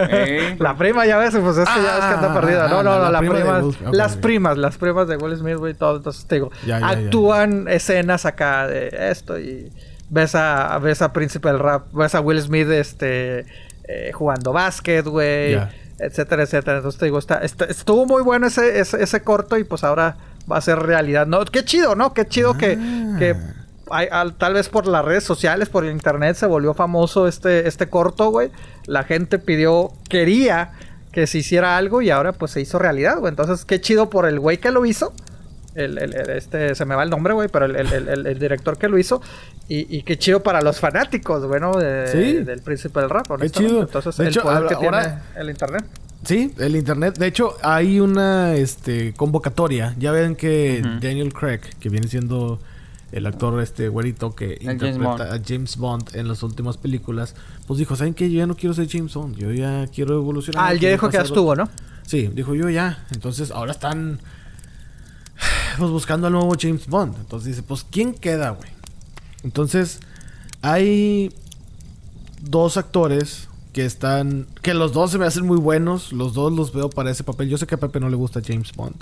La 0.58 0.76
prima, 0.76 1.06
ya 1.06 1.16
ves, 1.18 1.36
pues 1.40 1.56
es 1.58 1.68
que 1.68 1.82
ya 1.82 1.94
ves 1.96 2.04
que 2.06 2.14
anda 2.14 2.32
Ah, 2.32 2.40
perdida. 2.40 2.68
No, 2.68 2.80
ah, 2.80 2.82
no, 2.82 2.90
la- 2.90 2.96
no, 2.98 3.02
la 3.04 3.10
la, 3.10 3.18
prima 3.20 3.34
de 3.34 3.40
prima. 3.42 3.58
Will- 3.60 3.88
ok, 3.88 3.94
las 3.94 4.16
primas, 4.16 4.58
las 4.58 4.76
primas 4.78 5.06
de 5.08 5.16
Will 5.16 5.36
Smith, 5.36 5.56
güey, 5.56 5.74
todo. 5.74 5.96
Entonces 5.98 6.26
te 6.26 6.36
digo, 6.36 6.50
Ya, 6.66 6.80
ya, 6.80 6.80
ya, 6.80 6.88
actúan 6.98 7.66
escenas 7.68 8.26
acá 8.26 8.66
de 8.66 8.90
esto 9.10 9.38
y 9.38 9.70
ves 10.08 10.34
a, 10.34 10.76
ves 10.78 11.02
a 11.02 11.12
Príncipe 11.12 11.48
del 11.48 11.58
Rap, 11.60 11.92
ves 11.92 12.14
a 12.14 12.20
Will 12.20 12.40
Smith, 12.42 12.68
este, 12.68 13.46
eh, 13.84 14.10
jugando 14.12 14.52
básquet, 14.52 15.04
güey, 15.06 15.56
etcétera, 15.98 16.42
etcétera. 16.42 16.78
Entonces 16.78 16.98
te 16.98 17.04
digo, 17.06 17.18
está, 17.18 17.36
está- 17.44 17.66
estuvo 17.66 18.06
muy 18.06 18.22
bueno 18.22 18.48
ese, 18.48 18.80
ese, 18.80 19.02
ese 19.02 19.22
corto 19.22 19.56
y 19.56 19.64
pues 19.64 19.84
ahora 19.84 20.16
va 20.50 20.56
a 20.56 20.60
ser 20.60 20.78
realidad. 20.80 21.26
No, 21.28 21.44
qué 21.44 21.64
chido, 21.64 21.94
¿no? 21.94 22.12
Qué 22.12 22.26
chido 22.26 22.54
que, 22.58 22.76
Ah. 22.80 23.16
que 23.18 23.36
hay- 23.90 24.08
al- 24.10 24.34
tal 24.34 24.54
vez 24.54 24.68
por 24.68 24.86
las 24.86 25.04
redes 25.04 25.24
sociales, 25.24 25.68
por 25.68 25.84
el 25.84 25.90
internet, 25.92 26.36
se 26.36 26.46
volvió 26.46 26.74
famoso 26.74 27.26
este, 27.28 27.66
este 27.68 27.88
corto, 27.88 28.30
güey. 28.30 28.50
La 28.86 29.04
gente 29.04 29.38
pidió, 29.38 29.90
quería 30.08 30.72
que 31.12 31.26
se 31.26 31.38
hiciera 31.38 31.76
algo 31.76 32.02
y 32.02 32.10
ahora 32.10 32.32
pues 32.32 32.52
se 32.52 32.60
hizo 32.60 32.78
realidad, 32.78 33.18
güey. 33.18 33.30
Entonces, 33.30 33.64
qué 33.64 33.80
chido 33.80 34.10
por 34.10 34.26
el 34.26 34.38
güey 34.40 34.58
que 34.58 34.70
lo 34.70 34.86
hizo. 34.86 35.12
El, 35.74 35.98
el- 35.98 36.14
el- 36.14 36.30
este, 36.30 36.74
se 36.74 36.84
me 36.84 36.94
va 36.96 37.02
el 37.04 37.10
nombre, 37.10 37.32
güey, 37.32 37.48
pero 37.48 37.66
el, 37.66 38.38
director 38.38 38.76
que 38.76 38.88
lo 38.88 38.98
hizo. 38.98 39.20
Y, 39.68 39.86
y 39.96 40.02
qué 40.02 40.18
chido 40.18 40.42
para 40.42 40.62
los 40.62 40.80
fanáticos, 40.80 41.46
bueno, 41.46 41.72
de, 41.78 42.08
Sí. 42.08 42.32
del 42.44 42.60
príncipe 42.60 42.98
del 43.00 43.08
rap. 43.10 43.30
honestamente. 43.30 43.58
chido. 43.74 43.82
Entonces, 43.82 44.16
De 44.16 44.24
el 44.24 44.30
hecho, 44.30 44.42
poder 44.42 44.66
que 44.66 44.74
ahora- 44.74 45.00
tiene 45.00 45.18
el 45.42 45.50
internet. 45.50 45.84
Sí, 46.24 46.52
el 46.58 46.76
internet. 46.76 47.16
De 47.18 47.26
hecho, 47.28 47.56
hay 47.62 47.98
una 48.00 48.54
este, 48.54 49.14
convocatoria. 49.14 49.94
Ya 49.98 50.10
ven 50.12 50.34
que. 50.36 50.82
Daniel 51.00 51.32
Craig, 51.32 51.60
que 51.78 51.88
viene 51.88 52.08
siendo 52.08 52.60
el 53.12 53.26
actor 53.26 53.60
este 53.60 53.88
güerito 53.88 54.34
que 54.34 54.58
interpreta 54.60 55.34
a 55.34 55.40
James 55.44 55.76
Bond 55.76 56.14
en 56.14 56.28
las 56.28 56.42
últimas 56.42 56.76
películas, 56.76 57.34
pues 57.66 57.78
dijo, 57.78 57.96
¿saben 57.96 58.14
qué? 58.14 58.30
Yo 58.30 58.38
ya 58.38 58.46
no 58.46 58.56
quiero 58.56 58.74
ser 58.74 58.88
James 58.88 59.14
Bond. 59.14 59.36
Yo 59.36 59.52
ya 59.52 59.86
quiero 59.88 60.14
evolucionar. 60.14 60.64
Ah, 60.64 60.72
él 60.72 60.80
ya 60.80 60.90
dijo 60.90 61.08
que 61.08 61.16
ya 61.16 61.22
estuvo, 61.22 61.56
¿no? 61.56 61.68
Sí, 62.06 62.28
dijo 62.28 62.54
yo 62.54 62.68
ya. 62.70 63.04
Entonces 63.12 63.50
ahora 63.50 63.72
están 63.72 64.20
pues 65.78 65.90
buscando 65.90 66.26
al 66.26 66.32
nuevo 66.32 66.54
James 66.58 66.86
Bond. 66.86 67.16
Entonces 67.18 67.48
dice, 67.48 67.62
pues 67.62 67.84
¿quién 67.88 68.14
queda, 68.14 68.50
güey? 68.50 68.70
Entonces 69.42 70.00
hay 70.62 71.32
dos 72.42 72.76
actores 72.76 73.48
que 73.72 73.84
están 73.84 74.46
que 74.62 74.74
los 74.74 74.92
dos 74.92 75.12
se 75.12 75.18
me 75.18 75.26
hacen 75.26 75.46
muy 75.46 75.58
buenos, 75.58 76.12
los 76.12 76.34
dos 76.34 76.52
los 76.52 76.72
veo 76.72 76.90
para 76.90 77.10
ese 77.10 77.24
papel. 77.24 77.48
Yo 77.48 77.58
sé 77.58 77.66
que 77.66 77.76
a 77.76 77.78
Pepe 77.78 78.00
no 78.00 78.08
le 78.08 78.16
gusta 78.16 78.40
James 78.44 78.72
Bond, 78.72 78.96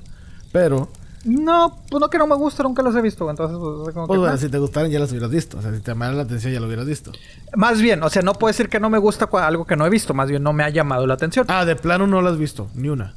pero 0.53 0.91
No, 1.29 1.77
pues 1.91 2.01
no 2.01 2.09
que 2.09 2.17
no 2.17 2.27
me 2.27 2.37
gusta, 2.37 2.63
nunca 2.63 2.83
los 2.83 2.97
he 2.97 3.03
visto. 3.03 3.29
Entonces, 3.29 3.59
pues, 3.59 3.95
como 3.95 4.07
pues 4.07 4.17
que, 4.17 4.21
bueno, 4.21 4.37
si 4.39 4.49
te 4.49 4.59
gustaran 4.59 4.91
ya 4.91 4.99
los 4.99 5.11
hubieras 5.11 5.31
visto, 5.31 5.59
o 5.59 5.63
sea, 5.63 5.75
si 5.75 5.81
te 5.81 5.91
llamara 5.91 6.15
la 6.15 6.23
atención 6.23 6.53
ya 6.53 6.61
lo 6.61 6.67
hubieras 6.67 6.87
visto. 6.87 7.13
Más 7.55 7.81
bien, 7.81 8.03
o 8.03 8.09
sea, 8.09 8.23
no 8.23 8.33
puedo 8.35 8.49
decir 8.49 8.69
que 8.69 8.81
no 8.81 8.89
me 8.89 8.99
gusta 8.99 9.29
algo 9.31 9.67
que 9.67 9.77
no 9.77 9.85
he 9.85 9.91
visto, 9.91 10.15
más 10.15 10.29
bien 10.31 10.43
no 10.43 10.53
me 10.53 10.65
ha 10.65 10.71
llamado 10.71 11.07
la 11.07 11.15
atención. 11.15 11.45
Ah, 11.49 11.65
de 11.65 11.77
plano 11.77 12.07
no 12.07 12.23
lo 12.23 12.29
has 12.31 12.39
visto, 12.39 12.69
ni 12.75 12.89
una. 12.89 13.15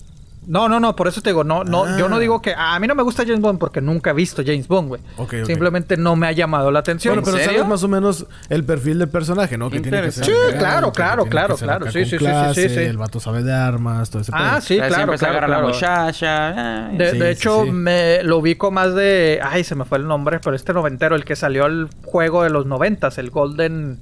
No, 0.47 0.67
no, 0.67 0.79
no, 0.79 0.95
por 0.95 1.07
eso 1.07 1.21
te 1.21 1.29
digo, 1.29 1.43
no, 1.43 1.63
no, 1.63 1.85
Ah. 1.85 1.95
yo 1.99 2.09
no 2.09 2.17
digo 2.17 2.41
que 2.41 2.55
a 2.57 2.79
mí 2.79 2.87
no 2.87 2.95
me 2.95 3.03
gusta 3.03 3.23
James 3.23 3.41
Bond 3.41 3.59
porque 3.59 3.79
nunca 3.79 4.09
he 4.09 4.13
visto 4.13 4.41
James 4.43 4.67
Bond, 4.67 4.87
güey. 4.87 5.01
Ok, 5.17 5.35
ok. 5.41 5.45
Simplemente 5.45 5.97
no 5.97 6.15
me 6.15 6.25
ha 6.25 6.31
llamado 6.31 6.71
la 6.71 6.79
atención. 6.79 7.13
Bueno, 7.13 7.25
pero 7.25 7.37
serio? 7.37 7.59
sabes 7.59 7.69
más 7.69 7.83
o 7.83 7.87
menos 7.87 8.25
el 8.49 8.63
perfil 8.63 8.97
del 8.97 9.09
personaje, 9.09 9.55
¿no? 9.55 9.69
Que 9.69 9.79
tiene 9.81 10.01
que 10.01 10.11
ser. 10.11 10.25
Sí, 10.25 10.31
claro, 10.57 10.91
claro, 10.91 11.25
claro, 11.27 11.55
claro. 11.55 11.85
Sí, 11.91 11.99
sí, 11.99 12.03
sí, 12.05 12.09
sí, 12.11 12.17
clase, 12.17 12.69
sí, 12.69 12.75
sí. 12.75 12.81
El 12.81 12.97
vato 12.97 13.19
sabe 13.19 13.43
de 13.43 13.53
armas, 13.53 14.09
todo 14.09 14.23
ese 14.23 14.31
Ah, 14.33 14.53
pedo. 14.53 14.61
sí, 14.61 14.77
claro, 14.77 14.93
claro, 15.13 15.13
agarra 15.13 15.47
la 15.47 15.55
claro. 15.57 15.67
muchacha. 15.67 16.87
ay. 16.87 16.97
De, 16.97 17.11
Sí, 17.11 17.17
de 17.19 17.25
sí, 17.35 17.39
hecho, 17.39 17.63
sí. 17.65 17.71
me 17.71 18.23
lo 18.23 18.37
ubico 18.39 18.71
más 18.71 18.95
de. 18.95 19.39
Ay, 19.43 19.63
se 19.63 19.75
me 19.75 19.85
fue 19.85 19.99
el 19.99 20.07
nombre, 20.07 20.39
pero 20.39 20.55
este 20.55 20.73
noventero, 20.73 21.15
el 21.15 21.23
que 21.23 21.35
salió 21.35 21.65
al 21.65 21.87
juego 22.03 22.41
de 22.43 22.49
los 22.49 22.65
noventas, 22.65 23.19
el 23.19 23.29
Golden. 23.29 23.99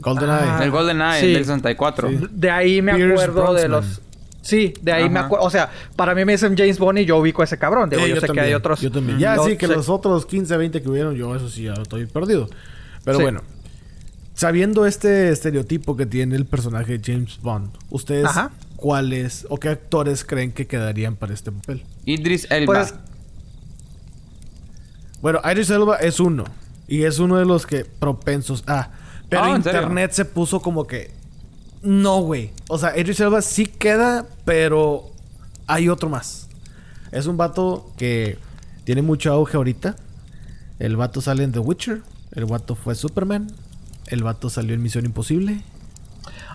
GoldenEye. 0.00 0.38
Ah, 0.50 0.60
El 0.62 0.70
Golden 0.70 1.00
Eye 1.00 1.20
Sí. 1.20 1.32
del 1.32 1.44
64. 1.44 2.08
Sí. 2.10 2.20
De 2.30 2.50
ahí 2.50 2.82
me 2.82 2.94
Pierce 2.94 3.12
acuerdo 3.24 3.54
de 3.54 3.68
los. 3.68 4.02
Sí, 4.48 4.72
de 4.80 4.92
ahí 4.92 5.10
me 5.10 5.18
acuerdo. 5.18 5.44
O 5.44 5.50
sea, 5.50 5.70
para 5.94 6.14
mí 6.14 6.24
me 6.24 6.32
dicen 6.32 6.56
James 6.56 6.78
Bond 6.78 6.98
y 7.00 7.04
yo 7.04 7.18
ubico 7.18 7.42
a 7.42 7.44
ese 7.44 7.58
cabrón. 7.58 7.90
Digo, 7.90 8.02
Eh, 8.02 8.08
yo, 8.08 8.20
sé 8.20 8.28
que 8.28 8.40
hay 8.40 8.54
otros. 8.54 8.80
Yo 8.80 8.90
también. 8.90 9.18
Ya, 9.18 9.36
Yo 9.36 9.44
sí, 9.44 9.56
que 9.56 9.66
sé- 9.66 9.74
los 9.74 9.88
otros 9.90 10.24
15, 10.24 10.56
20 10.56 10.80
que 10.80 10.88
hubieron, 10.88 11.14
yo 11.14 11.34
eso 11.36 11.48
sí, 11.50 11.64
ya 11.64 11.74
estoy 11.74 12.06
perdido. 12.06 12.48
Pero 13.04 13.18
Sí. 13.18 13.22
bueno, 13.24 13.42
sabiendo 14.34 14.86
este 14.86 15.28
estereotipo 15.28 15.96
que 15.96 16.06
tiene 16.06 16.34
el 16.36 16.46
personaje 16.46 16.98
de 16.98 17.12
James 17.12 17.38
Bond, 17.42 17.70
¿ustedes 17.90 18.24
Ajá. 18.26 18.50
cuáles 18.76 19.46
o 19.50 19.58
qué 19.58 19.68
actores 19.68 20.24
creen 20.24 20.52
que 20.52 20.66
quedarían 20.66 21.16
para 21.16 21.34
este 21.34 21.52
papel? 21.52 21.84
Idris 22.06 22.46
Elba. 22.50 22.66
Pues, 22.72 22.94
Bueno, 25.20 25.40
Iris 25.50 25.70
Elba 25.70 25.96
es 25.96 26.20
uno. 26.20 26.44
Y 26.86 27.02
es 27.02 27.18
uno 27.18 27.36
de 27.36 27.44
los 27.44 27.66
que 27.66 27.84
propensos. 27.84 28.64
Ah, 28.66 28.90
pero 29.28 29.44
Ah, 29.44 29.56
internet 29.56 30.12
se 30.12 30.24
puso 30.24 30.60
como 30.60 30.86
que. 30.86 31.10
No, 31.82 32.20
güey. 32.20 32.50
O 32.68 32.78
sea, 32.78 32.98
Idris 32.98 33.20
Elba 33.20 33.42
sí 33.42 33.66
queda, 33.66 34.26
pero 34.44 35.10
hay 35.66 35.88
otro 35.88 36.08
más. 36.08 36.48
Es 37.12 37.26
un 37.26 37.36
vato 37.36 37.90
que 37.96 38.38
tiene 38.84 39.02
mucho 39.02 39.32
auge 39.32 39.56
ahorita. 39.56 39.96
El 40.78 40.96
vato 40.96 41.20
sale 41.20 41.44
en 41.44 41.52
The 41.52 41.60
Witcher. 41.60 42.02
El 42.32 42.46
vato 42.46 42.74
fue 42.74 42.94
Superman. 42.94 43.50
El 44.06 44.22
vato 44.22 44.50
salió 44.50 44.74
en 44.74 44.82
Misión 44.82 45.04
Imposible. 45.04 45.62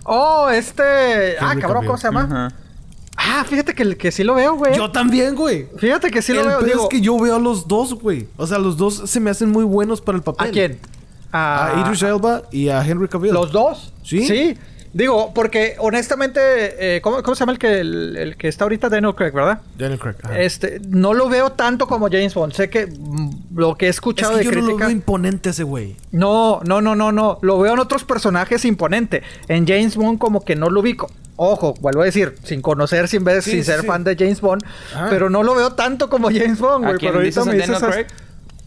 Oh, 0.04 0.48
este. 0.50 1.36
Ah, 1.40 1.54
cabrón, 1.58 1.86
¿cómo 1.86 1.98
se 1.98 2.08
llama? 2.08 2.54
Ah, 3.16 3.44
fíjate 3.48 3.74
que, 3.74 3.96
que 3.96 4.12
sí 4.12 4.24
lo 4.24 4.34
veo, 4.34 4.56
güey. 4.56 4.76
Yo 4.76 4.90
también, 4.90 5.34
güey. 5.34 5.68
Fíjate 5.78 6.10
que 6.10 6.20
sí 6.20 6.32
lo 6.32 6.42
el 6.42 6.48
veo. 6.48 6.62
Digo, 6.62 6.82
es 6.82 6.88
que 6.88 7.00
yo 7.00 7.18
veo 7.18 7.36
a 7.36 7.38
los 7.38 7.66
dos, 7.68 7.94
güey. 7.94 8.28
O 8.36 8.46
sea, 8.46 8.58
los 8.58 8.76
dos 8.76 9.02
se 9.06 9.20
me 9.20 9.30
hacen 9.30 9.50
muy 9.50 9.64
buenos 9.64 10.00
para 10.00 10.16
el 10.16 10.22
papel. 10.22 10.48
¿A 10.48 10.50
quién? 10.50 10.78
A 11.32 11.82
Idris 11.84 12.02
Elba 12.02 12.42
y 12.52 12.68
a 12.68 12.84
Henry 12.86 13.08
Cavill. 13.08 13.32
¿Los 13.32 13.50
dos? 13.50 13.92
¿Sí? 14.02 14.26
Sí. 14.26 14.56
Digo, 14.94 15.32
porque 15.34 15.74
honestamente, 15.80 16.38
eh, 16.96 17.00
¿cómo, 17.00 17.20
cómo 17.24 17.34
se 17.34 17.40
llama 17.40 17.50
el 17.52 17.58
que, 17.58 17.80
el, 17.80 18.16
el 18.16 18.36
que 18.36 18.46
está 18.46 18.64
ahorita 18.64 18.88
Daniel 18.88 19.14
Craig, 19.16 19.32
verdad? 19.32 19.60
Daniel 19.76 19.98
Craig. 19.98 20.14
ajá. 20.22 20.38
Este, 20.40 20.80
no 20.88 21.14
lo 21.14 21.28
veo 21.28 21.50
tanto 21.50 21.88
como 21.88 22.06
James 22.08 22.32
Bond. 22.32 22.52
Sé 22.52 22.70
que 22.70 22.86
mm, 22.86 23.56
lo 23.56 23.74
que 23.76 23.86
he 23.86 23.88
Es 23.88 23.96
escuchado 23.96 24.32
que 24.32 24.38
de 24.38 24.44
yo 24.44 24.52
no 24.52 24.60
lo 24.68 24.76
veo 24.76 24.90
imponente 24.90 25.50
ese 25.50 25.64
güey. 25.64 25.96
No, 26.12 26.60
no, 26.64 26.80
no, 26.80 26.94
no, 26.94 27.10
no. 27.10 27.38
Lo 27.42 27.58
veo 27.58 27.74
en 27.74 27.80
otros 27.80 28.04
personajes 28.04 28.64
imponente. 28.64 29.24
En 29.48 29.66
James 29.66 29.96
Bond 29.96 30.18
como 30.20 30.44
que 30.44 30.54
no 30.54 30.70
lo 30.70 30.78
ubico. 30.80 31.10
Ojo, 31.36 31.74
vuelvo 31.80 32.02
a 32.02 32.04
decir, 32.04 32.36
sin 32.44 32.62
conocer, 32.62 33.08
sin 33.08 33.24
ver, 33.24 33.42
Sí, 33.42 33.50
sin 33.50 33.60
sí, 33.64 33.72
ser 33.72 33.80
sí. 33.80 33.86
fan 33.88 34.04
de 34.04 34.14
James 34.16 34.40
Bond. 34.40 34.64
Ah. 34.94 35.08
Pero 35.10 35.28
no 35.28 35.42
lo 35.42 35.56
veo 35.56 35.72
tanto 35.72 36.08
como 36.08 36.28
James 36.30 36.60
Bond, 36.60 36.84
¿A 36.84 36.88
güey. 36.90 36.98
quién 37.00 37.10
Pero 37.10 37.18
ahorita 37.18 37.44
me 37.44 37.54
dices... 37.54 38.06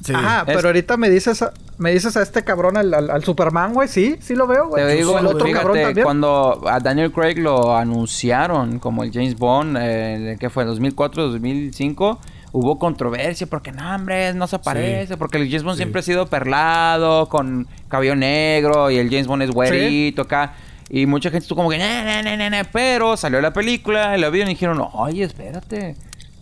Sí. 0.03 0.13
Ajá, 0.15 0.43
Es- 0.47 0.55
pero 0.55 0.69
ahorita 0.69 0.95
me 0.97 1.09
dices 1.09 1.41
a, 1.41 1.51
me 1.77 1.91
dices 1.91 2.15
a 2.17 2.21
este 2.21 2.43
cabrón, 2.43 2.77
al, 2.77 2.93
al- 2.93 3.09
al 3.09 3.23
Superman, 3.23 3.73
güey. 3.73 3.87
Sí, 3.87 4.15
sí 4.19 4.35
lo 4.35 4.47
veo, 4.47 4.67
güey. 4.69 4.85
Te 4.85 4.93
digo, 4.95 5.17
el 5.19 5.25
otro 5.25 5.39
cabrón 5.51 5.73
fíjate, 5.73 5.83
también. 5.83 6.03
cuando 6.05 6.61
a 6.67 6.79
Daniel 6.79 7.11
Craig 7.11 7.35
lo 7.39 7.75
anunciaron 7.75 8.79
como 8.79 9.03
el 9.03 9.11
James 9.11 9.35
Bond, 9.35 9.77
eh, 9.79 10.37
que 10.39 10.49
fue 10.49 10.65
2004, 10.65 11.23
2005, 11.29 12.19
hubo 12.53 12.79
controversia 12.79 13.47
porque 13.47 13.71
no, 13.71 13.93
hombre, 13.95 14.33
no 14.33 14.47
se 14.47 14.59
parece, 14.59 15.17
porque 15.17 15.37
el 15.37 15.47
James 15.47 15.63
Bond 15.63 15.75
Sí. 15.75 15.83
siempre 15.83 15.99
ha 15.99 16.03
sido 16.03 16.27
perlado, 16.27 17.27
con 17.27 17.67
cabello 17.89 18.15
negro, 18.15 18.89
y 18.89 18.97
el 18.97 19.09
James 19.09 19.27
Bond 19.27 19.43
es 19.43 19.51
güerito 19.51 20.21
acá. 20.23 20.53
Y 20.89 21.05
mucha 21.05 21.29
gente 21.29 21.43
estuvo 21.43 21.57
como 21.57 21.69
que, 21.69 21.77
"Na, 21.77 22.03
na, 22.05 22.21
na, 22.23 22.37
na, 22.37 22.49
na", 22.49 22.63
pero 22.71 23.17
salió 23.17 23.41
la 23.41 23.51
película, 23.51 24.15
la 24.17 24.29
vieron 24.29 24.49
y 24.51 24.53
dijeron, 24.53 24.81
oye, 24.93 25.23
espérate. 25.23 25.95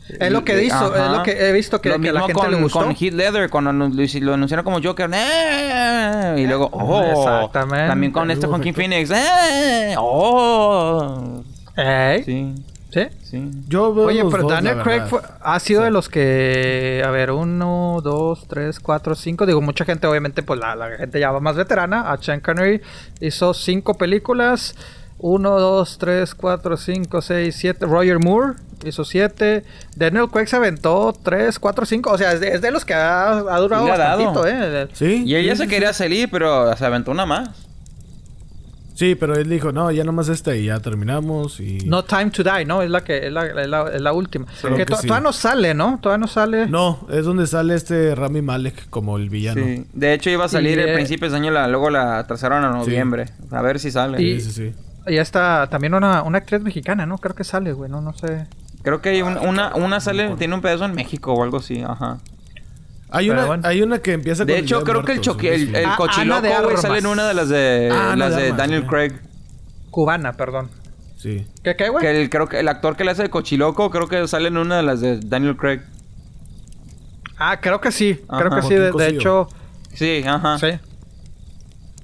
Es 0.08 0.32
lo 0.32 0.44
que 0.46 0.54
he 0.54 0.60
visto, 0.62 0.76
Ajá. 0.76 1.06
es 1.06 1.12
lo 1.18 1.24
que 1.24 1.32
he 1.50 1.52
visto 1.52 1.82
que, 1.82 1.90
Lo 1.90 2.00
que 2.00 2.10
a 2.10 2.14
la 2.14 2.20
mismo 2.22 2.28
gente 2.28 2.42
con, 2.42 2.52
le 2.52 2.62
gustó. 2.62 2.80
con 2.80 2.92
Heath 2.92 3.14
Ledger, 3.14 3.50
cuando 3.50 3.74
lo, 3.74 3.88
lo 3.90 4.34
anunciaron 4.34 4.64
como 4.64 4.80
Joker, 4.82 5.10
"Eh", 5.14 6.36
y 6.38 6.46
luego, 6.48 6.70
oh, 6.72 7.02
Exactamente. 7.04 7.88
también 7.88 8.12
con 8.12 8.30
este 8.30 8.46
Joaquin. 8.46 8.74
Phoenix, 8.76 9.10
"Eh", 9.12 9.96
oh, 9.98 11.44
sí, 12.24 12.54
¿Sí? 12.92 13.02
sí. 13.24 13.52
Yo 13.68 13.94
veo 13.94 14.06
Oye, 14.06 14.24
pero 14.32 14.44
dos, 14.44 14.52
Daniel 14.52 14.78
Craig 14.84 15.02
fue- 15.10 15.20
ha 15.42 15.60
sido 15.60 15.82
Sí. 15.82 15.86
de 15.86 15.92
los 15.92 16.08
que, 16.08 17.04
a 17.06 17.10
ver, 17.10 17.32
uno, 17.32 18.00
dos, 18.04 18.48
tres, 18.48 18.80
cuatro, 18.80 19.16
cinco. 19.16 19.46
Digo, 19.46 19.62
mucha 19.62 19.84
gente, 19.84 20.08
obviamente, 20.08 20.44
pues 20.44 20.60
la, 20.62 20.76
la 20.76 20.92
gente 20.98 21.20
ya 21.20 21.32
va 21.32 21.42
más 21.42 21.56
veterana. 21.58 22.10
A 22.12 22.18
Sean 22.22 22.40
Connery 22.40 22.82
hizo 23.20 23.54
cinco 23.54 23.96
películas. 23.96 24.76
Uno, 25.28 25.60
dos, 25.60 25.98
tres, 25.98 26.36
cuatro, 26.36 26.78
cinco, 26.78 27.20
seis, 27.20 27.56
siete. 27.58 27.88
Roger 27.88 28.20
Moore 28.20 28.54
hizo 28.86 29.04
siete. 29.04 29.64
Daniel 29.96 30.28
Craig 30.32 30.46
se 30.46 30.56
aventó 30.56 31.18
tres, 31.24 31.58
cuatro, 31.58 31.84
cinco. 31.88 32.12
O 32.12 32.18
sea, 32.20 32.34
es 32.34 32.40
de, 32.40 32.50
es 32.50 32.62
de 32.62 32.70
los 32.70 32.86
que 32.86 32.94
ha, 32.94 33.30
ha 33.32 33.60
durado 33.60 33.88
bastantito, 33.88 34.46
¿eh? 34.46 34.88
Sí. 34.94 35.24
Y 35.26 35.36
ella 35.36 35.54
sí, 35.54 35.58
se 35.58 35.64
sí, 35.64 35.70
quería 35.70 35.94
salir, 35.94 36.30
pero 36.32 36.78
se 36.78 36.86
aventó 36.86 37.10
una 37.10 37.26
más. 37.26 37.50
Sí, 38.94 39.16
pero 39.16 39.34
él 39.36 39.50
dijo, 39.50 39.72
no, 39.72 39.90
ya 39.92 40.04
nomás 40.04 40.30
esta 40.30 40.56
y 40.56 40.68
ya 40.68 40.80
terminamos 40.80 41.60
y... 41.60 41.80
No 41.86 42.06
Time 42.06 42.30
to 42.30 42.44
Die, 42.44 42.64
¿no? 42.64 42.82
Es 42.84 42.90
la 42.92 43.04
que 43.04 43.26
es 43.26 43.34
la, 43.34 43.48
es 43.48 43.68
la, 43.68 43.90
es 43.94 44.02
la 44.02 44.14
última. 44.14 44.46
Creo 44.62 44.74
que 44.78 44.86
que 44.86 44.86
to- 44.86 44.96
sí. 45.02 45.08
todavía 45.08 45.24
no 45.24 45.34
sale, 45.34 45.74
¿no? 45.74 45.98
Todavía 46.02 46.20
no 46.22 46.28
sale. 46.28 46.68
No, 46.68 47.06
es 47.12 47.26
donde 47.26 47.48
sale 47.48 47.74
este 47.74 48.14
Rami 48.16 48.42
Malek 48.44 48.90
como 48.92 49.18
el 49.18 49.30
villano. 49.30 49.62
Sí. 49.66 49.86
De 49.92 50.14
hecho, 50.14 50.30
iba 50.30 50.46
a 50.46 50.50
salir 50.50 50.78
Y, 50.78 50.82
el 50.84 50.90
eh, 50.90 50.94
principio 50.94 51.30
de 51.32 51.36
año, 51.36 51.52
la, 51.52 51.68
luego 51.68 51.90
la 51.90 52.26
trazaron 52.28 52.64
a 52.64 52.70
noviembre. 52.70 53.26
A 53.52 53.62
ver 53.64 53.80
si 53.80 53.90
sale. 53.92 54.22
Y- 54.22 54.40
Sí, 54.40 54.52
sí, 54.52 54.72
sí. 54.72 54.76
Y 55.08 55.18
está 55.18 55.68
también 55.70 55.94
una, 55.94 56.24
una 56.24 56.40
actriz 56.40 56.62
mexicana, 56.62 57.06
¿no? 57.06 57.18
Creo 57.18 57.36
que 57.36 57.44
sale, 57.44 57.74
güey. 57.74 57.90
No, 57.90 58.02
no 58.02 58.14
sé. 58.14 58.48
Creo 58.84 59.02
que 59.02 59.10
hay 59.10 59.22
un- 59.22 59.38
una, 59.38 59.76
una 59.76 60.00
sale, 60.00 60.36
tiene 60.38 60.56
un 60.56 60.62
pedazo 60.62 60.86
en 60.86 60.94
México 60.96 61.34
o 61.34 61.44
algo 61.44 61.58
así, 61.58 61.82
ajá. 61.82 62.18
Hay 63.12 63.28
Pero 63.28 63.40
una, 63.40 63.48
bueno. 63.48 63.68
hay 63.68 63.82
una 63.82 64.00
que 64.00 64.14
empieza 64.14 64.46
De 64.46 64.54
con 64.56 64.64
hecho, 64.64 64.80
de 64.80 64.84
creo 64.86 65.04
que 65.04 65.12
el, 65.14 65.22
choque, 65.22 65.54
el, 65.56 65.76
Ah, 65.86 65.96
cochiloco, 65.98 66.42
de 66.42 66.50
güey, 66.64 66.78
sale 66.78 67.00
en 67.00 67.06
una 67.08 67.28
de 67.28 67.34
las 67.34 67.50
de, 67.50 67.90
Ah, 67.94 68.16
las 68.18 68.32
de 68.36 68.42
de 68.42 68.44
Armas, 68.48 68.58
Daniel. 68.58 68.86
Craig. 68.88 69.12
Cubana, 69.92 70.34
perdón. 70.34 70.70
Sí. 71.18 71.48
¿Qué, 71.64 71.76
qué, 71.76 71.90
güey? 71.90 72.02
Que 72.04 72.22
el, 72.22 72.30
creo 72.30 72.48
que 72.48 72.60
el 72.60 72.68
actor 72.68 72.96
que 72.98 73.04
le 73.06 73.12
hace 73.12 73.24
de 73.24 73.30
cochiloco, 73.30 73.90
creo 73.90 74.08
que 74.08 74.28
sale 74.28 74.50
en 74.50 74.58
una 74.58 74.78
de 74.78 74.84
las 74.84 75.00
de 75.02 75.20
Daniel 75.20 75.56
Craig. 75.56 75.82
Ah, 77.38 77.60
creo 77.62 77.80
que 77.82 77.92
sí. 77.92 78.20
Creo 78.38 78.50
que 78.50 78.62
sí. 78.64 78.74
De, 78.76 78.92
de 78.92 79.08
hecho, 79.08 79.48
Sí, 79.94 80.24
ajá. 80.28 80.58
sí. 80.60 80.68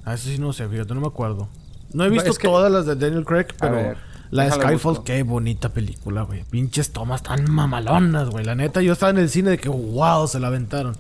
Ah, 0.05 0.13
eso 0.13 0.29
sí 0.29 0.39
no 0.39 0.53
sé, 0.53 0.67
fíjate, 0.67 0.93
no 0.93 1.01
me 1.01 1.07
acuerdo. 1.07 1.49
No 1.93 2.05
he 2.05 2.09
visto 2.09 2.31
Es 2.31 2.37
que- 2.37 2.47
todas 2.47 2.71
las 2.71 2.85
de 2.85 2.95
Daniel 2.95 3.25
Craig, 3.25 3.47
pero 3.59 3.75
ver, 3.75 3.97
la 4.29 4.45
de 4.45 4.51
Skyfall, 4.51 5.03
qué 5.03 5.23
bonita 5.23 5.69
película, 5.69 6.21
güey. 6.23 6.43
Pinches 6.49 6.91
tomas 6.91 7.21
tan 7.23 7.51
mamalonas, 7.51 8.29
güey. 8.29 8.45
La 8.45 8.55
neta, 8.55 8.81
yo 8.81 8.93
estaba 8.93 9.09
en 9.09 9.17
el 9.17 9.29
cine 9.29 9.51
de 9.51 9.57
que, 9.57 9.69
wow, 9.69 10.27
se 10.27 10.39
la 10.39 10.47
aventaron. 10.47 10.95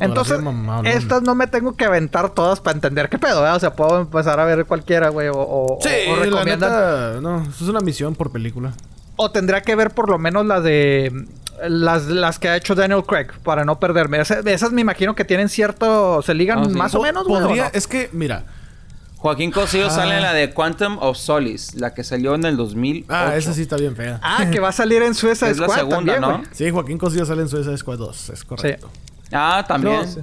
Entonces, 0.00 0.40
mamalona. 0.40 0.90
estas 0.90 1.20
no 1.22 1.34
me 1.34 1.46
tengo 1.46 1.76
que 1.76 1.84
aventar 1.84 2.30
todas 2.30 2.60
para 2.60 2.74
entender 2.76 3.10
qué 3.10 3.18
pedo, 3.18 3.42
¿verdad? 3.42 3.56
O 3.56 3.60
sea, 3.60 3.74
puedo 3.74 4.00
empezar 4.00 4.40
a 4.40 4.44
ver 4.46 4.64
cualquiera, 4.64 5.10
güey. 5.10 5.28
O, 5.28 5.34
o, 5.36 5.78
Sí, 5.82 5.90
o 6.10 6.24
la 6.30 6.44
neta, 6.44 7.18
no, 7.20 7.42
eso 7.42 7.64
es 7.64 7.68
una 7.68 7.80
misión 7.80 8.14
por 8.14 8.30
película. 8.32 8.72
O 9.16 9.30
tendría 9.30 9.60
que 9.62 9.74
ver 9.76 9.90
por 9.92 10.08
lo 10.08 10.18
menos 10.18 10.46
la 10.46 10.60
de. 10.60 11.26
Las, 11.68 12.06
las 12.06 12.38
que 12.38 12.48
ha 12.50 12.56
hecho 12.56 12.74
Daniel 12.74 13.02
Craig 13.06 13.28
para 13.42 13.64
no 13.64 13.78
perderme. 13.80 14.20
Esa- 14.20 14.40
esas 14.40 14.72
me 14.72 14.82
imagino 14.82 15.14
que 15.14 15.24
tienen 15.24 15.48
cierto. 15.48 16.20
Se 16.22 16.34
ligan 16.34 16.58
Ah, 16.58 16.64
sí. 16.66 16.70
más 16.70 16.94
o 16.94 17.02
menos, 17.02 17.26
güey. 17.26 17.42
¿o 17.42 17.46
Podría, 17.46 17.64
no? 17.64 17.70
es 17.72 17.86
que, 17.86 18.08
mira. 18.12 18.44
Joaquín 19.18 19.50
Cosío 19.50 19.86
Ah. 19.86 19.90
sale 19.90 20.16
en 20.16 20.22
la 20.22 20.32
de 20.34 20.52
Quantum 20.52 20.98
of 21.00 21.16
Solace, 21.16 21.78
la 21.78 21.94
que 21.94 22.04
salió 22.04 22.34
en 22.34 22.44
el 22.44 22.56
2008. 22.56 23.06
Ah, 23.08 23.36
esa 23.36 23.52
sí 23.54 23.62
está 23.62 23.76
bien 23.76 23.96
fea. 23.96 24.20
Ah, 24.22 24.46
que 24.50 24.60
va 24.60 24.68
a 24.68 24.72
salir 24.72 25.02
en 25.02 25.14
Suiza 25.14 25.48
Es 25.50 25.58
la 25.58 25.66
Squad 25.66 25.78
segunda, 25.78 25.96
también, 26.14 26.20
¿no? 26.20 26.38
güey. 26.38 26.48
Sí, 26.52 26.70
Joaquín 26.70 26.98
Cosío 26.98 27.24
sale 27.26 27.42
en 27.42 27.48
Suicide 27.48 27.76
Squad 27.78 27.98
2, 27.98 28.30
es 28.30 28.44
correcto. 28.44 28.90
Ah, 29.32 29.64
también. 29.66 30.00
No, 30.16 30.22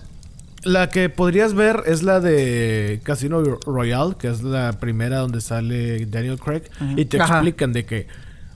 La 0.64 0.90
que 0.90 1.10
podrías 1.10 1.54
ver 1.54 1.84
es 1.88 2.04
la 2.04 2.22
de 2.22 3.02
Casino 3.04 3.42
Royale, 3.66 4.16
que 4.18 4.30
es 4.30 4.44
la 4.44 4.72
primera 4.80 5.18
donde 5.18 5.42
sale 5.42 6.06
Daniel 6.06 6.40
Craig. 6.40 6.64
Y 6.96 7.06
te 7.06 7.20
Ajá. 7.20 7.34
explican 7.36 7.74
de 7.74 7.86
que, 7.86 8.08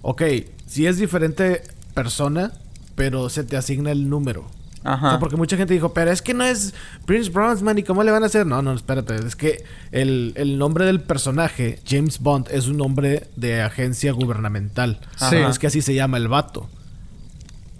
ok, 0.03 0.21
si 0.65 0.87
es 0.87 0.97
diferente 0.97 1.63
persona, 1.93 2.53
pero 2.95 3.29
se 3.29 3.43
te 3.43 3.57
asigna 3.57 3.91
el 3.91 4.09
número. 4.09 4.45
O 4.87 4.91
Ajá. 4.91 5.09
sea, 5.11 5.19
porque 5.19 5.35
mucha 5.35 5.57
gente 5.57 5.73
dijo, 5.73 5.93
pero 5.93 6.11
es 6.11 6.21
que 6.21 6.33
no 6.33 6.43
es 6.43 6.73
Prince 7.05 7.29
Brosnan 7.29 7.77
y 7.77 7.83
cómo 7.83 8.03
le 8.03 8.11
van 8.11 8.23
a 8.23 8.27
hacer. 8.27 8.45
No, 8.45 8.61
no, 8.61 8.73
espérate. 8.73 9.15
Es 9.15 9.35
que 9.35 9.63
el, 9.91 10.33
el 10.35 10.57
nombre 10.57 10.85
del 10.85 11.01
personaje, 11.01 11.79
James 11.87 12.19
Bond, 12.19 12.47
es 12.51 12.67
un 12.67 12.77
nombre 12.77 13.27
de 13.35 13.61
agencia 13.61 14.11
gubernamental. 14.13 14.99
Sí. 15.17 15.35
Es 15.35 15.59
que 15.59 15.67
así 15.67 15.81
se 15.81 15.93
llama 15.93 16.17
el 16.17 16.27
vato. 16.27 16.69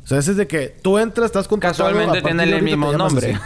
O 0.03 0.07
sea, 0.07 0.19
ese 0.19 0.31
es 0.31 0.38
de 0.38 0.47
que 0.47 0.67
tú 0.81 0.97
entras, 0.97 1.25
estás 1.27 1.47
contratado. 1.47 1.89
Casualmente 1.89 2.21
tienen 2.21 2.49
de 2.49 2.57
el 2.57 2.63
mismo 2.63 2.91
nombre. 2.93 3.38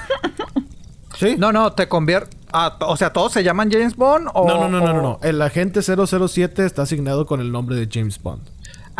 ¿Sí? 1.18 1.36
No, 1.38 1.52
no, 1.52 1.74
te 1.74 1.88
convierte. 1.88 2.36
o 2.80 2.98
sea, 2.98 3.14
¿todos 3.14 3.32
se 3.34 3.44
llaman 3.44 3.72
James 3.72 3.96
Bond? 3.96 4.30
O, 4.34 4.48
No, 4.48 4.68
no, 4.68 4.70
no, 4.70 4.94
no, 4.94 5.02
no. 5.02 5.20
El 5.22 5.42
agente 5.42 5.82
007 5.82 6.66
está 6.66 6.82
asignado 6.84 7.26
con 7.26 7.42
el 7.42 7.52
nombre 7.52 7.76
de 7.76 7.88
James 7.92 8.22
Bond. 8.22 8.42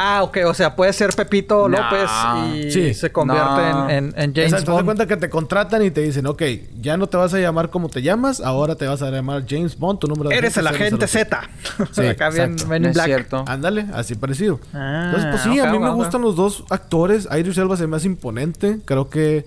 Ah, 0.04 0.24
ok, 0.24 0.38
o 0.48 0.54
sea, 0.56 0.76
puede 0.76 0.92
ser 0.94 1.12
Pepito 1.14 1.70
No. 1.70 1.78
López 1.78 2.10
y 2.56 2.72
Sí. 2.72 2.94
se 2.96 3.12
convierte 3.12 3.46
No. 3.72 3.88
en, 3.90 4.06
en- 4.06 4.14
en 4.18 4.34
James 4.34 4.38
Exacto, 4.54 4.66
te 4.66 4.72
das 4.72 4.76
Bond. 4.78 4.86
cuenta 4.86 5.06
que 5.06 5.18
te 5.18 5.30
contratan 5.30 5.84
y 5.86 5.92
te 5.92 6.02
dicen, 6.02 6.26
ok, 6.26 6.42
ya 6.82 6.98
no 6.98 7.06
te 7.08 7.18
vas 7.18 7.34
a 7.36 7.40
llamar 7.40 7.70
como 7.70 7.88
te 7.88 8.02
llamas, 8.02 8.42
ahora 8.42 8.74
te 8.76 8.88
vas 8.88 9.02
a 9.04 9.12
llamar 9.12 9.44
James 9.48 9.78
Bond, 9.78 10.00
tu 10.00 10.08
número 10.08 10.30
de 10.30 10.36
Eres 10.38 10.58
el 10.58 10.66
agente 10.66 11.06
007. 11.08 11.36
Z. 11.38 11.50
Sí, 11.92 12.06
Acá 12.08 12.30
bien 12.32 12.54
exacto. 12.54 12.68
Men 12.68 12.86
in 12.86 12.94
Black. 12.94 13.06
cierto. 13.06 13.44
Ándale, 13.48 13.86
así 13.94 14.16
parecido. 14.16 14.60
Ah, 14.74 15.04
Entonces, 15.14 15.30
pues 15.30 15.42
sí, 15.44 15.60
a 15.60 15.72
mí 15.72 15.78
me 15.78 15.92
gustan 15.92 16.22
los 16.24 16.36
dos 16.36 16.64
actores. 16.72 17.28
Idris 17.32 17.58
Elba 17.60 17.78
se 17.78 17.86
me 17.86 17.98
hace 17.98 18.08
imponente. 18.08 18.80
Creo 18.86 19.10
que... 19.10 19.46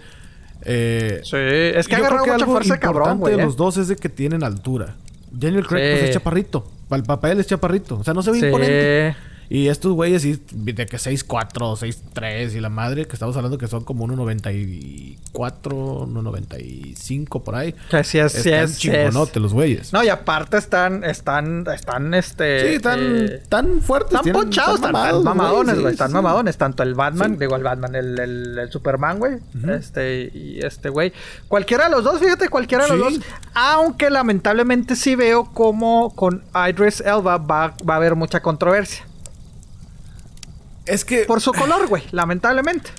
eh, 0.62 1.20
Sí, 1.24 1.36
es 1.36 1.88
que 1.88 1.96
ha 1.96 1.98
yo 1.98 2.04
creo 2.04 2.18
agarrado 2.18 2.24
que 2.24 2.30
mucha 2.30 2.44
algo 2.44 2.52
fuerza, 2.52 2.78
cabrón, 2.78 3.02
importante 3.14 3.20
güey. 3.22 3.36
de 3.36 3.42
¿eh? 3.42 3.44
los 3.46 3.56
dos 3.56 3.76
es 3.76 3.88
de 3.88 3.96
que 3.96 4.08
tienen 4.08 4.44
altura. 4.44 4.94
Daniel 5.32 5.66
Craig 5.66 5.82
Sí. 5.84 5.90
pues, 5.98 6.02
es 6.10 6.14
chaparrito. 6.14 6.64
Para 6.88 7.00
el 7.00 7.06
papel 7.06 7.40
es 7.40 7.46
chaparrito. 7.48 7.96
O 7.98 8.04
sea, 8.04 8.14
no 8.14 8.22
se 8.22 8.30
ve 8.30 8.38
Sí. 8.40 8.46
imponente. 8.46 9.16
Y 9.54 9.68
estos 9.68 9.92
güeyes 9.92 10.24
de 10.24 10.86
que 10.86 10.96
6'4", 10.96 11.78
6'3", 11.78 12.56
y 12.56 12.60
la 12.60 12.70
madre, 12.70 13.06
que 13.06 13.12
estamos 13.12 13.36
hablando 13.36 13.56
que 13.56 13.68
son 13.68 13.84
como 13.84 14.04
1'94", 14.08 15.16
1'95", 15.32 17.40
por 17.40 17.54
ahí. 17.54 17.72
Que 17.88 18.02
sí 18.02 18.18
es, 18.18 18.32
sí 18.32 18.50
Están 18.50 18.64
es, 18.64 18.70
sí 18.72 18.90
chingonotes 18.90 19.36
es. 19.36 19.42
los 19.42 19.52
güeyes. 19.52 19.92
No, 19.92 20.02
y 20.02 20.08
aparte 20.08 20.56
están, 20.56 21.04
están, 21.04 21.66
están, 21.72 22.14
este... 22.14 22.72
sí, 22.74 22.80
tan, 22.80 22.98
eh, 23.00 23.42
tan 23.48 23.80
fuertes. 23.80 24.18
Están 24.18 24.32
ponchados, 24.32 24.74
están, 24.74 24.90
mamados 24.90 25.18
están 25.20 25.36
mamadones, 25.36 25.74
güey. 25.76 25.86
sí, 25.86 25.92
Están 25.92 26.08
sí. 26.08 26.14
mamadones. 26.14 26.58
Tanto 26.58 26.82
el 26.82 26.94
Batman, 26.94 27.38
digo 27.38 27.54
el 27.54 27.62
Batman, 27.62 27.94
el, 27.94 28.18
el, 28.18 28.58
el 28.58 28.72
Superman, 28.72 29.20
güey. 29.20 29.34
Este, 29.68 30.32
y 30.34 30.64
este, 30.64 30.88
güey. 30.88 31.12
Cualquiera 31.46 31.84
de 31.84 31.90
los 31.92 32.02
dos, 32.02 32.18
fíjate, 32.18 32.48
cualquiera 32.48 32.88
de 32.88 32.96
los 32.96 33.14
dos. 33.14 33.22
Aunque 33.54 34.10
lamentablemente 34.10 34.96
sí 34.96 35.14
veo 35.14 35.44
como 35.44 36.12
con 36.16 36.42
Idris 36.68 37.00
Elba 37.02 37.38
va, 37.38 37.76
va 37.88 37.94
a 37.94 37.96
haber 37.98 38.16
mucha 38.16 38.42
controversia. 38.42 39.06
Es 40.86 41.04
que... 41.04 41.24
Por 41.24 41.40
su 41.40 41.52
color, 41.52 41.86
güey, 41.88 42.02
lamentablemente. 42.12 42.90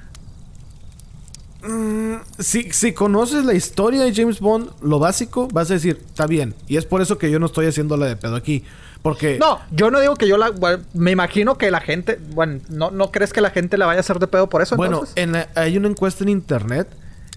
Si, 2.37 2.71
si 2.71 2.93
conoces 2.93 3.43
la 3.43 3.55
historia 3.55 4.03
de 4.03 4.13
James 4.13 4.39
Bond, 4.39 4.69
lo 4.83 4.99
básico, 4.99 5.47
vas 5.51 5.71
a 5.71 5.73
decir, 5.73 5.99
está 6.07 6.27
bien. 6.27 6.53
Y 6.67 6.77
es 6.77 6.85
por 6.85 7.01
eso 7.01 7.17
que 7.17 7.31
yo 7.31 7.39
no 7.39 7.47
estoy 7.47 7.65
haciendo 7.65 7.97
la 7.97 8.05
de 8.05 8.15
pedo 8.15 8.35
aquí. 8.35 8.63
Porque... 9.01 9.39
No, 9.39 9.59
yo 9.71 9.89
no 9.89 9.99
digo 9.99 10.15
que 10.15 10.27
yo 10.27 10.37
la. 10.37 10.51
bueno, 10.51 10.83
me 10.93 11.11
imagino 11.11 11.57
que 11.57 11.71
la 11.71 11.79
gente. 11.81 12.19
Bueno, 12.33 12.59
¿no, 12.69 12.91
¿no 12.91 13.11
crees 13.11 13.33
que 13.33 13.41
la 13.41 13.49
gente 13.49 13.77
la 13.77 13.85
vaya 13.87 13.97
a 13.97 14.01
hacer 14.01 14.19
de 14.19 14.27
pedo 14.27 14.47
por 14.47 14.61
eso? 14.61 14.75
Bueno, 14.75 14.97
entonces? 14.97 15.17
en 15.17 15.31
la- 15.31 15.49
hay 15.55 15.77
una 15.77 15.87
encuesta 15.87 16.23
en 16.23 16.29
internet. 16.29 16.87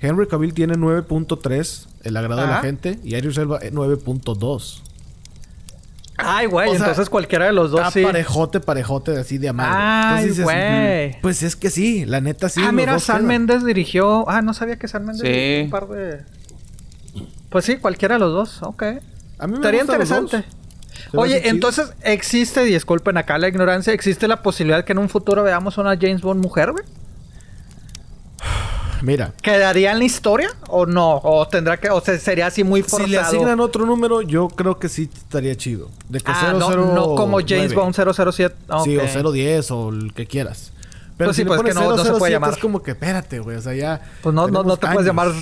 Henry 0.01 0.27
Cavill 0.29 0.55
tiene 0.55 0.75
9.3, 0.77 1.87
el 2.05 2.16
agrado 2.16 2.43
de 2.43 2.47
la 2.49 2.61
gente. 2.61 2.99
Y 3.03 3.16
Idris 3.16 3.37
Elba 3.39 3.59
eh, 3.62 3.73
9.2. 3.73 4.83
Ay, 6.19 6.47
güey, 6.47 6.69
o 6.69 6.73
sea, 6.73 6.81
entonces 6.81 7.09
cualquiera 7.09 7.47
de 7.47 7.53
los 7.53 7.70
dos 7.70 7.81
Está 7.81 7.90
sí. 7.93 8.03
parejote, 8.03 8.61
parejote, 8.61 9.16
así 9.16 9.39
de 9.39 9.49
amable. 9.51 9.74
Ay, 9.78 10.28
dices, 10.28 10.45
güey. 10.45 11.11
"Mm, 11.11 11.20
Pues 11.23 11.43
es 11.43 11.55
que 11.57 11.70
sí, 11.70 12.05
la 12.05 12.20
neta 12.20 12.49
sí. 12.49 12.61
ah, 12.61 12.66
los 12.66 12.74
mira, 12.74 12.93
dos 12.95 13.05
San 13.05 13.19
quedan". 13.19 13.27
Méndez 13.28 13.65
dirigió. 13.65 14.28
Ah, 14.28 14.43
no 14.43 14.53
sabía 14.53 14.77
que 14.77 14.89
San 14.89 15.05
Méndez 15.05 15.23
Sí. 15.23 15.28
dirigió 15.32 15.65
un 15.65 15.70
par 15.70 15.89
de. 15.89 16.20
Pues 17.51 17.65
sí, 17.65 17.77
cualquiera 17.77 18.16
de 18.16 18.19
los 18.20 18.32
dos, 18.32 18.62
ok. 18.62 18.82
A 19.39 19.47
mí 19.47 19.53
me 19.53 19.55
Estaría 19.59 19.81
los 19.85 19.89
interesante. 19.89 20.36
dos. 20.39 20.45
Oye, 21.15 21.49
entonces 21.49 21.93
existe, 22.03 22.66
y 22.69 22.73
disculpen 22.73 23.16
acá 23.16 23.39
la 23.39 23.47
ignorancia, 23.49 23.93
¿existe 23.93 24.27
la 24.28 24.43
posibilidad 24.43 24.85
que 24.85 24.93
en 24.93 24.99
un 24.99 25.09
futuro 25.09 25.43
veamos 25.45 25.78
una 25.78 25.97
James 25.97 26.20
Bond 26.20 26.43
mujer, 26.43 26.73
güey? 26.73 26.85
Mira, 29.03 29.33
¿Quedaría 29.43 29.93
en 29.93 29.99
la 29.99 30.05
historia 30.05 30.51
o 30.69 30.87
no? 30.87 31.16
¿O 31.23 31.47
tendrá 31.49 31.77
que, 31.77 31.91
o 31.91 32.01
sea, 32.01 32.19
sería 32.19 32.47
así 32.47 32.65
muy 32.65 32.83
si 32.83 32.89
forzado? 32.91 33.11
le 33.11 33.19
asignan 33.19 33.61
otro 33.61 33.87
número, 33.87 34.23
yo 34.23 34.49
creo 34.49 34.79
que 34.79 34.89
sí 34.89 35.09
estaría 35.12 35.55
chido. 35.57 35.89
De 36.09 36.20
que 36.20 36.31
Ah, 36.33 36.53
no, 36.59 36.69
009. 36.70 36.93
no 36.95 37.15
como 37.15 37.39
James 37.47 37.75
Bond 37.75 37.95
007. 37.95 38.55
Sí, 38.85 38.97
Ok. 38.97 39.05
o 39.25 39.33
010 39.33 39.70
o 39.70 39.89
el 39.91 40.12
que 40.15 40.27
quieras. 40.27 40.73
Pero 41.16 41.29
Pues 41.29 41.37
si 41.37 41.41
sí, 41.43 41.45
le 41.45 41.49
pues 41.49 41.59
pones 41.59 41.75
que 41.75 41.81
no- 41.81 41.91
no 41.91 41.97
se 41.97 42.03
puede 42.11 42.19
007 42.20 42.33
llamar. 42.33 42.51
es 42.51 42.57
como 42.59 42.83
que 42.83 42.91
espérate, 42.93 43.39
güey. 43.41 43.57
O 43.57 43.61
sea, 43.62 43.75
ya. 43.75 44.01
Pues 44.23 44.35
no, 44.35 44.47
no, 44.49 44.62
no 44.62 44.77
te 44.77 44.87
puedes 44.87 44.99
años. 44.99 45.07
llamar 45.07 45.33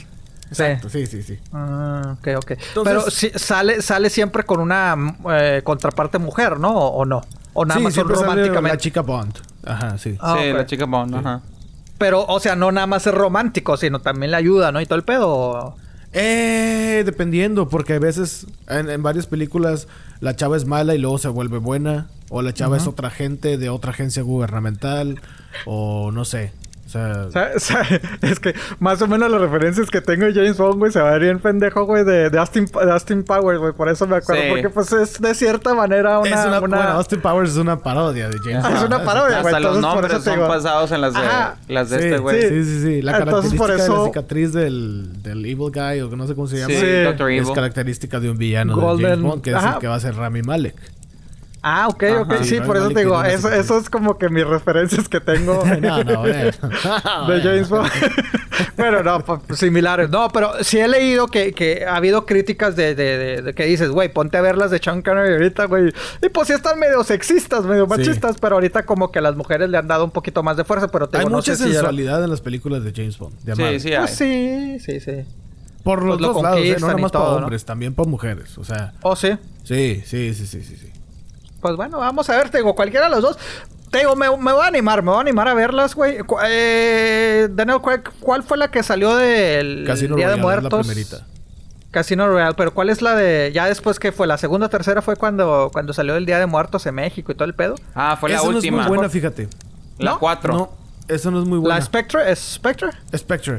Exacto, 0.49 0.89
sí, 0.89 1.07
sí, 1.07 1.23
sí. 1.23 1.39
Ah, 1.53 2.17
ok, 2.19 2.29
ok. 2.39 2.53
Pero 2.85 3.11
si, 3.11 3.31
sale, 3.35 3.83
sale 3.83 4.11
siempre 4.11 4.45
con 4.45 4.61
una 4.61 4.97
eh, 5.33 5.61
contraparte 5.65 6.19
mujer, 6.19 6.61
¿no? 6.61 6.73
¿O, 6.73 7.05
no? 7.05 7.21
¿O 7.53 7.65
nada 7.65 7.79
sí, 7.79 7.85
más 7.85 7.95
son 7.95 8.05
siempre 8.05 8.17
sale 8.17 8.29
románticamente? 8.29 8.77
La 8.77 8.81
chica 8.81 9.01
Bond. 9.03 9.35
Ajá, 9.65 9.99
sí. 9.99 10.17
Ah, 10.21 10.37
sí, 10.41 10.51
ok. 10.51 10.57
la 10.57 10.67
chica 10.67 10.85
Bond, 10.87 11.15
ajá. 11.17 11.41
Pero, 11.99 12.25
o 12.27 12.41
sea, 12.41 12.57
no 12.57 12.73
nada 12.73 12.87
más 12.87 13.07
es 13.07 13.15
romántico, 13.15 13.77
sino 13.77 14.01
también 14.01 14.31
le 14.31 14.37
ayuda, 14.37 14.73
¿no? 14.73 14.81
Y 14.81 14.87
todo 14.87 14.97
el 14.97 15.05
pedo. 15.05 15.77
Eh, 16.13 17.03
dependiendo, 17.05 17.69
porque 17.69 17.95
a 17.95 17.99
veces 17.99 18.47
en, 18.69 18.89
en 18.89 19.03
varias 19.03 19.27
películas 19.27 19.89
la 20.21 20.35
chava 20.35 20.57
es 20.57 20.65
mala 20.65 20.95
y 20.95 20.99
luego 20.99 21.19
se 21.19 21.29
vuelve 21.29 21.59
buena. 21.59 22.09
O 22.29 22.43
la 22.43 22.53
chava 22.53 22.77
es 22.77 22.87
otra 22.87 23.11
gente 23.11 23.57
de 23.57 23.69
otra 23.69 23.93
agencia 23.93 24.23
gubernamental. 24.23 25.21
O 25.65 26.11
no 26.13 26.25
sé. 26.25 26.53
O 26.97 27.31
sea, 27.31 27.51
O 27.55 27.59
sea, 27.61 27.81
o 27.83 27.85
sea, 27.87 28.01
es 28.23 28.41
que 28.41 28.55
más 28.81 29.01
o 29.03 29.07
menos 29.07 29.31
las 29.31 29.41
referencias 29.41 29.91
que 29.91 30.01
tengo 30.01 30.27
de 30.27 30.35
James 30.35 30.57
Bond, 30.57 30.79
güey, 30.79 30.93
se 30.93 31.01
va 31.01 31.09
a 31.09 31.13
ver 31.13 31.23
bien 31.23 31.39
pendejo, 31.39 31.85
güey, 31.85 32.05
de, 32.05 32.31
de, 32.31 32.39
Austin, 32.39 32.67
de 32.67 32.91
Austin 32.93 33.23
Powers, 33.25 33.59
güey. 33.59 33.73
Por 33.73 33.89
eso 33.89 34.07
me 34.07 34.17
acuerdo. 34.17 34.43
Sí. 34.43 34.49
Porque, 34.51 34.71
pues, 34.71 34.93
es 34.93 35.21
de 35.21 35.35
cierta 35.35 35.75
manera 35.75 36.19
una... 36.19 36.29
es 36.29 36.47
una, 36.47 36.59
una- 36.61 36.77
bueno, 36.77 36.83
Austin 36.93 37.21
Powers 37.21 37.51
es 37.51 37.57
una 37.57 37.79
parodia 37.79 38.29
de 38.29 38.39
James 38.39 38.65
Ah, 38.65 38.69
es 38.75 38.81
Bond. 38.83 38.87
una 38.95 39.05
parodia, 39.05 39.41
güey. 39.43 39.55
Hasta 39.55 39.61
los 39.61 39.77
entonces, 39.77 39.83
por 39.83 39.95
nombres 40.03 40.13
eso 40.13 40.23
son 40.25 40.35
digo- 40.35 40.49
basados 40.49 40.93
en 40.93 41.01
las 41.01 41.13
de, 41.15 41.21
Ajá. 41.21 41.57
las 41.69 41.91
de 41.91 41.99
Sí, 41.99 42.05
este 42.07 42.19
güey. 42.19 42.43
sí, 42.43 42.65
sí, 42.65 42.81
sí. 42.83 43.03
La 43.03 43.19
Entonces, 43.19 43.55
por 43.55 43.67
característica 43.69 43.73
de 43.77 43.83
eso- 43.83 43.99
la 44.03 44.05
cicatriz 44.07 44.53
del, 44.53 45.23
del 45.23 45.45
Evil 45.45 45.71
Guy, 45.73 46.01
o 46.01 46.11
que 46.11 46.17
no 46.17 46.27
sé 46.27 46.35
cómo 46.35 46.47
se 46.47 46.57
llama, 46.59 46.75
Sí, 46.75 46.81
Sí. 46.81 47.03
Doctor 47.05 47.31
es 47.31 47.43
Evil. 47.43 47.55
característica 47.55 48.21
de 48.21 48.31
un 48.31 48.39
villano 48.39 48.77
de 48.77 48.83
Golden- 48.83 49.11
James 49.11 49.23
Bond, 49.23 49.43
que 49.43 49.51
es 49.51 49.57
Ajá. 49.57 49.75
el 49.75 49.79
que 49.81 49.87
va 49.89 49.95
a 49.97 50.01
ser 50.01 50.15
Rami 50.17 50.43
Malek. 50.43 50.75
Ah, 51.69 51.89
ok, 51.89 52.05
ok. 52.21 52.33
Ajá. 52.33 52.45
Sí, 52.45 52.49
Sí, 52.51 52.61
por 52.61 52.77
eso 52.77 52.91
te 52.91 53.01
digo, 53.01 53.21
eso, 53.25 53.51
eso 53.51 53.77
es 53.79 53.91
como 53.91 54.19
que 54.19 54.29
mis 54.29 54.47
referencias 54.47 55.09
que 55.09 55.21
tengo 55.21 55.65
no, 55.81 56.05
no, 56.05 56.23
de 56.23 57.41
James 57.43 57.69
Bond. 57.69 57.91
pero 58.77 59.03
no, 59.03 59.19
pues, 59.25 59.59
similares. 59.59 60.09
No, 60.11 60.29
pero 60.29 60.53
sí 60.63 60.79
he 60.79 60.87
leído 60.87 61.27
que, 61.27 61.53
que 61.53 61.85
ha 61.85 61.97
habido 61.97 62.25
críticas 62.25 62.77
de, 62.77 62.95
de, 62.95 63.19
de- 63.19 63.43
de 63.43 63.53
que 63.55 63.65
dices, 63.67 63.91
güey, 63.91 64.13
ponte 64.13 64.37
a 64.37 64.43
ver 64.43 64.57
las 64.57 64.71
de 64.71 64.79
Sean 64.79 65.03
Connery 65.03 65.33
ahorita, 65.35 65.65
güey. 65.65 65.93
Y 66.23 66.29
pues 66.29 66.47
sí 66.47 66.53
están 66.55 66.79
medio 66.79 67.03
sexistas, 67.03 67.65
medio 67.65 67.85
Sí. 67.87 67.91
machistas, 67.91 68.37
pero 68.41 68.55
ahorita 68.57 68.85
como 68.87 69.11
que 69.11 69.21
las 69.21 69.35
mujeres 69.35 69.69
le 69.69 69.77
han 69.79 69.89
dado 69.89 70.05
un 70.05 70.13
poquito 70.13 70.43
más 70.45 70.57
de 70.57 70.65
fuerza, 70.65 70.87
pero 70.89 71.09
te 71.09 71.17
Hay 71.19 71.23
digo, 71.25 71.31
no 71.31 71.37
mucha 71.39 71.53
sé 71.57 71.65
si 71.65 71.71
era- 71.71 71.73
sensualidad 71.81 72.23
en 72.23 72.31
las 72.31 72.41
películas 72.43 72.85
de 72.85 72.93
James 72.95 73.19
Bond. 73.19 73.35
De. 73.43 73.57
Sí, 73.57 73.89
sí. 73.89 73.95
Pues 73.97 74.11
sí, 74.13 74.79
sí, 74.79 75.01
sí. 75.01 75.25
Por 75.83 76.05
los 76.05 76.17
Pues 76.19 76.21
lo 76.29 76.33
dos 76.35 76.43
lados, 76.43 76.59
¿eh? 76.61 76.77
no 76.79 76.87
conquistan 76.87 76.89
nada 76.89 76.99
y 76.99 77.03
más 77.03 77.13
para 77.13 77.25
todo, 77.25 77.35
¿no? 77.39 77.45
hombres, 77.45 77.65
también 77.65 77.95
para 77.95 78.09
mujeres. 78.09 78.57
O 78.59 78.65
sea, 78.65 78.93
Oh, 79.03 79.17
sí. 79.17 79.31
sí, 79.65 80.03
sí, 80.07 80.33
sí, 80.35 80.47
sí, 80.47 80.63
sí. 80.63 80.77
sí. 80.77 80.93
Pues 81.61 81.77
bueno, 81.77 81.99
vamos 81.99 82.29
a 82.31 82.37
ver, 82.37 82.51
te 82.51 82.59
digo, 82.59 82.75
cualquiera 82.75 83.07
de 83.09 83.11
los 83.15 83.23
dos. 83.23 83.39
Te 83.91 83.99
digo, 83.99 84.17
me, 84.17 84.29
me 84.37 84.53
voy 84.53 84.65
a 84.65 84.67
animar, 84.69 85.03
me 85.03 85.11
voy 85.11 85.19
a 85.19 85.21
animar 85.21 85.49
a 85.49 85.55
verlas, 85.55 85.95
güey. 85.95 86.19
Eh, 86.45 87.49
Daniel 87.51 87.81
Craig, 87.83 88.03
¿cuál 88.21 88.43
fue 88.43 88.59
la 88.59 88.71
que 88.71 88.83
salió 88.83 89.15
del 89.17 89.85
Casino 89.87 90.17
Día 90.17 90.29
de 90.29 90.37
Royale 90.37 90.59
es 90.59 90.63
la 90.65 90.69
Muertos? 90.71 90.87
primerita. 90.87 91.27
Casino 91.93 92.29
Royale, 92.29 92.55
pero 92.55 92.75
¿cuál 92.75 92.91
es 92.91 93.01
la 93.01 93.15
de 93.15 93.53
ya 93.55 93.67
después 93.67 93.99
que 93.99 94.13
fue? 94.13 94.27
¿La 94.27 94.37
segunda 94.39 94.67
o 94.67 94.71
tercera 94.71 95.01
fue 95.03 95.17
cuando, 95.17 95.71
cuando 95.73 95.93
salió 95.95 96.17
el 96.17 96.27
Día 96.27 96.39
de 96.39 96.47
Muertos 96.47 96.85
en 96.87 96.95
México 96.97 97.33
y 97.33 97.35
todo 97.35 97.47
el 97.47 97.55
pedo? 97.55 97.75
Ah, 97.95 98.17
fue 98.21 98.29
la 98.29 98.37
Esa 98.37 98.47
última. 98.49 98.77
no 98.79 98.83
es 98.83 98.89
muy 98.89 98.97
buena, 98.99 99.11
fíjate. 99.11 99.49
La 99.99 100.11
¿No? 100.13 100.19
4. 100.19 100.53
No, 100.53 100.71
esa 101.09 101.31
no 101.31 101.41
es 101.41 101.47
muy 101.49 101.59
buena. 101.59 101.77
¿La 101.79 101.83
Spectre? 101.83 102.31
¿Es 102.31 102.39
Spectre? 102.41 102.91
Spectre. 103.17 103.59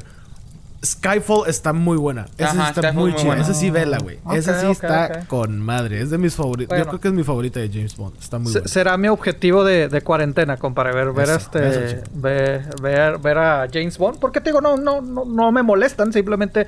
Skyfall 0.91 1.49
está 1.49 1.73
muy 1.73 1.97
buena. 1.97 2.26
Esa 2.38 2.51
Ajá, 2.51 2.53
sí 2.64 2.69
está 2.69 2.81
Skyfall 2.81 2.93
muy 2.95 3.11
muy 3.11 3.22
chida. 3.22 3.38
Esa 3.38 3.53
sí 3.53 3.69
vela, 3.69 3.97
güey. 3.99 4.19
Ok, 4.23 4.34
Esa 4.34 4.61
sí 4.61 4.68
está 4.68 5.26
con 5.27 5.59
madre. 5.59 6.01
Es 6.01 6.09
de 6.09 6.18
mis 6.18 6.35
favoritas. 6.35 6.69
Bueno. 6.69 6.84
Yo 6.84 6.89
creo 6.89 6.99
que 7.01 7.07
es 7.09 7.14
mi 7.14 7.23
favorita 7.23 7.59
de 7.59 7.69
James 7.69 7.95
Bond. 7.97 8.15
Está 8.19 8.39
muy 8.39 8.51
buena. 8.51 8.68
Será 8.68 8.97
mi 8.97 9.07
objetivo 9.07 9.64
de, 9.64 9.88
de 9.89 10.01
cuarentena, 10.01 10.57
compadre, 10.57 10.93
ver, 10.93 11.11
ver 11.14 11.26
Eso, 11.30 11.35
este, 11.38 11.68
eso, 11.68 12.03
ver, 12.14 12.65
ver, 12.81 13.18
ver 13.19 13.38
a 13.38 13.68
James 13.72 13.97
Bond, 13.97 14.19
porque 14.19 14.41
te 14.41 14.49
digo, 14.49 14.61
no, 14.61 14.77
no, 14.77 15.01
no, 15.01 15.26
no 15.26 15.51
me 15.51 15.64
molestan, 15.64 16.11
simplemente 16.14 16.68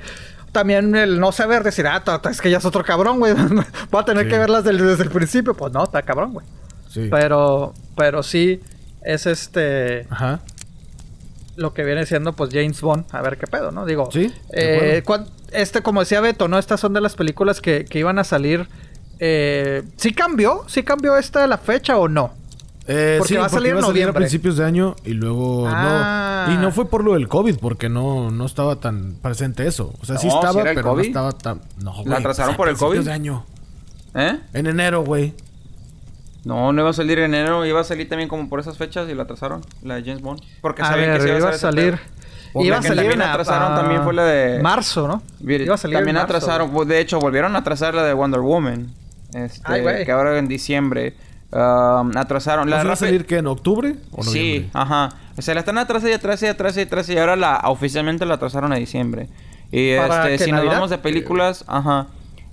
también 0.52 0.94
el 0.96 1.20
no 1.20 1.30
saber 1.32 1.62
decir, 1.62 1.86
ah, 1.86 2.02
es 2.30 2.40
que 2.40 2.50
ya 2.50 2.58
es 2.58 2.64
otro 2.64 2.84
cabrón, 2.84 3.18
güey, 3.20 3.34
voy 3.90 4.00
a 4.00 4.04
tener 4.04 4.24
Sí. 4.24 4.30
que 4.30 4.38
verlas 4.38 4.64
del- 4.64 4.78
desde 4.78 5.04
el 5.04 5.10
principio, 5.10 5.54
pues 5.54 5.72
no, 5.72 5.84
está 5.84 6.02
cabrón, 6.02 6.32
güey. 6.32 6.44
Sí. 6.88 7.06
Pero, 7.10 7.72
pero 7.96 8.22
sí, 8.24 8.60
es 9.02 9.26
este, 9.26 10.06
Ajá. 10.10 10.40
Lo 11.60 11.74
que 11.74 11.84
viene 11.84 12.06
siendo, 12.06 12.32
pues 12.32 12.50
James 12.52 12.80
Bond, 12.80 13.04
a 13.12 13.20
ver 13.22 13.36
qué 13.38 13.46
pedo, 13.46 13.70
¿no? 13.70 13.84
Digo, 13.86 14.08
Sí, 14.12 14.32
eh, 14.52 15.02
este, 15.52 15.82
como 15.82 16.00
decía 16.00 16.20
Beto, 16.20 16.48
¿no? 16.48 16.58
Estas 16.58 16.80
son 16.80 16.92
de 16.94 17.00
las 17.00 17.14
películas 17.16 17.60
que, 17.60 17.84
que 17.84 17.98
iban 17.98 18.18
a 18.18 18.24
salir. 18.24 18.66
Eh, 19.18 19.82
¿Sí 19.96 20.12
cambió? 20.12 20.64
¿Sí 20.66 20.82
cambió 20.82 21.16
esta 21.16 21.46
la 21.46 21.58
fecha 21.58 21.98
o 21.98 22.08
no? 22.08 22.32
Eh, 22.86 23.16
Porque 23.18 23.34
sí, 23.34 23.38
va 23.38 23.46
a 23.46 23.48
salir 23.50 23.68
iba 23.68 23.78
en 23.78 23.84
a 23.84 23.86
salir 23.86 24.02
a 24.02 24.06
noviembre. 24.06 24.20
principios 24.22 24.56
de 24.56 24.64
año 24.64 24.96
y 25.04 25.10
luego 25.12 25.66
Ah. 25.68 26.46
no. 26.48 26.54
Y 26.54 26.56
no 26.56 26.72
fue 26.72 26.88
por 26.88 27.04
lo 27.04 27.12
del 27.12 27.28
COVID, 27.28 27.58
porque 27.58 27.88
no, 27.88 28.30
no 28.30 28.46
estaba 28.46 28.76
tan 28.76 29.14
presente 29.22 29.66
eso. 29.66 29.92
O 30.00 30.06
sea, 30.06 30.16
sí 30.18 30.26
No, 30.26 30.34
estaba, 30.36 30.52
¿sí 30.54 30.58
era 30.60 30.70
el 30.70 30.76
pero 30.76 30.96
no 30.96 31.00
estaba 31.02 31.32
tan. 31.32 31.60
No, 31.82 31.92
güey. 32.02 32.14
atrasaron 32.14 32.54
a 32.54 32.56
por 32.56 32.68
el 32.68 32.74
principios 32.74 32.98
COVID? 33.00 33.06
de 33.08 33.12
año. 33.12 33.44
¿Eh? 34.14 34.38
En 34.54 34.66
enero, 34.66 35.04
güey. 35.04 35.34
No, 36.44 36.72
no 36.72 36.80
iba 36.80 36.90
a 36.90 36.94
salir 36.94 37.18
en 37.18 37.34
enero, 37.34 37.64
iba 37.66 37.80
a 37.80 37.84
salir 37.84 38.08
también 38.08 38.28
como 38.28 38.48
por 38.48 38.60
esas 38.60 38.78
fechas 38.78 39.08
y 39.10 39.14
la 39.14 39.24
atrasaron, 39.24 39.60
la 39.82 39.96
de 39.96 40.02
James 40.04 40.22
Bond. 40.22 40.40
Porque 40.62 40.82
A 40.82 40.94
ver, 40.96 41.14
que 41.16 41.20
se 41.22 41.28
iba, 41.28 41.38
iba 41.38 41.50
a 41.50 41.52
salir. 41.58 41.98
Iba 42.54 42.76
a 42.76 42.78
la 42.78 42.82
que 42.82 42.88
salir 42.88 43.02
también 43.02 43.20
en 43.20 43.28
a- 43.28 43.32
atrasaron 43.32 43.72
a- 43.72 43.76
también 43.76 44.02
fue 44.02 44.14
la 44.14 44.24
de- 44.24 44.60
Marzo, 44.62 45.06
¿no? 45.06 45.22
Iba 45.40 45.74
a 45.74 45.78
salir 45.78 45.96
también 45.98 46.16
en 46.16 46.22
marzo, 46.22 46.36
atrasaron, 46.36 46.70
pues, 46.70 46.88
de 46.88 46.98
hecho 47.00 47.20
volvieron 47.20 47.54
a 47.56 47.60
atrasar 47.60 47.94
la 47.94 48.02
de 48.04 48.12
Wonder 48.14 48.40
Woman. 48.40 48.88
Este, 49.34 49.60
Ay, 49.64 49.82
güey. 49.82 50.04
que 50.04 50.10
ahora 50.12 50.36
en 50.38 50.48
diciembre 50.48 51.14
um, 51.52 52.16
atrasaron 52.16 52.68
¿La 52.70 52.82
va 52.84 52.92
a 52.94 52.96
salir 52.96 53.26
qué? 53.26 53.36
¿En 53.38 53.46
octubre 53.46 53.94
o 54.12 54.22
Sí, 54.24 54.68
ajá. 54.72 55.10
O 55.36 55.42
sea, 55.42 55.54
la 55.54 55.60
están 55.60 55.78
atrasando 55.78 56.10
y 56.10 56.14
atrás 56.14 56.42
y 56.42 56.46
atrás 56.46 56.76
y 56.76 56.80
atrás 56.80 57.08
y 57.08 57.18
ahora 57.18 57.36
la 57.36 57.60
oficialmente 57.64 58.24
la 58.26 58.34
atrasaron 58.34 58.72
a 58.72 58.76
diciembre. 58.76 59.28
Y 59.70 59.96
¿Para 59.96 60.28
este, 60.30 60.46
si 60.46 60.52
nos 60.52 60.64
vamos 60.66 60.90
de 60.90 60.98
películas, 60.98 61.64
ajá. 61.68 62.06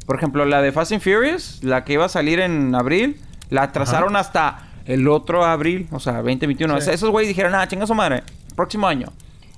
Por 0.06 0.16
ejemplo, 0.18 0.46
la 0.46 0.62
de 0.62 0.72
Fast 0.72 0.92
and 0.92 1.02
Furious, 1.02 1.64
la 1.64 1.84
que 1.84 1.94
iba 1.94 2.06
a 2.06 2.10
salir 2.10 2.40
en 2.40 2.74
abril, 2.76 3.20
la 3.50 3.64
atrasaron 3.64 4.16
hasta 4.16 4.60
el 4.86 5.08
otro 5.08 5.44
abril, 5.46 5.88
o 5.92 6.00
sea, 6.00 6.14
2021. 6.18 6.82
Sí. 6.82 6.90
Esos 6.92 7.10
güeyes 7.10 7.28
dijeron, 7.30 7.54
ah, 7.56 7.68
chinga 7.68 7.86
su 7.88 7.94
madre, 7.96 8.24
próximo 8.56 8.88
año. 8.88 9.08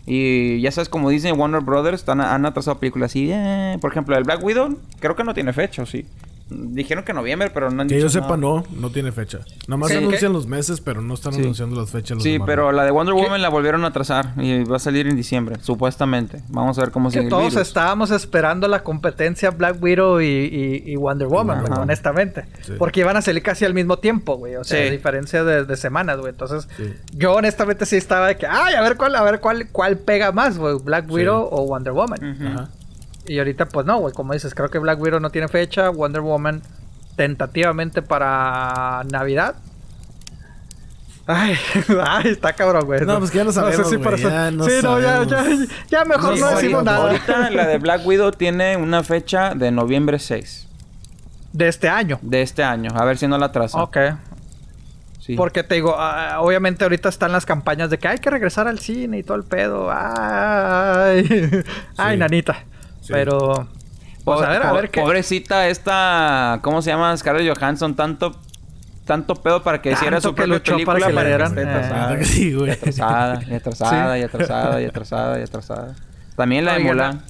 Y 0.05 0.59
ya 0.61 0.71
sabes, 0.71 0.89
como 0.89 1.09
dicen 1.09 1.39
Warner 1.39 1.61
Brothers, 1.61 1.99
están, 2.01 2.19
han 2.21 2.45
atrasado 2.45 2.79
películas 2.79 3.11
así. 3.11 3.29
eh, 3.31 3.77
Por 3.79 3.91
ejemplo, 3.91 4.17
el 4.17 4.23
Black 4.23 4.43
Widow, 4.43 4.77
creo 4.99 5.15
que 5.15 5.23
no 5.23 5.33
tiene 5.33 5.53
fecha, 5.53 5.83
¿o 5.83 5.85
sí. 5.85 6.05
Dijeron 6.49 7.03
que 7.03 7.13
noviembre, 7.13 7.51
pero 7.53 7.69
no 7.69 7.81
han 7.81 7.87
Que 7.87 7.95
dicho 7.95 8.07
yo 8.07 8.09
sepa, 8.09 8.29
nada. 8.29 8.37
no, 8.37 8.63
no 8.75 8.89
tiene 8.89 9.11
fecha. 9.11 9.39
Nada 9.67 9.77
más 9.77 9.89
Sí, 9.91 9.97
anuncian 9.97 10.33
los 10.33 10.47
meses, 10.47 10.81
pero 10.81 11.01
no 11.01 11.13
están 11.13 11.33
Sí. 11.33 11.41
anunciando 11.41 11.75
las 11.79 11.91
fechas. 11.91 12.15
los 12.15 12.23
Sí, 12.23 12.39
pero 12.45 12.71
la 12.71 12.83
de 12.85 12.91
Wonder 12.91 13.13
Woman 13.13 13.41
la 13.41 13.49
volvieron 13.49 13.83
a 13.85 13.89
atrasar 13.89 14.33
y 14.37 14.63
va 14.63 14.77
a 14.77 14.79
salir 14.79 15.07
en 15.07 15.15
diciembre, 15.15 15.57
supuestamente. 15.61 16.41
Vamos 16.49 16.77
a 16.77 16.81
ver 16.81 16.91
cómo 16.91 17.11
sigue 17.11 17.29
todos 17.29 17.51
virus. 17.53 17.67
estábamos 17.67 18.11
esperando 18.11 18.67
la 18.67 18.83
competencia 18.83 19.51
Black 19.51 19.77
Widow 19.81 20.21
y, 20.21 20.25
y- 20.25 20.83
y 20.91 20.95
Wonder 20.95 21.27
Woman, 21.27 21.71
honestamente. 21.71 22.45
Sí. 22.61 22.73
Porque 22.77 23.01
iban 23.01 23.15
a 23.17 23.21
salir 23.21 23.43
casi 23.43 23.65
al 23.65 23.73
mismo 23.73 23.97
tiempo, 23.99 24.37
güey. 24.37 24.55
O 24.55 24.63
sea, 24.63 24.81
Sí. 24.81 24.87
a 24.87 24.91
diferencia 24.91 25.43
de, 25.43 25.65
de 25.65 25.77
semanas, 25.77 26.17
güey. 26.17 26.31
Entonces, 26.31 26.67
Sí. 26.77 26.93
yo 27.13 27.33
honestamente 27.33 27.85
sí 27.85 27.95
estaba 27.95 28.27
de 28.27 28.37
que, 28.37 28.47
ay, 28.47 28.73
a 28.73 28.81
ver 28.81 28.97
cuál, 28.97 29.15
a 29.15 29.21
ver 29.23 29.39
cuál, 29.39 29.69
cuál 29.71 29.97
pega 29.99 30.31
más, 30.31 30.57
güey. 30.57 30.77
Black 30.83 31.05
Sí. 31.07 31.13
Widow 31.13 31.47
o 31.51 31.65
Wonder 31.67 31.93
Woman. 31.93 32.23
Ajá. 32.47 32.69
Y 33.29 33.37
ahorita, 33.39 33.67
pues 33.67 33.85
no, 33.85 33.99
güey. 33.99 34.13
Como 34.13 34.33
dices, 34.33 34.53
creo 34.55 34.69
que 34.69 34.79
Black 34.79 34.99
Widow 34.99 35.19
no 35.19 35.29
tiene 35.29 35.47
fecha. 35.47 35.89
Wonder 35.89 36.21
Woman 36.21 36.61
tentativamente 37.15 38.01
para 38.01 39.03
Navidad. 39.11 39.55
Ay, 41.27 41.55
ay, 42.05 42.29
está 42.31 42.53
cabrón, 42.53 42.85
güey. 42.87 43.01
No, 43.05 43.19
pues 43.19 43.29
que 43.29 43.37
ya 43.37 43.43
lo 43.43 43.51
sabemos, 43.51 43.87
si 43.87 43.97
güey, 43.97 44.15
eso- 44.15 44.29
ya 44.29 44.49
no 44.49 44.63
Sí, 44.63 44.71
no, 44.81 44.99
ya, 44.99 45.23
ya, 45.23 45.29
sabemos. 45.37 45.67
ya 45.89 46.05
mejor 46.05 46.39
no 46.39 46.49
decimos 46.55 46.83
nada. 46.83 46.97
Ahorita 46.97 47.49
la 47.51 47.67
de 47.67 47.77
Black 47.77 48.03
Widow 48.05 48.31
tiene 48.31 48.77
una 48.77 49.03
fecha 49.03 49.53
de 49.53 49.69
noviembre 49.69 50.17
6 50.17 50.67
De 51.53 51.67
este 51.67 51.87
año. 51.87 52.17
de 52.23 52.41
este 52.41 52.63
año. 52.63 52.89
A 52.95 53.05
ver 53.05 53.17
si 53.19 53.27
no 53.27 53.37
la 53.37 53.47
atrasa. 53.47 53.77
Ok. 53.83 53.97
Sí. 55.19 55.35
Porque 55.35 55.61
te 55.63 55.75
digo, 55.75 55.95
ah, 55.99 56.37
obviamente 56.39 56.83
ahorita 56.83 57.09
están 57.09 57.31
las 57.31 57.45
campañas 57.45 57.91
de 57.91 57.99
que 57.99 58.07
hay 58.07 58.17
que 58.17 58.31
regresar 58.31 58.67
al 58.67 58.79
cine 58.79 59.19
y 59.19 59.23
todo 59.23 59.37
el 59.37 59.43
pedo. 59.43 59.89
Ay, 59.91 61.61
ay, 61.97 62.17
nanita. 62.17 62.63
Sí. 63.09 63.13
Pero, 63.13 63.67
pues 64.23 64.41
a 64.41 64.49
ver, 64.49 64.63
a 64.63 64.71
ver 64.73 64.89
qué. 64.91 65.01
Pobrecita 65.01 65.67
esta... 65.67 66.59
¿Cómo 66.61 66.81
se 66.81 66.91
llama? 66.91 67.15
Scarlett 67.17 67.57
Johansson. 67.57 67.95
Tanto... 67.95 68.35
Tanto 69.05 69.33
pedo 69.33 69.63
para 69.63 69.81
que 69.81 69.91
hiciera 69.91 70.21
su 70.21 70.35
que 70.35 70.43
propia 70.43 70.53
luchó 70.53 70.73
película 70.73 70.93
para 70.93 71.05
que 71.07 71.11
le 71.11 71.15
para 71.15 71.27
dieran, 71.29 71.47
esté 71.49 71.61
eh. 71.61 71.65
La 71.65 71.71
atrasada. 71.77 72.05
verdad 72.09 72.19
que 72.19 72.25
sí, 72.25 72.53
güey. 72.53 72.69
atrasada, 72.71 73.41
y 73.49 73.53
atrasada, 73.55 74.19
y 74.19 74.21
atrasada, 74.23 74.81
y 74.81 74.85
atrasada, 74.85 75.39
y 75.39 75.43
atrasada. 75.43 75.95
También 76.35 76.65
la 76.65 76.73
de 76.75 76.79
Mulan. 76.81 77.21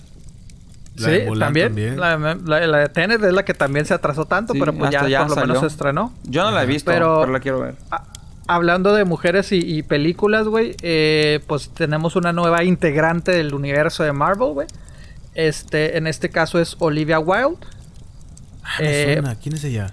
La 0.98 1.08
de 1.08 1.20
sí, 1.22 1.26
Mulan 1.28 1.48
también. 1.48 1.68
también. 1.70 1.98
La, 1.98 2.18
la- 2.18 2.68
la 2.68 2.78
de 2.80 2.90
Tenet 2.90 3.24
es 3.24 3.32
la 3.32 3.46
que 3.46 3.54
también 3.54 3.86
se 3.86 3.94
atrasó 3.94 4.26
tanto, 4.26 4.52
Sí, 4.52 4.60
pero 4.60 4.74
pues 4.74 4.92
ya, 4.92 5.26
por 5.26 5.30
lo 5.30 5.36
menos 5.38 5.60
se 5.62 5.68
estrenó. 5.68 6.12
Yo 6.26 6.44
no 6.44 6.52
la 6.52 6.64
he 6.64 6.66
visto, 6.66 6.92
Pero- 6.92 7.20
pero, 7.22 7.32
la 7.32 7.40
quiero 7.40 7.62
ver. 7.62 7.76
Hablando 8.48 8.94
de 8.94 9.06
mujeres 9.06 9.54
y, 9.54 9.60
y 9.60 9.82
películas, 9.84 10.48
güey, 10.50 10.76
eh, 10.82 11.40
pues 11.48 11.70
tenemos 11.70 12.18
una 12.18 12.34
nueva 12.34 12.66
integrante 12.66 13.32
del 13.32 13.54
universo 13.54 14.04
de 14.04 14.12
Marvel, 14.12 14.50
güey. 14.52 14.68
Este, 15.48 15.98
en 15.98 16.06
este 16.08 16.30
caso 16.30 16.60
es 16.60 16.76
Olivia 16.80 17.20
Wilde. 17.20 17.58
Ah, 18.64 18.78
me 18.82 18.86
Eh, 18.90 19.14
suena. 19.14 19.36
¿Quién 19.36 19.56
es 19.56 19.64
ella? 19.64 19.92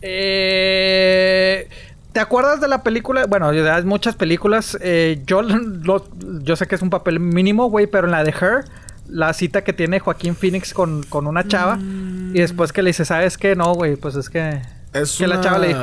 Eh, 0.00 1.68
¿Te 2.12 2.20
acuerdas 2.20 2.60
de 2.60 2.68
la 2.68 2.82
película? 2.82 3.26
Bueno, 3.26 3.48
hay 3.50 3.84
muchas 3.84 4.16
películas. 4.16 4.76
eh, 4.80 5.22
yo, 5.26 5.42
lo- 5.42 6.06
yo 6.42 6.56
sé 6.56 6.66
que 6.66 6.74
es 6.74 6.82
un 6.82 6.90
papel 6.90 7.20
mínimo, 7.20 7.68
güey, 7.68 7.86
pero 7.86 8.06
en 8.06 8.12
la 8.12 8.24
de 8.24 8.30
Her 8.30 8.64
la 9.08 9.32
cita 9.34 9.62
que 9.62 9.72
tiene 9.72 10.00
Joaquín 10.00 10.34
Phoenix 10.34 10.72
con, 10.74 11.02
con 11.04 11.26
una 11.28 11.46
chava. 11.46 11.78
Y 11.78 12.40
después 12.40 12.72
que 12.72 12.82
le 12.82 12.90
dice, 12.90 13.04
¿sabes 13.04 13.38
qué? 13.38 13.54
No, 13.54 13.72
güey, 13.74 13.94
pues 13.96 14.16
es 14.16 14.28
que... 14.28 14.62
Es 14.92 15.16
que 15.18 15.26
una 15.26 15.36
la 15.36 15.40
chava 15.42 15.58
le 15.58 15.76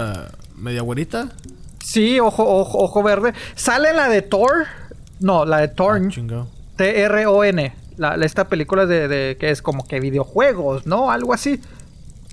media 0.57 0.81
güerita. 0.81 1.29
sí, 1.79 2.19
ojo, 2.19 2.43
ojo, 2.43 2.79
ojo 2.79 3.03
verde. 3.03 3.33
Sale 3.55 3.93
la 3.93 4.09
de 4.09 4.21
Thor. 4.23 4.65
No, 5.19 5.45
la 5.45 5.59
de 5.59 5.67
Thorn. 5.69 6.09
Chingo. 6.09 6.49
T-R-O-N. 6.75 7.73
La, 7.97 8.17
la- 8.17 8.25
esta 8.25 8.47
película 8.47 8.85
de, 8.85 9.07
de- 9.07 9.37
que 9.37 9.49
es 9.49 9.61
como 9.61 9.85
que 9.87 9.99
videojuegos, 9.99 10.85
¿no? 10.85 11.11
Algo 11.11 11.33
así. 11.33 11.59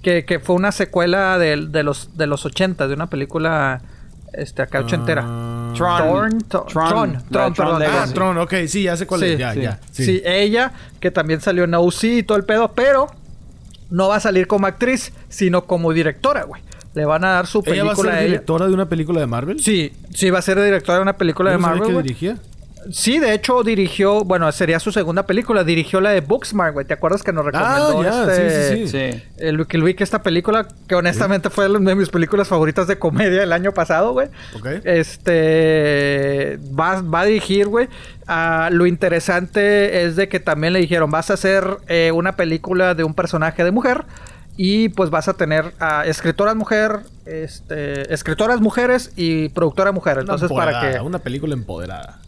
Que, 0.03 0.25
que 0.25 0.39
fue 0.41 0.57
una 0.57 0.73
secuela 0.73 1.39
de, 1.39 1.67
de 1.69 1.83
los 1.83 2.17
de 2.17 2.27
los 2.27 2.47
80, 2.47 2.89
de 2.89 2.95
una 2.95 3.09
película 3.09 3.83
este 4.33 4.63
acá 4.63 4.81
ochentera. 4.81 5.23
Ah. 5.27 5.73
Tron. 5.77 6.39
Tron. 6.49 6.69
Tron, 6.69 7.23
Tron, 7.31 7.55
perdón. 7.55 7.83
Ah. 7.87 8.07
Tron, 8.15 8.39
ok, 8.39 8.55
sí, 8.67 8.85
ya 8.85 8.97
sé 8.97 9.07
cuál 9.07 9.21
Sí, 9.21 9.27
es. 9.27 9.39
Ya, 9.39 9.53
sí. 9.53 9.61
ya. 9.61 9.81
Sí. 9.91 10.05
Sí. 10.05 10.23
ella, 10.25 10.73
que 11.01 11.11
también 11.11 11.41
salió 11.41 11.65
en 11.65 11.75
OC 11.75 12.05
y 12.05 12.23
todo 12.23 12.39
el 12.39 12.45
pedo, 12.45 12.73
pero 12.73 13.09
no 13.91 14.09
va 14.09 14.17
a 14.17 14.21
salir 14.21 14.47
como 14.47 14.67
actriz, 14.67 15.13
sino 15.29 15.65
como 15.67 15.93
directora, 15.93 16.45
güey. 16.45 16.63
Le 16.95 17.05
van 17.05 17.25
a 17.25 17.31
dar 17.33 17.47
su 17.47 17.63
¿Ella 17.67 17.85
va 17.85 17.93
a 17.93 17.95
película 17.95 18.11
ser 18.13 18.19
a 18.19 18.23
ella. 18.23 18.27
directora 18.33 18.67
de 18.69 18.73
una 18.75 18.89
película 18.89 19.21
de 19.21 19.27
Marvel? 19.27 19.61
Sí, 19.61 19.93
sí, 20.15 20.31
va 20.31 20.39
a 20.39 20.43
ser 20.43 20.61
directora 20.63 20.97
de 20.99 21.03
una 21.03 21.17
película 21.17 21.51
de 21.51 21.57
¿No 21.59 21.63
sabía 21.63 21.73
Marvel. 21.75 21.87
que 21.89 21.93
güey. 21.95 22.03
dirigía? 22.05 22.37
Sí, 22.91 23.19
de 23.19 23.35
hecho 23.35 23.63
dirigió, 23.63 24.25
bueno, 24.25 24.51
sería 24.53 24.81
su 24.81 24.93
segunda 24.93 25.27
película, 25.27 25.65
dirigió 25.65 26.01
la 26.01 26.11
de 26.11 26.21
Booksmart, 26.21 26.73
güey. 26.73 26.87
¿Te 26.87 26.95
acuerdas 26.95 27.23
que 27.23 27.33
nos 27.33 27.45
recomendó 27.45 28.01
Ah, 28.01 28.27
este, 28.27 28.69
sí, 28.69 28.89
sí, 28.89 29.13
sí. 29.13 29.23
El 29.37 29.67
que 29.67 30.05
esta 30.05 30.23
película, 30.23 30.67
que 30.89 30.95
honestamente 30.95 31.51
fue 31.51 31.69
una 31.69 31.91
de 31.91 31.97
mis 31.97 32.09
películas 32.09 32.49
favoritas 32.49 32.87
de 32.87 32.99
comedia 32.99 33.43
el 33.43 33.53
año 33.53 33.73
pasado, 33.73 34.13
güey. 34.13 34.29
Ok. 34.57 34.67
Este 34.85 36.59
va, 36.79 37.03
va 37.03 37.21
a 37.21 37.25
dirigir, 37.25 37.69
güey. 37.69 37.89
Ah, 38.27 38.69
lo 38.73 38.87
interesante 38.87 40.05
es 40.05 40.17
de 40.17 40.29
que 40.29 40.41
también 40.41 40.73
le 40.73 40.81
dijeron, 40.81 41.11
vas 41.11 41.31
a 41.31 41.35
hacer 41.35 41.79
eh, 41.89 42.13
una 42.13 42.37
película 42.37 42.95
de 42.95 43.05
un 43.05 43.15
personaje 43.15 43.65
de 43.65 43.71
mujer. 43.71 44.05
Y 44.57 44.91
pues 44.91 45.09
vas 45.09 45.27
a 45.27 45.35
tener 45.35 45.73
a 45.79 46.05
escritoras 46.05 46.55
mujer, 46.55 47.01
este, 47.25 48.13
escritoras 48.13 48.61
mujeres 48.61 49.13
y 49.17 49.49
productora 49.51 49.91
mujer. 49.91 50.19
Entonces, 50.19 50.51
para 50.51 50.81
que. 50.81 51.01
Una 51.01 51.19
película 51.19 51.55
empoderada. 51.55 52.19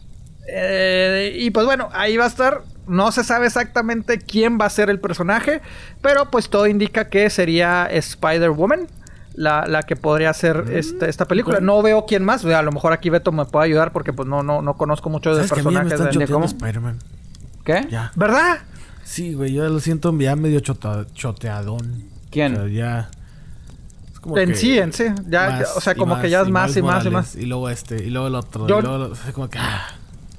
Eh, 0.47 1.35
y 1.39 1.51
pues 1.51 1.65
bueno, 1.65 1.89
ahí 1.93 2.17
va 2.17 2.25
a 2.25 2.27
estar. 2.27 2.61
No 2.87 3.11
se 3.13 3.23
sabe 3.23 3.47
exactamente 3.47 4.17
quién 4.19 4.57
va 4.59 4.65
a 4.65 4.69
ser 4.69 4.89
el 4.89 4.99
personaje, 4.99 5.61
pero 6.01 6.29
pues 6.29 6.49
todo 6.49 6.67
indica 6.67 7.07
que 7.09 7.29
sería 7.29 7.85
Spider-Woman. 7.85 8.87
La, 9.35 9.65
la 9.65 9.81
que 9.81 9.95
podría 9.95 10.29
hacer 10.29 10.65
este- 10.73 11.09
esta 11.09 11.25
película. 11.25 11.57
ok. 11.57 11.63
No 11.63 11.81
veo 11.81 12.05
quién 12.05 12.23
más. 12.23 12.45
A 12.45 12.61
lo 12.61 12.71
mejor 12.71 12.93
aquí 12.93 13.09
Beto 13.09 13.31
me 13.31 13.45
puede 13.45 13.65
ayudar 13.65 13.91
porque 13.91 14.13
pues 14.13 14.27
no, 14.29 14.43
no, 14.43 14.61
no 14.61 14.75
conozco 14.75 15.09
mucho 15.09 15.31
de 15.31 15.37
¿Sabes 15.47 15.53
que 15.53 15.59
a 15.61 15.63
mí 15.63 15.73
ya 15.73 15.83
me 15.83 15.89
personajes. 15.89 16.19
de- 16.19 16.33
cómo? 16.33 16.45
Spider-Man? 16.45 16.99
¿Qué? 17.65 17.87
Ya. 17.89 18.11
¿Verdad? 18.15 18.59
Sí, 19.03 19.33
güey, 19.33 19.51
yo 19.53 19.67
lo 19.67 19.79
siento 19.79 20.15
ya 20.19 20.35
medio 20.35 20.59
chota- 20.59 21.07
choteadón. 21.15 22.03
¿Quién? 22.29 22.53
O 22.53 22.57
sea, 22.57 22.67
ya... 22.67 23.09
es 24.13 24.19
como 24.19 24.37
En 24.37 24.49
que 24.49 24.55
sí, 24.55 24.77
en 24.77 24.93
sí. 24.93 25.05
Ya, 25.27 25.49
más 25.49 25.59
ya, 25.61 25.65
o 25.77 25.81
sea, 25.81 25.95
como 25.95 26.21
que 26.21 26.29
ya 26.29 26.41
es 26.41 26.49
más 26.49 26.77
y 26.77 26.81
más 26.83 27.03
y 27.05 27.09
más. 27.09 27.35
Y 27.35 27.45
luego 27.47 27.69
este, 27.69 28.03
y 28.03 28.11
luego 28.11 28.27
el 28.27 28.35
otro. 28.35 28.67
Yo- 28.67 28.79
y 28.79 28.81
luego... 28.83 29.15
sea, 29.15 29.31
como 29.33 29.49
que... 29.49 29.57
ah. 29.57 29.87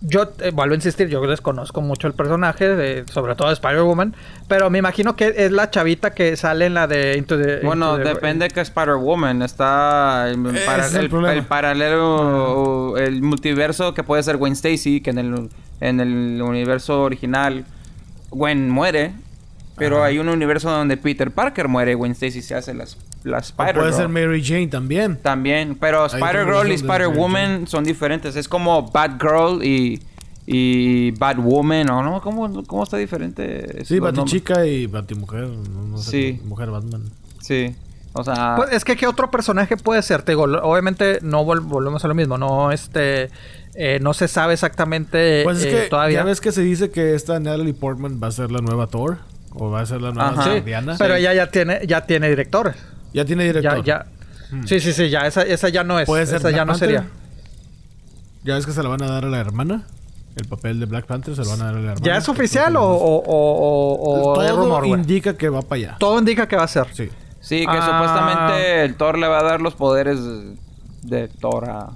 Yo 0.06 0.30
eh, 0.40 0.50
vuelvo 0.52 0.72
a 0.72 0.76
insistir, 0.76 1.08
yo 1.08 1.26
desconozco 1.26 1.80
mucho 1.80 2.06
el 2.06 2.12
personaje, 2.12 2.68
de- 2.76 3.04
sobre 3.10 3.34
todo 3.36 3.48
de 3.48 3.54
Spider-Woman, 3.54 4.14
pero 4.48 4.68
me 4.68 4.78
imagino 4.78 5.16
que 5.16 5.32
es 5.36 5.50
la 5.50 5.70
chavita 5.70 6.12
que 6.12 6.36
sale 6.36 6.66
en 6.66 6.74
la 6.74 6.86
de 6.86 7.16
Into 7.16 7.38
the... 7.38 7.60
Bueno, 7.64 7.92
Into 7.92 8.02
the- 8.08 8.14
depende 8.14 8.48
que 8.48 8.60
Spider-Woman. 8.60 9.40
Está 9.42 10.28
el, 10.28 10.44
Ese 10.54 10.66
para- 10.66 10.86
es 10.86 10.94
el 10.94 11.04
el- 11.04 11.10
problema. 11.10 11.32
el 11.34 11.44
paralelo, 11.44 12.96
el 12.98 13.22
multiverso 13.22 13.94
que 13.94 14.02
puede 14.02 14.22
ser 14.22 14.36
Gwen 14.36 14.52
Stacy, 14.52 15.00
que 15.00 15.10
en 15.10 15.18
el, 15.18 15.48
en 15.80 16.00
el 16.00 16.42
universo 16.42 17.02
original 17.02 17.64
Gwen 18.30 18.68
muere. 18.70 19.12
Pero 19.76 20.04
hay 20.04 20.18
un 20.18 20.28
universo 20.28 20.70
donde 20.70 20.96
Peter 20.96 21.32
Parker 21.32 21.66
muere, 21.66 21.94
Gwen 21.94 22.12
Stacy 22.12 22.42
se 22.42 22.54
hace 22.54 22.74
las, 22.74 22.96
Spider-Girl. 23.24 23.80
puede 23.80 23.92
ser 23.92 24.08
Mary 24.08 24.44
Jane 24.44 24.68
también. 24.68 25.16
También, 25.22 25.76
pero 25.80 26.06
Spider-Girl 26.06 26.70
y 26.70 26.74
Spider-Woman 26.74 27.66
son 27.66 27.84
diferentes. 27.84 28.36
Es 28.36 28.48
como 28.48 28.90
Batgirl 28.90 29.64
y, 29.64 30.02
y 30.46 31.10
Batwoman, 31.12 31.88
¿o 31.90 32.02
no? 32.02 32.20
¿Cómo, 32.20 32.62
cómo 32.64 32.82
está 32.84 32.96
diferente? 32.98 33.84
Sí? 33.84 33.98
Batichica 33.98 34.66
y 34.66 34.86
Batimujer. 34.86 35.48
No, 35.48 35.82
no 35.88 35.98
sé 35.98 36.10
Sí. 36.10 36.40
Mujer 36.44 36.70
Batman. 36.70 37.02
Sí. 37.40 37.74
O 38.12 38.22
sea... 38.22 38.54
Pues 38.56 38.72
es 38.72 38.84
que 38.84 38.94
qué 38.96 39.06
otro 39.06 39.30
personaje 39.30 39.76
puede 39.76 40.00
ser, 40.02 40.22
te 40.22 40.32
digo, 40.32 40.44
obviamente 40.44 41.18
no 41.22 41.44
vol- 41.44 41.62
volvemos 41.62 42.04
a 42.04 42.08
lo 42.08 42.14
mismo, 42.14 42.38
no 42.38 42.70
este 42.70 43.28
eh, 43.74 43.98
no 44.00 44.14
se 44.14 44.28
sabe 44.28 44.52
exactamente 44.54 45.42
Pues 45.42 45.58
es 45.58 45.64
eh, 45.64 45.70
que 45.70 45.88
todavía. 45.88 46.18
ya 46.20 46.24
ves 46.24 46.40
que 46.40 46.52
se 46.52 46.60
dice 46.62 46.90
que 46.90 47.14
esta 47.16 47.40
Natalie 47.40 47.74
Portman 47.74 48.20
va 48.22 48.28
a 48.28 48.30
ser 48.30 48.52
la 48.52 48.60
nueva 48.60 48.86
Thor. 48.86 49.18
O 49.56 49.70
va 49.70 49.80
a 49.80 49.86
ser 49.86 50.00
la 50.00 50.12
nueva 50.12 50.30
Ajá. 50.30 50.44
Sí, 50.44 50.60
Diana. 50.60 50.94
pero 50.98 51.14
ella 51.16 51.32
ya 51.34 51.48
tiene 51.50 51.80
ya 51.88 52.06
tiene 52.06 52.28
directores. 52.28 52.76
Ya 53.14 53.24
tiene 53.24 53.46
Ya 53.46 53.52
director. 53.52 53.84
ya 53.84 54.06
Sí, 54.66 54.78
sí, 54.78 54.92
sí, 54.92 55.08
ya 55.08 55.26
esa, 55.26 55.42
esa 55.42 55.68
ya 55.70 55.82
no 55.82 55.98
es, 55.98 56.06
Puede 56.06 56.26
ser 56.26 56.36
esa 56.36 56.50
ya 56.50 56.64
no 56.64 56.74
sería. 56.74 57.06
Ya 58.44 58.54
ves 58.56 58.66
que 58.66 58.72
se 58.72 58.82
la 58.82 58.88
van 58.90 59.02
a 59.02 59.06
dar 59.06 59.24
a 59.24 59.28
la 59.28 59.38
hermana. 59.40 59.84
El 60.36 60.46
papel 60.46 60.78
de 60.80 60.86
Black 60.86 61.06
Panther 61.06 61.34
se 61.34 61.42
lo 61.42 61.50
van 61.50 61.62
a 61.62 61.64
dar 61.66 61.74
a 61.74 61.78
la 61.80 61.92
hermana. 61.92 62.00
¿Ya 62.04 62.16
es 62.18 62.28
oficial 62.28 62.76
o, 62.76 62.82
o, 62.82 63.22
o, 63.24 63.94
o- 63.94 64.32
o 64.34 64.42
es 64.42 64.48
Todo 64.50 64.62
rumor, 64.64 64.86
indica 64.86 65.36
que 65.36 65.48
va 65.48 65.62
para 65.62 65.76
allá. 65.78 65.96
Todo 65.98 66.18
indica 66.18 66.46
que 66.46 66.56
va 66.56 66.64
a 66.64 66.68
ser. 66.68 66.86
Sí. 66.92 67.08
Sí, 67.40 67.60
que 67.60 67.66
Ah. 67.68 67.86
supuestamente 67.86 68.84
el 68.84 68.96
Thor 68.96 69.18
le 69.18 69.28
va 69.28 69.40
a 69.40 69.42
dar 69.44 69.60
los 69.60 69.74
poderes 69.74 70.18
de 71.02 71.28
Thor 71.28 71.68
a, 71.70 71.90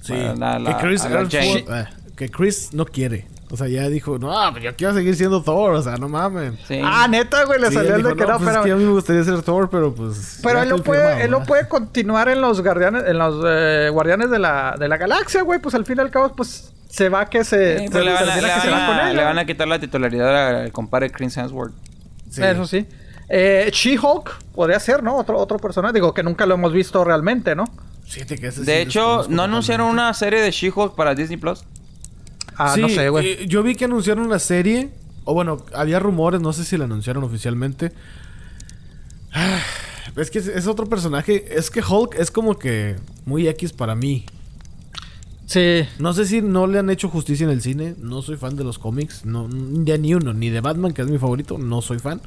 Sí. 0.00 0.14
a 0.14 0.34
la- 0.34 0.58
la- 0.58 0.76
que, 0.78 0.86
Chris 0.86 1.02
a 1.04 1.08
la 1.10 1.28
Jane. 1.28 1.50
Hemsworth, 1.58 1.70
eh, 1.70 1.88
que 2.16 2.30
Chris 2.30 2.70
no 2.72 2.84
quiere. 2.86 3.26
O 3.52 3.56
sea, 3.56 3.66
ya 3.66 3.88
dijo, 3.88 4.16
no, 4.18 4.32
pues 4.52 4.62
yo 4.62 4.76
quiero 4.76 4.94
seguir 4.94 5.16
siendo 5.16 5.42
Thor. 5.42 5.74
O 5.74 5.82
sea, 5.82 5.96
no 5.96 6.08
mames. 6.08 6.54
Sí. 6.68 6.80
Ah, 6.84 7.08
neta, 7.08 7.44
güey, 7.44 7.60
le 7.60 7.68
Sí, 7.68 7.74
salió 7.74 7.96
el 7.96 8.02
de 8.04 8.14
que 8.14 8.24
no, 8.24 8.38
pues 8.38 8.40
es 8.40 8.46
pero 8.46 8.62
que 8.64 8.70
a 8.70 8.76
mí 8.76 8.84
me 8.84 8.92
gustaría 8.92 9.24
ser 9.24 9.42
Thor, 9.42 9.68
pero 9.68 9.92
pues... 9.92 10.38
Pero 10.42 10.62
él 10.62 10.68
lo 10.68 10.82
puede, 10.82 11.00
firmado, 11.00 11.20
él 11.24 11.30
lo 11.30 11.38
¿verdad? 11.38 11.48
puede 11.48 11.68
continuar 11.68 12.28
en 12.28 12.40
los 12.40 12.62
guardianes, 12.62 13.04
en 13.06 13.18
los 13.18 13.44
eh, 13.46 13.88
guardianes 13.92 14.30
de 14.30 14.38
la, 14.38 14.76
de 14.78 14.86
la 14.86 14.96
galaxia, 14.96 15.42
güey. 15.42 15.58
Pues 15.58 15.74
al 15.74 15.84
fin 15.84 15.96
y 15.98 16.00
al 16.00 16.10
cabo, 16.10 16.32
pues 16.36 16.72
se 16.88 17.08
va 17.08 17.28
que 17.28 17.42
se, 17.42 17.78
Sí, 17.78 17.84
se 17.86 17.90
pues 17.90 18.04
le, 18.04 18.12
van 18.12 18.28
a, 18.28 18.36
le 18.36 18.42
van 18.42 19.16
le 19.16 19.24
van 19.24 19.46
quitar 19.46 19.66
la 19.66 19.80
titularidad 19.80 20.62
al 20.62 20.72
compadre 20.72 21.10
Chris 21.10 21.36
Hemsworth. 21.36 21.74
Sí. 22.30 22.42
Eso 22.44 22.66
sí. 22.66 22.86
Eh, 23.28 23.70
She-Hulk 23.72 24.42
podría 24.54 24.78
ser, 24.78 25.02
¿no? 25.02 25.16
Otro, 25.16 25.38
otro 25.38 25.58
personaje. 25.58 25.94
Digo 25.94 26.14
que 26.14 26.22
nunca 26.22 26.46
lo 26.46 26.54
hemos 26.54 26.72
visto 26.72 27.04
realmente, 27.04 27.56
¿no? 27.56 27.64
Sí 28.06 28.22
De 28.24 28.82
hecho, 28.82 29.26
¿no 29.28 29.44
anunciaron 29.44 29.88
una 29.88 30.12
serie 30.14 30.40
de 30.40 30.50
She-Hulk 30.50 30.94
para 30.96 31.14
Disney 31.14 31.36
Plus? 31.36 31.64
Ah, 32.62 32.74
sí, 32.74 32.80
no 32.82 32.88
sé, 32.88 33.08
güey. 33.08 33.26
eh, 33.26 33.46
yo 33.48 33.62
vi 33.62 33.74
que 33.74 33.86
anunciaron 33.86 34.24
una 34.26 34.38
serie. 34.38 34.90
O 35.24 35.34
bueno, 35.34 35.64
había 35.74 35.98
rumores, 35.98 36.40
no 36.40 36.52
sé 36.52 36.64
si 36.64 36.76
la 36.76 36.84
anunciaron 36.84 37.22
oficialmente. 37.24 37.92
Ah, 39.32 39.60
Es 40.16 40.30
que 40.30 40.38
es, 40.40 40.48
es 40.48 40.66
otro 40.66 40.86
personaje. 40.86 41.56
Es 41.56 41.70
que 41.70 41.82
Hulk 41.82 42.14
es 42.18 42.30
como 42.30 42.58
que 42.58 42.96
muy 43.24 43.46
X 43.48 43.72
para 43.72 43.94
mí. 43.94 44.24
Sí. 45.46 45.82
No 45.98 46.12
sé 46.12 46.26
si 46.26 46.42
no 46.42 46.66
le 46.66 46.78
han 46.78 46.90
hecho 46.90 47.08
justicia 47.08 47.44
en 47.44 47.50
el 47.50 47.60
cine. 47.60 47.94
No 47.98 48.22
soy 48.22 48.36
fan 48.36 48.56
de 48.56 48.64
los 48.64 48.78
cómics. 48.78 49.24
No, 49.24 49.48
ya 49.84 49.96
ni 49.98 50.14
uno. 50.14 50.32
Ni 50.32 50.48
de 50.50 50.60
Batman, 50.60 50.92
que 50.92 51.02
es 51.02 51.08
mi 51.08 51.18
favorito. 51.18 51.58
No 51.58 51.82
soy 51.82 51.98
fan. 51.98 52.20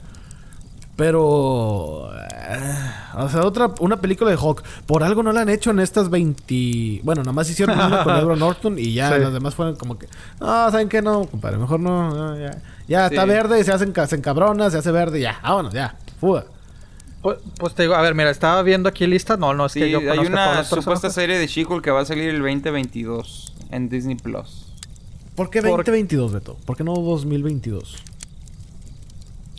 Pero... 0.95 2.09
ah, 2.11 3.23
o 3.25 3.29
sea, 3.29 3.41
otra... 3.45 3.71
Una 3.79 3.97
película 3.97 4.29
de 4.29 4.37
Hulk. 4.37 4.63
Por 4.85 5.03
algo 5.03 5.23
no 5.23 5.31
la 5.31 5.41
han 5.41 5.49
hecho 5.49 5.71
en 5.71 5.79
estas 5.79 6.09
20... 6.09 7.01
Bueno, 7.03 7.21
nada 7.21 7.33
más 7.33 7.49
hicieron 7.49 7.79
una 7.79 8.03
con 8.03 8.15
Edward 8.19 8.37
Norton. 8.37 8.77
Y 8.77 8.93
ya 8.93 9.11
Sí. 9.13 9.19
las 9.19 9.33
demás 9.33 9.55
fueron 9.55 9.75
como 9.75 9.97
que... 9.97 10.07
No, 10.39 10.69
¿saben 10.71 10.89
qué? 10.89 11.01
No, 11.01 11.25
compadre. 11.25 11.57
Mejor 11.57 11.79
no. 11.79 12.13
no, 12.13 12.39
ya 12.39 12.57
ya 12.87 13.07
está 13.07 13.23
verde 13.25 13.59
y 13.59 13.63
se 13.63 13.71
hacen, 13.71 13.93
se 14.07 14.15
encabrona. 14.15 14.69
Se 14.69 14.77
hace 14.77 14.91
verde 14.91 15.19
y 15.19 15.21
ya. 15.23 15.39
Vámonos, 15.41 15.73
ya. 15.73 15.95
Fuga. 16.19 16.45
Pues, 17.21 17.37
pues 17.57 17.73
te 17.73 17.83
digo, 17.83 17.95
a 17.95 18.01
ver, 18.01 18.13
mira, 18.13 18.29
estaba 18.29 18.61
viendo 18.61 18.89
aquí 18.89 19.07
lista. 19.07 19.37
No, 19.37 19.53
no, 19.53 19.65
es 19.67 19.71
Sí, 19.71 19.79
que 19.79 19.89
yo 19.89 19.99
hay 19.99 20.19
una 20.19 20.63
supuesta 20.65 20.75
personajes. 20.75 21.13
serie 21.13 21.37
de 21.39 21.47
She-Hulk 21.47 21.81
que 21.83 21.91
va 21.91 22.01
a 22.01 22.05
salir 22.05 22.29
el 22.29 22.39
2022 22.41 23.53
en 23.71 23.87
Disney 23.89 24.15
Plus. 24.15 24.65
¿Por 25.35 25.49
qué 25.49 25.61
Por- 25.61 25.77
2022, 25.77 26.33
Beto? 26.33 26.57
¿Por 26.65 26.75
qué 26.77 26.83
no 26.83 26.93
2022? 26.93 27.95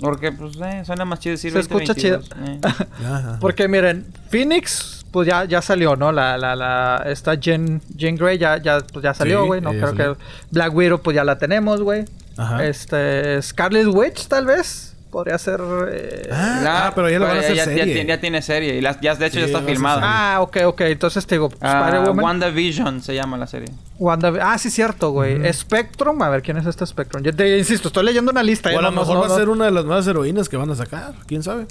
Porque, 0.00 0.32
pues, 0.32 0.56
eh, 0.62 0.82
suena 0.84 1.04
más 1.04 1.20
chido 1.20 1.32
decir 1.32 1.52
Se 1.52 1.60
escucha 1.60 1.94
2022. 1.94 2.30
eh. 2.48 3.36
Porque 3.40 3.68
miren, 3.68 4.06
Phoenix, 4.28 5.04
pues 5.12 5.28
ya, 5.28 5.44
ya 5.44 5.62
salió, 5.62 5.94
¿no? 5.96 6.10
La, 6.12 6.36
la, 6.36 6.56
la, 6.56 7.02
esta 7.06 7.36
Jen, 7.40 7.80
Jen 7.96 8.16
Grey 8.16 8.38
ya, 8.38 8.56
ya, 8.58 8.80
pues 8.92 9.02
ya 9.04 9.14
salió, 9.14 9.42
Sí, 9.42 9.46
güey. 9.46 9.60
no 9.60 9.70
creo 9.70 9.88
salió. 9.88 10.14
que 10.16 10.20
Black 10.50 10.74
Widow, 10.74 11.00
pues 11.00 11.14
ya 11.14 11.22
la 11.24 11.38
tenemos, 11.38 11.80
güey. 11.80 12.04
Ajá. 12.36 12.64
Este, 12.64 13.40
Scarlet 13.40 13.86
Witch, 13.86 14.26
tal 14.26 14.46
vez. 14.46 14.93
Podría 15.14 15.38
ser. 15.38 15.60
eh, 15.92 16.28
Ah, 16.32 16.60
La- 16.64 16.86
ah, 16.88 16.92
pero 16.92 17.08
ya 17.08 17.20
lo 17.20 17.26
van 17.26 17.36
a 17.36 17.38
hacer 17.40 17.54
ya, 17.54 17.64
serie. 17.66 17.84
tiene- 17.84 18.08
ya 18.08 18.20
tiene 18.20 18.42
serie. 18.42 18.74
Y 18.74 18.80
la- 18.80 19.00
ya, 19.00 19.14
de 19.14 19.26
hecho, 19.26 19.34
Sí, 19.34 19.40
ya 19.42 19.46
está 19.46 19.62
filmada. 19.62 20.00
Ah, 20.02 20.40
ok, 20.40 20.56
ok. 20.66 20.80
Entonces 20.80 21.24
te 21.24 21.36
digo, 21.36 21.50
Ah, 21.60 21.82
Spider-Woman. 21.84 22.24
WandaVision 22.24 23.00
se 23.00 23.14
llama 23.14 23.36
la 23.38 23.46
serie. 23.46 23.68
Wanda- 24.00 24.32
Ah, 24.42 24.58
sí, 24.58 24.70
cierto, 24.70 25.10
güey. 25.12 25.40
Spectrum. 25.52 26.20
A 26.20 26.28
ver, 26.30 26.42
¿quién 26.42 26.56
es 26.56 26.66
este 26.66 26.84
Spectrum? 26.84 27.22
Yo 27.22 27.32
te 27.32 27.56
insisto, 27.56 27.86
estoy 27.88 28.04
leyendo 28.04 28.32
una 28.32 28.42
lista. 28.42 28.70
O 28.70 28.72
eh, 28.72 28.76
a 28.76 28.80
lo 28.82 28.90
no- 28.90 29.02
mejor 29.02 29.14
no- 29.14 29.20
va 29.20 29.26
a 29.34 29.38
ser 29.38 29.48
una 29.48 29.66
de 29.66 29.70
las 29.70 29.84
nuevas 29.84 30.04
heroínas 30.08 30.48
que 30.48 30.56
van 30.56 30.68
a 30.70 30.74
sacar. 30.74 31.14
¿Quién 31.28 31.44
sabe? 31.44 31.66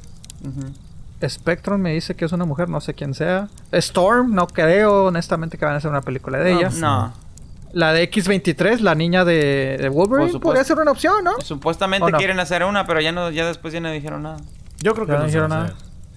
Spectrum 1.27 1.79
me 1.79 1.93
dice 1.93 2.15
que 2.15 2.25
es 2.25 2.31
una 2.33 2.45
mujer, 2.45 2.67
no 2.69 2.81
sé 2.81 2.93
quién 2.93 3.13
sea. 3.13 3.47
Storm, 3.71 4.33
no 4.33 4.47
creo, 4.47 5.05
honestamente, 5.05 5.57
que 5.57 5.65
van 5.65 5.73
a 5.73 5.77
hacer 5.77 5.89
una 5.89 6.01
película 6.01 6.37
de 6.39 6.51
ella. 6.53 6.69
No. 6.79 7.13
La 7.73 7.91
de 7.91 8.09
X23, 8.09 8.79
la 8.79 8.95
niña 8.95 9.25
de, 9.25 9.77
de 9.81 9.89
Wolverine, 9.89 10.31
Por 10.31 10.41
podría 10.41 10.63
ser 10.63 10.77
una 10.77 10.91
opción, 10.91 11.23
¿no? 11.23 11.41
Supuestamente 11.41 12.05
¿O 12.05 12.09
no? 12.09 12.17
quieren 12.17 12.39
hacer 12.39 12.63
una, 12.63 12.85
pero 12.85 13.01
ya 13.01 13.11
no, 13.11 13.31
ya 13.31 13.47
después 13.47 13.73
ya 13.73 13.79
no 13.79 13.91
dijeron 13.91 14.23
nada. 14.23 14.37
Yo 14.79 14.93
creo 14.93 15.07
que 15.07 15.13
Ya 15.13 15.19
no 15.19 15.25
dijeron 15.25 15.49
nada. 15.49 15.73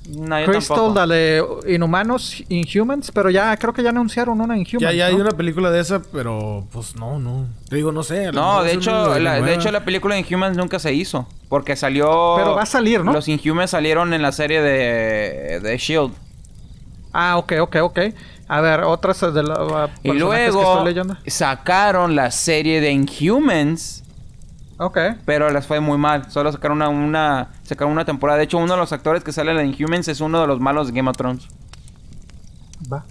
No, 0.08 0.38
yo 0.38 0.46
Crystal, 0.46 0.76
tampoco. 0.76 1.06
la 1.06 1.06
de 1.14 1.44
Inhumanos, 1.68 2.44
Inhumans, 2.48 3.10
pero 3.10 3.28
ya 3.30 3.56
creo 3.56 3.72
que 3.72 3.82
ya 3.82 3.90
anunciaron 3.90 4.40
una 4.40 4.56
Inhumans. 4.56 4.82
Ya, 4.82 4.92
ya 4.92 5.06
hay 5.06 5.16
¿no? 5.16 5.22
una 5.22 5.32
película 5.32 5.70
de 5.70 5.80
esa, 5.80 6.00
pero 6.12 6.64
pues 6.70 6.94
no, 6.94 7.18
no. 7.18 7.46
Te 7.68 7.76
digo, 7.76 7.90
no 7.90 8.02
sé. 8.02 8.30
No, 8.32 8.62
de 8.62 8.74
hecho, 8.74 9.18
la, 9.18 9.40
de 9.40 9.54
hecho 9.54 9.72
la 9.72 9.84
película 9.84 10.16
Inhumans 10.18 10.56
nunca 10.56 10.78
se 10.78 10.92
hizo. 10.92 11.26
Porque 11.48 11.74
salió... 11.74 12.34
Pero 12.36 12.54
va 12.54 12.62
a 12.62 12.66
salir, 12.66 13.04
¿no? 13.04 13.12
Los 13.12 13.28
Inhumans 13.28 13.70
salieron 13.70 14.12
en 14.14 14.22
la 14.22 14.32
serie 14.32 14.60
de, 14.60 15.60
de 15.60 15.74
S.H.I.E.L.D. 15.74 16.14
Ah, 17.12 17.38
ok, 17.38 17.54
ok, 17.62 17.76
ok. 17.82 17.98
A 18.48 18.60
ver, 18.60 18.84
otras 18.84 19.20
de 19.20 19.42
las 19.42 19.58
Y 20.02 20.12
luego 20.12 20.34
estoy 20.34 20.84
leyendo. 20.84 21.16
sacaron 21.26 22.14
la 22.14 22.30
serie 22.30 22.80
de 22.80 22.92
Inhumans, 22.92 24.04
Ok. 24.78 24.98
pero 25.24 25.50
les 25.50 25.66
fue 25.66 25.80
muy 25.80 25.98
mal. 25.98 26.30
Solo 26.30 26.52
sacaron 26.52 26.76
una, 26.76 26.88
una, 26.88 27.48
sacaron 27.64 27.92
una 27.92 28.04
temporada. 28.04 28.38
De 28.38 28.44
hecho, 28.44 28.58
uno 28.58 28.74
de 28.74 28.78
los 28.78 28.92
actores 28.92 29.24
que 29.24 29.32
sale 29.32 29.50
en 29.50 29.56
la 29.56 29.64
Inhumans 29.64 30.06
es 30.08 30.20
uno 30.20 30.40
de 30.40 30.46
los 30.46 30.60
malos 30.60 30.86
de 30.88 30.92
Game 30.94 31.10
of 31.10 31.16
Thrones. 31.16 31.48
Va. 32.92 33.04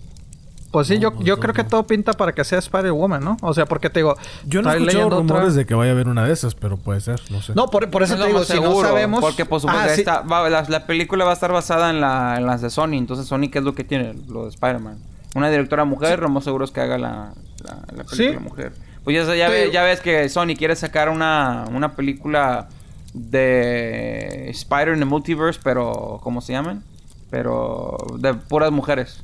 Pues 0.72 0.88
sí, 0.88 0.96
No, 0.96 1.02
yo, 1.02 1.12
no, 1.12 1.22
yo 1.22 1.36
no, 1.36 1.42
creo 1.42 1.54
que 1.54 1.64
todo 1.64 1.84
pinta 1.88 2.12
para 2.14 2.34
que 2.34 2.44
sea 2.44 2.60
Spider-Woman, 2.60 3.24
¿no? 3.24 3.38
O 3.42 3.54
sea, 3.54 3.66
porque 3.66 3.90
te 3.90 4.00
digo... 4.02 4.16
Yo 4.46 4.62
no 4.62 4.70
he 4.72 4.74
estoy 4.74 4.88
escuchado 4.90 5.08
otra- 5.08 5.18
rumores 5.20 5.56
de 5.56 5.66
que 5.66 5.74
vaya 5.74 5.92
a 5.92 5.94
haber 5.94 6.08
una 6.10 6.26
de 6.26 6.34
esas, 6.34 6.54
pero 6.56 6.76
puede 6.78 7.00
ser, 7.00 7.22
no 7.30 7.42
sé. 7.42 7.54
No, 7.56 7.68
por, 7.68 7.90
por 7.90 8.04
eso 8.04 8.14
Es 8.14 8.20
te 8.20 8.24
lo 8.26 8.28
digo, 8.28 8.44
si 8.44 8.60
no 8.60 8.82
sabemos... 8.82 9.22
Porque, 9.22 9.46
por 9.46 9.62
supuesto, 9.62 9.84
Ah, 9.86 9.90
sí. 9.94 10.02
esta- 10.02 10.22
va- 10.22 10.50
la, 10.50 10.64
la 10.68 10.86
película 10.86 11.24
va 11.24 11.32
a 11.32 11.34
estar 11.34 11.52
basada 11.54 11.90
en, 11.92 12.02
la, 12.02 12.36
en 12.38 12.46
las 12.46 12.62
de 12.62 12.70
Sony. 12.70 12.94
Entonces, 12.94 13.26
Sony, 13.26 13.50
¿qué 13.52 13.60
es 13.60 13.64
lo 13.64 13.74
que 13.74 13.84
tiene? 13.86 14.16
Lo 14.28 14.44
de 14.44 14.50
Spider-Man. 14.50 14.98
Una 15.36 15.50
directora 15.50 15.86
mujer, 15.86 16.20
lo 16.20 16.30
más 16.30 16.44
seguro 16.44 16.66
es 16.66 16.72
que 16.72 16.82
haga 16.82 16.98
la, 16.98 17.34
la, 17.64 17.76
la 17.96 18.04
película 18.04 18.32
Sí. 18.32 18.38
mujer. 18.40 18.72
Pues 19.04 19.16
ya, 19.28 19.36
ya, 19.36 19.46
Te 19.48 19.52
ve- 19.54 19.60
digo- 19.62 19.74
ya 19.74 19.84
ves 19.84 20.00
que 20.02 20.28
Sony 20.30 20.56
quiere 20.58 20.76
sacar 20.76 21.10
una, 21.10 21.66
una 21.72 21.96
película 21.96 22.70
de 23.14 24.50
Spider 24.50 24.90
in 24.94 25.00
the 25.00 25.06
Multiverse, 25.06 25.60
pero... 25.64 26.20
¿Cómo 26.24 26.42
se 26.42 26.54
llaman? 26.54 26.84
Pero 27.30 27.98
de 28.18 28.34
puras 28.34 28.72
mujeres. 28.72 29.22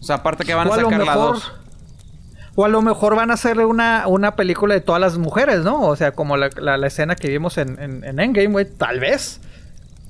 O 0.00 0.04
sea, 0.04 0.16
aparte 0.16 0.44
que 0.44 0.54
van 0.54 0.68
a 0.68 0.74
sacar 0.76 1.04
la 1.04 1.14
2. 1.14 1.52
O 2.54 2.64
a 2.64 2.68
lo 2.68 2.82
mejor 2.82 3.16
van 3.16 3.30
a 3.30 3.34
hacer 3.34 3.58
una, 3.60 4.06
una 4.08 4.36
película 4.36 4.74
de 4.74 4.80
todas 4.82 5.00
las 5.00 5.16
mujeres, 5.16 5.60
¿no? 5.64 5.80
O 5.82 5.96
sea, 5.96 6.12
como 6.12 6.36
la, 6.36 6.50
la- 6.56 6.76
la 6.76 6.86
escena 6.86 7.16
que 7.16 7.28
vimos 7.28 7.56
en, 7.56 7.80
en, 7.80 8.04
en 8.04 8.20
Endgame, 8.20 8.48
güey, 8.52 8.66
tal 8.66 9.00
vez. 9.00 9.40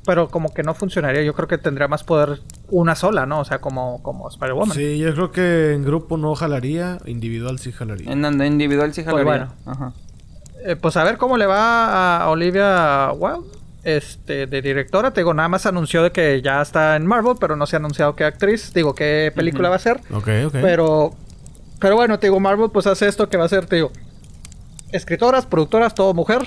Pero 0.05 0.29
como 0.29 0.53
que 0.53 0.63
no 0.65 0.75
funcionaría. 0.75 1.23
Yo 1.23 1.33
creo 1.35 1.47
que 1.47 1.59
tendría 1.59 1.87
más 1.87 2.03
poder 2.03 2.41
una 2.69 2.95
sola, 2.97 3.25
¿no? 3.25 3.41
O 3.41 3.45
sea, 3.45 3.61
como, 3.61 4.03
como 4.03 4.29
Spider-Woman. 4.29 4.77
Sí, 4.77 4.99
yo 4.99 5.15
creo 5.15 5.31
que 5.31 5.75
en 5.75 5.85
grupo 5.85 6.17
no 6.17 6.35
jalaría, 6.35 6.99
individual 7.07 7.59
sí 7.61 7.71
jalaría. 7.71 8.11
En, 8.11 8.25
en 8.25 8.43
individual 8.43 8.93
sí 8.93 9.03
Pues 9.05 9.15
jalaría. 9.25 9.47
bueno. 9.47 9.55
Ajá. 9.65 9.93
Eh, 10.65 10.77
pues 10.77 10.97
a 10.97 11.05
ver 11.05 11.19
cómo 11.19 11.37
le 11.37 11.47
va 11.47 12.23
a 12.23 12.29
Olivia 12.31 13.13
Wilde, 13.13 13.49
este, 13.85 14.47
de 14.47 14.63
directora. 14.63 15.13
Te 15.13 15.21
digo, 15.21 15.35
nada 15.35 15.49
más 15.49 15.67
anunció 15.67 16.03
de 16.03 16.11
que 16.11 16.41
ya 16.43 16.63
está 16.63 16.97
en 16.97 17.07
Marvel, 17.07 17.35
pero 17.41 17.55
no 17.57 17.67
se 17.67 17.77
ha 17.77 17.79
anunciado 17.79 18.15
qué 18.17 18.25
actriz, 18.25 18.73
digo, 18.75 18.95
qué 18.95 19.33
película 19.35 19.69
va 19.69 19.77
a 19.77 19.81
ser. 19.81 20.01
Ok, 20.13 20.29
ok. 20.47 20.53
Pero, 20.63 21.11
pero 21.81 21.95
bueno, 21.97 22.19
te 22.19 22.27
digo, 22.29 22.39
Marvel 22.41 22.71
pues 22.73 22.87
hace 22.87 23.07
esto 23.09 23.29
que 23.29 23.37
va 23.37 23.45
a 23.45 23.49
ser, 23.49 23.67
te 23.67 23.77
digo, 23.77 23.91
escritoras, 24.93 25.47
productoras, 25.47 25.95
todo 25.95 26.13
mujer. 26.15 26.43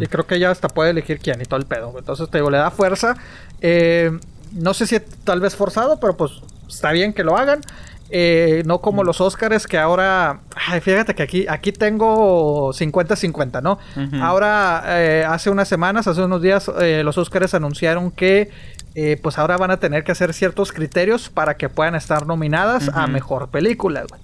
Y 0.00 0.06
creo 0.06 0.26
que 0.26 0.36
ella 0.36 0.50
hasta 0.50 0.68
puede 0.68 0.90
elegir 0.90 1.18
quién 1.18 1.40
y 1.40 1.44
todo 1.44 1.60
el 1.60 1.66
pedo. 1.66 1.94
Entonces, 1.98 2.30
te 2.30 2.38
digo, 2.38 2.50
le 2.50 2.58
da 2.58 2.70
fuerza. 2.70 3.16
Eh, 3.60 4.10
no 4.52 4.72
sé 4.74 4.86
si 4.86 4.98
tal 5.24 5.40
vez 5.40 5.54
forzado, 5.54 6.00
pero 6.00 6.16
pues 6.16 6.32
está 6.68 6.92
bien 6.92 7.12
que 7.12 7.24
lo 7.24 7.36
hagan. 7.36 7.60
Eh, 8.08 8.62
no 8.66 8.80
como 8.80 9.02
los 9.02 9.20
Oscars 9.20 9.66
que 9.66 9.78
ahora... 9.78 10.40
Ay, 10.54 10.80
fíjate 10.80 11.14
que 11.14 11.22
aquí, 11.22 11.46
aquí 11.48 11.72
tengo 11.72 12.72
50-50, 12.72 13.62
¿no? 13.62 13.78
Ahora, 14.22 14.82
eh, 14.86 15.24
hace 15.28 15.50
unas 15.50 15.68
semanas, 15.68 16.06
hace 16.06 16.22
unos 16.22 16.40
días, 16.40 16.70
eh, 16.80 17.02
los 17.04 17.18
Oscars 17.18 17.54
anunciaron 17.54 18.10
que 18.10 18.50
eh, 18.94 19.18
pues 19.22 19.38
ahora 19.38 19.58
van 19.58 19.70
a 19.70 19.76
tener 19.78 20.04
que 20.04 20.12
hacer 20.12 20.32
ciertos 20.32 20.72
criterios 20.72 21.28
para 21.28 21.56
que 21.56 21.68
puedan 21.68 21.94
estar 21.94 22.26
nominadas 22.26 22.88
a. 22.88 23.06
Mejor 23.06 23.48
Película, 23.48 24.04
güey. 24.08 24.20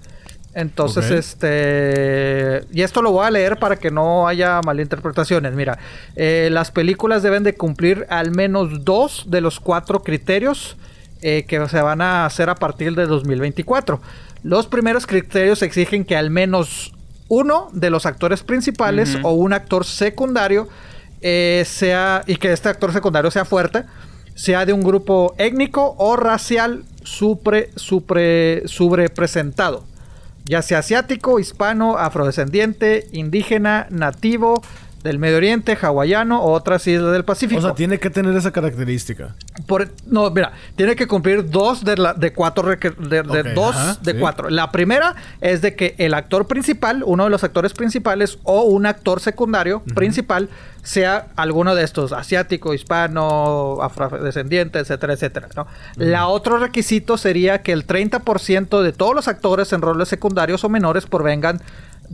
Entonces, 0.55 1.09
este... 1.09 2.65
Y 2.71 2.81
esto 2.81 3.01
lo 3.01 3.11
voy 3.11 3.25
a 3.25 3.31
leer 3.31 3.57
para 3.57 3.77
que 3.77 3.89
no 3.89 4.27
haya 4.27 4.61
malinterpretaciones. 4.61 5.53
Mira, 5.53 5.79
eh, 6.15 6.49
las 6.51 6.71
películas 6.71 7.23
deben 7.23 7.43
de 7.43 7.55
cumplir 7.55 8.05
al 8.09 8.31
menos 8.31 8.85
dos 8.85 9.25
de 9.27 9.41
los 9.41 9.59
cuatro 9.59 10.03
criterios 10.03 10.77
eh, 11.21 11.45
que 11.47 11.67
se 11.69 11.81
van 11.81 12.01
a 12.01 12.25
hacer 12.25 12.49
a 12.49 12.55
partir 12.55 12.95
de 12.95 13.07
2024. 13.07 13.99
Los 14.43 14.67
primeros 14.67 15.07
criterios 15.07 15.61
exigen 15.63 16.05
que 16.05 16.15
al 16.15 16.29
menos 16.29 16.93
uno 17.29 17.69
de 17.73 17.89
los 17.89 18.05
actores 18.05 18.43
principales 18.43 19.17
o 19.23 19.31
un 19.31 19.53
actor 19.53 19.85
secundario 19.85 20.67
eh, 21.21 21.63
sea... 21.65 22.23
Y 22.27 22.35
que 22.35 22.53
este 22.53 22.69
actor 22.69 22.93
secundario 22.93 23.31
sea 23.31 23.45
fuerte 23.45 23.85
sea 24.35 24.65
de 24.65 24.73
un 24.73 24.81
grupo 24.81 25.35
étnico 25.37 25.95
o 25.97 26.15
racial 26.15 26.83
supre, 27.03 27.69
supre, 27.75 28.67
sobrepresentado, 28.67 29.83
ya 30.45 30.61
sea 30.61 30.79
asiático, 30.79 31.39
hispano, 31.39 31.97
afrodescendiente, 31.97 33.07
indígena, 33.11 33.87
nativo, 33.89 34.61
del 35.03 35.19
Medio 35.19 35.37
Oriente, 35.37 35.77
hawaiano 35.79 36.41
o 36.41 36.51
otras 36.53 36.87
islas 36.87 37.11
del 37.11 37.25
Pacífico. 37.25 37.59
O 37.59 37.61
sea, 37.61 37.75
tiene 37.75 37.99
que 37.99 38.09
tener 38.09 38.35
esa 38.35 38.51
característica. 38.51 39.35
Por- 39.67 39.89
no, 40.05 40.31
mira, 40.31 40.53
tiene 40.75 40.95
que 40.95 41.07
cumplir 41.07 41.49
dos 41.49 41.83
de, 41.83 41.97
la, 41.97 42.13
de 42.13 42.31
cuatro, 42.33 42.69
de, 42.69 42.77
de 42.77 43.53
dos 43.53 43.75
ajá, 43.75 43.97
de 44.01 44.13
sí. 44.13 44.17
cuatro. 44.19 44.49
La 44.49 44.71
primera 44.71 45.15
es 45.41 45.61
de 45.61 45.75
que 45.75 45.95
el 45.97 46.13
actor 46.13 46.47
principal, 46.47 47.03
uno 47.05 47.25
de 47.25 47.29
los 47.29 47.43
actores 47.43 47.73
principales 47.73 48.39
o 48.43 48.63
un 48.63 48.85
actor 48.85 49.19
secundario 49.19 49.83
principal 49.93 50.49
sea 50.83 51.27
alguno 51.37 51.75
de 51.75 51.83
estos, 51.83 52.11
asiático, 52.11 52.73
hispano, 52.73 53.81
afrodescendiente, 53.81 54.79
etcétera, 54.79 55.13
etcétera. 55.13 55.47
¿no? 55.55 55.67
La 55.95 56.27
otro 56.27 56.57
requisito 56.57 57.17
sería 57.17 57.61
que 57.61 57.71
el 57.71 57.87
30% 57.87 58.81
de 58.81 58.91
todos 58.91 59.15
los 59.15 59.27
actores 59.27 59.71
en 59.73 59.81
roles 59.81 60.09
secundarios 60.09 60.63
o 60.63 60.69
menores 60.69 61.05
provengan 61.05 61.61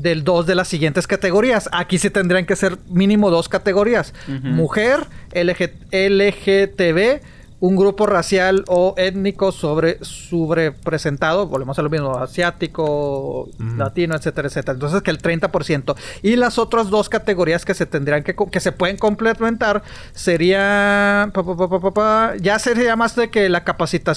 del 0.02 0.24
dos 0.24 0.46
de 0.46 0.56
las 0.56 0.68
siguientes 0.68 1.08
categorías. 1.08 1.70
Aquí 1.72 1.98
sí 1.98 2.10
tendrían 2.10 2.46
que 2.46 2.56
ser 2.56 2.78
mínimo 2.90 3.30
dos 3.30 3.50
categorías. 3.50 4.14
Mujer, 4.28 5.08
LG 5.34 5.72
LGTB, 5.92 7.22
un 7.60 7.76
grupo 7.76 8.06
racial 8.06 8.64
o 8.68 8.94
étnico 8.98 9.52
sobre 9.52 9.98
sobrepresentado, 10.02 11.48
volvemos 11.48 11.78
a 11.80 11.82
lo 11.82 11.90
mismo, 11.90 12.18
asiático, 12.18 13.50
latino, 13.78 14.16
etcétera, 14.16 14.48
etcétera. 14.48 14.74
Entonces 14.74 15.02
que 15.02 15.12
el 15.12 15.22
30%. 15.22 15.96
Y 16.22 16.36
las 16.36 16.58
otras 16.58 16.90
dos 16.90 17.10
categorías 17.10 17.66
que 17.66 17.74
se 17.74 17.86
tendrían 17.86 18.24
que, 18.24 18.36
que 18.36 18.60
se 18.60 18.72
pueden 18.72 18.98
complementar 18.98 19.84
sería 20.14 21.30
pa, 21.34 21.44
pa, 21.44 21.92
pa, 21.94 22.34
ya 22.40 22.60
sería 22.60 22.96
más 22.96 23.16
de 23.16 23.30
que 23.30 23.50
la 23.50 23.64
capacitación 23.64 24.10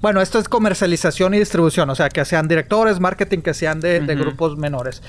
bueno, 0.00 0.20
esto 0.20 0.38
es 0.38 0.48
comercialización 0.48 1.34
y 1.34 1.38
distribución, 1.38 1.90
o 1.90 1.94
sea, 1.94 2.08
que 2.08 2.24
sean 2.24 2.48
directores, 2.48 3.00
marketing, 3.00 3.38
que 3.38 3.54
sean 3.54 3.80
de, 3.80 4.00
de 4.00 4.14
grupos 4.14 4.56
menores. 4.56 5.02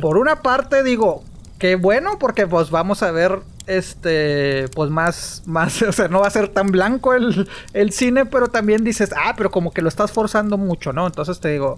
Por 0.00 0.18
una 0.18 0.42
parte 0.42 0.82
digo, 0.82 1.22
qué 1.58 1.76
bueno 1.76 2.18
porque 2.18 2.46
pues 2.46 2.70
vamos 2.70 3.02
a 3.02 3.10
ver 3.10 3.40
este 3.66 4.68
pues 4.74 4.90
más 4.90 5.42
más 5.46 5.80
o 5.82 5.92
sea, 5.92 6.08
no 6.08 6.20
va 6.20 6.26
a 6.26 6.30
ser 6.30 6.48
tan 6.48 6.68
blanco 6.68 7.14
el, 7.14 7.48
el 7.72 7.92
cine, 7.92 8.26
pero 8.26 8.48
también 8.48 8.84
dices, 8.84 9.10
ah, 9.16 9.34
pero 9.36 9.50
como 9.50 9.72
que 9.72 9.82
lo 9.82 9.88
estás 9.88 10.12
forzando 10.12 10.56
mucho, 10.58 10.92
¿no? 10.92 11.06
Entonces 11.06 11.40
te 11.40 11.48
digo, 11.50 11.76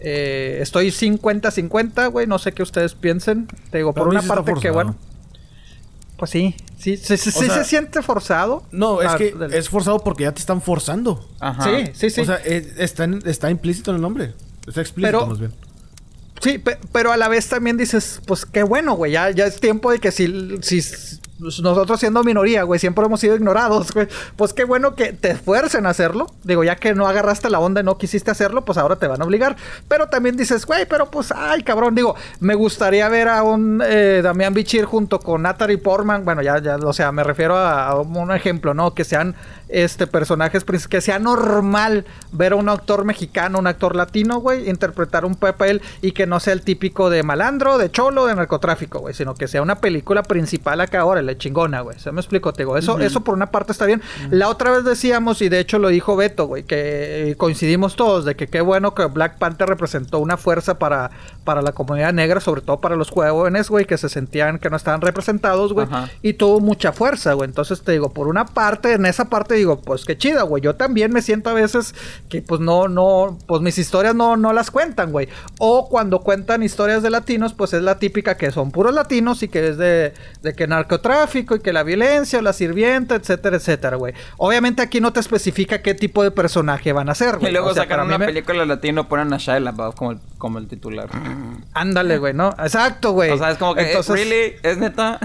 eh, 0.00 0.58
estoy 0.60 0.88
50-50, 0.88 2.10
güey, 2.10 2.26
no 2.26 2.38
sé 2.38 2.52
qué 2.52 2.62
ustedes 2.62 2.94
piensen. 2.94 3.48
Te 3.70 3.78
digo, 3.78 3.92
por 3.94 4.08
una 4.08 4.22
parte 4.22 4.52
que 4.60 4.70
bueno, 4.70 4.96
pues 6.18 6.30
sí, 6.30 6.54
sí, 6.78 6.96
sí, 6.96 7.16
sí, 7.18 7.28
O 7.30 7.32
sí 7.40 7.46
sea, 7.46 7.54
se 7.56 7.64
siente 7.64 8.00
forzado. 8.02 8.62
No, 8.72 9.02
es 9.02 9.08
Ah, 9.10 9.16
que 9.18 9.32
del- 9.32 9.52
es 9.52 9.68
forzado 9.68 9.98
porque 10.02 10.24
ya 10.24 10.32
te 10.32 10.40
están 10.40 10.62
forzando. 10.62 11.28
Ajá. 11.40 11.64
Sí, 11.64 11.90
sí, 11.94 12.10
sí. 12.10 12.20
O 12.22 12.24
sea, 12.24 12.36
es- 12.36 12.78
está, 12.78 13.04
en- 13.04 13.22
está 13.26 13.50
implícito 13.50 13.90
en 13.90 13.96
el 13.96 14.02
nombre. 14.02 14.32
Está 14.66 14.80
explícito 14.80 15.18
Pero- 15.18 15.26
más 15.26 15.38
bien. 15.38 15.52
Sí, 16.42 16.58
pe- 16.58 16.78
pero 16.92 17.12
a 17.12 17.16
la 17.16 17.28
vez 17.28 17.48
también 17.48 17.76
dices, 17.78 18.20
pues 18.26 18.44
qué 18.44 18.62
bueno, 18.62 18.94
güey, 18.94 19.12
ya, 19.12 19.30
ya 19.30 19.46
es 19.46 19.58
tiempo 19.58 19.90
de 19.90 19.98
que 20.00 20.10
si, 20.12 20.26
si 20.60 20.82
nosotros 21.38 22.00
siendo 22.00 22.22
minoría, 22.24 22.62
güey, 22.62 22.80
siempre 22.80 23.04
hemos 23.04 23.20
sido 23.20 23.36
ignorados, 23.36 23.92
güey, 23.92 24.08
pues 24.36 24.52
qué 24.54 24.64
bueno 24.64 24.94
que 24.94 25.12
te 25.12 25.32
esfuercen 25.32 25.86
a 25.86 25.90
hacerlo. 25.90 26.26
Digo, 26.44 26.64
ya 26.64 26.76
que 26.76 26.94
no 26.94 27.06
agarraste 27.06 27.50
la 27.50 27.58
onda 27.58 27.80
y 27.80 27.84
no 27.84 27.98
quisiste 27.98 28.30
hacerlo, 28.30 28.64
pues 28.64 28.78
ahora 28.78 28.96
te 28.96 29.06
van 29.06 29.20
a 29.20 29.24
obligar. 29.24 29.56
Pero 29.88 30.08
también 30.08 30.36
dices, 30.36 30.64
güey, 30.64 30.86
pero 30.86 31.10
pues, 31.10 31.32
ay, 31.34 31.62
cabrón, 31.62 31.94
digo, 31.94 32.14
me 32.40 32.54
gustaría 32.54 33.08
ver 33.08 33.28
a 33.28 33.42
un 33.42 33.82
eh, 33.84 34.20
Damián 34.22 34.54
Bichir 34.54 34.84
junto 34.84 35.20
con 35.20 35.42
Natalie 35.42 35.78
Portman, 35.78 36.24
bueno, 36.24 36.42
ya, 36.42 36.58
ya, 36.58 36.76
o 36.76 36.92
sea, 36.92 37.12
me 37.12 37.22
refiero 37.22 37.56
a, 37.56 38.00
un 38.00 38.32
ejemplo, 38.32 38.74
¿no? 38.74 38.94
Que 38.94 39.04
sean 39.04 39.34
este 39.68 40.06
personajes, 40.06 40.64
que 40.88 41.00
sea 41.00 41.18
normal 41.18 42.04
ver 42.32 42.52
a 42.52 42.56
un 42.56 42.68
actor 42.68 43.04
mexicano, 43.04 43.58
un 43.58 43.66
actor 43.66 43.96
latino, 43.96 44.38
güey, 44.38 44.70
interpretar 44.70 45.24
un 45.24 45.34
papel 45.34 45.82
y 46.00 46.12
que 46.12 46.26
no 46.26 46.38
sea 46.40 46.52
el 46.52 46.62
típico 46.62 47.10
de 47.10 47.22
malandro, 47.22 47.76
de 47.76 47.90
cholo, 47.90 48.26
de 48.26 48.36
narcotráfico, 48.36 49.00
güey, 49.00 49.14
sino 49.14 49.34
que 49.34 49.48
sea 49.48 49.62
una 49.62 49.76
película 49.76 50.22
principal 50.22 50.80
acá, 50.80 51.04
órale. 51.04 51.25
Órale, 51.26 51.38
chingona, 51.38 51.80
güey. 51.80 51.98
Se 51.98 52.12
me 52.12 52.20
explico, 52.20 52.52
te 52.52 52.62
digo. 52.62 52.76
Eso, 52.76 52.98
eso 52.98 53.20
por 53.22 53.34
una 53.34 53.46
parte 53.46 53.72
está 53.72 53.86
bien. 53.86 54.02
La 54.30 54.48
otra 54.48 54.70
vez 54.70 54.84
decíamos, 54.84 55.42
y 55.42 55.48
de 55.48 55.60
hecho 55.60 55.78
lo 55.78 55.88
dijo 55.88 56.16
Beto, 56.16 56.46
güey, 56.46 56.62
que 56.62 57.34
coincidimos 57.36 57.96
todos 57.96 58.24
de 58.24 58.36
que 58.36 58.46
qué 58.48 58.60
bueno 58.60 58.94
que 58.94 59.04
Black 59.06 59.38
Panther 59.38 59.68
representó 59.68 60.18
una 60.18 60.36
fuerza 60.36 60.78
para, 60.78 61.10
para 61.44 61.62
la 61.62 61.72
comunidad 61.72 62.12
negra, 62.12 62.40
sobre 62.40 62.60
todo 62.60 62.80
para 62.80 62.96
los 62.96 63.10
jóvenes, 63.10 63.68
güey, 63.68 63.84
que 63.86 63.98
se 63.98 64.08
sentían 64.08 64.58
que 64.58 64.70
no 64.70 64.76
estaban 64.76 65.00
representados, 65.00 65.72
güey. 65.72 65.86
Y 66.22 66.34
tuvo 66.34 66.60
mucha 66.60 66.92
fuerza, 66.92 67.32
güey. 67.32 67.48
Entonces 67.48 67.82
te 67.82 67.92
digo, 67.92 68.12
por 68.12 68.28
una 68.28 68.46
parte, 68.46 68.92
en 68.92 69.06
esa 69.06 69.26
parte 69.26 69.54
digo, 69.54 69.80
pues 69.80 70.04
qué 70.04 70.16
chida, 70.16 70.42
güey. 70.42 70.62
Yo 70.62 70.76
también 70.76 71.12
me 71.12 71.22
siento 71.22 71.50
a 71.50 71.54
veces 71.54 71.94
que 72.28 72.42
pues 72.42 72.60
no, 72.60 72.88
no, 72.88 73.38
pues 73.46 73.62
mis 73.62 73.78
historias 73.78 74.14
no, 74.14 74.36
no 74.36 74.52
las 74.52 74.70
cuentan, 74.70 75.12
güey. 75.12 75.28
O 75.58 75.88
cuando 75.88 76.20
cuentan 76.20 76.62
historias 76.62 77.02
de 77.02 77.10
latinos, 77.10 77.54
pues 77.54 77.72
es 77.72 77.82
la 77.82 77.98
típica 77.98 78.36
que 78.36 78.50
son 78.50 78.70
puros 78.70 78.94
latinos 78.94 79.42
y 79.42 79.48
que 79.48 79.68
es 79.68 79.78
de, 79.78 80.14
de 80.42 80.54
que 80.54 80.66
narcotráfico 80.66 81.15
y 81.34 81.60
que 81.60 81.72
la 81.72 81.82
violencia 81.82 82.38
o 82.38 82.42
la 82.42 82.52
sirvienta, 82.52 83.14
etcétera, 83.14 83.56
etcétera, 83.56 83.96
güey. 83.96 84.14
Obviamente 84.36 84.82
aquí 84.82 85.00
no 85.00 85.12
te 85.12 85.20
especifica 85.20 85.82
qué 85.82 85.94
tipo 85.94 86.22
de 86.22 86.30
personaje 86.30 86.92
van 86.92 87.08
a 87.08 87.14
ser, 87.14 87.38
güey. 87.38 87.50
Y 87.50 87.52
luego 87.52 87.74
sacan 87.74 88.00
una 88.00 88.18
película 88.18 88.64
latino 88.64 89.08
ponen 89.08 89.32
a 89.32 89.38
Shia 89.38 89.60
LaBeouf 89.60 89.94
como 89.94 90.12
el, 90.12 90.18
como 90.38 90.58
el 90.58 90.68
titular. 90.68 91.08
Ándale, 91.74 92.18
güey, 92.18 92.34
¿no? 92.34 92.50
Exacto, 92.58 93.12
güey. 93.12 93.30
O 93.30 93.38
sea, 93.38 93.50
es 93.50 93.58
como 93.58 93.74
que, 93.74 93.82
Entonces, 93.82 94.14
¿really? 94.14 94.54
¿Es 94.62 94.78
neta? 94.78 95.18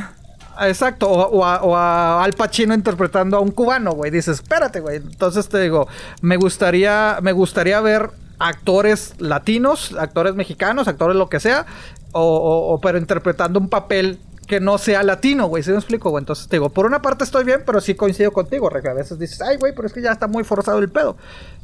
Exacto, 0.59 1.09
o, 1.09 1.45
a, 1.45 2.23
Al 2.23 2.33
Pacino 2.33 2.73
interpretando 2.73 3.37
a 3.37 3.39
un 3.39 3.51
cubano, 3.51 3.93
güey. 3.93 4.11
Dices, 4.11 4.41
espérate, 4.41 4.79
güey. 4.79 4.97
Entonces 4.97 5.47
te 5.49 5.59
digo, 5.59 5.87
me 6.21 6.37
gustaría, 6.37 7.19
me 7.21 7.31
gustaría 7.31 7.79
ver 7.81 8.11
actores 8.39 9.15
latinos, 9.19 9.93
actores 9.97 10.35
mexicanos, 10.35 10.87
actores 10.87 11.15
lo 11.15 11.29
que 11.29 11.39
sea, 11.39 11.65
o, 12.11 12.79
pero 12.81 12.97
interpretando 12.97 13.59
un 13.59 13.69
papel 13.69 14.19
que 14.51 14.59
no 14.59 14.77
sea 14.77 15.01
latino, 15.01 15.47
güey. 15.47 15.63
¿Sí 15.63 15.71
me 15.71 15.77
explico, 15.77 16.09
güey? 16.09 16.21
Entonces 16.21 16.49
te 16.49 16.57
digo, 16.57 16.67
por 16.67 16.85
una 16.85 17.01
parte 17.01 17.23
estoy 17.23 17.45
bien, 17.45 17.63
pero 17.65 17.79
sí 17.79 17.95
coincido 17.95 18.33
contigo, 18.33 18.69
que 18.69 18.89
a 18.89 18.93
veces 18.93 19.17
dices, 19.17 19.41
ay, 19.41 19.55
güey, 19.55 19.73
pero 19.73 19.87
es 19.87 19.93
que 19.93 20.01
ya 20.01 20.11
está 20.11 20.27
muy 20.27 20.43
forzado 20.43 20.79
el 20.79 20.89
pedo. 20.89 21.15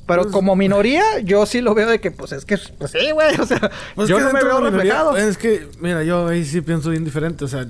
Pero 0.06 0.22
pues, 0.22 0.34
como 0.34 0.56
minoría, 0.56 1.20
yo 1.20 1.46
sí 1.46 1.60
lo 1.60 1.76
veo 1.76 1.90
de 1.90 2.00
que, 2.00 2.12
pues 2.12 2.32
es 2.32 2.46
que, 2.46 2.58
pues 2.78 2.92
sí, 2.92 3.12
güey, 3.12 3.36
o 3.42 3.46
sea, 3.46 3.70
pues 3.94 4.08
yo 4.08 4.22
no 4.22 4.32
me 4.32 4.42
veo 4.42 4.62
reflejado. 4.62 5.18
Es 5.18 5.38
que, 5.38 5.68
mira, 5.82 6.02
yo 6.06 6.30
ahí 6.30 6.46
sí 6.46 6.62
pienso 6.62 6.92
bien 6.92 7.04
diferente, 7.04 7.44
o 7.44 7.50
sea, 7.50 7.68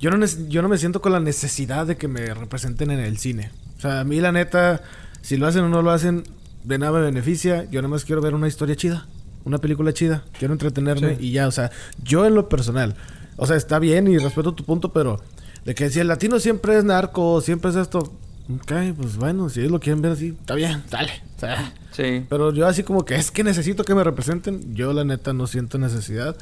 yo 0.00 0.10
no, 0.10 0.24
yo 0.48 0.62
no 0.62 0.70
me 0.70 0.78
siento 0.78 1.02
con 1.02 1.12
la 1.12 1.20
necesidad 1.20 1.86
de 1.86 1.98
que 1.98 2.08
me 2.08 2.32
representen 2.32 2.90
en 2.90 3.00
el 3.00 3.18
cine. 3.18 3.52
O 3.76 3.80
sea, 3.82 4.00
a 4.00 4.04
mí 4.04 4.20
la 4.20 4.32
neta, 4.32 4.80
si 5.20 5.36
lo 5.36 5.48
hacen 5.48 5.64
o 5.64 5.68
no 5.68 5.82
lo 5.82 5.90
hacen, 5.90 6.24
de 6.64 6.78
nada 6.78 6.92
me 6.92 7.04
beneficia. 7.04 7.64
Yo 7.64 7.82
nada 7.82 7.90
más 7.90 8.06
quiero 8.06 8.22
ver 8.22 8.32
una 8.32 8.48
historia 8.48 8.74
chida, 8.74 9.06
una 9.44 9.58
película 9.58 9.92
chida. 9.92 10.24
Quiero 10.38 10.54
entretenerme 10.54 11.18
y 11.20 11.32
ya, 11.32 11.46
o 11.46 11.50
sea, 11.50 11.70
yo 12.02 12.24
en 12.24 12.34
lo 12.34 12.48
personal, 12.48 12.96
o 13.40 13.46
sea, 13.46 13.56
está 13.56 13.78
bien 13.78 14.06
y 14.06 14.18
respeto 14.18 14.52
tu 14.52 14.64
punto, 14.64 14.92
pero 14.92 15.18
de 15.64 15.74
que 15.74 15.88
si 15.88 15.98
el 15.98 16.08
latino 16.08 16.38
siempre 16.38 16.76
es 16.76 16.84
narco, 16.84 17.40
siempre 17.40 17.70
es 17.70 17.76
esto, 17.76 18.00
ok, 18.54 18.72
pues 18.94 19.16
bueno, 19.16 19.48
si 19.48 19.60
ellos 19.60 19.72
lo 19.72 19.80
quieren 19.80 20.02
ver 20.02 20.12
así, 20.12 20.36
está 20.38 20.54
bien, 20.54 20.82
dale. 20.90 21.22
O 21.36 21.40
sea, 21.40 21.72
sí. 21.90 22.26
Pero 22.28 22.52
yo 22.52 22.66
así 22.66 22.82
como 22.82 23.06
que 23.06 23.14
es 23.14 23.30
que 23.30 23.42
necesito 23.42 23.82
que 23.84 23.94
me 23.94 24.04
representen, 24.04 24.74
yo 24.74 24.92
la 24.92 25.04
neta 25.04 25.32
no 25.32 25.46
siento 25.46 25.78
necesidad. 25.78 26.36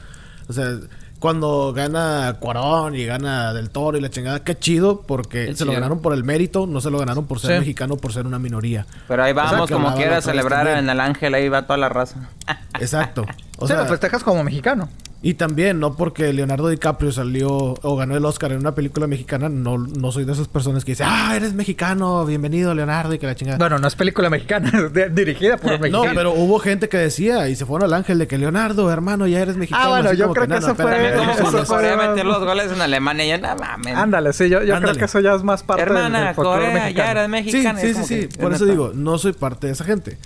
O 0.49 0.53
sea, 0.53 0.77
cuando 1.21 1.73
gana 1.73 2.39
Cuarón 2.41 2.97
y 2.97 3.05
gana 3.05 3.55
Del 3.55 3.71
Toro 3.71 3.97
y 3.97 4.01
la 4.01 4.11
chingada, 4.11 4.43
qué 4.43 4.59
chido, 4.59 5.03
porque 5.03 5.55
se 5.55 5.65
lo 5.65 5.73
ganaron 5.73 6.03
por 6.03 6.15
el 6.15 6.25
mérito, 6.25 6.67
no 6.67 6.81
se 6.81 6.91
lo 6.91 6.99
ganaron 6.99 7.29
por 7.29 7.39
ser 7.39 7.61
mexicano, 7.61 7.97
por 7.97 8.13
ser 8.13 8.27
una 8.27 8.41
minoría. 8.41 8.87
Pero 9.07 9.23
ahí 9.23 9.33
vamos, 9.33 9.71
como 9.71 9.95
quiera 9.95 10.21
celebrar 10.21 10.67
en 10.67 10.91
el 10.91 10.99
Ángel, 10.99 11.33
ahí 11.35 11.49
va 11.49 11.63
toda 11.63 11.77
la 11.77 11.89
raza. 11.89 12.29
Exacto. 12.81 13.25
O 13.59 13.67
sea, 13.67 13.79
lo 13.79 13.87
festejas 13.87 14.23
como 14.23 14.45
mexicano. 14.45 14.89
Y 15.21 15.35
también, 15.35 15.81
no 15.81 15.97
porque 15.97 16.33
Leonardo 16.33 16.69
DiCaprio 16.69 17.11
salió 17.11 17.75
o 17.83 17.97
ganó 17.97 18.17
el 18.17 18.25
Oscar 18.25 18.53
en 18.53 18.59
una 18.59 18.77
película 18.77 19.09
mexicana, 19.09 19.49
no, 19.49 19.77
no 19.77 20.13
soy 20.13 20.25
de 20.25 20.33
esas 20.33 20.47
personas 20.47 20.85
que 20.85 20.93
dicen, 20.93 21.09
ah, 21.11 21.35
eres 21.35 21.55
mexicano, 21.55 22.25
bienvenido 22.25 22.73
Leonardo 22.73 23.13
y 23.15 23.19
que 23.19 23.27
la 23.27 23.35
chingada. 23.35 23.59
Bueno, 23.59 23.81
no 23.81 23.89
es 23.89 23.97
película 23.97 24.31
mexicana, 24.31 24.71
dirigida 25.11 25.57
por 25.57 25.73
un 25.73 25.81
mexicano. 25.81 26.05
No, 26.05 26.15
pero 26.15 26.33
hubo 26.35 26.61
gente 26.61 26.89
que 26.89 26.99
decía 26.99 27.49
y 27.49 27.57
se 27.57 27.67
fueron 27.67 27.89
al 27.89 27.95
ángel 27.95 28.21
de 28.21 28.29
que 28.29 28.39
Leonardo, 28.39 28.93
hermano, 28.93 29.27
ya 29.27 29.41
eres 29.41 29.57
mexicano. 29.57 29.87
Ah, 29.87 29.89
bueno, 29.89 30.13
yo 30.13 30.33
creo 30.33 30.47
que, 30.47 30.55
eso 30.57 30.77
fue. 30.77 31.15
Como 31.43 31.65
Corea 31.65 31.97
meter 31.97 32.25
los 32.25 32.45
goles 32.45 32.71
en 32.71 32.81
Alemania 32.81 33.25
y 33.25 33.29
ya 33.29 33.39
nada 33.39 33.57
mames. 33.57 33.97
Ándale, 33.97 34.33
sí, 34.33 34.49
yo, 34.49 34.63
yo 34.63 34.79
creo 34.81 34.95
que 34.95 35.07
eso 35.07 35.19
ya 35.19 35.35
es 35.35 35.43
más 35.43 35.65
parte 35.65 35.83
Hermana, 35.83 36.27
del, 36.27 36.37
Corea, 36.37 36.73
mexicano. 36.73 36.97
ya 36.97 37.11
eres 37.11 37.29
mexicana. 37.29 37.81
Sí, 37.81 37.93
sí, 37.93 38.05
sí, 38.05 38.29
sí. 38.31 38.39
Por 38.39 38.53
eso 38.53 38.67
digo, 38.67 38.93
no 38.95 39.19
soy 39.19 39.33
parte 39.33 39.67
de 39.67 39.73
esa 39.73 39.83
gente. 39.83 40.17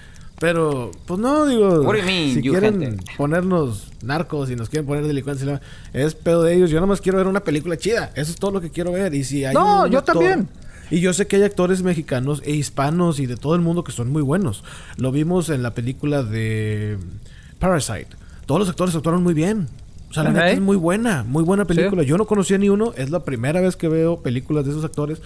Pero, 0.43 0.91
pues 1.07 1.21
no, 1.21 1.47
digo, 1.47 1.89
si 2.03 2.41
quieren 2.41 2.97
ponernos 3.17 3.93
narcos 4.03 4.51
y 4.51 4.57
nos 4.57 4.69
quieren 4.69 4.89
poner 4.89 5.07
delincuentes, 5.07 5.49
es 5.93 6.17
pedo 6.17 6.43
de 6.43 6.57
ellos. 6.57 6.69
Yo 6.69 6.81
nomás 6.81 7.01
quiero 7.01 7.19
ver 7.19 7.29
una 7.29 7.45
película 7.45 7.77
chida. 7.77 8.11
Eso 8.17 8.33
es 8.33 8.39
todo 8.39 8.51
lo 8.51 8.61
que 8.61 8.71
quiero 8.71 8.91
ver. 8.91 9.15
Y 9.15 9.23
si 9.23 9.45
hay 9.45 9.55
No, 9.55 9.87
yo 9.87 10.03
también. 10.03 10.49
Y 10.91 10.99
yo 10.99 11.13
sé 11.13 11.29
que 11.29 11.37
hay 11.37 11.45
actores 11.45 11.85
mexicanos 11.85 12.43
e 12.45 12.51
hispanos 12.51 13.21
y 13.21 13.27
de 13.27 13.37
todo 13.37 13.55
el 13.55 13.61
mundo 13.61 13.85
que 13.85 13.93
son 13.93 14.11
muy 14.11 14.21
buenos. 14.21 14.65
Lo 14.97 15.13
vimos 15.13 15.49
en 15.49 15.63
la 15.63 15.75
película 15.75 16.25
de 16.25 16.99
Parasite. 17.61 18.09
Todos 18.45 18.59
los 18.59 18.69
actores 18.69 18.97
actuaron 18.97 19.23
muy 19.23 19.35
bien. 19.35 19.69
O 20.11 20.13
sea, 20.13 20.25
la 20.25 20.31
neta 20.33 20.51
es 20.51 20.61
muy 20.61 20.77
buena, 20.77 21.23
muy 21.23 21.45
buena 21.45 21.67
película. 21.67 22.03
Yo 22.03 22.19
no 22.19 22.27
conocía 22.27 22.59
ni 22.59 22.69
uno, 22.69 22.95
es 22.97 23.11
la 23.11 23.21
primera 23.25 23.61
vez 23.61 23.77
que 23.77 23.87
veo 23.87 24.23
películas 24.23 24.65
de 24.65 24.73
esos 24.73 24.85
actores. 24.85 25.23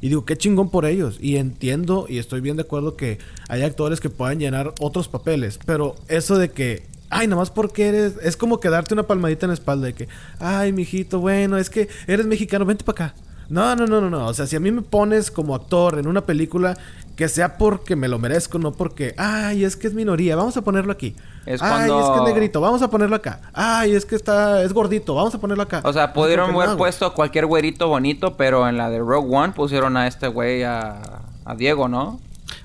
Y 0.00 0.08
digo, 0.08 0.24
qué 0.24 0.36
chingón 0.36 0.70
por 0.70 0.86
ellos. 0.86 1.18
Y 1.20 1.36
entiendo 1.36 2.06
y 2.08 2.18
estoy 2.18 2.40
bien 2.40 2.56
de 2.56 2.62
acuerdo 2.62 2.96
que 2.96 3.18
hay 3.48 3.62
actores 3.62 4.00
que 4.00 4.10
puedan 4.10 4.38
llenar 4.38 4.74
otros 4.80 5.08
papeles. 5.08 5.58
Pero 5.66 5.96
eso 6.08 6.38
de 6.38 6.50
que, 6.50 6.86
ay, 7.10 7.26
nada 7.26 7.40
más 7.40 7.50
porque 7.50 7.88
eres. 7.88 8.14
Es 8.22 8.36
como 8.36 8.60
que 8.60 8.70
darte 8.70 8.94
una 8.94 9.06
palmadita 9.06 9.46
en 9.46 9.50
la 9.50 9.54
espalda 9.54 9.86
de 9.86 9.94
que, 9.94 10.08
ay, 10.38 10.72
mijito, 10.72 11.20
bueno, 11.20 11.58
es 11.58 11.70
que 11.70 11.88
eres 12.06 12.26
mexicano, 12.26 12.64
vente 12.64 12.84
para 12.84 13.06
acá. 13.06 13.14
No, 13.50 13.74
no, 13.76 13.86
no, 13.86 14.00
no, 14.00 14.08
no. 14.08 14.26
O 14.26 14.34
sea, 14.34 14.46
si 14.46 14.56
a 14.56 14.60
mí 14.60 14.70
me 14.70 14.82
pones 14.82 15.30
como 15.30 15.54
actor 15.54 15.98
en 15.98 16.06
una 16.06 16.24
película, 16.24 16.76
que 17.16 17.28
sea 17.28 17.58
porque 17.58 17.96
me 17.96 18.08
lo 18.08 18.18
merezco, 18.18 18.58
no 18.58 18.72
porque, 18.72 19.14
ay, 19.18 19.64
es 19.64 19.76
que 19.76 19.88
es 19.88 19.92
minoría, 19.92 20.36
vamos 20.36 20.56
a 20.56 20.62
ponerlo 20.62 20.92
aquí. 20.92 21.14
Es 21.44 21.60
ay, 21.60 21.90
es 21.90 22.06
que 22.08 22.16
es 22.16 22.22
negrito, 22.22 22.60
vamos 22.60 22.80
a 22.80 22.88
ponerlo 22.88 23.16
acá. 23.16 23.40
Ay, 23.52 23.92
es 23.94 24.06
que 24.06 24.14
está, 24.14 24.62
es 24.62 24.72
gordito, 24.72 25.14
vamos 25.14 25.34
a 25.34 25.38
ponerlo 25.38 25.64
acá. 25.64 25.82
O 25.84 25.92
sea, 25.92 26.12
pudieron 26.12 26.54
haber 26.54 26.78
puesto 26.78 27.04
a 27.04 27.12
cualquier 27.12 27.44
güerito 27.44 27.88
bonito, 27.88 28.36
pero 28.36 28.66
en 28.68 28.78
la 28.78 28.88
de 28.88 29.00
Rogue 29.00 29.36
One 29.36 29.52
pusieron 29.52 29.96
a 29.96 30.06
este 30.06 30.28
güey 30.28 30.62
a, 30.62 31.22
a 31.44 31.54
Diego, 31.56 31.88
¿no? 31.88 32.20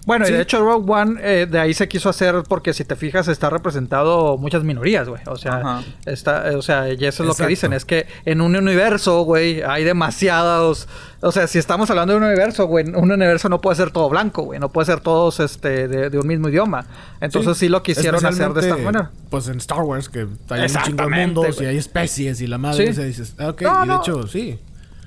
Bueno, 0.05 0.27
y 0.27 0.31
de 0.31 0.41
hecho 0.41 0.59
Rogue 0.59 0.91
One 0.91 1.19
eh, 1.21 1.47
de 1.49 1.59
ahí 1.59 1.73
se 1.73 1.87
quiso 1.87 2.09
hacer 2.09 2.43
porque 2.47 2.73
si 2.73 2.85
te 2.85 2.95
fijas 2.95 3.27
está 3.27 3.49
representado 3.49 4.37
muchas 4.37 4.63
minorías, 4.63 5.09
güey. 5.09 5.21
O 5.25 5.35
sea, 5.35 5.83
está, 6.05 6.51
o 6.55 6.61
sea, 6.61 6.93
y 6.93 7.05
eso 7.05 7.23
es 7.23 7.27
lo 7.27 7.33
que 7.33 7.47
dicen, 7.47 7.73
es 7.73 7.85
que 7.85 8.05
en 8.25 8.41
un 8.41 8.55
universo, 8.55 9.23
güey, 9.23 9.63
hay 9.63 9.83
demasiados, 9.83 10.87
o 11.21 11.31
sea, 11.31 11.47
si 11.47 11.57
estamos 11.57 11.89
hablando 11.89 12.13
de 12.13 12.17
un 12.17 12.23
universo, 12.25 12.67
güey, 12.67 12.87
un 12.87 13.11
universo 13.11 13.49
no 13.49 13.61
puede 13.61 13.77
ser 13.77 13.91
todo 13.91 14.07
blanco, 14.09 14.43
güey, 14.43 14.59
no 14.59 14.69
puede 14.69 14.85
ser 14.85 14.99
todos 14.99 15.39
este 15.39 15.87
de, 15.87 16.17
un 16.19 16.27
mismo 16.27 16.49
idioma. 16.49 16.85
Entonces 17.19 17.57
sí, 17.57 17.67
lo 17.67 17.81
quisieron 17.81 18.23
hacer 18.23 18.53
de 18.53 18.61
esta 18.61 18.77
manera. 18.77 19.11
Pues 19.29 19.47
en 19.47 19.57
Star 19.57 19.81
Wars 19.81 20.07
que 20.07 20.27
hay 20.49 20.61
un 20.61 20.67
chingo 20.67 21.09
de 21.09 21.09
mundos 21.09 21.61
y 21.61 21.65
hay 21.65 21.77
especies 21.77 22.41
y 22.41 22.47
la 22.47 22.59
madre, 22.59 22.93
¿Sí? 22.93 23.03
dices, 23.03 23.33
ah, 23.39 23.49
ok, 23.49 23.61
y 23.61 23.87
de 23.87 23.95
hecho, 23.95 24.27
sí. 24.27 24.59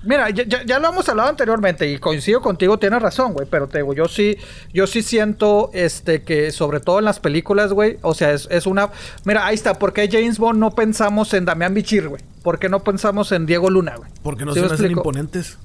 Mira, 0.04 0.30
ya, 0.30 0.78
lo 0.78 0.88
hemos 0.88 1.08
hablado 1.08 1.28
anteriormente 1.28 1.90
y 1.90 1.98
coincido 1.98 2.40
contigo, 2.40 2.78
tienes 2.78 3.02
razón, 3.02 3.32
güey, 3.32 3.46
pero 3.50 3.66
te 3.66 3.78
digo, 3.78 3.94
yo 3.94 4.06
sí, 4.06 4.36
yo 4.72 4.86
sí 4.86 5.02
siento, 5.02 5.70
este, 5.72 6.22
que 6.22 6.52
sobre 6.52 6.80
todo 6.80 7.00
en 7.00 7.04
las 7.04 7.20
películas, 7.20 7.72
güey, 7.72 7.98
o 8.02 8.14
sea, 8.14 8.32
es, 8.32 8.66
una... 8.66 8.90
Mira, 9.24 9.46
ahí 9.46 9.54
está, 9.54 9.74
¿por 9.74 9.92
qué 9.92 10.08
James 10.10 10.38
Bond 10.38 10.60
no 10.60 10.70
pensamos 10.70 11.34
en 11.34 11.44
Damián 11.44 11.74
Bichir, 11.74 12.08
güey? 12.08 12.22
¿Por 12.42 12.58
qué 12.58 12.68
no 12.68 12.80
pensamos 12.80 13.32
en 13.32 13.46
Diego 13.46 13.70
Luna, 13.70 13.96
güey? 13.96 14.10
Porque 14.22 14.44
no 14.44 14.54
se 14.54 14.64
hacen 14.64 14.92
imponentes. 14.92 15.58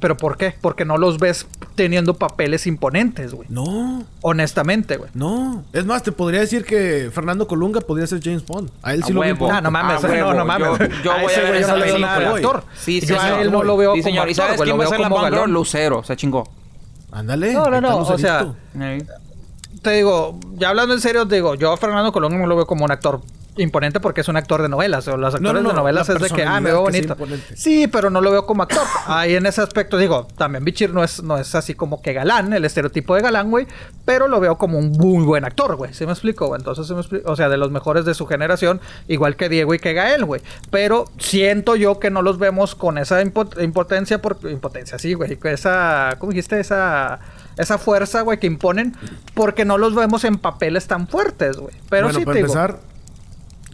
¿Pero 0.00 0.16
por 0.16 0.36
qué? 0.36 0.54
Porque 0.60 0.84
no 0.84 0.96
los 0.96 1.18
ves 1.18 1.46
teniendo 1.74 2.14
papeles 2.14 2.66
imponentes, 2.66 3.34
güey. 3.34 3.46
No. 3.50 4.04
Honestamente, 4.22 4.96
güey. 4.96 5.10
No. 5.14 5.64
Es 5.72 5.84
más, 5.84 6.02
te 6.02 6.12
podría 6.12 6.40
decir 6.40 6.64
que 6.64 7.10
Fernando 7.12 7.46
Colunga 7.46 7.80
podría 7.80 8.06
ser 8.06 8.22
James 8.22 8.44
Bond. 8.46 8.70
A 8.82 8.94
él 8.94 9.04
sí 9.04 9.12
lo 9.12 9.20
veo. 9.20 9.36
Ah, 9.50 9.60
no 9.60 9.70
mames. 9.70 10.02
no, 10.02 10.34
no 10.34 10.44
mames. 10.44 10.68
Yo, 11.02 11.12
voy 11.20 11.32
a, 11.32 11.40
ver 11.40 11.54
esa 11.56 11.74
película. 11.74 12.16
Actor. 12.16 12.64
Sí, 12.76 13.00
sí, 13.00 13.08
yo 13.08 13.20
a 13.20 13.42
él 13.42 13.52
no 13.52 13.62
lo 13.62 13.76
veo 13.76 13.94
sí, 13.94 14.02
señor. 14.02 14.28
¿Y 14.28 14.34
sabes 14.34 14.60
quién 14.60 14.78
va 14.78 14.84
a 14.84 14.88
ser 14.88 15.00
la 15.00 15.08
Bond? 15.08 15.48
Lucero. 15.48 16.02
Se 16.02 16.16
chingó. 16.16 16.48
Ándale. 17.10 17.52
No, 17.52 17.68
no, 17.68 17.80
no. 17.80 17.98
O 17.98 18.18
sea... 18.18 18.52
Te 19.82 19.90
digo, 19.90 20.38
ya 20.54 20.68
hablando 20.68 20.94
en 20.94 21.00
serio, 21.00 21.26
te 21.26 21.34
digo, 21.34 21.56
yo 21.56 21.72
a 21.72 21.76
Fernando 21.76 22.12
Colunga 22.12 22.38
no 22.38 22.46
lo 22.46 22.54
veo 22.54 22.66
como 22.66 22.84
un 22.84 22.92
actor 22.92 23.20
imponente 23.56 24.00
porque 24.00 24.22
es 24.22 24.28
un 24.28 24.36
actor 24.36 24.62
de 24.62 24.68
novelas. 24.68 25.06
O 25.08 25.16
los 25.16 25.34
actores 25.34 25.62
de 25.62 25.72
novelas 25.72 26.08
es 26.08 26.20
de 26.20 26.30
que, 26.30 26.44
ah, 26.44 26.60
me 26.60 26.70
veo 26.70 26.82
bonito. 26.82 27.16
Sí, 27.54 27.86
pero 27.86 28.10
no 28.10 28.20
lo 28.20 28.30
veo 28.30 28.46
como 28.46 28.62
actor. 28.62 28.86
Ahí 29.06 29.34
en 29.34 29.46
ese 29.46 29.60
aspecto 29.60 29.98
digo, 29.98 30.28
también 30.36 30.64
Bichir 30.64 30.92
no 30.92 31.04
es, 31.04 31.22
no 31.22 31.38
es 31.38 31.54
así 31.54 31.74
como 31.74 32.00
que 32.02 32.12
galán, 32.12 32.52
el 32.52 32.64
estereotipo 32.64 33.14
de 33.14 33.22
galán, 33.22 33.50
güey. 33.50 33.66
Pero 34.04 34.28
lo 34.28 34.40
veo 34.40 34.56
como 34.56 34.78
un 34.78 34.92
muy 34.92 35.24
buen 35.24 35.44
actor, 35.44 35.76
güey. 35.76 35.92
¿Sí 35.94 36.06
me 36.06 36.12
explico? 36.12 36.54
Entonces, 36.56 36.86
¿sí 36.86 36.94
me 36.94 37.00
explico? 37.00 37.30
o 37.30 37.36
sea, 37.36 37.48
de 37.48 37.56
los 37.56 37.70
mejores 37.70 38.04
de 38.04 38.14
su 38.14 38.26
generación, 38.26 38.80
igual 39.08 39.36
que 39.36 39.48
Diego 39.48 39.74
y 39.74 39.78
que 39.78 39.92
Gael, 39.92 40.24
güey. 40.24 40.40
Pero 40.70 41.04
siento 41.18 41.76
yo 41.76 41.98
que 41.98 42.10
no 42.10 42.22
los 42.22 42.38
vemos 42.38 42.74
con 42.74 42.98
esa 42.98 43.20
impotencia, 43.22 44.20
por 44.20 44.38
impotencia, 44.50 44.98
sí, 44.98 45.14
güey. 45.14 45.38
Esa, 45.44 46.16
¿cómo 46.18 46.32
dijiste? 46.32 46.58
Esa 46.58 47.20
esa 47.58 47.78
fuerza, 47.78 48.22
güey, 48.22 48.38
que 48.38 48.46
imponen, 48.46 48.94
porque 49.34 49.64
no 49.64 49.78
los 49.78 49.94
vemos 49.94 50.24
en 50.24 50.38
papeles 50.38 50.86
tan 50.86 51.06
fuertes, 51.06 51.56
güey. 51.56 51.74
Pero 51.88 52.12
sí 52.12 52.24
para 52.24 52.38
empezar, 52.38 52.78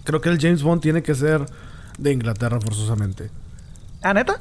creo 0.09 0.23
que 0.23 0.31
el 0.31 0.41
James 0.41 0.63
Bond 0.63 0.81
tiene 0.81 1.03
que 1.03 1.15
ser 1.15 1.45
de 1.99 2.13
Inglaterra 2.13 2.59
forzosamente. 2.63 3.29
¿Ah, 4.01 4.15
neta? 4.15 4.41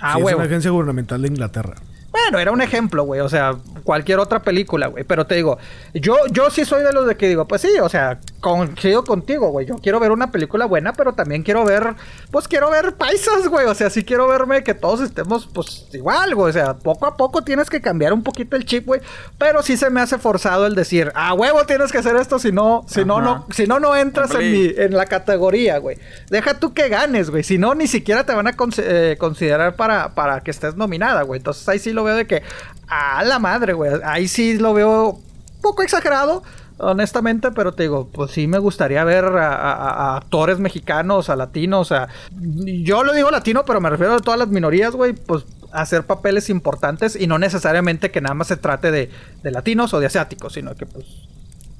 Ah, 0.00 0.14
Sí, 0.16 0.18
es 0.18 0.24
una 0.34 0.44
agencia 0.46 0.70
gubernamental 0.72 1.22
de 1.22 1.28
Inglaterra. 1.28 1.76
Bueno, 2.10 2.38
era 2.38 2.52
un 2.52 2.62
ejemplo, 2.62 3.04
güey. 3.04 3.20
O 3.20 3.28
sea, 3.28 3.56
cualquier 3.84 4.18
otra 4.18 4.40
película, 4.42 4.86
güey. 4.86 5.04
Pero 5.04 5.26
te 5.26 5.34
digo, 5.34 5.58
yo, 5.94 6.16
yo 6.30 6.50
sí 6.50 6.64
soy 6.64 6.82
de 6.82 6.92
los 6.92 7.06
de 7.06 7.16
que 7.16 7.28
digo, 7.28 7.46
pues 7.46 7.60
sí, 7.62 7.68
o 7.82 7.88
sea, 7.88 8.18
coincido 8.40 9.04
contigo, 9.04 9.50
güey. 9.50 9.66
Yo 9.66 9.76
quiero 9.76 10.00
ver 10.00 10.10
una 10.12 10.30
película 10.30 10.64
buena, 10.66 10.92
pero 10.94 11.12
también 11.14 11.42
quiero 11.42 11.64
ver, 11.64 11.94
pues 12.30 12.48
quiero 12.48 12.70
ver 12.70 12.94
paisas, 12.94 13.48
güey. 13.48 13.66
O 13.66 13.74
sea, 13.74 13.90
sí 13.90 14.04
quiero 14.04 14.26
verme 14.26 14.62
que 14.64 14.74
todos 14.74 15.00
estemos, 15.00 15.46
pues 15.52 15.86
igual, 15.92 16.34
güey. 16.34 16.50
O 16.50 16.52
sea, 16.52 16.74
poco 16.74 17.06
a 17.06 17.16
poco 17.16 17.42
tienes 17.42 17.68
que 17.68 17.80
cambiar 17.80 18.12
un 18.12 18.22
poquito 18.22 18.56
el 18.56 18.64
chip, 18.64 18.86
güey. 18.86 19.00
Pero 19.36 19.62
sí 19.62 19.76
se 19.76 19.90
me 19.90 20.00
hace 20.00 20.18
forzado 20.18 20.66
el 20.66 20.74
decir, 20.74 21.12
ah, 21.14 21.34
huevo, 21.34 21.64
tienes 21.66 21.92
que 21.92 21.98
hacer 21.98 22.16
esto, 22.16 22.38
si 22.38 22.52
no, 22.52 22.84
si 22.88 23.04
no, 23.04 23.18
Ajá. 23.18 23.24
no, 23.24 23.46
si 23.50 23.66
no, 23.66 23.80
no 23.80 23.94
entras 23.96 24.34
en, 24.34 24.50
mi, 24.52 24.72
en 24.76 24.96
la 24.96 25.04
categoría, 25.06 25.78
güey. 25.78 25.98
Deja 26.30 26.58
tú 26.58 26.72
que 26.72 26.88
ganes, 26.88 27.30
güey. 27.30 27.42
Si 27.42 27.58
no, 27.58 27.74
ni 27.74 27.86
siquiera 27.86 28.24
te 28.24 28.32
van 28.34 28.46
a 28.46 28.56
cons- 28.56 28.82
eh, 28.82 29.16
considerar 29.18 29.76
para, 29.76 30.14
para 30.14 30.40
que 30.40 30.50
estés 30.50 30.74
nominada, 30.76 31.22
güey. 31.22 31.38
Entonces 31.38 31.68
ahí 31.68 31.78
sí 31.78 31.92
lo 31.92 31.97
veo 32.04 32.16
de 32.16 32.26
que, 32.26 32.42
a 32.88 33.22
la 33.24 33.38
madre, 33.38 33.72
güey. 33.72 33.92
Ahí 34.04 34.28
sí 34.28 34.58
lo 34.58 34.74
veo 34.74 35.18
poco 35.62 35.82
exagerado. 35.82 36.42
Honestamente, 36.80 37.50
pero 37.50 37.72
te 37.72 37.82
digo, 37.82 38.08
pues 38.12 38.30
sí 38.30 38.46
me 38.46 38.58
gustaría 38.58 39.02
ver 39.02 39.24
a, 39.24 40.16
actores 40.16 40.60
mexicanos, 40.60 41.28
a 41.28 41.34
latinos, 41.34 41.90
a... 41.90 42.08
Yo 42.30 43.02
lo 43.02 43.14
digo 43.14 43.32
latino, 43.32 43.64
pero 43.64 43.80
me 43.80 43.90
refiero 43.90 44.14
a 44.14 44.18
todas 44.20 44.38
las 44.38 44.48
minorías, 44.48 44.94
güey, 44.94 45.12
pues 45.12 45.44
hacer 45.72 46.04
papeles 46.04 46.48
importantes 46.50 47.16
y 47.20 47.26
no 47.26 47.38
necesariamente 47.38 48.12
que 48.12 48.20
nada 48.20 48.34
más 48.34 48.46
se 48.46 48.56
trate 48.56 48.92
de, 48.92 49.10
de 49.42 49.50
latinos 49.50 49.92
o 49.92 49.98
de 49.98 50.06
asiáticos, 50.06 50.52
sino 50.52 50.74
que 50.76 50.86
pues 50.86 51.04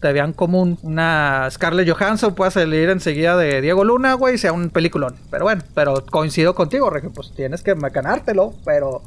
te 0.00 0.12
vean 0.12 0.32
como 0.32 0.60
un- 0.62 0.78
una 0.82 1.48
Scarlett 1.50 1.88
Johansson 1.88 2.34
pueda 2.34 2.50
salir 2.50 2.90
enseguida 2.90 3.36
de 3.36 3.60
Diego 3.60 3.84
Luna, 3.84 4.14
güey, 4.14 4.36
sea 4.36 4.52
un 4.52 4.70
peliculón. 4.70 5.14
Pero 5.30 5.44
bueno, 5.44 5.62
pero 5.74 6.04
coincido 6.06 6.54
contigo, 6.56 6.92
pues 7.14 7.32
tienes 7.36 7.62
que 7.62 7.74
ganártelo, 7.74 8.52
pero 8.64 9.02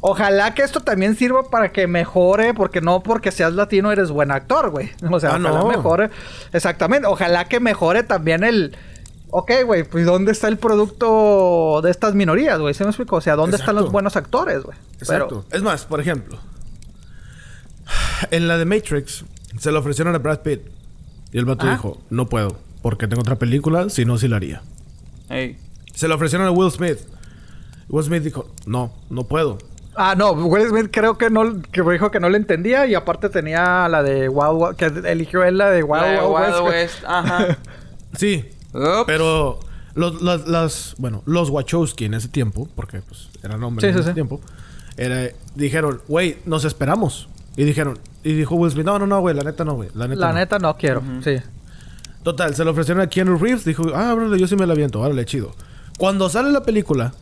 ojalá 0.00 0.54
que 0.54 0.62
esto 0.62 0.80
también 0.80 1.14
sirva 1.16 1.50
para 1.50 1.72
que 1.72 1.86
mejore, 1.86 2.54
porque 2.54 2.80
no 2.80 3.02
porque 3.02 3.30
seas 3.32 3.52
latino 3.54 3.90
eres 3.92 4.10
buen 4.10 4.30
actor, 4.30 4.70
güey. 4.70 4.90
O 5.10 5.20
sea, 5.20 5.30
Ah, 5.30 5.38
ojalá 5.40 5.58
no. 5.60 5.68
mejore. 5.68 6.10
Exactamente, 6.52 7.06
ojalá 7.06 7.46
que 7.46 7.60
mejore 7.60 8.02
también 8.02 8.44
el... 8.44 8.76
Ok, 9.30 9.50
güey, 9.66 9.84
pues 9.84 10.06
¿dónde 10.06 10.32
está 10.32 10.48
el 10.48 10.56
producto 10.56 11.80
de 11.82 11.90
estas 11.90 12.14
minorías, 12.14 12.58
güey? 12.58 12.72
¿Se 12.72 12.84
me 12.84 12.90
explico? 12.90 13.16
O 13.16 13.20
sea, 13.20 13.36
¿dónde 13.36 13.58
están 13.58 13.74
los 13.76 13.92
buenos 13.92 14.16
actores, 14.16 14.62
güey? 14.62 14.76
Exacto. 14.98 15.44
Es 15.52 15.60
más, 15.62 15.84
por 15.84 16.00
ejemplo, 16.00 16.38
en 18.30 18.48
la 18.48 18.56
de 18.58 18.64
Matrix 18.64 19.24
se 19.58 19.72
le 19.72 19.78
ofrecieron 19.78 20.14
a 20.14 20.18
Brad 20.18 20.40
Pitt 20.40 20.60
y 21.32 21.38
el 21.38 21.44
vato 21.44 21.66
Ah. 21.66 21.72
dijo, 21.72 22.00
no 22.10 22.26
puedo, 22.28 22.56
porque 22.82 23.06
tengo 23.06 23.20
otra 23.20 23.36
película, 23.36 23.90
si 23.90 24.04
no, 24.04 24.16
sí 24.18 24.28
la 24.28 24.36
haría. 24.36 24.62
Ey. 25.28 25.58
Se 25.94 26.08
le 26.08 26.14
ofrecieron 26.14 26.46
a 26.46 26.50
Will 26.50 26.70
Smith. 26.70 26.98
Will 27.88 28.04
Smith 28.04 28.22
dijo, 28.22 28.48
no, 28.66 28.92
no 29.10 29.24
puedo. 29.24 29.58
Ah, 30.00 30.14
no, 30.16 30.30
Will 30.30 30.68
Smith 30.68 30.90
creo 30.92 31.18
que 31.18 31.28
no, 31.28 31.60
que 31.72 31.82
dijo 31.82 32.10
que 32.12 32.20
no 32.20 32.28
le 32.28 32.36
entendía 32.38 32.86
y 32.86 32.94
aparte 32.94 33.28
tenía 33.28 33.88
la 33.88 34.02
de 34.04 34.28
Wild, 34.28 34.52
Wild- 34.52 34.76
que 34.76 35.10
eligió 35.10 35.42
él 35.42 35.58
la 35.58 35.70
de 35.70 35.82
Wild, 35.82 36.02
La 36.02 36.08
de 36.12 36.18
Wild 36.20 36.30
Wild 36.54 36.66
West. 36.66 36.94
West, 36.94 37.04
ajá. 37.06 37.58
Sí, 38.16 38.44
pero 39.06 39.58
los, 39.94 40.22
las, 40.22 40.46
las- 40.46 40.94
bueno, 40.98 41.22
los 41.26 41.50
Wachowski 41.50 42.04
en 42.06 42.14
ese 42.14 42.28
tiempo, 42.28 42.68
porque 42.74 43.02
pues 43.02 43.28
eran 43.42 43.62
hombres 43.64 43.82
Sí, 43.82 43.88
en 43.88 43.94
sí, 43.94 44.00
ese 44.00 44.10
sí. 44.10 44.14
tiempo, 44.14 44.40
era- 44.96 45.30
dijeron, 45.56 46.00
güey, 46.08 46.38
nos 46.46 46.64
esperamos. 46.64 47.28
Y 47.56 47.64
dijeron, 47.64 47.98
y 48.22 48.34
dijo 48.34 48.54
Will 48.54 48.70
Smith, 48.70 48.86
no, 48.86 48.98
no, 49.00 49.06
no, 49.08 49.20
güey, 49.20 49.34
la 49.34 49.42
neta 49.42 49.64
no, 49.64 49.74
güey, 49.74 49.88
la 49.94 50.06
neta 50.06 50.20
La 50.20 50.28
no". 50.28 50.34
neta 50.34 50.58
no 50.60 50.76
quiero, 50.76 51.02
sí. 51.24 51.38
Total, 52.22 52.54
se 52.54 52.64
lo 52.64 52.70
ofrecieron 52.72 53.02
a 53.02 53.08
Keanu 53.08 53.36
Reeves. 53.38 53.64
Dijo, 53.64 53.84
ah, 53.94 54.12
bro, 54.14 54.34
yo 54.36 54.46
sí 54.46 54.54
me 54.54 54.66
la 54.66 54.74
aviento. 54.74 55.00
Órale, 55.00 55.24
chido. 55.24 55.54
Cuando 55.98 56.28
sale 56.28 56.50
la 56.52 56.62
película, 56.62 57.12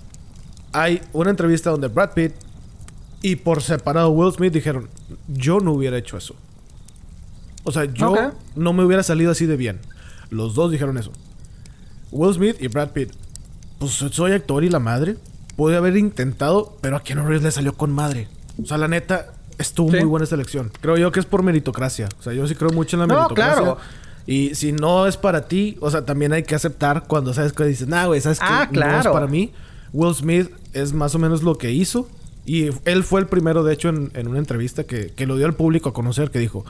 hay 0.72 1.00
una 1.12 1.30
entrevista 1.30 1.70
donde 1.70 1.88
Brad 1.88 2.10
Pitt 2.12 2.32
y 3.30 3.36
por 3.36 3.62
separado 3.62 4.10
Will 4.10 4.32
Smith 4.32 4.52
dijeron, 4.52 4.88
yo 5.28 5.60
no 5.60 5.72
hubiera 5.72 5.98
hecho 5.98 6.16
eso. 6.16 6.34
O 7.64 7.72
sea, 7.72 7.84
yo 7.86 8.14
no 8.54 8.72
me 8.72 8.84
hubiera 8.84 9.02
salido 9.02 9.32
así 9.32 9.46
de 9.46 9.56
bien. 9.56 9.80
Los 10.30 10.54
dos 10.54 10.70
dijeron 10.70 10.96
eso. 10.98 11.10
Will 12.12 12.32
Smith 12.34 12.56
y 12.60 12.68
Brad 12.68 12.90
Pitt. 12.90 13.10
Pues 13.78 13.92
soy 13.92 14.32
actor 14.32 14.62
y 14.64 14.70
la 14.70 14.78
madre. 14.78 15.16
Pude 15.56 15.76
haber 15.76 15.96
intentado, 15.96 16.76
pero 16.80 16.96
a 16.96 17.02
Keanu 17.02 17.22
Reeves 17.24 17.42
le 17.42 17.50
salió 17.50 17.72
con 17.74 17.92
madre. 17.92 18.28
O 18.62 18.66
sea, 18.66 18.78
la 18.78 18.88
neta, 18.88 19.32
estuvo 19.58 19.90
Sí. 19.90 19.96
muy 19.96 20.04
buena 20.06 20.24
esa 20.24 20.34
elección. 20.36 20.70
Creo 20.80 20.96
yo 20.96 21.10
que 21.10 21.18
es 21.20 21.26
por 21.26 21.42
meritocracia. 21.42 22.08
O 22.18 22.22
sea, 22.22 22.32
yo 22.32 22.46
sí 22.46 22.54
creo 22.54 22.70
mucho 22.70 22.96
en 22.96 23.00
la 23.00 23.06
No, 23.06 23.14
meritocracia. 23.14 23.54
claro. 23.62 23.78
Y 24.26 24.54
si 24.54 24.72
no 24.72 25.06
es 25.06 25.16
para 25.16 25.48
ti, 25.48 25.76
o 25.80 25.90
sea, 25.90 26.04
también 26.04 26.32
hay 26.32 26.42
que 26.44 26.54
aceptar 26.54 27.04
cuando 27.06 27.32
sabes 27.34 27.52
que 27.52 27.64
dices, 27.64 27.88
nah, 27.88 28.06
güey, 28.06 28.20
sabes 28.20 28.38
que 28.38 28.44
Ah, 28.48 28.68
no 28.72 29.00
es 29.00 29.06
para 29.08 29.26
mí. 29.26 29.52
Will 29.92 30.14
Smith 30.14 30.50
es 30.72 30.92
más 30.92 31.14
o 31.14 31.18
menos 31.18 31.42
lo 31.42 31.56
que 31.58 31.72
hizo. 31.72 32.08
Y 32.46 32.70
él 32.84 33.04
fue 33.04 33.20
el 33.20 33.26
primero, 33.26 33.64
de 33.64 33.74
hecho, 33.74 33.88
en, 33.88 34.10
en 34.14 34.28
una 34.28 34.38
entrevista 34.38 34.84
que, 34.84 35.12
que 35.12 35.26
lo 35.26 35.36
dio 35.36 35.46
al 35.46 35.54
público 35.54 35.88
a 35.88 35.92
conocer, 35.92 36.30
que 36.30 36.38
dijo, 36.38 36.64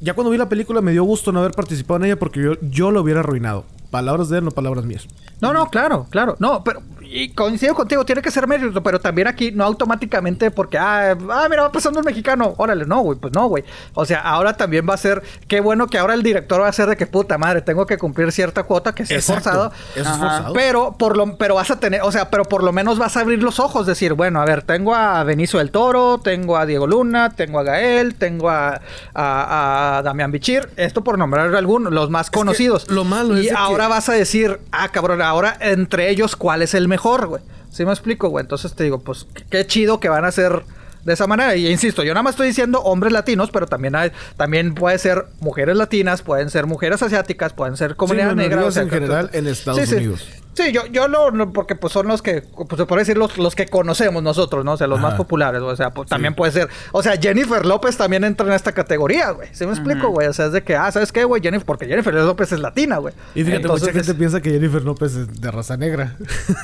ya 0.00 0.14
cuando 0.14 0.30
vi 0.30 0.38
la 0.38 0.48
película 0.48 0.80
me 0.80 0.92
dio 0.92 1.02
gusto 1.02 1.32
no 1.32 1.40
haber 1.40 1.52
participado 1.52 1.98
en 1.98 2.04
ella 2.04 2.18
porque 2.18 2.40
yo, 2.40 2.52
yo 2.62 2.90
lo 2.90 3.02
hubiera 3.02 3.20
arruinado. 3.20 3.64
Palabras 3.90 4.28
de 4.28 4.38
él, 4.38 4.44
no 4.44 4.50
palabras 4.50 4.84
mías. 4.84 5.08
No, 5.40 5.52
no, 5.52 5.70
claro, 5.70 6.06
claro. 6.10 6.36
No, 6.38 6.62
pero 6.62 6.82
y 7.10 7.30
coincido 7.30 7.74
contigo, 7.74 8.04
tiene 8.04 8.20
que 8.22 8.30
ser 8.30 8.46
mérito, 8.46 8.82
pero 8.82 9.00
también 9.00 9.28
aquí 9.28 9.50
no 9.50 9.64
automáticamente 9.64 10.50
porque, 10.50 10.76
ah, 10.78 11.16
ah 11.30 11.46
mira, 11.48 11.62
va 11.62 11.72
pasando 11.72 12.00
un 12.00 12.04
mexicano. 12.04 12.54
Órale, 12.58 12.84
no, 12.84 13.00
güey, 13.00 13.18
pues 13.18 13.32
no, 13.32 13.46
güey. 13.48 13.64
O 13.94 14.04
sea, 14.04 14.20
ahora 14.20 14.56
también 14.56 14.86
va 14.88 14.94
a 14.94 14.98
ser, 14.98 15.22
qué 15.46 15.60
bueno 15.60 15.86
que 15.86 15.98
ahora 15.98 16.14
el 16.14 16.22
director 16.22 16.60
va 16.60 16.68
a 16.68 16.72
ser 16.72 16.88
de 16.88 16.96
que 16.96 17.06
puta 17.06 17.38
madre, 17.38 17.62
tengo 17.62 17.86
que 17.86 17.96
cumplir 17.96 18.30
cierta 18.32 18.62
cuota 18.64 18.94
que 18.94 19.02
Exacto. 19.04 19.32
forzado. 19.32 19.72
Eso 19.96 20.10
es 20.12 20.18
forzado. 20.18 20.52
Pero 20.52 20.96
por 20.98 21.16
lo, 21.16 21.36
pero 21.38 21.54
vas 21.54 21.70
a 21.70 21.80
tener, 21.80 22.02
o 22.02 22.12
sea, 22.12 22.30
pero 22.30 22.44
por 22.44 22.62
lo 22.62 22.72
menos 22.72 22.98
vas 22.98 23.16
a 23.16 23.20
abrir 23.20 23.42
los 23.42 23.58
ojos, 23.58 23.86
decir, 23.86 24.12
bueno, 24.12 24.42
a 24.42 24.44
ver, 24.44 24.62
tengo 24.62 24.94
a 24.94 25.24
Benicio 25.24 25.58
del 25.60 25.70
Toro, 25.70 26.18
tengo 26.18 26.56
a 26.56 26.66
Diego 26.66 26.86
Luna, 26.86 27.30
tengo 27.30 27.58
a 27.58 27.62
Gael, 27.62 28.16
tengo 28.16 28.50
a, 28.50 28.80
a, 29.14 29.98
a 29.98 30.02
Damián 30.02 30.30
Bichir, 30.30 30.68
esto 30.76 31.02
por 31.02 31.16
nombrar 31.18 31.54
algunos, 31.54 31.92
los 31.92 32.10
más 32.10 32.30
conocidos. 32.30 32.88
lo 32.90 33.04
malo 33.04 33.38
y 33.38 33.46
es 33.46 33.52
que- 33.52 33.58
ahora 33.58 33.88
vas 33.88 34.08
a 34.08 34.12
decir, 34.12 34.60
ah, 34.72 34.88
cabrón, 34.90 35.22
ahora 35.22 35.56
entre 35.60 36.10
ellos, 36.10 36.36
¿cuál 36.36 36.62
es 36.62 36.74
el 36.74 36.86
mejor, 36.86 36.97
güey? 37.26 37.42
¿Sí 37.70 37.84
me 37.84 37.92
explico, 37.92 38.28
güey? 38.28 38.42
Entonces 38.42 38.74
te 38.74 38.84
digo, 38.84 38.98
pues 39.00 39.26
qué- 39.50 39.66
chido 39.66 40.00
que 40.00 40.08
van 40.08 40.24
a 40.24 40.32
ser 40.32 40.62
de 41.04 41.12
esa 41.14 41.26
manera. 41.26 41.54
Y 41.56 41.68
insisto, 41.68 42.02
yo 42.02 42.12
nada 42.12 42.22
más 42.22 42.32
estoy 42.34 42.48
diciendo 42.48 42.80
hombres 42.82 43.12
latinos, 43.12 43.50
pero 43.50 43.66
también 43.66 43.94
hay, 43.94 44.10
también 44.36 44.74
puede 44.74 44.98
ser 44.98 45.26
mujeres 45.40 45.76
latinas, 45.76 46.22
pueden 46.22 46.50
ser 46.50 46.66
mujeres 46.66 47.02
asiáticas, 47.02 47.52
pueden 47.52 47.76
ser 47.76 47.96
comunidad 47.96 48.34
negra. 48.34 48.56
minorías 48.56 48.76
en 48.76 48.90
general 48.90 49.30
en 49.32 49.46
Estados 49.46 49.80
Sí, 49.80 49.86
sí. 49.86 49.94
Unidos. 49.96 50.26
Sí, 50.47 50.47
yo, 50.72 50.86
yo 50.86 51.08
lo, 51.08 51.30
lo- 51.30 51.52
porque 51.52 51.74
pues 51.74 51.92
son 51.92 52.06
los 52.08 52.22
que, 52.22 52.42
pues 52.42 52.78
se 52.78 52.86
puede 52.86 53.00
decir 53.02 53.16
los, 53.16 53.38
los 53.38 53.54
que 53.54 53.66
conocemos 53.66 54.22
nosotros, 54.22 54.64
¿no? 54.64 54.72
O 54.72 54.76
sea, 54.76 54.86
los 54.86 54.98
Ajá. 54.98 55.08
más 55.08 55.16
populares, 55.16 55.60
o 55.62 55.74
sea, 55.76 55.90
pues, 55.90 56.08
también 56.08 56.34
puede 56.34 56.52
ser, 56.52 56.68
o 56.92 57.02
sea, 57.02 57.16
Jennifer 57.16 57.64
López 57.64 57.96
también 57.96 58.24
entra 58.24 58.46
en 58.46 58.52
esta 58.52 58.72
categoría, 58.72 59.30
güey. 59.30 59.48
¿Sí 59.52 59.64
me 59.66 59.72
explico, 59.72 60.08
güey? 60.08 60.26
O 60.28 60.32
sea, 60.32 60.46
es 60.46 60.52
de 60.52 60.62
que, 60.62 60.76
ah, 60.76 60.90
¿sabes 60.92 61.12
qué, 61.12 61.24
güey? 61.24 61.42
Jennifer, 61.42 61.66
porque 61.66 61.86
Jennifer 61.86 62.12
López 62.14 62.52
es 62.52 62.60
latina, 62.60 62.98
güey. 62.98 63.14
Y 63.34 63.44
fíjate, 63.44 63.62
Entonces, 63.62 63.88
mucha 63.88 63.92
gente 63.98 64.12
es- 64.12 64.18
piensa 64.18 64.40
que 64.40 64.50
Jennifer 64.50 64.82
López 64.82 65.14
es 65.14 65.40
de 65.40 65.50
raza 65.50 65.76
negra. 65.76 66.16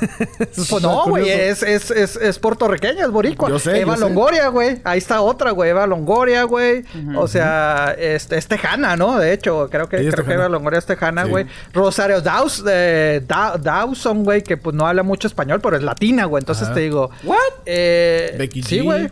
Pues 0.69 0.71
no, 0.81 1.05
güey, 1.05 1.29
es, 1.29 1.63
es, 1.63 1.91
es, 1.91 2.15
es 2.15 2.39
puertorriqueña, 2.39 3.05
es 3.05 3.11
boricua. 3.11 3.49
Yo 3.49 3.59
sé, 3.59 3.79
Eva 3.81 3.95
yo. 3.95 4.01
Longoria, 4.01 4.47
güey. 4.49 4.81
Ahí 4.83 4.97
está 4.97 5.21
otra, 5.21 5.51
güey. 5.51 5.69
Eva 5.71 5.85
Longoria, 5.87 6.43
güey. 6.43 6.83
O 7.15 7.27
sea, 7.27 7.95
este, 7.97 8.37
es 8.37 8.47
tejana, 8.47 8.95
¿no? 8.95 9.17
De 9.19 9.33
hecho, 9.33 9.67
creo 9.69 9.87
que, 9.89 9.97
creo 10.09 10.25
que. 10.25 10.33
Eva 10.33 10.49
Longoria 10.49 10.79
es 10.79 10.85
tejana, 10.85 11.23
Sí. 11.25 11.29
güey. 11.29 11.45
Rosario 11.73 12.21
Daus, 12.21 12.63
eh, 12.67 13.21
Da- 13.27 13.57
Dawson, 13.85 14.23
güey, 14.23 14.41
que 14.43 14.57
pues 14.57 14.75
no 14.75 14.87
habla 14.87 15.03
mucho 15.03 15.27
español, 15.27 15.59
pero 15.61 15.77
es 15.77 15.83
latina, 15.83 16.25
güey. 16.25 16.41
Entonces 16.41 16.65
Ajá. 16.65 16.73
te 16.75 16.79
digo, 16.81 17.09
¿What? 17.23 17.37
Eh, 17.65 18.35
Becky 18.37 18.63
Sí, 18.63 18.79
G. 18.79 18.83
güey. 18.83 19.09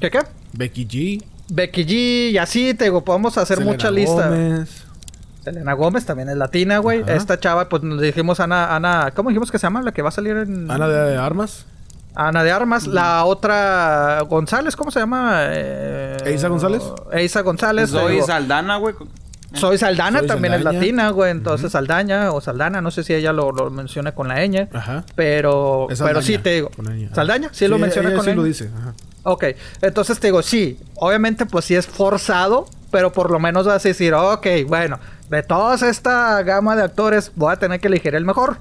¿Qué 0.00 0.10
qué? 0.10 0.20
Becky 0.52 0.86
G. 0.86 1.24
Becky 1.50 1.84
G 1.86 2.30
y 2.32 2.38
así, 2.38 2.74
te 2.74 2.84
digo, 2.84 3.04
podemos 3.04 3.36
hacer 3.38 3.56
Selena 3.58 3.72
mucha 3.72 3.90
lista. 3.90 4.28
Gómez. 4.28 4.84
Selena 5.44 5.72
Gómez 5.72 6.04
también 6.04 6.28
es 6.28 6.36
latina, 6.36 6.78
güey. 6.78 7.02
Ajá. 7.02 7.14
Esta 7.14 7.40
chava, 7.40 7.68
pues 7.68 7.82
nos 7.82 8.00
dijimos 8.00 8.38
Ana, 8.40 8.74
Ana, 8.74 9.12
¿cómo 9.14 9.30
dijimos 9.30 9.50
que 9.50 9.58
se 9.58 9.66
llama? 9.66 9.82
La 9.82 9.92
que 9.92 10.02
va 10.02 10.08
a 10.10 10.12
salir 10.12 10.36
en... 10.36 10.70
Ana 10.70 10.88
de 10.88 11.16
Armas. 11.16 11.64
Ana 12.14 12.42
de 12.42 12.50
Armas, 12.50 12.86
la 12.86 13.24
otra 13.24 14.22
González, 14.28 14.74
¿cómo 14.76 14.90
se 14.90 14.98
llama? 14.98 15.46
Eh, 15.50 16.16
¿Eisa 16.26 16.48
González? 16.48 16.82
Eisa 17.12 17.42
González. 17.42 17.90
Zoe 17.90 18.12
digo, 18.14 18.26
Saldana, 18.26 18.76
güey. 18.76 18.94
Soy 19.54 19.78
Saldana, 19.78 20.22
también 20.22 20.52
Saldaña. 20.54 20.78
es 20.78 20.82
latina, 20.82 21.10
güey. 21.10 21.30
Entonces 21.30 21.72
Saldaña 21.72 22.32
o 22.32 22.40
Saldana, 22.40 22.80
no 22.80 22.90
sé 22.90 23.02
si 23.02 23.14
ella 23.14 23.32
lo, 23.32 23.50
lo 23.50 23.70
menciona 23.70 24.12
con 24.12 24.28
la 24.28 24.36
ñ. 24.46 24.68
Ajá. 24.72 25.04
Pero, 25.14 25.88
pero 25.98 26.22
sí 26.22 26.38
te 26.38 26.54
digo. 26.54 26.70
¿Saldaña? 27.14 27.48
Sí, 27.52 27.66
lo 27.66 27.78
menciona 27.78 28.08
ella 28.08 28.16
con 28.16 28.24
sí 28.26 28.30
ñ. 28.32 28.34
lo 28.36 28.42
dice. 28.44 28.70
Ajá. 28.76 28.94
Ok, 29.24 29.44
entonces 29.82 30.18
te 30.20 30.28
digo, 30.28 30.42
sí, 30.42 30.78
obviamente 30.94 31.44
pues 31.44 31.64
sí 31.66 31.74
es 31.74 31.86
forzado, 31.86 32.66
pero 32.90 33.12
por 33.12 33.30
lo 33.30 33.38
menos 33.38 33.66
vas 33.66 33.84
a 33.84 33.88
decir, 33.88 34.14
ok, 34.14 34.46
bueno, 34.66 34.98
de 35.28 35.42
toda 35.42 35.74
esta 35.88 36.42
gama 36.42 36.76
de 36.76 36.82
actores 36.84 37.32
voy 37.34 37.52
a 37.52 37.56
tener 37.56 37.80
que 37.80 37.88
elegir 37.88 38.14
el 38.14 38.24
mejor. 38.24 38.58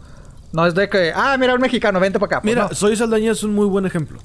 No 0.53 0.65
es 0.65 0.73
de 0.73 0.89
que, 0.89 1.11
ah, 1.15 1.35
mira, 1.39 1.53
un 1.53 1.61
mexicano, 1.61 1.99
vente 1.99 2.19
para 2.19 2.37
acá. 2.37 2.41
Pues 2.41 2.53
Mira, 2.55 2.67
no. 2.69 2.75
Soy 2.75 2.95
Saldaña 2.95 3.31
es 3.31 3.43
un 3.43 3.53
muy 3.53 3.67
buen 3.67 3.85
ejemplo. 3.85 4.19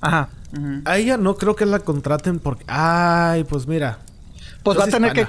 Ajá. 0.00 0.28
Ujú. 0.52 0.82
A 0.84 0.98
ella 0.98 1.16
no 1.16 1.36
creo 1.36 1.54
que 1.54 1.64
la 1.64 1.78
contraten 1.78 2.38
porque... 2.38 2.64
Ay, 2.66 3.44
pues 3.44 3.66
mira. 3.66 3.98
Pues 4.62 4.78
va 4.78 4.84
a 4.84 4.88
tener 4.88 5.12
que... 5.12 5.26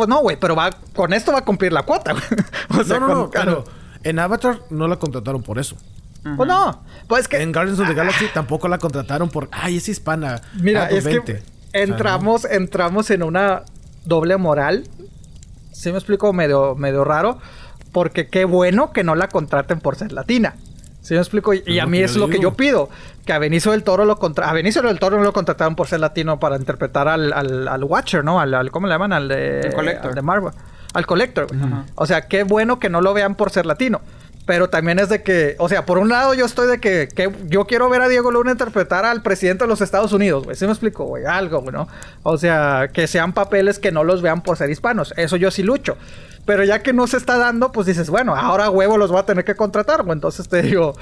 Pues 0.00 0.08
no, 0.08 0.20
güey, 0.22 0.38
pero 0.40 0.56
va 0.56 0.70
con 0.96 1.12
esto 1.12 1.30
va 1.30 1.40
a 1.40 1.44
cumplir 1.44 1.74
la 1.74 1.82
cuota, 1.82 2.12
güey. 2.12 2.24
O 2.80 2.82
sea, 2.84 2.98
no, 2.98 3.08
no, 3.08 3.30
pero 3.30 3.66
en 4.02 4.18
Avatar 4.18 4.62
no 4.70 4.88
la 4.88 4.96
contrataron 4.96 5.42
por 5.42 5.58
eso. 5.58 5.76
Pues 6.38 6.48
no. 6.48 6.82
Pues 7.06 7.20
es 7.20 7.28
que. 7.28 7.42
En 7.42 7.52
Guardians 7.52 7.78
of 7.80 7.86
the 7.86 7.92
Galaxy 7.92 8.24
tampoco 8.32 8.66
la 8.66 8.78
contrataron 8.78 9.28
por. 9.28 9.50
Ay, 9.52 9.76
es 9.76 9.90
hispana. 9.90 10.40
Mira, 10.54 10.84
Ah, 10.84 10.88
es 10.88 11.06
que 11.06 11.18
O 11.18 11.26
sea, 11.26 11.36
entramos, 11.74 12.46
entramos 12.46 13.10
en 13.10 13.22
una 13.22 13.64
doble 14.06 14.38
moral. 14.38 14.88
¿Sí 15.70 15.92
me 15.92 15.98
explico? 15.98 16.32
Medio, 16.32 16.74
medio 16.76 17.04
raro. 17.04 17.36
Porque 17.92 18.28
qué 18.28 18.46
bueno 18.46 18.94
que 18.94 19.04
no 19.04 19.14
la 19.14 19.28
contraten 19.28 19.80
por 19.80 19.96
ser 19.96 20.12
latina. 20.12 20.54
¿Sí 21.02 21.14
me 21.14 21.20
explico? 21.20 21.54
Y, 21.54 21.62
y 21.66 21.78
Es 21.78 21.82
a 21.82 21.86
mí 21.86 21.98
que 21.98 22.04
es 22.04 22.16
lo 22.16 22.28
que 22.28 22.38
yo 22.38 22.54
pido. 22.54 22.88
Que 23.24 23.32
a 23.32 23.38
Benicio 23.38 23.72
del 23.72 23.82
Toro 23.82 24.04
lo 24.04 24.16
contra... 24.18 24.50
A 24.50 24.52
Benicio 24.52 24.82
del 24.82 24.98
Toro 24.98 25.16
no 25.18 25.24
lo 25.24 25.32
contrataron 25.32 25.76
por 25.76 25.86
ser 25.86 26.00
latino 26.00 26.38
para 26.40 26.56
interpretar 26.56 27.08
al, 27.08 27.32
al, 27.32 27.68
al 27.68 27.84
Watcher, 27.84 28.24
¿no? 28.24 28.40
Al, 28.40 28.52
al- 28.54 28.70
¿Cómo 28.70 28.86
le 28.86 28.94
llaman? 28.94 29.12
Al 29.12 29.28
de... 29.28 29.60
El 29.60 29.72
Collector. 29.74 30.08
al 30.10 30.14
de 30.14 30.22
Marvel. 30.22 30.52
Al 30.92 31.06
Collector. 31.06 31.46
O 31.94 32.06
sea, 32.06 32.28
qué 32.28 32.42
bueno 32.44 32.78
que 32.78 32.88
no 32.90 33.00
lo 33.00 33.14
vean 33.14 33.34
por 33.34 33.50
ser 33.50 33.66
latino. 33.66 34.00
Pero 34.46 34.68
también 34.68 34.98
es 34.98 35.08
de 35.08 35.22
que, 35.22 35.54
o 35.58 35.68
sea, 35.68 35.86
por 35.86 35.98
un 35.98 36.08
lado 36.08 36.34
yo 36.34 36.44
estoy 36.44 36.66
de 36.66 36.80
que, 36.80 37.08
que 37.14 37.30
yo 37.46 37.66
quiero 37.66 37.88
ver 37.88 38.02
a 38.02 38.08
Diego 38.08 38.32
Luna 38.32 38.50
interpretar 38.50 39.04
al 39.04 39.22
presidente 39.22 39.64
de 39.64 39.68
los 39.68 39.80
Estados 39.80 40.12
Unidos, 40.12 40.44
güey. 40.44 40.56
¿Sí 40.56 40.64
me 40.64 40.72
explico, 40.72 41.04
güey? 41.04 41.24
Algo, 41.24 41.60
güey, 41.60 41.72
¿no? 41.72 41.86
O 42.24 42.36
sea, 42.36 42.88
que 42.92 43.06
sean 43.06 43.32
papeles 43.32 43.78
que 43.78 43.92
no 43.92 44.02
los 44.02 44.22
vean 44.22 44.42
por 44.42 44.56
ser 44.56 44.68
hispanos. 44.70 45.14
Eso 45.16 45.36
yo 45.36 45.50
sí 45.52 45.62
lucho. 45.62 45.96
Pero 46.46 46.64
ya 46.64 46.82
que 46.82 46.92
no 46.92 47.06
se 47.06 47.16
está 47.16 47.36
dando, 47.38 47.70
pues 47.72 47.86
dices, 47.86 48.10
bueno, 48.10 48.34
ahora 48.34 48.70
huevo 48.70 48.96
los 48.98 49.10
voy 49.10 49.20
a 49.20 49.26
tener 49.26 49.44
que 49.44 49.54
contratar, 49.54 50.02
güey. 50.02 50.14
Entonces 50.14 50.48
te 50.48 50.62
digo, 50.62 50.94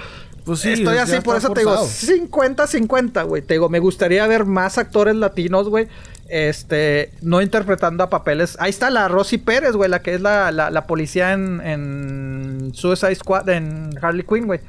Pues 0.45 0.61
sí, 0.61 0.73
estoy 0.73 0.99
así, 0.99 1.21
por 1.21 1.37
eso 1.37 1.51
te 1.53 1.61
digo, 1.61 1.77
forzado. 1.77 2.17
50-50, 2.29 3.27
güey. 3.27 3.43
Te 3.43 3.55
digo, 3.55 3.69
me 3.69 3.79
gustaría 3.79 4.27
ver 4.27 4.45
más 4.45 4.79
actores 4.79 5.15
latinos, 5.17 5.69
güey. 5.69 5.89
Este, 6.29 7.13
no 7.23 7.41
interpretando 7.41 8.05
a 8.05 8.11
papeles. 8.11 8.57
Ahí 8.61 8.71
está 8.71 8.91
la 8.91 9.09
Rosy 9.09 9.39
Pérez, 9.39 9.73
güey, 9.73 9.89
la 9.89 10.03
que 10.03 10.15
es 10.15 10.21
la, 10.21 10.51
la, 10.53 10.71
la 10.71 10.87
policía 10.87 11.33
en, 11.33 11.61
en 11.63 12.71
Suicide 12.75 13.15
Squad, 13.15 13.49
en 13.49 13.91
Harley 14.03 14.25
Quinn, 14.25 14.47
güey. 14.47 14.61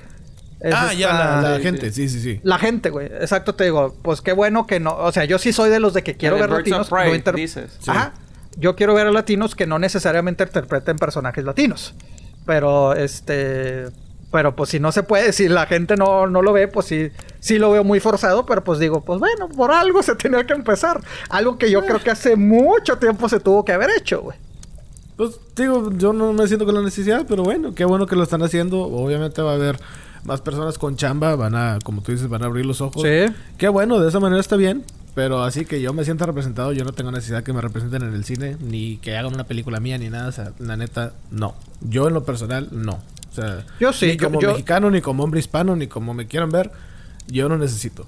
Es 0.62 0.74
Ah, 0.76 0.94
ya, 0.94 1.14
la, 1.14 1.52
la 1.52 1.60
gente, 1.60 1.92
sí, 1.92 2.10
sí, 2.10 2.20
sí. 2.22 2.40
la 2.44 2.58
gente, 2.60 2.90
güey. 2.90 3.08
Exacto, 3.08 3.56
te 3.56 3.66
digo. 3.66 3.96
Pues 4.02 4.22
qué 4.22 4.34
bueno 4.34 4.68
que 4.68 4.80
no. 4.80 4.96
O 4.96 5.12
sea, 5.12 5.26
yo 5.26 5.38
sí 5.40 5.52
soy 5.54 5.70
de 5.70 5.80
los 5.80 5.94
de 5.94 6.04
que 6.04 6.16
quiero 6.16 6.38
ver 6.38 6.50
latinos. 6.50 6.90
No 6.92 7.34
dices. 7.34 7.78
Sí. 7.80 7.92
Ajá. 7.92 8.14
Yo 8.60 8.76
quiero 8.76 8.94
ver 8.94 9.08
a 9.08 9.12
latinos 9.12 9.56
que 9.56 9.66
no 9.66 9.80
necesariamente 9.80 10.44
interpreten 10.44 10.98
personajes 10.98 11.44
latinos. 11.44 11.94
Pero, 12.46 12.94
este. 12.94 13.88
Pero 14.32 14.56
pues 14.56 14.70
si 14.70 14.80
no 14.80 14.92
se 14.92 15.02
puede, 15.02 15.34
si 15.34 15.48
la 15.48 15.66
gente 15.66 15.96
no, 15.96 16.28
no 16.28 16.44
lo 16.44 16.54
ve, 16.54 16.68
pues 16.68 16.86
sí, 16.86 17.10
sí 17.40 17.58
lo 17.58 17.72
veo 17.72 17.84
muy 17.84 18.00
forzado, 18.00 18.46
pero 18.46 18.64
pues 18.64 18.78
digo, 18.78 19.02
pues 19.02 19.18
bueno, 19.18 19.50
por 19.50 19.72
algo 19.72 20.04
se 20.04 20.16
tenía 20.18 20.46
que 20.46 20.54
empezar. 20.54 21.02
Algo 21.30 21.58
que 21.58 21.72
yo 21.72 21.84
creo 21.84 22.00
que 22.00 22.12
hace 22.12 22.36
mucho 22.36 22.98
tiempo 22.98 23.28
se 23.28 23.40
tuvo 23.40 23.66
que 23.66 23.72
haber 23.72 23.90
hecho, 23.98 24.22
güey. 24.22 24.38
Pues 25.18 25.40
digo, 25.56 25.92
yo 25.98 26.14
no 26.14 26.32
me 26.32 26.48
siento 26.48 26.66
con 26.66 26.76
la 26.76 26.82
necesidad, 26.82 27.26
pero 27.28 27.44
bueno, 27.44 27.74
qué 27.74 27.86
bueno 27.86 28.06
que 28.06 28.16
lo 28.16 28.24
están 28.24 28.44
haciendo. 28.44 28.82
Obviamente 28.84 29.42
va 29.42 29.52
a 29.52 29.56
haber 29.56 29.80
más 30.24 30.42
personas 30.42 30.78
con 30.78 30.96
chamba, 30.96 31.36
van 31.36 31.56
a, 31.56 31.80
como 31.84 32.02
tú 32.02 32.12
dices, 32.12 32.30
van 32.30 32.44
a 32.44 32.46
abrir 32.46 32.66
los 32.66 32.82
ojos. 32.82 33.02
Sí. 33.02 33.34
Qué 33.58 33.68
bueno, 33.68 34.00
de 34.00 34.10
esa 34.10 34.20
manera 34.20 34.40
está 34.40 34.56
bien. 34.56 34.86
Pero 35.20 35.44
así 35.44 35.66
que 35.66 35.82
yo 35.82 35.92
me 35.92 36.06
sienta 36.06 36.26
representado, 36.26 36.72
yo 36.72 36.86
no 36.86 36.94
tengo 36.94 37.12
necesidad 37.12 37.44
que 37.44 37.52
me 37.52 37.60
representen 37.60 38.04
en 38.04 38.14
el 38.14 38.24
cine, 38.24 38.56
ni 38.62 38.96
que 39.00 39.18
hagan 39.18 39.34
una 39.34 39.44
película 39.44 39.82
mía, 39.82 39.98
ni 39.98 40.10
nada. 40.10 40.30
O 40.30 40.32
sea, 40.32 40.54
la 40.60 40.78
neta, 40.78 41.12
no. 41.30 41.56
Yo 41.82 42.08
en 42.08 42.14
lo 42.14 42.24
personal, 42.24 42.70
no. 42.72 42.94
O 43.30 43.36
sea, 43.36 43.66
Yo 43.82 43.92
sí, 43.92 44.06
ni 44.08 44.18
como 44.18 44.40
yo- 44.40 44.52
mexicano, 44.52 44.90
ni 44.90 45.02
como 45.02 45.26
hombre 45.26 45.42
hispano, 45.42 45.76
ni 45.76 45.88
como 45.88 46.14
me 46.14 46.26
quieran 46.28 46.52
ver, 46.52 46.72
yo 47.28 47.50
no 47.50 47.58
necesito. 47.58 48.06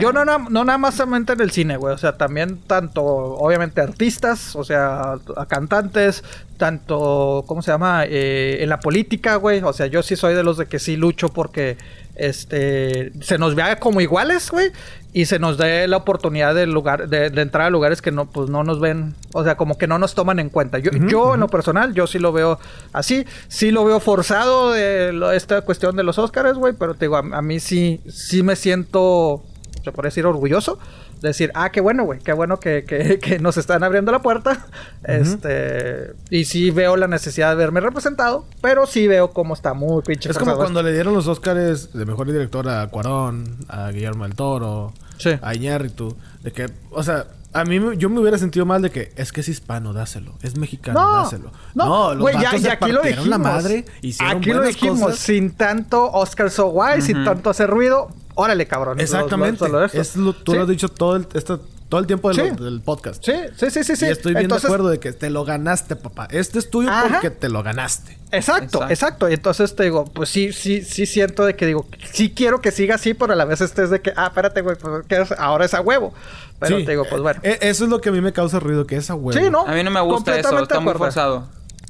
Yo 0.00 0.12
no, 0.12 0.24
no 0.24 0.64
nada 0.64 0.78
más 0.78 0.94
solamente 0.94 1.34
en 1.34 1.42
el 1.42 1.50
cine, 1.50 1.76
güey. 1.76 1.94
O 1.94 1.98
sea, 1.98 2.16
también 2.16 2.58
tanto, 2.66 3.04
obviamente, 3.04 3.82
artistas, 3.82 4.56
o 4.56 4.64
sea, 4.64 5.12
a 5.36 5.46
cantantes, 5.46 6.24
tanto, 6.56 7.44
¿cómo 7.46 7.60
se 7.60 7.70
llama? 7.70 8.04
Eh, 8.06 8.62
en 8.62 8.68
la 8.70 8.80
política, 8.80 9.36
güey. 9.36 9.60
O 9.62 9.72
sea, 9.74 9.86
yo 9.86 10.02
sí 10.02 10.16
soy 10.16 10.34
de 10.34 10.42
los 10.42 10.56
de 10.56 10.66
que 10.66 10.78
sí 10.78 10.96
lucho 10.96 11.28
porque, 11.28 11.76
este, 12.16 13.12
se 13.22 13.38
nos 13.38 13.54
vea 13.54 13.78
como 13.78 14.00
iguales, 14.00 14.50
güey. 14.50 14.72
Y 15.12 15.24
se 15.26 15.40
nos 15.40 15.58
dé 15.58 15.88
la 15.88 15.96
oportunidad 15.96 16.54
de, 16.54 16.66
lugar, 16.66 17.08
de, 17.08 17.30
de 17.30 17.42
entrar 17.42 17.66
a 17.66 17.70
lugares 17.70 18.00
que 18.00 18.12
no, 18.12 18.26
pues 18.26 18.48
no 18.48 18.62
nos 18.62 18.78
ven, 18.78 19.14
o 19.34 19.42
sea, 19.42 19.56
como 19.56 19.76
que 19.76 19.88
no 19.88 19.98
nos 19.98 20.14
toman 20.14 20.38
en 20.38 20.50
cuenta. 20.50 20.78
Yo, 20.78 20.92
yo 21.08 21.34
en 21.34 21.40
lo 21.40 21.48
personal, 21.48 21.94
yo 21.94 22.06
sí 22.06 22.20
lo 22.20 22.32
veo 22.32 22.60
así. 22.92 23.26
Sí 23.48 23.72
lo 23.72 23.84
veo 23.84 23.98
forzado 23.98 24.70
de 24.70 25.12
lo- 25.12 25.32
esta 25.32 25.62
cuestión 25.62 25.96
de 25.96 26.04
los 26.04 26.18
Oscars, 26.18 26.56
güey. 26.56 26.74
Pero 26.78 26.94
te 26.94 27.06
digo, 27.06 27.16
a, 27.16 27.20
a 27.20 27.42
mí 27.42 27.58
sí, 27.58 28.00
sí 28.08 28.42
me 28.44 28.54
siento 28.54 29.42
se 29.82 29.92
puede 29.92 30.08
decir 30.08 30.26
orgulloso. 30.26 30.78
De 31.20 31.28
Decir, 31.28 31.50
ah, 31.54 31.70
qué 31.70 31.80
bueno, 31.80 32.04
güey, 32.04 32.18
qué 32.20 32.32
bueno 32.32 32.58
que, 32.60 32.84
que- 32.84 33.18
que 33.22 33.38
nos 33.38 33.56
están 33.56 33.82
abriendo 33.84 34.10
la 34.12 34.20
puerta. 34.22 34.66
Este, 35.04 36.12
y 36.30 36.44
sí 36.44 36.70
veo 36.70 36.96
la 36.96 37.06
necesidad 37.08 37.50
de 37.50 37.56
verme 37.56 37.80
representado, 37.80 38.46
pero 38.60 38.86
sí 38.86 39.06
veo 39.06 39.32
cómo 39.32 39.54
está 39.54 39.74
muy 39.74 40.02
pinche 40.02 40.30
Es 40.30 40.38
como 40.38 40.56
cuando 40.56 40.82
le 40.82 40.92
dieron 40.92 41.14
los 41.14 41.26
Oscars 41.28 41.92
de 41.92 42.06
mejor 42.06 42.26
director 42.30 42.68
a 42.68 42.86
Cuarón, 42.88 43.56
a 43.68 43.90
Guillermo 43.90 44.24
del 44.24 44.34
Toro, 44.34 44.92
Sí. 45.18 45.30
a 45.42 45.54
Iñárritu, 45.54 46.16
de 46.42 46.52
que, 46.52 46.70
o 46.90 47.02
sea, 47.02 47.26
a 47.52 47.64
mí 47.64 47.78
me- 47.80 47.96
yo 47.98 48.08
me 48.08 48.20
hubiera 48.20 48.38
sentido 48.38 48.64
mal 48.64 48.80
de 48.80 48.90
que 48.90 49.12
es 49.16 49.32
que 49.32 49.40
es 49.42 49.48
hispano, 49.48 49.92
dáselo, 49.92 50.32
es 50.42 50.56
mexicano, 50.56 50.98
No, 51.00 51.16
dáselo. 51.24 51.52
no, 51.74 52.14
los 52.14 52.20
güey, 52.22 52.34
ya, 52.36 52.44
vatos 52.44 52.60
y 52.60 52.62
se 52.62 52.70
aquí 52.70 52.92
lo 52.92 53.02
dijimos. 53.02 53.26
la 53.26 53.38
madre, 53.38 53.84
hicieron 54.00 54.38
aquí 54.38 54.50
lo 54.52 54.62
dijimos, 54.62 55.00
cosas. 55.00 55.18
sin 55.18 55.50
tanto 55.50 56.10
Oscar 56.12 56.50
So 56.50 56.68
White, 56.68 57.02
sin 57.02 57.24
tanto 57.24 57.50
hacer 57.50 57.68
ruido. 57.68 58.08
Órale, 58.40 58.66
cabrón. 58.66 59.00
Exactamente. 59.00 59.68
Lo- 59.68 59.80
lo- 59.80 59.88
solo 59.88 60.00
Es 60.02 60.16
lo- 60.16 60.32
tú 60.32 60.52
Sí. 60.52 60.56
lo 60.56 60.62
has 60.64 60.68
dicho 60.68 60.88
todo 60.88 61.16
el, 61.16 61.26
todo 61.26 62.00
el 62.00 62.06
tiempo 62.06 62.32
Sí. 62.32 62.40
del 62.42 62.80
podcast. 62.84 63.24
Sí, 63.24 63.32
sí, 63.56 63.70
sí, 63.70 63.84
sí. 63.84 63.96
sí. 63.96 64.06
Y 64.06 64.08
estoy 64.08 64.32
bien 64.32 64.44
Entonces, 64.44 64.62
de 64.62 64.68
acuerdo 64.68 64.88
de 64.90 65.00
que 65.00 65.12
te 65.12 65.28
lo 65.28 65.44
ganaste, 65.44 65.96
papá. 65.96 66.28
Este 66.30 66.58
es 66.60 66.70
tuyo 66.70 66.88
Ajá. 66.88 67.08
porque 67.08 67.30
te 67.30 67.48
lo 67.48 67.62
ganaste. 67.62 68.16
Exacto, 68.30 68.64
Exacto. 68.64 68.88
exacto. 68.90 69.28
Y 69.30 69.34
entonces 69.34 69.74
te 69.74 69.82
digo, 69.82 70.04
pues 70.04 70.28
sí, 70.28 70.52
sí, 70.52 70.82
sí 70.82 71.04
siento 71.06 71.44
de 71.44 71.56
que 71.56 71.66
digo, 71.66 71.86
sí 72.12 72.32
quiero 72.32 72.60
que 72.60 72.70
siga 72.70 72.94
así, 72.94 73.12
pero 73.14 73.32
a 73.32 73.36
la 73.36 73.44
vez 73.44 73.60
estés 73.60 73.90
de 73.90 74.00
que, 74.00 74.12
ah, 74.16 74.26
espérate, 74.28 74.60
güey, 74.62 74.76
pues 74.76 75.04
es- 75.08 75.32
ahora 75.38 75.64
es 75.64 75.74
a 75.74 75.80
huevo. 75.80 76.14
Pero 76.60 76.78
Sí. 76.78 76.84
te 76.84 76.92
digo, 76.92 77.04
pues 77.10 77.20
bueno. 77.22 77.40
Eh, 77.42 77.58
eso 77.62 77.84
es 77.84 77.90
lo 77.90 78.00
que 78.00 78.10
a 78.10 78.12
mí 78.12 78.20
me 78.20 78.32
causa 78.32 78.60
ruido, 78.60 78.86
que 78.86 78.96
esa 78.96 79.14
huevo. 79.16 79.32
Sí, 79.38 79.50
¿no? 79.50 79.66
A 79.66 79.72
mí 79.72 79.82
no 79.82 79.90
me 79.90 80.00
gusta 80.00 80.38
eso, 80.38 80.58
está 80.62 80.78
muy 80.80 80.94
forzado. 80.94 81.48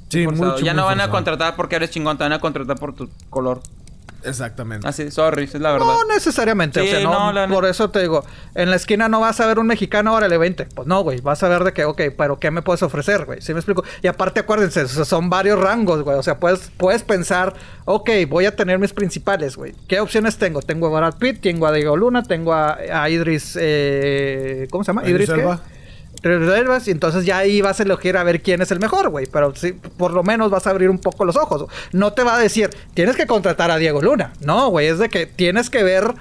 Sí, 0.08 0.26
mucho, 0.26 0.58
ya 0.60 0.74
no 0.74 0.86
van 0.86 1.00
a 1.00 1.10
contratar 1.10 1.54
porque 1.56 1.76
eres 1.76 1.90
chingón, 1.90 2.16
te 2.18 2.24
van 2.24 2.32
a 2.32 2.40
contratar 2.40 2.78
por 2.78 2.94
tu 2.94 3.08
color. 3.28 3.60
Exactamente. 4.24 4.86
Así, 4.86 5.10
sorry, 5.10 5.44
es 5.44 5.54
la 5.54 5.72
verdad. 5.72 5.86
No 5.86 6.04
necesariamente, 6.04 6.80
o 6.80 6.84
Sí, 6.84 6.90
sea, 6.90 7.00
no, 7.00 7.32
no, 7.32 7.32
la 7.32 7.48
por 7.48 7.64
eso 7.64 7.90
te 7.90 8.00
digo, 8.00 8.24
en 8.54 8.70
la 8.70 8.76
esquina 8.76 9.08
no 9.08 9.20
vas 9.20 9.40
a 9.40 9.46
ver 9.46 9.58
un 9.58 9.66
mexicano, 9.66 10.14
órale, 10.14 10.38
20. 10.38 10.66
Pues 10.74 10.86
no, 10.88 11.02
güey, 11.02 11.20
vas 11.20 11.42
a 11.42 11.48
ver 11.48 11.64
de 11.64 11.72
que, 11.72 11.84
ok, 11.84 12.00
pero 12.16 12.38
¿qué 12.38 12.50
me 12.50 12.62
puedes 12.62 12.82
ofrecer, 12.82 13.24
güey? 13.24 13.40
¿Sí 13.40 13.52
me 13.52 13.60
explico? 13.60 13.84
Y 14.02 14.06
aparte, 14.06 14.40
acuérdense, 14.40 14.82
o 14.82 14.88
sea, 14.88 15.04
son 15.04 15.30
varios 15.30 15.58
rangos, 15.58 16.02
güey, 16.02 16.16
o 16.18 16.22
sea, 16.22 16.38
puedes, 16.38 16.70
puedes 16.76 17.02
pensar, 17.02 17.54
ok, 17.84 18.10
voy 18.28 18.46
a 18.46 18.54
tener 18.54 18.78
mis 18.78 18.92
principales, 18.92 19.56
güey. 19.56 19.74
¿Qué 19.88 20.00
opciones 20.00 20.36
tengo? 20.38 20.62
Tengo 20.62 20.86
a 20.94 21.00
Brad 21.00 21.18
Pitt, 21.18 21.40
tengo 21.40 21.66
a 21.66 21.72
Diego 21.72 21.96
Luna, 21.96 22.22
tengo 22.22 22.52
a, 22.52 22.78
a 22.92 23.10
Idris, 23.10 23.56
eh, 23.60 24.68
¿cómo 24.70 24.84
se 24.84 24.88
llama? 24.88 25.08
Idris 25.08 25.30
¿qué? 25.30 25.79
Reservas 26.22 26.86
y 26.88 26.90
entonces 26.90 27.24
ya 27.24 27.38
ahí 27.38 27.60
vas 27.60 27.80
a 27.80 27.82
elegir 27.82 28.16
a 28.16 28.24
ver 28.24 28.42
quién 28.42 28.60
es 28.62 28.70
el 28.70 28.80
mejor, 28.80 29.08
güey. 29.08 29.26
Pero 29.26 29.54
sí, 29.54 29.72
por 29.72 30.12
lo 30.12 30.22
menos 30.22 30.50
vas 30.50 30.66
a 30.66 30.70
abrir 30.70 30.90
un 30.90 30.98
poco 30.98 31.24
los 31.24 31.36
ojos. 31.36 31.66
No 31.92 32.12
te 32.12 32.22
va 32.22 32.36
a 32.36 32.38
decir, 32.38 32.70
tienes 32.94 33.16
que 33.16 33.26
contratar 33.26 33.70
a 33.70 33.76
Diego 33.78 34.02
Luna. 34.02 34.32
No, 34.40 34.68
güey, 34.68 34.88
es 34.88 34.98
de 34.98 35.08
que 35.08 35.26
tienes 35.26 35.70
que 35.70 35.82
ver 35.82 36.14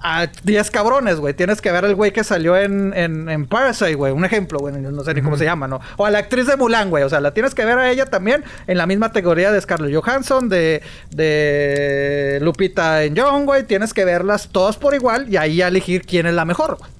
a 0.00 0.28
10 0.44 0.70
cabrones, 0.70 1.16
güey. 1.18 1.34
Tienes 1.34 1.60
que 1.60 1.72
ver 1.72 1.84
al 1.84 1.94
güey 1.94 2.12
que 2.12 2.22
salió 2.22 2.56
en, 2.56 2.92
en, 2.94 3.28
en 3.28 3.46
Parasite, 3.46 3.94
güey. 3.94 4.12
Un 4.12 4.24
ejemplo, 4.24 4.58
güey. 4.58 4.74
No 4.74 5.02
sé 5.02 5.14
ni 5.14 5.22
cómo 5.22 5.36
se 5.36 5.44
llama, 5.44 5.66
¿no? 5.66 5.80
O 5.96 6.06
a 6.06 6.10
la 6.10 6.18
actriz 6.18 6.46
de 6.46 6.56
Mulan, 6.56 6.90
güey. 6.90 7.02
O 7.02 7.08
sea, 7.08 7.20
la 7.20 7.34
tienes 7.34 7.54
que 7.54 7.64
ver 7.64 7.78
a 7.78 7.90
ella 7.90 8.06
también 8.06 8.44
en 8.66 8.78
la 8.78 8.86
misma 8.86 9.08
categoría 9.08 9.50
de 9.50 9.60
Scarlett 9.60 9.94
Johansson, 9.94 10.48
de, 10.48 10.82
de 11.10 12.38
Lupita 12.42 13.04
en 13.04 13.16
John, 13.16 13.46
güey. 13.46 13.64
Tienes 13.64 13.92
que 13.92 14.04
verlas 14.04 14.48
todas 14.52 14.76
por 14.76 14.94
igual 14.94 15.26
y 15.28 15.36
ahí 15.36 15.60
elegir 15.60 16.06
quién 16.06 16.26
es 16.26 16.34
la 16.34 16.44
mejor, 16.44 16.76
güey. 16.78 16.90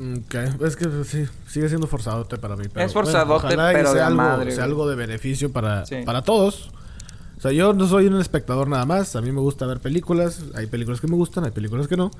Ok, 0.00 0.34
es 0.64 0.76
que 0.76 0.86
sí, 1.04 1.24
sigue 1.46 1.68
siendo 1.68 1.86
forzadote 1.86 2.36
para 2.38 2.56
mí. 2.56 2.64
Pero, 2.72 2.84
Es 2.86 2.92
forzadote, 2.92 3.46
y 3.54 3.56
pero 3.56 3.92
sea 3.92 3.92
de 3.94 4.00
algo, 4.02 4.16
madre, 4.16 4.50
sea 4.52 4.64
algo 4.64 4.88
de 4.88 4.96
beneficio 4.96 5.52
para, 5.52 5.86
Sí. 5.86 5.96
para 6.04 6.22
todos. 6.22 6.70
O 7.38 7.40
sea, 7.40 7.52
yo 7.52 7.72
no 7.74 7.86
soy 7.86 8.06
un 8.06 8.20
espectador 8.20 8.68
nada 8.68 8.86
más. 8.86 9.14
A 9.16 9.20
mí 9.20 9.30
me 9.30 9.40
gusta 9.40 9.66
ver 9.66 9.80
películas. 9.80 10.40
Hay 10.54 10.66
películas 10.66 11.00
que 11.00 11.06
me 11.06 11.14
gustan, 11.16 11.44
hay 11.44 11.50
películas 11.50 11.86
que 11.88 11.96
no. 11.96 12.10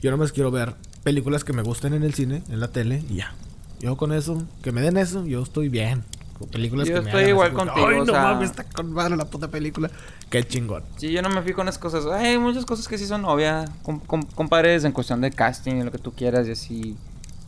Yo 0.00 0.10
nomás 0.10 0.32
quiero 0.32 0.50
ver 0.50 0.74
películas 1.02 1.42
que 1.44 1.52
me 1.52 1.62
gusten 1.62 1.92
en 1.94 2.02
el 2.04 2.14
cine, 2.14 2.42
en 2.48 2.60
la 2.60 2.68
tele, 2.68 3.02
y 3.10 3.16
ya. 3.16 3.34
Yo 3.80 3.96
con 3.96 4.12
eso, 4.12 4.42
que 4.62 4.72
me 4.72 4.80
den 4.80 4.96
eso, 4.96 5.24
yo 5.26 5.42
estoy 5.42 5.68
bien. 5.68 6.04
Con 6.38 6.48
películas 6.48 6.86
Yo 6.86 6.94
que 6.94 7.00
me 7.00 7.06
estoy 7.08 7.20
hagan 7.22 7.30
igual 7.30 7.52
contigo, 7.52 7.86
Ay, 7.88 7.96
o 7.96 8.04
no 8.04 8.12
sea- 8.12 8.22
mames, 8.22 8.50
está 8.50 8.62
con 8.64 8.92
madre 8.92 9.16
la 9.16 9.24
puta 9.24 9.48
película. 9.48 9.90
Qué 10.30 10.46
chingón. 10.46 10.84
Sí, 10.96 11.10
yo 11.10 11.20
no 11.20 11.28
me 11.30 11.42
fijo 11.42 11.60
en 11.62 11.66
las 11.66 11.78
cosas. 11.78 12.06
Hay 12.06 12.38
muchas 12.38 12.64
cosas 12.64 12.86
que 12.86 12.96
sí 12.96 13.06
son 13.06 13.24
obvias. 13.24 13.68
Com 13.82 13.98
com 13.98 14.22
compadres 14.22 14.84
en 14.84 14.92
cuestión 14.92 15.20
de 15.20 15.32
casting 15.32 15.82
lo 15.84 15.90
que 15.90 15.98
tú 15.98 16.12
quieras 16.12 16.46
y 16.46 16.52
así. 16.52 16.96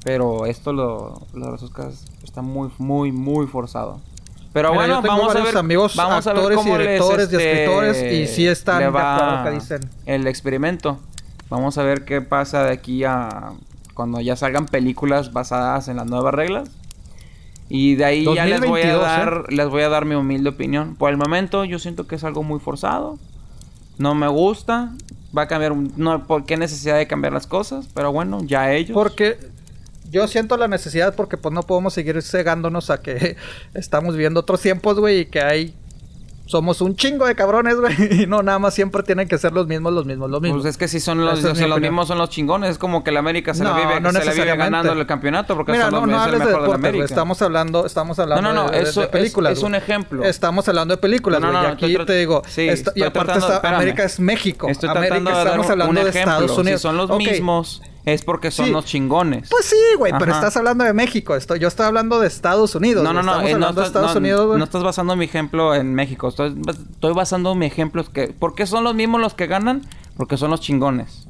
Pero 0.05 0.47
esto, 0.47 0.73
lo, 0.73 1.27
lo 1.35 1.47
de 1.47 1.53
los 1.53 1.63
Oscars, 1.63 2.05
está 2.23 2.43
muy, 2.43 2.71
muy, 2.79 3.13
muy 3.13 3.47
forzado. 3.47 4.01
Pero 4.53 4.73
Mira, 4.73 4.87
bueno, 4.87 5.03
vamos 5.03 5.37
a 5.37 5.43
ver. 5.43 5.57
amigos 5.57 5.95
vamos 5.95 6.27
a 6.27 6.33
ver 6.33 6.43
actores 6.43 6.59
y 6.59 6.63
cómo 6.63 6.79
les, 6.79 6.87
directores 6.87 7.33
y 7.33 7.37
este, 7.37 7.53
escritores, 7.53 8.13
y 8.13 8.27
sí 8.27 8.47
están 8.47 8.79
de 8.79 8.85
acuerdo 8.87 9.09
va 9.09 9.45
que 9.45 9.51
dicen. 9.51 9.81
El 10.07 10.27
experimento. 10.27 10.99
Vamos 11.49 11.79
a 11.79 11.83
ver 11.83 12.05
qué 12.05 12.21
pasa 12.21 12.65
de 12.65 12.73
aquí 12.73 13.05
a 13.05 13.53
cuando 13.95 14.21
ya 14.21 14.35
salgan 14.35 14.67
películas 14.67 15.33
basadas 15.33 15.89
en 15.89 15.97
las 15.97 16.07
nuevas 16.07 16.35
reglas. 16.35 16.71
Y 17.69 17.95
de 17.95 18.05
ahí 18.05 18.25
ya 18.35 18.47
les 18.47 18.61
voy 18.61 18.81
a 18.81 18.93
2022, 18.93 19.03
dar, 19.03 19.53
les 19.53 19.69
voy 19.69 19.83
a 19.83 19.89
dar 19.89 20.05
mi 20.05 20.17
humilde 20.17 20.49
opinión. 20.49 20.97
Por 20.97 21.11
el 21.11 21.17
momento, 21.17 21.65
yo 21.65 21.79
siento 21.79 22.09
que 22.09 22.17
es 22.17 22.25
algo 22.25 22.43
muy 22.43 22.59
forzado. 22.59 23.19
no 23.99 24.15
me 24.17 24.27
gusta, 24.27 24.93
va 25.37 25.43
a 25.43 25.47
cambiar, 25.47 25.77
no, 25.77 26.27
¿por 26.27 26.45
qué 26.47 26.57
necesidad 26.57 26.97
de 26.97 27.07
cambiar 27.07 27.33
las 27.33 27.47
cosas? 27.47 27.89
Pero 27.95 28.11
bueno, 28.11 28.41
ya 28.43 28.73
ellos. 28.73 28.95
Porque 28.95 29.39
yo 30.11 30.27
siento 30.29 30.57
la 30.57 30.69
necesidad 30.69 31.15
porque 31.15 31.37
pues 31.37 31.55
no 31.55 31.63
podemos 31.63 31.95
seguir 31.95 32.21
cegándonos 32.23 32.91
a 32.91 33.01
que 33.01 33.37
estamos 33.75 34.15
viviendo 34.15 34.41
otros 34.41 34.61
tiempos, 34.61 34.99
güey, 34.99 35.21
y 35.21 35.27
que 35.27 35.41
hay 35.41 35.75
somos 36.47 36.81
un 36.81 36.97
chingo 36.97 37.27
de 37.27 37.37
cabrones, 37.37 37.77
güey. 37.77 37.95
Y 38.23 38.27
no, 38.27 38.43
nada 38.43 38.59
más 38.59 38.75
siempre 38.75 39.05
tienen 39.05 39.29
que 39.29 39.39
ser 39.39 39.53
los 39.53 39.69
mismos, 39.69 39.93
los 39.93 40.05
mismos, 40.05 40.29
los 40.29 40.43
mismos. 40.43 40.63
Pues 40.63 40.71
es 40.75 40.77
que 40.79 40.89
si 40.89 40.99
son 40.99 41.25
los, 41.25 41.41
mismos 41.81 42.09
son 42.09 42.19
los 42.19 42.29
chingones. 42.29 42.71
Es 42.71 42.79
como 42.79 43.05
que 43.05 43.13
la 43.13 43.21
América 43.21 43.55
se, 43.55 43.63
la, 43.63 43.73
vive, 43.73 44.11
se 44.11 44.25
la 44.25 44.33
vive 44.33 44.57
ganando 44.57 44.93
el 44.93 45.07
campeonato 45.07 45.55
porque 45.55 45.71
Mira, 45.71 45.85
son 45.85 45.93
no, 45.95 46.01
los, 46.01 46.09
no 46.09 46.17
es 46.17 46.23
el 46.27 46.35
hables 46.35 46.41
de 46.49 46.61
de 46.61 46.69
la. 46.69 46.75
América. 46.75 47.05
Estamos 47.05 47.41
hablando, 47.41 47.87
estamos 47.87 48.19
hablando 48.19 48.43
No, 48.43 48.53
no, 48.53 48.65
no, 48.65 48.71
de, 48.73 48.83
eso 48.83 48.99
de 48.99 49.07
es- 49.07 49.13
películas. 49.13 49.53
es 49.59 49.63
un 49.63 49.77
ejemplo. 49.77 50.25
Estamos 50.25 50.69
hablando 50.69 50.97
de 50.97 51.01
películas, 51.01 51.41
No, 51.41 51.53
no, 51.53 51.61
güey. 51.61 51.63
no, 51.81 51.87
y 51.87 51.95
aquí 51.95 52.05
te 52.05 52.17
digo, 52.17 52.43
sí, 52.49 52.63
y 52.97 53.03
aparte 53.05 53.33
tratando- 53.33 53.53
está-. 53.55 53.77
América 53.77 54.03
es 54.03 54.19
México. 54.19 54.69
Estoy 54.69 54.89
América, 54.89 55.17
estamos 55.45 55.71
hablando 55.71 56.03
de. 56.03 56.11
Estados 56.11 56.59
Unidos. 56.59 56.81
Si 56.81 56.83
son 56.83 56.97
los 56.97 57.17
mismos, 57.17 57.81
es 58.05 58.25
porque 58.25 58.51
son 58.51 58.67
Sí. 58.67 58.73
los 58.73 58.85
chingones. 58.85 59.49
Pues 59.51 59.67
sí, 59.67 59.77
güey, 59.99 60.13
pero 60.19 60.33
estás 60.33 60.57
hablando 60.57 60.85
de 60.85 60.93
México. 60.93 61.35
Estoy, 61.37 61.59
yo 61.59 61.69
estoy 61.69 61.87
hablando 61.87 62.19
de 62.21 62.27
Estados 62.27 62.75
Unidos. 62.75 63.05
No, 63.05 63.13
no, 63.13 63.23
no, 63.23 63.41
eh, 63.43 63.55
no, 63.55 63.73
de 63.73 63.85
Estados 63.85 64.15
no, 64.15 64.19
Unidos, 64.21 64.47
güey. 64.47 64.59
no 64.59 64.65
estás 64.65 64.83
basando 64.83 65.15
mi 65.17 65.25
ejemplo 65.27 65.75
en 65.75 65.95
México. 65.95 66.29
Estoy, 66.29 66.55
estoy 66.69 67.13
basando 67.13 67.55
mi 67.55 67.67
ejemplo 67.67 68.05
que... 68.13 68.29
¿Por 68.29 68.55
qué 68.55 68.67
son 68.67 68.85
los 68.85 68.95
mismos 68.95 69.21
los 69.21 69.35
que 69.35 69.47
ganan? 69.47 69.83
Porque 70.17 70.37
son 70.37 70.51
los 70.51 70.61
chingones. 70.61 71.27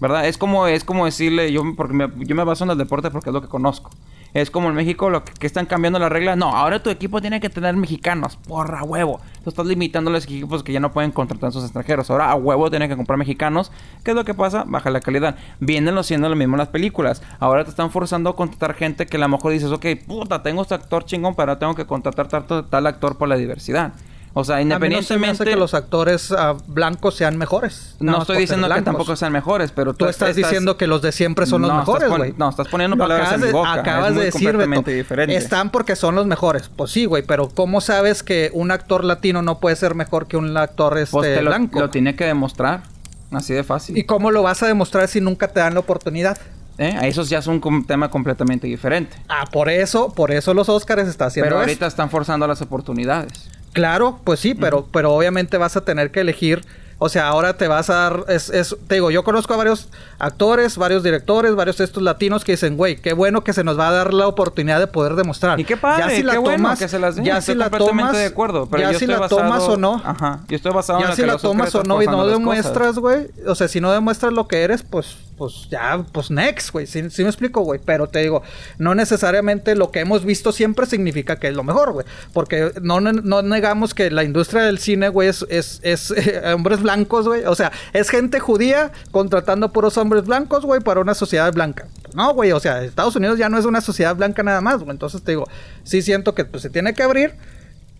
¿Verdad? 0.00 0.26
Es 0.26 0.38
como, 0.38 0.66
es 0.66 0.84
como 0.84 1.04
decirle... 1.04 1.52
Yo, 1.52 1.62
porque 1.76 1.94
me, 1.94 2.10
yo 2.24 2.34
me 2.34 2.44
baso 2.44 2.64
en 2.64 2.70
el 2.70 2.78
deporte 2.78 3.10
porque 3.10 3.30
es 3.30 3.34
lo 3.34 3.42
que 3.42 3.48
conozco. 3.48 3.90
Es 4.34 4.50
como 4.50 4.68
en 4.68 4.74
México 4.74 5.10
lo 5.10 5.24
que, 5.24 5.46
están 5.46 5.66
cambiando 5.66 5.98
la 5.98 6.08
regla. 6.08 6.36
No, 6.36 6.56
ahora 6.56 6.82
tu 6.82 6.88
equipo 6.88 7.20
tiene 7.20 7.40
que 7.40 7.50
tener 7.50 7.76
mexicanos. 7.76 8.36
Porra, 8.36 8.82
huevo. 8.82 9.20
Tú 9.44 9.50
estás 9.50 9.66
limitando 9.66 10.10
a 10.10 10.12
los 10.12 10.24
equipos 10.24 10.62
que 10.62 10.72
ya 10.72 10.80
no 10.80 10.92
pueden 10.92 11.12
contratar 11.12 11.48
a 11.48 11.52
sus 11.52 11.64
extranjeros. 11.64 12.10
Ahora 12.10 12.30
a 12.30 12.34
huevo 12.34 12.70
tienen 12.70 12.88
que 12.88 12.96
comprar 12.96 13.18
mexicanos. 13.18 13.70
¿Qué 14.02 14.12
es 14.12 14.16
lo 14.16 14.24
que 14.24 14.32
pasa? 14.32 14.64
Baja 14.66 14.90
la 14.90 15.00
calidad. 15.00 15.36
Vienen 15.60 15.94
lo 15.94 16.02
siendo 16.02 16.28
lo 16.28 16.36
mismo 16.36 16.54
en 16.54 16.60
las 16.60 16.68
películas. 16.68 17.22
Ahora 17.40 17.64
te 17.64 17.70
están 17.70 17.90
forzando 17.90 18.30
a 18.30 18.36
contratar 18.36 18.74
gente 18.74 19.06
que 19.06 19.18
a 19.18 19.20
lo 19.20 19.28
mejor 19.28 19.52
dices, 19.52 19.70
ok, 19.70 19.86
puta, 20.06 20.42
tengo 20.42 20.62
este 20.62 20.74
actor 20.74 21.04
chingón, 21.04 21.34
pero 21.34 21.58
tengo 21.58 21.74
que 21.74 21.86
contratar 21.86 22.46
tal 22.46 22.86
actor 22.86 23.18
por 23.18 23.28
la 23.28 23.36
diversidad. 23.36 23.92
O 24.34 24.44
sea, 24.44 24.56
A 24.56 24.58
mí 24.60 24.64
no 24.64 24.74
se 24.76 24.78
me 24.80 24.86
independientemente... 24.86 25.30
hace 25.42 25.44
que 25.44 25.56
los 25.56 25.74
actores 25.74 26.32
ah, 26.32 26.56
blancos 26.66 27.16
sean 27.16 27.36
mejores. 27.36 27.96
No 28.00 28.22
estoy 28.22 28.38
diciendo 28.38 28.66
que 28.68 28.80
tampoco 28.82 29.14
sean 29.14 29.30
mejores, 29.32 29.72
pero 29.72 29.92
Tú 29.92 30.06
estás, 30.06 30.34
diciendo 30.34 30.78
que 30.78 30.86
los 30.86 31.02
de 31.02 31.12
siempre 31.12 31.44
son 31.44 31.60
los 31.62 31.70
No, 31.70 31.78
mejores, 31.78 32.08
güey. 32.08 32.34
no, 32.38 32.48
estás 32.48 32.68
poniendo 32.68 32.96
Lo 32.96 33.04
palabras 33.04 33.28
acabas 33.28 33.34
en 33.34 33.40
mi 33.42 33.46
de- 33.48 33.52
boca. 33.52 33.72
Acabas 33.74 34.10
Es 34.10 34.16
de 34.16 34.24
decir, 34.24 34.40
completamente 34.48 34.90
Beto, 34.92 34.96
diferente. 35.02 35.36
están 35.36 35.70
porque 35.70 35.96
son 35.96 36.14
los 36.14 36.26
mejores. 36.26 36.70
Pues 36.74 36.90
sí, 36.90 37.04
güey, 37.04 37.22
pero 37.24 37.50
¿cómo 37.50 37.82
sabes 37.82 38.22
que 38.22 38.50
un 38.54 38.70
actor 38.70 39.04
latino 39.04 39.42
no 39.42 39.60
puede 39.60 39.76
ser 39.76 39.94
mejor 39.94 40.26
que 40.26 40.38
un 40.38 40.56
actor 40.56 40.96
este, 40.96 41.12
Pues 41.12 41.34
te 41.34 41.42
lo, 41.42 41.50
blanco? 41.50 41.78
lo 41.80 41.90
tiene 41.90 42.16
que 42.16 42.24
demostrar. 42.24 42.84
Así 43.32 43.52
de 43.52 43.64
fácil. 43.64 43.96
¿Y 43.98 44.04
cómo 44.04 44.30
lo 44.30 44.42
vas 44.42 44.62
a 44.62 44.66
demostrar 44.66 45.08
si 45.08 45.20
nunca 45.20 45.48
te 45.48 45.60
dan 45.60 45.74
la 45.74 45.80
oportunidad? 45.80 46.38
¿Eh? 46.78 46.98
Eso 47.02 47.22
ya 47.24 47.38
es 47.38 47.46
un 47.46 47.60
com- 47.60 47.84
tema 47.86 48.10
completamente 48.10 48.66
diferente. 48.66 49.14
Ah, 49.28 49.44
por 49.52 49.68
eso, 49.68 50.12
por 50.14 50.30
eso 50.30 50.54
los 50.54 50.70
Oscars 50.70 51.06
está 51.06 51.26
haciendo 51.26 51.50
Pero 51.50 51.60
ahorita 51.60 51.86
están 51.86 52.08
forzando 52.08 52.46
las 52.46 52.62
oportunidades. 52.62 53.50
Claro, 53.72 54.20
pues 54.24 54.40
sí, 54.40 54.54
pero, 54.54 54.86
pero 54.92 55.12
obviamente 55.14 55.56
vas 55.58 55.76
a 55.76 55.84
tener 55.84 56.10
que 56.10 56.20
elegir. 56.20 56.64
O 57.04 57.08
sea, 57.08 57.26
ahora 57.26 57.56
te 57.56 57.66
vas 57.66 57.90
a 57.90 57.94
dar. 57.94 58.24
Es, 58.28 58.48
es- 58.48 58.76
te 58.86 58.94
digo, 58.94 59.10
yo 59.10 59.24
conozco 59.24 59.52
a 59.54 59.56
varios 59.56 59.88
actores, 60.20 60.76
varios 60.76 61.02
directores, 61.02 61.56
varios 61.56 61.80
estos 61.80 62.00
latinos 62.00 62.44
que 62.44 62.52
dicen, 62.52 62.76
güey, 62.76 62.94
qué 62.94 63.12
bueno 63.12 63.42
que 63.42 63.52
se 63.52 63.64
nos 63.64 63.76
va 63.76 63.88
a 63.88 63.90
dar 63.90 64.14
la 64.14 64.28
oportunidad 64.28 64.78
de 64.78 64.86
poder 64.86 65.16
demostrar. 65.16 65.58
Y 65.58 65.64
qué 65.64 65.76
padre, 65.76 66.04
ya 66.04 66.10
si 66.10 66.22
la 66.22 66.38
bueno 66.38 66.58
tomas, 66.58 66.78
que 66.78 66.86
se 66.86 67.00
las 67.00 67.16
den. 67.16 67.24
ya 67.24 67.38
Estoy 67.38 67.54
si 67.54 67.58
la 67.58 67.70
tomas, 67.70 68.12
de 68.12 68.26
acuerdo. 68.26 68.68
Pero 68.70 68.84
ya 68.84 68.92
yo 68.92 68.98
si 69.00 69.04
estoy 69.06 69.14
la 69.16 69.20
basado- 69.20 69.40
tomas 69.42 69.62
o 69.64 69.76
no. 69.78 70.00
Ajá. 70.04 70.40
Yo 70.46 70.54
estoy 70.54 70.72
basado 70.72 71.00
en 71.00 71.06
Ya 71.08 71.10
si 71.16 71.22
que 71.22 71.26
la 71.26 71.32
los 71.32 71.44
Oscars 71.44 71.72
tomas 71.72 71.74
o 71.74 71.82
no 71.82 72.02
y 72.02 72.06
no 72.06 72.24
demuestras, 72.28 72.96
güey. 73.00 73.26
O 73.48 73.56
sea, 73.56 73.66
si 73.66 73.80
no 73.80 73.90
demuestras 73.90 74.32
lo 74.32 74.46
que 74.46 74.62
eres, 74.62 74.84
pues, 74.84 75.16
pues 75.36 75.68
ya, 75.70 76.04
pues 76.12 76.30
next, 76.30 76.70
güey. 76.70 76.86
Sí, 76.86 77.08
sí 77.10 77.22
me 77.22 77.28
explico, 77.28 77.62
güey. 77.62 77.80
Pero 77.84 78.06
te 78.06 78.20
digo, 78.20 78.42
no 78.78 78.94
necesariamente 78.94 79.74
lo 79.74 79.90
que 79.90 80.00
hemos 80.00 80.24
visto 80.24 80.52
siempre 80.52 80.86
significa 80.86 81.36
que 81.36 81.48
es 81.48 81.54
lo 81.54 81.64
mejor, 81.64 81.92
güey. 81.92 82.06
Porque 82.32 82.72
no, 82.82 83.00
no, 83.00 83.42
negamos 83.42 83.94
que 83.94 84.10
la 84.10 84.24
industria 84.24 84.62
del 84.62 84.78
cine, 84.78 85.08
güey, 85.08 85.28
es, 85.28 85.44
es, 85.48 85.80
es, 85.82 86.12
hombres 86.54 86.82
blancos, 86.82 87.26
güey. 87.26 87.44
O 87.44 87.54
sea, 87.54 87.72
es 87.92 88.10
gente 88.10 88.40
judía 88.40 88.92
contratando 89.10 89.72
puros 89.72 89.96
hombres 89.98 90.24
blancos, 90.24 90.64
güey, 90.64 90.80
para 90.80 91.00
una 91.00 91.14
sociedad 91.14 91.52
blanca. 91.52 91.88
No, 92.14 92.34
güey, 92.34 92.52
o 92.52 92.60
sea, 92.60 92.82
Estados 92.84 93.16
Unidos 93.16 93.38
ya 93.38 93.48
no 93.48 93.58
es 93.58 93.64
una 93.64 93.80
sociedad 93.80 94.14
blanca 94.14 94.42
nada 94.42 94.60
más, 94.60 94.78
güey. 94.78 94.90
Entonces 94.90 95.22
te 95.22 95.32
digo, 95.32 95.48
sí 95.84 96.02
siento 96.02 96.34
que 96.34 96.44
pues, 96.44 96.62
se 96.62 96.70
tiene 96.70 96.94
que 96.94 97.02
abrir. 97.02 97.34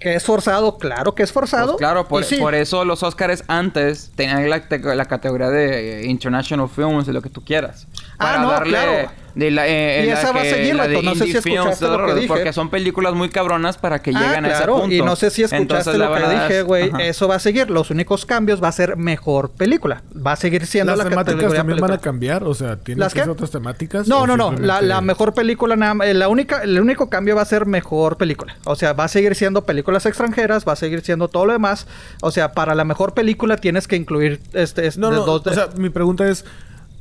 Que 0.02 0.14
es 0.14 0.24
forzado, 0.24 0.78
claro 0.78 1.14
que 1.14 1.22
es 1.22 1.32
forzado. 1.32 1.72
Pues 1.72 1.78
claro, 1.78 2.08
por, 2.08 2.22
y 2.22 2.24
sí. 2.24 2.36
por 2.36 2.54
eso 2.54 2.84
los 2.84 3.02
Oscars 3.02 3.44
antes 3.48 4.10
tenían 4.16 4.48
la, 4.50 4.60
te- 4.68 4.78
la 4.80 5.04
categoría 5.06 5.48
de 5.48 6.04
International 6.06 6.68
Films, 6.68 7.06
de 7.06 7.12
lo 7.12 7.22
que 7.22 7.30
tú 7.30 7.44
quieras. 7.44 7.86
Ah, 8.14 8.16
Para 8.18 8.38
no, 8.40 8.50
darle 8.50 8.70
claro. 8.70 9.10
De 9.34 9.50
la, 9.50 9.66
eh, 9.66 10.02
Y 10.04 10.06
la 10.08 10.12
esa 10.20 10.32
va 10.32 10.40
a 10.42 10.44
seguir, 10.44 10.74
la 10.74 10.88
de. 10.88 11.02
No 11.02 11.14
sé 11.14 11.24
si 11.26 11.36
escuchaste 11.36 11.86
lo 11.88 12.06
que 12.06 12.14
dije. 12.14 12.28
Porque 12.28 12.52
son 12.52 12.68
películas 12.70 13.14
muy 13.14 13.28
cabronas 13.30 13.78
para 13.78 14.00
que 14.02 14.10
Ah, 14.14 14.20
lleguen 14.20 14.44
a 14.44 14.48
ese 14.48 14.56
claro, 14.58 14.80
punto. 14.80 14.94
y 14.94 15.02
no 15.02 15.16
sé 15.16 15.30
si 15.30 15.42
escuchaste 15.42 15.62
Entonces, 15.90 15.96
lo 15.96 16.14
que 16.14 16.28
dije, 16.34 16.62
güey. 16.62 16.90
Eso 17.00 17.28
va 17.28 17.36
a 17.36 17.38
seguir. 17.38 17.70
Los 17.70 17.90
únicos 17.90 18.26
cambios 18.26 18.62
va 18.62 18.68
a 18.68 18.72
ser 18.72 18.96
mejor 18.96 19.50
película. 19.52 20.02
Va 20.14 20.32
a 20.32 20.36
seguir 20.36 20.66
siendo 20.66 20.92
¿Las 20.92 20.98
la 20.98 21.04
temáticas 21.10 21.34
categoría 21.36 21.58
también 21.60 21.80
van 21.80 21.88
película. 21.90 21.94
a 21.96 22.12
cambiar? 22.12 22.44
O 22.44 22.54
sea, 22.54 22.76
¿tienen 22.76 23.00
¿Las 23.00 23.14
que 23.14 23.22
otras 23.22 23.50
temáticas? 23.50 24.06
No, 24.08 24.26
no, 24.26 24.36
no. 24.36 24.52
La, 24.52 25.00
mejor 25.00 25.34
película, 25.34 25.76
nada 25.76 25.94
más- 25.94 26.08
eh, 26.08 26.14
la 26.14 26.28
única, 26.28 26.62
el 26.62 26.78
único 26.80 27.08
cambio 27.08 27.34
va 27.36 27.42
a 27.42 27.46
ser 27.46 27.66
mejor 27.66 28.16
película. 28.16 28.56
O 28.64 28.76
sea, 28.76 28.92
va 28.92 29.04
a 29.04 29.08
seguir 29.08 29.34
siendo 29.34 29.64
películas 29.64 30.04
extranjeras, 30.06 30.66
va 30.68 30.72
a 30.72 30.76
seguir 30.76 31.00
siendo 31.02 31.28
todo 31.28 31.46
lo 31.46 31.52
demás. 31.52 31.86
O 32.20 32.30
sea, 32.30 32.52
para 32.52 32.74
la 32.74 32.84
mejor 32.84 33.14
película 33.14 33.56
tienes 33.56 33.88
que 33.88 33.96
incluir 33.96 34.40
este, 34.52 34.86
este 34.86 35.00
No, 35.00 35.10
no, 35.10 35.24
dos 35.24 35.44
de- 35.44 35.50
o 35.50 35.54
sea, 35.54 35.68
mi 35.76 35.88
pregunta 35.90 36.28
es... 36.28 36.44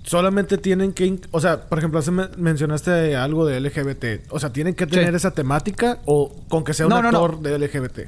Solamente 0.03 0.57
tienen 0.57 0.93
que... 0.93 1.19
O 1.31 1.39
sea, 1.39 1.61
por 1.61 1.77
ejemplo, 1.77 1.99
hace 1.99 2.11
me- 2.11 2.27
mencionaste 2.37 3.15
algo 3.15 3.45
de 3.45 3.59
LGBT. 3.59 4.25
O 4.31 4.39
sea, 4.39 4.51
¿tienen 4.51 4.73
que 4.73 4.87
tener 4.87 5.09
Sí. 5.11 5.15
esa 5.15 5.31
temática 5.31 5.99
o 6.05 6.33
con 6.49 6.63
que 6.63 6.73
sea 6.73 6.87
un 6.87 6.89
No, 6.89 7.01
no, 7.03 7.11
no. 7.11 7.17
actor 7.25 7.39
de 7.41 7.57
LGBT? 7.59 7.99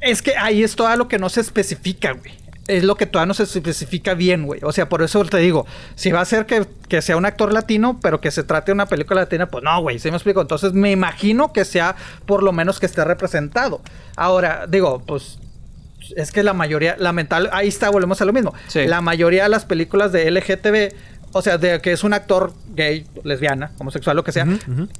Es 0.00 0.22
que 0.22 0.34
ahí 0.36 0.62
es 0.62 0.74
todo 0.76 0.94
lo 0.96 1.08
que 1.08 1.18
no 1.18 1.28
se 1.28 1.40
especifica, 1.42 2.12
güey. 2.12 2.32
Es 2.68 2.84
lo 2.84 2.94
que 2.94 3.06
todavía 3.06 3.26
no 3.26 3.34
se 3.34 3.42
especifica 3.42 4.14
bien, 4.14 4.46
güey. 4.46 4.60
O 4.62 4.72
sea, 4.72 4.88
por 4.88 5.02
eso 5.02 5.22
te 5.24 5.38
digo, 5.38 5.66
si 5.96 6.10
va 6.12 6.20
a 6.20 6.24
ser 6.24 6.46
que, 6.46 6.64
que 6.88 7.02
sea 7.02 7.16
un 7.16 7.26
actor 7.26 7.52
latino, 7.52 7.98
pero 8.00 8.20
que 8.20 8.30
se 8.30 8.44
trate 8.44 8.66
de 8.66 8.74
una 8.74 8.86
película 8.86 9.22
latina, 9.22 9.46
pues 9.50 9.62
no, 9.64 9.80
güey, 9.82 9.98
¿sí 9.98 10.10
me 10.10 10.16
explico? 10.16 10.40
Entonces 10.40 10.72
me 10.72 10.90
imagino 10.92 11.52
que 11.52 11.64
sea 11.64 11.96
por 12.24 12.42
lo 12.44 12.52
menos 12.52 12.78
que 12.80 12.86
esté 12.86 13.04
representado. 13.04 13.82
Ahora, 14.16 14.66
digo, 14.68 15.02
pues 15.04 15.38
es 16.16 16.30
que 16.30 16.42
la 16.44 16.52
mayoría, 16.52 16.96
lamentable, 16.98 17.48
ahí 17.52 17.68
está, 17.68 17.90
volvemos 17.90 18.20
a 18.22 18.24
lo 18.24 18.32
mismo. 18.32 18.54
Sí. 18.68 18.86
La 18.86 19.00
mayoría 19.00 19.42
de 19.44 19.48
las 19.48 19.64
películas 19.64 20.12
de 20.12 20.30
LGTB, 20.30 20.94
o 21.32 21.42
sea, 21.42 21.58
de 21.58 21.80
que 21.80 21.92
es 21.92 22.04
un 22.04 22.14
actor 22.14 22.52
gay, 22.74 23.06
lesbiana, 23.24 23.72
homosexual, 23.78 24.16
lo 24.16 24.24
que 24.24 24.32
sea, 24.32 24.46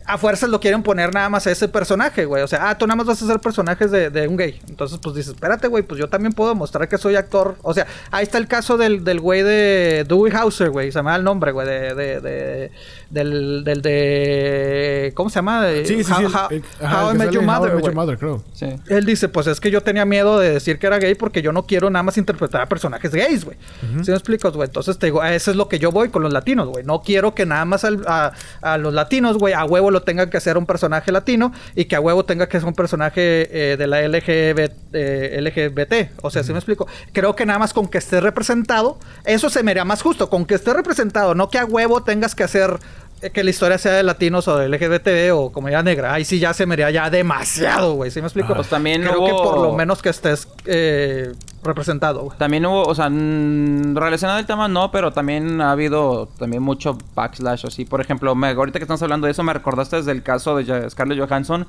a 0.07 0.19
fuerzas 0.19 0.51
lo 0.51 0.61
quieren 0.61 0.83
poner 0.83 1.13
nada 1.15 1.29
más 1.29 1.47
a 1.47 1.51
ese 1.51 1.69
personaje, 1.69 2.25
güey. 2.25 2.43
O 2.43 2.47
sea, 2.47 2.69
ah, 2.71 2.79
tú 2.79 2.87
nada 2.87 2.97
más 2.97 3.07
vas 3.07 3.21
a 3.23 3.25
hacer 3.25 3.41
personajes 3.41 3.91
de, 3.91 4.11
de 4.11 4.29
un 4.29 4.37
gay. 4.37 4.61
Entonces, 4.69 4.99
pues 5.03 5.15
dices, 5.15 5.35
espérate, 5.35 5.69
güey, 5.69 5.83
pues 5.83 5.99
yo 6.01 6.09
también 6.09 6.33
puedo 6.33 6.55
mostrar 6.55 6.89
que 6.89 6.99
soy 6.99 7.17
actor. 7.17 7.57
O 7.63 7.75
sea, 7.75 7.87
ahí 8.11 8.23
está 8.25 8.39
el 8.39 8.47
caso 8.49 8.77
del, 8.77 9.05
del 9.05 9.21
güey 9.21 9.43
de 9.43 10.05
Dewey 10.09 10.33
Hauser, 10.35 10.71
güey. 10.71 10.93
Se 10.93 11.03
me 11.03 11.11
da 11.11 11.17
el 11.17 11.25
nombre, 11.25 11.53
güey, 11.53 11.67
de, 11.67 11.95
de, 11.95 12.21
de- 12.21 12.71
del, 13.11 13.63
del 13.65 13.83
de... 13.83 15.13
¿Cómo 15.15 15.29
se 15.31 15.37
llama? 15.37 15.63
De- 15.67 15.85
Sí, 15.87 16.03
sí, 16.05 16.13
How, 16.13 16.19
sí. 16.19 16.25
How- 16.35 16.47
el- 16.51 16.65
ajá, 16.83 17.07
How 17.07 17.15
I 17.15 17.19
Met 17.19 17.31
Your 17.31 17.43
en 17.43 17.49
How 17.51 17.55
I 17.57 17.59
Mother, 17.59 17.63
Met 17.63 17.73
Your 17.73 17.81
güey. 17.83 17.95
Mother, 17.95 18.19
creo. 18.19 18.45
Sí. 18.53 18.67
Él 18.89 19.05
dice, 19.05 19.29
pues 19.29 19.47
es 19.47 19.61
que 19.61 19.71
yo 19.71 19.81
tenía 19.83 20.05
miedo 20.05 20.39
de 20.39 20.53
decir 20.53 20.79
que 20.79 20.87
era 20.87 20.99
gay 20.99 21.15
porque 21.15 21.43
yo 21.43 21.53
no 21.53 21.65
quiero 21.67 21.91
nada 21.91 22.03
más 22.03 22.17
interpretar 22.17 22.61
a 22.63 22.67
personajes 22.69 23.13
gays, 23.13 23.45
güey. 23.45 23.57
¿Sí 24.03 24.11
me 24.11 24.17
explico, 24.17 24.51
güey? 24.53 24.67
Entonces 24.67 24.99
te 24.99 25.07
digo, 25.07 25.21
a 25.21 25.35
eso 25.35 25.51
es 25.51 25.57
lo 25.57 25.69
que 25.69 25.79
yo 25.79 25.91
voy 25.91 26.09
con 26.09 26.23
los 26.23 26.33
latinos, 26.33 26.69
güey. 26.69 26.85
No 26.85 27.03
quiero 27.03 27.35
que 27.35 27.45
nada 27.47 27.62
más 27.65 27.85
al- 27.85 28.05
a, 28.07 28.33
a 28.61 28.79
los 28.79 28.93
latinos, 28.95 29.39
güey, 29.39 29.55
a 29.55 29.65
huevo 29.65 29.91
lo 29.91 30.03
tengan 30.03 30.31
que 30.31 30.37
hacer 30.37 30.57
un 30.59 30.67
personaje 30.67 31.13
latino 31.13 31.53
y 31.75 31.85
que 31.87 31.97
a 31.97 32.01
huevo 32.01 32.25
tenga 32.25 32.49
que 32.49 32.59
ser 32.59 32.69
un 32.69 32.75
personaje 32.75 33.73
eh, 33.73 33.77
de 33.77 33.87
la 33.87 34.01
LGBT, 34.07 34.73
eh, 34.95 35.39
LGBT. 35.41 36.19
O 36.23 36.31
sea, 36.31 36.43
¿sí 36.43 36.53
me 36.53 36.59
explico? 36.59 36.87
Creo 37.13 37.35
que 37.37 37.47
nada 37.47 37.59
más 37.59 37.73
con 37.73 37.89
que 37.89 37.99
esté 37.99 38.21
representado, 38.21 38.99
eso 39.25 39.51
se 39.51 39.63
me 39.63 39.71
haría 39.73 39.85
más 39.85 40.03
justo. 40.03 40.29
Con 40.31 40.45
que 40.47 40.55
esté 40.55 40.73
representado, 40.73 41.35
no 41.35 41.49
que 41.51 41.59
a 41.59 41.65
huevo 41.65 42.03
tengas 42.03 42.35
que 42.35 42.43
hacer 42.45 42.79
eh, 43.23 43.31
que 43.31 43.45
la 43.45 43.51
historia 43.51 43.79
sea 43.79 43.93
de 43.93 44.03
latinos 44.03 44.49
o 44.49 44.57
de 44.59 44.69
LGBT 44.69 45.33
o 45.33 45.53
comunidad 45.53 45.85
negra. 45.85 46.13
Ahí 46.15 46.25
sí 46.25 46.39
ya 46.39 46.53
se 46.55 46.67
me 46.67 46.75
haría 46.75 46.91
ya 46.91 47.11
demasiado, 47.11 47.95
güey. 47.95 48.11
¿Sí 48.11 48.21
me 48.21 48.27
explico? 48.27 48.55
Pues 48.55 48.69
también 48.69 49.03
Creo 49.03 49.25
que 49.25 49.33
por 49.33 49.59
lo 49.61 49.73
menos 49.75 50.03
que 50.03 50.09
estés 50.11 50.49
eh, 50.67 51.33
representado, 51.63 52.23
güey. 52.25 52.39
También 52.39 52.67
hubo, 52.67 52.83
o 52.85 52.95
sea, 52.95 53.09
relacionado 53.09 54.39
al 54.39 54.47
tema 54.47 54.69
no, 54.69 54.91
pero 54.91 55.13
también 55.13 55.61
ha 55.61 55.73
habido 55.73 56.27
también 56.39 56.63
mucho 56.63 56.99
backslash 57.15 57.67
así. 57.67 57.85
Por 57.85 58.01
ejemplo, 58.01 58.35
me, 58.35 58.49
ahorita 58.49 58.79
que 58.79 58.85
estamos 58.85 59.03
hablando 59.03 59.27
de 59.27 59.31
eso, 59.33 59.43
me 59.43 59.53
recordaste 59.53 59.97
desde 59.97 60.13
el 60.13 60.23
caso 60.23 60.57
de 60.57 60.91
Scarlett 60.91 61.19
Johansson, 61.19 61.67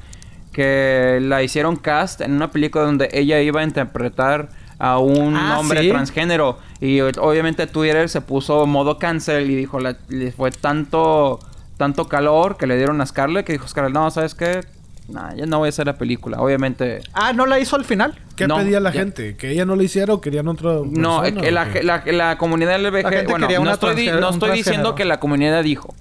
que 0.52 1.20
la 1.22 1.42
hicieron 1.44 1.76
cast 1.76 2.22
en 2.22 2.34
una 2.34 2.52
película 2.52 2.84
donde 2.86 3.10
ella 3.12 3.40
iba 3.42 3.62
a 3.62 3.64
interpretar 3.64 4.50
a 4.80 4.98
un 5.00 5.36
Ah, 5.36 5.60
hombre 5.60 5.82
¿sí? 5.82 5.90
transgénero. 5.90 6.58
Y 6.80 7.00
obviamente 7.02 7.68
Twitter 7.68 8.10
se 8.10 8.22
puso 8.22 8.66
modo 8.66 8.98
cancel 9.00 9.50
y 9.50 9.56
dijo, 9.56 9.80
la- 9.80 9.96
le 10.10 10.32
fue 10.32 10.52
tanto, 10.52 11.40
tanto 11.78 12.08
calor 12.08 12.58
que 12.58 12.68
le 12.68 12.76
dieron 12.78 13.00
a 13.02 13.06
Scarlett 13.06 13.46
que 13.46 13.54
dijo 13.54 13.68
Scarlett, 13.68 13.94
no, 13.94 14.10
¿sabes 14.12 14.36
qué? 14.36 14.62
Nah, 15.10 15.34
ya 15.36 15.46
no 15.46 15.60
voy 15.60 15.68
a 15.68 15.70
hacer 15.70 15.86
la 15.86 15.98
película. 15.98 16.40
Obviamente. 16.40 17.02
Ah, 17.14 17.34
¿no 17.34 17.46
la 17.46 17.60
hizo 17.60 17.76
al 17.76 17.84
final? 17.84 18.18
¿Qué 18.36 18.48
No, 18.48 18.56
pedía 18.58 18.80
la 18.80 18.92
ya. 18.92 19.02
gente? 19.02 19.36
¿Que 19.36 19.52
ella 19.52 19.66
no 19.66 19.76
lo 19.76 19.84
hiciera 19.84 20.14
o 20.14 20.22
querían 20.22 20.48
otro 20.48 20.86
No, 20.86 21.22
persona, 21.22 21.42
eh, 21.46 21.50
o 21.50 21.52
la, 21.52 21.66
la- 21.84 22.04
la 22.12 22.38
comunidad 22.38 22.80
La 22.80 22.90
LBG, 22.90 23.28
bueno, 23.28 23.48
no 23.64 23.72
estoy, 23.72 24.08
no 24.08 24.30
estoy 24.30 24.52
diciendo 24.52 24.96
que 24.96 25.04
la 25.06 25.20
comunidad 25.20 25.62
dijo. 25.64 25.94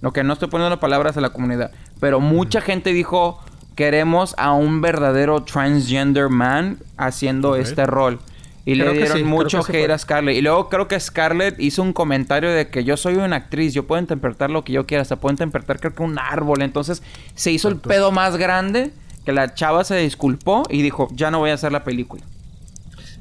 Lo 0.00 0.12
que 0.12 0.22
no 0.22 0.34
estoy 0.34 0.48
poniendo 0.48 0.78
palabras 0.80 1.16
a 1.16 1.20
la 1.20 1.30
comunidad. 1.30 1.72
Pero 1.98 2.20
mucha 2.20 2.60
gente 2.60 2.92
dijo, 2.92 3.40
queremos 3.74 4.34
a 4.38 4.52
un 4.52 4.80
verdadero 4.80 5.42
transgender 5.42 6.28
man 6.28 6.78
haciendo 6.96 7.56
este 7.56 7.86
rol. 7.86 8.20
Y 8.66 8.74
Creo 8.74 8.86
le 8.86 8.92
que 8.92 8.98
dieron 9.00 9.18
sí, 9.18 9.24
mucho 9.24 9.58
que 9.62 9.72
sí 9.72 9.78
hate 9.78 9.84
fue. 9.86 9.94
a 9.94 9.98
Scarlett. 9.98 10.36
Y 10.36 10.40
luego 10.40 10.68
creo 10.70 10.88
que 10.88 10.98
Scarlett 10.98 11.60
hizo 11.60 11.82
un 11.82 11.92
comentario 11.92 12.50
de 12.50 12.68
que 12.68 12.82
yo 12.84 12.96
soy 12.96 13.16
una 13.16 13.36
actriz, 13.36 13.74
yo 13.74 13.86
puedo 13.86 14.00
interpretar 14.00 14.50
lo 14.50 14.64
que 14.64 14.72
yo 14.72 14.86
quiera, 14.86 15.02
hasta 15.02 15.16
puedo 15.16 15.32
interpretar 15.34 15.80
creo 15.80 15.94
que 15.94 16.02
un 16.02 16.18
árbol. 16.18 16.62
Entonces 16.62 17.02
se 17.34 17.50
hizo 17.52 17.68
el 17.68 17.76
pedo 17.76 18.10
más 18.10 18.36
grande 18.38 18.90
que 19.26 19.32
la 19.32 19.54
chava 19.54 19.84
se 19.84 19.96
disculpó 19.96 20.62
y 20.70 20.80
dijo, 20.82 21.08
ya 21.12 21.30
no 21.30 21.38
voy 21.40 21.50
a 21.50 21.54
hacer 21.54 21.72
la 21.72 21.84
película. 21.84 22.22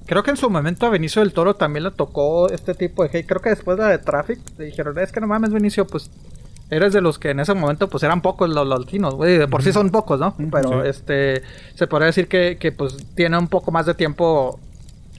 Creo 0.06 0.24
que 0.24 0.32
en 0.32 0.38
su 0.38 0.50
momento 0.50 0.86
a 0.86 0.90
Benicio 0.90 1.22
del 1.22 1.32
Toro 1.34 1.56
también 1.56 1.84
le 1.86 1.92
tocó 1.92 2.50
este 2.50 2.74
tipo 2.74 3.04
de 3.04 3.10
hate. 3.18 3.26
Creo 3.28 3.42
que 3.42 3.50
después 3.50 3.78
de 3.78 3.84
la 3.84 3.90
de 3.90 4.00
Traffic 4.00 4.40
le 4.58 4.66
dijeron, 4.66 4.98
es 5.00 5.12
que 5.12 5.22
no 5.22 5.28
mames, 5.28 5.52
Benicio, 5.52 5.88
pues 5.88 6.10
eres 6.70 6.92
de 6.94 7.02
los 7.02 7.20
que 7.20 7.30
en 7.30 7.40
ese 7.40 7.54
momento 7.54 7.88
pues 7.90 8.04
eran 8.04 8.22
pocos 8.22 8.50
los, 8.50 8.68
los 8.68 8.80
latinos, 8.82 9.16
güey. 9.16 9.38
De 9.38 9.48
por 9.48 9.64
sí 9.64 9.72
son 9.72 9.92
pocos, 9.92 10.20
¿no? 10.20 10.36
Pero 10.52 10.84
Sí. 10.84 10.90
este, 10.90 11.42
se 11.76 11.88
podría 11.88 12.08
decir 12.08 12.28
que, 12.28 12.58
que 12.60 12.72
pues 12.74 12.98
tiene 13.16 13.38
un 13.38 13.48
poco 13.48 13.72
más 13.72 13.86
de 13.86 13.94
tiempo 13.94 14.60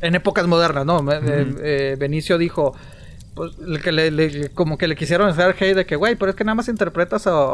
en 0.05 0.14
épocas 0.14 0.47
modernas, 0.47 0.85
¿no? 0.85 1.01
Eh, 1.10 1.55
eh, 1.62 1.97
Benicio 1.98 2.36
dijo, 2.36 2.74
pues 3.35 3.52
el 3.66 3.82
que 3.82 3.90
le, 3.93 4.11
le- 4.11 4.51
como 4.51 4.78
que 4.78 4.86
le 4.89 4.97
quisieron 4.97 5.28
hacer 5.28 5.56
hate 5.59 5.74
de 5.74 5.86
que, 5.86 5.97
güey, 5.97 6.15
pero 6.15 6.31
es 6.31 6.36
que 6.36 6.44
nada 6.44 6.55
más 6.55 6.69
interpretas 6.69 7.27
a 7.27 7.47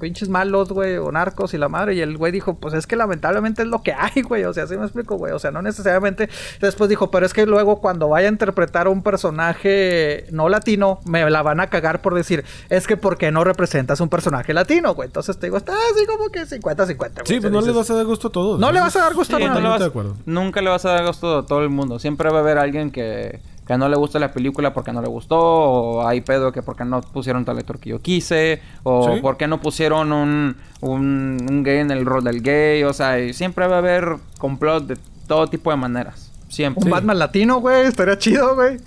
pinches 0.00 0.28
malos, 0.28 0.68
güey, 0.70 0.96
o 0.96 1.12
narcos 1.12 1.54
y 1.54 1.58
la 1.58 1.68
madre. 1.68 1.94
Y 1.94 2.00
el 2.00 2.16
güey 2.16 2.32
dijo, 2.32 2.54
pues 2.54 2.74
es 2.74 2.86
que 2.86 2.96
lamentablemente 2.96 3.62
es 3.62 3.68
lo 3.68 3.82
que 3.82 3.92
hay, 3.92 4.22
güey. 4.22 4.44
O 4.44 4.52
sea, 4.52 4.64
así 4.64 4.76
me 4.76 4.84
explico, 4.84 5.16
güey. 5.16 5.32
O 5.32 5.38
sea, 5.38 5.50
no 5.50 5.62
necesariamente. 5.62 6.28
Después 6.60 6.90
dijo, 6.90 7.10
pero 7.10 7.24
es 7.24 7.32
que 7.32 7.46
luego 7.46 7.80
cuando 7.80 8.08
vaya 8.08 8.28
a 8.28 8.30
interpretar 8.32 8.86
a 8.86 8.90
un 8.90 9.02
personaje 9.02 10.26
no 10.30 10.48
latino, 10.48 11.00
me 11.04 11.28
la 11.30 11.42
van 11.42 11.60
a 11.60 11.68
cagar 11.68 12.02
por 12.02 12.14
decir, 12.14 12.44
es 12.68 12.86
que 12.86 12.96
¿por 12.96 13.16
qué 13.18 13.30
no 13.30 13.44
representas 13.44 14.00
un 14.00 14.08
personaje 14.08 14.52
latino, 14.54 14.94
güey? 14.94 15.06
Entonces 15.06 15.38
te 15.38 15.46
digo, 15.46 15.56
está 15.56 15.72
así 15.94 16.06
como 16.06 16.28
que 16.30 16.42
50-50, 16.46 17.22
Sí, 17.24 17.40
pues 17.40 17.52
no 17.52 17.60
le 17.60 17.72
vas 17.72 17.90
a 17.90 17.94
dar 17.94 18.04
gusto 18.06 18.28
a 18.28 18.32
todos. 18.32 18.60
No 18.60 18.72
le 18.72 18.80
vas 18.80 18.96
a 18.96 19.00
dar 19.00 19.14
gusto 19.14 19.36
Sí, 19.36 19.42
a 19.42 19.48
nadie. 19.48 19.90
Nunca 20.26 20.60
le 20.62 20.70
vas 20.70 20.84
a 20.84 20.90
dar 20.90 21.06
gusto 21.06 21.38
a 21.38 21.46
todo 21.46 21.62
el 21.62 21.68
mundo. 21.70 21.98
Siempre 21.98 22.30
va 22.30 22.38
a 22.38 22.40
haber 22.40 22.58
alguien 22.58 22.90
que, 22.90 23.40
que 23.68 23.78
no 23.78 23.88
le 23.88 23.96
gusta 23.96 24.18
la 24.18 24.32
película 24.32 24.72
porque 24.72 24.90
no 24.92 25.00
le 25.02 25.08
gustó. 25.08 25.38
O 25.38 26.06
hay 26.08 26.22
pedo 26.22 26.50
que 26.50 26.62
porque 26.62 26.84
no 26.84 27.00
pusieron 27.02 27.44
tal 27.44 27.58
actor 27.58 27.78
que 27.78 27.90
yo 27.90 28.00
quise. 28.00 28.60
O 28.82 29.12
Sí. 29.14 29.20
porque 29.22 29.46
no 29.46 29.60
pusieron 29.60 30.10
un, 30.12 30.56
un, 30.80 31.46
un 31.48 31.62
gay 31.62 31.78
en 31.78 31.90
el 31.92 32.04
rol 32.04 32.24
del 32.24 32.42
gay. 32.42 32.82
O 32.84 32.92
sea, 32.92 33.20
y 33.20 33.32
siempre 33.34 33.66
va 33.68 33.76
a 33.76 33.78
haber 33.78 34.16
complot 34.38 34.86
de 34.86 34.96
todo 35.28 35.46
tipo 35.46 35.70
de 35.70 35.76
maneras. 35.76 36.32
Siempre. 36.48 36.82
Un 36.82 36.90
Batman 36.90 37.18
latino, 37.18 37.60
güey, 37.60 37.86
estaría 37.86 38.16
chido, 38.18 38.54
güey. 38.56 38.78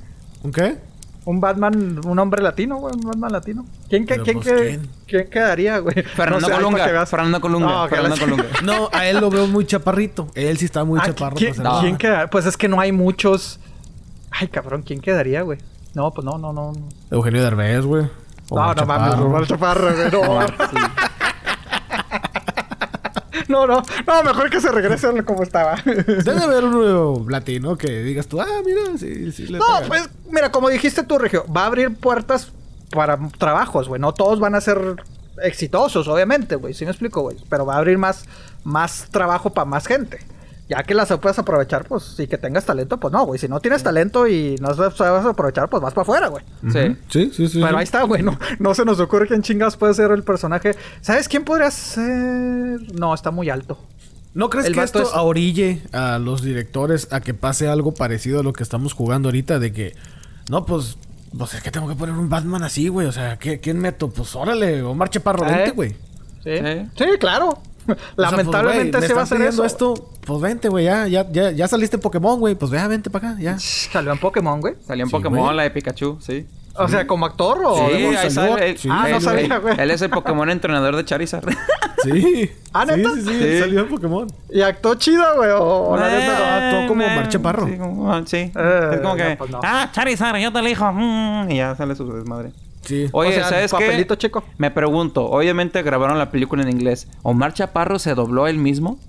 ¿Un 0.44 0.52
qué? 0.52 0.78
Un 1.24 1.40
Batman, 1.40 2.02
un 2.04 2.18
hombre 2.18 2.42
latino, 2.42 2.78
güey, 2.78 2.96
un 2.96 3.02
Batman 3.02 3.32
latino. 3.32 3.66
¿Quién, 3.88 4.08
que- 4.08 4.18
quién, 4.22 4.40
pues, 4.40 4.48
que- 4.48 4.56
¿quién? 4.70 4.90
¿quién 5.06 5.30
quedaría, 5.30 5.78
güey? 5.78 5.94
Fernando 6.16 6.48
No 6.48 6.56
sé, 6.56 6.60
Colunga. 6.60 6.86
que 6.88 6.92
veas. 6.92 7.08
Fernando 7.12 7.40
Colunga. 7.40 7.68
No, 7.68 7.88
Fernando 7.88 8.18
Colunga. 8.18 8.46
No, 8.64 8.90
a 8.92 9.06
él 9.06 9.20
lo 9.20 9.30
veo 9.30 9.46
muy 9.46 9.68
chaparrito. 9.68 10.30
Él 10.34 10.58
sí 10.58 10.66
está 10.66 10.84
muy 10.84 11.00
Ah, 11.00 11.06
chaparro. 11.06 11.36
¿quién, 11.36 11.98
queda? 11.98 12.28
Pues 12.32 12.48
es 12.48 12.58
que 12.58 12.68
no 12.68 12.80
hay 12.80 12.92
muchos. 12.92 13.60
Ay, 14.32 14.48
cabrón, 14.48 14.84
¿quién 14.84 15.02
quedaría, 15.02 15.42
güey? 15.44 15.60
No, 15.94 16.12
pues 16.14 16.26
no, 16.26 16.38
no, 16.38 16.54
no. 16.54 16.74
Eugenio 17.12 17.44
Derbez, 17.44 17.86
güey. 17.86 18.08
no, 18.50 18.74
no 18.74 18.86
mames. 18.86 19.16
Omar 19.20 19.46
Chaparro, 19.46 19.94
güey. 19.94 20.12
No, 20.12 20.40
no, 23.50 23.68
no, 23.68 23.84
no, 24.08 24.24
mejor 24.24 24.50
que 24.50 24.62
se 24.62 24.72
regrese 24.72 25.08
a 25.08 25.24
como 25.24 25.44
estaba. 25.44 25.76
Debe 25.86 26.44
haber 26.44 26.64
un 26.64 26.72
nuevo 26.72 27.26
latino 27.30 27.78
que 27.78 28.02
digas 28.04 28.28
tú, 28.28 28.40
ah, 28.42 28.48
mira, 28.66 28.98
sí, 28.98 29.32
sí 29.32 29.48
le 29.48 29.60
No, 29.60 29.66
pega". 29.78 29.88
pues, 29.88 30.10
mira, 30.30 30.52
como 30.52 30.70
dijiste 30.70 31.04
tú, 31.04 31.18
Regio, 31.18 31.46
va 31.54 31.64
a 31.64 31.66
abrir 31.68 31.94
puertas 31.96 32.52
para 32.92 33.18
trabajos, 33.38 33.88
güey. 33.88 34.00
No 34.00 34.14
todos 34.14 34.40
van 34.40 34.56
a 34.56 34.62
ser 34.62 35.04
exitosos, 35.44 36.08
obviamente, 36.08 36.56
güey. 36.56 36.74
¿Sí 36.74 36.86
me 36.86 36.92
explico, 36.92 37.22
güey? 37.22 37.38
Pero 37.50 37.66
va 37.66 37.76
a 37.76 37.78
abrir 37.80 37.98
más, 37.98 38.26
más 38.64 39.08
trabajo 39.12 39.50
para 39.52 39.66
más 39.66 39.86
gente. 39.88 40.20
Ya 40.74 40.84
que 40.84 40.94
las 40.94 41.10
puedes 41.18 41.38
aprovechar, 41.38 41.84
pues, 41.86 42.02
si 42.16 42.28
que 42.28 42.38
tengas 42.38 42.64
talento, 42.66 42.98
pues 42.98 43.12
no, 43.12 43.26
güey. 43.26 43.38
Si 43.38 43.50
no 43.50 43.60
tienes 43.60 43.84
talento 43.84 44.26
y 44.26 44.56
no 44.62 44.74
sabes 44.74 45.26
aprovechar, 45.26 45.70
pues 45.70 45.84
vas 45.84 45.94
para 45.94 46.04
afuera, 46.04 46.28
güey. 46.30 46.46
Sí. 46.72 46.96
Sí, 47.10 47.32
sí, 47.36 47.48
sí. 47.50 47.60
Pero 47.60 47.68
sí. 47.72 47.76
ahí 47.76 47.84
está, 47.84 48.04
güey. 48.04 48.24
No, 48.24 48.40
no 48.60 48.74
se 48.74 48.86
nos 48.86 48.98
ocurre 49.02 49.28
quién 49.28 49.42
chingados 49.42 49.76
puede 49.76 49.94
ser 49.94 50.12
el 50.12 50.24
personaje. 50.24 50.76
¿Sabes 51.02 51.28
quién 51.28 51.44
podría 51.44 51.70
ser? 51.72 52.94
No, 52.98 53.14
está 53.14 53.32
muy 53.32 53.50
alto. 53.50 53.78
¿No 54.34 54.50
crees 54.50 54.68
El 54.68 54.74
que 54.76 54.84
esto 54.84 55.02
es- 55.02 55.10
orille 55.14 55.82
a 55.92 56.18
los 56.18 56.42
directores 56.42 57.10
a 57.12 57.20
que 57.20 57.34
pase 57.34 57.68
algo 57.68 57.94
parecido 57.94 58.40
a 58.40 58.44
lo 58.44 58.54
que 58.54 58.64
estamos 58.64 58.94
jugando 58.94 59.28
ahorita? 59.28 59.60
De 59.60 59.74
que, 59.74 59.94
no, 60.50 60.66
pues, 60.66 60.98
pues 61.38 61.54
es 61.54 61.62
que 61.62 61.70
tengo 61.72 61.90
que 61.90 61.96
poner 61.96 62.16
un 62.16 62.30
Batman 62.30 62.64
así, 62.64 62.88
güey. 62.88 63.08
O 63.08 63.12
sea, 63.12 63.38
¿qué- 63.38 63.60
¿quién 63.60 63.78
meto? 63.78 64.10
Pues 64.10 64.34
órale, 64.38 64.82
Omar 64.84 65.10
Chaparro, 65.10 65.46
¿Eh? 65.48 65.52
vente, 65.54 65.72
güey. 65.72 65.90
Sí, 66.44 66.58
Sí. 66.58 66.88
sí, 66.98 67.06
claro. 67.86 67.96
O 67.96 67.96
sea, 67.96 68.06
pues, 68.16 68.32
Lamentablemente 68.32 69.02
se 69.02 69.14
va 69.14 69.22
a 69.22 69.24
hacer 69.24 69.42
eso. 69.42 69.66
esto, 69.66 69.94
pues 70.26 70.42
vente, 70.42 70.70
güey, 70.70 70.86
ya, 70.86 71.08
ya, 71.08 71.30
ya, 71.32 71.52
ya 71.52 71.68
saliste 71.68 71.96
en 71.98 72.02
Pokémon, 72.02 72.40
güey. 72.40 72.56
Pues 72.56 72.72
vea, 72.72 72.88
vente 72.88 73.10
para 73.10 73.32
acá, 73.32 73.42
ya. 73.42 73.58
Salió 73.60 74.12
en 74.12 74.20
Pokémon, 74.20 74.60
güey. 74.62 74.76
Salió 74.86 75.04
en 75.04 75.10
Sí, 75.10 75.12
Pokémon, 75.16 75.56
la 75.56 75.64
de 75.64 75.72
Pikachu, 75.72 76.18
sí. 76.22 76.46
O 76.74 76.88
sea, 76.88 77.06
como 77.06 77.26
actor 77.26 77.60
o. 77.66 77.76
Sí, 77.90 77.94
ahí 78.16 78.32
sale. 78.32 78.70
él- 78.70 78.78
sí, 78.78 78.88
Ah, 78.90 79.08
no 79.10 79.18
él- 79.18 79.22
sabía, 79.22 79.58
güey. 79.58 79.76
Él 79.78 79.92
es 79.92 80.02
el 80.02 80.10
Pokémon 80.10 80.50
entrenador 80.50 80.96
de 80.96 81.06
Charizard. 81.06 81.46
Sí. 82.04 82.50
¿Ah, 82.74 82.84
sí, 82.90 82.96
neta? 82.98 83.10
sí, 83.14 83.22
sí, 83.22 83.30
Sí. 83.40 83.60
salió 83.60 83.82
en 83.82 83.88
Pokémon. 83.90 84.28
Y 84.50 84.62
actuó 84.62 84.96
chido, 84.96 85.24
güey. 85.36 85.52
O, 85.54 85.96
la 85.96 86.10
neta 86.10 86.70
actuó 86.70 86.88
como 86.88 87.06
Omar 87.06 87.30
Chaparro. 87.30 87.68
Sí, 87.68 87.78
como- 87.78 88.12
ah, 88.12 88.24
sí. 88.26 88.38
Eh, 88.56 88.90
es 88.94 89.00
como 89.02 89.16
que. 89.16 89.30
no, 89.30 89.38
pues 89.38 89.52
no. 89.52 89.60
Ah, 89.64 89.88
Charizard, 89.92 90.38
yo 90.40 90.52
te 90.52 90.58
elijo. 90.60 90.92
mm", 90.92 91.52
y 91.52 91.58
ya 91.58 91.76
sale 91.76 91.94
su 91.96 92.12
desmadre. 92.12 92.54
Sí. 92.84 93.08
Oye, 93.12 93.30
O 93.30 93.34
sea, 93.34 93.50
¿sabes 93.50 93.72
papelito 93.72 94.16
qué? 94.18 94.28
chico. 94.28 94.44
Me 94.58 94.72
pregunto, 94.72 95.26
obviamente 95.30 95.82
grabaron 95.84 96.18
la 96.18 96.32
película 96.32 96.64
en 96.64 96.70
inglés. 96.70 97.08
¿Omar 97.24 97.54
Chaparro 97.54 98.00
se 98.00 98.16
dobló 98.16 98.48
él 98.48 98.58
mismo? 98.58 99.00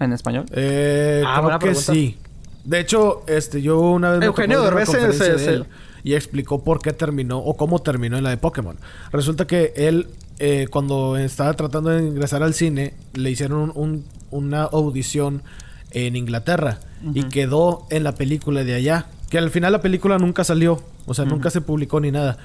¿En 0.00 0.12
español? 0.12 0.46
Eh, 0.52 1.22
Ah, 1.26 1.40
creo 1.44 1.58
que 1.58 1.66
pregunta. 1.66 1.92
sí. 1.92 2.18
De 2.64 2.80
hecho, 2.80 3.22
este, 3.26 3.62
yo 3.62 3.80
una 3.80 4.10
vez 4.10 4.20
me 4.20 4.26
Eugenio 4.26 4.62
Derbez 4.62 4.88
se- 4.88 4.92
conferencia 4.98 5.38
se- 5.38 5.44
de 5.50 5.56
él 5.56 5.66
y 6.04 6.14
explicó 6.14 6.62
por 6.62 6.80
qué 6.80 6.92
terminó 6.92 7.38
o 7.38 7.56
cómo 7.56 7.80
terminó 7.80 8.16
en 8.18 8.24
la 8.24 8.30
de 8.30 8.36
Pokémon. 8.36 8.76
Resulta 9.12 9.46
que 9.46 9.72
él, 9.76 10.08
eh, 10.38 10.66
cuando 10.70 11.16
estaba 11.16 11.54
tratando 11.54 11.90
de 11.90 12.02
ingresar 12.04 12.42
al 12.42 12.54
cine, 12.54 12.94
le 13.14 13.30
hicieron 13.30 13.60
un- 13.60 13.72
un- 13.74 14.04
una 14.30 14.64
audición 14.64 15.42
en 15.92 16.16
Inglaterra 16.16 16.80
y 17.14 17.24
quedó 17.24 17.86
en 17.90 18.04
la 18.04 18.12
película 18.12 18.62
de 18.64 18.74
allá. 18.74 19.06
Que 19.30 19.38
al 19.38 19.50
final 19.50 19.72
la 19.72 19.82
película 19.82 20.18
nunca 20.18 20.44
salió, 20.44 20.82
o 21.06 21.14
sea, 21.14 21.24
nunca 21.24 21.50
se 21.50 21.60
publicó 21.60 22.00
ni 22.00 22.10
nada. 22.10 22.38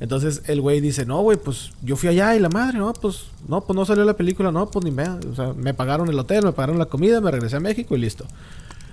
Entonces 0.00 0.42
el 0.46 0.60
güey 0.60 0.80
dice, 0.80 1.04
no, 1.04 1.20
güey, 1.22 1.36
pues 1.36 1.72
yo 1.82 1.96
fui 1.96 2.08
allá 2.08 2.36
y 2.36 2.38
la 2.38 2.48
madre, 2.48 2.78
no, 2.78 2.92
pues, 2.92 3.26
no, 3.48 3.62
pues 3.62 3.74
no 3.76 3.84
salió 3.84 4.04
la 4.04 4.14
película, 4.14 4.52
no, 4.52 4.70
pues 4.70 4.84
ni 4.84 4.92
me, 4.92 5.08
o 5.08 5.34
sea, 5.34 5.52
me 5.54 5.74
pagaron 5.74 6.08
el 6.08 6.18
hotel, 6.18 6.44
me 6.44 6.52
pagaron 6.52 6.78
la 6.78 6.86
comida, 6.86 7.20
me 7.20 7.30
regresé 7.30 7.56
a 7.56 7.60
México 7.60 7.96
y 7.96 7.98
listo. 7.98 8.24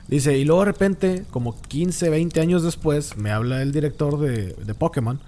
Dice, 0.07 0.37
y 0.37 0.45
luego 0.45 0.61
de 0.61 0.65
repente, 0.65 1.25
como 1.31 1.59
15, 1.67 2.09
20 2.09 2.41
años 2.41 2.63
después, 2.63 3.17
me 3.17 3.31
habla 3.31 3.61
el 3.61 3.71
director 3.71 4.19
de, 4.19 4.53
de 4.53 4.73
Pokémon, 4.73 5.19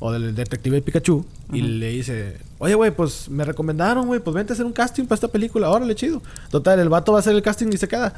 o 0.00 0.10
del 0.10 0.34
detective 0.34 0.80
Pikachu, 0.80 1.24
y 1.52 1.60
le 1.60 1.90
dice, 1.90 2.38
oye, 2.58 2.74
güey, 2.74 2.90
pues 2.90 3.28
me 3.28 3.44
recomendaron, 3.44 4.06
güey, 4.06 4.18
pues 4.18 4.34
vente 4.34 4.52
a 4.52 4.54
hacer 4.54 4.64
un 4.64 4.72
casting 4.72 5.04
para 5.04 5.16
esta 5.16 5.28
película, 5.28 5.70
órale, 5.70 5.94
chido. 5.94 6.22
Total, 6.50 6.80
el 6.80 6.88
vato 6.88 7.12
va 7.12 7.18
a 7.18 7.20
hacer 7.20 7.34
el 7.34 7.42
casting 7.42 7.68
y 7.72 7.76
se 7.76 7.86
queda. 7.86 8.14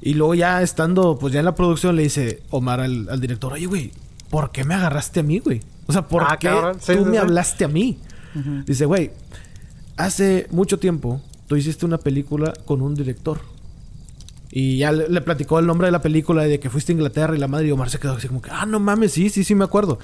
Y 0.00 0.14
luego 0.14 0.34
ya 0.34 0.62
estando, 0.62 1.18
pues 1.18 1.32
ya 1.32 1.40
en 1.40 1.44
la 1.46 1.54
producción, 1.54 1.96
le 1.96 2.02
dice 2.04 2.42
Omar 2.50 2.80
al, 2.80 3.08
al 3.10 3.20
director, 3.20 3.52
oye, 3.52 3.66
güey, 3.66 3.92
¿por 4.30 4.50
qué 4.52 4.64
me 4.64 4.74
agarraste 4.74 5.20
a 5.20 5.22
mí, 5.22 5.38
güey? 5.40 5.60
O 5.86 5.92
sea, 5.92 6.06
¿por 6.06 6.22
Ah, 6.24 6.36
qué 6.38 6.48
cabrón, 6.48 6.76
sí, 6.80 6.92
tú 6.94 6.98
sí, 7.00 7.04
me 7.06 7.12
sí. 7.12 7.16
hablaste 7.18 7.64
a 7.64 7.68
mí? 7.68 7.98
Dice, 8.66 8.84
güey, 8.84 9.10
hace 9.96 10.46
mucho 10.50 10.78
tiempo 10.78 11.20
tú 11.48 11.56
hiciste 11.56 11.84
una 11.86 11.98
película 11.98 12.52
con 12.66 12.82
un 12.82 12.94
director. 12.94 13.40
Y 14.50 14.78
ya 14.78 14.92
le, 14.92 15.08
le 15.08 15.20
platicó 15.20 15.58
el 15.58 15.66
nombre 15.66 15.88
de 15.88 15.92
la 15.92 16.00
película 16.02 16.46
y 16.46 16.50
de 16.50 16.60
que 16.60 16.70
fuiste 16.70 16.92
a 16.92 16.94
Inglaterra 16.94 17.34
y 17.34 17.38
la 17.38 17.48
madre 17.48 17.66
y 17.68 17.70
Omar 17.72 17.90
se 17.90 17.98
quedó 17.98 18.12
así 18.12 18.28
como 18.28 18.40
que, 18.40 18.50
ah, 18.52 18.64
no 18.66 18.78
mames, 18.80 19.12
sí, 19.12 19.28
sí, 19.30 19.42
sí, 19.44 19.54
me 19.54 19.64
acuerdo. 19.64 19.98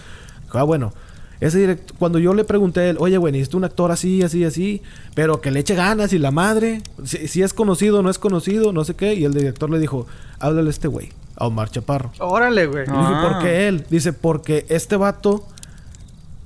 Dijo, 0.44 0.58
ah, 0.58 0.64
bueno, 0.64 0.92
ese 1.40 1.58
director, 1.58 1.96
cuando 1.98 2.18
yo 2.18 2.32
le 2.34 2.44
pregunté 2.44 2.80
a 2.80 2.90
él, 2.90 2.96
oye, 3.00 3.16
güey, 3.18 3.32
necesito 3.32 3.56
un 3.56 3.64
actor 3.64 3.90
así, 3.90 4.22
así, 4.22 4.44
así, 4.44 4.82
pero 5.14 5.40
que 5.40 5.50
le 5.50 5.60
eche 5.60 5.74
ganas 5.74 6.12
y 6.12 6.18
la 6.18 6.30
madre, 6.30 6.82
si, 7.04 7.28
si 7.28 7.42
es 7.42 7.52
conocido, 7.52 8.02
no 8.02 8.10
es 8.10 8.18
conocido, 8.18 8.72
no 8.72 8.84
sé 8.84 8.94
qué. 8.94 9.14
Y 9.14 9.24
el 9.24 9.34
director 9.34 9.68
le 9.70 9.78
dijo, 9.78 10.06
háblale 10.38 10.68
a 10.68 10.70
este 10.70 10.88
güey, 10.88 11.10
a 11.36 11.46
Omar 11.46 11.70
Chaparro. 11.70 12.12
Órale, 12.20 12.66
güey. 12.66 12.84
Ah. 12.88 13.28
¿por 13.32 13.42
qué 13.42 13.68
él? 13.68 13.84
Dice, 13.90 14.12
porque 14.12 14.64
este 14.68 14.96
vato 14.96 15.44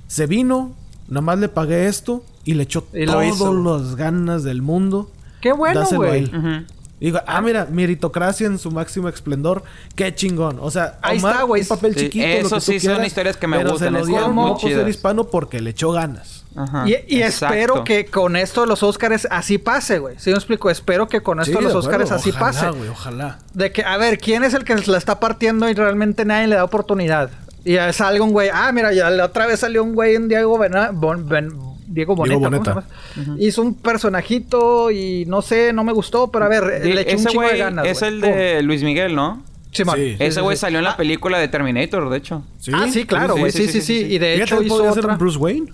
se 0.07 0.25
vino, 0.25 0.73
nada 1.07 1.21
más 1.21 1.39
le 1.39 1.49
pagué 1.49 1.87
esto 1.87 2.23
y 2.43 2.55
le 2.55 2.63
echó 2.63 2.87
Y 2.93 3.05
lo 3.05 3.13
todas 3.13 3.27
hizo. 3.27 3.53
las 3.53 3.95
ganas 3.95 4.43
del 4.43 4.61
mundo. 4.61 5.09
Qué 5.41 5.53
bueno, 5.53 5.85
güey. 5.95 6.25
Ujú. 6.25 6.65
Y 6.99 7.05
digo, 7.05 7.19
ah, 7.25 7.41
mira, 7.41 7.65
meritocracia 7.71 8.45
en 8.47 8.57
su 8.59 8.71
máximo 8.71 9.07
esplendor. 9.07 9.63
Qué 9.95 10.13
chingón. 10.13 10.57
O 10.61 10.69
sea, 10.69 10.97
Ahí 11.01 11.17
Omar, 11.19 11.31
está, 11.33 11.43
güey. 11.45 11.61
Un 11.61 11.67
papel 11.69 11.93
Sí, 11.93 11.99
chiquito, 12.01 12.25
eso 12.25 12.43
lo 12.43 12.55
que 12.55 12.61
sí 12.61 12.79
tú 12.87 12.93
son 12.93 13.05
historias 13.05 13.37
que 13.37 13.47
me 13.47 13.57
pero 13.57 13.71
gustan, 13.71 13.93
Se 13.93 13.99
lo 13.99 14.05
dieron 14.05 14.35
muy 14.35 14.45
no 14.51 14.57
por 14.57 14.69
ser 14.69 14.87
hispano 14.87 15.23
porque 15.25 15.61
le 15.61 15.69
echó 15.69 15.91
ganas. 15.91 16.43
Ajá, 16.55 16.85
Y, 16.87 17.21
espero 17.21 17.83
que 17.85 18.05
con 18.07 18.35
esto 18.35 18.61
de 18.61 18.67
los 18.67 18.83
Oscars 18.83 19.27
así 19.31 19.57
pase, 19.59 19.99
güey. 19.99 20.15
¿Sí 20.19 20.29
me 20.31 20.35
explico? 20.35 20.69
Espero 20.69 21.07
que 21.07 21.21
con 21.21 21.39
esto 21.39 21.57
Sí, 21.59 21.65
de 21.65 21.71
los 21.73 21.85
acuerdo. 21.85 22.13
así 22.15 22.31
ojalá, 22.31 22.45
pase. 22.45 22.69
güey, 22.71 22.89
ojalá. 22.89 23.39
De 23.53 23.71
que, 23.71 23.83
a 23.83 23.95
ver, 23.97 24.17
¿quién 24.17 24.43
es 24.43 24.53
el 24.53 24.65
que 24.65 24.75
la 24.75 24.97
está 24.97 25.19
partiendo 25.21 25.69
y 25.69 25.73
realmente 25.75 26.25
nadie 26.25 26.47
le 26.47 26.55
da 26.55 26.63
oportunidad? 26.65 27.29
Y 27.63 27.73
ya 27.73 27.93
sale 27.93 28.19
un 28.19 28.31
güey, 28.31 28.49
ah, 28.51 28.71
mira, 28.73 28.91
ya 28.93 29.09
la 29.09 29.25
otra 29.25 29.45
vez 29.45 29.59
salió 29.61 29.83
un 29.83 29.93
güey 29.93 30.15
en 30.15 30.27
Diego 30.27 30.57
Bena- 30.57 30.89
Bon- 30.91 31.27
Ben- 31.29 31.53
Diego 31.89 32.15
Boneta. 32.15 32.35
¿cómo 32.35 32.49
Boneta. 32.49 32.85
se 33.15 33.21
llama? 33.21 33.35
Hizo 33.39 33.61
un 33.61 33.73
personajito 33.75 34.91
y 34.91 35.25
no 35.27 35.41
sé, 35.41 35.73
no 35.73 35.83
me 35.83 35.91
gustó, 35.93 36.29
pero 36.31 36.45
a 36.45 36.47
ver, 36.47 36.81
Di- 36.81 36.93
le 36.93 37.01
eché 37.01 37.15
un 37.17 37.23
de 37.23 37.33
güey 37.33 37.57
ganas. 37.57 37.87
es 37.87 37.99
güey. 37.99 38.11
el 38.13 38.21
de 38.21 38.61
Luis 38.63 38.83
Miguel, 38.83 39.15
¿no? 39.15 39.43
Simón. 39.71 39.95
Sí. 39.97 40.15
Ese 40.19 40.41
güey 40.41 40.57
sí. 40.57 40.61
salió 40.61 40.79
en 40.79 40.85
la 40.85 40.91
Ah, 40.91 40.97
película 40.97 41.37
de 41.39 41.47
Terminator, 41.47 42.09
de 42.09 42.17
hecho. 42.17 42.43
¿Sí? 42.59 42.71
Ah, 42.73 42.87
sí, 42.91 43.05
claro, 43.05 43.35
Sí, 43.35 43.39
güey. 43.39 43.51
sí, 43.51 43.57
Sí, 43.59 43.65
sí, 43.67 43.71
sí, 43.73 43.81
sí, 43.81 43.99
sí. 44.01 44.05
sí. 44.07 44.13
Y 44.15 44.17
de 44.19 44.35
hecho 44.41 44.61
hizo 44.61 44.75
podría 44.75 44.93
ser 44.93 45.03
otra. 45.03 45.13
un 45.13 45.19
Bruce 45.19 45.37
Wayne. 45.37 45.71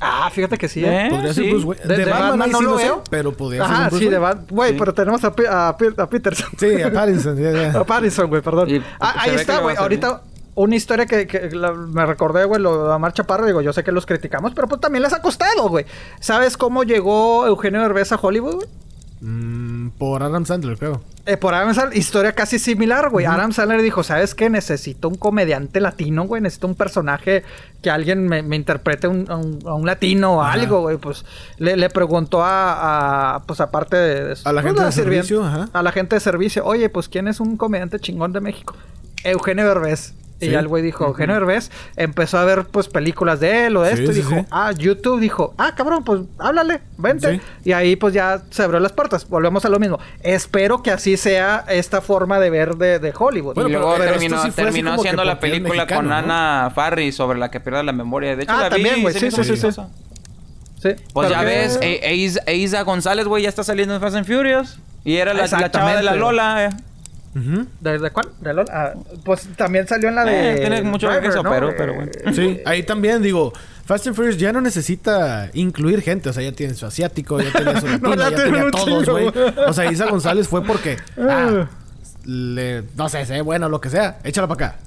Ah, 0.00 0.28
fíjate 0.30 0.58
que 0.58 0.68
sí. 0.68 0.84
¿eh? 0.84 1.06
¿Eh? 1.06 1.10
Podría 1.10 1.32
ser 1.32 1.44
sí. 1.44 1.50
Bruce 1.50 1.66
Wayne. 1.66 1.82
De, 1.86 1.96
de 1.96 2.04
Batman, 2.04 2.42
ahí 2.42 2.50
no 2.50 2.58
sí 2.58 2.64
lo 2.64 2.74
veo. 2.76 3.04
pero 3.10 3.32
podría 3.32 3.64
ser 3.64 3.74
Ajá, 3.74 3.88
Bruce 3.88 4.04
sí, 4.04 4.10
de 4.10 4.18
Wayne. 4.18 4.34
Batman. 4.34 4.46
Güey, 4.56 4.70
Sí. 4.72 4.76
pero 4.78 4.94
tenemos 4.94 5.24
a, 5.24 5.34
a, 5.48 5.68
a 5.68 6.08
Peterson. 6.10 6.48
Sí, 6.58 6.82
a 6.82 6.92
Pattinson. 6.92 7.36
ya, 7.42 7.50
ya. 7.52 7.80
A 7.80 7.84
Pattinson, 7.84 8.28
güey, 8.28 8.42
perdón. 8.42 8.68
Y, 8.70 8.82
Ah, 9.00 9.14
ahí 9.20 9.34
está, 9.36 9.58
güey. 9.60 9.74
Ahorita 9.76 10.22
una 10.56 10.74
historia 10.74 11.06
que, 11.06 11.26
que 11.28 11.50
la- 11.52 11.72
me 11.72 12.04
recordé, 12.04 12.44
güey, 12.44 12.60
lo 12.60 12.88
de 12.98 13.12
Chaparro. 13.12 13.46
Digo, 13.46 13.60
yo 13.60 13.72
sé 13.72 13.84
que 13.84 13.92
los 13.92 14.04
criticamos, 14.06 14.52
pero 14.54 14.66
pues 14.66 14.80
también 14.80 15.02
les 15.04 15.12
ha 15.12 15.22
costado, 15.22 15.68
güey. 15.68 15.86
¿Sabes 16.18 16.56
cómo 16.56 16.82
llegó 16.82 17.46
Eugenio 17.46 17.80
Derbez 17.80 18.10
a 18.10 18.16
Hollywood, 18.20 18.54
güey? 18.56 18.66
Mm, 19.20 19.90
por 19.98 20.22
Adam 20.22 20.44
Sandler, 20.44 20.76
creo. 20.76 21.00
Eh, 21.24 21.36
por 21.38 21.54
Adam 21.54 21.74
Sandler, 21.74 21.96
historia 21.98 22.32
casi 22.32 22.58
similar, 22.58 23.08
güey. 23.10 23.24
Adam 23.26 23.52
Sandler 23.52 23.80
dijo, 23.82 24.02
¿sabes 24.02 24.34
qué? 24.34 24.50
Necesito 24.50 25.08
un 25.08 25.14
comediante 25.16 25.80
latino, 25.80 26.24
güey. 26.24 26.42
Necesito 26.42 26.66
un 26.66 26.74
personaje 26.74 27.42
que 27.82 27.90
alguien 27.90 28.28
me, 28.28 28.42
me 28.42 28.56
interprete 28.56 29.08
un- 29.08 29.24
a, 29.30 29.36
un, 29.36 29.58
a 29.66 29.74
un 29.74 29.86
latino 29.86 30.36
o 30.36 30.42
algo, 30.42 30.82
güey. 30.82 30.98
Pues 30.98 31.24
le, 31.58 31.76
le 31.76 31.88
preguntó 31.90 32.42
a, 32.44 33.36
a, 33.36 33.42
pues 33.44 33.60
aparte 33.60 33.96
de... 33.96 34.24
de- 34.24 34.36
A 34.44 34.52
la 34.52 34.60
pues, 34.62 34.72
gente 34.74 34.84
de 34.84 34.92
servicio, 34.92 35.44
ajá. 35.44 35.68
A 35.72 35.82
la 35.82 35.92
gente 35.92 36.16
de 36.16 36.20
servicio. 36.20 36.64
Oye, 36.64 36.88
pues 36.90 37.08
¿quién 37.08 37.26
es 37.26 37.40
un 37.40 37.56
comediante 37.56 37.98
chingón 37.98 38.32
de 38.32 38.40
México? 38.40 38.74
Eugenio 39.24 39.66
Derbez. 39.66 40.12
Y 40.38 40.50
ya 40.50 40.58
el 40.58 40.68
güey 40.68 40.82
dijo, 40.82 41.06
Eugenio 41.06 41.34
Derbez 41.34 41.70
empezó 41.96 42.36
a 42.38 42.44
ver 42.44 42.64
pues 42.66 42.88
películas 42.88 43.40
de 43.40 43.66
él 43.66 43.76
o 43.78 43.82
de 43.82 43.96
Sí, 43.96 44.00
esto 44.02 44.12
y 44.12 44.14
dijo, 44.16 44.30
sí. 44.30 44.44
ah, 44.50 44.70
YouTube 44.72 45.18
dijo, 45.18 45.54
ah, 45.56 45.74
cabrón, 45.74 46.04
pues 46.04 46.20
háblale, 46.38 46.80
vente. 46.98 47.36
Sí. 47.36 47.40
Y 47.64 47.72
ahí 47.72 47.96
pues 47.96 48.12
ya 48.12 48.42
se 48.50 48.62
abrió 48.62 48.78
las 48.78 48.92
puertas. 48.92 49.26
Volvemos 49.30 49.64
a 49.64 49.70
lo 49.70 49.78
mismo. 49.78 49.98
Espero 50.22 50.82
que 50.82 50.90
así 50.90 51.16
sea 51.16 51.64
esta 51.68 52.02
forma 52.02 52.38
de 52.38 52.50
ver 52.50 52.76
de, 52.76 52.98
de 52.98 53.14
Hollywood. 53.18 53.54
Bueno, 53.54 53.70
y 53.70 53.72
luego 53.72 53.94
pero 53.96 54.10
terminó, 54.12 54.42
sí 54.42 54.50
terminó 54.50 54.92
haciendo 54.92 55.24
la 55.24 55.40
película 55.40 55.70
mexicano, 55.84 56.00
con 56.00 56.08
¿no? 56.10 56.14
Ana 56.16 56.70
Farri 56.74 57.12
sobre 57.12 57.38
la 57.38 57.50
que 57.50 57.60
pierde 57.60 57.82
la 57.82 57.92
memoria. 57.92 58.36
De 58.36 58.42
hecho, 58.42 58.52
Ah, 58.52 58.60
la 58.64 58.68
también, 58.70 59.00
güey. 59.00 59.14
Sí, 59.14 59.30
sí, 59.30 59.42
sí, 59.44 59.56
sí. 59.56 59.70
Pues 60.82 60.94
Pero 61.14 61.28
ya 61.30 61.40
que- 61.40 61.46
ves, 61.46 61.78
e- 61.80 62.00
e 62.02 62.14
Isa- 62.14 62.42
e 62.46 62.56
Isa 62.56 62.82
González, 62.82 63.26
güey, 63.26 63.42
ya 63.44 63.48
está 63.48 63.64
saliendo 63.64 63.94
en 63.94 64.00
Fast 64.00 64.16
and 64.16 64.26
Furious. 64.26 64.78
Y 65.04 65.16
era 65.16 65.32
la, 65.34 65.46
la 65.46 65.70
chava 65.70 65.96
de 65.96 66.02
la. 66.02 66.14
Lola. 66.14 66.66
eh. 66.66 66.70
¿De, 67.80 67.98
de 67.98 68.10
cuál? 68.10 68.28
¿De 68.40 68.54
LOL? 68.54 68.66
Ah, 68.70 68.92
pues 69.24 69.48
también 69.56 69.86
salió 69.86 70.08
en 70.08 70.14
la 70.14 70.24
de... 70.24 70.52
Eh, 70.54 70.56
tiene 70.56 70.82
mucho 70.82 71.08
que 71.08 71.14
ver 71.16 71.24
eso, 71.26 71.42
pero- 71.42 71.74
pero 71.76 71.94
bueno. 71.94 72.10
Sí, 72.34 72.60
ahí 72.64 72.82
también 72.82 73.20
digo, 73.22 73.52
Fast 73.84 74.06
and 74.06 74.16
Furious 74.16 74.38
ya 74.38 74.52
no 74.52 74.60
necesita 74.60 75.50
incluir 75.54 76.00
gente, 76.02 76.28
o 76.30 76.32
sea, 76.32 76.42
ya 76.42 76.52
tiene 76.52 76.74
su 76.74 76.86
asiático, 76.86 77.40
ya 77.40 77.52
tiene 77.52 77.78
su 77.80 77.86
latino, 77.88 78.14
ya 78.16 78.30
tiene 78.30 78.70
todos, 78.70 79.08
güey. 79.08 79.30
O 79.66 79.72
sea, 79.72 79.90
Isa 79.92 80.06
González 80.06 80.48
fue 80.48 80.62
porque, 80.64 80.96
ah, 81.18 81.66
le, 82.24 82.84
no 82.96 83.08
sé, 83.08 83.26
sé, 83.26 83.40
bueno, 83.42 83.68
lo 83.68 83.80
que 83.80 83.90
sea, 83.90 84.18
échala 84.24 84.48
para 84.48 84.66
acá. 84.68 84.78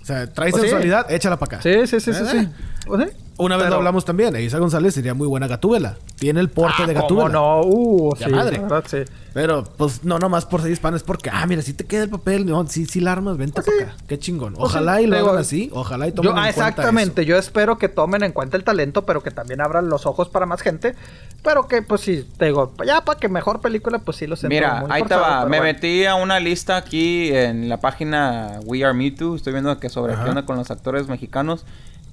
O 0.00 0.04
sea, 0.06 0.26
trae 0.32 0.50
Pues 0.50 0.62
sí. 0.62 0.68
sensualidad, 0.68 1.10
échala 1.10 1.36
para 1.36 1.56
acá. 1.56 1.62
Sí, 1.62 1.86
sí, 1.86 1.98
sí, 2.00 2.12
sí, 2.14 2.22
Eh, 2.22 2.28
sí. 2.30 2.48
Pues 2.86 3.08
sí. 3.10 3.16
Una 3.38 3.56
vez 3.56 3.64
Pero- 3.64 3.70
lo 3.72 3.76
hablamos 3.78 4.04
también, 4.06 4.34
Isa 4.36 4.58
González 4.58 4.94
sería 4.94 5.12
muy 5.12 5.26
buena 5.28 5.46
gatúbela. 5.46 5.96
Tiene 6.18 6.40
el 6.40 6.48
porte 6.48 6.84
Ah, 6.84 6.86
de 6.86 6.94
¿cómo 6.94 7.02
gatúbela. 7.04 7.28
no? 7.30 7.60
Uh, 7.64 8.16
Ya 8.16 8.26
sí, 8.28 8.32
madre. 8.32 8.58
verdad, 8.58 8.84
sí. 8.86 8.98
Pero, 9.34 9.64
pues, 9.76 10.02
no 10.04 10.18
nomás 10.18 10.46
por 10.46 10.62
ser 10.62 10.70
hispano, 10.70 10.96
es 10.96 11.02
porque, 11.02 11.28
ah, 11.30 11.44
mira, 11.46 11.60
si 11.60 11.74
te 11.74 11.84
queda 11.84 12.04
el 12.04 12.08
papel, 12.08 12.46
no, 12.46 12.66
si, 12.66 12.86
si 12.86 13.00
la 13.00 13.12
armas, 13.12 13.36
vente 13.36 13.56
Pues 13.60 13.66
para 13.66 13.78
sí. 13.78 13.84
acá. 13.84 14.04
Qué 14.08 14.18
chingón. 14.18 14.54
Pues 14.54 14.64
Ojalá 14.70 14.96
sí, 14.96 15.02
y 15.02 15.06
lo 15.08 15.18
hagan 15.18 15.36
así, 15.36 15.70
ojalá 15.74 16.08
y 16.08 16.12
tomen 16.12 16.30
Yo, 16.30 16.32
en 16.32 16.38
ah, 16.38 16.42
cuenta 16.44 16.68
exactamente. 16.70 17.20
eso. 17.20 17.28
Yo 17.28 17.36
espero 17.36 17.76
que 17.76 17.90
tomen 17.90 18.22
en 18.22 18.32
cuenta 18.32 18.56
el 18.56 18.64
talento, 18.64 19.04
pero 19.04 19.22
que 19.22 19.30
también 19.30 19.60
abran 19.60 19.90
los 19.90 20.06
ojos 20.06 20.30
para 20.30 20.46
más 20.46 20.62
gente. 20.62 20.94
Pero 21.42 21.68
que, 21.68 21.82
pues 21.82 22.00
sí, 22.00 22.26
te 22.38 22.46
digo, 22.46 22.72
ya 22.86 23.04
para 23.04 23.20
que 23.20 23.28
mejor 23.28 23.60
película, 23.60 23.98
pues 23.98 24.16
sí 24.16 24.26
lo 24.26 24.36
siento 24.36 24.54
Mira, 24.54 24.80
muy 24.80 24.90
ahí 24.90 25.02
te 25.02 25.08
forzado, 25.10 25.22
va. 25.22 25.38
pero 25.40 25.50
Me 25.50 25.58
bueno. 25.58 25.72
metí 25.74 26.06
a 26.06 26.14
una 26.14 26.40
lista 26.40 26.76
aquí 26.78 27.28
en 27.34 27.68
la 27.68 27.76
página 27.80 28.60
We 28.64 28.82
Are 28.82 28.94
Me 28.94 29.10
Too. 29.10 29.36
Estoy 29.36 29.52
viendo 29.52 29.78
que 29.78 29.90
sobre 29.90 30.14
Ajá. 30.14 30.24
qué 30.24 30.30
onda 30.30 30.46
con 30.46 30.56
los 30.56 30.70
actores 30.70 31.08
mexicanos. 31.08 31.66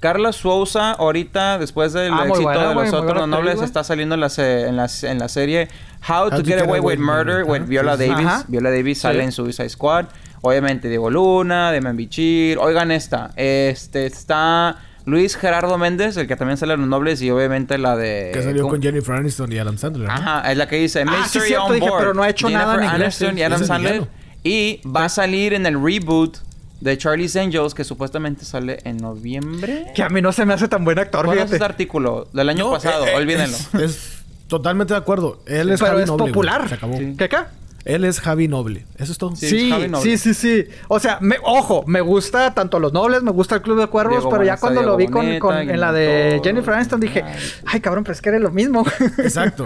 Carla 0.03 0.34
Souza, 0.34 0.91
ahorita, 0.91 1.57
después 1.59 1.93
del 1.93 2.11
Ah, 2.13 2.25
éxito 2.27 2.41
buena, 2.41 2.67
de 2.67 2.75
Los 2.75 2.93
Otros 2.93 3.25
Nobles, 3.25 3.61
está 3.61 3.85
saliendo 3.85 4.15
en 4.15 4.19
la, 4.21 4.27
se- 4.27 4.67
en 4.67 4.75
la, 4.75 4.89
en 5.03 5.17
la 5.17 5.30
serie 5.30 5.69
How, 6.09 6.30
to, 6.30 6.43
Get, 6.43 6.59
Away 6.59 6.81
with 6.81 6.97
Murder 6.99 7.45
with 7.45 7.61
Viola 7.67 7.95
sí, 7.95 8.03
sí. 8.03 8.09
Davis. 8.09 8.25
Ajá. 8.27 8.45
Viola 8.49 8.69
Davis 8.69 8.99
sale 8.99 9.19
Sí. 9.19 9.25
en 9.25 9.31
Suicide 9.31 9.69
Squad. 9.69 10.07
Obviamente 10.41 10.89
Diego 10.89 11.09
Luna, 11.09 11.71
Demian 11.71 11.95
Bichir. 11.95 12.57
Oigan 12.57 12.91
esta. 12.91 13.31
Este 13.38 14.05
está 14.05 14.75
Luis 15.05 15.38
Gerardo 15.38 15.77
Méndez, 15.77 16.17
el 16.17 16.27
que 16.27 16.35
también 16.35 16.57
sale 16.57 16.73
en 16.73 16.81
Los 16.81 16.89
Nobles. 16.89 17.21
Y 17.21 17.31
obviamente 17.31 17.77
la 17.77 17.95
de... 17.95 18.31
Que 18.34 18.41
salió 18.43 18.63
¿cómo? 18.63 18.73
con 18.73 18.81
Jennifer 18.81 19.15
Aniston 19.15 19.53
y 19.53 19.57
Adam 19.57 19.77
Sandler. 19.77 20.09
¿no? 20.09 20.13
Ajá, 20.13 20.51
es 20.51 20.57
la 20.57 20.67
que 20.67 20.75
dice 20.75 21.03
Ah, 21.07 21.11
sí, 21.11 21.17
Mystery 21.39 21.45
cierto, 21.47 21.65
on 21.67 21.73
dije, 21.75 21.89
Board. 21.89 21.99
pero 22.01 22.13
no 22.13 22.23
ha 22.23 22.30
hecho 22.30 22.49
nada 22.49 22.73
en 22.73 22.80
Jennifer 22.81 23.01
Aniston 23.03 23.34
sí. 23.35 23.39
y 23.39 23.43
Adam 23.43 23.63
Sandler. 23.63 24.07
Y 24.43 24.81
va 24.85 25.05
a 25.05 25.09
salir 25.09 25.53
en 25.53 25.65
el 25.65 25.81
reboot 25.81 26.39
de 26.84 26.97
Charlie's 26.97 27.35
Angels, 27.38 27.73
que 27.73 27.85
supuestamente 27.85 28.43
sale 28.43 28.80
en 28.84 28.97
noviembre. 28.97 29.85
Que 29.95 30.03
a 30.03 30.10
mí 30.10 30.22
no 30.22 30.34
se 30.34 30.45
me 30.45 30.53
hace 30.53 30.68
tan 30.68 30.84
buen 30.84 30.99
actor, 30.99 31.23
¿Cuándo 31.26 31.41
es 31.43 31.49
fíjate. 31.49 31.55
este 31.55 31.65
artículo? 31.65 32.27
Del 32.34 32.49
año 32.49 32.65
No, 32.65 32.72
pasado, 32.72 33.05
eh, 33.05 33.11
eh, 33.14 33.15
olvídenlo. 33.15 33.55
Es, 33.55 33.73
es 33.81 34.23
totalmente 34.47 34.93
de 34.93 34.99
acuerdo. 34.99 35.41
Él 35.45 35.69
es 35.72 35.80
Pero 35.80 35.91
Javi 35.93 36.01
es 36.03 36.07
Noble. 36.10 36.22
güey. 36.23 36.34
popular. 36.34 36.68
Se 36.68 36.76
acabó. 36.76 36.97
Sí. 36.97 37.15
¿Qué 37.18 37.30
qué? 37.30 37.38
Él 37.85 38.03
es 38.03 38.19
Javi 38.19 38.47
Noble. 38.49 38.85
Eso 38.97 39.14
es 39.14 39.18
todo. 39.18 39.34
Sí, 39.35 39.47
Sí, 39.47 39.69
Javi 39.69 39.88
Noble. 39.88 40.03
sí, 40.03 40.18
sí, 40.18 40.34
sí. 40.34 40.65
O 40.89 40.99
sea, 40.99 41.19
me, 41.22 41.38
ojo, 41.43 41.85
me 41.88 42.01
gusta 42.01 42.53
tanto 42.53 42.80
Los 42.80 42.91
Nobles, 42.91 43.23
me 43.23 43.31
gusta 43.31 43.55
el 43.55 43.61
Club 43.61 43.80
de 43.80 43.88
Cuervos, 43.88 44.15
Diego 44.18 44.30
pero 44.30 44.43
ya 44.43 44.57
cuando 44.57 44.81
Diego 44.81 44.91
lo 44.91 44.97
vi 44.97 45.39
con, 45.39 45.55
en 45.55 45.80
la 45.80 45.93
de 45.93 46.41
Jennifer. 46.43 46.73
Aniston 46.73 46.99
dije, 46.99 47.23
Ay. 47.65 47.80
cabrón, 47.80 48.03
pero 48.03 48.14
es 48.14 48.22
que 48.22 48.27
era 48.30 48.39
lo 48.39 48.51
mismo. 48.51 48.85
Exacto. 49.19 49.65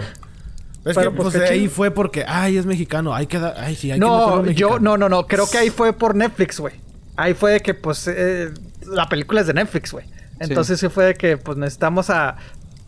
Es 0.85 0.95
Pero, 0.95 1.11
que 1.11 1.17
pues, 1.17 1.33
pues, 1.33 1.43
de 1.43 1.49
ahí 1.49 1.67
fue 1.67 1.91
porque, 1.91 2.23
ay, 2.27 2.57
es 2.57 2.65
mexicano, 2.65 3.13
hay 3.13 3.25
que 3.27 3.39
dar, 3.39 3.55
ay, 3.57 3.75
sí, 3.75 3.91
hay 3.91 3.99
que 3.99 4.05
no, 4.05 4.37
meterlo 4.37 4.51
yo, 4.51 4.79
no, 4.79 4.97
no, 4.97 5.09
no, 5.09 5.27
creo 5.27 5.49
que 5.49 5.57
ahí 5.57 5.69
fue 5.69 5.91
por 5.91 6.15
Netflix, 6.15 6.59
güey. 6.61 6.75
Ahí 7.17 7.33
fue 7.33 7.51
de 7.53 7.59
que, 7.61 7.73
pues, 7.73 8.07
eh, 8.07 8.51
la 8.85 9.09
película 9.09 9.41
es 9.41 9.47
de 9.47 9.53
Netflix, 9.53 9.91
güey. 9.91 10.05
Entonces 10.39 10.79
sí. 10.79 10.87
fue 10.87 11.05
de 11.05 11.13
que, 11.15 11.37
pues, 11.37 11.57
necesitamos 11.57 12.09
a... 12.09 12.37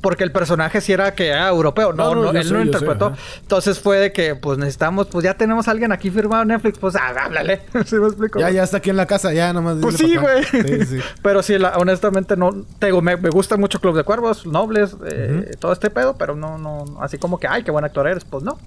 Porque 0.02 0.24
el 0.24 0.32
personaje 0.32 0.80
sí 0.80 0.94
era 0.94 1.14
que 1.14 1.28
era 1.28 1.50
europeo, 1.50 1.92
no, 1.92 2.16
No, 2.16 2.16
no, 2.24 2.32
no, 2.32 2.40
él 2.40 2.46
sé, 2.46 2.54
no 2.54 2.62
interpretó. 2.64 3.14
sé. 3.16 3.22
Entonces 3.42 3.80
fue 3.80 3.98
de 3.98 4.14
que, 4.14 4.34
pues, 4.34 4.58
necesitamos, 4.58 5.08
pues, 5.08 5.26
ya 5.26 5.34
tenemos 5.34 5.68
a 5.68 5.72
alguien 5.72 5.92
aquí 5.92 6.10
firmado 6.10 6.44
en 6.44 6.48
Netflix, 6.50 6.80
pues, 6.80 6.96
ah, 6.96 7.12
háblale. 7.26 7.60
¿Sí 7.86 7.96
me 7.98 8.08
explico? 8.08 8.40
Ya, 8.40 8.50
ya 8.50 8.64
está 8.64 8.78
aquí 8.78 8.92
en 8.92 8.96
la 8.96 9.08
casa, 9.08 9.34
ya 9.34 9.52
nomás. 9.52 9.76
Pues 9.82 9.98
sí, 9.98 10.16
güey. 10.16 10.44
Sí, 10.46 10.86
sí. 10.86 11.00
Pero 11.22 11.44
sí, 11.44 11.58
la- 11.58 11.76
honestamente 11.76 12.38
no. 12.38 12.52
Te 12.80 12.86
digo, 12.86 13.02
me, 13.02 13.18
me 13.18 13.30
gusta 13.30 13.58
mucho 13.58 13.82
Club 13.82 13.98
de 13.98 14.04
Cuervos, 14.06 14.46
Nobles, 14.46 14.96
eh, 15.06 15.52
todo 15.60 15.74
este 15.74 15.90
pedo, 15.90 16.16
pero 16.18 16.34
no, 16.34 16.58
no, 16.58 16.86
así 17.02 17.18
como 17.18 17.38
que, 17.38 17.48
ay, 17.48 17.64
qué 17.64 17.72
buen 17.72 17.84
actor 17.84 18.08
eres, 18.08 18.24
pues 18.24 18.42
no. 18.44 18.58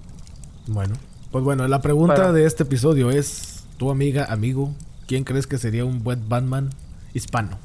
Bueno, 0.67 0.93
pues 1.31 1.43
bueno, 1.43 1.67
la 1.67 1.81
pregunta 1.81 2.31
de 2.31 2.45
este 2.45 2.61
episodio 2.61 3.09
es: 3.09 3.63
tu 3.77 3.89
amiga, 3.89 4.25
amigo, 4.29 4.71
¿quién 5.13 5.25
crees 5.25 5.45
que 5.45 5.59
sería 5.59 5.85
un 5.85 6.03
buen 6.03 6.27
Batman 6.27 6.71
hispano? 7.13 7.59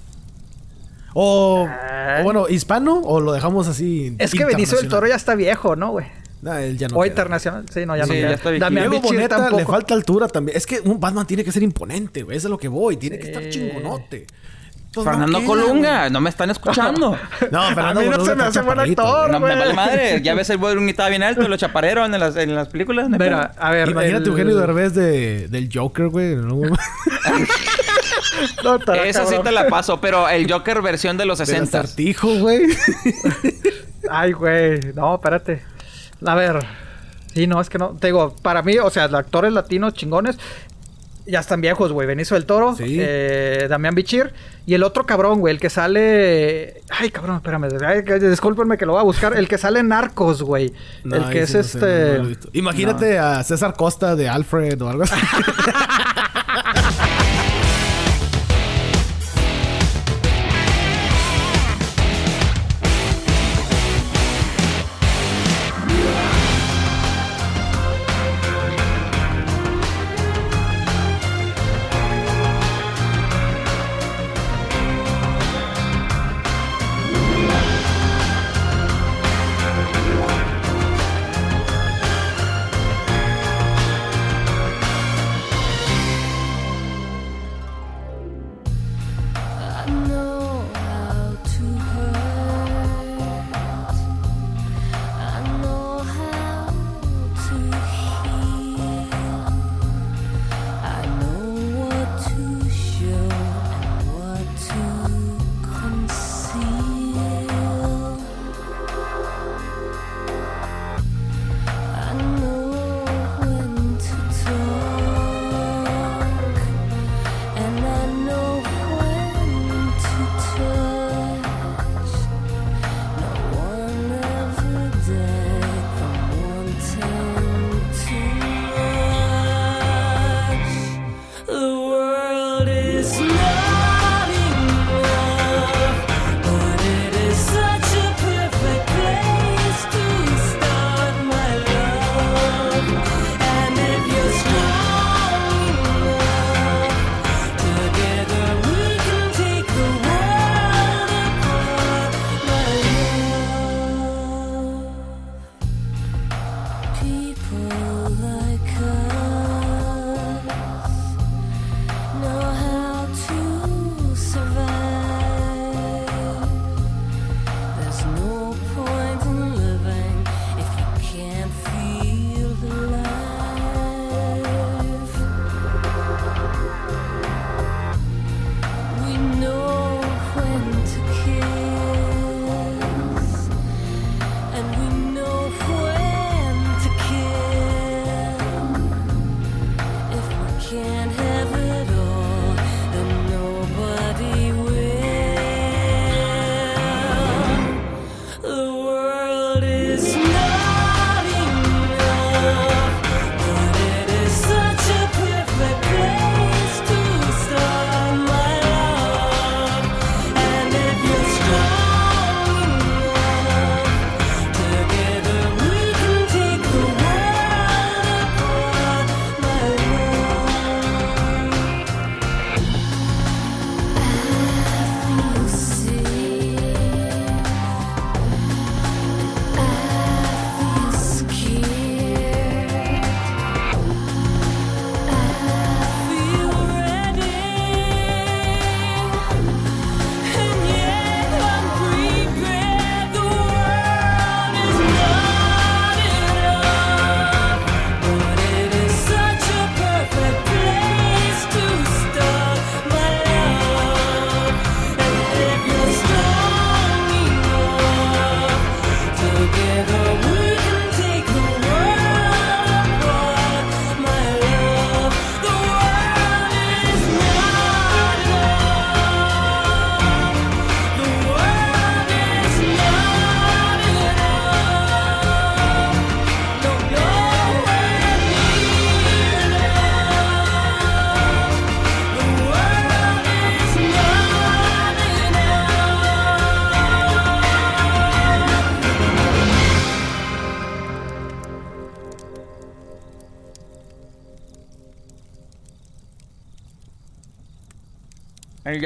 O, 1.14 1.66
Ah. 1.66 2.18
o 2.20 2.24
bueno, 2.24 2.46
hispano 2.46 3.00
o 3.00 3.20
lo 3.20 3.32
dejamos 3.32 3.66
así. 3.68 4.14
Es 4.18 4.32
que 4.34 4.44
Benicio 4.44 4.76
del 4.76 4.88
Toro 4.90 5.06
ya 5.06 5.14
está 5.14 5.34
viejo, 5.34 5.74
¿no, 5.74 5.92
güey? 5.92 6.04
Nah, 6.42 6.60
él 6.60 6.76
ya 6.76 6.88
no 6.88 6.98
o 6.98 7.00
queda. 7.00 7.08
internacional. 7.12 7.64
Sí, 7.72 7.86
no, 7.86 7.96
ya 7.96 8.04
Sí, 8.04 8.10
no. 8.10 8.16
ya 8.18 8.30
está 8.34 8.50
Diego 8.50 8.90
Bichir 8.90 9.02
Boneta 9.02 9.36
tampoco. 9.36 9.56
le 9.60 9.64
falta 9.64 9.94
altura 9.94 10.28
también. 10.28 10.58
Es 10.58 10.66
que 10.66 10.80
un 10.80 11.00
Batman 11.00 11.26
tiene 11.26 11.42
que 11.42 11.50
ser 11.50 11.62
imponente, 11.62 12.22
güey. 12.22 12.36
Eso 12.36 12.48
es 12.48 12.50
lo 12.50 12.58
que 12.58 12.68
voy. 12.68 12.98
Tiene 12.98 13.18
que 13.18 13.28
estar 13.28 13.48
chingonote. 13.48 14.26
Pues 15.04 15.06
no 15.06 15.12
Fernando 15.26 15.38
queda, 15.38 15.46
Colunga, 15.48 16.10
no 16.10 16.20
me 16.20 16.30
están 16.30 16.50
escuchando. 16.50 17.08
güey. 17.10 17.20
No, 17.50 17.62
Fernando 17.74 18.00
A 18.00 18.02
mí 18.02 18.08
no 18.10 18.16
Colunga 18.18 18.30
se 18.32 18.36
me 18.36 18.44
hace 18.44 18.60
buen 18.62 18.78
actor. 18.80 19.18
güey. 19.28 19.32
No 19.32 19.40
me 19.40 19.46
güey. 19.46 19.58
vale 19.58 19.74
madre. 19.74 20.20
Ya 20.22 20.34
ves 20.34 20.50
el 20.50 20.58
Wolverine 20.58 20.90
estaba 20.90 21.08
bien 21.08 21.22
alto, 21.22 21.46
lo 21.48 21.56
chapareron 21.58 22.12
en 22.14 22.20
las, 22.20 22.36
en 22.36 22.54
las 22.54 22.68
películas. 22.68 23.08
no 23.08 23.18
Mira, 23.18 23.52
a 23.58 23.70
ver. 23.70 23.88
Imagínate 23.90 24.24
el- 24.24 24.30
Eugenio 24.30 24.56
Derbez 24.56 24.94
de, 24.94 25.48
del 25.48 25.68
Joker, 25.72 26.08
güey. 26.08 26.36
¿no? 26.36 26.60
No, 28.62 28.78
pedo. 28.78 28.94
Esa 29.04 29.20
sí 29.24 29.26
cabrón. 29.34 29.44
te 29.44 29.52
la 29.52 29.68
paso, 29.68 30.00
pero 30.00 30.28
el 30.28 30.50
Joker 30.50 30.80
versión 30.82 31.16
de 31.16 31.26
los 31.26 31.38
Del 31.38 31.46
60. 31.48 31.80
acertijo, 31.80 32.28
güey. 32.38 32.62
Ay, 34.10 34.32
güey. 34.32 34.80
No, 34.94 35.16
espérate. 35.16 35.62
A 36.24 36.34
ver. 36.34 36.64
Sí, 37.34 37.46
no, 37.46 37.60
es 37.60 37.68
que 37.68 37.78
no. 37.78 37.90
Te 37.98 38.08
digo, 38.08 38.34
para 38.42 38.62
mí, 38.62 38.78
o 38.78 38.90
sea, 38.90 39.06
los 39.08 39.20
actores 39.20 39.52
latinos 39.52 39.94
chingones. 39.94 40.38
Ya 41.31 41.40
están 41.40 41.60
viejos, 41.60 41.92
güey. 41.92 42.07
Benicio 42.07 42.34
del 42.36 42.47
Toro, 42.47 42.74
Sí. 42.74 42.97
eh, 43.00 43.66
Damián 43.68 43.94
Bichir. 43.94 44.32
Y 44.65 44.74
el 44.74 44.82
otro 44.82 45.05
cabrón, 45.07 45.40
güey, 45.40 45.55
el 45.55 45.60
que 45.60 45.68
sale. 45.70 46.81
Ay, 46.90 47.10
cabrón, 47.10 47.36
espérame. 47.36 47.68
ay, 47.86 48.02
discúlpenme 48.20 48.76
que 48.78 48.86
lo 48.86 48.92
voy 48.92 49.00
a 49.00 49.05
buscar. 49.05 49.36
El 49.36 49.47
que 49.48 49.58
sale 49.58 49.81
en 49.81 49.89
Narcos, 49.89 50.42
güey. 50.42 50.73
No, 51.05 51.16
el 51.16 51.28
que 51.31 51.40
es 51.42 51.52
no 51.55 51.60
este. 51.60 52.18
no. 52.18 52.28
Imagínate 52.55 53.18
a 53.18 53.42
César 53.44 53.74
Costa 53.76 54.16
de 54.16 54.28
Alfred 54.28 54.81
o 54.82 54.89
algo 54.89 55.02
así. 55.05 55.15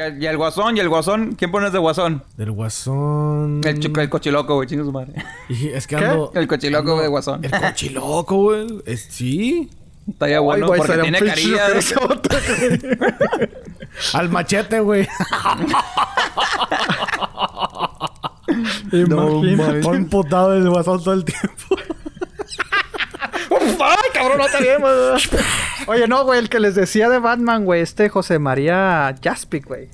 Y 0.02 0.14
el, 0.16 0.22
y 0.22 0.26
el 0.26 0.36
guasón, 0.36 0.76
y 0.76 0.80
el 0.80 0.88
guasón, 0.88 1.34
¿quién 1.38 1.50
pones 1.50 1.72
de 1.72 1.78
guasón? 1.78 2.22
Del 2.36 2.50
guasón. 2.52 3.60
El, 3.64 3.78
chico- 3.80 4.00
el 4.00 4.08
cochiloco, 4.08 4.54
güey, 4.56 4.68
chingue 4.68 4.84
su 4.84 4.92
madre. 4.92 5.12
Y 5.48 5.68
es 5.68 5.86
que. 5.86 5.96
El 6.34 6.46
cochiloco 6.48 7.00
de 7.00 7.08
guasón. 7.08 7.44
El 7.44 7.50
cochiloco, 7.50 8.36
güey. 8.36 8.66
Es- 8.86 9.06
Sí. 9.10 9.70
Está 10.08 10.28
ya 10.28 10.40
bueno 10.40 10.64
Ay, 10.64 10.68
güey, 10.68 10.80
porque 10.80 11.02
tiene 11.02 11.18
carilla. 11.20 11.68
güey. 11.70 11.84
Al 14.14 14.28
machete, 14.30 14.80
güey. 14.80 15.06
Imagínate. 18.92 19.78
Está 19.78 19.92
emputado 19.94 20.54
el 20.54 20.68
guasón 20.68 21.02
todo 21.02 21.14
el 21.14 21.24
tiempo. 21.24 21.76
Ay, 23.80 24.10
cabrón, 24.12 24.38
no 24.38 24.46
te 24.46 24.60
vemos. 24.64 25.28
Oye, 25.86 26.08
no, 26.08 26.24
güey, 26.24 26.38
el 26.38 26.48
que 26.48 26.60
les 26.60 26.74
decía 26.74 27.08
de 27.08 27.18
Batman, 27.18 27.64
güey, 27.64 27.82
este 27.82 28.08
José 28.08 28.38
María 28.38 29.14
Jaspic, 29.22 29.66
güey. 29.66 29.88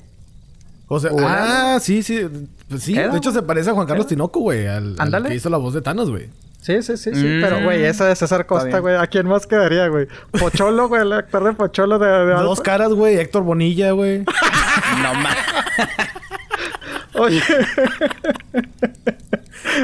Hola. 0.87 1.75
ah, 1.75 1.79
sí, 1.79 2.01
sí. 2.01 2.27
Pues 2.67 2.83
sí, 2.83 2.97
Era, 2.97 3.09
de 3.09 3.17
hecho 3.17 3.31
se 3.31 3.43
parece 3.43 3.69
a 3.69 3.73
Juan 3.73 3.85
Carlos 3.85 4.07
Tinoco, 4.07 4.39
güey. 4.39 4.65
Al, 4.65 4.95
que 5.27 5.35
hizo 5.35 5.49
la 5.49 5.57
voz 5.57 5.73
de 5.73 5.81
Thanos, 5.81 6.09
güey. 6.09 6.29
Sí, 6.61 6.81
sí, 6.81 6.97
sí, 6.97 7.11
sí. 7.13 7.25
Mm. 7.25 7.41
Pero, 7.41 7.63
güey, 7.63 7.83
esa 7.85 8.05
de 8.05 8.15
César 8.15 8.45
Costa, 8.45 8.79
güey. 8.79 8.95
¿A 8.95 9.07
quién 9.07 9.27
más 9.27 9.47
quedaría, 9.47 9.87
güey? 9.87 10.07
Pocholo, 10.39 10.87
güey. 10.89 11.03
El 11.03 11.13
actor 11.13 11.43
de 11.43 11.53
Pocholo 11.53 11.99
de... 11.99 12.07
de 12.07 12.25
De 12.25 12.33
dos 12.33 12.59
caras, 12.59 12.91
güey. 12.91 13.17
Héctor 13.17 13.43
Bonilla, 13.43 13.91
güey. 13.91 14.25
No 15.03 15.13
más. 15.13 15.35
Oye. 17.19 17.41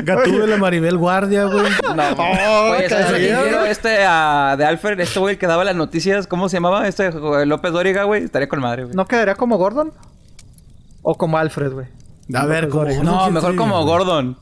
Gatúbela 0.03 0.57
Maribel 0.57 0.97
Guardia, 0.97 1.45
güey. 1.45 1.71
No. 1.95 2.71
Oye, 2.71 2.89
¿sabes? 2.89 3.69
Este 3.69 4.05
ah, 4.07 4.55
de 4.57 4.65
Alfred, 4.65 4.99
este 4.99 5.19
güey 5.19 5.33
el 5.33 5.39
que 5.39 5.47
daba 5.47 5.63
las 5.63 5.75
noticias, 5.75 6.27
¿cómo 6.27 6.47
se 6.49 6.57
llamaba? 6.57 6.87
Este 6.87 7.07
eh, 7.07 7.45
López 7.45 7.71
Dóriga, 7.73 8.03
güey. 8.03 8.23
Estaría 8.23 8.47
con 8.47 8.61
madre, 8.61 8.85
güey. 8.85 8.95
¿No 8.95 9.05
quedaría 9.05 9.35
como 9.35 9.57
Gordon? 9.57 9.91
¿O 11.01 11.15
como 11.15 11.37
Alfred, 11.37 11.73
güey? 11.73 11.87
A 12.33 12.45
ver, 12.45 12.69
¿cómo? 12.69 12.85
No, 13.03 13.23
¿quién 13.23 13.33
mejor 13.33 13.55
como 13.55 13.83
güey? 13.83 13.85
Gordon. 13.85 14.37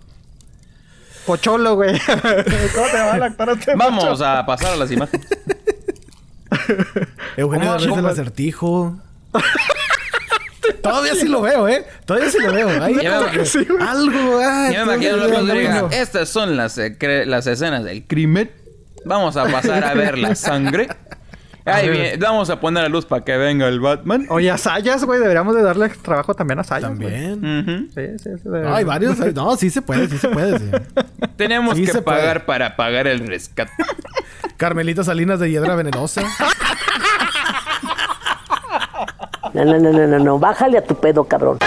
Pocholo, 1.25 1.75
güey. 1.75 1.99
¿Cómo 2.75 2.87
se 2.87 2.97
llama 2.97 3.15
el 3.15 3.23
actor 3.23 3.49
este? 3.49 3.75
Vamos 3.75 4.21
a 4.21 4.45
pasar 4.45 4.73
a 4.73 4.75
las 4.75 4.91
imágenes. 4.91 5.27
Eugenio 7.37 7.77
¿Cómo? 7.79 7.95
Derbez 7.95 8.35
del 8.35 8.53
¿Cómo? 8.53 9.01
Todavía 10.81 11.15
sí 11.15 11.27
lo 11.27 11.41
veo, 11.41 11.67
¿eh? 11.67 11.85
Todavía 12.05 12.29
sí 12.29 12.37
lo 12.39 12.53
veo. 12.53 12.67
Que 13.31 13.45
sí, 13.45 13.65
güey. 13.65 13.81
algo, 13.87 14.39
ah, 14.43 14.69
Yo 14.73 14.85
me 14.85 14.93
imagino 14.95 15.15
a 15.15 15.17
todavía 15.17 15.17
López 15.17 15.39
no. 15.41 15.45
Dóriga. 15.47 15.81
no. 15.81 15.89
Estas 15.91 16.29
son 16.29 16.55
las, 16.57 16.77
eh, 16.77 16.97
las 17.25 17.47
escenas 17.47 17.83
del 17.83 18.05
crimen. 18.05 18.51
Vamos 19.05 19.35
a 19.37 19.45
pasar 19.45 19.83
a 19.83 19.93
ver 19.93 20.17
la 20.17 20.35
sangre. 20.35 20.87
Ahí. 21.65 22.17
Vamos 22.19 22.49
a 22.49 22.59
poner 22.59 22.83
la 22.83 22.89
luz 22.89 23.05
para 23.05 23.23
que 23.23 23.37
venga 23.37 23.67
el 23.69 23.79
Batman. 23.79 24.25
Oye, 24.29 24.51
a 24.51 24.57
Sayas, 24.57 25.05
güey. 25.05 25.19
Deberíamos 25.21 25.55
de 25.55 25.61
darle 25.61 25.87
trabajo 25.89 26.33
también 26.33 26.59
a 26.59 26.63
Sayas, 26.65 26.97
güey. 26.97 27.09
También. 27.09 27.59
Ujú. 27.59 27.87
Sí, 27.95 28.01
sí, 28.21 28.29
sí. 28.43 28.49
No, 28.49 28.75
hay 28.75 28.83
varios. 28.83 29.17
No, 29.33 29.55
sí 29.55 29.69
se 29.69 29.81
puede, 29.81 30.09
sí 30.09 30.17
se 30.17 30.27
puede. 30.27 30.59
sí. 30.59 30.65
Tenemos 31.37 31.77
Sí 31.77 31.85
que 31.85 31.91
puede. 31.93 32.03
pagar 32.03 32.45
para 32.45 32.75
pagar 32.75 33.07
el 33.07 33.25
rescate. 33.25 33.71
Carmelita 34.57 35.03
Salinas 35.05 35.39
de 35.39 35.51
Hiedra 35.51 35.75
Venenosa. 35.75 36.21
No, 39.53 39.63
no, 39.65 39.77
no, 39.77 39.91
no, 39.91 40.07
no, 40.07 40.19
no. 40.19 40.39
Bájale 40.39 40.79
a 40.79 40.83
tu 40.83 40.95
pedo, 40.95 41.23
cabrón. 41.25 41.59